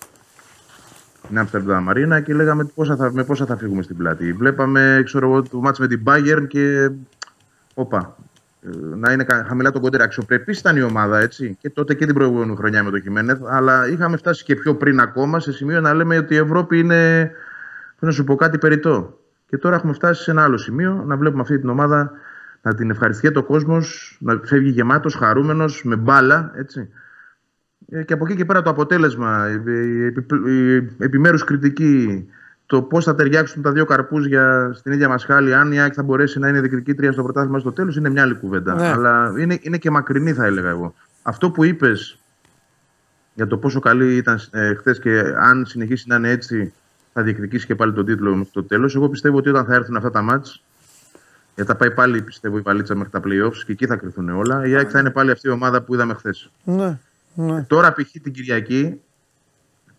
στην 1.32 1.44
Άμστερνταμ 1.44 1.84
Μαρίνα 1.84 2.20
και 2.20 2.34
λέγαμε 2.34 2.70
πόσα 2.76 2.96
θα, 2.96 3.12
με 3.14 3.24
πόσα 3.24 3.46
θα 3.46 3.58
φύγουμε 3.58 3.82
στην 3.82 3.98
πλάτη. 3.98 4.34
Βλέπαμε 4.34 5.02
ξέρω, 5.06 5.28
εγώ, 5.28 5.42
το 5.42 5.60
μάτς 5.60 5.80
με 5.80 5.88
την 5.88 6.02
Bayern 6.06 6.46
και. 6.48 6.90
Όπα. 7.74 8.16
ε, 8.62 8.70
Να 8.96 9.12
είναι 9.12 9.24
κα- 9.24 9.46
χαμηλά 9.48 9.72
τον 9.72 9.82
κοντέρα. 9.82 10.04
Αξιοπρεπή 10.04 10.52
ήταν 10.58 10.78
η 10.78 10.82
ομάδα 10.82 11.20
έτσι. 11.20 11.58
Και 11.62 11.70
τότε 11.70 11.94
και 11.94 12.06
την 12.06 12.16
προηγούμενη 12.16 12.56
χρονιά 12.56 12.84
με 12.84 12.92
το 12.92 13.00
Χιμένεθ. 13.00 13.40
Αλλά 13.50 13.88
είχαμε 13.88 14.18
φτάσει 14.18 14.44
και 14.44 14.56
πιο 14.56 14.76
πριν 14.76 15.00
ακόμα 15.00 15.40
σε 15.40 15.52
σημείο 15.52 15.82
να 15.82 15.94
λέμε 15.94 16.18
ότι 16.18 16.34
η 16.34 16.38
Ευρώπη 16.38 16.80
είναι. 16.80 16.96
Θέλω 18.00 18.12
να 18.12 18.12
σου 18.12 18.24
πω 18.24 18.36
κάτι 18.36 18.58
περιττό. 18.58 19.20
Και 19.46 19.58
τώρα 19.58 19.76
έχουμε 19.76 19.94
φτάσει 19.94 20.24
σε 20.24 20.32
ένα 20.32 20.44
άλλο 20.44 20.58
σημείο 20.58 21.04
να 21.08 21.18
βλέπουμε 21.18 21.42
αυτή 21.42 21.60
την 21.60 21.70
ομάδα 21.70 22.12
να 22.62 22.76
την 22.76 22.90
ευχαριστιέται 22.90 23.40
ο 23.40 23.44
κόσμος, 23.44 24.18
να 24.22 24.40
φεύγει 24.44 24.70
γεμάτος, 24.70 25.16
χαρούμενος, 25.16 25.84
με 25.84 25.96
μπάλα. 25.96 26.52
Έτσι. 26.56 26.90
Ε, 27.94 28.04
Και 28.04 28.14
από 28.14 28.26
εκεί 28.26 28.36
και 28.36 28.46
πέρα 28.46 28.62
το 28.62 28.70
αποτέλεσμα, 28.70 29.50
η, 29.52 29.72
η, 29.72 30.06
επι- 30.06 30.48
η 30.48 30.76
επιμέρους 30.98 31.44
κριτική, 31.44 32.26
το 32.66 32.82
πώς 32.82 33.04
θα 33.06 33.16
ταιριάξουν 33.16 33.62
τα 33.62 33.72
δύο 33.72 33.86
καρπούζια 33.86 34.72
στην 34.74 34.92
ίδια 34.92 35.10
μασχάλη, 35.10 35.54
αν 35.54 35.72
η 35.72 35.80
ΑΕΚ 35.82 35.94
θα 35.96 36.04
μπορέσει 36.04 36.40
να 36.40 36.48
είναι 36.48 36.60
διεκδικήτρια 36.60 37.12
στο 37.12 37.24
πρωτάθλημα 37.24 37.60
στο 37.60 37.72
τέλος, 37.72 37.96
είναι 37.96 38.10
μια 38.10 38.22
άλλη 38.22 38.34
κουβέντα. 38.36 38.76
Ναι. 38.76 38.88
Αλλά 38.88 39.34
είναι, 39.38 39.58
είναι 39.62 39.78
και 39.78 39.90
μακρινή, 39.92 40.34
θα 40.34 40.46
έλεγα 40.46 40.70
εγώ. 40.70 40.94
Αυτό 41.22 41.52
που 41.52 41.64
είπες 41.64 42.18
για 43.34 43.48
το 43.48 43.58
πόσο 43.58 43.80
καλή 43.80 44.16
ήταν 44.16 44.40
ε, 44.52 44.74
χθες 44.74 45.00
και 45.00 45.24
αν 45.40 45.66
συνεχίσει 45.66 46.06
να 46.08 46.16
είναι 46.16 46.30
έτσι, 46.30 46.74
θα 47.14 47.22
διεκδικήσει 47.22 47.66
και 47.66 47.76
πάλι 47.76 47.94
τον 47.94 48.06
τίτλο 48.06 48.36
μέχρι 48.36 48.52
το 48.54 48.64
τέλος. 48.64 48.96
Εγώ 48.96 49.10
πιστεύω 49.10 49.38
ότι 49.38 49.50
όταν 49.50 49.66
θα 49.66 49.74
έρθουν 49.74 49.96
αυτά 49.96 50.12
τα 50.12 50.22
μάτς 50.22 50.64
γιατί 51.56 51.72
θα 51.72 51.76
πάει 51.78 51.92
πάλι 51.92 52.22
πιστεύω 52.22 52.58
η 52.58 52.62
παλίτσα 52.62 52.96
μέχρι 52.96 53.12
τα 53.12 53.20
playoffs 53.26 53.58
και 53.66 53.72
εκεί 53.72 53.86
θα 53.86 53.96
κρυθούν 53.96 54.30
όλα. 54.30 54.66
Η 54.66 54.76
ΑΕΚ 54.76 54.88
θα 54.92 55.00
είναι 55.00 55.10
πάλι 55.10 55.32
αυτή 55.32 55.48
η 55.48 55.52
ομάδα 55.52 55.82
που 55.82 55.94
είδαμε 55.94 56.14
χθες. 56.14 56.52
Ναι. 56.64 56.98
Ναι. 57.34 57.64
Τώρα 57.64 57.94
π.χ. 57.94 58.12
την 58.24 58.32
Κυριακή, 58.34 59.02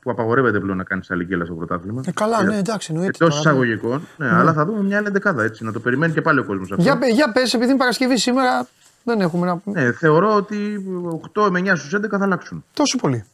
που 0.01 0.11
απαγορεύεται 0.11 0.61
πλέον 0.61 0.77
να 0.77 0.85
κάνεις 0.85 1.11
άλλη 1.11 1.25
γκέλα 1.25 1.45
στο 1.45 1.55
πρωτάθλημα. 1.55 2.03
Ε, 2.07 2.13
καλά, 2.13 2.43
ναι, 2.43 2.57
εντάξει, 2.57 2.93
εννοείται. 2.93 3.11
Εκτός 3.15 3.29
τώρα. 3.29 3.41
εισαγωγικών. 3.41 4.07
Ναι, 4.17 4.27
Ναι. 4.27 4.35
Αλλά 4.37 4.53
θα 4.53 4.65
δούμε 4.65 4.83
μια 4.83 4.99
άλλη 4.99 5.11
δεκάδα 5.11 5.43
έτσι. 5.43 5.65
Να 5.65 5.73
το 5.73 5.81
περιμένει 5.81 6.13
και 6.13 6.23
πάλι 6.23 6.39
ο 6.39 6.45
κόσμος 6.45 6.71
αυτό. 6.71 6.83
Για, 6.83 6.99
πε- 6.99 7.11
για 7.13 7.33
πες, 7.33 7.55
επειδή 7.55 7.71
είναι 7.71 7.79
Παρασκευή 7.79 8.19
σήμερα, 8.19 8.67
δεν 9.05 9.21
έχουμε 9.21 9.47
να 9.47 9.57
πούμε. 9.59 9.83
Ναι, 9.83 9.93
θεωρώ 9.93 10.35
ότι 10.35 10.85
8 11.35 11.49
με 11.51 11.61
9 11.61 11.77
στους 11.77 11.95
11 11.95 12.19
θα 12.19 12.25
αλλάξουν. 12.25 12.65
Τόσο 12.73 12.99
πολύ. 12.99 13.25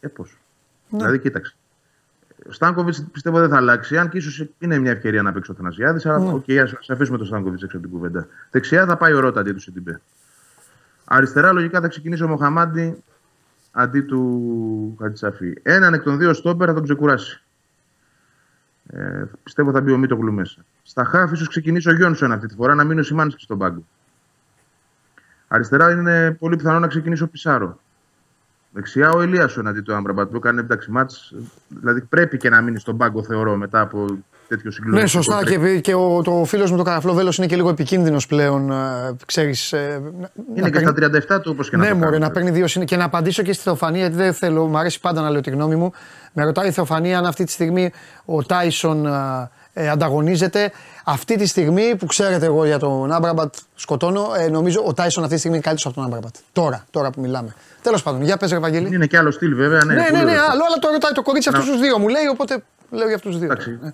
Ε, 0.00 0.08
πώς. 0.08 0.36
Ναι. 0.88 0.98
Δηλαδή, 0.98 1.18
κοίταξε. 1.18 1.54
Ο 2.48 2.52
Στάνκοβιτς 2.52 3.04
πιστεύω 3.12 3.38
δεν 3.38 3.48
θα 3.48 3.56
αλλάξει. 3.56 3.96
Αν 3.98 4.08
και 4.08 4.16
ίσως 4.18 4.44
είναι 4.58 4.78
μια 4.78 4.90
ευκαιρία 4.90 5.22
να 5.22 5.32
παίξει 5.32 5.50
ο 5.50 5.54
Θανασιάδης. 5.54 6.06
Αλλά 6.06 6.18
Ναι. 6.18 6.32
οκ, 6.32 6.50
ας 6.62 6.72
ας 6.72 6.90
αφήσουμε 6.90 7.18
τον 7.18 7.26
Στάνκοβιτς 7.26 7.62
έξω 7.62 7.76
από 7.76 7.86
την 7.86 7.96
κουβέντα. 7.96 8.26
Δεξιά 8.50 8.86
θα 8.86 8.96
πάει 8.96 9.12
ο 9.12 9.20
Ρότα 9.20 9.40
αντί 9.40 9.52
του 9.52 9.60
Σιντιμπέ. 9.60 10.00
Αριστερά 11.08 11.52
λογικά 11.52 11.80
θα 11.80 11.88
ξεκινήσει 11.88 12.22
ο 12.22 12.28
Μοχαμάντι 12.28 13.02
αντί 13.70 14.00
του 14.00 14.96
Χατζησαφή. 15.00 15.52
Έναν 15.62 15.94
εκ 15.94 16.02
των 16.02 16.18
δύο 16.18 16.32
στόπερ 16.34 16.66
θα 16.68 16.74
τον 16.74 16.82
ξεκουράσει. 16.82 17.42
Ε, 18.86 19.24
πιστεύω 19.42 19.70
θα 19.72 19.80
μπει 19.80 19.92
ο 19.92 19.98
Μίτογλου 19.98 20.32
μέσα. 20.32 20.64
Στα 20.82 21.04
χαφ 21.04 21.34
ίσως 21.34 21.48
ξεκινήσει 21.48 21.88
ο 21.88 21.92
Γιόνσον 21.92 22.32
αυτή 22.32 22.46
τη 22.46 22.54
φορά 22.54 22.74
να 22.74 22.84
μείνει 22.84 23.00
ο 23.00 23.02
Σιμάνσκι 23.02 23.42
στον 23.42 23.58
πάγκο. 23.58 23.84
Αριστερά 25.48 25.90
είναι 25.90 26.32
πολύ 26.32 26.56
πιθανό 26.56 26.78
να 26.78 26.86
ξεκινήσει 26.86 27.22
ο 27.22 27.28
Πισάρο. 27.28 27.80
Δεξιά 28.70 29.10
ο 29.10 29.20
Ελίασον 29.20 29.66
αντί 29.66 29.80
του 29.80 29.94
Άμπραμπατ 29.94 30.30
που 30.30 30.36
έκανε 30.36 30.60
εντάξει 30.60 30.90
ματς. 30.90 31.34
Δηλαδή 31.68 32.00
πρέπει 32.00 32.36
και 32.36 32.50
να 32.50 32.60
μείνει 32.60 32.78
στον 32.78 32.96
πάγκο 32.96 33.22
θεωρώ 33.22 33.56
μετά 33.56 33.80
από 33.80 34.06
τέτοιο 34.48 34.70
συγκλονιστικό. 34.70 35.18
Ναι, 35.18 35.24
σωστά. 35.24 35.36
τρέξιμο. 35.44 35.66
Και, 35.74 35.80
και 35.80 35.94
ο, 35.94 36.22
το 36.22 36.44
φίλος 36.46 36.70
μου 36.70 36.76
το 36.76 36.82
καραφλό 36.82 37.12
βέλος 37.12 37.32
είναι 37.38 37.46
και 37.46 37.56
λίγο 37.56 37.68
επικίνδυνος 37.68 38.26
πλέον. 38.26 38.70
Ε, 38.70 38.76
ξέρεις, 39.26 39.72
ε, 39.72 39.78
να- 40.20 40.30
Είναι 40.36 40.60
να 40.60 40.66
και 40.70 40.70
παίρνει- 40.70 40.88
στα 41.26 41.36
37 41.36 41.40
του 41.40 41.50
όπως 41.54 41.70
και 41.70 41.76
να 41.76 41.82
ναι, 41.82 41.88
το 41.88 41.94
μωρέ, 41.96 42.10
κάνει. 42.10 42.22
να 42.22 42.30
παίρνει 42.30 42.50
δύο 42.50 42.66
συνέχεια. 42.66 42.96
Και 42.96 43.02
να 43.02 43.06
απαντήσω 43.08 43.42
και 43.42 43.52
στη 43.52 43.62
Θεοφανία, 43.62 44.00
γιατί 44.00 44.16
δεν 44.16 44.32
θέλω, 44.34 44.66
μου 44.66 44.78
αρέσει 44.78 45.00
πάντα 45.00 45.20
να 45.20 45.30
λέω 45.30 45.40
τη 45.40 45.50
γνώμη 45.50 45.76
μου. 45.76 45.92
Με 46.32 46.44
ρωτάει 46.44 46.68
η 46.68 46.70
Θεοφανία 46.70 47.18
αν 47.18 47.26
αυτή 47.26 47.44
τη 47.44 47.52
στιγμή 47.52 47.92
ο 48.24 48.42
Τάισον 48.42 49.06
ε, 49.06 49.50
ε, 49.72 49.88
ανταγωνίζεται. 49.88 50.72
Αυτή 51.04 51.36
τη 51.36 51.46
στιγμή 51.46 51.94
που 51.98 52.06
ξέρετε 52.06 52.46
εγώ 52.46 52.64
για 52.66 52.78
τον 52.78 53.12
Άμπραμπατ 53.12 53.54
σκοτώνω, 53.74 54.26
ε, 54.38 54.48
νομίζω 54.48 54.82
ο 54.86 54.92
Τάισον 54.94 55.22
αυτή 55.22 55.34
τη 55.34 55.40
στιγμή 55.40 55.56
είναι 55.56 55.66
καλύτερος 55.66 55.92
από 55.92 56.02
τον 56.02 56.04
Άμπραμπατ. 56.12 56.34
Τώρα, 56.52 56.84
τώρα 56.90 57.10
που 57.10 57.20
μιλάμε. 57.20 57.54
Τέλος 57.82 58.02
πάντων, 58.02 58.22
για 58.22 58.36
πες, 58.36 58.52
Ευαγγελί. 58.52 58.94
Είναι 58.94 59.06
και 59.06 59.16
άλλο 59.18 59.30
στυλ 59.30 59.54
βέβαια. 59.54 59.84
Ναι, 59.84 59.94
Ναι, 59.94 60.00
ναι, 60.00 60.08
πολύ 60.10 60.24
ναι, 60.24 60.30
ωραίο. 60.30 60.42
άλλο, 60.44 60.62
αλλά 60.66 60.76
το 60.80 60.88
ρωτάει 60.92 61.12
το 61.12 61.22
κορίτσι 61.22 61.48
αυτούς 61.48 61.66
Να- 61.66 61.72
τους 61.72 61.80
δύο 61.80 61.98
μου 61.98 62.08
λέει, 62.08 62.26
οπότε 62.32 62.62
λέω 62.90 63.06
για 63.06 63.16
αυτούς 63.16 63.30
τους 63.30 63.40
δύο. 63.40 63.48
Ναι. 63.82 63.92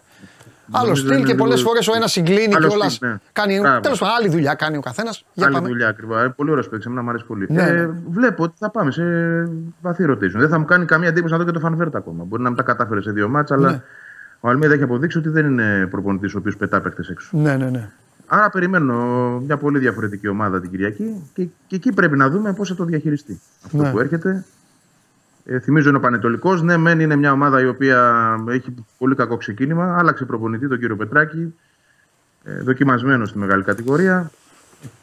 Άλλο 0.73 0.83
Νομίζω 0.87 1.03
στυλ 1.07 1.19
είναι 1.19 1.27
και 1.27 1.35
πολλές 1.35 1.57
λίγο- 1.57 1.69
φορές 1.69 1.89
ο 1.89 1.93
ένας 1.97 2.13
συγκλίνει 2.13 2.55
Άλλο 2.55 2.69
κιόλας. 2.69 2.93
στυλ, 2.93 3.09
ναι. 3.09 3.17
Κάνει. 3.33 3.59
Μπράβο. 3.61 3.81
Τέλος 3.81 3.99
πάντων, 3.99 4.15
άλλη 4.19 4.29
δουλειά 4.29 4.55
κάνει 4.55 4.77
ο 4.77 4.81
καθένας. 4.81 5.25
Για 5.33 5.47
Άλλη 5.47 5.55
πάμε. 5.55 5.69
δουλειά 5.69 5.89
ακριβώς. 5.89 6.33
Πολύ 6.37 6.51
ωραίο 6.51 6.65
παίξι, 6.71 6.87
εμένα 6.89 7.03
μου 7.03 7.09
αρέσει 7.09 7.25
πολύ. 7.25 7.47
Ναι, 7.51 7.63
ε, 7.63 7.73
ναι. 7.73 7.89
Βλέπω 8.11 8.43
ότι 8.43 8.55
θα 8.59 8.71
πάμε 8.71 8.91
σε 8.91 9.03
βαθύ 9.81 10.05
rotation. 10.09 10.39
Δεν 10.45 10.49
θα 10.49 10.59
μου 10.59 10.65
κάνει 10.65 10.85
καμία 10.85 11.09
εντύπωση 11.09 11.33
να 11.33 11.39
δω 11.39 11.45
και 11.45 11.51
το 11.51 11.61
Φανβέρτα 11.61 11.99
ακόμα. 11.99 12.25
Μπορεί 12.25 12.43
να 12.43 12.49
μην 12.49 12.57
τα 12.59 12.65
κατάφερε 12.65 13.01
σε 13.03 13.11
δύο 13.11 13.29
μάτσα, 13.29 13.55
αλλά 13.55 13.71
Ναι. 13.71 13.81
ο 14.41 14.49
Αλμίδα 14.49 14.75
έχει 14.75 14.83
αποδείξει 14.83 15.19
ότι 15.19 15.29
δεν 15.29 15.47
είναι 15.47 15.87
προπονητής 15.91 16.35
ο 16.35 16.39
οποίος 16.39 16.57
πετά 16.57 16.81
παίκτες 16.81 17.09
έξω. 17.09 17.29
Ναι, 17.37 17.57
ναι, 17.57 17.71
ναι. 17.71 17.89
Άρα 18.27 18.51
περιμένω 18.51 18.95
μια 19.47 19.57
πολύ 19.57 19.79
διαφορετική 19.79 20.29
ομάδα 20.29 20.61
την 20.61 20.71
Κυριακή 20.71 21.31
και, 21.35 21.47
και 21.67 21.77
εκεί 21.77 21.93
πρέπει 21.93 22.17
να 22.17 22.29
δούμε 22.31 22.53
πώς 22.53 22.69
θα 22.69 22.75
το 22.75 22.85
διαχειριστεί 22.85 23.41
αυτό 23.65 23.77
Ναι. 23.83 23.91
που 23.91 23.99
έρχεται. 24.01 24.45
Ε, 25.45 25.61
θυμίζω 25.61 25.89
είναι 25.89 25.99
ο 25.99 26.01
Πανετολικός. 26.01 26.63
Ναι, 26.63 26.77
μεν 26.77 27.01
είναι 27.01 27.17
μια 27.17 27.33
ομάδα 27.33 27.61
η 27.61 27.67
οποία 27.67 28.15
έχει 28.49 28.75
πολύ 28.99 29.15
κακό 29.15 29.37
ξεκίνημα. 29.37 29.97
Άλλαξε 29.99 30.25
προπονητή 30.25 30.69
τον 30.69 30.79
κύριο 30.79 30.97
Πετράκη. 30.97 31.55
Ε, 32.45 32.61
δοκιμασμένο 32.61 33.25
στη 33.27 33.39
μεγάλη 33.39 33.63
κατηγορία. 33.63 34.31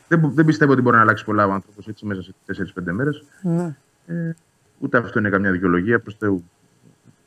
Δεν, 0.07 0.19
μπο- 0.19 0.31
δεν 0.33 0.45
πιστεύω 0.45 0.71
ότι 0.71 0.81
μπορεί 0.81 0.95
να 0.95 1.01
αλλάξει 1.01 1.25
πολλά 1.25 1.47
ο 1.47 1.51
άνθρωπος 1.51 1.87
έτσι 1.87 2.05
μέσα 2.05 2.21
σε 2.21 2.33
4-5 2.45 2.91
μέρες. 2.91 3.23
ναι. 3.41 3.75
Ε, 4.07 4.35
ούτε 4.79 4.97
αυτό 4.97 5.19
είναι 5.19 5.29
καμιά 5.29 5.51
δικαιολογία 5.51 5.99
προς 5.99 6.15
Θεού. 6.19 6.43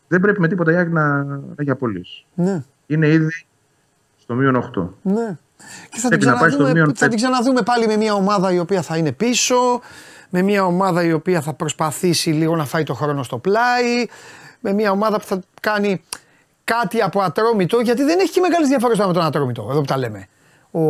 Δεν 0.09 0.21
πρέπει 0.21 0.41
με 0.41 0.49
τίποτα 0.49 0.73
η 0.73 0.75
ΑΕΚ 0.77 0.89
να, 0.89 1.23
να 1.25 1.41
έχει 1.57 1.71
απολύσει. 1.71 2.25
ναι. 2.35 2.63
Είναι 2.87 3.09
ήδη 3.09 3.29
στο 4.19 4.35
μείον 4.35 4.71
8. 4.77 4.89
Ναι. 5.03 5.39
Και 5.91 5.99
θα 6.01 6.09
την, 6.09 6.19
Πρέπει 6.19 6.25
να 6.25 6.31
πάει 6.33 6.39
στο 6.51 6.59
ξαναδούμε, 6.59 6.73
μείον 6.73 6.87
θα 6.87 6.93
την 6.93 7.01
πέντε. 7.01 7.17
ξαναδούμε 7.17 7.63
πάλι 7.63 7.87
με 7.87 7.97
μια 7.97 8.15
ομάδα 8.15 8.53
η 8.53 8.59
οποία 8.59 8.83
θα 8.83 8.97
είναι 8.97 9.13
πίσω, 9.13 9.57
με 10.35 10.43
μια 10.43 10.65
ομάδα 10.65 11.05
η 11.05 11.13
οποία 11.13 11.41
θα 11.41 11.53
προσπαθήσει 11.53 12.31
λίγο 12.31 12.57
να 12.57 12.65
φάει 12.65 12.83
το 12.83 12.95
χρόνο 12.95 13.23
στο 13.23 13.39
πλάι, 13.39 14.07
με 14.61 14.73
μια 14.73 14.91
ομάδα 14.91 15.19
που 15.19 15.25
θα 15.25 15.41
κάνει 15.61 16.03
κάτι 16.65 17.01
από 17.03 17.21
ατρόμητο, 17.21 17.81
γιατί 17.81 18.03
δεν 18.03 18.19
έχει 18.19 18.31
και 18.31 18.41
μεγάλες 18.41 18.69
διαφορές 18.69 18.97
τώρα 18.97 19.09
με 19.09 19.15
τον 19.15 19.25
ατρόμητο, 19.25 19.67
εδώ 19.71 19.81
που 19.81 19.87
τα 19.87 19.97
λέμε. 19.97 20.29
Ο, 20.71 20.81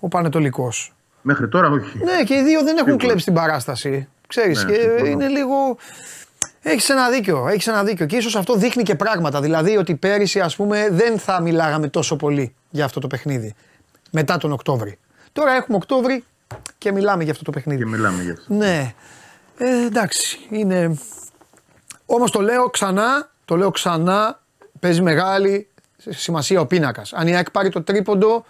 ο 0.00 0.08
Πανετολικός. 0.08 0.92
Μέχρι 1.22 1.48
τώρα 1.48 1.68
όχι. 1.68 1.98
Ναι, 1.98 2.22
και 2.24 2.34
οι 2.34 2.42
δύο 2.42 2.58
δεν 2.62 2.74
έχουν 2.76 2.84
Σίγουρα. 2.86 3.04
κλέψει 3.06 3.24
την 3.24 3.34
παράσταση. 3.34 4.08
Ξέρεις, 4.26 4.64
Ναι, 4.64 4.72
και 4.72 4.80
συμφωνώ. 4.80 5.06
είναι 5.06 5.28
λίγο... 5.28 5.54
Έχεις 6.62 6.88
ένα 6.88 7.10
δίκιο, 7.10 7.48
έχεις 7.48 7.66
ένα 7.66 7.84
δίκιο. 7.84 8.06
Και 8.06 8.16
ίσως 8.16 8.36
αυτό 8.36 8.54
δείχνει 8.54 8.82
και 8.82 8.94
πράγματα. 8.94 9.40
Δηλαδή 9.40 9.76
ότι 9.76 9.94
πέρυσι, 9.94 10.40
ας 10.40 10.56
πούμε, 10.56 10.88
δεν 10.90 11.18
θα 11.18 11.40
μιλάγαμε 11.40 11.88
τόσο 11.88 12.16
πολύ 12.16 12.54
για 12.70 12.84
αυτό 12.84 13.00
το 13.00 13.06
παιχνίδι. 13.06 13.54
Μετά 14.10 14.36
τον 14.36 14.52
Οκτώβρη. 14.52 14.98
Τώρα 15.32 15.52
έχουμε 15.52 15.76
Οκτώβρη 15.76 16.24
και 16.78 16.92
μιλάμε 16.92 17.22
για 17.22 17.32
αυτό 17.32 17.44
το 17.44 17.50
παιχνίδι. 17.50 17.84
Και 17.84 17.90
μιλάμε 17.90 18.22
γι' 18.22 18.30
αυτό. 18.30 18.54
Ναι. 18.54 18.94
Ε, 19.56 19.86
εντάξει, 19.86 20.46
είναι. 20.50 20.98
Όμως 22.06 22.30
το 22.30 22.40
λέω 22.40 22.70
ξανά, 22.70 23.30
το 23.44 23.56
λέω 23.56 23.70
ξανά, 23.70 24.40
παίζει 24.80 25.02
μεγάλη 25.02 25.68
σημασία 26.08 26.60
ο 26.60 26.66
πίνακας. 26.66 27.12
Αν 27.12 27.26
η 27.26 27.36
ΑΕΚ 27.36 27.50
πάρει 27.50 27.68
το 27.68 27.82
τρίποντο, 27.82 28.44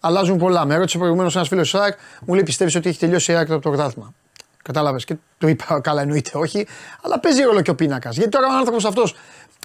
αλλάζουν 0.00 0.38
πολλά. 0.38 0.64
Με 0.64 0.76
ρώτησε 0.76 0.98
προηγουμένως 0.98 1.36
ένας 1.36 1.48
φίλος 1.48 1.70
της 1.70 1.80
ΑΕΚ, 1.80 1.98
μου 2.26 2.34
λέει: 2.34 2.42
Πιστεύεις 2.42 2.74
ότι 2.74 2.88
έχει 2.88 2.98
τελειώσει 2.98 3.32
η 3.32 3.34
ΑΕΚ 3.34 3.50
από 3.50 3.60
το 3.60 3.68
πρωτάθλημα. 3.70 4.14
Κατάλαβες 4.62 5.04
και 5.04 5.16
το 5.38 5.48
είπα 5.48 5.80
καλά, 5.80 6.02
εννοείται 6.02 6.30
όχι. 6.34 6.66
Αλλά 7.02 7.20
παίζει 7.20 7.42
ρόλο 7.42 7.60
και 7.60 7.70
ο 7.70 7.74
πίνακας. 7.74 8.16
Γιατί 8.16 8.30
τώρα 8.30 8.46
ο 8.46 8.56
άνθρωπος 8.56 8.84
αυτός 8.84 9.16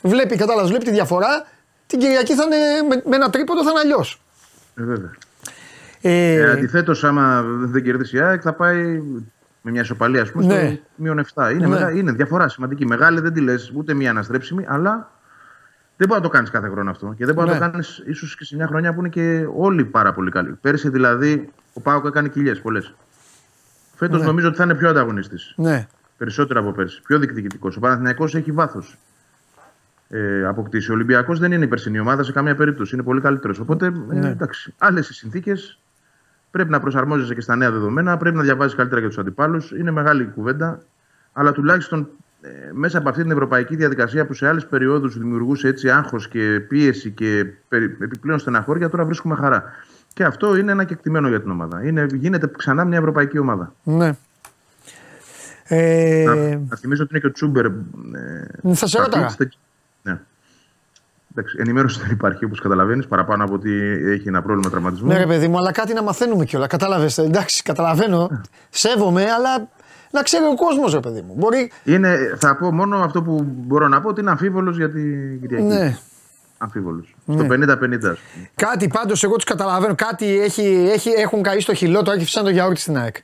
βλέπει, 0.04 0.36
κατάλαβες, 0.36 0.70
βλέπει 0.70 0.86
τη 0.86 0.92
διαφορά. 0.92 1.48
Την 1.88 2.00
Κυριακή 2.00 2.36
θα 2.36 2.44
είναι 2.44 2.88
με, 2.88 3.02
με 3.06 3.16
ένα 3.16 3.30
τρίποντο 3.30 3.64
θα 3.64 3.70
είναι 3.70 3.80
αλλιώς. 3.80 4.22
Ε, 4.76 4.84
βέβαια. 4.84 5.12
Ε, 6.08 6.34
Ε, 6.36 6.52
Αντιθέτως, 6.52 7.04
άμα 7.04 7.42
δεν 7.48 7.84
κερδίσει 7.84 8.16
η 8.18 8.20
ΑΕΚ, 8.20 8.42
θα 8.44 8.54
πάει 8.54 9.02
με 9.62 9.72
μια 9.72 9.82
ισοπαλία, 9.82 10.22
ας 10.22 10.32
πούμε, 10.32 10.46
Ναι. 10.46 10.70
στο 10.74 10.80
μείον 10.96 11.20
7. 11.20 11.52
Είναι, 11.52 11.60
Ναι. 11.60 11.68
μεγα- 11.68 11.92
είναι 11.92 12.12
διαφορά 12.12 12.48
σημαντική. 12.48 12.86
Μεγάλη 12.86 13.20
δεν 13.20 13.34
τη 13.34 13.42
λες 13.42 13.72
ούτε 13.76 13.94
μία 13.94 14.10
αναστρέψιμη, 14.10 14.66
αλλά 14.68 15.12
δεν 15.98 16.08
μπορεί 16.08 16.20
να 16.22 16.28
το 16.28 16.34
κάνεις 16.34 16.50
κάθε 16.50 16.70
χρόνο 16.70 16.90
αυτό. 16.90 17.14
Και 17.18 17.26
δεν 17.26 17.34
μπορεί 17.36 17.48
Ναι. 17.50 17.54
να 17.54 17.60
το 17.66 17.72
κάνεις 17.72 18.04
ίσως 18.06 18.36
και 18.38 18.44
σε 18.46 18.56
μια 18.56 18.68
χρονιά 18.68 18.94
που 18.94 19.00
είναι 19.00 19.10
και 19.10 19.48
όλοι 19.56 19.86
πάρα 19.86 20.14
πολύ 20.14 20.32
καλοί. 20.32 20.52
Πέρσι 20.62 20.90
δηλαδή 20.90 21.50
ο 21.74 21.82
Πάοκ 21.82 22.06
έκανε 22.06 22.28
κοιλιές 22.28 22.62
πολλές. 22.62 22.94
Φέτος 23.96 24.20
Ναι. 24.20 24.26
νομίζω 24.26 24.48
ότι 24.48 24.58
θα 24.58 24.64
είναι 24.64 24.76
πιο 24.76 24.90
ανταγωνιστής. 24.90 25.54
ναι. 25.58 25.88
Περισσότερο 26.18 26.60
από 26.60 26.72
πέρσι. 26.72 27.02
Πιο 27.02 27.20
διεκδικητικός. 27.20 27.78
Ο 27.78 27.80
Παναθηναϊκός 27.80 28.36
έχει 28.36 28.52
βάθος. 28.52 28.98
Ε, 30.10 30.46
αποκτήσει. 30.46 30.92
Ο 30.92 30.94
Ολυμπιακός 30.94 31.40
δεν 31.40 31.52
είναι 31.52 31.64
η 31.66 31.68
περσινή 31.68 32.00
ομάδα 32.00 32.24
σε 32.24 32.32
καμία 32.32 32.56
περίπτωση. 32.56 32.96
Είναι 32.96 33.04
πολύ 33.04 33.22
καλύτερος. 33.22 33.60
Οπότε 33.60 33.86
ε, 33.86 33.92
Ναι. 34.20 34.28
εντάξει. 34.30 34.74
Άλλες 34.78 35.10
οι 35.10 35.14
συνθήκες. 35.14 35.80
Πρέπει 36.56 36.70
να 36.72 36.80
προσαρμόζεσαι 36.80 37.34
και 37.34 37.42
στα 37.42 37.56
νέα 37.56 37.72
δεδομένα. 37.72 38.18
Πρέπει 38.18 38.36
να 38.36 38.42
διαβάζεις 38.42 38.76
καλύτερα 38.76 39.00
για 39.00 39.10
τους 39.10 39.18
αντιπάλους. 39.18 39.72
Είναι 39.72 39.92
μεγάλη 39.92 40.24
η 40.24 40.26
κουβέντα. 40.26 40.80
αλλά 41.34 41.52
τουλάχιστον 41.52 42.08
ε, 42.42 42.48
μέσα 42.74 42.98
από 42.98 43.10
αυτή 43.10 43.22
την 43.22 43.32
ευρωπαϊκή 43.32 43.76
διαδικασία 43.76 44.26
που 44.26 44.34
σε 44.34 44.48
άλλες 44.48 44.66
περιόδους 44.66 45.18
δημιουργούσε 45.18 45.68
έτσι 45.68 45.90
άγχος 45.90 46.28
και 46.28 46.60
πίεση 46.68 47.12
και 47.12 47.46
περι- 47.68 48.02
επιπλέον 48.02 48.40
στεναχώρια, 48.40 48.90
τώρα 48.90 49.06
βρίσκουμε 49.06 49.36
χαρά. 49.36 49.64
Και 50.14 50.24
αυτό 50.24 50.56
είναι 50.56 50.72
ένα 50.72 50.84
κεκτημένο 50.84 51.28
για 51.28 51.42
την 51.42 51.52
ομάδα. 51.52 51.84
Είναι, 51.86 52.06
γίνεται 52.14 52.52
ξανά 52.58 52.86
μια 52.86 52.98
ευρωπαϊκή 52.98 53.38
ομάδα. 53.40 53.74
Ναι. 53.84 54.12
Ε, 55.68 56.24
Να, 56.28 56.36
να 56.70 56.76
θυμίσω 56.78 57.04
ότι 57.04 57.12
είναι 57.12 57.20
και 57.20 57.28
ο 57.28 57.32
Τσούμπερ. 57.32 57.66
Ε, 57.66 57.72
θα 58.64 58.74
σε 58.76 58.88
στα 58.88 59.02
ρώταγα. 59.02 59.30
Πίτς, 61.36 61.54
δεν- 61.54 61.54
Ναι. 61.54 61.54
Εντάξει, 61.54 61.56
ενημέρωση 61.60 62.00
δεν 62.02 62.10
υπάρχει 62.12 62.46
όπως 62.46 62.62
καταλαβαίνεις, 62.62 63.08
παραπάνω 63.08 63.44
από 63.44 63.54
ότι 63.54 63.72
έχει 64.06 64.28
ένα 64.28 64.42
πρόβλημα 64.42 64.70
τραυματισμού. 64.70 65.08
ναι, 65.08 65.18
ρε 65.18 65.26
παιδί 65.26 65.48
μου, 65.48 65.58
αλλά 65.58 65.72
κάτι 65.72 65.94
να 65.94 66.04
μαθαίνουμε 66.04 66.46
κιόλας. 66.46 66.68
Κατάλαβες. 66.68 67.18
Εντάξει, 67.18 67.64
καταλαβαίνω. 67.64 68.42
Σέβομαι, 68.70 69.22
αλλά 69.22 69.68
να 70.12 70.22
ξέρει 70.22 70.44
ο 70.46 70.56
κόσμος, 70.56 70.94
ρε 70.94 71.00
παιδί 71.00 71.22
μου. 71.28 71.34
Μπορεί. 71.38 71.72
Είναι, 71.84 72.36
θα 72.40 72.56
πω 72.58 72.72
μόνο 72.74 72.98
αυτό 72.98 73.22
που 73.22 73.44
μπορώ 73.48 73.88
να 73.88 74.02
πω 74.02 74.10
ότι 74.10 74.22
είναι 74.22 74.30
αμφίβολος 74.30 74.78
για 74.78 74.90
την 74.92 75.42
Κυριακή. 75.42 75.64
Ναι. 75.66 75.98
Αμφίβολος. 76.58 77.16
Ναι. 77.26 77.36
Στο 77.36 77.46
50-50. 77.46 78.10
ας 78.12 78.20
πούμε. 78.34 78.50
Κάτι 78.56 78.88
πάντως 78.88 79.24
εγώ 79.24 79.36
τους 79.36 79.44
καταλαβαίνω. 79.44 79.96
Κάτι 79.96 80.40
έχει, 80.40 80.90
έχει, 80.94 81.10
έχουν 81.10 81.42
καεί 81.42 81.60
στο 81.60 81.74
χειλό 81.74 82.02
το 82.02 82.12
έχει 82.12 82.24
φυσάνει 82.24 82.46
το 82.46 82.52
γιαούρτι 82.52 82.80
στην 82.80 82.98
ΑΕΚ. 82.98 83.16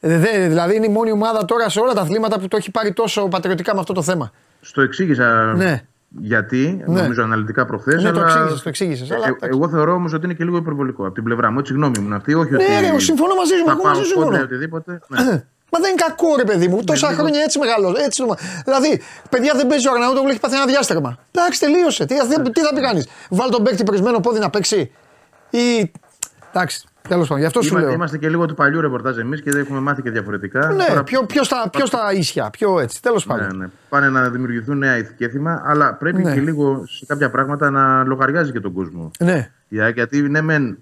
Ε, 0.00 0.18
δε- 0.18 0.46
δηλαδή 0.48 0.76
είναι 0.76 0.86
η 0.86 0.90
μόνη 0.92 1.10
ομάδα 1.12 1.44
τώρα 1.44 1.68
σε 1.68 1.80
όλα 1.80 1.92
τα 1.92 2.00
αθλήματα 2.00 2.38
που 2.40 2.48
το 2.48 2.56
έχει 2.56 2.70
πάρει 2.70 2.92
τόσο 2.92 3.28
πατριωτικά 3.28 3.74
με 3.74 3.80
αυτό 3.80 3.92
το 3.92 4.02
θέμα. 4.02 4.32
Στο 4.60 4.80
εξήγησα 4.82 5.52
Ναι. 5.56 5.82
Γιατί, 6.18 6.82
Ναι. 6.86 7.00
νομίζω 7.00 7.22
αναλυτικά 7.22 7.66
προχθές. 7.66 8.02
Ναι, 8.02 8.10
το 8.10 8.20
εξήγησες, 8.20 8.62
το 8.62 8.68
εξήγησες, 8.68 9.10
αλλά 9.10 9.26
εντάξει. 9.26 9.48
εγώ 9.52 9.68
θεωρώ 9.68 9.92
όμως 9.94 10.12
ότι 10.12 10.24
είναι 10.24 10.34
και 10.34 10.44
λίγο 10.44 10.56
υπερβολικό 10.56 11.04
από 11.04 11.14
την 11.14 11.24
πλευρά 11.24 11.50
μου. 11.50 11.58
Έτσι, 11.58 11.72
γνώμη 11.72 11.98
μου 11.98 12.06
είναι 12.06 12.14
αυτή. 12.16 12.34
Όχι 12.34 12.54
ότι 12.54 12.64
Ναι, 12.64 12.80
ρε, 12.80 12.98
συμφωνώ 12.98 13.34
μαζί 13.34 13.54
σου, 13.54 13.64
θα 13.64 13.70
εγώ 13.70 13.80
πάω 13.82 13.92
μαζί 13.92 14.04
σου 14.04 14.14
κόντρα 14.14 14.26
συμφωνώ. 14.30 14.42
ή 14.50 14.54
οτιδήποτε. 14.54 15.00
Ναι. 15.08 15.18
Μα 15.72 15.78
δεν 15.80 15.90
είναι 15.90 16.02
κακό 16.06 16.36
ρε 16.36 16.44
παιδί 16.44 16.68
μου. 16.68 16.84
Τόσα 16.84 17.08
λίγο- 17.10 17.20
χρόνια 17.20 17.40
έτσι 17.40 17.58
μεγάλο. 17.58 17.94
Έτσι, 18.04 18.22
το- 18.26 18.34
δηλαδή, 18.64 19.00
παιδιά 19.30 19.52
δεν 19.56 19.66
παίζει 19.66 19.88
ο 19.88 19.92
Αρναούτογλου, 19.92 20.28
έχει 20.30 20.40
πάθει 20.40 20.54
ένα 20.56 20.66
διάστρεμα. 20.66 21.18
Εντάξει, 21.32 21.60
τελείωσε. 21.60 22.04
Τι, 22.06 22.14
τι, 22.14 22.50
τι 22.50 22.60
θα 22.60 22.74
πει 22.74 22.80
κανείς. 22.80 23.08
Βάλει 23.30 23.50
τον 23.50 23.62
παίκτη 23.62 23.82
πρισμένο 23.84 24.20
πόδι 24.20 24.38
να 24.38 24.50
παίξει. 24.50 24.90
Ή. 25.50 25.92
Εντάξει, 26.52 26.84
τέλος 27.08 27.26
πάντων, 27.28 27.38
γι' 27.40 27.46
αυτό 27.46 27.62
σου 27.62 27.68
Είμα- 27.76 27.80
λέω. 27.80 27.92
Είμαστε 27.92 28.18
και 28.18 28.28
λίγο 28.28 28.46
του 28.46 28.54
παλιού 28.54 28.80
ρεπορτάζ 28.80 29.18
εμείς 29.18 29.42
και 29.42 29.50
δεν 29.50 29.60
έχουμε 29.60 29.80
μάθει 29.80 30.02
και 30.02 30.10
διαφορετικά. 30.10 30.72
Ναι, 30.72 30.84
Τώρα 30.88 31.02
πιο, 31.04 31.24
πιο, 31.24 31.44
στα, 31.44 31.68
πιο 31.72 31.86
στα 31.86 32.12
ίσια, 32.12 32.50
πιο 32.50 32.80
έτσι. 32.80 33.02
Τέλος 33.02 33.26
πάντων. 33.26 33.46
Ναι, 33.56 33.64
ναι. 33.64 33.70
Πάνε 33.88 34.08
να 34.08 34.28
δημιουργηθούν 34.30 34.78
νέα 34.78 34.98
ηθικέθημα, 34.98 35.62
αλλά 35.64 35.94
πρέπει 35.94 36.22
Ναι. 36.22 36.34
και 36.34 36.40
λίγο 36.40 36.82
σε 36.86 37.06
κάποια 37.06 37.30
πράγματα 37.30 37.70
να 37.70 38.04
λογαριάζει 38.04 38.52
και 38.52 38.60
τον 38.60 38.72
κόσμο. 38.72 39.10
Ναι. 39.18 39.50
Η 39.68 39.80
ΑΕΚ, 39.80 39.94
γιατί 39.94 40.20
ναι, 40.28 40.40
μεν 40.40 40.78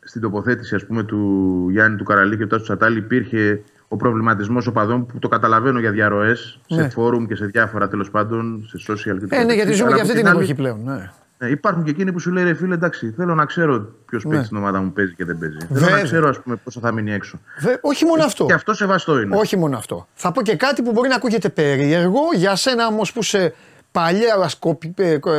στην 0.00 0.20
τοποθέτηση 0.20 0.74
ας 0.74 0.86
πούμε, 0.86 1.02
του 1.02 1.66
Γιάννη 1.70 1.96
του 1.96 2.04
Καραλή 2.04 2.36
και 2.36 2.42
του 2.42 2.48
Τάσου 2.48 2.62
Τσατάλη 2.62 2.98
υπήρχε 2.98 3.62
ο 3.88 3.96
προβληματισμός 3.96 4.66
οπαδών 4.66 5.06
που 5.06 5.18
το 5.18 5.28
καταλαβαίνω 5.28 5.78
για 5.80 5.90
διαρροές 5.90 6.58
Ναι. 6.68 6.82
σε 6.82 6.88
φόρουμ 6.88 7.26
και 7.26 7.34
σε 7.34 7.46
διάφορα 7.46 7.88
τέλος 7.88 8.10
πάντων, 8.10 8.68
σε 8.68 8.92
social 8.92 9.16
και 9.28 9.36
Ε, 9.36 9.44
ναι, 9.44 9.54
γιατί 9.54 9.72
ζούμε 9.72 9.86
Αλλά 9.86 9.94
και 9.96 10.00
από 10.00 10.10
αυτή 10.10 10.16
την 10.22 10.26
άλλη, 10.28 10.36
εποχή 10.36 10.54
πλέον. 10.54 10.80
Ναι. 10.84 11.10
Ναι, 11.38 11.48
υπάρχουν 11.48 11.84
και 11.84 11.90
εκείνοι 11.90 12.12
που 12.12 12.18
σου 12.20 12.30
λέει 12.32 12.44
ρε 12.44 12.54
φίλε, 12.54 12.74
εντάξει, 12.74 13.12
θέλω 13.16 13.34
να 13.34 13.44
ξέρω 13.44 13.86
ποιος 14.06 14.24
Ναι. 14.24 14.30
παίζει 14.30 14.44
στην 14.44 14.56
ομάδα 14.56 14.80
μου 14.80 14.92
παίζει 14.92 15.14
και 15.14 15.24
δεν 15.24 15.38
παίζει. 15.38 15.56
Θέλω 15.58 15.68
Βέβαια. 15.80 15.96
να 15.96 16.02
ξέρω 16.02 16.28
ας 16.28 16.40
πούμε, 16.42 16.56
πόσο 16.56 16.80
θα 16.80 16.92
μείνει 16.92 17.12
έξω. 17.12 17.40
Βε- 17.60 17.78
όχι 17.80 18.04
μόνο 18.04 18.24
αυτό. 18.24 18.44
Και 18.46 18.52
αυτό 18.52 18.74
σεβαστό 18.74 19.20
είναι. 19.20 19.36
Όχι 19.36 19.56
μόνο 19.56 19.76
αυτό. 19.76 20.06
Θα 20.14 20.32
πω 20.32 20.42
και 20.42 20.56
κάτι 20.56 20.82
που 20.82 20.92
μπορεί 20.92 21.08
να 21.08 21.14
ακούγεται 21.14 21.48
περίεργο 21.48 22.20
για 22.34 22.56
σένα 22.56 22.86
όμως 22.86 23.12
που 23.12 23.18
είσαι 23.20 23.54
παλιά 23.92 24.50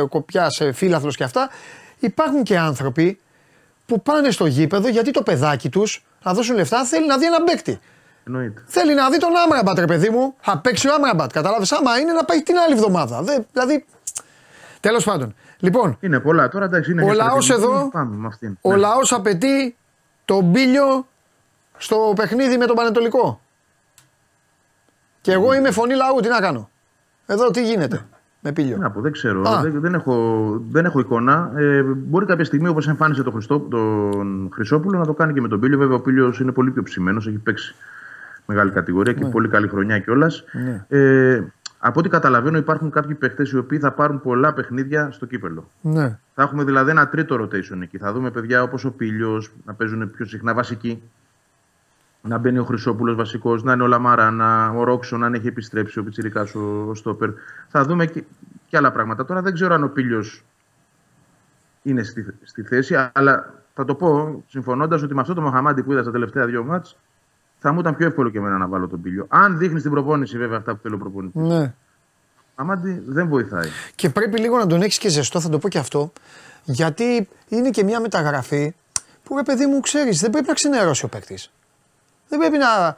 κοπιά 0.08 0.48
φίλαθλος 0.74 1.16
και 1.16 1.24
αυτά. 1.24 1.48
Υπάρχουν 1.98 2.42
και 2.42 2.58
άνθρωποι 2.58 3.18
που 3.86 4.02
πάνε 4.02 4.30
στο 4.30 4.46
γήπεδο 4.46 4.88
γιατί 4.88 5.10
το 5.10 5.22
παιδάκι 5.22 5.68
τους 5.68 6.04
να 6.24 6.32
δώσουν 6.34 6.56
λεφτά 6.56 6.84
θέλει 6.84 7.06
να 7.06 7.18
δει 7.18 7.24
έναν 7.26 7.44
παίκτη. 7.44 7.78
Εννοείται. 8.26 8.62
Θέλει 8.66 8.94
να 8.94 9.10
δει 9.10 9.18
τον 9.18 9.30
Άμραμπατ, 9.44 9.78
ρε 9.78 9.84
παιδί 9.86 10.08
μου. 10.10 10.34
Θα 10.40 10.58
παίξει 10.58 10.88
ο 10.88 10.94
Άμραμπατ. 10.94 11.32
Κατάλαβες 11.32 11.72
άμα 11.72 11.98
είναι 11.98 12.12
να 12.12 12.24
πάει 12.24 12.42
την 12.42 12.56
άλλη 12.58 12.72
εβδομάδα. 12.74 13.22
Δε, 13.22 13.38
δηλαδή. 13.52 13.84
Τέλος 14.80 15.04
πάντων. 15.04 15.34
Λοιπόν, 15.58 15.96
Είναι 16.00 16.20
πολλά 16.20 16.48
τώρα, 16.48 16.64
εντάξει, 16.64 16.92
είναι 16.92 17.02
Ο 17.02 17.04
μια 17.04 17.14
λαός 17.14 17.44
στρατηγική. 17.44 17.74
εδώ- 17.74 17.90
Πάμε 17.90 18.16
με 18.16 18.26
αυτήν. 18.26 18.58
ο 18.60 18.70
Ναι. 18.70 18.76
λαός 18.76 19.12
απαιτεί 19.12 19.76
τον 20.24 20.44
μπίλιο 20.44 21.06
στο 21.76 22.12
παιχνίδι 22.16 22.56
με 22.56 22.66
τον 22.66 22.76
Πανετολικό. 22.76 23.40
Και 25.20 25.32
εγώ 25.32 25.54
είμαι 25.54 25.70
φωνή 25.70 25.94
λαού, 25.94 26.20
τι 26.20 26.28
να 26.28 26.40
κάνω. 26.40 26.70
Εδώ 27.26 27.50
τι 27.50 27.62
γίνεται 27.64 28.00
με 28.40 28.52
πίλιο. 28.52 28.76
Να 28.76 28.90
πω, 28.90 29.00
δεν 29.00 29.12
ξέρω. 29.12 29.42
Α. 29.48 29.60
Δεν, 29.62 29.80
δεν, 29.80 29.94
έχω, 29.94 30.14
δεν 30.70 30.84
έχω 30.84 31.00
εικόνα. 31.00 31.52
Ε, 31.56 31.82
μπορεί 31.82 32.26
κάποια 32.26 32.44
στιγμή 32.44 32.68
όπως 32.68 32.88
εμφάνισε 32.88 33.22
τον, 33.22 33.32
Χριστό, 33.32 33.58
τον 33.60 34.48
Χρυσόπουλο 34.52 34.98
να 34.98 35.06
το 35.06 35.12
κάνει 35.14 35.32
και 35.32 35.40
με 35.40 35.48
τον 35.48 35.60
Πίλιο. 35.60 35.78
Βέβαια, 35.78 35.96
ο 35.96 36.00
Πίλιο 36.00 36.34
είναι 36.40 36.52
πολύ 36.52 36.70
πιο 36.70 36.82
ψημένος, 36.82 37.26
έχει 37.26 37.38
παίξει 37.38 37.74
μεγάλη 38.46 38.70
κατηγορία 38.70 39.12
και 39.12 39.24
Ναι. 39.24 39.30
πολύ 39.30 39.48
καλή 39.48 39.68
χρονιά 39.68 39.98
κιόλας. 39.98 40.44
Ναι. 40.52 40.84
Ε, 40.98 41.42
από 41.86 42.00
ό,τι 42.00 42.08
καταλαβαίνω, 42.08 42.58
υπάρχουν 42.58 42.90
κάποιοι 42.90 43.14
παίχτες 43.14 43.50
οι 43.50 43.56
οποίοι 43.56 43.78
θα 43.78 43.92
πάρουν 43.92 44.20
πολλά 44.20 44.52
παιχνίδια 44.52 45.10
στο 45.10 45.26
κύπελο. 45.26 45.70
Ναι. 45.80 46.18
Θα 46.34 46.42
έχουμε 46.42 46.64
δηλαδή 46.64 46.90
ένα 46.90 47.08
τρίτο 47.08 47.36
rotation 47.40 47.80
εκεί. 47.82 47.98
Θα 47.98 48.12
δούμε 48.12 48.30
παιδιά 48.30 48.62
όπως 48.62 48.84
ο 48.84 48.90
Πίλιο 48.90 49.42
να 49.64 49.74
παίζουν 49.74 50.10
πιο 50.10 50.24
συχνά 50.24 50.54
βασικοί. 50.54 51.02
Να 52.22 52.38
μπαίνει 52.38 52.58
ο 52.58 52.64
Χρυσόπουλος 52.64 53.16
βασικός, 53.16 53.62
να 53.62 53.72
είναι 53.72 53.82
ο 53.82 53.86
Λαμάρα, 53.86 54.30
να, 54.30 54.68
ο 54.68 54.84
Ρόξο 54.84 55.16
να 55.16 55.26
έχει 55.26 55.46
επιστρέψει, 55.46 55.98
ο 55.98 56.04
Πιτσυρικά 56.04 56.46
ο, 56.54 56.60
ο 56.88 56.94
Στόπερ. 56.94 57.30
Θα 57.68 57.84
δούμε 57.84 58.06
και, 58.06 58.24
και 58.68 58.76
άλλα 58.76 58.92
πράγματα. 58.92 59.24
Τώρα 59.24 59.42
δεν 59.42 59.52
ξέρω 59.52 59.74
αν 59.74 59.82
ο 59.82 59.88
Πίλιο 59.88 60.24
είναι 61.82 62.02
στη, 62.02 62.26
στη 62.42 62.62
θέση, 62.62 63.10
αλλά 63.12 63.54
θα 63.74 63.84
το 63.84 63.94
πω 63.94 64.42
συμφωνώντας 64.48 65.02
ότι 65.02 65.14
με 65.14 65.20
αυτό 65.20 65.34
το 65.34 65.40
Μοχαμάντι 65.40 65.82
που 65.82 65.92
είδα 65.92 66.02
στα 66.02 66.10
τελευταία 66.10 66.46
δύο 66.46 66.64
μάτς 66.64 66.96
θα 67.58 67.72
μου 67.72 67.80
ήταν 67.80 67.96
πιο 67.96 68.06
εύκολο 68.06 68.30
και 68.30 68.38
εμένα 68.38 68.58
να 68.58 68.66
βάλω 68.66 68.88
τον 68.88 69.02
Πίλιο. 69.02 69.26
Αν 69.28 69.58
δείχνεις 69.58 69.82
την 69.82 69.90
προπόνηση, 69.90 70.38
βέβαια, 70.38 70.58
αυτά 70.58 70.74
που 70.74 70.80
θέλω 70.82 70.98
προπονητής. 70.98 71.42
ναι. 71.42 71.74
Αμάντι 72.58 73.02
δεν 73.06 73.28
βοηθάει. 73.28 73.68
Και 73.94 74.10
πρέπει 74.10 74.40
λίγο 74.40 74.58
να 74.58 74.66
τον 74.66 74.82
έχεις 74.82 74.98
και 74.98 75.08
ζεστό, 75.08 75.40
θα 75.40 75.48
το 75.48 75.58
πω 75.58 75.68
και 75.68 75.78
αυτό. 75.78 76.12
Γιατί 76.64 77.28
είναι 77.48 77.70
και 77.70 77.84
μια 77.84 78.00
μεταγραφή 78.00 78.74
που 79.22 79.36
ρε 79.36 79.42
παιδί 79.42 79.66
μου 79.66 79.80
ξέρεις, 79.80 80.20
δεν 80.20 80.30
πρέπει 80.30 80.46
να 80.46 80.54
ξενερώσει 80.54 81.04
ο 81.04 81.08
παίκτης. 81.08 81.52
Δεν 82.28 82.38
πρέπει 82.38 82.56
να, 82.58 82.96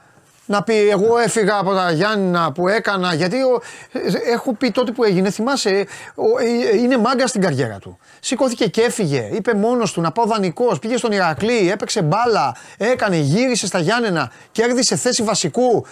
να 0.49 0.63
πει 0.63 0.89
εγώ 0.89 1.19
έφυγα 1.19 1.59
από 1.59 1.75
τα 1.75 1.91
Γιάννηνα 1.91 2.53
που 2.53 2.69
έκανα. 2.69 3.15
Γιατί 3.15 3.37
ο, 3.43 3.63
ε, 3.93 4.33
έχω 4.33 4.55
πει 4.55 4.71
τότε 4.71 4.93
που 4.93 5.05
έγινε, 5.05 5.31
θυμάσαι, 5.31 5.87
ο, 6.15 6.39
ε, 6.39 6.77
είναι 6.77 6.99
μάγκα 6.99 7.27
στην 7.27 7.41
καριέρα 7.41 7.79
του. 7.79 7.99
Σηκώθηκε 8.21 8.67
και 8.67 8.83
έφυγε. 8.83 9.29
Είπε 9.33 9.55
μόνος 9.55 9.93
του 9.93 10.01
να 10.01 10.13
πάω 10.13 10.27
δανεικός. 10.27 10.79
Πήγε 10.79 10.97
στον 10.97 11.13
Ηρακλή, 11.13 11.71
έπαιξε 11.71 12.03
μπάλα, 12.03 12.57
έκανε, 12.77 13.17
γύρισε 13.17 13.67
στα 13.67 13.79
Γιάννενα, 13.79 14.33
κέρδισε 14.53 14.97
θέση 14.97 15.23
βασικού. 15.23 15.87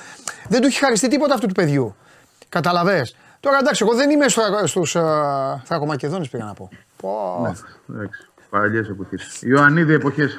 Δεν 0.48 0.60
του 0.60 0.66
έχει 0.66 0.78
χαριστεί 0.78 1.08
τίποτα 1.08 1.34
αυτού 1.34 1.46
του 1.46 1.54
παιδιού. 1.54 1.96
Καταλαβέ. 2.48 3.06
Τώρα 3.40 3.58
εντάξει, 3.58 3.84
εγώ 3.86 3.96
δεν 3.96 4.10
είμαι 4.10 4.26
στους 4.64 4.96
Θρακομακεδόνες 5.64 6.28
πήγα 6.28 6.44
να 6.44 6.54
πω. 6.54 6.68
Πω. 6.96 7.38
Ναι, 7.42 7.96
εντάξει. 7.96 8.26
Παλιές 8.60 8.88
εποχές. 8.88 9.42
Ιωαννίδη 9.42 9.94
εποχές. 9.94 10.38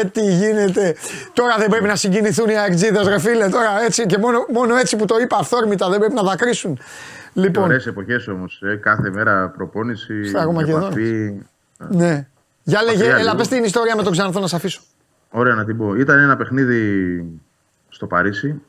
ε, 0.00 0.04
τι 0.04 0.20
γίνεται. 0.20 0.94
Τώρα 1.32 1.56
δεν 1.58 1.70
πρέπει 1.70 1.86
να 1.86 1.96
συγκινηθούν 1.96 2.48
οι 2.48 2.58
αεκτζίδε, 2.58 3.02
ρε 3.08 3.18
φίλε. 3.18 3.48
Τώρα 3.48 3.82
έτσι 3.84 4.06
και 4.06 4.18
μόνο, 4.18 4.46
μόνο 4.52 4.76
έτσι 4.76 4.96
που 4.96 5.04
το 5.04 5.18
είπα 5.18 5.36
αυθόρμητα 5.36 5.88
δεν 5.90 5.98
πρέπει 5.98 6.14
να 6.14 6.22
δακρύσουν. 6.22 6.78
Λοιπόν, 7.32 7.64
Ωραίες 7.64 7.86
εποχές 7.86 8.28
όμως. 8.28 8.62
Ε, 8.62 8.76
κάθε 8.76 9.10
μέρα 9.10 9.48
προπόνηση. 9.48 10.24
Στα 10.24 10.44
Ρωμακεδόνες. 10.44 10.86
επαφή. 10.86 11.42
ναι. 11.78 12.26
Για 12.62 12.82
λέγε, 12.82 12.96
Μακριά 12.96 13.14
έλα 13.14 13.22
λίγο. 13.22 13.34
πες 13.36 13.48
την 13.48 13.64
ιστορία 13.64 13.96
με 13.96 14.02
τον 14.02 14.12
Ξανθό 14.12 14.40
να 14.40 14.46
σε 14.46 14.56
αφήσω. 14.56 14.80
Ωραία 15.30 15.54
να 15.54 15.64
την 15.64 15.76
πω. 15.76 15.94
Ήταν 15.94 16.18
ένα 16.18 16.36
παιχνίδι 16.36 17.24
στο 17.88 18.06
Παρίσι 18.06 18.48
ε, 18.48 18.67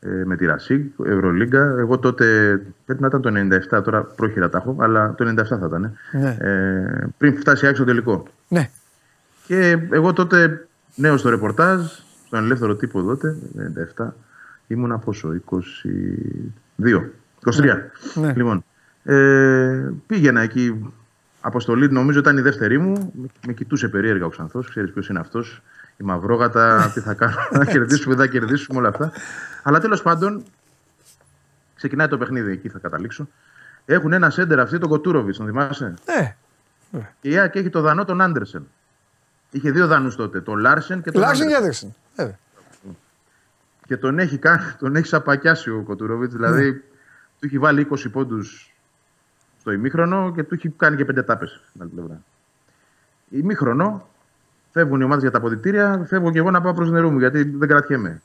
με 0.00 0.36
τη 0.36 0.46
Ρασίγκ, 0.46 0.84
Ευρωλίγκα. 1.04 1.74
Εγώ 1.78 1.98
τότε 1.98 2.60
πρέπει 2.84 3.00
να 3.00 3.06
ήταν 3.06 3.20
το 3.20 3.30
97, 3.78 3.82
τώρα 3.84 4.02
πρόχειρα 4.02 4.48
τα 4.48 4.58
έχω, 4.58 4.76
αλλά 4.80 5.14
το 5.14 5.24
97 5.28 5.44
θα 5.44 5.66
ήταν. 5.66 5.92
Ναι. 6.12 6.36
Ε, 6.40 7.06
πριν 7.18 7.36
φτάσει 7.36 7.66
άξιο 7.66 7.84
τελικό. 7.84 8.26
Ναι. 8.48 8.70
Και 9.46 9.78
εγώ 9.90 10.12
τότε 10.12 10.66
νέο 10.94 11.16
στο 11.16 11.28
ρεπορτάζ, 11.28 11.80
στον 12.26 12.44
ελεύθερο 12.44 12.76
τύπο 12.76 13.02
τότε, 13.02 13.36
97, 13.96 14.06
ήμουνα 14.66 14.98
πόσο, 14.98 15.40
22, 15.44 17.02
23. 17.44 17.90
Ναι. 18.14 18.32
Λοιπόν, 18.36 18.64
ε, 19.02 19.90
πήγαινα 20.06 20.40
εκεί, 20.40 20.92
αποστολή, 21.40 21.88
νομίζω 21.90 22.18
ήταν 22.18 22.36
η 22.36 22.40
δεύτερη 22.40 22.78
μου, 22.78 23.12
με, 23.14 23.26
με 23.46 23.52
κοιτούσε 23.52 23.88
περίεργα 23.88 24.24
ο 24.24 24.28
Ξανθός, 24.28 24.68
ξέρεις 24.68 24.90
ποιος 24.90 25.08
είναι 25.08 25.18
αυτός, 25.18 25.62
η 26.00 26.04
μαυρόγατα, 26.04 26.76
τι 26.94 27.00
θα 27.00 27.14
κάνουμε, 27.14 27.48
να 27.52 27.64
κερδίσουμε, 27.64 28.14
δεν 28.14 28.26
θα 28.26 28.30
κερδίσουμε 28.32 28.78
όλα 28.78 28.88
αυτά. 28.88 29.12
Αλλά 29.62 29.78
τέλος 29.80 30.02
πάντων, 30.02 30.44
ξεκινάει 31.74 32.08
το 32.08 32.18
παιχνίδι, 32.18 32.52
εκεί 32.52 32.68
θα 32.68 32.78
καταλήξω. 32.78 33.28
Έχουν 33.84 34.12
ένα 34.12 34.30
σέντερ 34.30 34.60
αυτή, 34.60 34.78
τον 34.78 34.88
Κοτούροβιτς, 34.88 35.36
τον 35.36 35.46
θυμάσαι; 35.46 35.94
Ναι. 36.06 36.36
Και 37.20 37.28
η 37.30 37.38
ΑΕΚ 37.38 37.54
έχει 37.54 37.70
το 37.70 37.80
δανό 37.80 38.04
τον 38.04 38.20
Άντερσεν. 38.20 38.66
Είχε 39.50 39.70
δύο 39.70 39.86
δανούς 39.86 40.16
τότε, 40.16 40.40
τον 40.40 40.58
Λάρσεν 40.58 41.02
και 41.02 41.10
τον 41.10 41.20
Λάξεν 41.20 41.48
και 41.48 41.54
Άντερσεν. 41.54 41.88
Άντερσεν. 41.88 41.94
Βέβαια. 42.16 42.38
Και 43.86 43.96
τον 43.96 44.18
έχει, 44.18 44.38
κα- 44.38 44.76
τον 44.78 44.96
έχει 44.96 45.06
σαπακιάσει 45.06 45.70
ο 45.70 45.82
Κοτουρόβιτ. 45.82 46.30
Δηλαδή 46.32 46.64
Ναι. 46.70 46.72
του 47.38 47.46
έχει 47.46 47.58
βάλει 47.58 47.80
20 47.80 48.10
πόντους 48.12 48.74
στο 49.60 49.70
ημίχρονο 49.72 50.32
και 50.34 50.42
του 50.42 50.54
έχει 50.54 50.68
κάνει 50.68 50.96
και 50.96 51.04
πέντε 51.04 51.22
τάπες 51.22 51.60
στην 51.68 51.82
άλλη 51.82 51.90
πλευρά. 51.90 52.22
Ημίχρονο, 53.30 54.07
φεύγουν 54.78 55.00
οι 55.00 55.04
ομάδες 55.04 55.22
για 55.22 55.30
τα 55.32 55.38
αποδητήρια, 55.38 56.04
φεύγω 56.06 56.30
και 56.30 56.38
εγώ 56.38 56.50
να 56.50 56.60
πάω 56.60 56.74
προς 56.74 56.90
νερού 56.90 57.10
μου 57.10 57.18
γιατί 57.18 57.42
δεν 57.44 57.68
κρατιέμαι. 57.68 58.22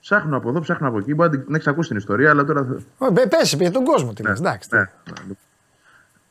Ψάχνω 0.00 0.36
από 0.36 0.48
εδώ, 0.48 0.60
ψάχνω 0.60 0.88
από 0.88 0.98
εκεί. 0.98 1.14
Μπορεί 1.14 1.36
να 1.38 1.44
την 1.44 1.54
έχεις 1.54 1.66
ακούσει 1.66 1.88
την 1.88 1.96
ιστορία, 1.98 2.30
αλλά 2.30 2.44
τώρα. 2.44 2.64
θα- 2.64 3.06
Ω, 3.06 3.10
μπε- 3.10 3.28
Πες 3.28 3.54
για 3.54 3.70
τον 3.70 3.84
κόσμο 3.84 4.12
τι 4.12 4.22
λες, 4.22 4.38
εντάξει. 4.38 4.68
Ναι. 4.72 4.84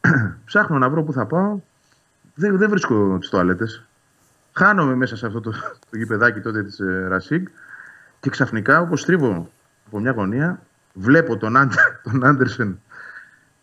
Ψάχνω 0.46 0.78
να 0.78 0.90
βρω 0.90 1.04
πού 1.04 1.14
θα 1.14 1.26
πάω. 1.26 1.60
Δεν, 2.36 2.58
δεν 2.58 2.70
βρίσκω 2.70 3.18
τις 3.20 3.30
τουαλέτες. 3.30 3.86
Χάνομαι 4.54 4.96
μέσα 4.96 5.16
σε 5.16 5.26
αυτό 5.26 5.42
το, 5.42 5.52
το 5.90 5.98
γηπεδάκι 5.98 6.40
τότε 6.40 6.64
της 6.64 6.80
ε, 6.80 7.06
Ρασίγκ 7.08 7.46
και 8.20 8.30
ξαφνικά, 8.30 8.80
όπως 8.82 9.06
τρίβω 9.06 9.50
από 9.88 10.00
μια 10.00 10.12
γωνία, 10.12 10.60
βλέπω 10.94 11.38
τον, 11.38 11.58
Άντε, 11.58 11.76
τον 12.12 12.26
Άντερσεν 12.26 12.80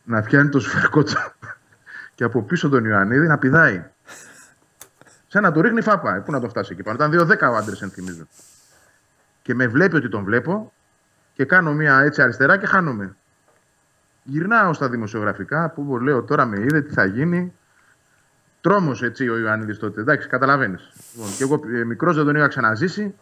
να 0.04 0.20
πιάνει 0.22 0.48
το 0.48 0.60
σφαιρικό 0.60 1.02
του 1.02 1.12
και 2.14 2.24
από 2.24 2.42
πίσω 2.42 2.68
τον 2.68 2.84
Ιωαννίδη 2.84 3.26
να 3.26 3.38
πηδάει. 3.38 3.84
Σαν 5.32 5.42
να 5.42 5.52
του 5.52 5.62
ρίχνει 5.62 5.80
φάπα. 5.80 6.16
Ε, 6.16 6.18
Πού 6.18 6.32
να 6.32 6.40
το 6.40 6.48
φτάσει 6.48 6.72
εκεί 6.72 6.82
πάνω. 6.82 7.04
Ήταν 7.04 7.28
2-10 7.30 7.50
ο 7.52 7.56
Άντερσεν, 7.56 7.90
θυμίζω. 7.90 8.26
Και 9.42 9.54
με 9.54 9.66
βλέπει 9.66 9.96
ότι 9.96 10.08
τον 10.08 10.24
βλέπω 10.24 10.72
και 11.34 11.44
κάνω 11.44 11.72
μία 11.72 11.98
έτσι 12.00 12.22
αριστερά 12.22 12.56
και 12.56 12.66
χάνομαι. 12.66 13.16
Γυρνάω 14.22 14.72
στα 14.72 14.88
δημοσιογραφικά 14.88 15.70
που 15.70 15.98
λέω 15.98 16.22
τώρα 16.22 16.44
με 16.44 16.60
είδε 16.60 16.80
τι 16.80 16.92
θα 16.92 17.04
γίνει. 17.04 17.52
Τρόμος 18.60 19.02
έτσι 19.02 19.28
ο 19.28 19.38
Ιωαννίδη 19.38 19.76
τότε. 19.76 20.00
Εντάξει, 20.00 20.28
καταλαβαίνεις. 20.28 20.92
Λοιπόν, 21.14 21.30
και 21.36 21.42
εγώ 21.42 21.60
μικρός 21.86 22.16
δεν 22.16 22.24
τον 22.24 22.36
είχα 22.36 22.48
ξαναζήσει. 22.48 23.14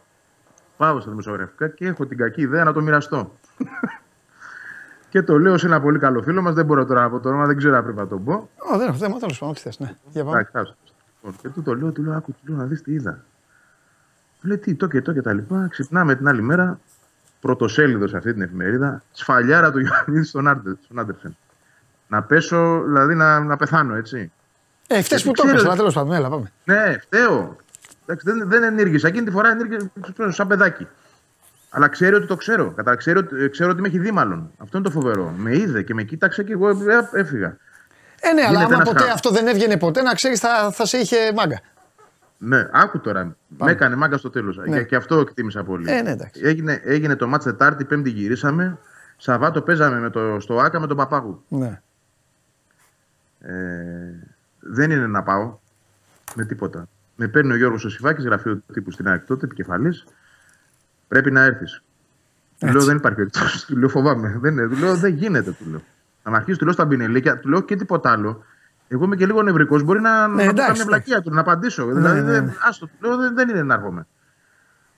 Πάω 0.76 1.01
στα 1.01 1.10
δημοσιογραφικά 1.10 1.68
και 1.68 1.86
έχω 1.86 2.06
την 2.06 2.16
κακή 2.18 2.40
ιδέα 2.40 2.64
να 2.64 2.72
το 2.72 2.80
μοιραστώ. 2.80 3.39
και 5.10 5.22
το 5.22 5.39
λέω 5.39 5.59
σε 5.59 5.66
ένα 5.66 5.80
πολύ 5.80 5.98
καλό 5.98 6.22
φίλο 6.22 6.43
μας. 6.43 6.55
Δεν 6.55 6.64
μπορώ 6.64 6.85
τώρα 6.85 7.01
να 7.01 7.10
πω 7.10 7.20
το 7.20 7.28
όνομα, 7.28 7.47
δεν 7.47 7.56
ξέρω 7.56 7.76
αν 7.76 7.82
πρέπει 7.82 7.98
να 7.98 8.06
τον 8.06 8.24
πω. 8.24 8.51
Ω, 8.72 8.78
δεν 8.78 8.89
έχω 8.89 8.97
θέμα, 8.97 9.18
τέλος 9.18 9.39
πάντων, 9.39 9.55
ό,τι 9.55 9.60
θες, 9.60 9.78
ναι. 9.78 9.97
Για 10.09 10.24
πάμε. 10.24 10.39
Εντάξει, 10.39 10.59
άστο. 10.59 10.88
Λοιπόν, 11.28 11.42
και 11.42 11.48
του 11.48 11.62
το 11.62 11.74
λέω, 11.74 11.90
του 11.92 12.02
λέω, 12.02 12.12
άκου, 12.16 12.32
του 12.32 12.38
λέω 12.52 12.56
να 12.56 12.64
δεις 12.64 12.82
τι 12.82 12.92
είδα. 12.92 13.24
Του 14.40 14.46
λέει 14.46 14.59
τι, 14.59 14.74
το 14.74 14.86
και 14.86 15.02
το 15.02 15.12
και 15.12 15.22
τα 15.22 15.32
λοιπά. 15.32 15.66
Ξυπνάμε 15.70 16.14
την 16.16 16.28
άλλη 16.28 16.42
μέρα, 16.42 16.80
πρωτοσέλιδος 17.40 18.10
σε 18.10 18.16
αυτή 18.16 18.32
την 18.32 18.42
εφημερίδα, 18.42 19.02
σφαλιάρα 19.12 19.70
του 19.72 19.78
Ιωαννίδη 19.78 20.24
στον, 20.26 20.48
Άντε, 20.48 20.76
στον 20.84 20.98
Άντερσεν. 20.98 21.36
Να 22.09 22.22
πέσω, 22.22 22.82
δηλαδή 22.86 23.14
να, 23.14 23.40
να 23.40 23.56
πεθάνω, 23.56 23.94
έτσι. 23.94 24.32
Ε, 24.86 25.02
φταίς 25.02 25.22
που 25.22 25.26
το 25.28 25.32
Ξέρω- 25.32 25.48
έπαιξε, 25.48 25.66
αλλά 25.66 25.76
τέλος 25.76 25.94
πάντων, 25.94 26.12
έλα 26.12 26.28
πάμε. 26.28 26.52
Ναι, 26.64 26.98
φταίω. 27.00 27.56
Εντάξει, 28.06 28.30
δεν, 28.30 28.48
δεν 28.48 28.62
ενήργησα. 28.62 29.09
Εκείνη 29.09 29.24
τη 29.24 29.30
φορά 29.30 29.50
ενήργησα 29.50 29.90
σαν 30.28 30.46
παιδάκι. 30.46 30.86
Αλλά 31.70 31.88
ξέρει 31.88 32.14
ότι 32.14 32.26
το 32.26 32.36
ξέρω. 32.36 32.70
Κατά, 32.72 32.94
ξέρει, 32.94 33.18
ότι- 33.18 33.48
ξέρω 33.50 33.70
ότι 33.70 33.80
με 33.80 33.88
έχει 33.88 33.98
δει 33.98 34.10
μάλλον. 34.10 34.50
Αυτό 34.59 34.78
είναι 34.78 34.86
το 34.86 34.92
φοβερό. 34.92 35.34
Με 35.36 35.56
είδε 35.56 35.82
και 35.82 35.94
με 35.94 36.02
κοίταξε 36.02 36.42
και 36.42 36.52
εγώ 36.52 36.68
ε, 36.68 36.74
έφυγα. 37.12 37.56
Ε, 38.20 38.32
ναι, 38.32 38.40
αλλά 38.40 38.50
Γίνεται 38.50 38.64
άμα 38.64 38.74
ένας 38.74 38.88
ποτέ 38.88 38.98
χαμός. 38.98 39.14
αυτό 39.14 39.30
δεν 39.30 39.46
έβγαινε 39.46 39.76
ποτέ, 39.76 40.02
να 40.02 40.14
ξέρεις 40.14 40.40
θα, 40.40 40.70
θα 40.72 40.86
σε 40.86 40.98
είχε 40.98 41.16
μάγκα. 41.36 41.60
Ναι, 42.38 42.68
άκου 42.72 43.00
τώρα. 43.00 43.36
Με 43.48 43.70
έκανε 43.70 43.96
μάγκα 43.96 44.16
στο 44.16 44.30
τέλος. 44.30 44.56
Ναι. 44.56 44.78
Και, 44.78 44.84
και 44.84 44.96
αυτό 44.96 45.18
εκτίμησα 45.18 45.64
πολύ. 45.64 45.90
Ε, 45.90 46.02
ναι, 46.02 46.10
εντάξει. 46.10 46.40
έγινε, 46.44 46.80
έγινε 46.84 47.16
το 47.16 47.26
μάτς 47.26 47.44
Τετάρτη, 47.44 47.84
Πέμπτη 47.84 48.10
γυρίσαμε. 48.10 48.78
Σαββάτο 49.16 49.62
παίζαμε 49.62 49.98
με 49.98 50.10
το, 50.10 50.40
στο 50.40 50.58
Άκα 50.58 50.80
με 50.80 50.86
τον 50.86 50.96
Παπάγου. 50.96 51.44
Ναι. 51.48 51.80
Ε, 53.40 53.52
δεν 54.60 54.90
είναι 54.90 55.06
να 55.06 55.22
πάω 55.22 55.58
με 56.34 56.44
τίποτα. 56.44 56.88
Με 57.16 57.28
παίρνει 57.28 57.52
ο 57.52 57.56
Γιώργος 57.56 57.84
ο 57.84 57.88
Σιφάκης, 57.88 58.24
γραφείο 58.24 58.62
τύπου 58.72 58.90
στην 58.90 59.08
ΑΕΚ 59.08 59.24
τότε, 59.24 59.44
επικεφαλής. 59.44 60.04
Πρέπει 61.08 61.30
να 61.30 61.42
έρθεις. 61.42 61.82
Του 62.58 62.66
λέω 62.66 62.84
δεν 62.84 62.96
υπάρχει 62.96 63.16
περίπτωση. 63.16 63.66
Του 63.66 63.76
λέω 63.76 63.88
φοβάμαι. 63.88 64.38
Δεν, 64.40 64.52
είναι. 64.52 64.68
του 64.68 64.76
λέω 64.76 64.94
δεν 64.96 65.14
γίνεται. 65.14 65.50
Του 65.50 65.70
λέω. 65.70 65.82
Να 66.28 66.34
με 66.34 66.40
αρχίσει, 66.40 66.59
του 66.59 66.64
λέω 66.64 66.74
στα 66.74 66.84
μπινελίκια, 66.84 67.38
του 67.38 67.48
λέω 67.48 67.60
και 67.60 67.76
τίποτα 67.76 68.10
άλλο. 68.10 68.44
Εγώ 68.88 69.05
είμαι 69.05 69.16
και 69.16 69.26
λίγο 69.26 69.42
νευρικός. 69.42 69.82
Μπορεί 69.82 70.00
να, 70.00 70.20
να 70.20 70.28
πω 70.28 70.34
Ναι, 70.34 70.42
εντάξει, 70.42 70.66
καμιά 70.66 70.84
βλακεία 70.84 71.22
του, 71.22 71.30
να 71.30 71.40
απαντήσω. 71.40 71.86
δηλαδή, 71.86 72.20
ναι, 72.20 72.30
δεν- 72.30 72.44
ναι. 72.44 72.52
άστο, 72.68 72.86
του 72.86 72.92
λέω 73.06 73.16
δεν, 73.16 73.34
δεν 73.34 73.48
είναι 73.48 73.62
να 73.62 73.74
έρχομαι. 73.74 74.06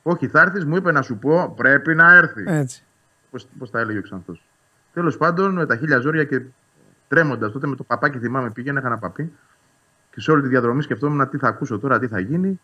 Όχι, 0.02 0.28
θα 0.28 0.40
έρθεις, 0.40 0.64
μου 0.64 0.76
είπε 0.76 0.92
να 0.92 1.02
σου 1.02 1.16
πω, 1.18 1.52
πρέπει 1.56 1.94
να 1.94 2.14
έρθεις. 2.14 2.44
Έτσι. 2.46 2.82
Πώς 3.58 3.70
τα 3.70 3.80
έλεγε 3.80 3.98
ο 3.98 4.02
Ξανθός. 4.02 4.44
Τέλος 4.92 5.16
πάντων, 5.16 5.52
με 5.52 5.66
τα 5.66 5.76
χίλια 5.76 5.98
ζόρια 5.98 6.24
και 6.24 6.42
τρέμοντας 7.08 7.52
τότε 7.52 7.66
με 7.66 7.76
το 7.76 7.82
παπάκι, 7.84 8.18
θυμάμαι, 8.18 8.50
πήγαινε, 8.50 8.78
είχα 8.78 8.88
ένα 8.88 8.98
παπί. 8.98 9.32
Και 10.10 10.20
σε 10.20 10.30
όλη 10.30 10.42
τη 10.42 10.48
διαδρομή 10.48 10.82
σκεφτόμουν 10.82 11.28
τι 11.28 11.38
θα 11.38 11.48
ακούσω 11.48 11.78
τώρα, 11.78 11.98
τι 11.98 12.06
θα 12.06 12.18
γίνει. 12.20 12.60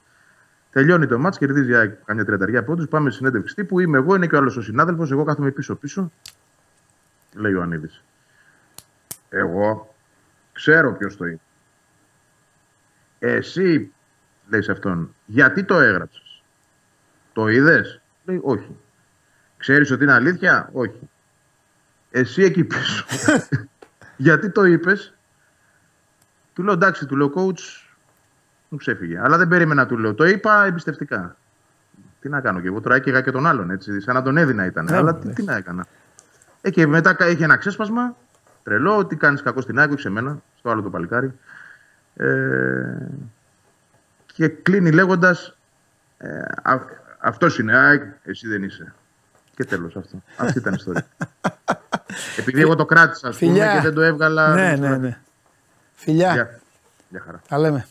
Τελειώνει 0.71 1.07
το 1.07 1.19
μάτς, 1.19 1.39
κερδίζει 1.39 1.71
η 1.71 1.75
ΑΕΚ 1.75 1.95
καμιά 2.05 2.25
τριανταριά 2.25 2.65
πόντους. 2.65 2.89
Πάμε 2.89 3.09
στη 3.11 3.19
συνέντευξη 3.19 3.55
τύπου. 3.55 3.79
Είμαι 3.81 3.97
εγώ, 3.99 4.15
είναι 4.15 4.27
και 4.27 4.35
ο 4.35 4.39
άλλος 4.39 4.57
ο 4.57 4.63
συνάδελφος. 4.63 5.11
Εγώ 5.11 5.25
κάθομαι 5.25 5.51
πίσω-πίσω. 5.51 6.11
Λέει 7.35 7.55
ο 7.55 7.63
Ανίδης. 7.63 8.03
Εγώ 9.29 9.95
ξέρω 10.53 10.93
ποιος 10.93 11.17
το 11.17 11.25
είναι. 11.25 11.41
Εσύ, 13.19 13.93
λέει 14.49 14.63
σε 14.63 14.73
αυτόν, 14.73 15.15
γιατί 15.27 15.65
το 15.65 15.81
έγραψες; 15.81 16.43
Το 17.33 17.49
είδες; 17.49 18.01
Λέει 18.25 18.41
όχι. 18.43 18.77
Ξέρεις 19.57 19.91
ότι 19.91 20.03
είναι 20.03 20.13
αλήθεια; 20.13 20.69
Όχι. 20.73 21.09
Εσύ 22.11 22.43
εκεί 22.43 22.65
πίσω. 22.65 23.05
γιατί 24.17 24.51
το 24.51 24.65
είπες; 24.65 25.15
Του 26.53 26.63
λέω 26.63 26.73
εντάξει, 26.73 27.07
του 27.07 27.17
λέω 27.17 27.33
coach, 27.37 27.85
μου 28.69 28.79
ξέφυγε. 28.79 29.19
Αλλά 29.21 29.37
δεν 29.37 29.49
περίμενα, 29.49 29.87
του 29.87 29.99
λέω. 29.99 30.15
Το 30.15 30.25
είπα 30.25 30.65
εμπιστευτικά. 30.65 31.37
Τι 32.21 32.29
να 32.29 32.41
κάνω 32.41 32.61
και 32.61 32.67
εγώ 32.67 32.81
τώρα 32.81 32.95
έκαιγα 32.95 33.21
και 33.21 33.31
τον 33.31 33.47
άλλον 33.47 33.71
έτσι. 33.71 34.01
Σαν 34.01 34.15
να 34.15 34.23
τον 34.23 34.37
έδινα 34.37 34.65
ήταν. 34.65 34.85
Ναι, 34.85 34.97
Αλλά 34.97 35.13
ναι, 35.13 35.19
τι, 35.19 35.27
ναι. 35.27 35.33
τι 35.33 35.43
να 35.43 35.57
έκανα. 35.57 35.87
Ε, 36.61 36.71
και 36.71 36.87
μετά 36.87 37.15
κα- 37.15 37.29
είχε 37.29 37.45
ένα 37.45 37.57
ξέσπασμα. 37.57 38.17
Τρελό, 38.67 38.97
ότι 38.97 39.17
κάνεις 39.17 39.43
κακό 39.43 39.61
στην 39.61 39.79
άκρη 39.79 40.01
σε 40.01 40.09
μένα, 40.11 40.39
στο 40.59 40.71
άλλο 40.71 40.83
το 40.83 40.91
παλικάρι. 40.91 41.33
Ε, 42.17 42.27
και 44.27 44.49
κλείνει 44.49 44.91
λέγοντας. 44.91 45.57
Ε, 46.19 46.41
αυτός 47.21 47.59
είναι, 47.59 47.77
ΑΕΚ, 47.77 48.03
εσύ 48.25 48.49
δεν 48.49 48.63
είσαι. 48.63 48.95
Και 49.55 49.65
τέλος 49.65 49.97
αυτό. 49.97 50.23
Αυτή 50.37 50.59
ήταν 50.59 50.73
η 50.73 50.77
ιστορία. 50.79 51.07
Επειδή 52.39 52.61
εγώ 52.61 52.75
το 52.75 52.85
κράτησα, 52.85 53.29
ας 53.29 53.39
πούμε, 53.39 53.51
Φιλιά. 53.53 53.75
και 53.75 53.81
δεν 53.81 53.95
το 53.95 54.01
έβγαλα. 54.01 54.55
Ναι, 54.55 54.71
δεν 54.77 54.81
ναι, 54.81 54.89
το- 54.89 54.97
ναι. 55.01 55.19
Φιλιά. 55.95 56.33
Γεια. 56.33 56.61
Γεια 57.09 57.21
χαρά. 57.25 57.41
Τα 57.49 57.59
λέμε. 57.59 57.87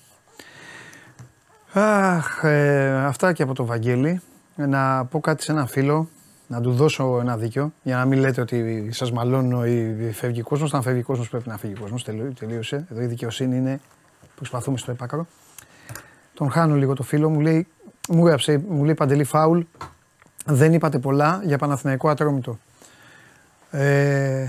Αχ, 1.73 2.43
ε, 2.43 3.05
αυτά 3.05 3.33
και 3.33 3.43
από 3.43 3.53
το 3.53 3.65
Βαγγέλη. 3.65 4.21
Ε, 4.57 4.65
Να 4.65 5.05
πω 5.05 5.19
κάτι 5.19 5.43
σε 5.43 5.51
ένα 5.51 5.65
φίλο, 5.65 6.09
να 6.47 6.61
του 6.61 6.71
δώσω 6.73 7.17
ένα 7.19 7.37
δίκιο, 7.37 7.73
για 7.83 7.95
να 7.95 8.05
μην 8.05 8.19
λέτε 8.19 8.41
ότι 8.41 8.89
σας 8.91 9.11
μαλώνω 9.11 9.65
ή 9.65 10.11
φεύγει 10.13 10.41
κόσμος. 10.41 10.73
Αν 10.73 10.81
φεύγει 10.81 11.01
κόσμος 11.01 11.29
πρέπει 11.29 11.49
να 11.49 11.57
φύγει 11.57 11.73
κόσμος, 11.73 12.03
τελείω- 12.03 12.33
τελείωσε. 12.39 12.85
Εδώ 12.91 13.01
η 13.01 13.05
δικαιοσύνη 13.05 13.57
είναι, 13.57 13.79
προσπαθούμε 14.35 14.77
στο 14.77 14.91
επάκαρο. 14.91 15.27
Τον 16.33 16.51
χάνω 16.51 16.75
λίγο 16.75 16.93
το 16.93 17.03
φίλο, 17.03 17.29
μου 17.29 17.39
λέει, 17.39 17.67
μου 18.09 18.25
έγραψε, 18.25 18.63
μου 18.69 18.83
λέει 18.83 18.93
Παντελή 18.93 19.23
Φάουλ, 19.23 19.61
δεν 20.45 20.73
είπατε 20.73 20.99
πολλά 20.99 21.41
για 21.43 21.57
Παναθηναϊκό 21.57 22.09
Ατρόμητο. 22.09 22.59
Ε, 23.71 24.45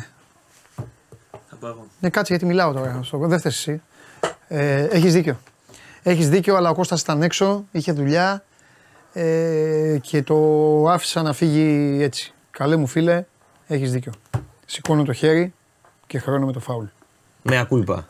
ναι, 2.00 2.10
κάτσε 2.10 2.32
γιατί 2.32 2.46
μιλάω 2.46 2.72
τώρα. 2.72 3.00
Στο, 3.02 3.18
δεν 3.18 3.40
θες 3.40 3.54
εσύ. 3.56 3.82
Ε, 4.48 4.84
έχεις 4.84 5.12
δίκιο. 5.12 5.38
Έχεις 6.02 6.28
δίκιο, 6.28 6.56
αλλά 6.56 6.70
ο 6.70 6.74
Κώστας 6.74 7.00
ήταν 7.00 7.22
έξω, 7.22 7.64
είχε 7.70 7.92
δουλειά 7.92 8.44
ε, 9.18 9.98
και 10.00 10.22
το 10.22 10.36
άφησα 10.88 11.22
να 11.22 11.32
φύγει 11.32 11.98
έτσι. 12.02 12.34
Καλέ 12.50 12.76
μου 12.76 12.86
φίλε, 12.86 13.24
έχεις 13.66 13.92
δίκιο. 13.92 14.12
Σηκώνω 14.66 15.04
το 15.04 15.12
χέρι 15.12 15.54
και 16.06 16.18
χρώνω 16.18 16.46
με 16.46 16.52
το 16.52 16.60
φάουλ. 16.60 16.84
Με 17.42 17.58
ακούλπα. 17.58 18.06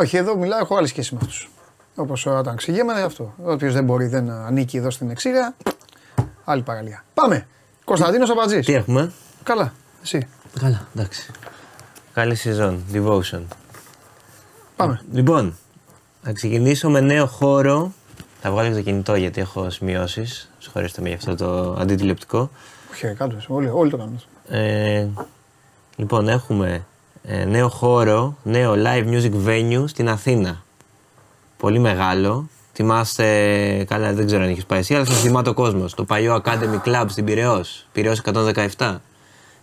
Όχι, 0.00 0.16
εδώ 0.16 0.36
μιλάω, 0.36 0.58
έχω 0.58 0.76
άλλη 0.76 0.86
σχέση 0.86 1.14
με 1.14 1.20
αυτούς. 1.22 1.50
Όπως 1.94 2.26
όταν 2.26 2.56
ξηγέμαι, 2.56 2.92
αυτό. 2.92 3.34
Όποιος 3.44 3.72
δεν 3.72 3.84
μπορεί, 3.84 4.06
δεν 4.06 4.30
ανήκει 4.30 4.76
εδώ 4.76 4.90
στην 4.90 5.10
εξήγα, 5.10 5.54
άλλη 6.44 6.62
παραλία. 6.62 7.04
Πάμε. 7.14 7.46
Κωνσταντίνος 7.84 8.30
Αμπατζής. 8.30 8.66
Τι 8.66 8.74
έχουμε; 8.74 9.12
Καλά, 9.42 9.72
εσύ. 10.02 10.28
Καλά, 10.60 10.86
εντάξει. 10.94 11.30
Καλή 12.12 12.34
σεζόν. 12.34 12.84
Devotion. 12.92 13.42
Πάμε. 14.76 15.00
Λοιπόν, 15.12 15.58
θα 16.22 16.32
ξεκινήσω 16.32 16.90
με 16.90 17.00
νέο 17.00 17.26
χώρο. 17.26 17.92
Θα 18.42 18.50
βγάλω 18.50 18.68
και 18.68 18.74
το 18.74 18.82
κινητό 18.82 19.14
γιατί 19.14 19.40
έχω 19.40 19.70
σημειώσεις. 19.70 20.50
Συγχωρέστε 20.58 21.00
με 21.02 21.08
για 21.08 21.16
αυτό 21.16 21.34
το 21.34 21.80
αντιτηλεπτικό. 21.80 22.50
Όχι, 22.92 23.06
ρε, 23.06 23.12
κάτω, 23.12 23.36
εσύ, 23.36 23.46
όλοι, 23.50 23.68
όλοι 23.68 23.90
το 23.90 23.96
κάνουν. 23.96 24.14
αυτό. 24.14 24.56
Ε, 24.56 25.08
λοιπόν, 25.96 26.28
έχουμε 26.28 26.84
ε, 27.22 27.44
νέο 27.44 27.68
χώρο, 27.68 28.36
νέο 28.42 28.74
live 28.76 29.06
music 29.08 29.32
venue 29.46 29.84
στην 29.86 30.08
Αθήνα. 30.08 30.62
Πολύ 31.56 31.78
μεγάλο. 31.78 32.48
Θυμάστε, 32.72 33.84
καλά 33.88 34.12
δεν 34.12 34.26
ξέρω 34.26 34.42
αν 34.42 34.48
έχεις 34.48 34.66
πάει 34.66 34.78
εσύ, 34.78 34.94
αλλά 34.94 35.04
σας 35.04 35.20
θυμάται 35.20 35.48
ο 35.48 35.54
κόσμος. 35.54 35.94
Το 35.94 36.04
παλιό 36.04 36.42
Academy 36.44 36.88
Club 36.88 37.04
στην 37.08 37.24
Πειραιώς, 37.24 37.86
Πειραιώς 37.92 38.20
117. 38.76 38.96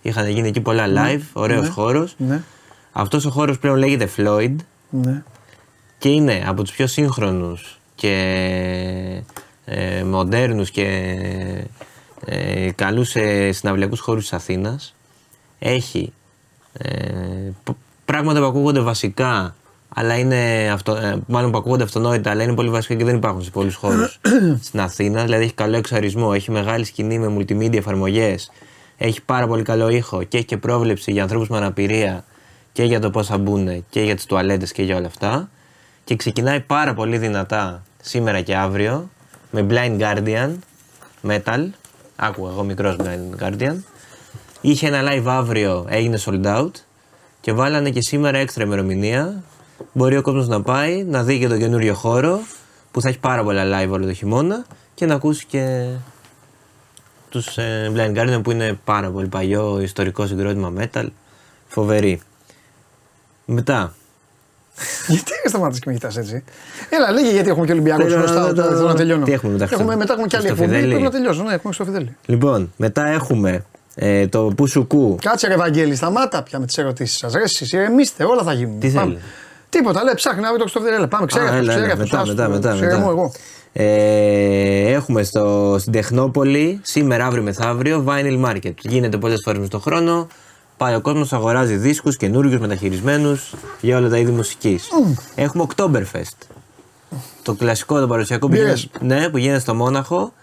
Είχαν 0.01 0.27
γίνει 0.29 0.47
εκεί 0.47 0.61
πολλά 0.61 0.85
live, 0.87 1.21
ωραίος 1.33 1.61
ναι, 1.61 1.69
χώρος. 1.69 2.15
Ναι, 2.17 2.41
Αυτός 2.91 3.25
ο 3.25 3.29
χώρος 3.29 3.59
πλέον 3.59 3.77
λέγεται 3.77 4.09
Floyd 4.17 4.55
ναι. 4.89 5.23
και 5.97 6.09
είναι 6.09 6.43
από 6.47 6.63
τους 6.63 6.71
πιο 6.71 6.87
σύγχρονους 6.87 7.76
και 7.97 9.23
ε, 9.65 10.03
μοντέρνους 10.03 10.71
και 10.71 10.85
ε, 12.25 12.71
καλούς 12.75 13.15
ε, 13.15 13.51
συναυλιακούς 13.51 13.99
χώρους 13.99 14.21
της 14.21 14.33
Αθήνας. 14.33 14.95
Έχει 15.59 16.13
ε, 16.73 16.89
π- 17.63 17.75
πράγματα 18.05 18.39
που 18.39 18.45
ακούγονται 18.45 18.79
βασικά 18.79 19.55
αλλά 19.89 20.17
είναι 20.17 20.69
αυτο, 20.73 20.95
ε, 20.95 21.21
μάλλον 21.27 21.51
που 21.51 21.57
ακούγονται 21.57 21.83
αυτονόητα, 21.83 22.31
αλλά 22.31 22.43
είναι 22.43 22.53
πολύ 22.53 22.69
βασικά 22.69 22.95
και 22.95 23.03
δεν 23.03 23.15
υπάρχουν 23.15 23.43
σε 23.43 23.49
πολλούς 23.51 23.75
χώρους 23.75 24.19
στην 24.67 24.79
Αθήνα. 24.79 25.23
Δηλαδή 25.23 25.43
έχει 25.43 25.53
καλό 25.53 25.77
εξαρισμό, 25.77 26.31
έχει 26.33 26.51
μεγάλη 26.51 26.85
σκηνή 26.85 27.19
με 27.19 27.35
multimedia 27.37 27.75
εφαρμογές, 27.77 28.51
έχει 28.97 29.21
πάρα 29.21 29.47
πολύ 29.47 29.63
καλό 29.63 29.89
ήχο 29.89 30.23
και 30.23 30.37
έχει 30.37 30.45
και 30.45 30.57
πρόβλεψη 30.57 31.11
για 31.11 31.21
ανθρώπους 31.21 31.49
με 31.49 31.57
αναπηρία 31.57 32.25
και 32.71 32.83
για 32.83 32.99
το 32.99 33.09
πώς 33.09 33.27
θα 33.27 33.37
μπουν 33.37 33.85
και 33.89 34.01
για 34.01 34.15
τις 34.15 34.25
τουαλέτες 34.25 34.71
και 34.71 34.83
για 34.83 34.95
όλα 34.97 35.07
αυτά. 35.07 35.49
Και 36.03 36.15
ξεκινάει 36.15 36.59
πάρα 36.59 36.93
πολύ 36.93 37.17
δυνατά 37.17 37.83
σήμερα 38.01 38.41
και 38.41 38.55
αύριο 38.55 39.09
με 39.51 39.65
Blind 39.69 39.99
Guardian 39.99 40.49
Metal. 41.27 41.69
Άκουγα 42.15 42.51
εγώ 42.51 42.63
μικρός 42.63 42.95
Blind 42.99 43.43
Guardian. 43.43 43.75
Είχε 44.61 44.87
ένα 44.87 45.11
live 45.11 45.25
αύριο, 45.25 45.85
έγινε 45.89 46.19
sold 46.25 46.45
out. 46.45 46.71
Και 47.41 47.51
βάλανε 47.51 47.89
και 47.89 48.01
σήμερα 48.01 48.37
έξτρα 48.37 48.63
ημερομηνία. 48.63 49.43
Μπορεί 49.93 50.17
ο 50.17 50.21
κόσμος 50.21 50.47
να 50.47 50.61
πάει, 50.61 51.03
να 51.03 51.23
δει 51.23 51.39
και 51.39 51.47
τον 51.47 51.59
καινούριο 51.59 51.93
χώρο 51.93 52.39
που 52.91 53.01
θα 53.01 53.09
έχει 53.09 53.19
πάρα 53.19 53.43
πολλά 53.43 53.63
live 53.65 53.89
όλο 53.89 54.05
το 54.05 54.13
χειμώνα 54.13 54.65
και 54.93 55.05
να 55.05 55.15
ακούσει 55.15 55.45
και 55.45 55.89
τους 57.29 57.57
ε, 57.57 57.91
Blind 57.95 58.17
Guardian 58.17 58.43
που 58.43 58.51
είναι 58.51 58.79
πάρα 58.83 59.09
πολύ 59.09 59.27
παλιό 59.27 59.79
ιστορικό 59.81 60.27
συγκρότημα 60.27 60.73
metal. 60.77 61.07
Φοβερή. 61.67 62.21
Μετά. 63.45 63.95
Γιατί 65.07 65.31
δεν 65.43 65.51
σταματήσει 65.51 65.79
και 65.79 65.89
με 65.89 65.93
κοιτάς 65.95 66.17
έτσι; 66.17 66.43
Έλα, 66.89 67.11
λέγε 67.11 67.31
γιατί 67.31 67.49
έχουμε 67.49 67.65
και 67.65 67.71
Ολυμπιακό 67.71 68.01
Θέλω 68.01 68.15
να- 68.15 68.19
μπροστά. 68.21 68.53
να- 68.53 68.63
Θέλω 68.75 68.87
να 68.87 68.95
τελειώνω. 68.95 69.25
Τι 69.25 69.31
έχουμε 69.31 69.51
μετά, 69.51 69.67
Έχουμε, 69.71 69.95
μετά 69.95 70.13
έχουμε 70.13 70.27
και 70.27 70.35
άλλη 70.37 70.45
στο 70.45 70.53
εκπομπή. 70.55 70.69
Φιδέλη. 70.73 70.89
Πρέπει 70.89 71.03
να 71.03 71.11
τελειώσω. 71.11 71.43
Ναι, 71.43 71.53
έχουμε 71.53 71.73
στο 71.73 71.85
Φιδέλη. 71.85 72.15
Λοιπόν, 72.25 72.73
μετά 72.77 73.07
έχουμε 73.07 73.65
ε, 73.95 74.27
το 74.27 74.51
Πουσουκού. 74.55 75.17
Κάτσε 75.21 75.47
ρε 75.47 75.53
Ευαγγέλη, 75.53 75.95
σταμάτα 75.95 76.43
πια 76.43 76.59
με 76.59 76.65
τις 76.65 76.77
ερωτήσεις 76.77 77.17
σας. 77.17 77.33
Ρε, 77.33 77.41
εσείς 77.43 77.71
ηρεμήστε, 77.73 78.23
όλα 78.23 78.43
θα 78.43 78.53
γίνουν. 78.53 78.79
Τι 78.79 78.89
Πάμε. 78.89 79.07
θέλεις; 79.07 79.23
Τίποτα, 79.69 80.03
λέει 80.03 80.13
ψάχνει 80.15 80.41
να 80.41 80.49
βρει 80.51 80.59
το 80.61 80.67
στο 80.67 80.79
Φιδέλη. 80.79 81.07
Πάμε, 81.07 81.25
ξέρετε. 81.25 81.51
Α, 81.51 81.55
έλα, 81.55 81.61
έλα, 81.73 81.73
ξέρετε, 81.73 81.97
μετά, 82.03 82.19
άστο, 82.19 82.31
μετά, 82.33 82.47
μετά, 82.49 82.75
σε 82.75 82.83
ηρεμώ 82.85 82.99
μετά. 82.99 83.09
εγώ. 83.11 83.31
Ε, 83.73 84.91
έχουμε 84.93 85.23
στο, 85.23 85.75
στην 85.79 85.91
Τεχνόπολη 85.91 86.79
σήμερα, 86.83 87.25
αύριο 87.25 87.43
μεθαύριο, 87.43 88.03
Vinyl 88.07 88.45
Market. 88.45 88.73
Γίνεται 88.81 89.17
πολλέ 89.17 89.35
φορές 89.43 89.67
στο 89.67 89.79
χρόνο. 89.79 90.27
Πάει 90.77 90.95
ο 90.95 91.01
κόσμος, 91.01 91.33
αγοράζει 91.33 91.75
δίσκους 91.75 92.17
καινούριους, 92.17 92.59
μεταχειρισμένους 92.59 93.53
για 93.81 93.97
όλα 93.97 94.09
τα 94.09 94.17
είδη 94.17 94.31
μουσικής. 94.31 94.87
Έχουμε 95.35 95.65
Oktoberfest. 95.75 96.47
Το 97.43 97.53
κλασικό, 97.53 97.99
το 97.99 98.07
παραδοσιακό 98.07 98.47
που 98.47 98.53
Μπύρες. 98.53 98.89
γίνεται, 98.99 99.19
ναι, 99.19 99.29
που 99.29 99.37
γίνεται 99.37 99.59
στο 99.59 99.75
Μόναχο. 99.75 100.33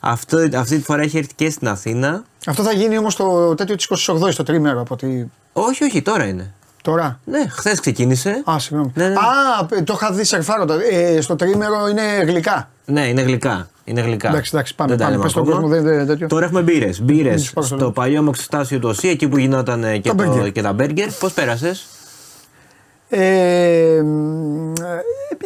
Αυτό, 0.00 0.48
αυτή 0.56 0.76
τη 0.76 0.82
φορά 0.82 1.02
έχει 1.02 1.18
έρθει 1.18 1.34
και 1.34 1.50
στην 1.50 1.68
Αθήνα. 1.68 2.22
Αυτό 2.46 2.62
θα 2.62 2.72
γίνει 2.72 2.98
όμως 2.98 3.16
το 3.16 3.54
τέτοιο 3.54 3.76
της 3.76 3.86
28η, 4.06 4.34
το 4.34 4.42
τρίμερο 4.42 4.80
από 4.80 4.94
ό,τι. 4.94 5.24
Όχι, 5.52 5.84
όχι, 5.84 6.02
τώρα 6.02 6.24
είναι. 6.24 6.52
Τώρα; 6.82 7.20
Ναι, 7.24 7.46
χθες 7.48 7.80
ξεκίνησε. 7.80 8.42
Α, 8.50 8.58
συγγνώμη. 8.58 8.92
Ναι, 8.94 9.08
ναι. 9.08 9.14
Α, 9.14 9.82
το 9.84 9.92
είχα 10.00 10.12
δει 10.12 10.24
σερφάροντα. 10.24 10.74
Ε, 10.90 11.20
στο 11.20 11.36
τρίμερο 11.36 11.88
είναι 11.88 12.02
γλυκά. 12.26 12.68
Ναι, 12.84 13.06
είναι 13.06 13.22
γλυκά. 13.22 13.68
Είναι 13.88 14.00
γλυκά. 14.00 14.28
Εντάξει, 14.28 14.50
εντάξει, 14.54 14.74
πάμε, 14.74 14.90
Δεν 14.90 14.98
τα 14.98 15.04
πάμε. 15.04 15.16
λέμε 15.16 15.22
Πες 15.24 15.32
στον 15.32 15.42
ακόμα. 15.42 15.60
κόσμο, 15.60 15.74
δεν- 15.74 15.96
δεν- 15.96 16.06
τέτοιο. 16.06 16.26
Τώρα 16.26 16.44
έχουμε 16.44 16.62
μπύρες. 16.62 17.02
Μπύρες 17.02 17.24
Μην 17.34 17.34
τους 17.42 17.52
πάρω 17.52 17.66
στο 17.66 17.74
στο 17.76 17.84
λόγο. 17.84 17.90
παλιό 17.94 18.22
μοξιστάσιο 18.22 18.78
του 18.78 18.88
ΟΣΥ, 18.88 19.08
εκεί 19.08 19.28
που 19.28 19.38
γινόταν 19.38 19.84
ε, 19.84 19.98
και, 19.98 20.08
Τα 20.08 20.14
το, 20.14 20.24
μπέργκερ. 20.30 20.52
και 20.52 20.62
τα 20.62 20.72
μπέργκερ. 20.72 21.10
Πώς 21.12 21.32
πέρασες; 21.32 21.86
Ε, 23.08 24.00
μ, 24.04 24.72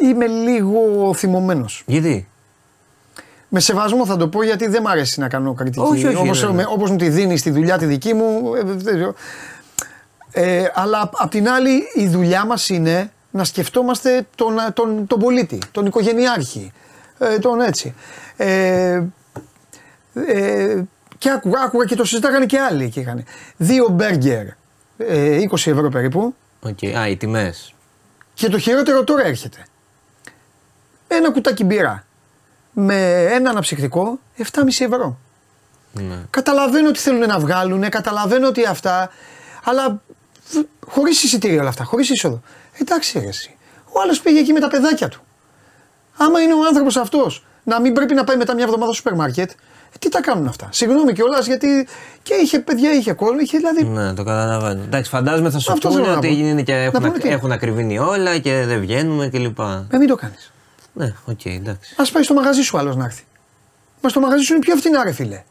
ε, 0.02 0.08
είμαι 0.08 0.26
λίγο 0.26 0.80
θυμωμένος. 1.14 1.82
Γιατί; 1.86 2.28
Με 3.48 3.60
σεβασμό 3.60 4.06
θα 4.06 4.16
το 4.16 4.28
πω 4.28 4.42
γιατί 4.42 4.66
δεν 4.66 4.82
μ' 4.82 4.86
αρέσει 4.88 5.20
να 5.20 5.28
κάνω 5.28 5.52
κριτική. 5.54 5.80
Όχι, 5.86 6.06
όχι, 6.06 6.16
όπως, 6.16 6.42
ναι, 6.42 6.48
ναι. 6.48 6.54
με- 6.54 6.66
όπως 6.68 6.90
μου 6.90 6.96
τη 6.96 7.08
δίνει 7.08 7.36
στη 7.36 7.50
δουλειά 7.50 7.78
τη 7.78 7.84
δική 7.86 8.14
μου. 8.14 8.52
ε, 8.56 8.62
δεν 8.64 8.78
ξέρω. 8.94 9.14
Ε, 10.30 10.64
αλλά 10.74 11.00
απ' 11.02 11.12
απ' 11.16 11.30
την 11.30 11.48
άλλη 11.48 11.82
η 11.94 12.06
δουλειά 12.08 12.46
μας 12.46 12.68
είναι 12.68 13.10
να 13.30 13.44
σκεφτόμαστε 13.44 14.26
τον, 14.34 14.54
τον, 14.74 15.06
τον 15.06 15.18
πολίτη, 15.18 15.58
τον 15.72 15.86
οικογενειάρχη, 15.86 16.72
ε, 17.22 17.38
τον 17.38 17.60
έτσι. 17.60 17.94
Ε, 18.36 19.02
ε, 20.14 20.82
και 21.18 21.30
άκουγα, 21.30 21.60
άκουγα 21.62 21.84
και 21.84 21.94
το 21.94 22.04
συζητάγανε 22.04 22.46
και 22.46 22.58
άλλοι 22.58 22.88
και 22.88 23.00
είχαν. 23.00 23.24
Δύο 23.56 23.88
μπέργκερ, 23.88 24.46
ε, 24.96 25.38
20 25.50 25.70
ευρώ 25.70 25.88
περίπου. 25.88 26.34
Οκ, 26.60 26.96
Α, 26.96 27.08
οι 27.08 27.16
τιμές. 27.16 27.74
Και 28.34 28.48
το 28.48 28.58
χειρότερο 28.58 29.04
τώρα 29.04 29.26
έρχεται. 29.26 29.66
Ένα 31.08 31.30
κουτάκι 31.30 31.64
μπύρα 31.64 32.06
με 32.72 33.24
ένα 33.30 33.50
αναψυκτικό 33.50 34.18
7,5 34.36 34.84
ευρώ. 34.84 35.18
Ναι. 35.92 36.18
Καταλαβαίνω 36.30 36.88
ότι 36.88 36.98
θέλουν 36.98 37.26
να 37.26 37.38
βγάλουν, 37.38 37.88
καταλαβαίνω 37.88 38.48
ότι 38.48 38.66
αυτά, 38.66 39.10
αλλά 39.64 40.02
χωρίς 40.86 41.22
εισιτήριο 41.22 41.60
όλα 41.60 41.68
αυτά, 41.68 41.84
χωρίς 41.84 42.10
είσοδο. 42.10 42.40
Εντάξει, 42.80 43.18
ρε, 43.18 43.26
εσύ. 43.26 43.56
Ο 43.92 44.00
άλλος 44.00 44.20
πήγε 44.20 44.38
εκεί 44.38 44.52
με 44.52 44.60
τα 44.60 44.68
παιδάκια 44.68 45.08
του. 45.08 45.22
Άμα 46.16 46.40
είναι 46.40 46.54
ο 46.54 46.66
άνθρωπος 46.68 46.96
αυτός 46.96 47.44
να 47.64 47.80
μην 47.80 47.92
πρέπει 47.92 48.14
να 48.14 48.24
πάει 48.24 48.36
μετά 48.36 48.54
μια 48.54 48.64
εβδομάδα 48.64 48.92
στο 48.92 48.94
σούπερ 49.02 49.14
μάρκετ, 49.14 49.50
ε, 49.50 49.54
τι 49.98 50.08
τα 50.08 50.20
κάνουν 50.20 50.46
αυτά. 50.46 50.68
Συγγνώμη 50.72 51.12
κιόλας 51.12 51.46
γιατί 51.46 51.88
και 52.22 52.34
είχε 52.34 52.58
παιδιά, 52.58 52.92
είχε 52.92 53.12
κόσμο, 53.12 53.38
είχε 53.40 53.58
δηλαδή. 53.58 53.84
Ναι, 53.84 54.14
το 54.14 54.24
καταλαβαίνω. 54.24 54.82
Εντάξει, 54.82 55.10
φαντάζομαι 55.10 55.50
θα 55.50 55.58
σου 55.58 55.72
Αυτό 55.72 55.88
πούνε 55.88 56.00
θέλω 56.00 56.12
να 56.12 56.18
ότι 56.18 56.28
πω. 56.28 56.34
είναι 56.34 56.62
και 56.62 56.72
Να 56.72 56.78
έχουν, 56.78 57.00
πούνε 57.00 57.18
τι. 57.18 57.28
έχουν 57.28 57.52
ακριβήνει 57.52 57.98
όλα 57.98 58.38
και 58.38 58.64
δεν 58.66 58.80
βγαίνουμε 58.80 59.28
κλπ. 59.28 59.58
Ε, 59.90 59.96
μην 59.98 60.08
το 60.08 60.14
κάνεις. 60.16 60.52
Ναι, 60.92 61.14
οκ, 61.24 61.44
εντάξει. 61.44 61.94
Α 61.96 62.04
πάει 62.12 62.22
στο 62.22 62.34
μαγαζί 62.34 62.62
σου 62.62 62.78
άλλος 62.78 62.96
να 62.96 63.04
έρθει. 63.04 63.22
Μα 64.00 64.08
στο 64.08 64.20
μαγαζί 64.20 64.44
σου 64.44 64.52
είναι 64.52 64.62
πιο 64.64 64.76
φθηνά, 64.76 65.04
ρε 65.04 65.12
φίλε. 65.12 65.42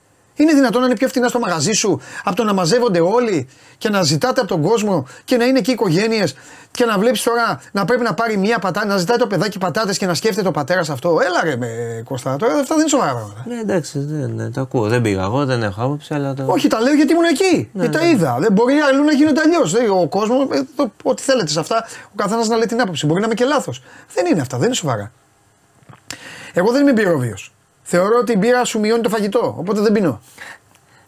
Είναι 0.41 0.53
δυνατόν 0.53 0.81
να 0.81 0.88
είναι 0.88 0.95
πιο 0.95 1.07
φθηνά 1.07 1.27
στο 1.27 1.39
μαγαζί 1.39 1.72
σου 1.72 2.01
από 2.23 2.35
το 2.35 2.43
να 2.43 2.53
μαζεύονται 2.53 2.99
όλοι 2.99 3.47
και 3.77 3.89
να 3.89 4.03
ζητάτε 4.03 4.39
από 4.39 4.49
τον 4.49 4.61
κόσμο 4.61 5.07
και 5.26 5.38
να 5.38 5.45
είναι 5.45 5.59
εκεί 5.59 5.72
οικογένειες 5.72 6.35
και 6.72 6.85
να 6.85 6.97
βλέπεις 6.97 7.23
τώρα 7.23 7.61
να 7.72 7.85
πρέπει 7.85 8.03
να 8.03 8.13
πάρει 8.13 8.38
μία 8.38 8.59
πατάτα, 8.59 8.85
να 8.85 8.97
ζητάει 8.97 9.18
το 9.18 9.27
παιδάκι 9.27 9.57
πατάτες 9.57 9.97
και 9.97 10.05
να 10.05 10.13
σκέφτεται 10.13 10.47
ο 10.47 10.51
πατέρας 10.51 10.89
αυτό. 10.89 11.19
Έλα 11.23 11.39
ρε 11.43 11.55
με 11.55 11.68
Κώστα, 12.05 12.35
τώρα 12.35 12.53
αυτά 12.53 12.65
δεν 12.68 12.80
είναι 12.80 12.89
σοβαρά 12.89 13.11
πράγματα. 13.11 13.43
Ναι, 13.47 13.59
εντάξει, 13.59 13.97
ναι, 13.99 14.26
ναι, 14.27 14.49
το 14.49 14.61
ακούω. 14.61 14.88
Δεν 14.88 15.01
πήγα 15.01 15.22
εγώ, 15.23 15.45
δεν 15.45 15.63
έχω 15.63 15.84
άποψη, 15.84 16.13
αλλά 16.13 16.34
το. 16.34 16.43
Όχι, 16.47 16.68
τα 16.68 16.81
λέω 16.81 16.93
γιατί 16.93 17.11
ήμουν 17.13 17.23
εκεί. 17.26 17.69
Ναι, 17.73 17.84
και 17.84 17.89
τα 17.89 17.99
ναι. 17.99 18.07
είδα. 18.09 18.38
Δεν 18.39 18.51
μπορεί 18.51 18.73
αλλού 18.73 19.03
να 19.03 19.11
γίνονται 19.11 19.41
αλλιώς. 19.45 19.73
Ο 20.01 20.07
κόσμος, 20.07 20.47
ε, 20.51 20.61
το- 20.76 20.91
ό,τι 21.03 21.22
θέλετε 21.22 21.47
σε 21.51 21.59
αυτά, 21.59 21.85
ο 22.05 22.15
καθένας 22.15 22.47
να 22.47 22.55
λέει 22.55 22.65
την 22.65 22.81
άποψη. 22.81 23.05
Μπορεί 23.05 23.19
να 23.19 23.26
είμαι 23.26 23.35
και 23.35 23.45
λάθος. 23.45 23.81
Δεν 24.13 24.26
είναι 24.26 24.41
αυτά, 24.41 24.57
δεν 24.57 24.65
είναι 24.65 24.76
σοβαρά. 24.76 25.11
Εγώ 26.53 26.72
δεν 26.72 26.81
είμαι 26.81 26.93
μπυρόβιο. 26.93 27.35
Θεωρώ 27.83 28.17
ότι 28.19 28.31
η 28.31 28.35
μπύρα 28.39 28.65
σου 28.65 28.79
μειώνει 28.79 29.01
το 29.01 29.09
φαγητό. 29.09 29.55
Οπότε 29.57 29.79
δεν 29.81 29.91
πίνω. 29.91 30.21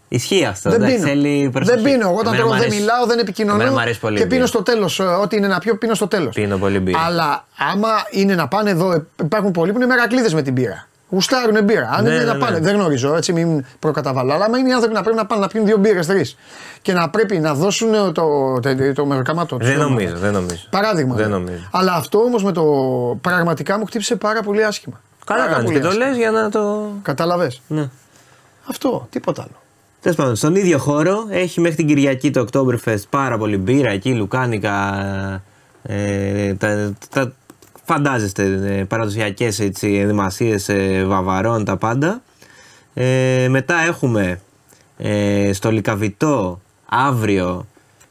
Ισχύει 0.07 0.45
αυτό. 0.45 0.69
Δεν 0.69 0.79
εντάξει, 0.81 0.95
πίνω. 0.95 1.07
Θέλει 1.07 1.49
προσοχή. 1.49 1.75
δεν 1.81 1.91
πίνω. 1.91 2.07
Εγώ 2.09 2.17
όταν 2.19 2.25
Εμένα 2.33 2.37
τρώω 2.37 2.47
μ' 2.47 2.51
δεν 2.51 2.61
αρέσει- 2.61 2.79
μιλάω, 2.79 3.05
δεν 3.05 3.19
επικοινωνώ. 3.19 3.61
Εμένα 3.61 3.75
μ' 3.75 3.79
αρέσει 3.79 3.99
πολύ 3.99 4.15
και 4.17 4.21
η 4.23 4.25
πίνω 4.25 4.35
μπύρα. 4.37 4.47
στο 4.47 4.63
τέλος. 4.63 4.99
Ό,τι 4.99 5.35
είναι 5.35 5.47
να 5.47 5.59
πιω, 5.59 5.75
πίνω 5.77 5.93
στο 5.93 6.07
τέλος. 6.07 6.35
Πίνω 6.35 6.57
πολύ 6.57 6.79
μπύρα. 6.79 6.99
Αλλά 6.99 7.45
άμα 7.57 7.89
είναι 8.11 8.35
να 8.35 8.47
πάνε 8.47 8.69
εδώ, 8.69 8.91
ε, 8.91 9.05
υπάρχουν 9.23 9.51
πολλοί 9.51 9.71
που 9.71 9.77
είναι 9.77 9.85
μερακλείδες 9.85 10.33
με 10.33 10.41
την 10.41 10.53
μπύρα. 10.53 10.87
Γουστάρουν 11.09 11.63
μπύρα. 11.63 11.89
Αν 11.93 12.03
Ναι, 12.03 12.09
είναι 12.09 12.19
ναι, 12.19 12.25
να 12.25 12.33
ναι. 12.33 12.39
πάνε, 12.39 12.59
δεν 12.59 12.75
γνωρίζω, 12.75 13.15
έτσι 13.15 13.33
μην 13.33 13.65
προκαταβάλω. 13.79 14.33
Αλλά 14.33 14.45
άμα 14.45 14.57
είναι 14.57 14.69
οι 14.69 14.73
άνθρωποι 14.73 14.93
να 14.95 15.01
πρέπει 15.01 15.17
να 15.17 15.25
πάνε 15.25 15.41
να 15.41 15.47
πίνουν 15.47 15.65
δύο 15.67 15.77
μπύρες, 15.77 16.07
τρεις 16.07 16.37
και 16.81 16.93
να 16.93 17.09
πρέπει 17.09 17.39
να 17.39 17.53
δώσουν 17.53 17.91
το, 17.91 18.11
το, 18.11 18.59
το, 18.59 18.93
το 18.93 19.05
μεροκαμάτο 19.05 19.57
τους. 19.57 19.67
Δεν 19.67 19.77
νομίζω, 19.77 20.17
δεν 20.17 20.33
νομίζω. 20.33 20.61
Παράδειγμα. 20.69 21.15
Δεν 21.15 21.29
λέω. 21.29 21.37
νομίζω. 21.39 21.67
Αλλά 21.71 21.93
αυτό 21.93 22.19
όμως 22.19 22.43
με 22.43 22.51
το. 22.51 22.63
Πραγματικά 23.21 23.77
μου 23.77 23.85
χτύπησε 23.85 24.15
πάρα 24.15 24.41
πολύ 24.41 24.63
άσχημα. 24.65 25.01
Καλά 25.25 25.39
Πάρα 25.39 25.51
κάνεις 25.53 25.65
πολύ 25.65 25.77
και 25.77 25.83
το 25.83 25.89
άσχημα. 25.89 26.07
λες 26.07 26.17
για 26.17 26.31
να 26.31 26.49
το. 26.49 26.91
Κατάλαβε. 27.01 27.51
Ναι. 27.67 27.89
Αυτό, 28.69 29.07
τίποτα 29.09 29.41
άλλο. 29.41 29.61
Τέλος 30.01 30.17
πάντων, 30.17 30.35
στον 30.35 30.55
ίδιο 30.55 30.77
χώρο 30.77 31.25
έχει 31.29 31.59
μέχρι 31.61 31.75
την 31.77 31.87
Κυριακή 31.87 32.31
το 32.31 32.45
Oktoberfest 32.51 33.01
πάρα 33.09 33.37
πολύ 33.37 33.57
μπύρα 33.57 33.89
εκεί, 33.89 34.13
λουκάνικα. 34.13 34.73
Ε, 35.83 36.53
τα, 36.53 36.93
τα, 37.09 37.31
φαντάζεστε 37.83 38.43
ε, 38.43 38.83
παραδοσιακές 38.83 39.59
έτσι, 39.59 39.93
ενδυμασίες 39.93 40.69
ε, 40.69 41.03
βαβαρών, 41.05 41.65
τα 41.65 41.77
πάντα. 41.77 42.21
Ε, 42.93 43.47
μετά 43.49 43.79
έχουμε 43.87 44.39
ε, 44.97 45.53
στο 45.53 45.71
Λυκαβηττό 45.71 46.61
αύριο 46.85 47.65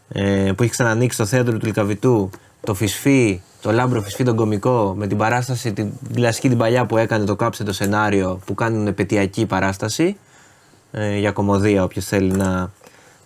ε, 0.09 0.53
που 0.57 0.63
έχει 0.63 0.73
ξανανοίξει 0.73 1.19
το 1.19 1.27
θέατρο 1.27 1.59
του 1.59 1.67
Λυκαβηττού 1.67 2.31
το 2.61 2.75
Φισφή, 2.75 3.41
το 3.63 3.73
Λάμπρο 3.73 4.03
Φισφή 4.03 4.25
τον 4.25 4.37
κομικό 4.37 4.95
με 4.97 5.07
την 5.07 5.17
παράσταση 5.17 5.73
την 5.73 5.91
κλασική 6.15 6.49
την 6.49 6.59
παλιά 6.59 6.87
που 6.87 6.97
έκανε 6.97 7.25
το 7.25 7.37
κάψε 7.37 7.65
το 7.65 7.73
σενάριο 7.73 8.41
που 8.45 8.55
κάνουν 8.55 8.87
επαιτειακή 8.87 9.47
παράσταση 9.47 10.17
ε, 10.93 11.19
για 11.19 11.33
κομμωδία 11.33 11.85
όποιος 11.85 12.05
θέλει 12.05 12.33
να 12.33 12.71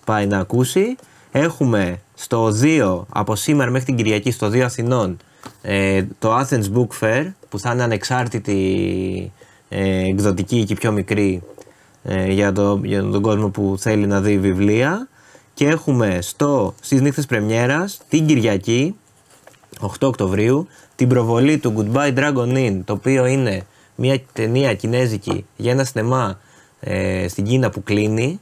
πάει 0.05 0.27
να 0.27 0.39
ακούσει. 0.39 0.97
Έχουμε 1.33 2.01
στο 2.15 2.53
2 2.63 3.03
από 3.09 3.37
σήμερα 3.37 3.71
μέχρι 3.71 3.87
την 3.87 3.97
Κυριακή 3.97 4.31
στο 4.31 4.47
2 4.47 4.59
Αθηνών 4.61 5.17
ε, 5.63 6.05
το 6.19 6.39
Athens 6.39 6.65
Book 6.75 7.01
Fair 7.01 7.33
που 7.49 7.59
θα 7.59 7.73
είναι 7.73 7.83
ανεξάρτητη 7.83 9.33
ε, 9.69 10.09
εκδοτική 10.09 10.65
και 10.65 10.75
πιο 10.75 10.93
μικρή 10.93 11.43
ε, 12.03 12.33
για, 12.33 12.53
το, 12.53 12.81
για 12.85 13.03
τον 13.03 13.23
κόσμο 13.23 13.49
που 13.49 13.75
θέλει 13.79 14.07
να 14.07 14.21
δει 14.21 14.39
βιβλία. 14.39 15.09
Και 15.55 15.67
έχουμε 15.67 16.19
στο, 16.21 16.75
στις 16.81 17.01
νύχτες 17.01 17.27
πρεμιέρας 17.27 18.01
την 18.09 18.27
Κυριακή 18.27 18.97
8 19.81 19.87
Οκτωβρίου 20.01 20.67
την 20.97 21.09
προβολή 21.09 21.59
του 21.59 21.75
Goodbye 21.77 22.15
Dragon 22.15 22.55
Inn 22.55 22.81
το 22.85 22.93
οποίο 22.93 23.27
είναι 23.27 23.63
μια 23.95 24.21
ταινία 24.33 24.75
κινέζικη 24.75 25.47
για 25.57 25.73
ένα 25.73 25.85
σινεμά 25.85 26.39
ε, 26.81 27.29
στην 27.29 27.45
Κίνα 27.45 27.71
που 27.71 27.83
κλείνει. 27.83 28.41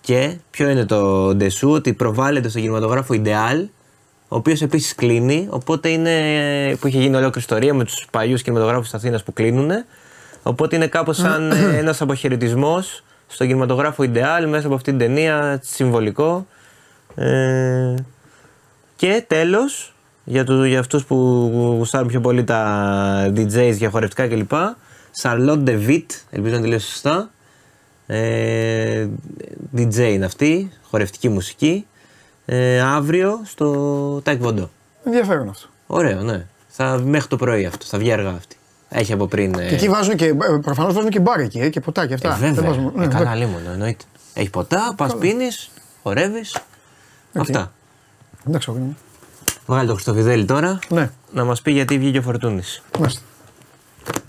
Και 0.00 0.36
ποιο 0.50 0.68
είναι 0.68 0.84
το 0.84 1.34
ντεσού 1.34 1.70
ότι 1.70 1.92
προβάλλεται 1.92 2.48
στο 2.48 2.58
κινηματογράφο 2.58 3.14
Ideal 3.22 3.66
ο 4.28 4.36
οποίος 4.36 4.62
επίσης 4.62 4.94
κλείνει. 4.94 5.46
Οπότε 5.50 5.88
είναι. 5.88 6.10
που 6.80 6.86
είχε 6.86 6.98
γίνει 6.98 7.16
ολόκληρη 7.16 7.38
ιστορία 7.38 7.74
με 7.74 7.84
τους 7.84 8.06
παλιούς 8.10 8.42
κινηματογράφους 8.42 8.84
της 8.84 8.94
Αθήνας 8.94 9.22
που 9.22 9.32
κλείνουν. 9.32 9.70
Οπότε 10.42 10.76
είναι 10.76 10.86
κάπως 10.86 11.16
σαν 11.16 11.52
ένας 11.82 12.00
αποχαιρετισμός 12.00 13.02
στον 13.26 13.46
κινηματογράφο 13.46 14.02
Ιντεάλ 14.02 14.48
μέσα 14.48 14.66
από 14.66 14.74
αυτήν 14.74 14.98
την 14.98 15.06
ταινία, 15.06 15.60
συμβολικό. 15.62 16.46
Ε, 17.14 17.94
και 18.96 19.24
τέλος, 19.26 19.94
για, 20.24 20.44
του, 20.44 20.64
για 20.64 20.78
αυτούς 20.78 21.04
που 21.04 21.14
γουστάρουν 21.76 22.08
πιο 22.08 22.20
πολύ 22.20 22.44
τα 22.44 23.32
DJs 23.36 23.74
για 23.76 23.90
χορευτικά 23.90 24.28
κλπ. 24.28 24.52
Charlotte 25.22 25.64
De 25.64 25.88
Witt, 25.88 26.06
ελπίζω 26.30 26.54
να 26.54 26.60
τη 26.60 26.68
λέω 26.68 26.78
σωστά. 26.78 27.30
Ε, 28.06 29.06
DJ 29.76 29.96
είναι 29.96 30.24
αυτή, 30.24 30.70
χορευτική 30.82 31.28
μουσική. 31.28 31.86
Ε, 32.50 32.80
αύριο 32.80 33.40
στο 33.44 34.16
Taekwondo. 34.26 34.68
Ενδιαφέρον 35.04 35.48
αυτό. 35.48 35.66
Ωραίο, 35.86 36.22
ναι. 36.22 36.46
Θα, 36.68 37.00
μέχρι 37.04 37.28
το 37.28 37.36
πρωί 37.36 37.64
αυτό, 37.66 37.86
θα 37.86 37.98
βγει 37.98 38.12
αργά 38.12 38.30
αυτή. 38.30 38.56
Έχει 38.88 39.12
από 39.12 39.26
πριν. 39.26 39.54
ε, 39.58 39.68
Και 39.68 39.74
εκεί 39.74 39.88
βάζουν 39.88 40.16
και, 40.16 40.34
προφανώς 40.62 40.94
βάζουν 40.94 41.10
και 41.10 41.20
μπάρ 41.20 41.40
εκεί 41.40 41.58
ε, 41.58 41.68
και 41.68 41.80
ποτά 41.80 42.06
και 42.06 42.14
αυτά. 42.14 42.28
ε, 42.28 42.32
βέβαια. 42.32 42.52
Δεν 42.52 42.64
βάζουν- 42.64 42.92
Ε, 42.96 42.98
ναι, 42.98 43.06
καλά, 43.06 43.20
εντάξει. 43.32 43.38
λίμωνο, 43.38 43.70
εννοείται. 43.70 44.04
Έχει 44.34 44.50
ποτά, 44.50 44.92
πας 44.96 45.16
πίνεις, 45.16 45.70
χορεύεις. 46.02 46.56
Αυτά. 47.34 47.72
Εντάξει, 48.48 48.70
όχι. 48.70 48.96
Βγάλει 49.66 49.86
το 49.88 49.94
Χριστοβιδέλη 49.94 50.44
τώρα 50.44 50.78
Ναι. 50.88 51.10
να 51.32 51.44
μας 51.44 51.62
πει 51.62 51.72
γιατί 51.72 51.98
βγήκε 51.98 52.18
ο 52.18 52.22
Φορτούνης. 52.22 52.82
Μάλιστα. 52.98 53.20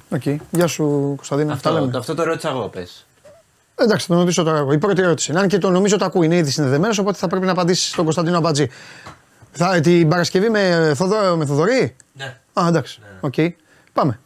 Οκ. 0.10 0.22
Γεια 0.52 0.68
σου 0.68 1.14
Κωνσταντίνα. 1.16 1.54
Αυτά 1.54 1.72
λέμε. 1.72 1.86
Αυτό, 1.86 1.98
αυτό 1.98 2.16
το 2.16 2.24
ρώτησα 2.24 2.50
εγώ, 2.50 2.68
πες. 2.68 3.06
Εντάξει, 3.82 4.06
θα 4.06 4.14
τον 4.14 4.22
ρωτήσω 4.22 4.44
τώρα 4.44 4.58
εγώ. 4.58 4.72
Η 4.72 4.78
πρώτη 4.78 5.02
ερώτηση. 5.02 5.32
είναι, 5.32 5.40
Αν 5.40 5.48
και 5.48 5.58
το 5.58 5.70
νομίζω 5.70 5.98
το 5.98 6.06
ακούει, 6.06 6.26
είναι 6.26 6.36
ήδη 6.36 6.52
συνδεδεμένο, 6.52 6.94
οπότε 7.00 7.18
θα 7.18 7.28
πρέπει 7.28 7.46
να 7.46 7.52
απαντήσεις 7.52 7.90
στον 7.90 8.04
Κωνσταντίνο 8.04 8.38
Αμπατζή. 8.38 8.70
Θα, 9.52 9.76
ε, 9.76 9.80
την 9.80 10.08
Παρασκευή 10.08 10.50
με, 10.50 10.92
Θοδο, 10.96 11.38
με 11.38 11.46
Θοδωρή; 11.46 11.96
Ναι. 12.14 12.38
Α, 12.54 12.68
εντάξει. 12.68 13.02
Οκ. 13.20 13.34
Πάμε. 13.94 14.20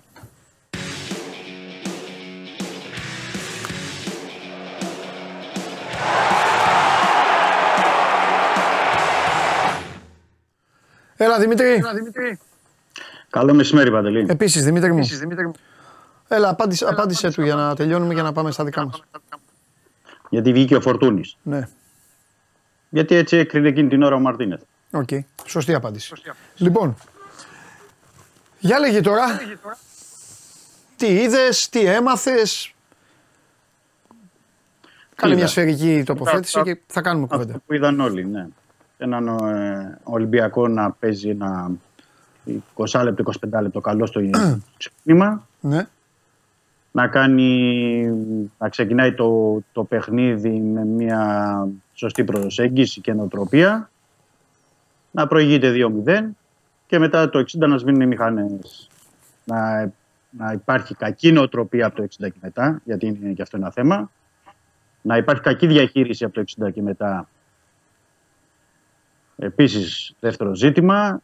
Έλα 11.16 11.40
Δημήτρη. 11.40 11.84
Καλό 13.30 13.54
μεσημέρι, 13.54 13.92
Παντελή. 13.92 14.26
Επίσης 14.30 14.64
Δημήτρη 14.64 14.94
μου. 14.94 15.52
Έλα, 16.28 16.50
απάντησε, 16.50 16.86
απάντησε 16.90 17.32
του 17.32 17.42
για 17.42 17.56
να 17.56 17.76
τελειώνουμε 17.76 18.14
για 18.14 18.24
να 18.24 18.32
πάμε 18.32 18.52
στα 18.52 18.64
δικά 18.64 18.86
μας. 18.86 19.04
Γιατί 20.34 20.52
βγήκε 20.54 20.76
ο 20.76 20.82
Φορτούνης. 20.82 21.38
Ναι, 21.44 21.68
Γιατί 22.90 23.16
έτσι 23.16 23.38
έκρινε 23.38 23.68
εκείνη 23.68 23.90
την 23.90 24.04
ώρα 24.04 24.16
ο 24.16 24.20
Μαρτίνεθ. 24.20 24.62
οκ. 24.92 25.10
Σωστή 25.46 25.74
απάντηση. 25.74 26.14
Λοιπόν, 26.58 26.96
για 28.60 28.80
λέγε 28.80 29.02
τώρα. 29.02 29.26
Τι 30.98 31.08
είδες, 31.08 31.70
τι 31.70 31.80
έμαθες; 31.86 32.74
Κάνε 35.16 35.32
Είδα. 35.32 35.42
μια 35.42 35.48
σφαιρική 35.52 36.04
τοποθέτηση 36.06 36.60
Αυτά- 36.60 36.74
και 36.74 36.80
θα 36.88 37.02
κάνουμε 37.02 37.28
κουβέντα. 37.28 37.50
Αυτό 37.52 37.64
που 37.68 37.74
είδαν 37.74 38.00
όλοι, 38.00 38.26
ναι. 38.26 38.48
Έναν 38.98 39.28
ε, 39.28 40.00
Ολυμπιακό 40.04 40.68
να 40.68 40.92
παίζει 40.92 41.30
ένα 41.30 41.72
20 42.76 43.04
λεπτό, 43.04 43.24
25 43.58 43.62
λεπτό 43.62 43.82
καλό 43.82 44.06
στο 44.06 44.22
ξεκίνημα. 44.78 45.48
Ναι. 45.60 45.88
Να 46.96 47.08
κάνει, 47.08 48.04
να 48.58 48.70
ξεκινάει 48.70 49.14
το, 49.14 49.60
το 49.72 49.84
παιχνίδι 49.84 50.60
με 50.60 50.86
μια 50.86 51.68
σωστή 51.94 52.24
προσέγγιση 52.24 53.02
και 53.02 53.14
νοοτροπία. 53.14 53.90
Να 55.12 55.28
προηγείται 55.28 55.74
2-0 56.06 56.30
και 56.88 57.00
μετά 57.00 57.30
το 57.30 57.40
60 57.40 57.68
να 57.68 57.78
σβήνουν 57.78 58.02
οι 58.02 58.06
μηχανές. 58.06 58.90
Να, 59.44 59.92
να 60.30 60.52
υπάρχει 60.52 60.96
κακή 60.96 61.32
νοοτροπία 61.32 61.86
από 61.86 61.96
το 61.96 62.04
60 62.04 62.08
και 62.18 62.40
μετά, 62.42 62.82
γιατί 62.84 63.06
είναι 63.06 63.34
και 63.34 63.42
αυτό 63.42 63.58
ένα 63.58 63.72
θέμα. 63.72 64.12
Να 65.02 65.18
υπάρχει 65.18 65.42
κακή 65.42 65.68
διαχείριση 65.68 66.24
από 66.24 66.34
το 66.34 66.44
60 66.66 66.74
και 66.74 66.82
μετά 66.82 67.28
Επίσης, 69.38 70.14
δεύτερο 70.20 70.56
ζήτημα, 70.56 71.22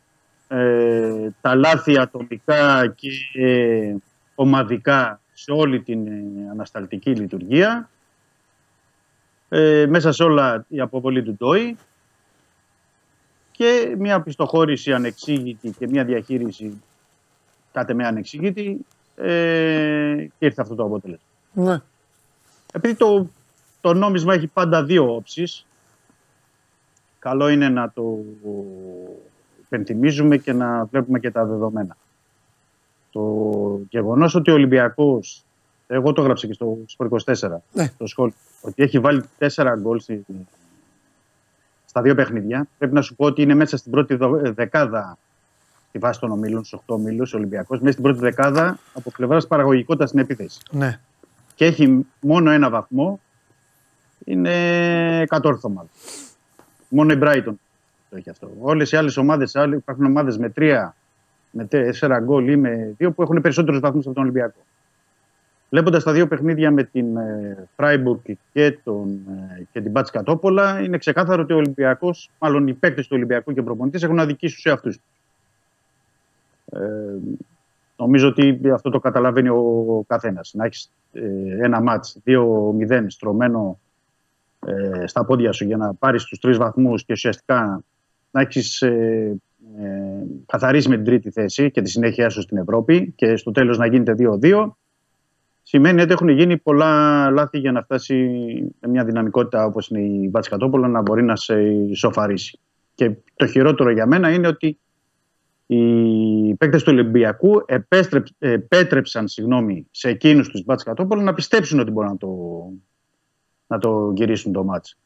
ε, 0.47 1.29
τα 1.41 1.55
λάθη 1.55 1.97
ατομικά 1.97 2.87
και 2.95 3.09
ε, 3.33 3.95
ομαδικά 4.35 5.21
σε 5.41 5.51
όλη 5.51 5.81
την 5.81 6.07
ε, 6.07 6.49
ανασταλτική 6.51 7.15
λειτουργία. 7.15 7.89
Ε, 9.49 9.85
μέσα 9.89 10.11
σε 10.11 10.23
όλα 10.23 10.65
η 10.67 10.79
αποβολή 10.79 11.23
του 11.23 11.35
Ντόι 11.35 11.77
και 13.51 13.95
μια 13.97 14.21
πιστοχώρηση 14.21 14.93
ανεξήγητη 14.93 15.69
και 15.77 15.87
μια 15.87 16.03
διαχείριση 16.03 16.81
κάτε 17.71 17.93
με 17.93 18.05
ανεξήγητη 18.05 18.85
ε, 19.15 20.27
και 20.37 20.45
ήρθε 20.45 20.61
αυτό 20.61 20.75
το 20.75 20.83
αποτέλεσμα. 20.83 21.25
Ναι. 21.53 21.81
Επειδή 22.73 22.95
το, 22.95 23.29
το 23.81 23.93
νόμισμα 23.93 24.33
έχει 24.33 24.47
πάντα 24.47 24.83
δύο 24.83 25.15
όψεις, 25.15 25.65
καλό 27.19 27.49
είναι 27.49 27.69
να 27.69 27.91
το 27.91 28.19
υπενθυμίζουμε 29.61 30.37
και 30.37 30.53
να 30.53 30.85
βλέπουμε 30.85 31.19
και 31.19 31.31
τα 31.31 31.45
δεδομένα. 31.45 31.97
Το 33.11 33.21
γεγονός 33.89 34.35
ότι 34.35 34.51
ο 34.51 34.53
Ολυμπιακός, 34.53 35.43
εγώ 35.87 36.13
το 36.13 36.21
έγραψα 36.21 36.47
και 36.47 36.53
στο 36.53 36.77
Σπορ 36.85 37.07
24, 37.25 37.61
στο 37.95 38.07
σχόλιο, 38.07 38.33
ότι 38.61 38.83
έχει 38.83 38.99
βάλει 38.99 39.23
τέσσερα 39.37 39.75
γκολ 39.75 39.99
στη- 39.99 40.25
στα 41.85 42.01
δύο 42.01 42.15
παιχνίδια, 42.15 42.67
πρέπει 42.77 42.93
να 42.93 43.01
σου 43.01 43.15
πω 43.15 43.25
ότι 43.25 43.41
είναι 43.41 43.53
μέσα 43.53 43.77
στην 43.77 43.91
πρώτη 43.91 44.15
δο- 44.15 44.53
δεκάδα 44.53 45.17
στη 45.89 45.97
βάση 45.99 46.19
των 46.19 46.31
ομίλων, 46.31 46.63
στους 46.63 46.79
8 46.79 46.93
ομίλους, 46.95 47.33
ο 47.33 47.37
Ολυμπιακός, 47.37 47.79
μέσα 47.79 47.91
στην 47.91 48.03
πρώτη 48.03 48.19
δεκάδα 48.19 48.79
από 48.93 49.11
πλευράς 49.11 49.47
παραγωγικότητας 49.47 50.09
στην 50.09 50.21
επίθεση 50.21 50.59
Ναι. 50.71 50.99
και 51.55 51.65
έχει 51.65 52.05
μόνο 52.19 52.51
ένα 52.51 52.69
βαθμό, 52.69 53.19
είναι 54.25 55.25
κατόρθωμα. 55.27 55.85
Μόνο 56.89 57.13
η 57.13 57.19
Brighton 57.21 57.53
το 58.09 58.15
έχει 58.17 58.29
αυτό. 58.29 58.51
Όλες 58.59 58.91
οι 58.91 58.97
άλλες 58.97 59.17
ομάδες, 59.17 59.53
υπάρχουν 59.71 60.05
ομάδες 60.05 60.37
με 60.37 60.49
τρία, 60.49 60.95
με 61.51 61.65
τέσσερα 61.65 62.19
γκολ 62.19 62.47
ή 62.47 62.55
με 62.55 62.93
δύο 62.97 63.11
που 63.11 63.21
έχουν 63.21 63.41
περισσότερους 63.41 63.79
βαθμούς 63.79 64.05
από 64.05 64.13
τον 64.13 64.23
Ολυμπιακό. 64.23 64.59
Βλέποντας 65.69 66.03
τα 66.03 66.11
δύο 66.11 66.27
παιχνίδια 66.27 66.71
με 66.71 66.83
την 66.83 67.17
ε, 67.17 67.67
Freiburg 67.75 68.33
και, 68.53 68.79
τον, 68.83 69.19
ε, 69.57 69.63
και 69.71 69.81
την 69.81 69.91
Μπάτς 69.91 70.11
Κατόπολα, 70.11 70.81
είναι 70.81 70.97
ξεκάθαρο 70.97 71.41
ότι 71.41 71.53
ο 71.53 71.55
Ολυμπιακός, 71.55 72.31
μάλλον 72.39 72.67
οι 72.67 72.73
παίκτες 72.73 73.07
του 73.07 73.15
Ολυμπιακού 73.15 73.53
και 73.53 73.61
προπονητέ 73.61 73.99
έχουν 74.05 74.19
αδικήσει 74.19 74.59
σε 74.59 74.69
αυτού. 74.69 74.89
Ε, 76.65 76.79
νομίζω 77.97 78.27
ότι 78.27 78.59
αυτό 78.73 78.89
το 78.89 78.99
καταλαβαίνει 78.99 79.49
ο 79.49 80.03
καθένας. 80.07 80.53
Να 80.53 80.65
έχεις 80.65 80.91
ένα 81.61 81.81
μάτς 81.81 82.17
2-0 82.25 83.05
στρωμένο 83.07 83.79
ε, 84.65 85.07
στα 85.07 85.25
πόδια 85.25 85.51
σου 85.51 85.65
για 85.65 85.77
να 85.77 85.93
πάρεις 85.93 86.23
τους 86.23 86.39
τρεις 86.39 86.57
βαθμούς 86.57 87.03
και 87.03 87.13
ουσιαστικά 87.13 87.83
να 88.31 88.41
έχεις 88.41 88.81
ε, 88.81 89.35
ε, 89.77 90.23
καθαρίσει 90.45 90.89
με 90.89 90.95
την 90.95 91.05
τρίτη 91.05 91.31
θέση 91.31 91.71
και 91.71 91.81
τη 91.81 91.89
συνέχεια 91.89 92.29
σου 92.29 92.41
στην 92.41 92.57
Ευρώπη 92.57 93.13
και 93.15 93.35
στο 93.35 93.51
τέλος 93.51 93.77
να 93.77 93.85
γίνεται 93.85 94.15
2-2 94.41 94.69
σημαίνει 95.69 96.01
ότι 96.01 96.11
έχουν 96.11 96.29
γίνει 96.29 96.57
πολλά 96.57 97.29
λάθη 97.29 97.59
για 97.59 97.71
να 97.71 97.81
φτάσει 97.81 98.15
με 98.79 98.87
μια 98.87 99.05
δυναμικότητα 99.05 99.65
όπως 99.65 99.87
είναι 99.87 99.99
η 100.01 100.27
Μπάτση 100.31 100.49
Κατόπολα 100.49 100.87
να 100.87 101.01
μπορεί 101.01 101.23
να 101.23 101.35
σε 101.35 101.61
ισοφαρίσει. 101.71 102.59
Και 102.95 103.11
το 103.35 103.47
χειρότερο 103.47 103.91
για 103.91 104.05
μένα 104.05 104.33
είναι 104.33 104.47
ότι 104.47 104.79
οι 105.65 106.55
παίκτες 106.55 106.83
του 106.83 106.91
Ολυμπιακού 106.91 107.63
επέστρεψ- 107.65 108.35
επέτρεψαν 108.39 109.27
συγγνώμη, 109.27 109.87
σε 109.91 110.09
εκείνους 110.09 110.49
τους 110.49 110.63
Μπάτση 110.63 110.85
Κατόπολα 110.85 111.23
να 111.23 111.33
πιστέψουν 111.33 111.79
ότι 111.79 111.91
μπορούν 111.91 112.09
να 112.09 112.17
το, 112.17 112.29
να 113.67 113.77
το 113.77 114.11
γυρίσουν 114.15 114.51
το 114.51 114.63
μάτς. 114.63 114.97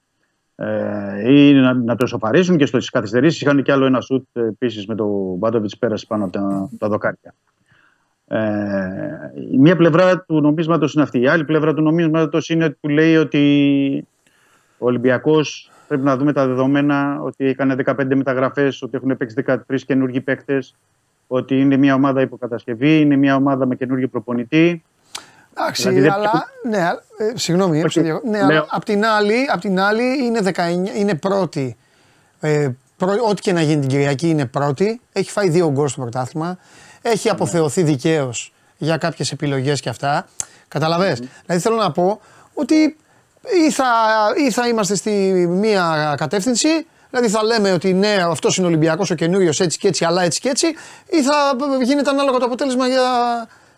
Ε, 0.56 1.32
ή 1.32 1.54
να, 1.54 1.74
να 1.74 1.96
το 1.96 2.04
ισοφαρίσουν 2.06 2.58
και 2.58 2.66
στις 2.66 2.90
καθυστερήσεις 2.90 3.42
είχαν 3.42 3.64
και 3.64 3.72
άλλο 3.72 3.86
ένα 3.86 4.02
σουτ 4.02 4.38
επίσης 4.38 4.86
με 4.86 4.96
το 4.96 5.06
Μπάντοβιτς 5.38 5.78
πέρασε 5.78 6.06
πάνω 6.08 6.24
από 6.24 6.34
τα, 6.34 6.70
τα 6.78 6.88
δοκάρια. 6.88 7.34
Ε, 8.28 8.40
η 9.52 9.58
μία 9.58 9.76
πλευρά 9.76 10.20
του 10.20 10.42
νομίσματος 10.42 10.94
είναι 10.94 11.04
αυτή. 11.04 11.20
Η 11.20 11.28
άλλη 11.28 11.46
πλευρά 11.46 11.74
του 11.74 11.82
νομίσματος 11.82 12.50
είναι 12.50 12.70
που 12.70 12.88
λέει 12.88 13.16
ότι 13.16 14.08
ο 14.78 14.86
Ολυμπιακός 14.86 15.72
πρέπει 15.88 16.04
να 16.04 16.18
δούμε 16.18 16.34
τα 16.34 16.48
δεδομένα 16.48 17.20
ότι 17.22 17.46
έκανε 17.46 17.76
15 17.86 18.16
μεταγραφές, 18.16 18.82
ότι 18.82 18.98
έχουν 18.98 19.18
παίξει 19.18 19.44
13 19.48 19.58
καινούργιοι 19.86 20.22
παίκτες, 20.22 20.76
ότι 21.28 21.60
είναι 21.60 21.78
μια 21.78 21.94
ομάδα 21.94 22.22
υποκατασκευή, 22.22 23.00
είναι 23.00 23.16
μια 23.16 23.36
ομάδα 23.36 23.66
με 23.66 23.76
καινούργιο 23.76 24.08
προπονητή. 24.08 24.84
Εντάξει, 25.58 25.82
Δηλαδή 25.82 26.02
δεν 26.02 26.12
αλλά. 26.12 26.32
Ναι, 26.70 26.78
ε, 27.18 27.32
συγγνώμη, 27.36 27.78
Όχι, 27.84 27.90
σε 27.94 28.02
διακο- 28.02 28.22
ναι, 28.30 28.38
λέω- 28.38 28.46
αλλά 28.48 28.66
απ' 28.70 28.84
την 28.86 29.06
άλλη, 29.06 29.46
απ' 29.52 29.62
την 29.62 29.80
άλλη 29.80 30.26
είναι, 30.26 30.40
19, 30.40 30.92
είναι 30.96 31.14
πρώτη. 31.16 31.78
Ε, 32.40 32.70
πρω- 32.98 33.28
ό,τι 33.30 33.42
και 33.42 33.54
να 33.54 33.62
γίνει 33.62 33.80
την 33.80 33.90
Κυριακή 33.90 34.30
είναι 34.30 34.46
πρώτη. 34.46 35.02
Έχει 35.14 35.32
φάει 35.32 35.50
δύο 35.50 35.72
γκολ 35.72 35.88
στο 35.88 36.02
πρωτάθλημα. 36.02 36.58
Έχει 37.02 37.30
αποθεωθεί 37.30 37.84
δικαίως 37.84 38.54
για 38.78 38.98
κάποιες 38.98 39.32
επιλογές 39.32 39.82
και 39.82 39.90
αυτά. 39.90 40.28
Καταλαβες; 40.68 41.20
Δηλαδή 41.46 41.62
θέλω 41.64 41.76
να 41.76 41.92
πω 41.92 42.20
ότι 42.54 42.98
ή 43.68 43.72
θα, 43.72 43.86
ή 44.48 44.52
θα 44.52 44.68
είμαστε 44.68 44.96
στη 44.96 45.10
μία 45.50 46.14
κατεύθυνση 46.18 46.68
Δηλαδή 47.10 47.30
θα 47.32 47.44
λέμε 47.44 47.72
ότι 47.72 47.94
ναι, 47.94 48.18
αυτός 48.30 48.58
είναι 48.58 48.66
ο 48.66 48.70
Ολυμπιακός 48.70 49.10
ο 49.12 49.16
καινούριος 49.16 49.60
έτσι 49.60 49.78
και 49.78 49.88
έτσι, 49.88 50.06
αλλά 50.06 50.22
έτσι 50.24 50.40
και 50.40 50.50
έτσι, 50.50 50.68
ή 51.10 51.22
θα 51.24 51.56
γίνεται 51.84 52.10
ανάλογα 52.10 52.38
το 52.38 52.46
αποτέλεσμα 52.46 52.88
για, 52.88 53.02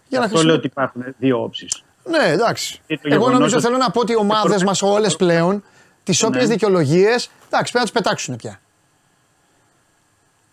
για 0.07 0.19
να 0.19 0.26
Αυτό 0.26 0.44
λέω 0.44 0.56
ότι 0.56 0.69
χρησιμοποιήσουμε. 0.69 1.06
υπάρχουν 1.07 1.15
δύο 1.18 1.44
όψεις. 1.44 1.84
Ναι, 2.10 2.32
εντάξει. 2.32 2.82
Και 2.88 2.95
το 2.95 3.02
Εγώ 3.03 3.10
γεγονός 3.14 3.34
νομίζω 3.34 3.56
ότι- 3.56 3.65
θέλω 3.65 3.77
να 3.77 3.91
πω 3.91 3.99
ότι 3.99 4.11
οι 4.11 4.15
ομάδες 4.15 4.64
μας 4.64 4.82
όλες 4.82 5.15
πλέον, 5.15 5.64
τις 6.03 6.23
όποιες 6.23 6.44
Ναι. 6.48 6.49
δικαιολογίες, 6.53 7.30
εντάξει, 7.48 7.72
πρέπει 7.72 7.77
να 7.77 7.82
τις 7.82 7.91
πετάξουν 7.91 8.36
πια. 8.36 8.60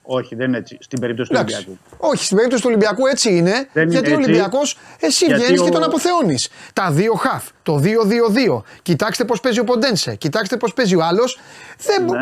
Όχι, 0.04 0.34
δεν 0.34 0.48
είναι 0.48 0.56
έτσι. 0.58 0.78
Στην 0.80 1.00
περίπτωση 1.00 1.30
του 1.30 1.36
Εντάξει. 1.36 1.54
Ολυμπιακού. 1.56 1.78
Όχι, 1.98 2.24
στην 2.24 2.36
περίπτωση 2.36 2.62
του 2.62 2.68
Ολυμπιακού 2.70 3.06
έτσι 3.06 3.36
είναι. 3.36 3.68
Δεν 3.72 3.82
είναι 3.82 3.92
γιατί 3.92 4.10
ο 4.10 4.14
έτσι. 4.14 4.24
Ολυμπιακός, 4.30 4.78
εσύ 5.00 5.24
Γιατί 5.24 5.42
βγαίνεις 5.42 5.60
ο- 5.60 5.64
και 5.64 5.70
τον 5.70 5.82
αποθεώνεις. 5.82 6.48
Τα 6.72 6.90
δύο 6.90 7.12
χαφ, 7.14 7.44
το 7.62 7.78
2-2-2. 7.78 8.64
Κοιτάξτε 8.82 9.24
πώς 9.24 9.40
παίζει 9.40 9.60
ο 9.60 9.64
Ποντένσε. 9.64 10.14
Κοιτάξτε 10.14 10.56
πώς 10.56 10.72
παίζει 10.74 10.96
ο 10.96 11.02
άλλος. 11.04 11.38
Δεν, 11.78 12.04
μπο- 12.04 12.14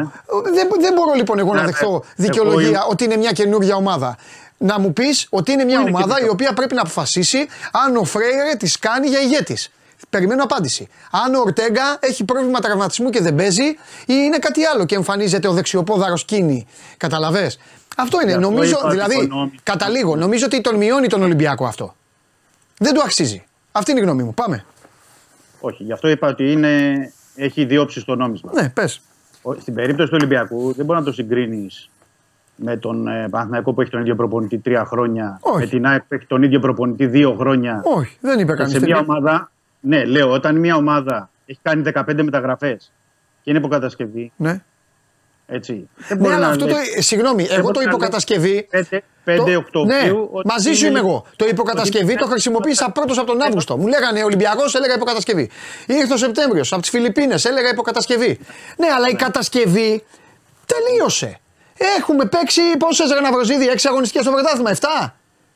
δεν, 0.54 0.68
δεν 0.80 0.92
μπορώ 0.92 1.12
λοιπόν 1.14 1.38
εγώ 1.38 1.54
να 1.54 1.60
Ναι, 1.60 1.66
δεχθώ 1.66 1.92
ναι. 1.92 2.24
δικαιολογία 2.24 2.60
Εγώ 2.60 2.68
είμαι- 2.70 2.84
ότι 2.88 3.04
είναι 3.04 3.16
μια 3.16 3.32
καινούργια 3.32 3.74
ομάδα. 3.74 4.16
Να 4.62 4.78
μου 4.80 4.92
πεις 4.92 5.26
ότι 5.30 5.52
είναι 5.52 5.64
μια 5.64 5.80
Πού 5.80 5.86
είναι 5.88 5.96
ομάδα 5.96 6.06
η 6.06 6.14
καινούργια; 6.14 6.30
οποία 6.32 6.52
πρέπει 6.52 6.74
να 6.74 6.80
αποφασίσει 6.80 7.46
αν 7.72 7.96
ο 7.96 8.04
Φρέιρε 8.04 8.54
τη 8.58 8.70
κάνει 8.80 9.08
για 9.08 9.20
ηγέτης. 9.20 9.70
Περιμένω 10.10 10.42
απάντηση. 10.42 10.88
Αν 11.10 11.34
ο 11.34 11.40
Ορτέγκα 11.40 11.96
έχει 12.00 12.24
πρόβλημα 12.24 12.60
τραυματισμού 12.60 13.10
και 13.10 13.20
δεν 13.20 13.34
παίζει, 13.34 13.64
ή 13.64 13.76
είναι 14.06 14.38
κάτι 14.38 14.64
άλλο 14.64 14.84
και 14.84 14.94
εμφανίζεται 14.94 15.48
ο 15.48 15.52
δεξιοπόδαρος 15.52 16.24
κίνη. 16.24 16.66
Καταλαβέ. 16.96 17.52
Αυτό 17.96 18.20
είναι. 18.20 18.30
Γι' 18.30 18.36
αυτό 18.36 18.50
νομίζω, 18.50 18.70
είπα 18.70 18.80
ότι 18.84 18.94
δηλαδή, 18.94 19.14
οικονόμη- 19.14 19.58
καταλήγω. 19.62 20.16
Νομίζω 20.16 20.44
ότι 20.46 20.60
τον 20.60 20.76
μειώνει 20.76 21.06
τον 21.06 21.22
Ολυμπιακό 21.22 21.66
αυτό. 21.66 21.94
Δεν 22.78 22.94
του 22.94 23.02
αξίζει. 23.02 23.44
Αυτή 23.72 23.90
είναι 23.90 24.00
η 24.00 24.02
γνώμη 24.02 24.22
μου. 24.22 24.34
Πάμε. 24.34 24.64
Όχι, 25.60 25.82
γι' 25.82 25.92
αυτό 25.92 26.08
είπα 26.08 26.28
ότι 26.28 26.52
είναι, 26.52 27.12
έχει 27.34 27.64
δύο 27.64 27.82
όψεις 27.82 28.04
το 28.04 28.14
νόμισμα. 28.14 28.50
Ναι, 28.54 28.68
πες. 28.68 29.00
Στην 29.60 29.74
περίπτωση 29.74 30.08
του 30.08 30.16
Ολυμπιακού 30.20 30.72
δεν 30.72 30.84
μπορεί 30.84 30.98
να 30.98 31.04
το 31.04 31.12
συγκρίνεις 31.12 31.90
με 32.62 32.76
τον 32.76 33.08
ε, 33.08 33.28
Παναθηναϊκό 33.30 33.72
που 33.72 33.80
έχει 33.80 33.90
τον 33.90 34.00
ίδιο 34.00 34.14
προπονητή 34.16 34.58
τρία 34.58 34.84
χρόνια. 34.84 35.38
Όχι. 35.40 35.58
Με 35.58 35.66
την 35.66 35.86
ΑΕΚ 35.86 36.00
που 36.02 36.14
έχει 36.14 36.26
τον 36.26 36.42
ίδιο 36.42 36.60
προπονητή 36.60 37.06
δύο 37.06 37.34
χρόνια. 37.38 37.80
Όχι, 37.84 38.16
δεν 38.20 38.38
είπε 38.38 38.52
Και 38.52 38.58
κανείς. 38.58 38.72
σε 38.72 38.80
μια 38.80 38.98
ομάδα, 38.98 39.50
ναι, 39.80 40.04
λέω, 40.04 40.30
όταν 40.30 40.56
μια 40.56 40.76
ομάδα 40.76 41.30
έχει 41.46 41.58
κάνει 41.62 41.82
15 41.94 42.22
μεταγραφές 42.22 42.92
και 43.42 43.50
είναι 43.50 43.58
υποκατασκευή. 43.58 44.32
Ναι. 44.36 44.62
Έτσι. 45.46 45.88
Δεν 45.96 46.16
Ναι, 46.16 46.22
μπορεί 46.22 46.34
αλλά 46.34 46.46
να 46.46 46.52
αυτό 46.52 46.66
το. 46.66 46.74
λες- 46.74 47.06
Συγγνώμη, 47.06 47.42
δεν 47.42 47.52
εγώ 47.52 47.62
μπορεί 47.62 47.74
το 47.74 47.80
να 47.80 47.86
λες 47.86 47.94
υποκατασκευή. 47.94 48.68
5, 48.70 49.02
5 49.24 49.36
το- 49.36 49.56
Οκτωβρίου. 49.58 50.14
Ναι, 50.14 50.28
ότι 50.32 50.46
μαζί 50.48 50.72
σου 50.72 50.86
είναι- 50.86 50.98
είμαι 50.98 51.08
εγώ. 51.08 51.24
Το 51.36 51.46
υποκατασκευή 51.46 52.14
το 52.16 52.26
χρησιμοποίησα 52.26 52.90
πρώτος 52.90 53.18
από 53.18 53.26
τον 53.26 53.42
Αύγουστο. 53.42 53.76
Μου 53.76 53.86
λέγανε 53.86 54.22
Ολυμπιακός, 54.24 54.74
έλεγα 54.74 54.94
υποκατασκευή. 54.94 55.50
Ήρθε 55.86 56.12
ο 56.12 56.16
Σεπτέμβριος 56.16 56.72
από 56.72 56.80
τις 56.80 56.90
Φιλιππίνες, 56.90 57.44
έλεγα 57.44 57.68
υποκατασκευή. 57.68 58.38
Ναι, 58.76 58.86
αλλά 58.96 59.08
η 59.08 59.14
κατασκευή 59.14 60.04
τελείωσε. 60.66 61.38
Έχουμε 61.98 62.24
παίξει 62.24 62.62
πόσες 62.78 63.10
Ρεναβροζίδη, 63.12 63.68
6 63.68 63.88
αγωνιστικές 63.88 64.22
στο 64.22 64.32
πρωτάθλημα, 64.32 64.70
7. 64.70 65.14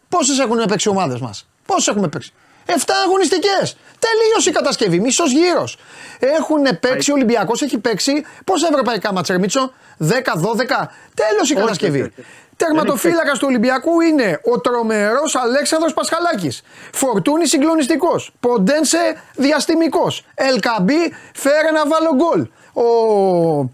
Πόσες 0.08 0.38
έχουν 0.38 0.64
παίξει 0.68 0.88
οι 0.88 0.92
ομάδες 0.92 1.20
μας, 1.20 1.48
Πόσες 1.66 1.88
έχουμε 1.88 2.08
παίξει; 2.08 2.32
7 2.66 2.72
αγωνιστικές. 3.04 3.76
Τελείωσε 3.98 4.50
η 4.50 4.52
κατασκευή, 4.52 5.00
μισός 5.00 5.32
γύρος. 5.32 5.78
Έχουν 6.18 6.78
παίξει, 6.80 7.10
ο 7.10 7.14
Ολυμπιακός 7.14 7.62
έχει 7.62 7.78
παίξει 7.78 8.24
πόσα 8.44 8.68
ευρωπαϊκά 8.70 9.12
μάτσα, 9.12 9.38
Μίτσο, 9.38 9.72
10, 9.98 10.36
12. 10.36 10.90
Τέλος 11.14 11.50
η 11.50 11.54
κατασκευή. 11.54 12.00
όχι, 12.00 12.12
όχι. 12.18 12.26
Τερματοφύλακας 12.56 13.38
του 13.38 13.46
Ολυμπιακού 13.48 14.00
είναι 14.00 14.40
ο 14.52 14.60
τρομερός 14.60 15.34
Αλέξανδρος 15.36 15.94
Πασχαλάκης. 15.94 16.62
Φορτούνης 16.92 17.50
συγκλονιστικός. 17.50 18.34
Ποντένσε 18.40 19.22
διαστημικός. 19.34 20.24
Ελκαμπή 20.34 21.14
φέρε 21.34 21.70
να 21.70 21.86
βάλω 21.86 22.14
γκολ. 22.14 22.48
Ο. 22.72 23.70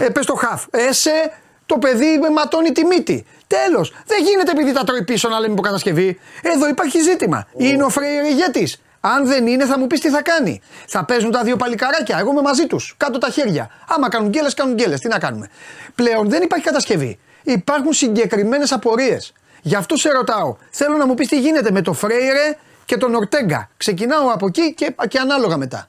Ε, 0.00 0.08
πες 0.08 0.26
το 0.26 0.34
χαφ. 0.34 0.64
Έσε 0.70 1.32
το 1.66 1.78
παιδί 1.78 2.18
με 2.18 2.30
ματώνει 2.30 2.72
τη 2.72 2.84
μύτη. 2.84 3.26
Τέλος. 3.46 3.92
Δεν 4.06 4.24
γίνεται 4.24 4.50
επειδή 4.50 4.72
τα 4.72 4.84
τρώει 4.84 5.04
πίσω 5.04 5.28
να 5.28 5.40
λέμε 5.40 5.52
υποκατασκευή. 5.52 6.18
Εδώ 6.42 6.68
υπάρχει 6.68 7.00
ζήτημα. 7.00 7.46
Είναι 7.56 7.84
ο 7.84 7.88
Φρέιρ 7.88 8.24
ηγέτης. 8.24 8.82
Αν 9.00 9.26
δεν 9.26 9.46
είναι, 9.46 9.64
θα 9.64 9.78
μου 9.78 9.86
πεις 9.86 10.00
τι 10.00 10.08
θα 10.08 10.22
κάνει. 10.22 10.60
Θα 10.86 11.04
παίζουν 11.04 11.30
τα 11.30 11.42
δύο 11.42 11.56
παλικαράκια. 11.56 12.18
Εγώ 12.18 12.30
είμαι 12.30 12.40
μαζί 12.40 12.66
τους. 12.66 12.94
Κάτω 12.96 13.18
τα 13.18 13.28
χέρια. 13.28 13.70
Άμα 13.88 14.08
κάνουν 14.08 14.28
γκέλες, 14.28 14.54
κάνουν 14.54 14.74
γκέλες. 14.74 15.00
Τι 15.00 15.08
να 15.08 15.18
κάνουμε. 15.18 15.48
Πλέον 15.94 16.28
δεν 16.28 16.42
υπάρχει 16.42 16.64
κατασκευή. 16.64 17.18
Υπάρχουν 17.42 17.92
συγκεκριμένες 17.92 18.72
απορίες. 18.72 19.32
Γι' 19.62 19.74
αυτό 19.74 19.96
σε 19.96 20.10
ρωτάω. 20.10 20.56
Θέλω 20.70 20.96
να 20.96 21.06
μου 21.06 21.14
πεις 21.14 21.28
τι 21.28 21.40
γίνεται 21.40 21.70
με 21.70 21.82
το 21.82 21.92
Φρέιρε 21.92 22.56
και 22.84 22.96
τον 22.96 23.14
Ορτέγκα. 23.14 23.70
Ξεκινάω 23.76 24.28
από 24.28 24.46
εκεί 24.46 24.74
και, 24.74 24.94
και 25.08 25.18
ανάλογα 25.18 25.56
μετά. 25.56 25.88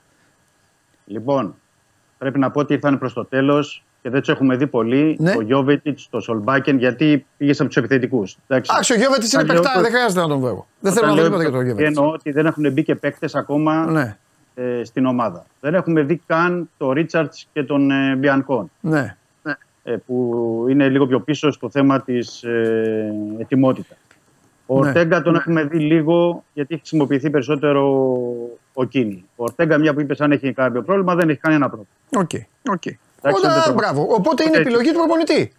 Λοιπόν, 1.04 1.56
πρέπει 2.18 2.38
να 2.38 2.50
πω 2.50 2.60
ότι 2.60 2.72
ήρθαν 2.72 2.98
προς 2.98 3.12
το 3.12 3.24
τέλος 3.24 3.83
και 4.04 4.10
δεν 4.10 4.20
τους 4.20 4.28
έχουμε 4.28 4.56
δει 4.56 4.66
πολύ. 4.66 5.16
Ναι. 5.20 5.32
Το 5.34 5.40
Γιώβετιτς, 5.40 6.08
το 6.10 6.20
Σολμπάκεν, 6.20 6.78
γιατί 6.78 7.26
πήγε 7.36 7.50
από 7.52 7.64
τους 7.64 7.76
επιθετικούς. 7.76 8.36
Εντάξει, 8.46 8.92
ο 8.92 8.96
Γιώβετ 8.96 9.32
είναι 9.32 9.44
παιχτά, 9.44 9.80
δεν 9.80 9.90
χρειάζεται 9.90 10.20
να 10.20 10.28
τον 10.28 10.40
δω 10.40 10.48
εγώ. 10.48 10.66
Δεν 10.80 10.92
θέλω 10.92 11.06
να 11.06 11.14
δω 11.14 11.22
τίποτα 11.22 11.42
για 11.42 11.50
τον 11.52 11.64
Γιώβετ. 11.64 11.86
Εννοώ 11.86 12.10
ότι 12.10 12.30
δεν 12.30 12.46
έχουν 12.46 12.72
μπει 12.72 12.82
και 12.82 12.94
παίκτες 12.94 13.34
ακόμα 13.34 13.84
Ναι. 13.90 14.16
ε, 14.54 14.84
στην 14.84 15.06
ομάδα. 15.06 15.46
Δεν 15.60 15.74
έχουμε 15.74 16.02
δει 16.02 16.20
καν 16.26 16.68
τον 16.76 16.90
Ρίτσαρτς 16.90 17.46
και 17.52 17.62
τον 17.62 17.90
ε, 17.90 18.16
Μπιανκόν. 18.16 18.70
Ναι. 18.80 19.16
ε, 19.82 19.96
που 20.06 20.66
είναι 20.68 20.88
λίγο 20.88 21.06
πιο 21.06 21.20
πίσω 21.20 21.50
στο 21.50 21.70
θέμα 21.70 22.00
της 22.02 22.42
ε, 22.42 23.14
ετοιμότητας. 23.38 23.96
Ο 24.66 24.80
Ναι. 24.80 24.86
Ορτέγκα 24.88 25.22
τον 25.22 25.34
έχουμε 25.34 25.62
δει 25.64 25.78
λίγο 25.78 26.44
γιατί 26.52 26.74
έχει 26.74 26.80
χρησιμοποιηθεί 26.82 27.30
περισσότερο 27.30 27.82
ο 28.72 28.84
Κίνι. 28.84 29.24
Ο 29.36 29.42
Ορτέγκα, 29.44 29.78
μια 29.78 29.94
που 29.94 30.00
είπες, 30.00 30.20
αν 30.20 30.32
έχει 30.32 30.52
κάποιο 30.52 30.82
πρόβλημα, 30.82 31.14
δεν 31.14 31.28
έχει 31.28 31.38
κανένα 31.40 31.66
πρόβλημα. 31.68 31.88
Ok. 32.16 32.30
ok. 32.74 32.82
Εντάξει, 32.86 32.98
Όταν- 33.32 33.52
δεν 33.54 33.62
το 33.66 33.72
μπράβο. 33.72 34.02
Οπότε 34.10 34.42
είναι 34.42 34.56
Έτσι. 34.56 34.60
επιλογή 34.60 34.88
του 34.90 34.98
προπονητή. 34.98 35.52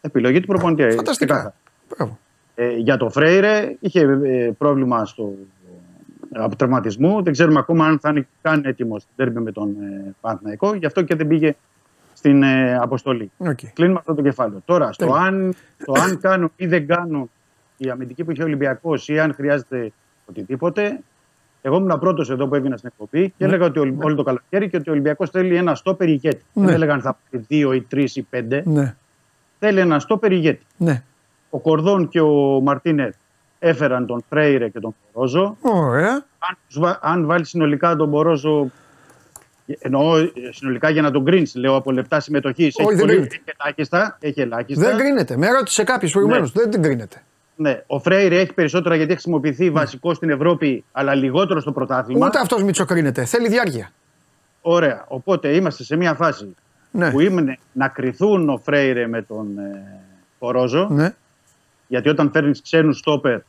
Επιλογή 0.00 0.40
του 0.40 0.46
προπονητή. 0.46 0.82
ε, 0.82 0.90
Φανταστικά. 0.90 1.12
ξεκάθαρα. 1.34 1.54
Μπράβο. 1.96 2.18
Ε, 2.54 2.68
για 2.76 2.96
το 2.96 3.10
Φρέιρε 3.10 3.76
είχε 3.80 4.00
ε, 4.00 4.50
πρόβλημα 4.58 5.04
στο, 5.04 5.32
από 6.32 6.56
τραυματισμού. 6.56 7.22
Δεν 7.22 7.32
ξέρουμε 7.32 7.58
ακόμα 7.58 7.86
αν 7.86 7.98
θα 7.98 8.08
είναι 8.10 8.26
καν 8.42 8.62
έτοιμος 8.64 9.02
στην 9.02 9.14
ντέρμπι 9.16 9.40
με 9.40 9.52
τον 9.52 9.68
ε, 9.82 10.14
Παναθηναϊκό. 10.20 10.74
Γι' 10.74 10.86
αυτό 10.86 11.02
και 11.02 11.14
δεν 11.14 11.26
πήγε 11.26 11.54
στην 12.12 12.42
ε, 12.42 12.76
αποστολή. 12.76 13.30
Οκ. 13.36 13.58
Κλείνουμε 13.72 13.98
αυτό 13.98 14.14
το 14.14 14.22
κεφάλαιο. 14.22 14.62
Τώρα, 14.64 14.92
στο 14.92 15.06
Τέλεια. 15.06 15.20
αν, 15.20 15.54
το 15.84 15.92
αν 16.00 16.20
κάνουν 16.20 16.52
ή 16.56 16.66
δεν 16.66 16.86
κάνουν 16.86 17.30
η 17.76 17.90
αμυντική 17.90 18.24
που 18.24 18.30
είχε 18.30 18.42
ο 18.42 18.44
Ολυμπιακός 18.44 19.08
ή 19.08 19.18
αν 19.20 19.34
χρειάζεται 19.34 19.92
οτιδήποτε, 20.26 21.00
εγώ 21.66 21.76
ήμουν 21.76 21.98
πρώτος 21.98 22.30
εδώ 22.30 22.46
που 22.46 22.54
έβγαινα 22.54 22.76
στην 22.76 22.90
εκπομπή 22.92 23.28
και 23.28 23.34
Ναι. 23.38 23.46
έλεγα 23.46 23.64
ότι 23.66 23.78
ο- 23.78 23.96
όλο 24.02 24.14
το 24.14 24.22
καλοκαίρι 24.22 24.68
και 24.70 24.76
ότι 24.76 24.88
ο 24.88 24.92
Ολυμπιακός 24.92 25.30
θέλει 25.30 25.56
ένα 25.56 25.74
στόπερ 25.74 26.08
ηγέτη. 26.08 26.42
Ναι. 26.52 26.64
Δεν 26.66 26.74
έλεγαν 26.74 27.00
θα 27.00 27.18
πάρει 27.30 27.44
δύο 27.48 27.72
ή 27.72 27.80
τρεις 27.82 28.16
ή 28.16 28.22
πέντε. 28.22 28.62
Ναι. 28.66 28.94
Θέλει 29.58 29.80
ένα 29.80 29.98
στόπερ 29.98 30.32
ηγέτη. 30.32 30.66
Ναι. 30.76 31.02
Ο 31.50 31.58
Κορδόν 31.60 32.08
και 32.08 32.20
ο 32.20 32.60
Μαρτίνεθ 32.62 33.14
έφεραν 33.58 34.06
τον 34.06 34.24
Φρέιρε 34.28 34.68
και 34.68 34.80
τον 34.80 34.94
Μπορόζο. 35.12 35.56
Ωραία. 35.60 36.12
Αν, 36.38 36.56
τους 36.68 36.78
βα- 36.78 36.98
αν 37.02 37.26
βάλει 37.26 37.44
συνολικά 37.44 37.96
τον 37.96 38.08
Μπορόζο. 38.08 38.70
Εννοώ 39.78 40.16
ε, 40.18 40.30
συνολικά 40.50 40.90
για 40.90 41.02
να 41.02 41.10
τον 41.10 41.24
κρίνεις, 41.24 41.54
λέω 41.54 41.74
από 41.76 41.92
λεπτά 41.92 42.20
συμμετοχής. 42.20 42.74
Όχι, 42.78 42.94
δεν 42.94 43.06
κρίνεται. 43.06 43.34
Έχει 43.34 43.56
ελάχιστα. 43.58 44.16
Έχει 44.20 44.40
ελάχιστα. 44.40 44.88
Δεν 44.88 44.98
κρίνεται. 44.98 45.36
Με 45.36 45.48
ρώτησε 45.50 45.84
κάποιος 45.84 46.12
προηγουμένως. 46.12 46.54
Ναι. 46.54 46.62
Δεν 46.62 46.70
την 46.70 46.82
κρίνεται. 46.82 47.22
Ναι, 47.56 47.82
ο 47.86 47.98
Φρέιρε 48.00 48.36
έχει 48.38 48.52
περισσότερα 48.52 48.94
γιατί 48.94 49.12
έχει 49.12 49.20
χρησιμοποιηθεί 49.20 49.70
βασικό 49.70 50.14
στην 50.14 50.30
Ευρώπη, 50.30 50.84
αλλά 50.92 51.14
λιγότερο 51.14 51.60
στο 51.60 51.72
πρωτάθλημα. 51.72 52.26
Ούτε 52.26 52.38
αυτός 52.38 52.62
μητσοκρίνεται. 52.62 53.24
Θέλει 53.24 53.48
διάρκεια. 53.48 53.90
Ωραία. 54.62 55.04
Οπότε 55.08 55.48
είμαστε 55.48 55.84
σε 55.84 55.96
μια 55.96 56.14
φάση 56.14 56.54
Ναι. 56.90 57.10
που 57.10 57.20
είναι 57.20 57.58
να 57.72 57.88
κρυθούν 57.88 58.48
ο 58.48 58.58
Φρέιρε 58.64 59.06
με 59.06 59.22
τον 59.22 59.58
ε, 59.58 60.00
Πορόζο. 60.38 60.88
Ναι. 60.90 61.14
Γιατί 61.86 62.08
όταν 62.08 62.30
φέρνεις 62.30 62.62
ξένους 62.62 62.98
στόπερ, 62.98 63.40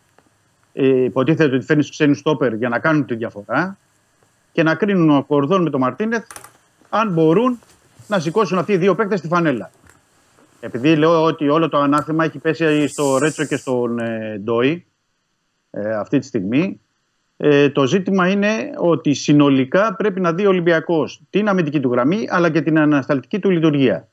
ε, 0.74 0.88
υποτίθεται 1.04 1.56
ότι 1.56 1.66
φέρνεις 1.66 1.90
ξένους 1.90 2.18
στόπερ 2.20 2.54
για 2.54 2.70
να 2.70 2.80
κάνουν 2.80 3.06
τη 3.06 3.16
διαφορά 3.16 3.78
και 4.52 4.64
να 4.64 4.76
κρίνουν 4.76 5.10
ο 5.18 5.24
Κορδόν 5.24 5.62
με 5.62 5.70
τον 5.70 5.80
Μαρτίνεθ 5.80 6.26
αν 6.90 7.14
μπορούν 7.14 7.60
να 8.08 8.20
σηκώσουν 8.20 8.58
αυτοί 8.58 8.74
οι 8.74 8.78
δύο 8.78 8.96
παίκτες 8.96 9.20
στη 9.20 9.28
φανέλα. 9.28 9.72
Επειδή 10.66 10.96
λέω 10.96 11.24
ότι 11.24 11.50
όλο 11.50 11.70
το 11.70 11.78
ανάθεμα 11.78 12.24
έχει 12.24 12.40
πέσει 12.40 12.88
στο 12.88 13.18
Ρέτσο 13.18 13.46
και 13.46 13.56
στον 13.56 14.00
ε, 14.00 14.38
Ντόι 14.44 14.86
ε, 15.72 15.96
αυτή 15.96 16.20
τη 16.20 16.26
στιγμή, 16.26 16.80
ε, 17.38 17.70
το 17.70 17.88
ζήτημα 17.88 18.30
είναι 18.30 18.74
ότι 18.78 19.14
συνολικά 19.14 19.96
πρέπει 19.96 20.20
να 20.20 20.34
δει 20.34 20.46
ο 20.46 20.50
Ολυμπιακός 20.50 21.22
την 21.30 21.48
αμυντική 21.48 21.80
του 21.80 21.92
γραμμή 21.92 22.26
αλλά 22.30 22.50
και 22.50 22.62
την 22.62 22.80
ανασταλτική 22.80 23.40
του 23.40 23.50
λειτουργία. 23.50 24.08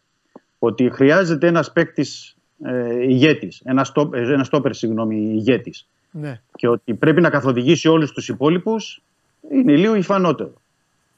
Ότι 0.59 0.91
χρειάζεται 0.91 1.47
ένας 1.47 1.73
παίκτης 1.73 2.37
ε, 2.65 3.03
ηγέτης, 3.03 3.61
ένας 3.65 3.89
στόπερ, 3.89 4.31
ένας 4.31 4.47
στόπερ 4.47 4.75
συγγνώμη, 4.75 5.17
ηγέτης 5.17 5.89
Ναι. 6.11 6.41
και 6.55 6.69
ότι 6.69 6.95
πρέπει 6.95 7.21
να 7.21 7.31
καθοδηγήσει 7.31 7.89
όλους 7.89 8.13
τους 8.13 8.29
υπόλοιπους 8.29 9.03
είναι 9.51 9.77
ηλίου 9.77 9.95
φαεινότερο. 9.95 10.62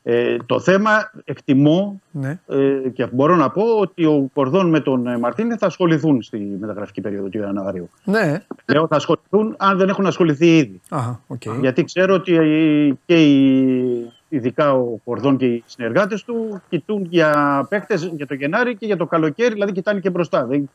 Ε, 0.06 0.36
το 0.46 0.60
θέμα 0.60 1.10
εκτιμώ 1.24 2.00
Ναι. 2.10 2.38
ε, 2.46 2.88
και 2.92 3.06
μπορώ 3.06 3.36
να 3.36 3.50
πω 3.50 3.62
ότι 3.62 4.04
ο 4.04 4.30
Κορδόν 4.32 4.68
με 4.68 4.80
τον 4.80 5.06
ε, 5.06 5.18
Μαρτίνεθ 5.18 5.56
θα 5.56 5.66
ασχοληθούν 5.66 6.22
στη 6.22 6.56
μεταγραφική 6.60 7.00
περίοδο 7.00 7.28
του 7.28 7.38
Ιανουαρίου. 7.38 7.90
Ναι. 8.04 8.42
Λέω 8.66 8.86
θα 8.86 8.96
ασχοληθούν 8.96 9.54
αν 9.58 9.78
δεν 9.78 9.88
έχουν 9.88 10.06
ασχοληθεί 10.06 10.56
ήδη. 10.56 10.80
Αχα, 10.88 11.20
οκ. 11.26 11.42
Γιατί 11.60 11.84
ξέρω 11.84 12.14
ότι 12.14 12.34
ε, 12.34 12.94
και 13.06 13.24
οι, 13.24 14.12
ειδικά 14.28 14.72
ο 14.72 14.96
Κορδόν 15.04 15.36
και 15.36 15.46
οι 15.46 15.62
συνεργάτες 15.66 16.24
του, 16.24 16.62
κοιτούν 16.68 17.06
για 17.10 17.66
παίχτες 17.68 17.94
για 18.16 18.26
το 18.26 18.34
Γενάρη 18.34 18.76
και 18.76 18.86
για 18.86 18.96
το 18.96 19.06
καλοκαίρι, 19.06 19.52
δηλαδή 19.52 19.72
κοιτάνε 19.72 20.00
και 20.00 20.10
μπροστά. 20.10 20.46
Δεν 20.46 20.70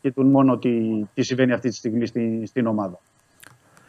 κοιτούν 0.00 0.26
μόνο 0.26 0.56
τι, 0.56 0.70
τι 1.14 1.22
συμβαίνει 1.22 1.52
αυτή 1.52 1.68
τη 1.68 1.74
στιγμή 1.74 2.06
στην, 2.06 2.46
στην 2.46 2.66
ομάδα. 2.66 2.98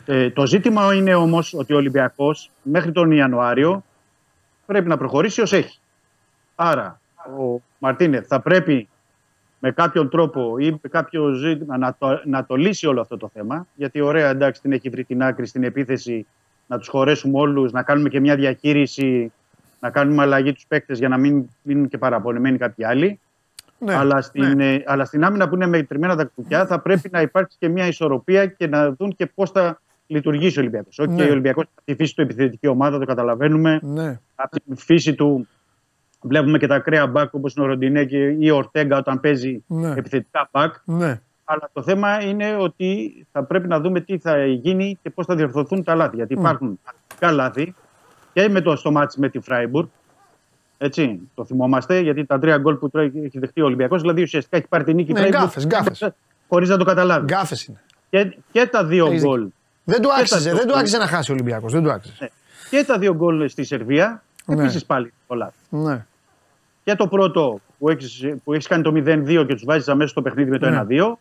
Ε, 0.05 0.29
το 0.29 0.45
ζήτημα 0.47 0.93
είναι 0.93 1.15
όμως 1.15 1.53
ότι 1.53 1.73
ο 1.73 1.77
Ολυμπιακός 1.77 2.51
μέχρι 2.61 2.91
τον 2.91 3.11
Ιανουάριο 3.11 3.83
πρέπει 4.65 4.87
να 4.87 4.97
προχωρήσει 4.97 5.41
ως 5.41 5.53
έχει. 5.53 5.79
Άρα, 6.55 6.99
ο 7.15 7.61
Μαρτίνεθ 7.79 8.25
θα 8.27 8.39
πρέπει 8.41 8.87
με 9.59 9.71
κάποιον 9.71 10.09
τρόπο 10.09 10.57
ή 10.57 10.71
με 10.71 10.89
κάποιο 10.89 11.31
ζήτημα 11.31 11.77
να 11.77 11.95
το, 11.99 12.21
να 12.25 12.45
το 12.45 12.55
λύσει 12.55 12.87
όλο 12.87 13.01
αυτό 13.01 13.17
το 13.17 13.29
θέμα. 13.33 13.67
Γιατί 13.75 14.01
ωραία, 14.01 14.29
εντάξει, 14.29 14.61
την 14.61 14.71
έχει 14.71 14.89
βρει 14.89 15.03
την 15.03 15.23
άκρη 15.23 15.45
στην 15.45 15.63
επίθεση, 15.63 16.25
να 16.67 16.77
τους 16.77 16.87
χωρέσουμε 16.87 17.39
όλους, 17.39 17.71
να 17.71 17.83
κάνουμε 17.83 18.09
και 18.09 18.19
μια 18.19 18.35
διαχείριση, 18.35 19.31
να 19.79 19.89
κάνουμε 19.89 20.21
αλλαγή 20.21 20.53
τους 20.53 20.65
παίκτες 20.67 20.99
για 20.99 21.07
να 21.07 21.17
μην 21.17 21.49
μείνουν 21.61 21.87
και 21.87 21.97
παραπονεμένοι 21.97 22.57
κάποιοι 22.57 22.85
άλλοι. 22.85 23.19
Ναι, 23.79 23.95
αλλά, 23.95 24.21
στην, 24.21 24.55
ναι. 24.55 24.73
ε, 24.73 24.83
αλλά 24.85 25.05
στην 25.05 25.23
άμυνα 25.23 25.49
που 25.49 25.55
είναι 25.55 25.67
μετρημένα 25.67 26.15
τα 26.15 26.25
κουκιά 26.35 26.65
θα 26.65 26.79
πρέπει 26.79 27.09
να 27.11 27.21
υπάρξει 27.21 27.57
και 27.59 27.69
μια 27.69 27.87
ισορροπία 27.87 28.45
και 28.45 28.67
να 28.67 28.91
δουν 28.91 29.15
και 29.15 29.25
πώς 29.25 29.51
θα 29.51 29.81
λειτουργήσει 30.13 30.57
ο 30.57 30.61
Ολυμπιακός. 30.61 30.99
Όχι, 30.99 31.09
Ναι. 31.09 31.23
ο 31.23 31.31
Ολυμπιακός 31.31 31.63
από 31.75 31.81
τη 31.85 31.95
φύση 31.95 32.15
του 32.15 32.21
επιθετική 32.21 32.67
ομάδα, 32.67 32.99
το 32.99 33.05
καταλαβαίνουμε. 33.05 33.79
Ναι. 33.83 34.19
Από 34.35 34.55
τη 34.59 34.75
φύση 34.75 35.13
του 35.15 35.47
βλέπουμε 36.21 36.57
και 36.57 36.67
τα 36.67 36.75
ακραία 36.75 37.07
μπακ 37.07 37.33
όπως 37.33 37.53
είναι 37.55 37.65
ο 37.65 37.67
Ροντινέ 37.67 38.05
και 38.05 38.17
ή 38.39 38.49
ο 38.49 38.55
Ορτέγκα 38.55 38.97
όταν 38.97 39.19
παίζει 39.19 39.63
Ναι. 39.67 39.91
επιθετικά 39.95 40.49
μπακ. 40.51 40.73
Ναι. 40.85 41.21
Αλλά 41.43 41.69
το 41.73 41.81
θέμα 41.81 42.21
είναι 42.23 42.55
ότι 42.59 43.13
θα 43.31 43.43
πρέπει 43.43 43.67
να 43.67 43.79
δούμε 43.79 43.99
τι 44.01 44.17
θα 44.17 44.45
γίνει 44.45 44.97
και 45.01 45.09
πώς 45.09 45.25
θα 45.25 45.35
διορθωθούν 45.35 45.83
τα 45.83 45.95
λάθη. 45.95 46.15
Γιατί 46.15 46.35
Μμ. 46.35 46.39
υπάρχουν 46.39 46.79
αρκετά 46.83 47.31
λάθη 47.31 47.73
και 48.33 48.49
με 48.49 48.61
το 48.61 48.75
στο 48.75 48.91
μάτς 48.91 49.17
με 49.17 49.29
τη 49.29 49.39
Φράιμπουργκ. 49.39 49.87
Έτσι, 50.77 51.19
το 51.35 51.45
θυμόμαστε, 51.45 51.99
γιατί 51.99 52.25
τα 52.25 52.39
τρία 52.39 52.57
γκολ 52.57 52.75
που 52.75 52.89
τρώει 52.89 53.11
έχει 53.23 53.39
δεχτεί 53.39 53.61
ο 53.61 53.65
Ολυμπιακός, 53.65 54.01
δηλαδή 54.01 54.21
ουσιαστικά 54.21 54.57
έχει 54.57 54.67
πάρει 54.67 54.83
την 54.83 54.95
νίκη 54.95 55.13
Ναι, 55.13 55.27
γκάφες, 55.27 55.65
γκάφες. 55.67 56.11
χωρίς 56.47 56.69
να 56.69 56.77
το 56.77 56.83
καταλάβει. 56.83 57.25
Γκάφες 57.25 57.55
είναι. 57.69 57.81
Και, 58.09 58.37
και 58.51 58.65
τα 58.67 58.85
δύο 58.85 59.05
Έχεις 59.05 59.23
γκολ. 59.23 59.47
Δίκιο. 59.85 59.93
Δεν 59.93 60.01
του 60.01 60.07
και 60.07 60.13
τα 60.13 60.19
άξιζε, 60.21 60.39
δύο 60.49 60.51
δεν 60.57 60.61
του 60.61 60.67
γκολ- 60.67 60.79
άξιζε 60.79 60.97
να 60.97 61.07
χάσει 61.07 61.31
ο 61.31 61.33
Ολυμπιακός. 61.33 61.71
Δεν 61.73 61.83
του 61.83 61.91
άξιζε. 61.91 62.15
Ναι. 62.19 62.27
Και 62.69 62.83
τα 62.85 62.97
δύο 62.97 63.13
γκολ 63.15 63.49
στη 63.49 63.63
Σερβία, 63.63 64.23
Ναι. 64.45 64.61
επίσης 64.63 64.85
πάλι 64.85 65.13
πολλά. 65.27 65.53
Ναι. 65.69 66.05
Και 66.83 66.95
το 66.95 67.07
πρώτο 67.07 67.59
που 67.79 67.89
έχεις 67.89 68.25
που 68.43 68.53
έχεις 68.53 68.67
κάνει 68.67 68.83
το 68.83 68.91
0-2 68.91 69.45
και 69.45 69.53
τους 69.53 69.63
βάζεις 69.65 69.87
αμέσως 69.87 70.11
στο 70.11 70.21
παιχνίδι 70.21 70.49
με 70.49 70.57
το 70.57 70.69
Ναι. 70.69 70.75
1-2. 70.75 71.19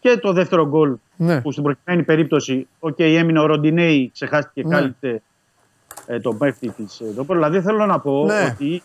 Και 0.00 0.16
το 0.16 0.32
δεύτερο 0.32 0.66
γκολ 0.68 0.94
Ναι. 1.16 1.40
που 1.40 1.52
στην 1.52 1.62
προκειμένη 1.64 2.02
περίπτωση, 2.02 2.68
οκ, 2.78 2.98
έμεινε 2.98 3.40
ο 3.40 3.46
Ροντινέι, 3.46 4.10
ξεχάστηκε 4.12 4.62
Ναι. 4.68 4.74
κάλυψε 4.74 5.22
ε, 6.06 6.20
το 6.20 6.32
παίχτη 6.34 6.68
της. 6.68 7.00
Ε, 7.00 7.04
το 7.04 7.12
πρώτο. 7.24 7.34
δηλαδή 7.34 7.60
θέλω 7.60 7.86
να 7.86 7.98
πω 8.00 8.24
Ναι. 8.24 8.54
ότι 8.54 8.82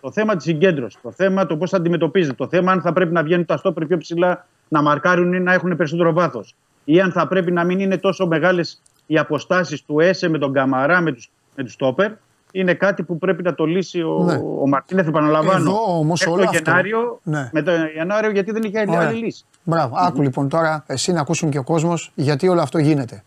το 0.00 0.12
θέμα 0.12 0.36
της 0.36 0.44
συγκέντρωσης, 0.44 1.00
το 1.02 1.10
θέμα 1.12 1.46
το 1.46 1.56
πώς 1.56 1.70
θα 1.70 1.76
αντιμετωπίζεται, 1.76 2.34
το 2.34 2.48
θέμα 2.48 2.72
αν 2.72 2.80
θα 2.80 2.92
πρέπει 2.92 3.12
να 3.12 3.22
βγαίνουν 3.22 3.44
τα 3.44 3.56
στόπερ 3.56 3.86
πιο 3.86 3.98
ψηλά 3.98 4.46
να 4.68 4.82
μαρκάρουν 4.82 5.32
ή 5.32 5.40
να 5.40 5.52
έχουν 5.52 5.76
περισσότερο 5.76 6.12
βάθος. 6.12 6.54
Ή 6.84 7.00
αν 7.00 7.12
θα 7.12 7.28
πρέπει 7.28 7.52
να 7.52 7.64
μην 7.64 7.80
είναι 7.80 7.96
τόσο 7.98 8.26
μεγάλες 8.26 8.82
οι 9.06 9.18
αποστάσεις 9.18 9.82
του 9.84 10.00
ΕΣΕ 10.00 10.28
με 10.28 10.38
τον 10.38 10.52
Καμαρά, 10.52 11.00
με 11.00 11.12
τους 11.12 11.30
με 11.56 11.62
τους 11.64 11.72
στόπερ. 11.72 12.12
Είναι 12.52 12.74
κάτι 12.74 13.02
που 13.02 13.18
πρέπει 13.18 13.42
να 13.42 13.54
το 13.54 13.64
λύσει 13.64 14.02
ο, 14.02 14.22
Ναι. 14.24 14.40
ο 14.62 14.68
Μαρτίνεθ, 14.68 15.06
επαναλαμβάνω. 15.08 15.58
Εδώ 15.70 15.98
όμως 15.98 16.20
μέχρι 16.20 16.34
όλο 16.34 16.42
το 16.42 16.48
αυτό- 16.50 16.70
Γενάριο, 16.70 17.20
Ναι. 17.22 17.48
με 17.52 17.62
το 17.62 17.72
Ιανουάριο, 17.96 18.30
γιατί 18.30 18.52
δεν 18.52 18.62
είχε 18.62 18.78
άλλη, 18.78 18.90
Ωραία. 18.90 19.08
άλλη 19.08 19.18
λύση. 19.24 19.44
Μπράβο. 19.62 19.96
Άκου 19.98 20.22
λοιπόν 20.22 20.48
τώρα 20.48 20.84
εσύ 20.86 21.12
να 21.12 21.20
ακούσουν 21.20 21.50
και 21.50 21.58
ο 21.58 21.62
κόσμος 21.64 22.10
γιατί 22.14 22.48
όλο 22.48 22.60
αυτό 22.60 22.78
γίνεται. 22.78 23.24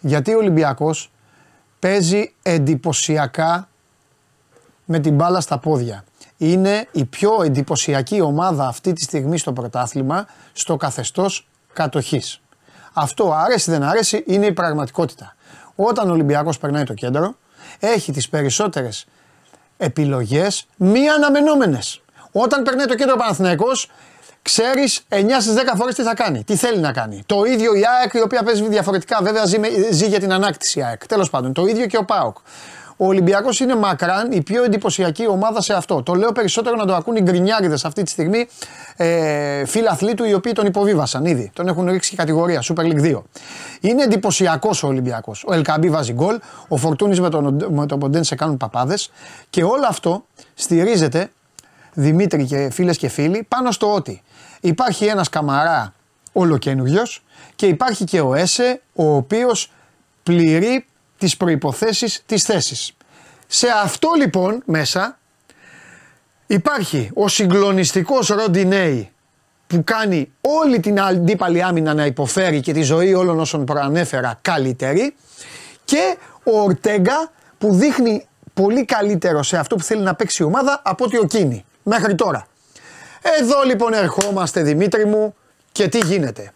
Γιατί 0.00 0.34
ο 0.34 0.38
Ολυμπιακός 0.38 1.10
παίζει 1.78 2.32
εντυπωσιακά 2.42 3.68
με 4.84 4.98
την 4.98 5.14
μπάλα 5.14 5.40
στα 5.40 5.58
πόδια. 5.58 6.04
Είναι 6.38 6.88
η 6.92 7.04
πιο 7.04 7.42
εντυπωσιακή 7.44 8.20
ομάδα 8.20 8.66
αυτή 8.66 8.92
τη 8.92 9.02
στιγμή 9.02 9.38
στο 9.38 9.52
πρωτάθλημα 9.52 10.26
στο 10.52 10.76
καθεστώς 10.76 11.48
κατοχής. 11.72 12.40
Αυτό 12.94 13.32
αρέσει 13.32 13.70
δεν 13.70 13.82
αρέσει 13.82 14.24
είναι 14.26 14.46
η 14.46 14.52
πραγματικότητα. 14.52 15.34
Όταν 15.74 16.08
ο 16.08 16.12
Ολυμπιακός 16.12 16.58
περνάει 16.58 16.84
το 16.84 16.94
κέντρο 16.94 17.34
έχει 17.80 18.12
τις 18.12 18.28
περισσότερες 18.28 19.06
επιλογές 19.76 20.66
μη 20.76 21.08
αναμενόμενες. 21.08 22.00
Όταν 22.32 22.62
περνάει 22.62 22.86
το 22.86 22.94
κέντρο 22.94 23.14
ο 23.14 23.18
Παναθηναϊκός 23.18 23.90
ξέρεις 24.42 25.00
9 25.08 25.40
στις 25.40 25.54
10 25.54 25.72
φορές 25.76 25.94
τι 25.94 26.02
θα 26.02 26.14
κάνει, 26.14 26.44
τι 26.44 26.56
θέλει 26.56 26.78
να 26.78 26.92
κάνει. 26.92 27.22
Το 27.26 27.44
ίδιο 27.44 27.74
η 27.74 27.82
ΑΕΚ 28.00 28.12
η 28.12 28.20
οποία 28.20 28.42
παίζει 28.42 28.68
διαφορετικά 28.68 29.18
βέβαια 29.22 29.44
ζει, 29.44 29.58
με- 29.58 29.68
ζει 29.90 30.06
για 30.06 30.20
την 30.20 30.32
ανάκτηση 30.32 30.78
η 30.78 30.82
ΑΕΚ. 30.82 31.06
Τέλος 31.06 31.30
πάντων 31.30 31.52
το 31.52 31.66
ίδιο 31.66 31.86
και 31.86 31.96
ο 31.96 32.04
ΠΑΟΚ. 32.04 32.36
Ο 32.96 33.06
Ολυμπιακός 33.06 33.60
είναι 33.60 33.76
μακράν 33.76 34.32
η 34.32 34.42
πιο 34.42 34.64
εντυπωσιακή 34.64 35.28
ομάδα 35.28 35.60
σε 35.60 35.74
αυτό. 35.74 36.02
Το 36.02 36.14
λέω 36.14 36.32
περισσότερο 36.32 36.76
να 36.76 36.86
το 36.86 36.94
ακούν 36.94 37.16
οι 37.16 37.20
γκρινιάριδες 37.22 37.84
αυτή 37.84 38.02
τη 38.02 38.10
στιγμή, 38.10 38.48
ε, 38.96 39.64
φίλοι 39.64 39.88
αθλήτου 39.88 40.24
οι 40.24 40.34
οποίοι 40.34 40.52
τον 40.52 40.66
υποβίβασαν 40.66 41.24
ήδη. 41.24 41.50
Τον 41.54 41.68
έχουν 41.68 41.90
ρίξει 41.90 42.10
και 42.10 42.16
κατηγορία, 42.16 42.62
Super 42.62 42.82
League 42.82 43.00
2. 43.00 43.22
Είναι 43.80 44.02
εντυπωσιακός 44.02 44.82
ο 44.82 44.86
Ολυμπιακός. 44.86 45.44
Ο 45.46 45.54
Ελκαμπή 45.54 45.90
βάζει 45.90 46.12
γκολ, 46.12 46.38
ο 46.68 46.76
Φορτούνης 46.76 47.20
με 47.20 47.30
τον, 47.30 47.66
με 47.70 47.86
τον 47.86 47.98
Ποντέν 47.98 48.24
σε 48.24 48.34
κάνουν 48.34 48.56
παπάδες 48.56 49.10
και 49.50 49.64
όλο 49.64 49.86
αυτό 49.88 50.24
στηρίζεται, 50.54 51.30
Δημήτρη 51.96 52.44
και 52.44 52.70
φίλες 52.72 52.98
και 52.98 53.08
φίλοι, 53.08 53.46
πάνω 53.48 53.70
στο 53.70 53.94
ότι 53.94 54.22
υπάρχει 54.60 55.04
ένας 55.04 55.28
καμαρά 55.28 55.94
ολοκένουργιο 56.32 57.02
και 57.56 57.66
υπάρχει 57.66 58.04
και 58.04 58.20
ο 58.20 58.34
Έσε, 58.34 58.80
ο 58.94 59.16
οποίος 59.16 59.72
πληρεί 60.22 60.86
τις 61.24 61.36
προϋποθέσεις 61.36 62.22
της 62.26 62.42
θέσης. 62.42 62.92
Σε 63.46 63.66
αυτό 63.82 64.08
λοιπόν 64.16 64.62
μέσα 64.66 65.18
υπάρχει 66.46 67.10
ο 67.14 67.28
συγκλονιστικός 67.28 68.28
Ροντινέη 68.28 69.10
που 69.66 69.84
κάνει 69.84 70.32
όλη 70.40 70.80
την 70.80 71.00
αντίπαλη 71.00 71.62
άμυνα 71.62 71.94
να 71.94 72.06
υποφέρει 72.06 72.60
και 72.60 72.72
τη 72.72 72.82
ζωή 72.82 73.14
όλων 73.14 73.40
όσων 73.40 73.64
προανέφερα 73.64 74.38
καλύτερη 74.42 75.14
και 75.84 76.16
ο 76.44 76.60
Ορτέγκα 76.60 77.32
που 77.58 77.74
δείχνει 77.74 78.26
πολύ 78.54 78.84
καλύτερο 78.84 79.42
σε 79.42 79.56
αυτό 79.56 79.76
που 79.76 79.82
θέλει 79.82 80.02
να 80.02 80.14
παίξει 80.14 80.42
η 80.42 80.46
ομάδα 80.46 80.80
από 80.84 81.04
ότι 81.04 81.18
ο 81.18 81.24
Κίνη 81.24 81.64
μέχρι 81.82 82.14
τώρα. 82.14 82.46
Εδώ 83.40 83.62
λοιπόν 83.62 83.92
ερχόμαστε 83.92 84.62
Δημήτρη 84.62 85.04
μου 85.04 85.34
και 85.72 85.88
τι 85.88 85.98
γίνεται. 85.98 86.52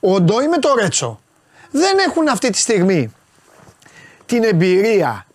Ο 0.00 0.20
Ντόι 0.20 0.48
με 0.48 0.58
το 0.58 0.74
Ρέτσο 0.80 1.20
δεν 1.70 1.98
έχουν 1.98 2.28
αυτή 2.28 2.50
τη 2.50 2.58
στιγμή 2.58 3.12
την 4.28 4.44
εμπειρία 4.44 5.26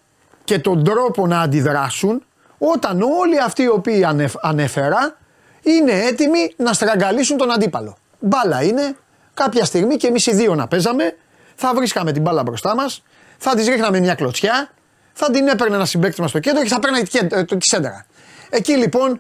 και 0.44 0.60
τον 0.60 0.84
τρόπο 0.84 1.28
να 1.28 1.42
αντιδράσουν 1.42 2.24
όταν 2.58 3.02
όλοι 3.02 3.40
αυτοί 3.42 3.62
οι 3.64 3.68
οποίοι 3.68 4.04
ανεφ- 4.04 4.46
ανέφερα 4.46 5.18
είναι 5.62 5.92
έτοιμοι 5.92 6.54
να 6.58 6.74
στραγγαλίσουν 6.74 7.38
τον 7.38 7.52
αντίπαλο. 7.52 7.98
Μπάλα 8.20 8.64
είναι, 8.64 8.96
κάποια 9.34 9.66
στιγμή 9.66 9.96
και 9.96 10.08
εμείς 10.08 10.26
οι 10.28 10.34
δύο 10.34 10.56
να 10.56 10.68
παίζαμε, 10.68 11.16
θα 11.56 11.74
βρίσκαμε 11.76 12.12
την 12.12 12.22
μπάλα 12.22 12.44
μπροστά 12.44 12.76
μας, 12.76 13.04
θα 13.38 13.56
της 13.56 13.68
ρίχναμε 13.68 14.00
μια 14.00 14.16
κλωτσιά, 14.16 14.70
θα 15.14 15.32
την 15.32 15.48
έπαιρνε 15.48 15.76
ένα 15.76 15.86
συμπέκτη 15.86 16.22
μας 16.22 16.30
στο 16.30 16.40
κέντρο 16.40 16.62
και 16.64 16.70
θα 16.70 16.80
παίρνει 16.80 17.02
τη, 17.04 17.10
κέντ- 17.10 17.34
ε, 17.34 17.44
τη 17.44 17.68
σέντρα. 17.68 18.06
Εκεί 18.50 18.78
λοιπόν 18.78 19.20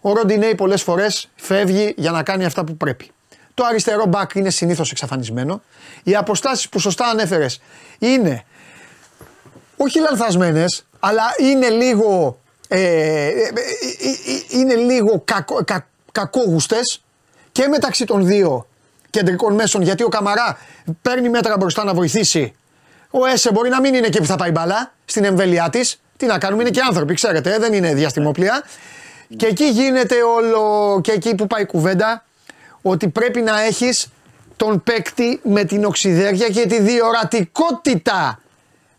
ο 0.00 0.12
Ροντινέη 0.12 0.54
πολλές 0.54 0.82
φορές 0.82 1.30
φεύγει 1.34 1.94
για 1.96 2.10
να 2.10 2.22
κάνει 2.22 2.44
αυτά 2.44 2.64
που 2.64 2.76
πρέπει. 2.76 3.10
Το 3.54 3.64
αριστερό 3.64 4.06
μπακ 4.06 4.34
είναι 4.34 4.50
συνήθως 4.50 4.90
εξαφανισμένο. 4.90 5.62
Οι 6.02 6.14
αποστάσεις 6.16 6.68
που 6.68 6.78
σωστά 6.78 7.06
ανέφερες 7.06 7.60
είναι 7.98 8.44
όχι 9.76 9.98
λανθασμένες, 9.98 10.84
αλλά 11.00 11.22
είναι 11.38 11.68
λίγο, 11.68 12.38
ε, 12.68 12.80
ε, 12.80 13.28
ε, 13.28 13.30
ε, 13.30 14.10
ε, 14.32 14.58
είναι 14.58 14.74
λίγο 14.74 15.22
κακό, 15.24 15.64
κα, 15.64 15.86
κακόγουστες 16.12 17.02
και 17.52 17.68
μεταξύ 17.68 18.04
των 18.04 18.26
δύο 18.26 18.66
κεντρικών 19.10 19.54
μέσων 19.54 19.82
γιατί 19.82 20.02
ο 20.02 20.08
Καμαρά 20.08 20.58
παίρνει 21.02 21.28
μέτρα 21.28 21.56
μπροστά 21.56 21.84
να 21.84 21.94
βοηθήσει. 21.94 22.54
Ο 23.10 23.26
Έσε 23.26 23.52
μπορεί 23.52 23.68
να 23.68 23.80
μην 23.80 23.94
είναι 23.94 24.06
εκεί 24.06 24.18
που 24.18 24.26
θα 24.26 24.36
πάει 24.36 24.48
η 24.48 24.52
μπαλά 24.54 24.92
στην 25.04 25.24
εμβέλειά 25.24 25.70
της. 25.70 26.00
Τι 26.16 26.26
να 26.26 26.38
κάνουμε, 26.38 26.62
είναι 26.62 26.70
και 26.70 26.80
άνθρωποι, 26.80 27.14
ξέρετε, 27.14 27.54
ε, 27.54 27.58
δεν 27.58 27.72
είναι 27.72 27.94
διαστημόπλια. 27.94 28.64
Και 29.36 29.46
εκεί 29.46 29.64
γίνεται 29.64 30.14
όλο, 30.22 31.00
και 31.02 31.12
εκεί 31.12 31.34
που 31.34 31.46
πάει 31.46 31.62
η 31.62 31.66
κουβέντα, 31.66 32.24
ότι 32.82 33.08
πρέπει 33.08 33.40
να 33.40 33.60
έχεις 33.62 34.06
τον 34.56 34.82
παίκτη 34.82 35.40
με 35.42 35.64
την 35.64 35.84
οξυδέρια 35.84 36.48
και 36.48 36.66
τη 36.66 36.80
διορατικότητα 36.80 38.38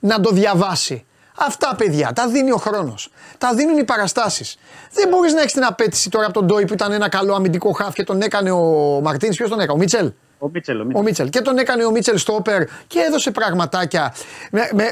να 0.05 0.19
το 0.19 0.29
διαβάσει. 0.31 1.05
Αυτά 1.37 1.75
παιδιά 1.77 2.13
τα 2.13 2.27
δίνει 2.27 2.51
ο 2.51 2.57
χρόνος. 2.57 3.11
Τα 3.37 3.53
δίνουν 3.53 3.77
οι 3.77 3.83
παραστάσεις. 3.83 4.57
Δεν 4.91 5.07
μπορείς 5.09 5.33
να 5.33 5.39
έχεις 5.39 5.53
την 5.53 5.63
απέτηση 5.63 6.09
τώρα 6.09 6.25
από 6.25 6.33
τον 6.33 6.45
Ντόι 6.45 6.65
που 6.65 6.73
ήταν 6.73 6.91
ένα 6.91 7.09
καλό 7.09 7.33
αμυντικό 7.33 7.71
χάφ 7.71 7.93
και 7.93 8.03
τον 8.03 8.21
έκανε 8.21 8.51
ο 8.51 8.99
Μαρτίνη. 9.03 9.35
Ποιος 9.35 9.49
τον 9.49 9.59
έκανε, 9.59 9.71
ο 9.71 9.77
Μίτσελ; 9.77 10.11
Ο 10.37 10.49
Μίτσελ, 10.49 10.79
ο 10.79 10.81
Ο 10.81 10.85
Μίτσελ. 10.85 11.03
Μίτσελ. 11.03 11.29
Και 11.29 11.41
τον 11.41 11.57
έκανε 11.57 11.85
ο 11.85 11.91
Μίτσελ 11.91 12.17
Στόπερ 12.17 12.63
και 12.87 12.99
έδωσε 12.99 13.31
πραγματάκια. 13.31 14.13
Με, 14.51 14.69
με, 14.73 14.85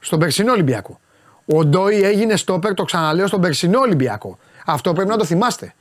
στον 0.00 0.18
περσινό 0.18 0.52
Ολυμπιακό. 0.52 1.00
Ο 1.46 1.64
Ντόι 1.64 2.02
έγινε 2.02 2.36
Στόπερ, 2.36 2.74
το 2.74 2.84
ξαναλέω, 2.84 3.26
στον 3.26 3.40
περσινό 3.40 3.80
Ολυμπιακό. 3.80 4.38
Αυτό 4.66 4.92
πρέπει 4.92 5.08
να 5.08 5.16
το 5.16 5.24
θυμάστε. 5.24 5.74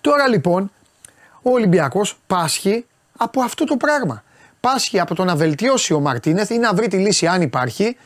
Τώρα 0.00 0.28
λοιπόν 0.28 0.70
ο 1.42 1.50
Ολυμπιακός 1.50 2.18
πάσχει 2.26 2.86
από 3.16 3.42
αυτό 3.42 3.64
το 3.64 3.76
πράγμα. 3.76 4.23
Πάσχει 4.64 5.00
από 5.00 5.14
το 5.14 5.24
να 5.24 5.36
βελτιώσει 5.36 5.92
ο 5.92 6.00
Μαρτίνεθ 6.00 6.50
ή 6.50 6.58
να 6.58 6.74
βρει 6.74 6.88
τη 6.88 6.96
λύση 6.96 7.26
αν 7.26 7.42
υπάρχει 7.42 7.96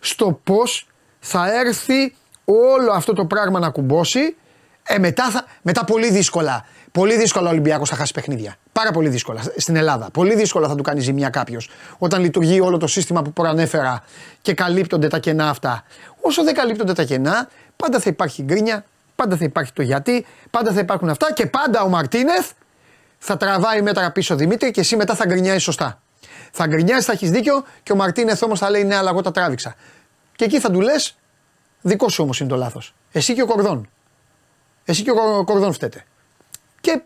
στο 0.00 0.40
πώς 0.44 0.86
θα 1.18 1.52
έρθει 1.52 2.14
όλο 2.44 2.92
αυτό 2.92 3.12
το 3.12 3.24
πράγμα 3.24 3.58
να 3.58 3.70
κουμπώσει. 3.70 4.36
Ε, 4.82 4.98
μετά, 4.98 5.30
θα, 5.30 5.44
μετά 5.62 5.84
πολύ 5.84 6.10
δύσκολα. 6.10 6.64
Πολύ 6.92 7.16
δύσκολα 7.16 7.48
ο 7.48 7.50
Ολυμπιακός 7.50 7.88
θα 7.88 7.96
χάσει 7.96 8.12
παιχνίδια. 8.12 8.56
Πάρα 8.72 8.90
πολύ 8.90 9.08
δύσκολα 9.08 9.42
στην 9.56 9.76
Ελλάδα. 9.76 10.10
Πολύ 10.10 10.34
δύσκολα 10.34 10.68
θα 10.68 10.74
του 10.74 10.82
κάνει 10.82 11.00
ζημιά 11.00 11.28
κάποιος. 11.28 11.70
Όταν 11.98 12.20
λειτουργεί 12.20 12.60
όλο 12.60 12.76
το 12.76 12.86
σύστημα 12.86 13.22
που 13.22 13.32
προανέφερα 13.32 14.02
και 14.42 14.54
καλύπτονται 14.54 15.08
τα 15.08 15.18
κενά 15.18 15.48
αυτά. 15.48 15.84
Όσο 16.20 16.44
δεν 16.44 16.54
καλύπτονται 16.54 16.92
τα 16.92 17.04
κενά, 17.04 17.48
πάντα 17.76 17.98
θα 17.98 18.10
υπάρχει 18.10 18.42
γκρίνια, 18.42 18.84
πάντα 19.16 19.36
θα 19.36 19.44
υπάρχει 19.44 19.72
το 19.72 19.82
γιατί, 19.82 20.26
πάντα 20.50 20.72
θα 20.72 20.80
υπάρχουν 20.80 21.08
αυτά 21.08 21.32
και 21.32 21.46
πάντα 21.46 21.82
ο 21.82 21.88
Μαρτίνεθ 21.88 22.50
θα 23.18 23.36
τραβάει 23.36 23.82
μέτρα 23.82 24.10
πίσω 24.10 24.36
Δημήτρη 24.36 24.70
και 24.70 24.80
εσύ 24.80 24.96
μετά 24.96 25.14
θα 25.14 25.26
γκρινιάζει 25.26 25.58
σωστά. 25.58 26.00
Θα 26.52 26.66
γκρινιάζει, 26.66 27.04
θα 27.04 27.12
έχεις 27.12 27.30
δίκιο 27.30 27.64
και 27.82 27.92
ο 27.92 27.96
Μαρτίνεθ 27.96 28.42
όμως 28.42 28.58
θα 28.58 28.70
λέει 28.70 28.84
ναι, 28.84 28.96
αλλά 28.96 29.10
εγώ 29.10 29.20
τα 29.20 29.30
τράβηξα. 29.30 29.74
Και 30.36 30.44
εκεί 30.44 30.60
θα 30.60 30.70
του 30.70 30.80
λες, 30.80 31.18
δικό 31.82 32.08
σου 32.08 32.22
όμως 32.22 32.40
είναι 32.40 32.48
το 32.48 32.56
λάθος. 32.56 32.94
Εσύ 33.12 33.34
και 33.34 33.42
ο 33.42 33.46
Κορδόν. 33.46 33.88
Εσύ 34.84 35.02
και 35.02 35.10
ο 35.10 35.44
Κορδόν 35.44 35.72
φταίτε. 35.72 36.04
Και 36.80 37.02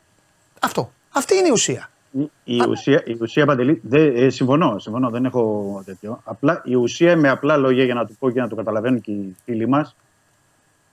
αυτό. 0.60 0.92
Αυτή 1.12 1.36
είναι 1.36 1.48
η 1.48 1.50
ουσία. 1.50 1.90
Η, 2.12 2.30
η 2.44 2.62
ουσία, 2.68 3.02
η 3.04 3.16
ουσία 3.20 3.46
Παντελή, 3.46 3.80
δε, 3.84 4.06
ε, 4.06 4.30
συμφωνώ, 4.30 4.78
συμφωνώ, 4.78 5.10
δεν 5.10 5.24
έχω 5.24 5.82
τέτοιο. 5.84 6.20
Απλά, 6.24 6.62
η 6.64 6.74
ουσία 6.74 7.16
με 7.16 7.28
απλά 7.28 7.56
λόγια 7.56 7.84
για 7.84 7.94
να 7.94 8.06
το 8.06 8.14
πω 8.18 8.30
και 8.30 8.40
να 8.40 8.48
το 8.48 8.54
καταλαβαίνουν 8.54 9.00
και 9.00 9.10
οι 9.10 9.36
φίλοι 9.44 9.68
μας, 9.68 9.96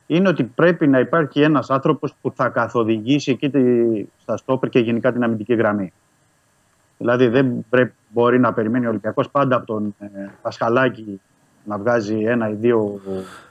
είναι 0.07 0.29
ότι 0.29 0.43
πρέπει 0.43 0.87
να 0.87 0.99
υπάρχει 0.99 1.41
ένας 1.41 1.69
άνθρωπος 1.69 2.15
που 2.21 2.31
θα 2.35 2.49
καθοδηγήσει 2.49 3.31
εκεί 3.31 3.49
τη, 3.49 3.59
στα 4.21 4.37
στόπερ 4.37 4.69
και 4.69 4.79
γενικά 4.79 5.11
την 5.11 5.23
αμυντική 5.23 5.53
γραμμή. 5.53 5.93
Δηλαδή 6.99 7.27
δεν 7.27 7.65
πρέπει, 7.69 7.93
μπορεί 8.09 8.39
να 8.39 8.53
περιμένει 8.53 8.85
ο 8.85 8.89
Ολυμπιακός 8.89 9.29
πάντα 9.29 9.55
από 9.55 9.65
τον 9.65 9.95
ε, 9.99 10.07
Πασχαλάκη 10.41 11.21
να 11.63 11.77
βγάζει 11.77 12.15
ένα 12.15 12.49
ή 12.49 12.53
δύο 12.53 12.99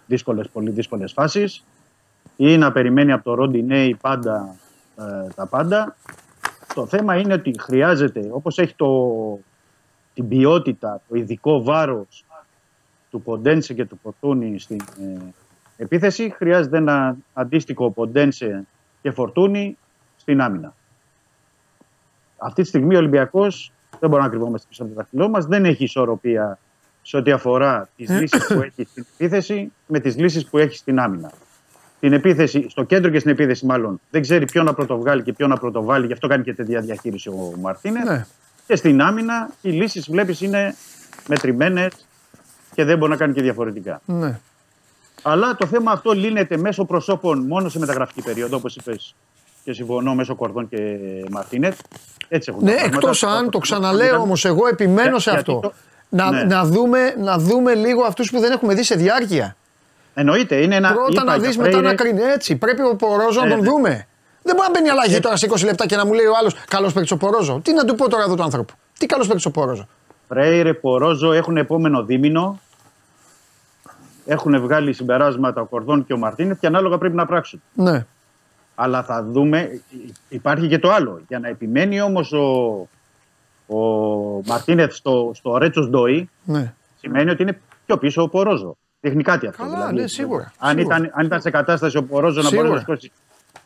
δύσκολες, 0.06 0.48
πολύ 0.48 0.70
δύσκολες 0.70 1.12
φάσεις 1.12 1.64
ή 2.36 2.56
να 2.58 2.72
περιμένει 2.72 3.12
από 3.12 3.24
τον 3.24 3.34
Ρόντι 3.34 3.62
Νέι 3.62 3.94
πάντα 4.00 4.54
ε, 4.98 5.28
τα 5.34 5.46
πάντα. 5.46 5.96
Το 6.74 6.86
θέμα 6.86 7.16
είναι 7.16 7.32
ότι 7.32 7.54
χρειάζεται, 7.58 8.28
όπως 8.30 8.58
έχει 8.58 8.74
το, 8.74 8.90
την 10.14 10.28
ποιότητα, 10.28 11.00
το 11.08 11.16
ειδικό 11.16 11.62
βάρος 11.62 12.24
του 13.10 13.22
Ποντένσε 13.22 13.74
και 13.74 13.84
του 13.84 13.98
Φορτούνη 14.02 14.58
στην 14.58 14.80
ε, 15.00 15.32
επίθεση, 15.76 16.30
χρειάζεται 16.30 16.76
ένα 16.76 17.16
αντίστοιχο 17.32 17.90
Ποντένσε 17.90 18.66
και 19.02 19.10
Φορτούνη 19.10 19.78
στην 20.16 20.40
άμυνα. 20.40 20.74
Αυτή 22.38 22.62
τη 22.62 22.68
στιγμή 22.68 22.94
ο 22.94 22.98
Ολυμπιακός, 22.98 23.72
δεν 23.98 24.10
μπορούμε 24.10 24.28
να 24.28 24.34
κρυβόμαστε 24.34 24.66
πίσω 24.68 24.82
από 24.82 24.92
το 24.92 24.98
δαχτυλό 24.98 25.28
μας, 25.28 25.46
δεν 25.46 25.64
έχει 25.64 25.84
ισορροπία 25.84 26.58
σε 27.02 27.16
ό,τι 27.16 27.30
αφορά 27.30 27.88
τις 27.96 28.10
λύσεις 28.10 28.46
που 28.46 28.60
έχει 28.60 28.84
στην 28.90 29.06
επίθεση 29.16 29.72
με 29.86 30.00
τις 30.00 30.16
λύσεις 30.16 30.46
που 30.46 30.58
έχει 30.58 30.76
στην 30.76 30.98
άμυνα 30.98 31.30
την 32.00 32.12
επίθεση, 32.12 32.66
στο 32.68 32.82
κέντρο 32.82 33.10
και 33.10 33.18
στην 33.18 33.30
επίθεση 33.30 33.66
μάλλον, 33.66 34.00
δεν 34.10 34.22
ξέρει 34.22 34.44
ποιο 34.44 34.62
να 34.62 34.74
πρωτοβγάλει 34.74 35.22
και 35.22 35.32
ποιο 35.32 35.46
να 35.46 35.56
πρωτοβάλει, 35.56 36.06
γι' 36.06 36.12
αυτό 36.12 36.28
κάνει 36.28 36.42
και 36.42 36.54
τέτοια 36.54 36.80
διαχείριση 36.80 37.28
ο 37.28 37.54
Μαρτίνες. 37.60 38.04
Ναι. 38.04 38.26
Και 38.66 38.76
στην 38.76 39.02
άμυνα 39.02 39.50
οι 39.60 39.70
λύσεις 39.70 40.10
βλέπεις 40.10 40.40
είναι 40.40 40.74
μετρημένες 41.28 41.92
και 42.74 42.84
δεν 42.84 42.98
μπορεί 42.98 43.10
να 43.10 43.16
κάνει 43.16 43.32
και 43.32 43.42
διαφορετικά. 43.42 44.00
Ναι. 44.04 44.38
Αλλά 45.22 45.56
το 45.56 45.66
θέμα 45.66 45.92
αυτό 45.92 46.12
λύνεται 46.12 46.56
μέσω 46.56 46.84
προσώπων 46.84 47.46
μόνο 47.46 47.68
σε 47.68 47.78
μεταγραφική 47.78 48.22
περίοδο, 48.22 48.56
όπως 48.56 48.76
είπες 48.76 49.14
και 49.64 49.72
συμφωνώ 49.72 50.14
μέσω 50.14 50.34
Κορδόν 50.34 50.68
και 50.68 50.76
Μαρτίνε. 51.30 51.72
Έτσι 52.28 52.50
έχουν 52.52 52.64
Ναι, 52.64 52.74
εκτός 52.84 53.22
αν 53.22 53.50
το 53.50 53.58
ξαναλέω 53.58 54.20
όμως, 54.20 54.44
εγώ 54.44 54.66
επιμένω 54.66 55.18
σε 55.18 55.30
γιατί 55.30 55.50
αυτό. 55.50 55.60
το- 55.68 55.72
Να, 56.08 56.30
Ναι. 56.30 56.42
να, 56.42 56.64
δούμε, 56.64 57.14
να 57.18 57.38
δούμε 57.38 57.74
λίγο 57.74 58.02
αυτούς 58.02 58.30
που 58.30 58.40
δεν 58.40 58.52
έχουμε 58.52 58.74
δει 58.74 58.82
σε 58.82 58.94
διάρκεια. 58.94 59.56
Εννοείται, 60.14 60.56
είναι 60.62 60.74
ένα. 60.76 60.92
Πρώτα 60.92 61.08
είπα 61.12 61.24
να 61.24 61.36
για 61.36 61.46
δεις, 61.46 61.56
μετά 61.56 61.70
Φρέιρε. 61.70 61.86
να 61.88 61.94
κρίνει. 61.94 62.20
Έτσι. 62.20 62.56
Πρέπει 62.56 62.82
ο 62.82 62.96
Πορόζο 62.96 63.40
να 63.40 63.46
Ε, 63.46 63.50
τον 63.50 63.58
ναι. 63.60 63.68
δούμε. 63.68 64.06
Δεν 64.42 64.54
μπορεί 64.56 64.68
να 64.68 64.70
μπαίνει 64.78 64.88
αλλαγή 64.90 65.20
τώρα 65.20 65.36
σε 65.36 65.46
20 65.46 65.64
λεπτά 65.64 65.86
και 65.86 65.96
να 65.96 66.06
μου 66.06 66.12
λέει 66.12 66.24
ο 66.26 66.32
άλλος 66.40 66.54
καλός 66.68 66.92
παίκτης 66.92 67.10
ο 67.12 67.16
Πορόζο. 67.16 67.60
Τι 67.64 67.72
να 67.72 67.84
του 67.84 67.94
πω 67.94 68.08
τώρα 68.08 68.22
εδώ 68.22 68.34
του 68.34 68.42
άνθρωπου. 68.42 68.72
Τι 68.98 69.06
καλός 69.06 69.26
παίκτης 69.26 69.44
ο 69.46 69.50
Πορόζο. 69.50 69.88
Φρέιρε, 70.28 70.74
Πορόζο 70.74 71.32
έχουν 71.32 71.56
επόμενο 71.56 72.04
δίμηνο. 72.04 72.60
Έχουν 74.26 74.60
βγάλει 74.60 74.92
συμπεράσματα 74.92 75.60
ο 75.60 75.64
Κορδόν 75.64 76.06
και 76.06 76.12
ο 76.12 76.16
Μαρτίνεθ 76.16 76.58
και 76.60 76.66
ανάλογα 76.66 76.98
πρέπει 76.98 77.14
να 77.16 77.26
πράξουν. 77.26 77.62
Ναι. 77.74 78.06
Αλλά 78.80 79.02
θα 79.04 79.22
δούμε, 79.24 79.80
υπάρχει 80.28 80.68
και 80.68 80.78
το 80.78 80.90
άλλο. 80.92 81.20
Για 81.28 81.38
να 81.38 81.48
επιμένει 81.48 82.00
όμως 82.00 82.32
ο, 82.32 82.44
ο 83.66 83.76
Μαρτίνεθ 84.46 84.94
στο, 84.94 85.30
στο 85.34 85.56
Ρέτσος 85.56 85.88
Ντόι, 85.88 86.28
ναι. 86.44 86.74
σημαίνει 87.00 87.30
ότι 87.30 87.42
είναι 87.42 87.60
πιο 87.86 87.96
πίσω 87.98 88.22
ο 88.22 88.28
Πορόζο. 88.28 88.76
Τεχνικά 89.00 89.38
τι 89.38 89.46
αυτό. 89.46 89.62
Καλά, 89.62 89.92
ναι, 89.92 90.06
σίγουρα. 90.06 90.52
Αν, 90.58 90.76
Σίγουρα. 90.78 90.96
Ήταν, 90.96 91.10
αν 91.14 91.26
ήταν 91.26 91.40
σε 91.40 91.50
κατάσταση 91.50 91.96
ο 91.96 92.02
Πορόζο 92.04 92.42
να 92.42 92.48
Σίγουρα. 92.48 92.68
μπορεί 92.68 92.74
να 92.80 92.84
σηκώσει 92.84 93.12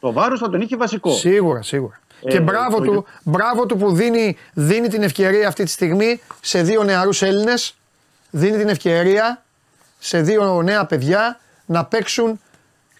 το 0.01 0.13
βάρος, 0.13 0.41
θα 0.41 0.51
τον 0.51 0.61
είχε 0.61 0.77
βασικό. 0.77 1.11
Σίγουρα, 1.11 1.63
σίγουρα. 1.63 2.01
Ε, 2.25 2.31
και 2.31 2.41
μπράβο 2.41 2.79
το- 2.81 2.85
του, 2.93 3.07
μπράβο 3.25 3.67
του 3.67 3.77
που 3.77 3.93
δίνει, 3.93 4.37
δίνει 4.55 4.89
την 4.89 5.03
ευκαιρία 5.03 5.49
αυτή 5.49 5.65
τη 5.65 5.71
στιγμή 5.71 6.21
σε 6.41 6.63
δύο 6.63 6.83
νεαρούς 6.83 7.23
Έλληνες, 7.23 7.75
δίνει 8.31 8.57
την 8.59 8.69
ευκαιρία 8.69 9.43
σε 9.99 10.21
δύο 10.23 10.63
νέα 10.63 10.87
παιδιά 10.87 11.39
να 11.67 11.85
παίξουν 11.85 12.41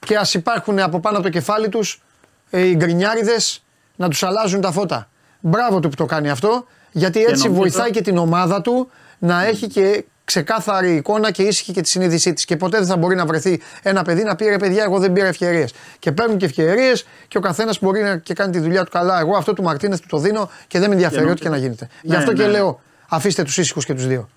και 0.07 0.17
ας 0.17 0.35
υπάρχουν 0.35 0.79
από 0.79 1.01
πάνω 1.01 1.17
από 1.17 1.27
το 1.27 1.33
κεφάλι 1.33 1.69
τους 1.69 2.03
ε, 2.51 2.61
οι 2.61 2.75
γκρινιάριδες 2.77 3.63
να 3.97 4.09
τους 4.09 4.23
αλλάζουν 4.23 4.61
τα 4.61 4.73
φώτα. 4.73 5.09
Μπράβο 5.41 5.81
του 5.81 5.89
που 5.89 5.95
το 5.97 6.05
κάνει 6.07 6.31
αυτό, 6.31 6.67
γιατί 6.93 7.21
έτσι 7.21 7.43
νομίζω- 7.47 7.61
βοηθάει 7.61 7.91
και 7.91 8.01
την 8.01 8.17
ομάδα 8.19 8.61
του 8.61 8.91
να 9.19 9.45
έχει 9.45 9.67
και 9.67 10.05
ξεκάθαρη 10.25 10.95
εικόνα 10.95 11.31
και 11.31 11.43
ήσυχη 11.43 11.73
και 11.73 11.81
τη 11.81 11.89
συνείδησή 11.89 12.33
της. 12.33 12.45
Και 12.45 12.57
ποτέ 12.57 12.79
δεν 12.79 12.87
θα 12.87 12.97
μπορεί 12.97 13.15
να 13.15 13.27
βρεθεί 13.27 13.61
ένα 13.83 14.03
παιδί 14.03 14.23
να 14.23 14.37
πει 14.37 14.45
ρε 14.45 14.57
παιδιά, 14.57 14.83
εγώ 14.83 14.99
δεν 14.99 15.13
πήρα 15.13 15.27
ευκαιρίες. 15.27 15.73
Και 15.99 16.13
παίρνουν 16.13 16.37
και 16.39 16.45
ευκαιρίες 16.45 17.07
και 17.29 17.39
ο 17.39 17.41
καθένας 17.41 17.79
μπορεί 17.81 18.03
να 18.03 18.17
και 18.17 18.35
κάνει 18.35 18.53
τη 18.53 18.59
δουλειά 18.59 18.85
του 18.85 18.91
καλά. 18.91 19.21
Εγώ 19.21 19.37
αυτό 19.37 19.53
του 19.53 19.63
Μαρτίνες 19.63 20.01
του 20.01 20.07
το 20.09 20.19
δίνω 20.19 20.51
και 20.67 20.79
δεν 20.79 20.89
με 20.89 20.95
ενδιαφέρει 20.95 21.25
Και 21.25 21.31
ό,τι 21.31 21.41
και 21.41 21.49
να 21.49 21.57
γίνεται. 21.57 21.89
Γι' 22.03 22.11
Ναι, 22.11 22.17
αυτό 22.17 22.33
και 22.33 22.43
ναι. 22.43 22.49
λέω, 22.49 22.81
αφήστε 23.09 23.43
τους 23.43 23.59
ήσυχους 23.59 23.85
και 23.85 23.95
τους 23.95 24.07
δύο. 24.07 24.29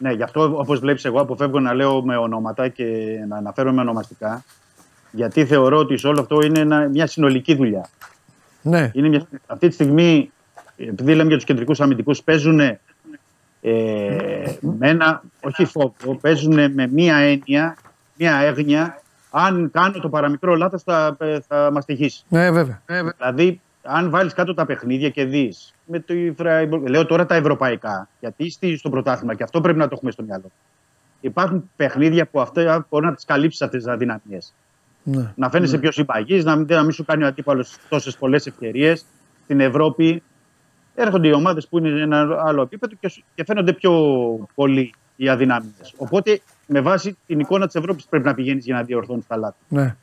Ναι, 0.00 0.12
γι' 0.12 0.22
αυτό 0.22 0.42
όπως 0.58 0.78
βλέπεις, 0.78 1.04
εγώ 1.04 1.20
αποφεύγω 1.20 1.60
να 1.60 1.74
λέω 1.74 2.02
με 2.04 2.16
ονόματα 2.16 2.68
και 2.68 2.84
να 3.28 3.36
αναφέρω 3.36 3.72
με 3.72 3.80
ονομαστικά. 3.80 4.44
Γιατί 5.10 5.44
θεωρώ 5.46 5.76
ότι 5.78 5.96
σε 5.96 6.06
όλο 6.08 6.20
αυτό 6.20 6.40
είναι 6.40 6.60
ένα- 6.60 6.88
μια 6.88 7.06
συνολική 7.06 7.54
δουλειά. 7.54 7.88
Ναι. 8.62 8.90
Είναι 8.94 9.08
μια, 9.08 9.26
αυτή 9.46 9.68
τη 9.68 9.74
στιγμή, 9.74 10.30
επειδή 10.76 11.14
λέμε 11.14 11.28
για 11.28 11.36
τους 11.36 11.44
κεντρικούς 11.44 11.80
αμυντικούς, 11.80 12.22
παίζουν 12.22 12.60
ε, 12.60 12.78
με 14.60 14.88
ένα, 14.88 15.22
όχι 15.40 15.64
φόβο, 15.64 16.14
παίζουν 16.20 16.72
με 16.72 16.86
μία 16.86 17.16
έννοια, 17.16 17.76
μία 18.16 18.36
έγνοια. 18.36 19.02
Αν 19.30 19.70
κάνω 19.72 20.00
το 20.00 20.08
παραμικρό 20.08 20.54
λάθος, 20.54 20.82
θα, 20.82 21.16
ε, 21.18 21.38
θα 21.48 21.70
μας 21.72 21.84
τυχήσει. 21.84 22.24
Ναι, 22.28 22.50
βέβαια. 22.50 22.82
Δηλαδή, 23.18 23.60
αν 23.82 24.10
βάλεις 24.10 24.32
κάτω 24.34 24.54
τα 24.54 24.66
παιχνίδια 24.66 25.08
και 25.10 25.24
δεις. 25.24 25.74
Λέω 26.88 27.06
τώρα 27.06 27.26
τα 27.26 27.34
ευρωπαϊκά, 27.34 28.08
γιατί 28.20 28.44
είστε 28.44 28.76
στο 28.76 28.90
πρωτάθλημα 28.90 29.34
και 29.34 29.42
αυτό 29.42 29.60
πρέπει 29.60 29.78
να 29.78 29.84
το 29.88 29.94
έχουμε 29.94 30.10
στο 30.10 30.22
μυαλό. 30.22 30.50
Υπάρχουν 31.20 31.70
παιχνίδια 31.76 32.26
που 32.26 32.40
αυτά 32.40 32.86
μπορεί 32.90 33.04
να 33.06 33.14
τις 33.14 33.24
καλύψεις 33.24 33.62
αυτές 33.62 33.82
τις 33.82 33.92
αδυναμίες. 33.92 34.54
Ναι. 35.02 35.32
Να 35.36 35.50
φαίνεσαι 35.50 35.78
πιο 35.78 35.92
συμπαγής, 35.92 36.44
να, 36.44 36.56
μην- 36.56 36.66
να 36.70 36.82
μην 36.82 36.92
σου 36.92 37.04
κάνει 37.04 37.22
ο 37.24 37.26
αντίπαλος 37.26 37.76
τόσες 37.88 38.16
πολλές 38.16 38.46
ευκαιρίες. 38.46 39.04
Στην 39.44 39.60
Ευρώπη 39.60 40.22
έρχονται 40.94 41.28
οι 41.28 41.32
ομάδες 41.32 41.68
που 41.68 41.78
είναι 41.78 41.88
σε 41.96 42.02
ένα 42.02 42.42
άλλο 42.44 42.62
επίπεδο 42.62 42.94
και, 43.00 43.08
σου- 43.08 43.24
και 43.34 43.44
φαίνονται 43.44 43.72
πιο 43.72 43.92
πολύ 44.54 44.94
οι 45.16 45.28
αδυναμίες. 45.28 45.94
Οπότε, 45.96 46.40
με 46.66 46.80
βάση 46.80 47.16
την 47.26 47.40
εικόνα 47.40 47.66
της 47.66 47.74
Ευρώπης, 47.74 48.04
πρέπει 48.04 48.24
να 48.24 48.34
πηγαίνεις 48.34 48.64
για 48.64 48.74
να 48.74 48.82
διορθώνεις 48.82 49.26
τα 49.26 49.36
λάθη. 49.36 49.56
Ναι. 49.68 49.96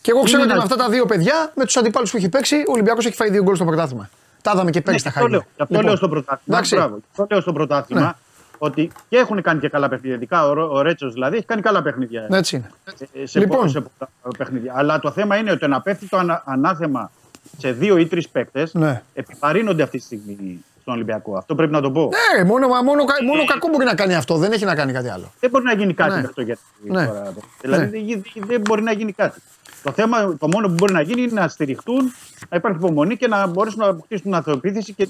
Και 0.00 0.10
εγώ 0.10 0.22
ξέρω 0.22 0.42
Είναι 0.42 0.42
ότι 0.42 0.46
με 0.46 0.52
ένα- 0.52 0.62
αυτά 0.62 0.76
τα 0.76 0.88
δύο 0.88 1.06
παιδιά, 1.06 1.52
με 1.54 1.64
τους 1.64 1.76
αντιπάλους 1.76 2.10
που 2.10 2.16
έχει 2.16 2.28
παίξει, 2.28 2.56
ο 2.56 2.72
Ολυμπιακός 2.72 3.06
έχει 3.06 3.14
φάει 3.16 3.30
δύο 3.30 3.42
γκολ 3.42 3.54
στο 3.54 3.64
πρωτάθλημα. 3.64 4.08
Τα 4.42 4.50
είδαμε 4.54 4.70
και 4.70 4.80
πέρυσι 4.80 5.06
Ναι, 5.06 5.12
τα 5.12 5.18
γι' 5.20 5.26
αυτό 5.26 5.36
χάρη. 5.36 5.44
λέω- 5.56 5.66
γι' 5.66 5.74
αυτό 5.74 5.86
λέω 5.88 5.96
στο 5.96 6.08
πρωτάθλημα. 6.08 6.60
Μπράβο, 6.70 6.96
γι' 6.96 7.02
αυτό 7.10 7.26
λέω 7.30 7.40
στο 7.40 7.52
πρωτάθλημα 7.52 8.00
Ναι. 8.02 8.12
ότι 8.58 8.90
και 9.08 9.16
έχουν 9.16 9.42
κάνει 9.42 9.60
και 9.60 9.68
καλά 9.68 9.88
παιχνίδια. 9.88 10.16
Ειδικά 10.16 10.46
ο, 10.48 10.52
Ρο- 10.52 10.72
ο 10.72 10.82
Ρέτσος 10.82 11.12
δηλαδή 11.12 11.36
έχει 11.36 11.44
κάνει 11.46 11.62
καλά 11.62 11.82
παιχνίδια. 11.82 12.26
Έτσι 12.30 12.56
είναι. 12.56 12.70
ε, 13.12 13.26
Σε, 13.26 13.38
Λοιπόν. 13.38 13.56
λοιπόν. 13.66 13.70
σε 13.70 13.80
πολλά 13.80 14.34
παιχνίδια. 14.38 14.72
Αλλά 14.76 14.98
το 14.98 15.10
θέμα 15.10 15.36
είναι 15.36 15.50
ότι 15.50 15.66
να 15.68 15.80
πέφτει 15.80 16.08
το 16.08 16.16
ανα- 16.16 16.42
ανάθεμα 16.46 17.10
σε 17.58 17.72
δύο 17.72 17.96
ή 17.96 18.06
τρεις 18.06 18.28
παίκτες 18.28 18.74
Ναι. 18.74 19.02
επιβαρύνονται 19.14 19.82
αυτή 19.82 19.98
τη 19.98 20.04
στιγμή 20.04 20.64
στον 20.84 20.94
Ολυμπιακό. 20.94 21.36
Αυτό 21.36 21.54
πρέπει 21.54 21.72
να 21.72 21.80
το 21.80 21.90
πω. 21.90 22.00
Ναι, 22.02 22.38
ρε, 22.38 22.44
μόνο, 22.44 22.68
μόνο, 22.68 23.04
κα- 23.04 23.24
μόνο 23.24 23.44
κακό 23.44 23.68
μπορεί 23.68 23.84
να 23.84 23.94
κάνει 23.94 24.14
αυτό. 24.14 24.36
Δεν 24.36 24.52
έχει 24.52 24.64
να 24.64 24.74
κάνει 24.74 24.92
κάτι 24.92 25.08
άλλο. 25.08 25.32
Δεν 25.40 25.50
μπορεί 25.50 25.64
να 25.64 25.74
γίνει 25.74 25.94
κάτι 25.94 26.10
Ναι. 26.14 26.20
με 26.20 26.26
αυτό 26.26 26.40
γιατί. 26.42 26.60
Ναι. 26.84 27.06
Τώρα, 27.06 27.32
δηλαδή 27.60 27.86
δεν- 28.14 28.22
δεν 28.46 28.60
μπορεί 28.60 28.82
να 28.82 28.92
γίνει 28.92 29.12
κάτι. 29.12 29.40
Το 29.82 29.92
θέμα, 29.92 30.36
το 30.38 30.48
μόνο 30.48 30.66
που 30.68 30.74
μπορεί 30.74 30.92
να 30.92 31.00
γίνει 31.00 31.22
είναι 31.22 31.40
να 31.40 31.48
στηριχτούν, 31.48 32.12
να 32.48 32.56
υπάρχει 32.56 32.78
υπομονή 32.78 33.16
και 33.16 33.28
να 33.28 33.46
μπορέσουν 33.46 33.78
να 33.80 33.86
αποκτήσουν 33.88 34.34
αυτοεπίθεση 34.34 34.92
και 34.92 35.08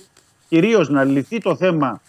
κυρίως 0.49 0.89
να 0.89 1.05
λυθεί 1.05 1.39
το 1.41 1.57
θέμα 1.57 2.01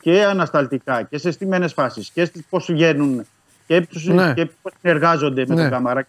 και 0.00 0.24
ανασταλτικά 0.24 1.02
και 1.02 1.18
σε 1.18 1.30
στιμένες 1.30 1.72
φάσεις 1.72 2.10
και 2.10 2.32
πώς 2.50 2.66
βγαίνουν 2.72 3.26
και, 3.66 3.80
τους, 3.86 4.04
Ναι. 4.06 4.32
και 4.34 4.48
πώς 4.62 4.72
συνεργάζονται 4.80 5.44
με 5.48 5.54
Ναι. 5.54 5.60
τον 5.62 5.70
Καμαράκη. 5.70 6.08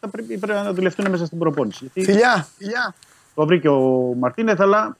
Θα 0.00 0.08
πρέπει, 0.08 0.38
πρέπει 0.38 0.58
να 0.64 0.72
δουλευτούν 0.72 1.10
μέσα 1.10 1.26
στην 1.26 1.38
προπόνηση. 1.38 1.90
Γιατί 1.94 2.12
Φιλιά, 2.12 2.46
φιλιά. 2.58 2.94
Το 3.34 3.46
βρήκε 3.46 3.68
ο 3.68 4.14
Μαρτίνεθ, 4.18 4.60
αλλά 4.60 4.96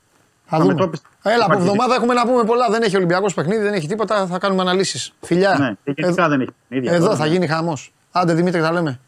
Θα 0.46 0.58
με 0.58 0.62
δούμε. 0.64 0.74
το 0.74 0.82
έπεισε. 0.84 1.02
Έλα, 1.22 1.34
από 1.34 1.44
Υπάρχει- 1.44 1.62
εβδομάδα 1.68 1.94
έχουμε 1.94 2.14
να 2.14 2.26
πούμε 2.26 2.44
πολλά. 2.44 2.68
Δεν 2.70 2.82
έχει 2.82 2.96
Ολυμπιακός 2.96 3.34
παιχνίδι, 3.34 3.62
δεν 3.62 3.72
έχει 3.72 3.86
τίποτα. 3.88 4.26
Θα 4.26 4.38
κάνουμε 4.38 4.62
αναλύσεις. 4.62 5.12
Φιλιά. 5.20 5.56
Ναι, 5.58 5.72
και 5.84 6.02
γενικά 6.02 6.28
δεν 6.28 6.40
έχει 6.40 6.50
παιχνίδια 6.68 6.92
Εδώ 6.92 7.04
τώρα, 7.04 7.16
θα 7.16 7.24
ναι. 7.26 7.30
γίνει 7.32 7.46
χαμός. 7.46 7.92
Άντε 8.12 8.32
Δημήτρη, 8.34 8.60
τα 8.60 8.72
λέμε. 8.72 9.00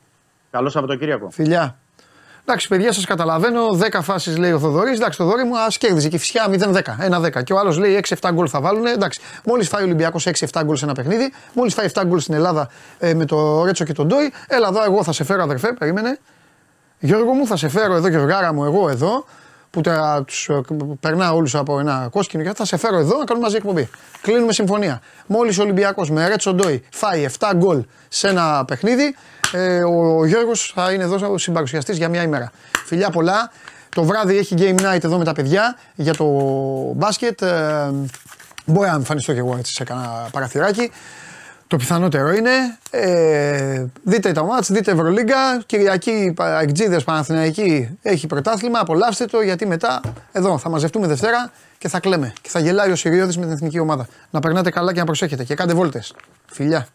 Καλό 0.51 0.69
Σαββατοκύριακο. 0.69 1.31
Φιλιά. 1.31 1.77
Εντάξει, 2.47 2.69
παιδιά, 2.69 2.93
σας 2.93 3.05
καταλαβαίνω. 3.05 3.69
10 3.73 4.03
φάσεις 4.03 4.37
λέει 4.37 4.53
ο 4.53 4.59
Θοδωρής. 4.59 4.97
Εντάξει, 4.99 5.19
το 5.19 5.25
δωρή 5.25 5.45
μου 5.45 5.59
ας 5.59 5.79
κέρδιζε 5.79 6.09
και 6.09 6.19
φυσικά 6.19 6.49
0-10. 6.49 6.97
1-10. 7.01 7.43
Και 7.43 7.53
ο 7.53 7.59
άλλος 7.59 7.79
λέει 7.79 7.95
6-7 7.95 8.31
γκολ 8.33 8.47
θα 8.51 8.61
βάλουν. 8.61 8.87
Εντάξει, 8.87 9.21
μόλις 9.45 9.69
φάει 9.69 9.83
ο 9.83 9.85
Ολυμπιακός 9.85 10.27
6-7 10.27 10.63
γκολ 10.65 10.77
σε 10.77 10.85
ένα 10.85 10.95
παιχνίδι, 10.95 11.33
μόλις 11.55 11.75
φάει 11.75 11.87
7 11.95 12.03
γκολ 12.07 12.19
στην 12.21 12.35
Ελλάδα 12.35 12.69
ε, 12.99 13.15
με 13.15 13.25
το 13.25 13.65
Ρέτσο 13.65 13.85
και 13.85 13.93
τον 13.93 14.07
Ντόι, 14.07 14.33
έλα 14.49 14.69
εδώ, 14.69 14.85
εγώ 14.85 15.03
θα 15.05 15.13
σε 15.13 15.25
φέρω 15.25 15.43
αδερφέ, 15.43 15.73
περίμενε. 15.73 16.19
Γιώργο 16.99 17.33
μου, 17.33 17.47
θα 17.47 17.57
σε 17.57 17.69
φέρω 17.69 17.95
εδώ, 17.95 18.09
Γιωργάρα 18.09 18.53
μου, 18.53 18.65
εγώ 18.65 18.89
εδώ, 18.89 19.25
που 19.75 19.81
τα, 19.81 20.25
τους, 20.27 20.49
ε, 20.49 20.61
περνάω 21.01 21.37
όλους 21.37 21.55
από 21.55 21.79
ένα 21.79 22.09
κόσκινο 22.11 22.43
και 22.43 22.53
θα 22.55 22.65
σε 22.65 22.77
φέρω 22.77 22.99
εδώ 22.99 23.19
να 23.19 23.25
κάνουμε 23.25 23.45
μαζί 23.45 23.57
εκπομπή. 23.57 23.89
Κλείνουμε 24.21 24.53
συμφωνία. 24.53 25.01
Μόλις 25.27 25.59
ο 25.59 25.63
Ολυμπιακός 25.63 26.11
με 26.11 26.29
Ρέτσο 26.29 26.55
Ντόι 26.55 26.83
φάει 26.91 27.27
7 27.39 27.53
γκολ 27.57 27.85
σε 28.09 28.29
ένα 28.29 28.65
παιχνίδι, 28.65 29.15
ε, 29.53 29.83
ο, 29.83 30.19
ο 30.19 30.27
Γιώργος 30.27 30.73
θα 30.75 30.93
είναι 30.93 31.03
εδώ 31.03 31.39
συμπαρουσιαστής 31.39 31.97
για 31.97 32.09
μια 32.09 32.23
ημέρα. 32.23 32.51
Φιλιά 32.85 33.11
πολλά. 33.11 33.51
Το 33.89 34.03
βράδυ 34.03 34.37
έχει 34.37 34.55
game 34.59 34.81
night 34.81 35.05
εδώ 35.05 35.19
με 35.19 35.25
τα 35.25 35.33
παιδιά 35.33 35.77
για 35.95 36.15
το 36.15 36.25
μπάσκετ. 36.95 37.43
Ε, 37.43 37.91
μπορεί 38.65 38.89
να 38.89 38.95
εμφανιστώ 38.95 39.33
και 39.33 39.39
εγώ 39.39 39.57
έτσι 39.59 39.73
σε 39.73 39.85
κανένα 39.85 40.29
παραθυράκι. 40.33 40.91
Το 41.75 41.81
πιθανότερο 41.81 42.33
είναι. 42.33 42.51
Ε, 42.91 43.85
δείτε 44.03 44.33
τα 44.33 44.45
μάτς, 44.45 44.73
δείτε 44.73 44.91
Ευρωλίγκα. 44.91 45.63
Κυριακή 45.67 46.35
Αεκτζίδες 46.39 47.05
Παναθηναϊκή 47.05 47.99
έχει 48.03 48.27
πρωτάθλημα. 48.27 48.79
Απολαύστε 48.79 49.25
το 49.25 49.41
γιατί 49.41 49.67
μετά 49.67 50.01
εδώ 50.33 50.59
θα 50.59 50.69
μαζευτούμε 50.69 51.07
Δευτέρα 51.07 51.51
και 51.79 51.89
θα 51.89 52.01
κλαίμε. 52.01 52.33
Και 52.41 52.49
θα 52.49 52.59
γελάει 52.59 52.91
ο 52.91 52.97
Συριώδης 52.97 53.37
με 53.39 53.45
την 53.45 53.53
εθνική 53.53 53.79
ομάδα. 53.79 54.07
Να 54.31 54.41
περνάτε 54.41 54.71
καλά 54.71 54.93
και 54.93 54.99
να 54.99 55.05
προσέχετε 55.05 55.45
και 55.45 55.55
κάντε 55.55 55.75
βόλτες. 55.75 56.15
Φιλιά. 56.47 56.87